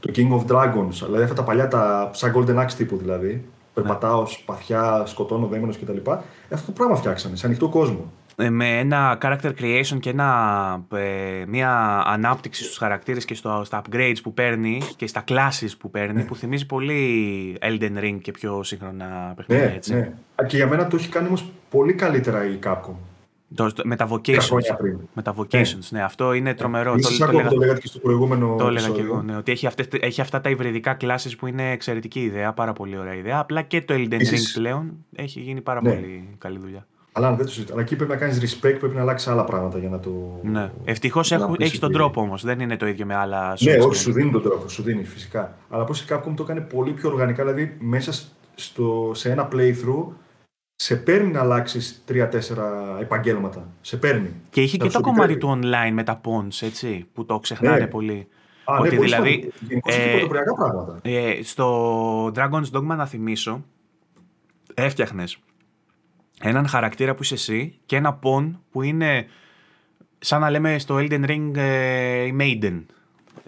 το 0.00 0.12
King 0.14 0.30
of 0.30 0.52
Dragons. 0.52 1.04
Δηλαδή 1.04 1.22
αυτά 1.22 1.34
τα 1.34 1.42
παλιά, 1.42 1.68
τα, 1.68 2.10
σαν 2.12 2.32
Golden 2.36 2.64
Axe 2.64 2.72
τύπου 2.76 2.96
δηλαδή. 2.96 3.44
Περπατάω, 3.74 4.20
ναι. 4.20 4.28
σπαθιά, 4.28 5.02
σκοτώνω 5.06 5.46
δαίμονες 5.46 5.78
κτλ. 5.78 6.10
Αυτό 6.50 6.66
το 6.66 6.72
πράγμα 6.72 6.96
φτιάξανε, 6.96 7.36
σε 7.36 7.46
ανοιχτό 7.46 7.68
κόσμο. 7.68 8.12
Ε, 8.42 8.50
με 8.50 8.78
ένα 8.78 9.18
character 9.22 9.52
creation 9.60 9.98
και 10.00 10.10
ένα, 10.10 10.84
ε, 10.94 11.44
μια 11.46 12.02
ανάπτυξη 12.06 12.64
στους 12.64 12.76
χαρακτήρες 12.76 13.24
και 13.24 13.34
στο, 13.34 13.62
στα 13.64 13.82
upgrades 13.82 14.16
που 14.22 14.34
παίρνει 14.34 14.82
και 14.96 15.06
στα 15.06 15.24
classes 15.28 15.70
που 15.78 15.90
παίρνει 15.90 16.14
ναι. 16.14 16.24
που 16.24 16.36
θυμίζει 16.36 16.66
πολύ 16.66 17.56
Elden 17.60 17.98
Ring 17.98 18.18
και 18.22 18.30
πιο 18.30 18.62
σύγχρονα 18.62 19.32
παιχνίδια 19.36 19.66
ναι, 19.66 19.74
έτσι. 19.74 19.94
Ναι. 19.94 20.12
Και 20.46 20.56
για 20.56 20.66
μένα 20.66 20.86
το 20.86 20.96
έχει 20.96 21.08
κάνει 21.08 21.26
όμως 21.26 21.50
πολύ 21.70 21.94
καλύτερα 21.94 22.46
η 22.46 22.58
Capcom. 22.64 22.94
Το, 23.54 23.72
με 23.84 23.96
τα 23.96 24.08
vocations. 24.08 24.96
Με 25.14 25.22
τα 25.22 25.34
vocations, 25.36 25.88
ναι. 25.90 26.02
Αυτό 26.02 26.32
είναι 26.32 26.54
τρομερό. 26.54 26.94
το, 26.94 27.16
το, 27.18 27.32
το, 27.32 27.48
το 27.48 27.56
λέγατε 27.56 27.80
και 27.80 27.86
στο 27.86 27.98
προηγούμενο. 27.98 28.56
Το 28.58 28.66
έλεγα 28.66 28.88
και 28.88 29.00
εγώ. 29.00 29.22
Ναι, 29.22 29.36
ότι 29.36 29.52
έχει, 29.52 29.66
αυτές, 29.66 29.88
έχει 30.00 30.20
αυτά 30.20 30.40
τα 30.40 30.50
υβριδικά 30.50 30.94
κλάσει 30.94 31.36
που 31.36 31.46
είναι 31.46 31.70
εξαιρετική 31.70 32.20
ιδέα, 32.20 32.52
πάρα 32.52 32.72
πολύ 32.72 32.98
ωραία 32.98 33.14
ιδέα. 33.14 33.38
Απλά 33.38 33.62
και 33.62 33.82
το 33.82 33.94
Elden 33.94 34.20
Ring 34.20 34.52
πλέον 34.54 34.92
έχει 35.14 35.40
γίνει 35.40 35.60
πάρα 35.60 35.82
ναι. 35.82 35.92
πολύ 35.92 36.28
καλή 36.38 36.58
δουλειά. 36.58 36.86
Αλλά 37.12 37.34
δεν 37.34 37.46
το 37.46 37.52
συζητώ. 37.52 37.72
Αλλά 37.72 37.82
εκεί 37.82 37.96
πρέπει 37.96 38.10
να 38.10 38.16
κάνεις 38.16 38.40
respect, 38.40 38.76
πρέπει 38.78 38.94
να 38.94 39.00
αλλάξεις 39.00 39.28
άλλα 39.28 39.44
πράγματα 39.44 39.78
για 39.78 39.88
να 39.88 40.00
το. 40.00 40.40
Ναι. 40.42 40.70
Ευτυχώς 40.84 41.32
έχεις 41.58 41.78
τον 41.78 41.92
τρόπο 41.92 42.20
όμως. 42.20 42.42
Δεν 42.42 42.60
είναι 42.60 42.76
το 42.76 42.86
ίδιο 42.86 43.06
με 43.06 43.14
άλλα 43.14 43.56
Ναι, 43.60 43.76
όχι, 43.76 43.96
σου 43.96 44.12
δίνει 44.12 44.30
τον 44.30 44.42
τρόπο. 44.42 44.68
Σου 44.68 44.82
δίνει 44.82 45.04
φυσικά. 45.04 45.56
Αλλά 45.70 45.84
πώς 45.84 46.00
η 46.00 46.06
Capcom 46.08 46.32
το 46.36 46.42
έκανε 46.42 46.60
πολύ 46.60 46.92
πιο 46.92 47.08
οργανικά. 47.08 47.44
Δηλαδή 47.44 47.76
μέσα 47.80 48.12
στο, 48.54 49.10
σε 49.14 49.30
ένα 49.30 49.48
playthrough 49.52 50.06
σε 50.74 50.96
παίρνει 50.96 51.30
να 51.30 51.40
αλλάξεις 51.40 52.02
τρία-τέσσερα 52.04 52.96
επαγγέλματα. 53.00 53.68
Σε 53.80 53.96
παίρνει. 53.96 54.30
Και 54.50 54.62
είχε 54.62 54.76
και 54.76 54.88
το 54.88 55.00
κομμάτι 55.00 55.36
του 55.36 55.60
online 55.60 55.92
με 55.92 56.02
τα 56.02 56.20
pawns, 56.24 56.58
έτσι, 56.60 57.06
που 57.12 57.24
το 57.24 57.38
ξεχνάνε 57.38 57.78
ναι. 57.78 57.86
πολύ. 57.86 58.28
Α, 58.64 58.80
ναι, 58.80 58.86
ότι 58.86 58.96
ναι, 58.96 59.02
δηλαδή. 59.02 59.52
Ε, 59.84 60.24
πράγματα. 60.56 60.98
Ε, 61.02 61.42
στο 61.42 62.26
Dragon's 62.26 62.70
Dogma, 62.72 62.96
να 62.96 63.06
θυμίσω, 63.06 63.64
έφτιαχνες 64.74 65.38
έναν 66.48 66.66
χαρακτήρα 66.66 67.14
που 67.14 67.22
είσαι 67.22 67.34
εσύ 67.34 67.78
και 67.86 67.96
ένα 67.96 68.18
pawn 68.22 68.50
που 68.70 68.82
είναι 68.82 69.26
σαν 70.18 70.40
να 70.40 70.50
λέμε 70.50 70.78
στο 70.78 70.96
Elden 70.96 71.24
Ring 71.26 71.50
ε, 71.54 72.24
η 72.24 72.36
Maiden. 72.40 72.82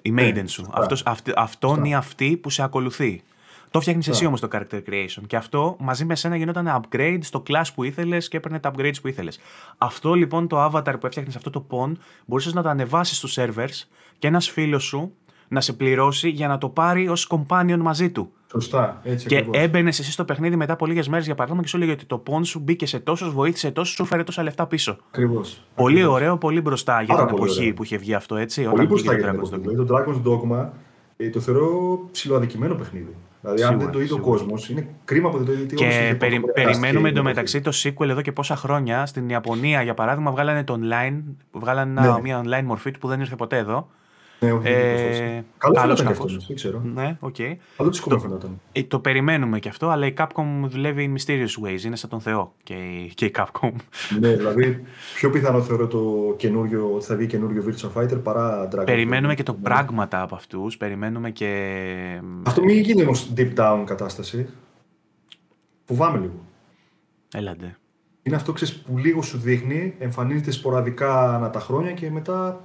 Η 0.02 0.10
ναι, 0.10 0.30
Maiden 0.30 0.44
σου. 0.46 0.68
Αυτός, 0.72 1.02
αυτόν 1.36 1.84
ή 1.84 1.94
αυτή 1.94 2.36
που 2.36 2.50
σε 2.50 2.62
ακολουθεί. 2.62 3.22
Το 3.70 3.80
φτιάχνεις 3.80 4.08
εσύ 4.08 4.26
όμως 4.26 4.40
το 4.40 4.48
character 4.52 4.82
creation. 4.88 5.22
Και 5.26 5.36
αυτό 5.36 5.76
μαζί 5.78 6.04
με 6.04 6.14
σένα 6.14 6.36
γινόταν 6.36 6.82
upgrade 6.82 7.18
στο 7.20 7.42
class 7.46 7.64
που 7.74 7.84
ήθελες 7.84 8.28
και 8.28 8.36
έπαιρνε 8.36 8.58
τα 8.58 8.72
upgrades 8.76 9.00
που 9.02 9.08
ήθελες. 9.08 9.40
Αυτό 9.78 10.14
λοιπόν 10.14 10.48
το 10.48 10.64
avatar 10.64 10.94
που 11.00 11.06
έφτιαχνες 11.06 11.36
αυτό 11.36 11.50
το 11.50 11.66
pawn 11.70 11.92
μπορούσες 12.26 12.52
να 12.52 12.62
το 12.62 12.68
ανεβάσεις 12.68 13.16
στους 13.16 13.38
servers 13.38 13.82
και 14.18 14.26
ένας 14.26 14.48
φίλος 14.50 14.84
σου 14.84 15.12
να 15.48 15.60
σε 15.60 15.72
πληρώσει 15.72 16.28
για 16.28 16.48
να 16.48 16.58
το 16.58 16.68
πάρει 16.68 17.08
ως 17.08 17.30
companion 17.30 17.78
μαζί 17.78 18.10
του. 18.10 18.32
Σωστά. 18.60 19.01
Έτσι 19.02 19.26
και 19.26 19.44
έμπαινες 19.51 19.98
εσύ 19.98 20.12
στο 20.12 20.24
παιχνίδι 20.24 20.56
μετά 20.56 20.72
από 20.72 20.86
λίγες 20.86 21.09
μέρες 21.09 21.24
για 21.24 21.35
παράδειγμα 21.35 21.62
και 21.62 21.68
σου 21.68 21.76
έλεγε 21.76 21.93
ότι 21.93 22.05
το 22.05 22.18
πόν 22.18 22.44
σου 22.44 22.59
μπήκε 22.59 22.86
σε 22.86 22.98
τόσο, 22.98 23.31
βοήθησε 23.31 23.70
τόσο, 23.70 23.93
σου 23.93 24.05
φέρε 24.05 24.22
τόσα 24.22 24.43
λεφτά 24.43 24.66
πίσω. 24.66 24.97
Ακριβώς. 25.09 25.62
Πολύ 25.74 25.94
Ακριβώς. 25.94 26.14
ωραίο, 26.14 26.39
πολύ 26.39 26.60
μπροστά 26.60 27.02
για 27.02 27.14
την 27.14 27.26
εποχή 27.28 27.60
ωραίο. 27.60 27.74
που 27.74 27.85
είχε 27.85 27.97
βγει 27.97 28.14
αυτό 28.14 28.36
έτσι. 28.36 28.62
Πολύ 28.62 28.74
όταν 28.74 28.86
μπροστά 28.86 29.14
για 29.14 29.31
την 29.31 29.35
εποχή. 29.35 29.76
Το 29.76 29.86
Dragon's 29.90 30.28
Dogma 30.28 30.68
ε, 31.16 31.28
το 31.28 31.40
θεωρώ 31.40 31.98
ψηλοαδικημένο 32.12 32.74
παιχνίδι. 32.74 33.14
Δηλαδή, 33.40 33.62
αν 33.62 33.78
δεν 33.78 33.90
το 33.90 34.01
είδε 34.01 34.14
ο 34.14 34.18
κόσμος, 34.18 34.68
είναι 34.68 34.89
κρίμα 35.05 35.31
που 35.31 35.36
δεν 35.36 35.47
το 35.47 35.52
είδε 35.52 35.74
Και 35.74 36.16
περι, 36.18 36.40
περιμένουμε 36.55 37.09
εντωμεταξύ 37.09 37.60
το 37.60 37.72
sequel 37.74 38.09
εδώ 38.09 38.20
και 38.20 38.32
πόσα 38.32 38.56
χρόνια. 38.56 39.06
Στην 39.06 39.28
Ιαπωνία, 39.28 39.82
για 39.82 39.94
παράδειγμα, 39.94 40.31
βγάλανε 40.31 40.64
το 40.64 40.78
online, 40.81 41.22
βγάλανε 41.52 42.01
ναι. 42.01 42.20
μια 42.22 42.43
online 42.44 42.64
μορφή 42.64 42.90
του 42.90 42.98
που 42.98 43.09
δεν 43.09 43.20
ήρθε 43.20 43.36
ποτέ 43.36 43.56
εδώ. 43.56 43.89
Ναι, 44.44 44.52
όχι, 44.52 44.68
ε, 44.68 45.44
Καλό 45.58 45.74
καλός 45.74 46.00
αυτός, 46.00 46.46
δεν 46.46 46.56
ξέρω. 46.56 46.82
Ναι, 46.94 47.18
okay. 47.20 47.56
Καλό 47.76 47.90
της 47.90 48.00
φαινόταν. 48.00 48.60
Ε, 48.72 48.82
το 48.82 48.98
περιμένουμε 48.98 49.58
και 49.58 49.68
αυτό, 49.68 49.88
αλλά 49.88 50.06
η 50.06 50.14
Capcom 50.16 50.44
δουλεύει 50.66 51.12
in 51.14 51.20
mysterious 51.20 51.66
ways, 51.66 51.82
είναι 51.84 51.96
σαν 51.96 52.10
τον 52.10 52.20
Θεό 52.20 52.54
και, 52.62 52.74
και 53.14 53.24
η 53.24 53.34
Capcom. 53.36 53.72
ναι, 54.20 54.36
δηλαδή 54.36 54.84
πιο 55.14 55.30
πιθανό 55.30 55.62
θεωρώ 55.62 55.86
το 55.86 56.34
καινούριο, 56.36 56.90
ότι 56.94 57.04
θα 57.04 57.16
βγει 57.16 57.26
καινούριο 57.26 57.64
Virtua 57.66 58.02
Fighter 58.02 58.22
παρά 58.22 58.68
Dragon 58.68 58.84
Περιμένουμε 58.84 59.34
και 59.34 59.42
το 59.42 59.52
ναι. 59.52 59.58
πράγματα 59.62 60.22
από 60.22 60.34
αυτούς, 60.34 60.76
περιμένουμε 60.76 61.30
και... 61.30 62.20
Αυτό 62.42 62.62
μην 62.62 62.78
γίνει 62.78 63.02
όμως 63.02 63.32
deep 63.36 63.54
down 63.54 63.82
κατάσταση. 63.86 64.48
Φοβάμαι 65.84 66.18
λίγο. 66.18 66.44
Έλαντε. 67.34 67.76
Είναι 68.22 68.36
αυτό 68.36 68.52
ξέρεις, 68.52 68.74
που 68.74 68.98
λίγο 68.98 69.22
σου 69.22 69.38
δείχνει, 69.38 69.94
εμφανίζεται 69.98 70.50
σποραδικά 70.50 71.34
ανά 71.34 71.50
τα 71.50 71.60
χρόνια 71.60 71.92
και 71.92 72.10
μετά 72.10 72.64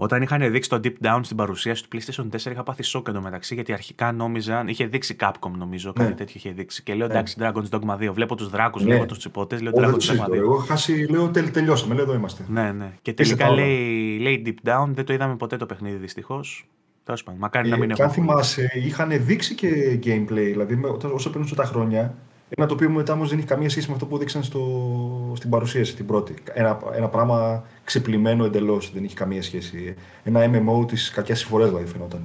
όταν 0.00 0.22
είχαν 0.22 0.50
δείξει 0.50 0.68
το 0.68 0.80
Deep 0.84 1.06
Down 1.06 1.20
στην 1.22 1.36
παρουσίαση 1.36 1.88
του 1.88 1.98
PlayStation 1.98 2.24
4, 2.30 2.50
είχα 2.50 2.62
πάθει 2.62 2.82
σοκ 2.82 3.08
εντωμεταξύ 3.08 3.54
γιατί 3.54 3.72
αρχικά 3.72 4.12
νόμιζαν. 4.12 4.68
είχε 4.68 4.86
δείξει 4.86 5.16
Capcom 5.20 5.50
νομίζω, 5.56 5.92
ναι. 5.96 6.04
κάτι 6.04 6.16
τέτοιο 6.16 6.34
είχε 6.36 6.50
δείξει. 6.50 6.82
Και 6.82 6.94
λέω 6.94 7.06
ναι. 7.06 7.12
εντάξει, 7.12 7.36
Dragon's 7.40 7.78
Dogma 7.78 8.08
2. 8.08 8.12
Βλέπω 8.12 8.34
τους 8.34 8.48
δράκους, 8.48 8.82
ναι. 8.82 8.88
βλέπω 8.88 9.06
τους 9.06 9.18
τσιπότες. 9.18 9.60
Λέω 9.60 9.72
Dragon's 9.76 10.16
Dogma 10.16 10.30
2. 10.30 10.34
Εγώ 10.34 10.56
χάσει, 10.56 11.06
λέω 11.10 11.28
τελ, 11.28 11.50
τελειώσαμε, 11.50 11.94
λέω 11.94 12.04
εδώ 12.04 12.14
είμαστε. 12.14 12.44
Ναι, 12.48 12.72
ναι. 12.72 12.92
Και 13.02 13.12
τελικά 13.12 13.50
λέει, 13.50 14.18
λέει 14.18 14.42
Deep 14.46 14.68
Down, 14.68 14.86
δεν 14.88 15.04
το 15.04 15.12
είδαμε 15.12 15.36
ποτέ 15.36 15.56
το 15.56 15.66
παιχνίδι 15.66 15.96
δυστυχώς. 15.96 16.66
Τέλος 17.04 17.22
πάντων, 17.22 17.40
μακάρι 17.40 17.68
ε, 17.68 17.70
να 17.70 17.76
μην 17.76 17.90
έχω. 17.90 18.02
Αν 18.02 18.10
θυμάσαι, 18.10 18.70
είχαν 18.74 19.24
δείξει 19.24 19.54
και 19.54 19.98
gameplay. 20.04 20.48
Δηλαδή, 20.50 20.80
όσο 21.12 21.30
περνούσαν 21.30 21.56
τα 21.56 21.64
χρόνια, 21.64 22.14
ένα 22.48 22.66
το 22.66 22.74
οποίο 22.74 22.90
μετά 22.90 23.12
όμως 23.12 23.28
δεν 23.28 23.38
έχει 23.38 23.46
καμία 23.46 23.70
σχέση 23.70 23.88
με 23.88 23.94
αυτό 23.94 24.06
που 24.06 24.16
έδειξαν 24.16 24.42
στο, 24.42 25.32
στην 25.36 25.50
παρουσίαση 25.50 25.96
την 25.96 26.06
πρώτη. 26.06 26.34
Ένα, 26.52 26.78
ένα 26.94 27.08
πράγμα 27.08 27.64
ξεπλημένο 27.84 28.44
εντελώς. 28.44 28.92
Δεν 28.92 29.04
έχει 29.04 29.14
καμία 29.14 29.42
σχέση. 29.42 29.94
Ένα 30.22 30.50
MMO 30.52 30.88
της 30.88 31.10
κακιάς 31.10 31.38
συμφορέ 31.38 31.64
δηλαδή 31.64 31.86
φαινόταν. 31.86 32.20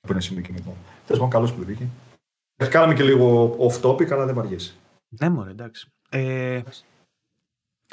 Από 0.00 0.12
ένα 0.12 0.20
σημείο 0.20 0.42
και 0.42 0.52
μετά. 0.52 0.70
Τέλος 1.06 1.22
πάντων, 1.22 1.30
καλώ 1.30 1.46
που 1.46 1.64
βγήκε. 1.64 1.86
Κάναμε 2.70 2.94
και 2.94 3.02
λίγο 3.02 3.56
off 3.58 3.80
topic, 3.80 4.10
αλλά 4.10 4.26
δεν 4.26 4.34
βαριέσαι. 4.34 4.74
Ναι, 5.08 5.28
μωρέ, 5.28 5.50
εντάξει. 5.50 5.92
Ε, 6.10 6.60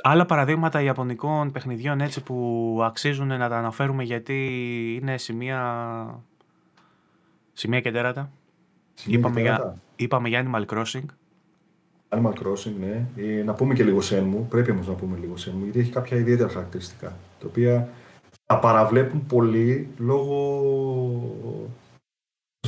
άλλα 0.02 0.26
παραδείγματα 0.26 0.82
ιαπωνικών 0.82 1.52
παιχνιδιών 1.52 2.02
έτσι 2.02 2.24
που 2.24 2.80
αξίζουν 2.84 3.28
να 3.28 3.50
τα 3.50 3.58
αναφέρουμε 3.58 4.04
γιατί 4.04 4.36
είναι 5.02 5.18
σημεία, 5.18 6.24
σημεία 7.54 7.82
και 7.82 7.92
τέρατα. 7.92 8.32
είπαμε, 9.06 9.42
για, 9.42 9.82
είπαμε 9.96 10.30
για 10.30 10.46
Animal 10.46 10.66
Crossing. 10.66 11.06
Animal 12.16 12.32
Crossing, 12.44 12.74
ναι. 12.80 13.06
Ε, 13.16 13.44
να 13.44 13.54
πούμε 13.54 13.74
και 13.74 13.84
λίγο 13.84 14.00
Shenmue. 14.00 14.44
Πρέπει 14.50 14.72
όμως 14.72 14.88
να 14.88 14.94
πούμε 14.94 15.18
λίγο 15.20 15.34
Shenmue, 15.34 15.64
γιατί 15.64 15.80
έχει 15.80 15.92
κάποια 15.92 16.18
ιδιαίτερα 16.18 16.50
χαρακτηριστικά. 16.50 17.08
Τα 17.40 17.46
οποία 17.48 17.90
τα 18.46 18.60
παραβλέπουν 18.60 19.26
πολύ 19.26 19.88
λόγω 19.98 20.62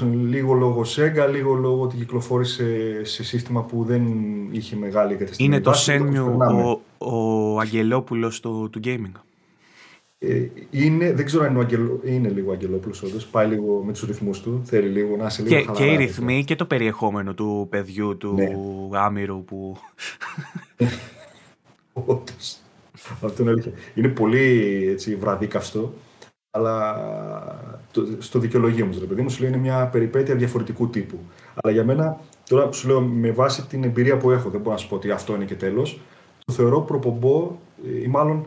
λίγο 0.05 0.53
λόγω 0.53 0.81
Sega, 0.81 1.29
λίγο 1.31 1.53
λόγω 1.53 1.81
ότι 1.81 1.97
κυκλοφόρησε 1.97 3.01
σε 3.03 3.23
σύστημα 3.23 3.63
που 3.63 3.83
δεν 3.83 4.03
είχε 4.51 4.75
μεγάλη 4.75 5.13
εγκαταστήση. 5.13 5.43
Είναι 5.43 5.59
το 5.59 5.73
Σένιου 5.73 6.37
ο, 6.39 6.81
ο 6.97 7.59
Αγγελόπουλος 7.59 8.39
του, 8.39 8.69
του 8.71 8.79
gaming. 8.83 9.26
Ε, 10.19 10.47
είναι, 10.69 11.13
δεν 11.13 11.25
ξέρω 11.25 11.43
αν 11.43 11.51
είναι, 11.51 11.59
αγγελο, 11.59 11.99
είναι 12.03 12.29
λίγο 12.29 12.51
Αγγελόπουλος 12.51 13.03
όντως. 13.03 13.25
Πάει 13.25 13.47
λίγο 13.47 13.83
με 13.83 13.91
τους 13.91 14.01
ρυθμούς 14.01 14.41
του. 14.41 14.61
Θέλει 14.65 14.87
λίγο 14.87 15.15
να 15.15 15.25
είσαι 15.25 15.41
λίγο 15.41 15.55
και, 15.55 15.65
χαλαρά, 15.65 15.85
και 15.85 15.91
οι 15.91 15.95
ρυθμοί 15.95 16.43
και 16.43 16.55
το 16.55 16.65
περιεχόμενο 16.65 17.33
του 17.33 17.67
παιδιού 17.69 18.17
του 18.17 18.33
ναι. 18.33 18.97
Άμυρου 18.97 19.43
που. 19.43 19.77
Όντως. 21.93 22.57
Αυτό 23.21 23.41
είναι 23.41 23.51
αλήθεια. 23.51 23.71
Είναι 23.93 24.07
πολύ 24.07 24.87
έτσι, 24.91 25.15
βραδίκαυστο, 25.15 25.93
αλλά 26.51 26.95
το, 27.91 28.07
στο 28.19 28.39
δικαιολογία 28.39 28.85
μου, 28.85 28.97
ρε 28.99 29.05
παιδί 29.05 29.21
μου, 29.21 29.29
σου 29.29 29.41
λέει 29.41 29.49
είναι 29.49 29.59
μια 29.59 29.87
περιπέτεια 29.87 30.35
διαφορετικού 30.35 30.89
τύπου. 30.89 31.17
Αλλά 31.55 31.73
για 31.73 31.83
μένα, 31.83 32.19
τώρα 32.49 32.71
σου 32.71 32.87
λέω 32.87 33.01
με 33.01 33.31
βάση 33.31 33.67
την 33.67 33.83
εμπειρία 33.83 34.17
που 34.17 34.31
έχω, 34.31 34.49
δεν 34.49 34.59
μπορώ 34.59 34.71
να 34.71 34.77
σου 34.77 34.87
πω 34.87 34.95
ότι 34.95 35.11
αυτό 35.11 35.35
είναι 35.35 35.45
και 35.45 35.55
τέλος, 35.55 35.99
το 36.45 36.53
θεωρώ 36.53 36.81
προπομπό 36.81 37.57
ε, 37.87 38.01
ή 38.01 38.07
μάλλον 38.07 38.45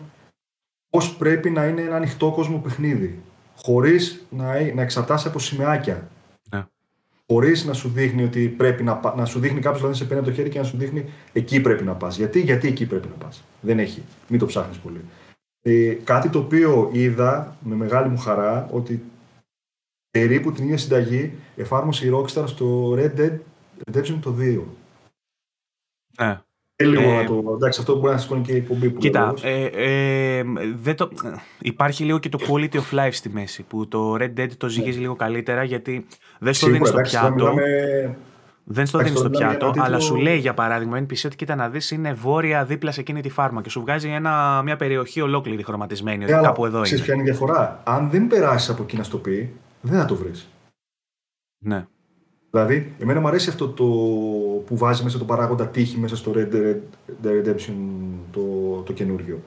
πώς 0.91 1.17
πρέπει 1.17 1.51
να 1.51 1.67
είναι 1.67 1.81
ένα 1.81 1.97
ανοιχτό 1.97 2.31
κόσμο 2.31 2.59
παιχνίδι. 2.59 3.19
Χωρίς 3.57 4.27
να, 4.31 4.73
να 4.75 4.83
εξαρτάσαι 4.83 5.29
από 5.29 5.39
σημαίακια. 5.39 6.09
Ναι. 6.51 6.67
Χωρίς 7.27 7.65
να 7.65 7.73
σου 7.73 7.89
δείχνει 7.89 8.25
ότι 8.25 8.49
πρέπει 8.49 8.83
να, 8.83 9.15
να 9.17 9.25
σου 9.25 9.41
δείχνει 9.41 9.61
κάποιος 9.61 9.81
δηλαδή 9.81 9.99
σε 9.99 10.05
παίρνει 10.05 10.25
το 10.25 10.33
χέρι 10.33 10.49
και 10.49 10.59
να 10.59 10.65
σου 10.65 10.77
δείχνει 10.77 11.05
εκεί 11.33 11.61
πρέπει 11.61 11.85
να 11.85 11.95
πας. 11.95 12.17
Γιατί, 12.17 12.41
γιατί 12.41 12.69
εκεί 12.69 12.87
πρέπει 12.87 13.09
να 13.09 13.25
πας. 13.25 13.45
Δεν 13.61 13.79
έχει. 13.79 14.03
Μην 14.29 14.39
το 14.39 14.47
ψάχνεις 14.47 14.79
πολύ. 14.79 15.01
Ε, 15.63 15.93
κάτι 16.05 16.29
το 16.29 16.39
οποίο 16.39 16.91
είδα 16.93 17.57
με 17.61 17.75
μεγάλη 17.75 18.09
μου 18.09 18.19
χαρά 18.19 18.69
ότι 18.71 19.05
περίπου 20.11 20.53
την 20.53 20.65
ίδια 20.65 20.79
συνταγή 20.79 21.33
εφάρμοσε 21.57 22.07
η 22.07 22.11
Rockstar 22.15 22.45
στο 22.47 22.95
Red 22.99 23.17
Dead 23.17 23.39
Redemption 23.85 24.19
το 24.21 24.35
2. 24.39 24.63
Ναι. 26.19 26.41
Ε, 26.81 26.87
λίγο 26.87 27.11
ε, 27.11 27.17
να 27.17 27.25
το. 27.25 27.53
Εντάξει, 27.55 27.81
αυτό 27.81 27.99
μπορεί 27.99 28.13
να 28.13 28.19
σηκώνει 28.19 28.43
και 28.43 28.53
η 28.53 28.57
εκπομπή 28.57 28.91
που 28.91 28.99
Κοίτα, 28.99 29.35
ε, 29.43 29.65
ε, 29.65 30.43
δεν 30.83 30.97
το, 30.97 31.11
υπάρχει 31.59 32.05
λίγο 32.05 32.19
και 32.19 32.29
το 32.29 32.39
quality 32.49 32.75
of 32.75 32.99
life 32.99 33.13
στη 33.13 33.29
μέση 33.29 33.63
που 33.63 33.89
το 33.89 34.15
Red 34.15 34.41
Dead 34.41 34.49
το 34.57 34.69
ζυγίζει 34.69 34.97
ναι. 34.97 35.01
λίγο 35.01 35.15
καλύτερα 35.15 35.65
γιατί 35.65 36.07
δεν 36.39 36.55
στο 36.55 36.67
δίνεις 36.67 36.89
στο 36.89 37.01
πιάτο. 37.01 37.35
Μιλάμε... 37.35 37.63
Δεν 38.65 38.87
στο 38.87 38.99
δίνεις 38.99 39.19
στο 39.19 39.31
πιάτο, 39.31 39.73
αλλά 39.77 39.99
σου 39.99 40.17
λέει 40.17 40.39
για 40.39 40.55
παράδειγμα 40.55 40.99
NPC 40.99 41.23
ότι 41.25 41.37
κοίτα 41.37 41.55
να 41.55 41.69
δεις 41.69 41.91
είναι 41.91 42.13
βόρεια 42.13 42.65
δίπλα 42.65 42.93
σε 42.93 43.01
εκείνη 43.01 43.21
τη 43.21 43.29
φάρμα 43.29 43.63
και 43.63 43.71
σου 43.71 43.81
βγάζει 43.81 44.09
ένα, 44.09 44.63
μια 44.63 44.77
περιοχή 44.77 45.21
ολόκληρη 45.21 45.63
χρωματισμένη. 45.63 46.25
Ε, 46.25 46.35
ότι 46.35 46.45
κάπου 46.45 46.67
εδώ 46.67 46.83
είναι. 46.85 47.01
ποια 47.01 47.15
είναι 47.15 47.23
η 47.23 47.27
διαφορά; 47.27 47.81
Αν 47.85 48.11
δεν 48.11 48.27
περάσεις 48.27 48.69
από 48.69 48.83
εκεί 48.83 48.97
να 48.97 49.03
στο 49.03 49.19
πει, 49.19 49.53
δεν 49.81 49.99
θα 49.99 50.05
το 50.05 50.15
βρεις. 50.15 50.49
Ναι. 51.59 51.87
Δηλαδή, 52.51 52.95
εμένα 52.99 53.21
μου 53.21 53.29
αρέσει 53.29 53.49
αυτό 53.49 53.69
το 53.69 53.85
που 54.67 54.77
βάζει 54.77 55.03
μέσα 55.03 55.19
το 55.19 55.25
παράγοντα 55.25 55.69
τύχη 55.69 55.99
μέσα 55.99 56.17
στο 56.17 56.33
Red 56.35 56.55
Dead 56.55 56.79
Redemption 57.25 57.75
το, 58.31 58.41
το 58.85 58.93
καινούργιο. 58.93 59.41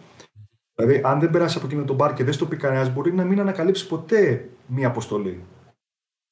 Δηλαδή, 0.75 1.01
αν 1.03 1.19
δεν 1.19 1.29
περάσει 1.29 1.57
από 1.57 1.65
εκείνο 1.65 1.83
το 1.83 1.93
μπαρ 1.93 2.13
και 2.13 2.23
δεν 2.23 2.33
στο 2.33 2.45
πει 2.45 2.55
κανένας, 2.55 2.93
μπορεί 2.93 3.13
να 3.13 3.23
μην 3.23 3.39
ανακαλύψει 3.39 3.87
ποτέ 3.87 4.49
μία 4.67 4.87
αποστολή. 4.87 5.43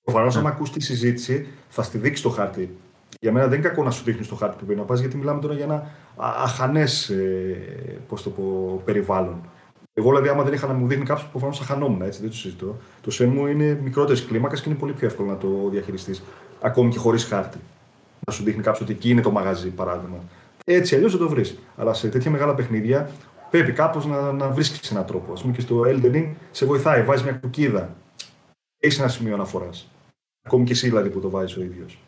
Προφανώς, 0.03 0.35
αν 0.35 0.43
ναι. 0.43 0.49
ακούσει 0.49 0.71
τη 0.71 0.83
συζήτηση, 0.83 1.47
θα 1.67 1.83
στη 1.83 1.97
δείξει 1.97 2.23
το 2.23 2.29
χάρτη. 2.29 2.75
Για 3.19 3.31
μένα 3.31 3.47
δεν 3.47 3.59
είναι 3.59 3.67
κακό 3.67 3.83
να 3.83 3.91
σου 3.91 4.03
δείχνεις 4.03 4.27
το 4.27 4.35
χάρτη 4.35 4.57
που 4.57 4.65
πρέπει 4.65 4.79
να 4.79 4.85
πας, 4.85 4.99
γιατί 4.99 5.17
μιλάμε 5.17 5.41
τώρα 5.41 5.53
για 5.53 5.63
ένα 5.63 5.91
αχανές 6.15 7.09
ε, 7.09 8.01
το 8.23 8.29
πω, 8.29 8.81
περιβάλλον. 8.85 9.41
Εγώ, 10.01 10.09
δηλαδή, 10.09 10.29
άμα 10.29 10.43
δεν 10.43 10.53
είχα 10.53 10.67
να 10.67 10.73
μου 10.73 10.87
δείχνει 10.87 11.05
κάποιος, 11.05 11.27
προφανώς 11.27 11.57
θα 11.57 11.63
χανόμουν, 11.63 12.01
έτσι, 12.01 12.21
δεν 12.21 12.29
το 12.29 12.35
συζητώ. 12.35 12.77
Το 13.01 13.11
σεν 13.11 13.29
μου 13.29 13.47
είναι 13.47 13.79
μικρότερης 13.83 14.25
κλίμακας 14.25 14.61
και 14.61 14.69
είναι 14.69 14.77
πολύ 14.77 14.93
πιο 14.93 15.07
εύκολο 15.07 15.29
να 15.29 15.37
το 15.37 15.69
διαχειριστείς, 15.71 16.23
ακόμη 16.61 16.91
και 16.91 16.97
χωρίς 16.97 17.23
χάρτη. 17.23 17.57
Να 18.27 18.33
σου 18.33 18.43
δείχνει 18.43 18.61
κάποιος 18.61 18.81
ότι 18.81 18.91
εκεί 18.91 19.09
είναι 19.09 19.21
το 19.21 19.31
μαγαζί, 19.31 19.69
παράδειγμα. 19.69 20.17
Έτσι 20.65 20.95
αλλιώς 20.95 21.11
θα 21.11 21.17
το 21.17 21.29
βρεις. 21.29 21.59
Αλλά 21.75 21.93
σε 21.93 22.09
τέτοια 22.09 22.31
μεγάλα 22.31 22.55
παιχνίδια 22.55 23.09
πρέπει 23.49 23.71
κάπως 23.71 24.05
να, 24.05 24.31
να 24.31 24.49
βρίσκεις 24.49 24.91
έναν 24.91 25.05
τρόπο. 25.05 25.33
Α 25.33 25.35
πούμε 25.41 25.53
και 25.53 25.61
στο 25.61 25.81
Elden 25.85 26.15
Ring 26.15 26.29
σε 26.51 26.65
βοηθάει, 26.65 27.03
βάζεις 27.03 27.23
μια 27.23 27.33
κουκίδα. 27.33 27.95
Έχεις 28.79 28.99
ένα 28.99 29.07
σημείο 29.07 29.33
αναφοράς. 29.33 29.87
Ακόμη 30.45 30.65
και 30.65 30.71
εσύ 30.71 30.87
δηλαδή 30.87 31.09
που 31.09 31.19
το 31.19 31.29
βάζεις 31.29 31.57
ο 31.57 31.61
ίδιος. 31.61 31.99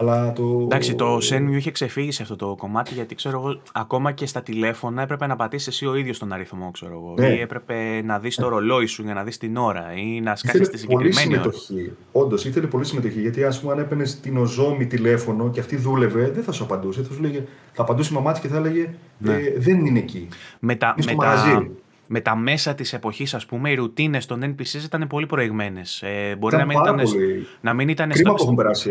Αλλά 0.00 0.32
το... 0.32 0.60
Εντάξει, 0.62 0.94
το 0.94 1.16
Shenmue 1.16 1.56
είχε 1.56 1.70
ξεφύγει 1.70 2.12
σε 2.12 2.22
αυτό 2.22 2.36
το 2.36 2.54
κομμάτι 2.58 2.94
γιατί 2.94 3.14
ξέρω 3.14 3.38
εγώ, 3.38 3.60
ακόμα 3.72 4.12
και 4.12 4.26
στα 4.26 4.42
τηλέφωνα 4.42 5.02
έπρεπε 5.02 5.26
να 5.26 5.36
πατήσεις 5.36 5.66
εσύ 5.66 5.86
ο 5.86 5.94
ίδιος 5.94 6.18
τον 6.18 6.32
αριθμό, 6.32 6.70
ξέρω 6.70 6.92
εγώ. 6.92 7.14
Ναι. 7.18 7.34
Ή 7.34 7.40
έπρεπε 7.40 8.02
να 8.04 8.18
δεις 8.18 8.36
το 8.36 8.48
ρολόι 8.48 8.86
σου 8.86 9.02
για 9.02 9.14
να 9.14 9.24
δεις 9.24 9.38
την 9.38 9.56
ώρα 9.56 9.92
ή 9.94 10.20
να 10.20 10.36
σκάσεις 10.36 10.68
τη 10.68 10.78
συγκεκριμένη 10.78 11.38
ώρα. 11.38 11.52
συμμετοχή. 11.52 11.92
Όντως, 12.12 12.44
ήθελε 12.44 12.66
πολύ 12.66 12.84
συμμετοχή. 12.84 13.20
Γιατί, 13.20 13.44
ας 13.44 13.60
πούμε, 13.60 13.72
αν 13.72 13.78
έπαιρνες 13.78 14.20
την 14.20 14.36
οζόμη 14.36 14.86
τηλέφωνο 14.86 15.50
και 15.50 15.60
αυτή 15.60 15.76
δούλευε, 15.76 16.30
δεν 16.30 16.42
θα 16.42 16.52
σου 16.52 16.64
απαντούσε. 16.64 17.02
Θα, 17.02 17.14
σου 17.14 17.20
λέγε, 17.20 17.44
θα 17.72 17.82
απαντούσε 17.82 18.12
η 18.12 18.16
μαμά 18.16 18.38
και 18.38 18.48
θα 18.48 18.56
έλεγε 18.56 18.94
ναι. 19.18 19.32
ε, 19.32 19.54
Δεν 19.58 19.86
είναι 19.86 19.98
εκεί. 19.98 20.28
Με 20.60 20.74
τα, 20.74 20.94
με 21.06 21.14
τα, 21.14 21.66
με 22.12 22.20
τα 22.20 22.36
μέσα 22.36 22.74
της 22.74 22.92
εποχής, 22.92 23.34
ας 23.34 23.46
πούμε, 23.46 23.70
οι 23.70 23.74
ρουτίνες 23.74 24.26
των 24.26 24.40
NPCs 24.44 24.84
ήταν 24.84 25.06
πολύ 25.06 25.26
προηγμένες. 25.26 26.02
Ε, 26.02 26.36
μπορεί 26.38 26.56
να 26.56 26.64
μην, 26.64 26.78
ήταν, 26.78 26.96
πολύ... 26.96 27.46
να 27.60 27.74
μην 27.74 27.88
ήταν 27.88 28.12
στο, 28.12 28.34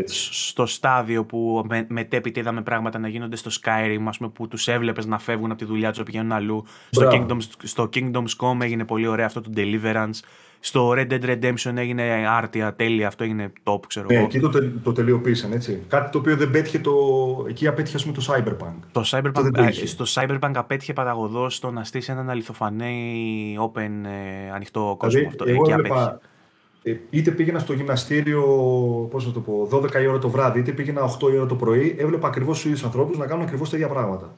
στο, 0.06 0.66
στάδιο 0.66 1.26
που 1.26 1.64
με, 1.70 1.86
μετέπειτα 1.90 2.40
είδαμε 2.40 2.62
πράγματα 2.62 3.00
να 3.00 3.08
γίνονται 3.08 3.36
στο 3.36 3.52
Skyrim, 3.62 4.04
ας 4.08 4.18
πούμε, 4.18 4.30
που 4.30 4.48
τους 4.48 4.68
έβλεπες 4.68 5.06
να 5.06 5.20
φεύγουν 5.20 5.50
από 5.52 5.60
τη 5.60 5.66
δουλειά 5.66 5.90
τους 5.90 5.98
να 5.98 6.04
πηγαίνουν 6.04 6.32
αλλού. 6.32 6.66
Στο 6.90 7.08
Kingdoms, 7.12 7.48
στο 7.64 7.90
Kingdoms 7.94 8.36
Come 8.38 8.62
έγινε 8.62 8.86
πολύ 8.86 9.08
ωραίο 9.08 9.26
αυτό 9.26 9.42
το 9.42 9.50
Deliverance. 9.56 10.20
Στο 10.60 10.94
Red 10.96 11.12
Dead 11.12 11.24
Redemption 11.24 11.76
έγινε 11.76 12.04
άρτια, 12.30 12.76
τέλεια, 12.76 13.08
αυτό 13.08 13.24
έγινε 13.24 13.52
top, 13.64 13.80
ξέρω 13.88 14.06
ναι, 14.10 14.16
εγώ. 14.16 14.26
εκεί 14.26 14.40
το, 14.40 14.50
το 14.84 14.92
τελειοποίησαν, 14.92 15.52
έτσι. 15.52 15.84
Κάτι 15.88 16.12
το 16.12 16.18
οποίο 16.18 16.38
δεν 16.38 16.52
πέτυχε 16.52 16.80
το... 16.80 16.92
Εκεί 17.50 17.68
απέτυχε, 17.68 17.96
ας 17.96 18.06
πούμε, 18.06 18.16
το 18.16 18.26
Cyberpunk. 18.28 18.74
Το 18.92 19.02
Cyberpunk, 19.06 19.70
στο 19.86 20.06
Cyberpunk 20.08 20.52
απέτυχε 20.56 20.94
παταγωδό 20.94 21.50
στο 21.50 21.72
να 21.72 21.84
στήσει 21.84 22.12
έναν 22.12 22.30
αληθοφανέ 22.30 22.92
open 23.72 23.92
ε, 24.06 24.52
ανοιχτό 24.54 24.96
κόσμο. 25.00 25.20
Δηλαδή, 25.20 25.26
αυτό. 25.28 25.50
Εγώ 25.50 25.62
εκεί 25.62 25.72
έβλεπα, 25.72 26.20
ε, 26.84 26.96
είτε 27.10 27.32
πήγαινα 27.32 27.60
στο 27.60 27.74
γυμναστήριο, 27.74 28.44
πώς 29.12 29.26
θα 29.26 29.32
το 29.32 29.40
πω, 29.40 29.68
12 29.72 30.02
η 30.02 30.08
ώρα 30.08 30.20
το 30.20 30.30
βράδυ, 30.30 30.60
είτε 30.60 30.72
πήγαινα 30.72 31.02
8 31.20 31.32
η 31.32 31.38
ώρα 31.38 31.46
το 31.46 31.56
πρωί, 31.56 31.96
έβλεπα 32.00 32.28
ακριβώς 32.28 32.56
τους 32.56 32.66
ίδιους 32.66 32.84
ανθρώπους 32.84 33.18
να 33.18 33.26
κάνουν 33.26 33.44
ακριβώς 33.44 33.70
τα 33.70 33.78
ίδια 33.78 33.90
πράγματα. 33.90 34.36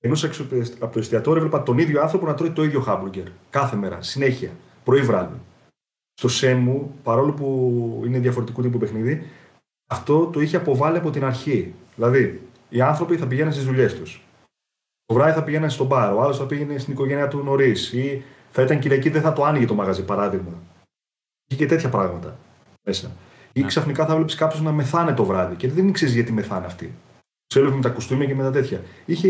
Ενώ 0.00 0.16
έξω 0.24 0.46
από 0.80 0.92
το 0.92 0.98
εστιατόριο 0.98 1.42
έβλεπα 1.42 1.62
τον 1.62 1.78
ίδιο 1.78 2.00
άνθρωπο 2.00 2.26
να 2.26 2.34
τρώει 2.34 2.50
το 2.50 2.64
ίδιο 2.64 2.80
χάμπουργκερ. 2.80 3.24
Κάθε 3.50 3.76
μέρα, 3.76 4.02
συνέχεια, 4.02 4.50
πρωί 4.84 5.00
βράδυ 5.00 5.36
στο 6.20 6.28
ΣΕΜΟΥ, 6.28 6.90
παρόλο 7.02 7.32
που 7.32 8.02
είναι 8.06 8.18
διαφορετικό 8.18 8.62
τύπου 8.62 8.78
παιχνίδι, 8.78 9.26
αυτό 9.86 10.26
το 10.26 10.40
είχε 10.40 10.56
αποβάλει 10.56 10.96
από 10.96 11.10
την 11.10 11.24
αρχή. 11.24 11.74
Δηλαδή, 11.94 12.40
οι 12.68 12.80
άνθρωποι 12.80 13.16
θα 13.16 13.26
πηγαίνουν 13.26 13.52
στις 13.52 13.64
δουλειές 13.64 13.94
τους. 13.94 14.24
Το 15.06 15.14
βράδυ 15.14 15.32
θα 15.32 15.42
πηγαίνουν 15.44 15.70
στον 15.70 15.86
μπαρ, 15.86 16.12
ο 16.12 16.22
άλλος 16.22 16.38
θα 16.38 16.46
πήγαινε 16.46 16.78
στην 16.78 16.92
οικογένειά 16.92 17.28
του 17.28 17.38
νωρίς, 17.38 17.92
ή 17.92 18.22
θα 18.50 18.62
ήταν 18.62 18.78
Κυριακή, 18.78 19.08
δεν 19.08 19.22
θα 19.22 19.32
το 19.32 19.44
άνοιγε 19.44 19.66
το 19.66 19.74
μαγαζί, 19.74 20.04
παράδειγμα. 20.04 20.52
Είχε 21.46 21.64
και 21.64 21.66
τέτοια 21.66 21.88
πράγματα 21.88 22.36
μέσα. 22.86 23.10
Ή 23.52 23.60
ναι. 23.60 23.66
ξαφνικά 23.66 24.06
θα 24.06 24.14
βλέπεις 24.14 24.34
κάποιος 24.34 24.62
να 24.62 24.72
μεθάνε 24.72 25.12
το 25.12 25.24
βράδυ 25.24 25.54
και 25.54 25.68
δεν 25.68 25.92
ξέρεις 25.92 26.14
γιατί 26.14 26.32
μεθάνε 26.32 26.66
αυτοί. 26.66 26.94
Τους 27.46 27.60
έλεγε 27.60 27.74
με 27.74 27.82
τα 27.82 27.88
κουστούμια 27.88 28.26
και 28.26 28.34
με 28.34 28.42
τα 28.42 28.50
τέτοια. 28.50 28.80
Είχε 29.04 29.28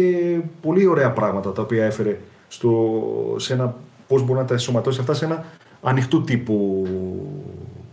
πολύ 0.61 0.87
ωραία 0.87 1.13
πράγματα 1.13 1.53
τα 1.53 1.63
οποία 1.63 1.85
έφερε 1.85 2.21
στο, 2.49 3.35
σε 3.39 3.53
ένα. 3.53 3.77
Πώς 4.09 4.23
μπορεί 4.23 4.39
να 4.39 4.45
τα 4.45 4.53
ενσωματώσει 4.53 5.01
αυτά 5.01 5.15
σε 5.15 5.25
ένα 5.25 5.45
ανοιχτού 5.83 6.25
τύπου 6.25 6.87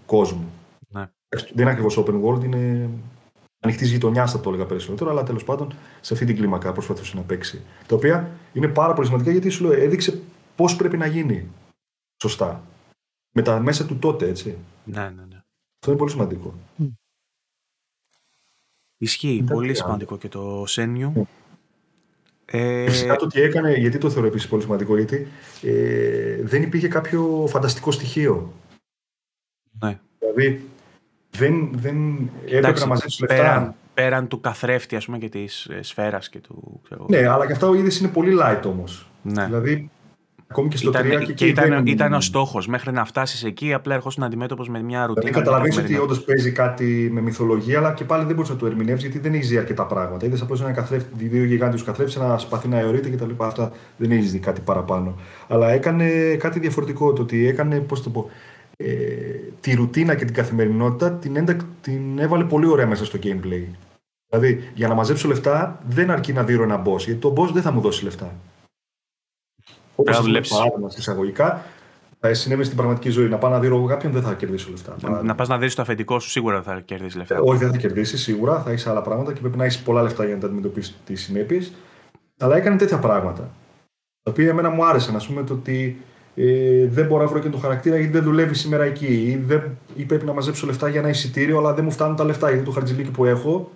κόσμου. 0.06 0.50
Ναι. 0.88 1.10
Δεν 1.30 1.46
είναι 1.58 1.70
ακριβώς 1.70 2.00
open 2.00 2.24
world, 2.24 2.44
είναι 2.44 2.90
ανοιχτή 3.60 3.86
γειτονιά, 3.86 4.28
θα 4.28 4.40
το 4.40 4.50
έλεγα 4.50 4.66
περισσότερο, 4.66 5.10
αλλά 5.10 5.24
τέλος 5.24 5.44
πάντων 5.44 5.74
σε 6.02 6.14
αυτή 6.14 6.26
την 6.26 6.36
κλίμακα 6.36 6.72
προσπαθούσε 6.72 7.16
να 7.16 7.22
παίξει. 7.22 7.62
Τα 7.88 7.96
οποία 7.96 8.32
είναι 8.54 8.68
πάρα 8.68 8.94
πολύ 8.94 9.08
σημαντικά 9.08 9.32
γιατί 9.32 9.50
σου 9.50 9.64
λέω, 9.64 9.74
έδειξε 9.74 10.22
πώς 10.56 10.76
πρέπει 10.76 10.98
να 10.98 11.06
γίνει 11.06 11.48
σωστά. 12.22 12.64
Με 13.36 13.42
τα 13.42 13.60
μέσα 13.60 13.86
του 13.86 14.00
τότε, 14.00 14.28
έτσι. 14.28 14.58
Ναι, 14.84 15.02
ναι, 15.02 15.26
ναι. 15.26 15.42
Αυτό 15.80 15.90
είναι 15.90 15.98
πολύ 15.98 16.12
σημαντικό. 16.12 16.54
Ισχύει. 18.98 19.44
Πολύ 19.48 19.74
σημαντικό 19.74 20.18
και 20.18 20.28
το 20.28 20.64
Σένιου. 20.66 21.28
Ε... 22.52 22.90
Φυσικά 22.90 23.16
το 23.16 23.28
τι 23.28 23.42
έκανε, 23.42 23.74
γιατί 23.74 23.98
το 23.98 24.10
θεωρώ 24.10 24.28
επίσης 24.28 24.48
πολύ 24.48 24.62
σημαντικό, 24.62 24.96
γιατί 24.98 25.28
ε, 25.62 26.42
δεν 26.42 26.62
υπήρχε 26.62 26.88
κάποιο 26.88 27.46
φανταστικό 27.48 27.92
στοιχείο. 27.92 28.54
Ναι. 29.80 30.00
Δηλαδή 30.20 30.70
δεν, 31.30 31.70
δεν 31.74 32.30
έπρεπε 32.46 32.80
να 32.80 32.86
μαζέψεις 32.86 33.20
λεφτά. 33.20 33.36
Πέραν, 33.36 33.76
πέραν 33.94 34.28
του 34.28 34.40
καθρέφτη 34.40 34.96
ας 34.96 35.06
πούμε, 35.06 35.18
και 35.18 35.30
της 35.30 35.66
ε, 35.66 35.82
σφαίρας 35.82 36.30
και 36.30 36.40
του. 36.40 36.82
Ξέρω, 36.84 37.06
ναι, 37.10 37.28
αλλά 37.28 37.46
και 37.46 37.52
αυτά 37.52 37.68
ο 37.68 37.74
είδη 37.74 37.98
είναι 38.00 38.08
πολύ 38.08 38.38
light 38.42 38.62
όμως. 38.66 39.10
Ναι. 39.22 39.46
Δηλαδή 39.46 39.90
Ακόμη 40.48 40.68
και 40.68 40.78
στο 40.78 40.90
ήταν, 40.90 41.08
3 41.08 41.24
και, 41.26 41.34
και 41.34 41.46
ήταν, 41.46 41.86
ήταν 41.86 42.14
ο 42.14 42.22
στόχος. 42.22 42.68
Μέχρι 42.68 42.92
να 42.92 43.06
φτάσεις 43.06 43.44
εκεί, 43.44 43.74
απλά 43.74 43.94
ερχόσουν 43.94 44.24
αντιμέτωπος 44.24 44.70
με 44.70 44.82
μια 44.82 45.06
ρουτίνα. 45.06 45.26
Δηλαδή, 45.26 45.44
καταλαβαίνεις 45.44 45.78
ότι 45.78 45.98
όντως 45.98 46.24
παίζει 46.24 46.52
κάτι 46.52 47.10
με 47.12 47.22
μυθολογία, 47.22 47.78
αλλά 47.78 47.94
και 47.94 48.04
πάλι 48.04 48.26
δεν 48.26 48.36
μπορείς 48.36 48.50
να 48.50 48.56
το 48.56 48.66
ερμηνεύσει 48.66 49.08
γιατί 49.08 49.20
δεν 49.20 49.34
έχει 49.34 49.46
δει 49.46 49.58
αρκετά 49.58 49.86
πράγματα. 49.86 50.26
Είδες 50.26 50.42
απλώς 50.42 50.62
ένα 50.62 50.72
καθρέφτη, 50.72 51.28
δύο 51.28 51.44
γιγάντιους 51.44 51.84
καθρέφτες, 51.84 52.16
ένα 52.16 52.38
σπαθί 52.38 52.68
να 52.68 52.80
αιωρείται 52.80 53.10
κτλ. 53.10 53.30
Αυτά 53.38 53.72
δεν 53.98 54.12
έχεις 54.12 54.32
δει 54.32 54.40
κάτι 54.40 54.62
παραπάνω. 54.62 55.16
Αλλά 55.48 55.70
έκανε 55.70 56.36
κάτι 56.36 56.60
διαφορετικό. 56.60 57.14
Το 57.14 57.22
ότι 57.22 57.48
έκανε, 57.48 57.80
πώς 57.80 58.04
το 58.04 58.10
πω, 58.10 58.30
ε, 58.78 58.86
τη 59.60 59.74
ρουτίνα 59.74 60.16
και 60.16 60.26
την 60.26 60.34
καθημερινότητα 60.34 61.12
την, 61.12 61.36
έντα, 61.36 61.58
την 61.82 62.20
έβαλε 62.20 62.44
πολύ 62.44 62.68
ωραία 62.68 62.88
μέσα 62.88 63.06
στο 63.06 63.20
gameplay. 63.24 63.64
Δηλαδή, 64.30 64.70
για 64.74 64.88
να 64.88 64.94
μαζέψω 64.94 65.28
λεφτά 65.28 65.80
δεν 65.88 66.12
αρκεί 66.12 66.34
να 66.34 66.44
δίνω 66.44 66.64
ένα 66.64 66.82
boss, 66.86 66.98
γιατί 66.98 67.20
το 67.20 67.34
boss 67.38 67.50
δεν 67.54 67.62
θα 67.62 67.72
μου 67.72 67.82
δώσει 67.82 68.04
λεφτά. 68.04 68.36
Όπως 69.98 70.16
παράδειγμα, 70.50 70.90
εισαγωγικά, 70.98 71.66
θα 72.20 72.34
συνέβη 72.34 72.64
στην 72.64 72.76
πραγματική 72.78 73.10
ζωή. 73.10 73.28
Να 73.28 73.38
πάω 73.38 73.52
να 73.52 73.60
δει 73.60 73.68
εγώ 73.68 73.86
κάποιον 73.86 74.12
δεν 74.12 74.22
θα 74.22 74.34
κερδίσω 74.34 74.70
λεφτά. 74.70 74.96
Να, 75.02 75.24
να 75.24 75.36
πας 75.36 75.48
να 75.48 75.58
δεις 75.58 75.76
το 75.76 75.82
αφεντικό 75.82 76.20
σου 76.20 76.30
σίγουρα 76.30 76.62
θα 76.62 76.80
κερδίσεις 76.86 77.16
λεφτά. 77.16 77.40
όχι, 77.42 77.60
δεν 77.60 77.72
θα 77.72 77.78
κερδίσεις 77.78 78.22
σίγουρα. 78.22 78.62
Θα 78.62 78.72
έχεις 78.72 78.88
άλλα 78.88 79.02
πράγματα 79.02 79.34
και 79.34 79.40
πρέπει 79.40 79.58
να 79.58 79.64
έχεις 79.64 79.80
πολλά 79.80 80.02
λεφτά 80.02 80.26
για 80.26 80.34
να 80.36 80.40
τα 80.40 80.48
αντιμετωπίσεις 80.48 80.98
τις 81.06 81.24
συνέπειες. 81.24 81.72
Αλλά 82.40 82.56
έκανε 82.56 82.78
τέτοια 82.78 83.00
πράγματα. 83.00 83.50
Τα 84.24 84.32
οποία 84.32 84.50
εμένα 84.50 84.70
μου 84.70 84.86
άρεσαν. 84.86 85.16
Α 85.16 85.22
πούμε 85.28 85.44
το 85.44 85.54
ότι 85.54 86.02
ε, 86.36 86.88
δεν 86.88 87.06
μπορώ 87.06 87.24
να 87.24 87.30
βρω 87.30 87.40
και 87.40 87.50
το 87.50 87.58
χαρακτήρα 87.58 87.98
γιατί 87.98 88.12
δεν 88.12 88.24
δουλεύει 88.24 88.56
σήμερα 88.56 88.84
εκεί. 88.84 89.06
Ή, 89.06 89.36
δεν, 89.36 89.78
ή 89.96 90.04
πρέπει 90.04 90.26
να 90.26 90.34
μαζέψω 90.34 90.66
λεφτά 90.66 90.90
για 90.90 91.00
ένα 91.00 91.10
εισιτήριο, 91.10 91.58
αλλά 91.58 91.74
δεν 91.74 91.84
μου 91.84 91.92
φτάνουν 91.92 92.16
τα 92.16 92.24
λεφτά 92.24 92.50
γιατί 92.50 92.66
το 92.66 92.72
χαρτζιλίκι 92.72 93.12
που 93.12 93.26
έχω 93.26 93.72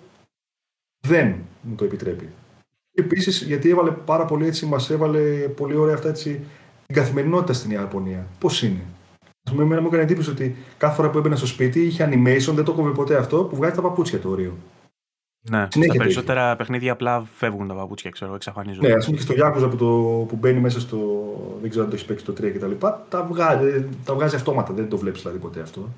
δεν 1.06 1.34
μου 1.62 1.74
το 1.74 1.84
επιτρέπει. 1.84 2.28
Επίσης, 2.94 3.42
γιατί 3.42 3.68
έβαλε 3.68 3.90
πάρα 3.90 4.24
πολύ 4.24 4.46
έτσι, 4.46 4.66
μας 4.66 4.90
έβαλε 4.90 5.20
πολύ 5.56 5.76
ωραία 5.76 5.94
αυτά 5.94 6.08
έτσι, 6.08 6.40
την 6.86 6.96
καθημερινότητα 6.96 7.52
στην 7.52 7.70
Ιαπωνία. 7.70 8.26
Πώς 8.38 8.62
είναι; 8.62 8.80
Α 9.44 9.50
πούμε, 9.50 9.62
εμένα 9.62 9.80
μου 9.80 9.86
έκανε 9.86 10.02
εντύπωση 10.02 10.30
ότι 10.30 10.56
κάθε 10.78 10.94
φορά 10.94 11.10
που 11.10 11.18
έμπαινα 11.18 11.36
στο 11.36 11.46
σπίτι 11.46 11.80
είχε 11.80 12.08
animation, 12.10 12.54
δεν 12.54 12.64
το 12.64 12.72
κόβε 12.72 12.90
ποτέ 12.90 13.16
αυτό, 13.16 13.44
που 13.44 13.56
βγάζει 13.56 13.74
τα 13.74 13.82
παπούτσια 13.82 14.18
το 14.18 14.28
όριο. 14.28 14.52
Ναι, 15.50 15.66
Συνέχεια 15.70 15.94
στα 15.94 16.02
περισσότερα 16.02 16.56
παιχνίδια 16.56 16.92
απλά 16.92 17.24
φεύγουν 17.34 17.68
τα 17.68 17.74
παπούτσια, 17.74 18.10
ξέρω, 18.10 18.34
εξαφανίζονται. 18.34 18.88
Ναι, 18.88 18.94
ας 18.94 19.04
πούμε 19.04 19.16
και 19.16 19.22
στο 19.22 19.32
Γιάκουζα 19.32 19.68
που, 19.68 19.76
το, 19.76 19.86
που 20.28 20.36
μπαίνει 20.36 20.60
μέσα 20.60 20.80
στο. 20.80 20.98
Δεν 21.60 21.70
ξέρω 21.70 21.84
αν 21.84 21.90
το 21.90 21.96
έχεις 21.96 22.06
παίξει 22.06 22.24
το 22.24 22.32
3 22.40 22.50
κτλ. 22.54 22.86
Τα, 23.08 23.26
βγάζει, 23.30 23.88
τα 24.04 24.14
βγάζει 24.14 24.34
αυτόματα, 24.34 24.72
δεν 24.72 24.88
το 24.88 24.96
βλέπεις 24.96 25.20
δηλαδή 25.20 25.38
ποτέ 25.38 25.60
αυτό. 25.60 25.88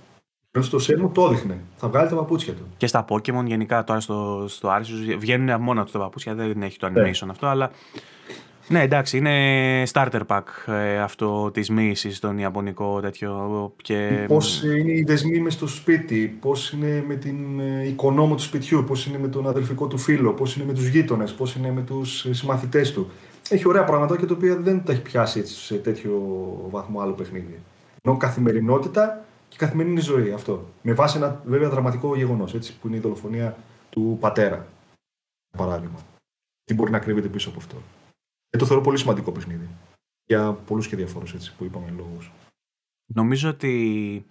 Ενώ 0.56 0.64
στο 0.64 0.78
Σέρμο 0.78 1.08
το 1.08 1.24
έδειχνε. 1.24 1.60
Θα 1.76 1.88
βγάλει 1.88 2.08
τα 2.08 2.14
παπούτσια 2.14 2.52
του. 2.52 2.66
Και 2.76 2.86
στα 2.86 3.04
Pokémon 3.08 3.44
γενικά 3.44 3.84
τώρα 3.84 4.00
στο, 4.00 4.44
στο 4.48 4.68
Arceus 4.68 5.16
βγαίνουν 5.18 5.60
μόνα 5.60 5.84
του 5.84 5.92
τα 5.92 5.98
παπούτσια, 5.98 6.34
δεν 6.34 6.62
έχει 6.62 6.78
το 6.78 6.86
animation 6.86 7.24
ναι. 7.24 7.30
αυτό, 7.30 7.46
αλλά. 7.46 7.70
Ναι, 8.68 8.82
εντάξει, 8.82 9.16
είναι 9.16 9.82
starter 9.92 10.20
pack 10.26 10.42
ε, 10.66 10.98
αυτό 10.98 11.50
της 11.50 11.70
μίση 11.70 12.12
στον 12.12 12.38
Ιαπωνικό 12.38 13.00
τέτοιο. 13.00 13.72
Και... 13.82 14.24
Πώς 14.28 14.62
είναι 14.62 14.92
οι 14.92 15.02
δεσμοί 15.02 15.38
μες 15.38 15.52
στο 15.52 15.66
σπίτι, 15.66 16.38
πώς 16.40 16.72
είναι 16.72 17.04
με 17.06 17.14
την 17.14 17.60
ε, 17.60 17.86
οικονόμο 17.86 18.34
του 18.34 18.42
σπιτιού, 18.42 18.84
πώς 18.86 19.06
είναι 19.06 19.18
με 19.18 19.28
τον 19.28 19.48
αδελφικό 19.48 19.86
του 19.86 19.98
φίλο, 19.98 20.32
πώς 20.32 20.56
είναι 20.56 20.64
με 20.64 20.72
τους 20.72 20.86
γείτονες, 20.86 21.32
πώς 21.32 21.54
είναι 21.54 21.72
με 21.72 21.80
τους 21.80 22.26
συμμαθητές 22.30 22.92
του. 22.92 23.10
Έχει 23.48 23.68
ωραία 23.68 23.84
πράγματα 23.84 24.16
και 24.16 24.26
τα 24.26 24.34
οποία 24.34 24.56
δεν 24.56 24.84
τα 24.84 24.92
έχει 24.92 25.02
πιάσει 25.02 25.38
έτσι, 25.38 25.54
σε 25.54 25.74
τέτοιο 25.74 26.20
βαθμό 26.70 27.00
άλλο 27.00 27.12
παιχνίδι. 27.12 27.60
Ενώ 28.02 28.16
καθημερινότητα 28.16 29.24
και 29.54 29.60
καθημερινή 29.60 30.00
ζωή 30.00 30.32
αυτό. 30.32 30.68
Με 30.82 30.92
βάση 30.92 31.16
ένα 31.16 31.42
βέβαια 31.44 31.68
δραματικό 31.68 32.16
γεγονός, 32.16 32.52
που 32.80 32.86
είναι 32.86 32.96
η 32.96 33.00
δολοφονία 33.00 33.56
του 33.90 34.16
πατέρα. 34.20 34.66
Παράδειγμα. 35.58 35.98
Τι 36.64 36.74
μπορεί 36.74 36.90
να 36.90 36.98
κρύβεται 36.98 37.28
πίσω 37.28 37.48
από 37.48 37.58
αυτό. 37.58 37.76
Ε, 38.50 38.58
το 38.58 38.66
θεωρώ 38.66 38.82
πολύ 38.82 38.98
σημαντικό 38.98 39.32
παιχνίδι. 39.32 39.68
Για 40.26 40.52
πολλούς 40.52 40.88
και 40.88 40.96
διαφόρου 40.96 41.26
που 41.58 41.64
είπαμε 41.64 41.90
λόγους. 41.96 42.32
Νομίζω 43.14 43.48
ότι 43.48 44.24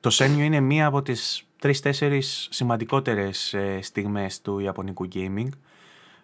το 0.00 0.10
Σένιο 0.10 0.44
είναι 0.44 0.60
μία 0.60 0.86
από 0.86 1.02
τις 1.02 1.46
τρεις-τέσσερις 1.58 2.48
σημαντικότερες 2.50 3.54
ε, 3.54 3.78
στιγμές 3.82 4.40
του 4.40 4.58
Ιαπωνικού 4.58 5.08
gaming. 5.14 5.48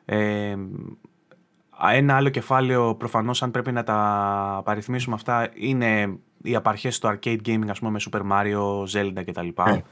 Ε, 0.05 0.56
ένα 1.90 2.16
άλλο 2.16 2.28
κεφάλαιο, 2.28 2.94
προφανώς 2.94 3.42
αν 3.42 3.50
πρέπει 3.50 3.72
να 3.72 3.84
τα 3.84 4.62
παριθμίσουμε 4.64 5.14
αυτά, 5.14 5.50
είναι 5.55 6.18
οι 6.43 6.55
απαρχές 6.55 6.94
στο 6.94 7.09
arcade 7.09 7.39
gaming, 7.47 7.69
ας 7.69 7.78
πούμε, 7.78 7.90
με 7.90 7.98
Super 8.10 8.20
Mario, 8.20 8.85
Zelda 8.93 9.23
κτλ. 9.24 9.48
Ε, 9.66 9.82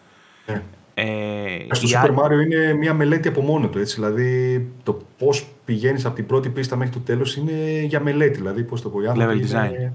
ε. 0.46 0.62
Ε, 0.98 1.66
στο 1.74 1.88
Super 1.92 2.24
Mario 2.24 2.44
είναι 2.44 2.72
μια 2.72 2.94
μελέτη 2.94 3.28
από 3.28 3.40
μόνο 3.40 3.68
του. 3.68 3.78
Έτσι, 3.78 3.94
δηλαδή 3.94 4.60
το 4.82 4.98
πώς 5.18 5.48
πηγαίνεις 5.64 6.04
από 6.04 6.14
την 6.14 6.26
πρώτη 6.26 6.48
πίστα 6.48 6.76
μέχρι 6.76 6.92
το 6.92 7.00
τέλος 7.00 7.36
είναι 7.36 7.80
για 7.80 8.00
μελέτη. 8.00 8.36
Δηλαδή, 8.36 8.62
πώς 8.62 8.82
το 8.82 8.90
πω, 8.90 8.98
Level 9.16 9.40
design. 9.40 9.92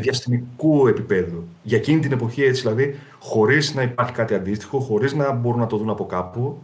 διαστημικού 0.00 0.86
επίπεδου. 0.86 1.44
Για 1.62 1.78
εκείνη 1.78 2.00
την 2.00 2.12
εποχή, 2.12 2.42
έτσι, 2.42 2.62
δηλαδή, 2.62 2.98
χωρίς 3.18 3.74
να 3.74 3.82
υπάρχει 3.82 4.12
κάτι 4.12 4.34
αντίστοιχο, 4.34 4.78
χωρίς 4.78 5.14
να 5.14 5.32
μπορούν 5.32 5.60
να 5.60 5.66
το 5.66 5.76
δουν 5.76 5.90
από 5.90 6.06
κάπου, 6.06 6.62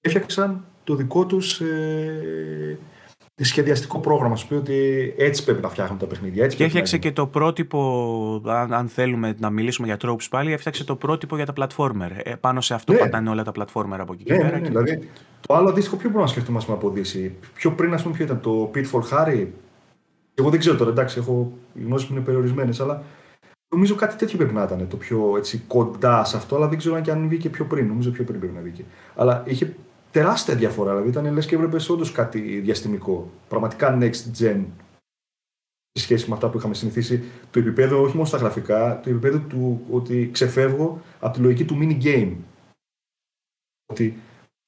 έφτιαξαν 0.00 0.64
το 0.84 0.94
δικό 0.94 1.26
τους 1.26 1.60
ε, 1.60 2.78
σχεδιαστικό 3.44 3.98
πρόγραμμα. 4.00 4.36
Σου 4.36 4.46
πει 4.46 4.54
ότι 4.54 5.14
έτσι 5.16 5.44
πρέπει 5.44 5.62
να 5.62 5.68
φτιάχνουν 5.68 5.98
τα 5.98 6.06
παιχνίδια. 6.06 6.44
Έτσι 6.44 6.56
και 6.56 6.64
έφτιαξε 6.64 6.98
και 6.98 7.12
το 7.12 7.26
πρότυπο, 7.26 8.42
αν, 8.46 8.72
αν 8.72 8.88
θέλουμε 8.88 9.34
να 9.38 9.50
μιλήσουμε 9.50 9.86
για 9.86 9.96
τρόπους 9.96 10.28
πάλι, 10.28 10.52
έφτιαξε 10.52 10.84
το 10.84 10.96
πρότυπο 10.96 11.36
για 11.36 11.46
τα 11.46 11.52
platformer. 11.56 12.10
Ε, 12.22 12.34
πάνω 12.34 12.60
σε 12.60 12.74
αυτό 12.74 12.92
ναι. 12.92 12.98
πατάνε 12.98 13.30
όλα 13.30 13.42
τα 13.42 13.52
platformer 13.58 13.98
από 13.98 14.12
εκεί 14.12 14.24
ναι, 14.26 14.36
και 14.36 14.42
πέρα. 14.42 14.56
Ναι, 14.56 14.58
ναι, 14.58 14.68
δηλαδή, 14.68 15.08
το 15.46 15.54
άλλο 15.54 15.68
αντίστοιχο 15.68 15.96
ποιο 15.96 16.08
μπορούμε 16.08 16.24
να 16.24 16.30
σκεφτούμε 16.30 16.60
πούμε, 16.64 16.76
από 16.76 16.90
Δύση. 16.90 17.34
Πιο 17.54 17.72
πριν, 17.72 17.94
ας 17.94 18.02
πούμε, 18.02 18.14
ποιο 18.14 18.24
ήταν 18.24 18.40
το 18.40 18.70
Pitfall 18.74 19.02
Harry; 19.10 19.46
Εγώ 20.34 20.50
δεν 20.50 20.58
ξέρω 20.58 20.76
τώρα, 20.76 20.90
εντάξει, 20.90 21.18
έχω 21.18 21.52
οι 21.74 21.82
γνώσεις 21.82 22.08
μου 22.08 22.16
είναι 22.16 22.24
περιορισμένες, 22.24 22.80
αλλά 22.80 23.02
νομίζω 23.68 23.94
κάτι 23.94 24.16
τέτοιο 24.16 24.36
πρέπει 24.36 24.54
να 24.54 24.62
ήταν 24.62 24.88
το 24.88 24.96
πιο 24.96 25.34
έτσι, 25.36 25.62
κοντά 25.66 26.24
σε 26.24 26.36
αυτό, 26.36 26.56
αλλά 26.56 26.68
δεν 26.68 26.78
ξέρω 26.78 26.94
αν 26.94 27.02
και 27.02 27.10
αν 27.10 27.28
βγήκε 27.28 27.48
πιο 27.48 27.64
πριν. 27.64 27.86
Νομίζω 27.86 28.10
πιο 28.10 28.24
πριν 28.24 28.38
πρέπει 28.38 28.54
να 28.54 28.60
βγήκε. 28.60 28.84
Αλλά 29.14 29.42
είχε 29.46 29.74
τεράστια 30.16 30.54
διαφορά. 30.54 30.90
Δηλαδή 30.90 31.08
ήταν 31.08 31.32
λες 31.32 31.46
και 31.46 31.54
έβλεπες 31.54 31.88
όντως 31.88 32.12
κάτι 32.12 32.60
διαστημικό. 32.60 33.30
Πραγματικά 33.48 33.98
next 34.00 34.38
gen 34.38 34.64
σε 35.92 36.04
σχέση 36.04 36.28
με 36.28 36.34
αυτά 36.34 36.48
που 36.48 36.58
είχαμε 36.58 36.74
συνηθίσει. 36.74 37.24
Το 37.50 37.58
επίπεδο, 37.58 38.02
όχι 38.02 38.14
μόνο 38.14 38.26
στα 38.26 38.36
γραφικά, 38.36 39.00
το 39.00 39.10
επίπεδο 39.10 39.38
του 39.38 39.80
ότι 39.90 40.30
ξεφεύγω 40.32 41.00
από 41.20 41.34
τη 41.34 41.40
λογική 41.40 41.64
του 41.64 41.78
mini 41.80 42.04
game. 42.04 42.32
Ότι 43.86 44.18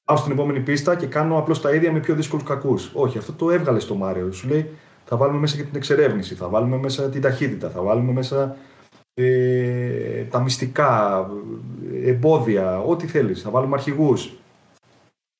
πάω 0.03 0.17
στην 0.17 0.31
επόμενη 0.31 0.59
πίστα 0.59 0.95
και 0.95 1.05
κάνω 1.05 1.37
απλώς 1.37 1.61
τα 1.61 1.73
ίδια 1.73 1.91
με 1.91 1.99
πιο 1.99 2.15
δύσκολους 2.15 2.45
κακούς. 2.45 2.91
Όχι, 2.93 3.17
αυτό 3.17 3.33
το 3.33 3.51
έβγαλες 3.51 3.83
στο 3.83 3.95
Μάριο. 3.95 4.31
Σου 4.31 4.47
λέει 4.47 4.69
θα 5.05 5.17
βάλουμε 5.17 5.39
μέσα 5.39 5.55
και 5.55 5.63
την 5.63 5.75
εξερεύνηση, 5.75 6.35
θα 6.35 6.47
βάλουμε 6.47 6.77
μέσα 6.77 7.09
την 7.09 7.21
ταχύτητα, 7.21 7.69
θα 7.69 7.81
βάλουμε 7.81 8.11
μέσα 8.11 8.55
ε, 9.13 10.23
τα 10.23 10.41
μυστικά, 10.41 11.25
εμπόδια, 12.03 12.79
ό,τι 12.81 13.07
θέλεις. 13.07 13.41
Θα 13.41 13.49
βάλουμε 13.49 13.75
αρχηγούς 13.75 14.38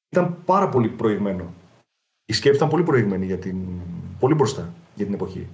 ήταν 0.09 0.43
πάρα 0.45 0.69
πολύ 0.69 0.89
προηγμένο. 0.89 1.53
Η 2.25 2.33
σκέψη 2.33 2.57
ήταν 2.57 2.69
πολύ 2.69 2.83
προηγμένη 2.83 3.25
για 3.25 3.37
την... 3.37 3.57
πολύ 4.19 4.33
μπροστά 4.33 4.73
για 4.95 5.05
την 5.05 5.13
εποχή. 5.13 5.47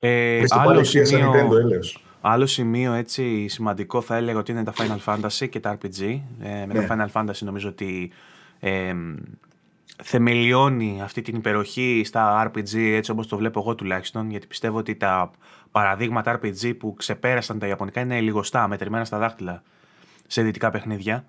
Ε, 0.00 0.44
άλλο, 0.48 0.84
σημείο, 0.84 1.32
Nintendo, 1.32 2.00
άλλο 2.20 2.46
σημείο 2.46 2.92
έτσι 2.92 3.48
σημαντικό 3.48 4.00
θα 4.00 4.16
έλεγα 4.16 4.38
ότι 4.38 4.52
είναι 4.52 4.64
τα 4.64 4.72
Final 4.76 4.98
Fantasy 5.04 5.48
και 5.48 5.60
τα 5.60 5.78
RPG. 5.78 6.20
Ε, 6.40 6.66
με 6.66 6.66
ναι. 6.66 6.86
τα 6.86 7.08
Final 7.12 7.20
Fantasy 7.20 7.38
νομίζω 7.40 7.68
ότι 7.68 8.12
ε, 8.60 8.94
θεμελιώνει 10.02 11.00
αυτή 11.02 11.22
την 11.22 11.36
υπεροχή 11.36 12.02
στα 12.04 12.52
RPG 12.52 12.76
έτσι 12.76 13.10
όπως 13.10 13.26
το 13.26 13.36
βλέπω 13.36 13.60
εγώ 13.60 13.74
τουλάχιστον 13.74 14.30
γιατί 14.30 14.46
πιστεύω 14.46 14.78
ότι 14.78 14.96
τα 14.96 15.30
παραδείγματα 15.70 16.40
RPG 16.40 16.76
που 16.78 16.94
ξεπέρασαν 16.94 17.58
τα 17.58 17.66
Ιαπωνικά 17.66 18.00
είναι 18.00 18.20
λιγοστά, 18.20 18.68
μετρημένα 18.68 19.04
στα 19.04 19.18
δάχτυλα 19.18 19.62
σε 20.26 20.42
δυτικά 20.42 20.70
παιχνίδια. 20.70 21.24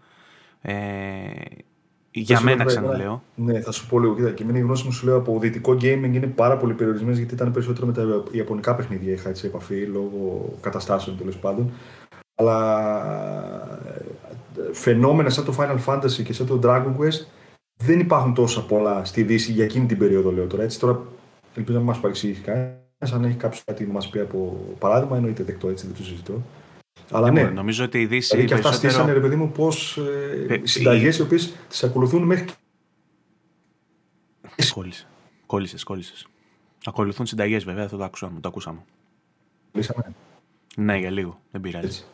Ε, 0.61 0.73
για 2.11 2.41
μένα 2.41 2.63
ξαναλέω. 2.63 3.23
Ναι, 3.35 3.61
θα 3.61 3.71
σου 3.71 3.87
πω 3.87 3.99
λίγο. 3.99 4.15
Κοίτα, 4.15 4.31
και 4.31 4.43
εμένα 4.43 4.57
η 4.57 4.61
γνώση 4.61 4.85
μου 4.85 4.91
σου 4.91 5.05
λέω 5.05 5.17
από 5.17 5.39
δυτικό 5.39 5.71
gaming 5.71 6.11
είναι 6.13 6.27
πάρα 6.27 6.57
πολύ 6.57 6.73
περιορισμένη 6.73 7.17
γιατί 7.17 7.33
ήταν 7.33 7.51
περισσότερο 7.51 7.85
με 7.85 7.93
τα 7.93 8.23
ιαπωνικά 8.31 8.75
παιχνίδια. 8.75 9.13
Είχα 9.13 9.29
έτσι 9.29 9.45
επαφή 9.45 9.85
λόγω 9.85 10.53
καταστάσεων 10.61 11.17
τέλος 11.17 11.37
πάντων. 11.37 11.71
Αλλά 12.35 12.79
ε, 13.87 14.73
φαινόμενα 14.73 15.29
σαν 15.29 15.45
το 15.45 15.55
Final 15.57 15.77
Fantasy 15.85 16.23
και 16.23 16.33
σαν 16.33 16.45
το 16.45 16.59
Dragon 16.63 16.95
Quest 16.99 17.25
δεν 17.83 17.99
υπάρχουν 17.99 18.33
τόσα 18.33 18.65
πολλά 18.65 19.05
στη 19.05 19.23
Δύση 19.23 19.51
για 19.51 19.63
εκείνη 19.63 19.85
την 19.85 19.97
περίοδο, 19.97 20.31
λέω 20.31 20.47
τώρα. 20.47 20.63
Έτσι, 20.63 20.79
τώρα 20.79 21.01
ελπίζω 21.55 21.77
να 21.77 21.83
μας 21.83 21.99
παρεξηγήσει 21.99 22.41
κανένας. 22.41 23.13
Αν 23.13 23.23
έχει 23.23 23.35
κάποιος 23.35 23.63
κάτι 23.65 23.85
να 23.85 23.93
μας 23.93 24.09
πει 24.09 24.19
από 24.19 24.59
παράδειγμα, 24.79 25.15
εννοείται 25.15 25.43
δεκτό, 25.43 25.69
έτσι 25.69 25.85
δεν 25.85 25.95
το 25.95 26.03
συζητώ. 26.03 26.41
Αλλά 27.11 27.31
ναι, 27.31 27.43
νομίζω 27.43 27.83
ότι 27.83 28.01
η 28.01 28.05
Δύση. 28.05 28.29
Δηλαδή 28.29 28.47
και 28.47 28.53
αυτά 28.53 28.69
περισσότερο... 28.69 28.91
στήσανε, 28.93 29.13
ρε 29.13 29.19
παιδί 29.19 29.35
μου, 29.35 29.51
πώς 29.51 29.97
ε, 30.47 30.53
ε, 30.53 30.61
συνταγές 30.63 31.17
οι 31.17 31.21
οποίες 31.21 31.53
τις 31.69 31.83
ακολουθούν 31.83 32.23
μέχρι. 32.23 32.45
Κόλλησε. 34.73 35.07
Κόλλησες, 35.45 35.83
κόλλησες. 35.83 36.27
Ακολουθούν 36.85 37.25
συνταγές, 37.25 37.63
βέβαια, 37.63 37.83
αυτό 37.83 37.97
το 37.97 38.03
ακούσαμε. 38.03 38.39
Το 38.39 38.47
ακούσαμε. 38.47 38.79
Λύσαμε. 39.71 40.13
Ναι, 40.75 40.97
για 40.97 41.09
λίγο. 41.09 41.39
Δεν 41.51 41.61
πειράζει. 41.61 41.85
Έτσι. 41.85 42.05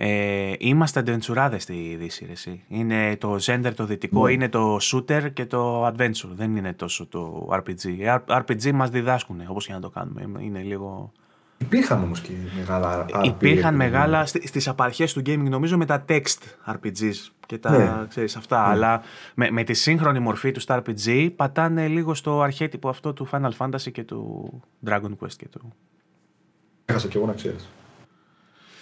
Ε, 0.00 0.52
είμαστε 0.58 1.00
αντεντσουράδες 1.00 1.62
στη 1.62 1.96
Δύση, 1.98 2.26
ρε, 2.26 2.52
Είναι 2.68 3.16
το 3.16 3.36
gender 3.40 3.72
το 3.76 3.84
δυτικό, 3.84 4.26
ναι. 4.26 4.32
είναι 4.32 4.48
το 4.48 4.78
shooter 4.80 5.30
και 5.32 5.46
το 5.46 5.86
adventure. 5.86 6.30
Δεν 6.32 6.56
είναι 6.56 6.72
τόσο 6.72 7.06
το 7.06 7.48
RPG. 7.52 8.18
RPG 8.26 8.72
μας 8.72 8.90
διδάσκουν, 8.90 9.42
όπως 9.48 9.66
και 9.66 9.72
να 9.72 9.80
το 9.80 9.90
κάνουμε. 9.90 10.42
Είναι 10.42 10.62
λίγο... 10.62 11.12
Υπήρχαν 11.58 12.02
όμως 12.02 12.20
και 12.20 12.32
μεγάλα 12.56 13.06
RPG. 13.08 13.24
Υπήρχαν 13.24 13.74
μεγάλα 13.74 14.26
στι 14.26 14.68
απαρχές 14.68 15.12
του 15.12 15.22
gaming, 15.26 15.48
νομίζω 15.48 15.76
με 15.76 15.84
τα 15.84 16.04
text 16.08 16.38
RPGs 16.66 17.30
και 17.46 17.58
τα 17.58 17.70
ναι. 17.70 18.06
ξέρεις, 18.08 18.36
αυτά. 18.36 18.66
Ναι. 18.66 18.72
Αλλά 18.72 19.02
με, 19.34 19.50
με 19.50 19.62
τη 19.64 19.74
σύγχρονη 19.74 20.18
μορφή 20.18 20.50
του 20.50 20.60
στα 20.60 20.82
RPG 20.82 21.30
πατάνε 21.36 21.88
λίγο 21.88 22.14
στο 22.14 22.40
αρχέτυπο 22.40 22.88
αυτό 22.88 23.12
του 23.12 23.28
Final 23.30 23.50
Fantasy 23.58 23.92
και 23.92 24.04
του 24.04 24.50
Dragon 24.86 25.10
Quest 25.20 25.32
και 25.36 25.48
του. 25.48 25.72
Έχασα 26.84 27.08
κι 27.08 27.16
εγώ 27.16 27.26
να 27.26 27.32
ξέρεις. 27.32 27.68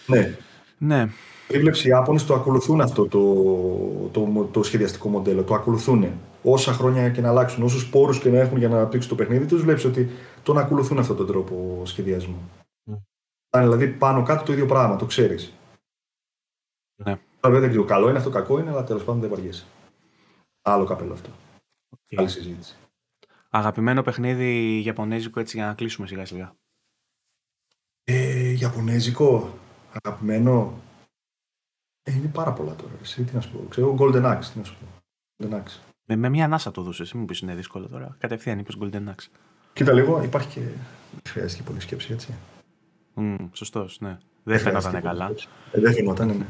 Ναι. 0.07 0.37
Ναι. 0.79 1.09
Επίβλεψη 1.49 1.87
οι 1.87 1.91
Ιάπωνες 1.91 2.25
το 2.25 2.35
ακολουθούν 2.35 2.81
αυτό 2.81 3.07
το, 3.09 4.11
το, 4.13 4.49
το, 4.53 4.63
σχεδιαστικό 4.63 5.09
μοντέλο. 5.09 5.43
Το 5.43 5.55
ακολουθούν. 5.55 6.07
Όσα 6.43 6.73
χρόνια 6.73 7.09
και 7.09 7.21
να 7.21 7.29
αλλάξουν, 7.29 7.63
όσους 7.63 7.89
πόρους 7.89 8.19
και 8.19 8.29
να 8.29 8.39
έχουν 8.39 8.59
για 8.59 8.69
να 8.69 8.77
αναπτύξουν 8.77 9.11
το 9.11 9.17
παιχνίδι 9.17 9.47
τους, 9.47 9.63
βλέπεις 9.63 9.85
ότι 9.85 10.11
τον 10.43 10.59
ακολουθούν 10.59 10.99
αυτόν 10.99 11.17
τον 11.17 11.27
τρόπο 11.27 11.83
σχεδιασμού. 11.85 12.51
Mm. 13.51 13.61
Δηλαδή 13.63 13.89
πάνω 13.89 14.23
κάτω 14.23 14.45
το 14.45 14.53
ίδιο 14.53 14.67
πράγμα, 14.67 14.97
το 14.97 15.07
ξέρεις. 15.07 15.53
Ναι. 16.97 17.21
Βέβαια 17.41 17.61
δεν 17.61 17.69
ξέρω, 17.69 17.85
καλό 17.85 18.09
είναι 18.09 18.19
αυτό, 18.19 18.31
κακό 18.31 18.59
είναι, 18.59 18.71
αλλά 18.71 18.85
τέλος 18.85 19.05
πάντων 19.05 19.21
δεν 19.21 19.31
βαριέσαι. 19.31 19.65
Άλλο 20.63 20.85
καπέλο 20.85 21.13
αυτό. 21.13 21.31
Okay. 21.91 22.15
Άλλη 22.17 22.29
συζήτηση. 22.29 22.77
Αγαπημένο 23.51 24.03
παιχνίδι 24.03 24.83
Ιαπωνέζικο 24.85 25.41
έτσι 25.41 25.57
για 25.57 25.67
να 25.67 25.75
κλείσουμε 25.75 26.07
σιγά 26.07 26.27
σιγά. 26.27 26.57
Ε, 28.05 28.57
Ιαπωνέζικο, 28.59 29.59
αγαπημένο. 29.93 30.81
Ε, 32.03 32.13
είναι 32.13 32.29
πάρα 32.29 32.53
πολλά 32.53 32.75
τώρα. 32.75 32.93
Εσύ, 33.03 33.25
τι 33.25 33.35
να 33.35 33.41
σου 33.41 33.51
πω. 33.51 33.67
Ξέρω 33.69 33.97
Golden 33.99 34.25
Axe, 34.25 34.45
τι 34.53 34.59
να 34.59 34.65
σου 34.65 34.77
πω. 34.77 34.87
Golden 35.37 35.55
Axe. 35.55 35.79
Με, 36.05 36.17
με 36.17 36.29
μία 36.29 36.45
ανάσα 36.45 36.71
το 36.71 36.83
δούσες. 36.83 37.13
Μην 37.13 37.21
μου 37.21 37.27
πεις 37.27 37.41
είναι 37.41 37.55
δύσκολο 37.55 37.89
τώρα. 37.89 38.17
Κατευθείαν 38.19 38.59
είπες 38.59 38.77
Golden 38.81 39.09
Axe. 39.09 39.27
Κοίτα 39.73 39.93
λίγο, 39.93 40.23
υπάρχει 40.23 40.49
και. 40.49 40.69
Χρειάζεται 41.29 41.63
και 41.63 41.69
πολλή 41.69 41.81
σκέψη, 41.81 42.13
έτσι. 42.13 42.35
Mm, 43.17 43.49
Σωστός, 43.53 44.01
ναι. 44.01 44.19
Δεν 44.43 44.59
φαίνονταν 44.59 45.03
καλά. 45.03 45.31
Ε, 45.73 45.81
δεν 45.81 45.95
φαινόταν, 45.95 46.27
ναι. 46.29 46.47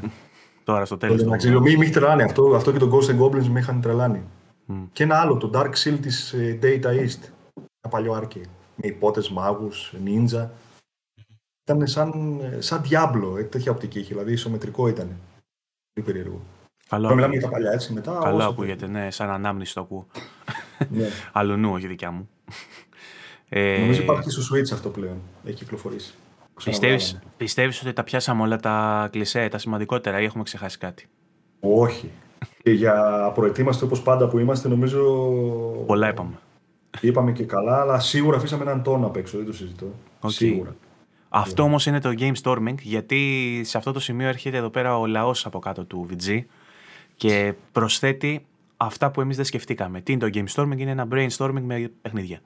Τώρα 0.63 0.85
στο 0.85 0.97
τέλος. 0.97 1.23
Μην 1.23 1.77
με 1.77 1.83
είχε 1.83 1.91
τρελάνει 1.93 2.23
αυτό, 2.23 2.55
αυτό 2.55 2.71
και 2.71 2.77
το 2.77 2.89
Ghost 2.93 3.09
and 3.09 3.19
Goblins 3.19 3.47
με 3.47 3.59
είχαν 3.59 3.81
τρελάνει. 3.81 4.23
Mm. 4.67 4.87
Και 4.91 5.03
ένα 5.03 5.19
άλλο, 5.19 5.37
το 5.37 5.51
Dark 5.53 5.71
Seal 5.83 5.97
της 6.01 6.33
ε, 6.33 6.59
Data 6.61 6.85
East. 6.85 7.21
Ένα 7.55 7.89
παλιό 7.89 8.13
arcade. 8.21 8.49
Με 8.75 8.87
υπότες, 8.87 9.29
μάγους, 9.29 9.93
ninja. 10.05 10.47
Ήταν 11.63 11.87
σαν, 11.87 12.39
σαν 12.59 12.81
Diablo, 12.89 13.37
ε, 13.37 13.43
τέτοια 13.43 13.71
οπτική 13.71 13.99
είχε, 13.99 14.13
δηλαδή 14.13 14.31
ισομετρικό 14.31 14.87
ήταν. 14.87 15.17
Πολύ 15.93 16.07
περίεργο. 16.07 16.41
Καλό. 16.89 17.13
Μιλάμε 17.13 17.33
για 17.33 17.41
τα 17.41 17.49
παλιά 17.49 17.71
έτσι 17.71 17.93
μετά. 17.93 18.19
Καλό 18.23 18.43
ακούγεται, 18.43 18.87
ναι, 18.87 19.11
σαν 19.11 19.29
ανάμνηση 19.29 19.73
το 19.73 19.81
ακούω. 19.81 20.07
ναι. 20.89 21.07
Αλλονού, 21.31 21.71
όχι 21.71 21.87
δικιά 21.87 22.11
μου. 22.11 22.29
Ε... 23.49 23.79
Νομίζω 23.79 24.01
υπάρχει 24.01 24.29
στο 24.29 24.55
Switch 24.55 24.71
αυτό 24.73 24.89
πλέον. 24.89 25.21
Έχει 25.45 25.55
κυκλοφορήσει. 25.55 26.13
Πιστεύεις, 26.63 27.19
πιστεύεις 27.37 27.81
ότι 27.81 27.93
τα 27.93 28.03
πιάσαμε 28.03 28.41
όλα 28.41 28.57
τα 28.57 29.07
κλισέ, 29.11 29.47
τα 29.47 29.57
σημαντικότερα 29.57 30.21
ή 30.21 30.23
έχουμε 30.23 30.43
ξεχάσει 30.43 30.77
κάτι; 30.77 31.07
Όχι. 31.59 32.11
και 32.63 32.71
για 32.71 33.31
προετοίμαστε 33.35 33.85
όπως 33.85 34.01
πάντα 34.01 34.27
που 34.27 34.39
είμαστε 34.39 34.67
νομίζω... 34.67 35.03
Πολλά 35.85 36.09
είπαμε. 36.09 36.39
Είπαμε 37.01 37.31
και 37.31 37.43
καλά, 37.43 37.81
αλλά 37.81 37.99
σίγουρα 37.99 38.37
αφήσαμε 38.37 38.63
έναν 38.63 38.83
τόνο 38.83 39.07
απ' 39.07 39.15
έξω, 39.15 39.37
δεν 39.37 39.45
το 39.45 39.53
συζητώ. 39.53 39.85
Okay. 40.21 40.29
Σίγουρα. 40.31 40.75
Αυτό 41.29 41.63
όμως 41.63 41.85
είναι 41.85 41.99
το 41.99 42.13
game 42.17 42.33
storming, 42.43 42.75
γιατί 42.81 43.61
σε 43.63 43.77
αυτό 43.77 43.91
το 43.91 43.99
σημείο 43.99 44.27
έρχεται 44.27 44.57
εδώ 44.57 44.69
πέρα 44.69 44.99
ο 44.99 45.05
λαός 45.05 45.45
από 45.45 45.59
κάτω 45.59 45.85
του 45.85 46.07
VG 46.09 46.41
και 47.15 47.53
προσθέτει 47.71 48.45
αυτά 48.77 49.11
που 49.11 49.21
εμείς 49.21 49.35
δεν 49.35 49.45
σκεφτήκαμε. 49.45 50.01
Τι 50.01 50.11
είναι 50.11 50.29
το 50.29 50.39
game 50.39 50.55
storming, 50.55 50.77
είναι 50.77 50.91
ένα 50.91 51.07
brainstorming 51.11 51.61
με 51.61 51.91
παιχνίδια. 52.01 52.39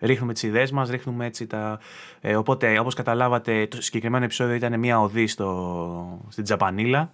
Ρίχνουμε 0.00 0.32
τις 0.32 0.42
ιδέες 0.42 0.70
μας, 0.70 0.90
ρίχνουμε 0.90 1.26
έτσι 1.26 1.46
τα. 1.46 1.78
Ε, 2.20 2.36
οπότε, 2.36 2.78
όπως 2.78 2.94
καταλάβατε, 2.94 3.66
το 3.66 3.82
συγκεκριμένο 3.82 4.24
επεισόδιο 4.24 4.54
ήταν 4.54 4.78
μια 4.78 5.00
οδή 5.00 5.26
στο, 5.26 6.20
στην 6.28 6.44
Τζαπανίλα. 6.44 7.12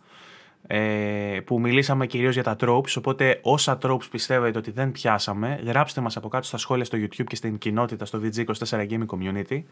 Ε, 0.67 1.41
που 1.45 1.61
μιλήσαμε 1.61 2.07
κυρίως 2.07 2.35
για 2.35 2.43
τα 2.43 2.57
tropes, 2.61 2.95
οπότε 2.99 3.39
όσα 3.43 3.79
tropes 3.83 4.11
πιστεύετε 4.11 4.59
ότι 4.59 4.71
δεν 4.71 4.93
πιάσαμε, 4.93 5.61
γράψτε 5.65 6.01
μας 6.01 6.17
από 6.17 6.29
κάτω 6.29 6.47
στα 6.47 6.57
σχόλια 6.57 6.85
στο 6.85 6.99
YouTube 6.99 7.25
και 7.27 7.37
στην 7.37 7.59
κοινότητα 7.59 8.05
στο 8.05 8.21
VG24 8.23 8.89
Gaming 8.89 9.07
Community 9.07 9.63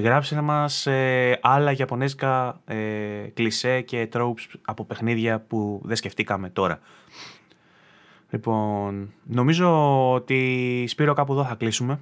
γράψτε 0.00 0.40
μας 0.40 0.86
ε, 0.86 1.38
άλλα 1.42 1.72
γιαπωνέζικα 1.72 2.60
ε, 2.64 2.76
κλισέ 3.34 3.80
και 3.80 4.08
tropes 4.12 4.54
από 4.64 4.84
παιχνίδια 4.84 5.40
που 5.40 5.80
δεν 5.84 5.96
σκεφτήκαμε 5.96 6.50
τώρα. 6.50 6.80
Λοιπόν, 8.30 9.12
νομίζω 9.22 9.68
ότι 10.12 10.84
Σπύρο 10.88 11.12
κάπου 11.12 11.32
εδώ 11.32 11.44
θα 11.44 11.54
κλείσουμε. 11.54 12.00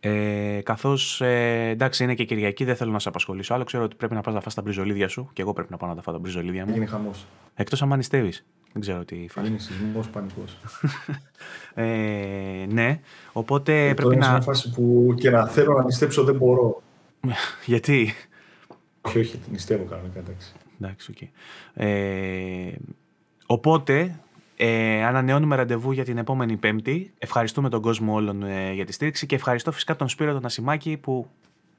Ε, 0.00 0.60
Καθώς 0.64 1.20
ε, 1.20 1.68
εντάξει 1.68 2.04
είναι 2.04 2.14
και 2.14 2.24
Κυριακή, 2.24 2.64
δεν 2.64 2.76
θέλω 2.76 2.90
να 2.90 2.98
σε 2.98 3.08
απασχολήσω 3.08 3.54
άλλο. 3.54 3.64
Ξέρω 3.64 3.84
ότι 3.84 3.96
πρέπει 3.96 4.14
να 4.14 4.20
πας 4.20 4.34
να 4.34 4.40
φας 4.40 4.54
τα 4.54 4.62
μπριζολίδια 4.62 5.08
σου 5.08 5.30
και 5.32 5.42
εγώ 5.42 5.52
πρέπει 5.52 5.70
να 5.70 5.76
πάω 5.76 5.88
να 5.88 5.94
τα 5.94 6.02
φάω 6.02 6.14
τα 6.14 6.20
μπριζολίδια 6.20 6.66
μου. 6.66 6.74
Είναι 6.76 6.86
χαμός. 6.86 7.26
Εκτός 7.54 7.82
αν 7.82 7.92
ανιστεύεις. 7.92 8.44
Δεν 8.72 8.82
ξέρω 8.82 9.04
τι 9.04 9.26
φάση. 9.28 9.48
Είναι 9.48 9.58
σεισμός 9.58 10.08
πανικό. 10.08 10.44
ε, 11.82 12.66
ναι, 12.68 13.00
οπότε 13.32 13.88
ε, 13.88 13.94
πρέπει 13.94 14.16
να. 14.16 14.26
Είναι 14.26 14.34
μια 14.34 14.42
φάση 14.42 14.70
που 14.70 15.14
και 15.16 15.30
να 15.30 15.46
θέλω 15.46 15.72
να 15.72 15.84
νηστέψω 15.84 16.24
δεν 16.24 16.34
μπορώ. 16.34 16.82
Γιατί; 17.66 18.14
Όχι, 19.00 19.18
όχι, 19.18 19.40
νηστεύω 19.50 19.84
κανονικά, 19.84 20.18
εντάξει. 20.18 20.52
Εντάξει, 20.80 21.12
okay. 21.16 21.28
ε, 21.74 22.72
οπότε 23.46 24.20
ε, 24.64 25.04
ανανεώνουμε 25.04 25.56
ραντεβού 25.56 25.92
για 25.92 26.04
την 26.04 26.18
επόμενη 26.18 26.56
Πέμπτη. 26.56 27.12
Ευχαριστούμε 27.18 27.68
τον 27.68 27.80
κόσμο 27.80 28.14
όλων 28.14 28.42
ε, 28.42 28.72
για 28.72 28.84
τη 28.84 28.92
στήριξη 28.92 29.26
και 29.26 29.34
ευχαριστώ 29.34 29.72
φυσικά 29.72 29.96
τον 29.96 30.08
Σπύρο 30.08 30.32
τον 30.32 30.44
Ασημάκη 30.44 30.96
που 30.96 31.26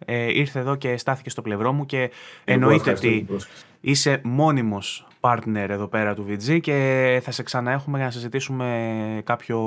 ε, 0.05 0.39
ήρθε 0.39 0.59
εδώ 0.59 0.75
και 0.75 0.97
στάθηκε 0.97 1.29
στο 1.29 1.41
πλευρό 1.41 1.71
μου 1.71 1.85
και 1.85 2.11
εννοείται 2.43 2.91
ότι 2.91 3.27
είσαι 3.81 4.21
μόνιμος 4.23 5.07
partner 5.25 5.69
εδώ 5.69 5.87
πέρα 5.87 6.13
του 6.13 6.25
VG 6.29 6.59
και 6.61 7.19
θα 7.23 7.31
σε 7.31 7.43
ξαναέχουμε 7.43 7.97
για 7.97 8.05
να 8.05 8.11
συζητήσουμε 8.11 9.21
κάποιο 9.23 9.59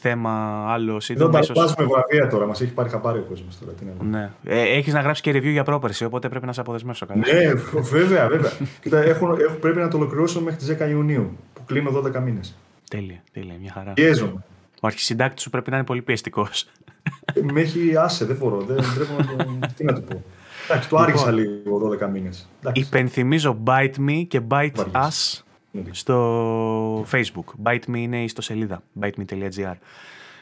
θέμα 0.00 0.64
άλλο 0.68 1.00
σύντομα. 1.00 1.38
Εδώ 1.38 1.52
ίσως... 1.52 1.74
με 1.78 1.84
βραβεία 1.84 2.26
τώρα, 2.28 2.46
μας 2.46 2.60
έχει 2.60 2.72
πάρει 2.72 2.88
χαμπάρι 2.88 3.18
ο 3.18 3.24
κόσμος 3.28 3.58
τώρα. 3.58 3.72
Τι 3.72 3.84
ναι. 4.06 4.30
Ε, 4.44 4.60
έχεις 4.60 4.92
να 4.92 5.00
γράψεις 5.00 5.22
και 5.22 5.30
review 5.30 5.50
για 5.50 5.64
πρόπερση, 5.64 6.04
οπότε 6.04 6.28
πρέπει 6.28 6.46
να 6.46 6.52
σε 6.52 6.60
αποδεσμεύσω 6.60 7.06
καλά. 7.06 7.22
Ναι, 7.32 7.52
βέβαια, 7.80 8.28
βέβαια. 8.28 8.50
Κοίτα, 8.80 9.02
έχω, 9.02 9.36
έχω, 9.40 9.54
πρέπει 9.60 9.78
να 9.78 9.88
το 9.88 9.96
ολοκληρώσω 9.96 10.40
μέχρι 10.40 10.58
τις 10.58 10.76
10 10.80 10.88
Ιουνίου, 10.88 11.36
που 11.52 11.53
κλείνω 11.66 12.02
12 12.04 12.20
μήνες. 12.20 12.56
Τέλεια, 12.90 13.22
τέλεια, 13.32 13.54
μια 13.60 13.72
χαρά. 13.72 13.92
Πιέζομαι. 13.92 14.44
Ο 14.80 14.86
αρχισυντάκτης 14.86 15.42
σου 15.42 15.50
πρέπει 15.50 15.70
να 15.70 15.76
είναι 15.76 15.86
πολύ 15.86 16.02
πιεστικός. 16.02 16.66
Με 17.52 17.60
έχει 17.60 17.96
άσε, 17.96 18.24
δεν 18.24 18.36
μπορώ. 18.36 18.60
Δεν 18.60 18.76
πρέπει 18.94 19.12
να 19.12 19.44
το. 19.44 19.58
Τι 19.76 19.84
να 19.84 19.94
του 19.94 20.02
πω. 20.02 20.22
Εντάξει, 20.68 20.88
το 20.88 20.96
άργησα 20.96 21.30
λοιπόν, 21.30 21.62
λίγο 21.64 22.06
12 22.06 22.10
μήνες. 22.10 22.48
Υπενθυμίζω 22.72 23.58
Bite 23.64 23.94
Me 24.08 24.24
και 24.28 24.40
Bite 24.48 24.84
Us 24.92 25.42
ναι, 25.70 25.80
ναι. 25.80 25.88
στο 25.90 27.00
Facebook. 27.00 27.44
Bite 27.62 27.84
Me 27.88 27.96
είναι 27.96 28.20
η 28.20 28.24
ιστοσελίδα 28.24 28.82
biteme.gr. 29.00 29.74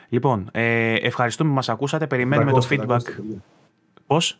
Λοιπόν, 0.08 0.48
ε, 0.52 0.94
ευχαριστούμε 0.94 1.48
που 1.48 1.54
μας 1.54 1.68
ακούσατε. 1.68 2.06
Περιμένουμε 2.06 2.52
το 2.52 2.66
feedback. 2.70 3.00
Πώς; 4.06 4.38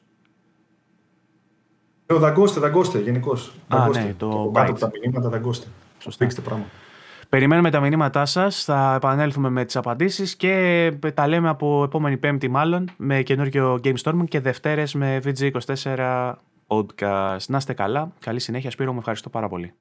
Ε, 2.07 2.15
δαγκώστε, 2.15 2.61
δαγκώστε 2.61 2.99
γενικώς. 2.99 3.55
Α, 3.69 3.89
ναι, 3.89 4.15
το 4.19 4.51
κάτω 4.55 4.71
από 4.71 4.81
τα 4.81 4.91
μηνύματα 5.03 5.29
δαγκώστε. 5.29 5.67
Σωστά. 6.03 6.25
Πήξτε 6.25 6.41
πράγμα. 6.41 6.65
Περιμένουμε 7.29 7.71
τα 7.71 7.81
μηνύματά 7.81 8.25
σας. 8.25 8.65
Θα 8.65 8.95
επανέλθουμε 8.95 9.51
με 9.51 9.65
τις 9.65 9.77
απαντήσεις 9.77 10.37
και 10.37 10.93
τα 11.15 11.29
λέμε 11.29 11.49
από 11.49 11.83
επόμενη 11.83 12.17
Πέμπτη, 12.17 12.49
μάλλον, 12.49 12.91
με 12.97 13.23
καινούργιο 13.23 13.81
Game 13.85 13.95
Storming 14.03 14.25
και 14.29 14.41
Δευτέρες 14.41 14.95
με 14.95 15.21
VG24 15.25 16.33
podcast. 16.67 17.47
Να 17.47 17.57
είστε 17.57 17.73
καλά. 17.73 18.13
Καλή 18.19 18.41
συνέχεια, 18.41 18.71
Σπύρο. 18.71 18.93
Με 18.93 18.99
ευχαριστώ 18.99 19.31
πάρα 19.31 19.49
πολύ. 19.49 19.75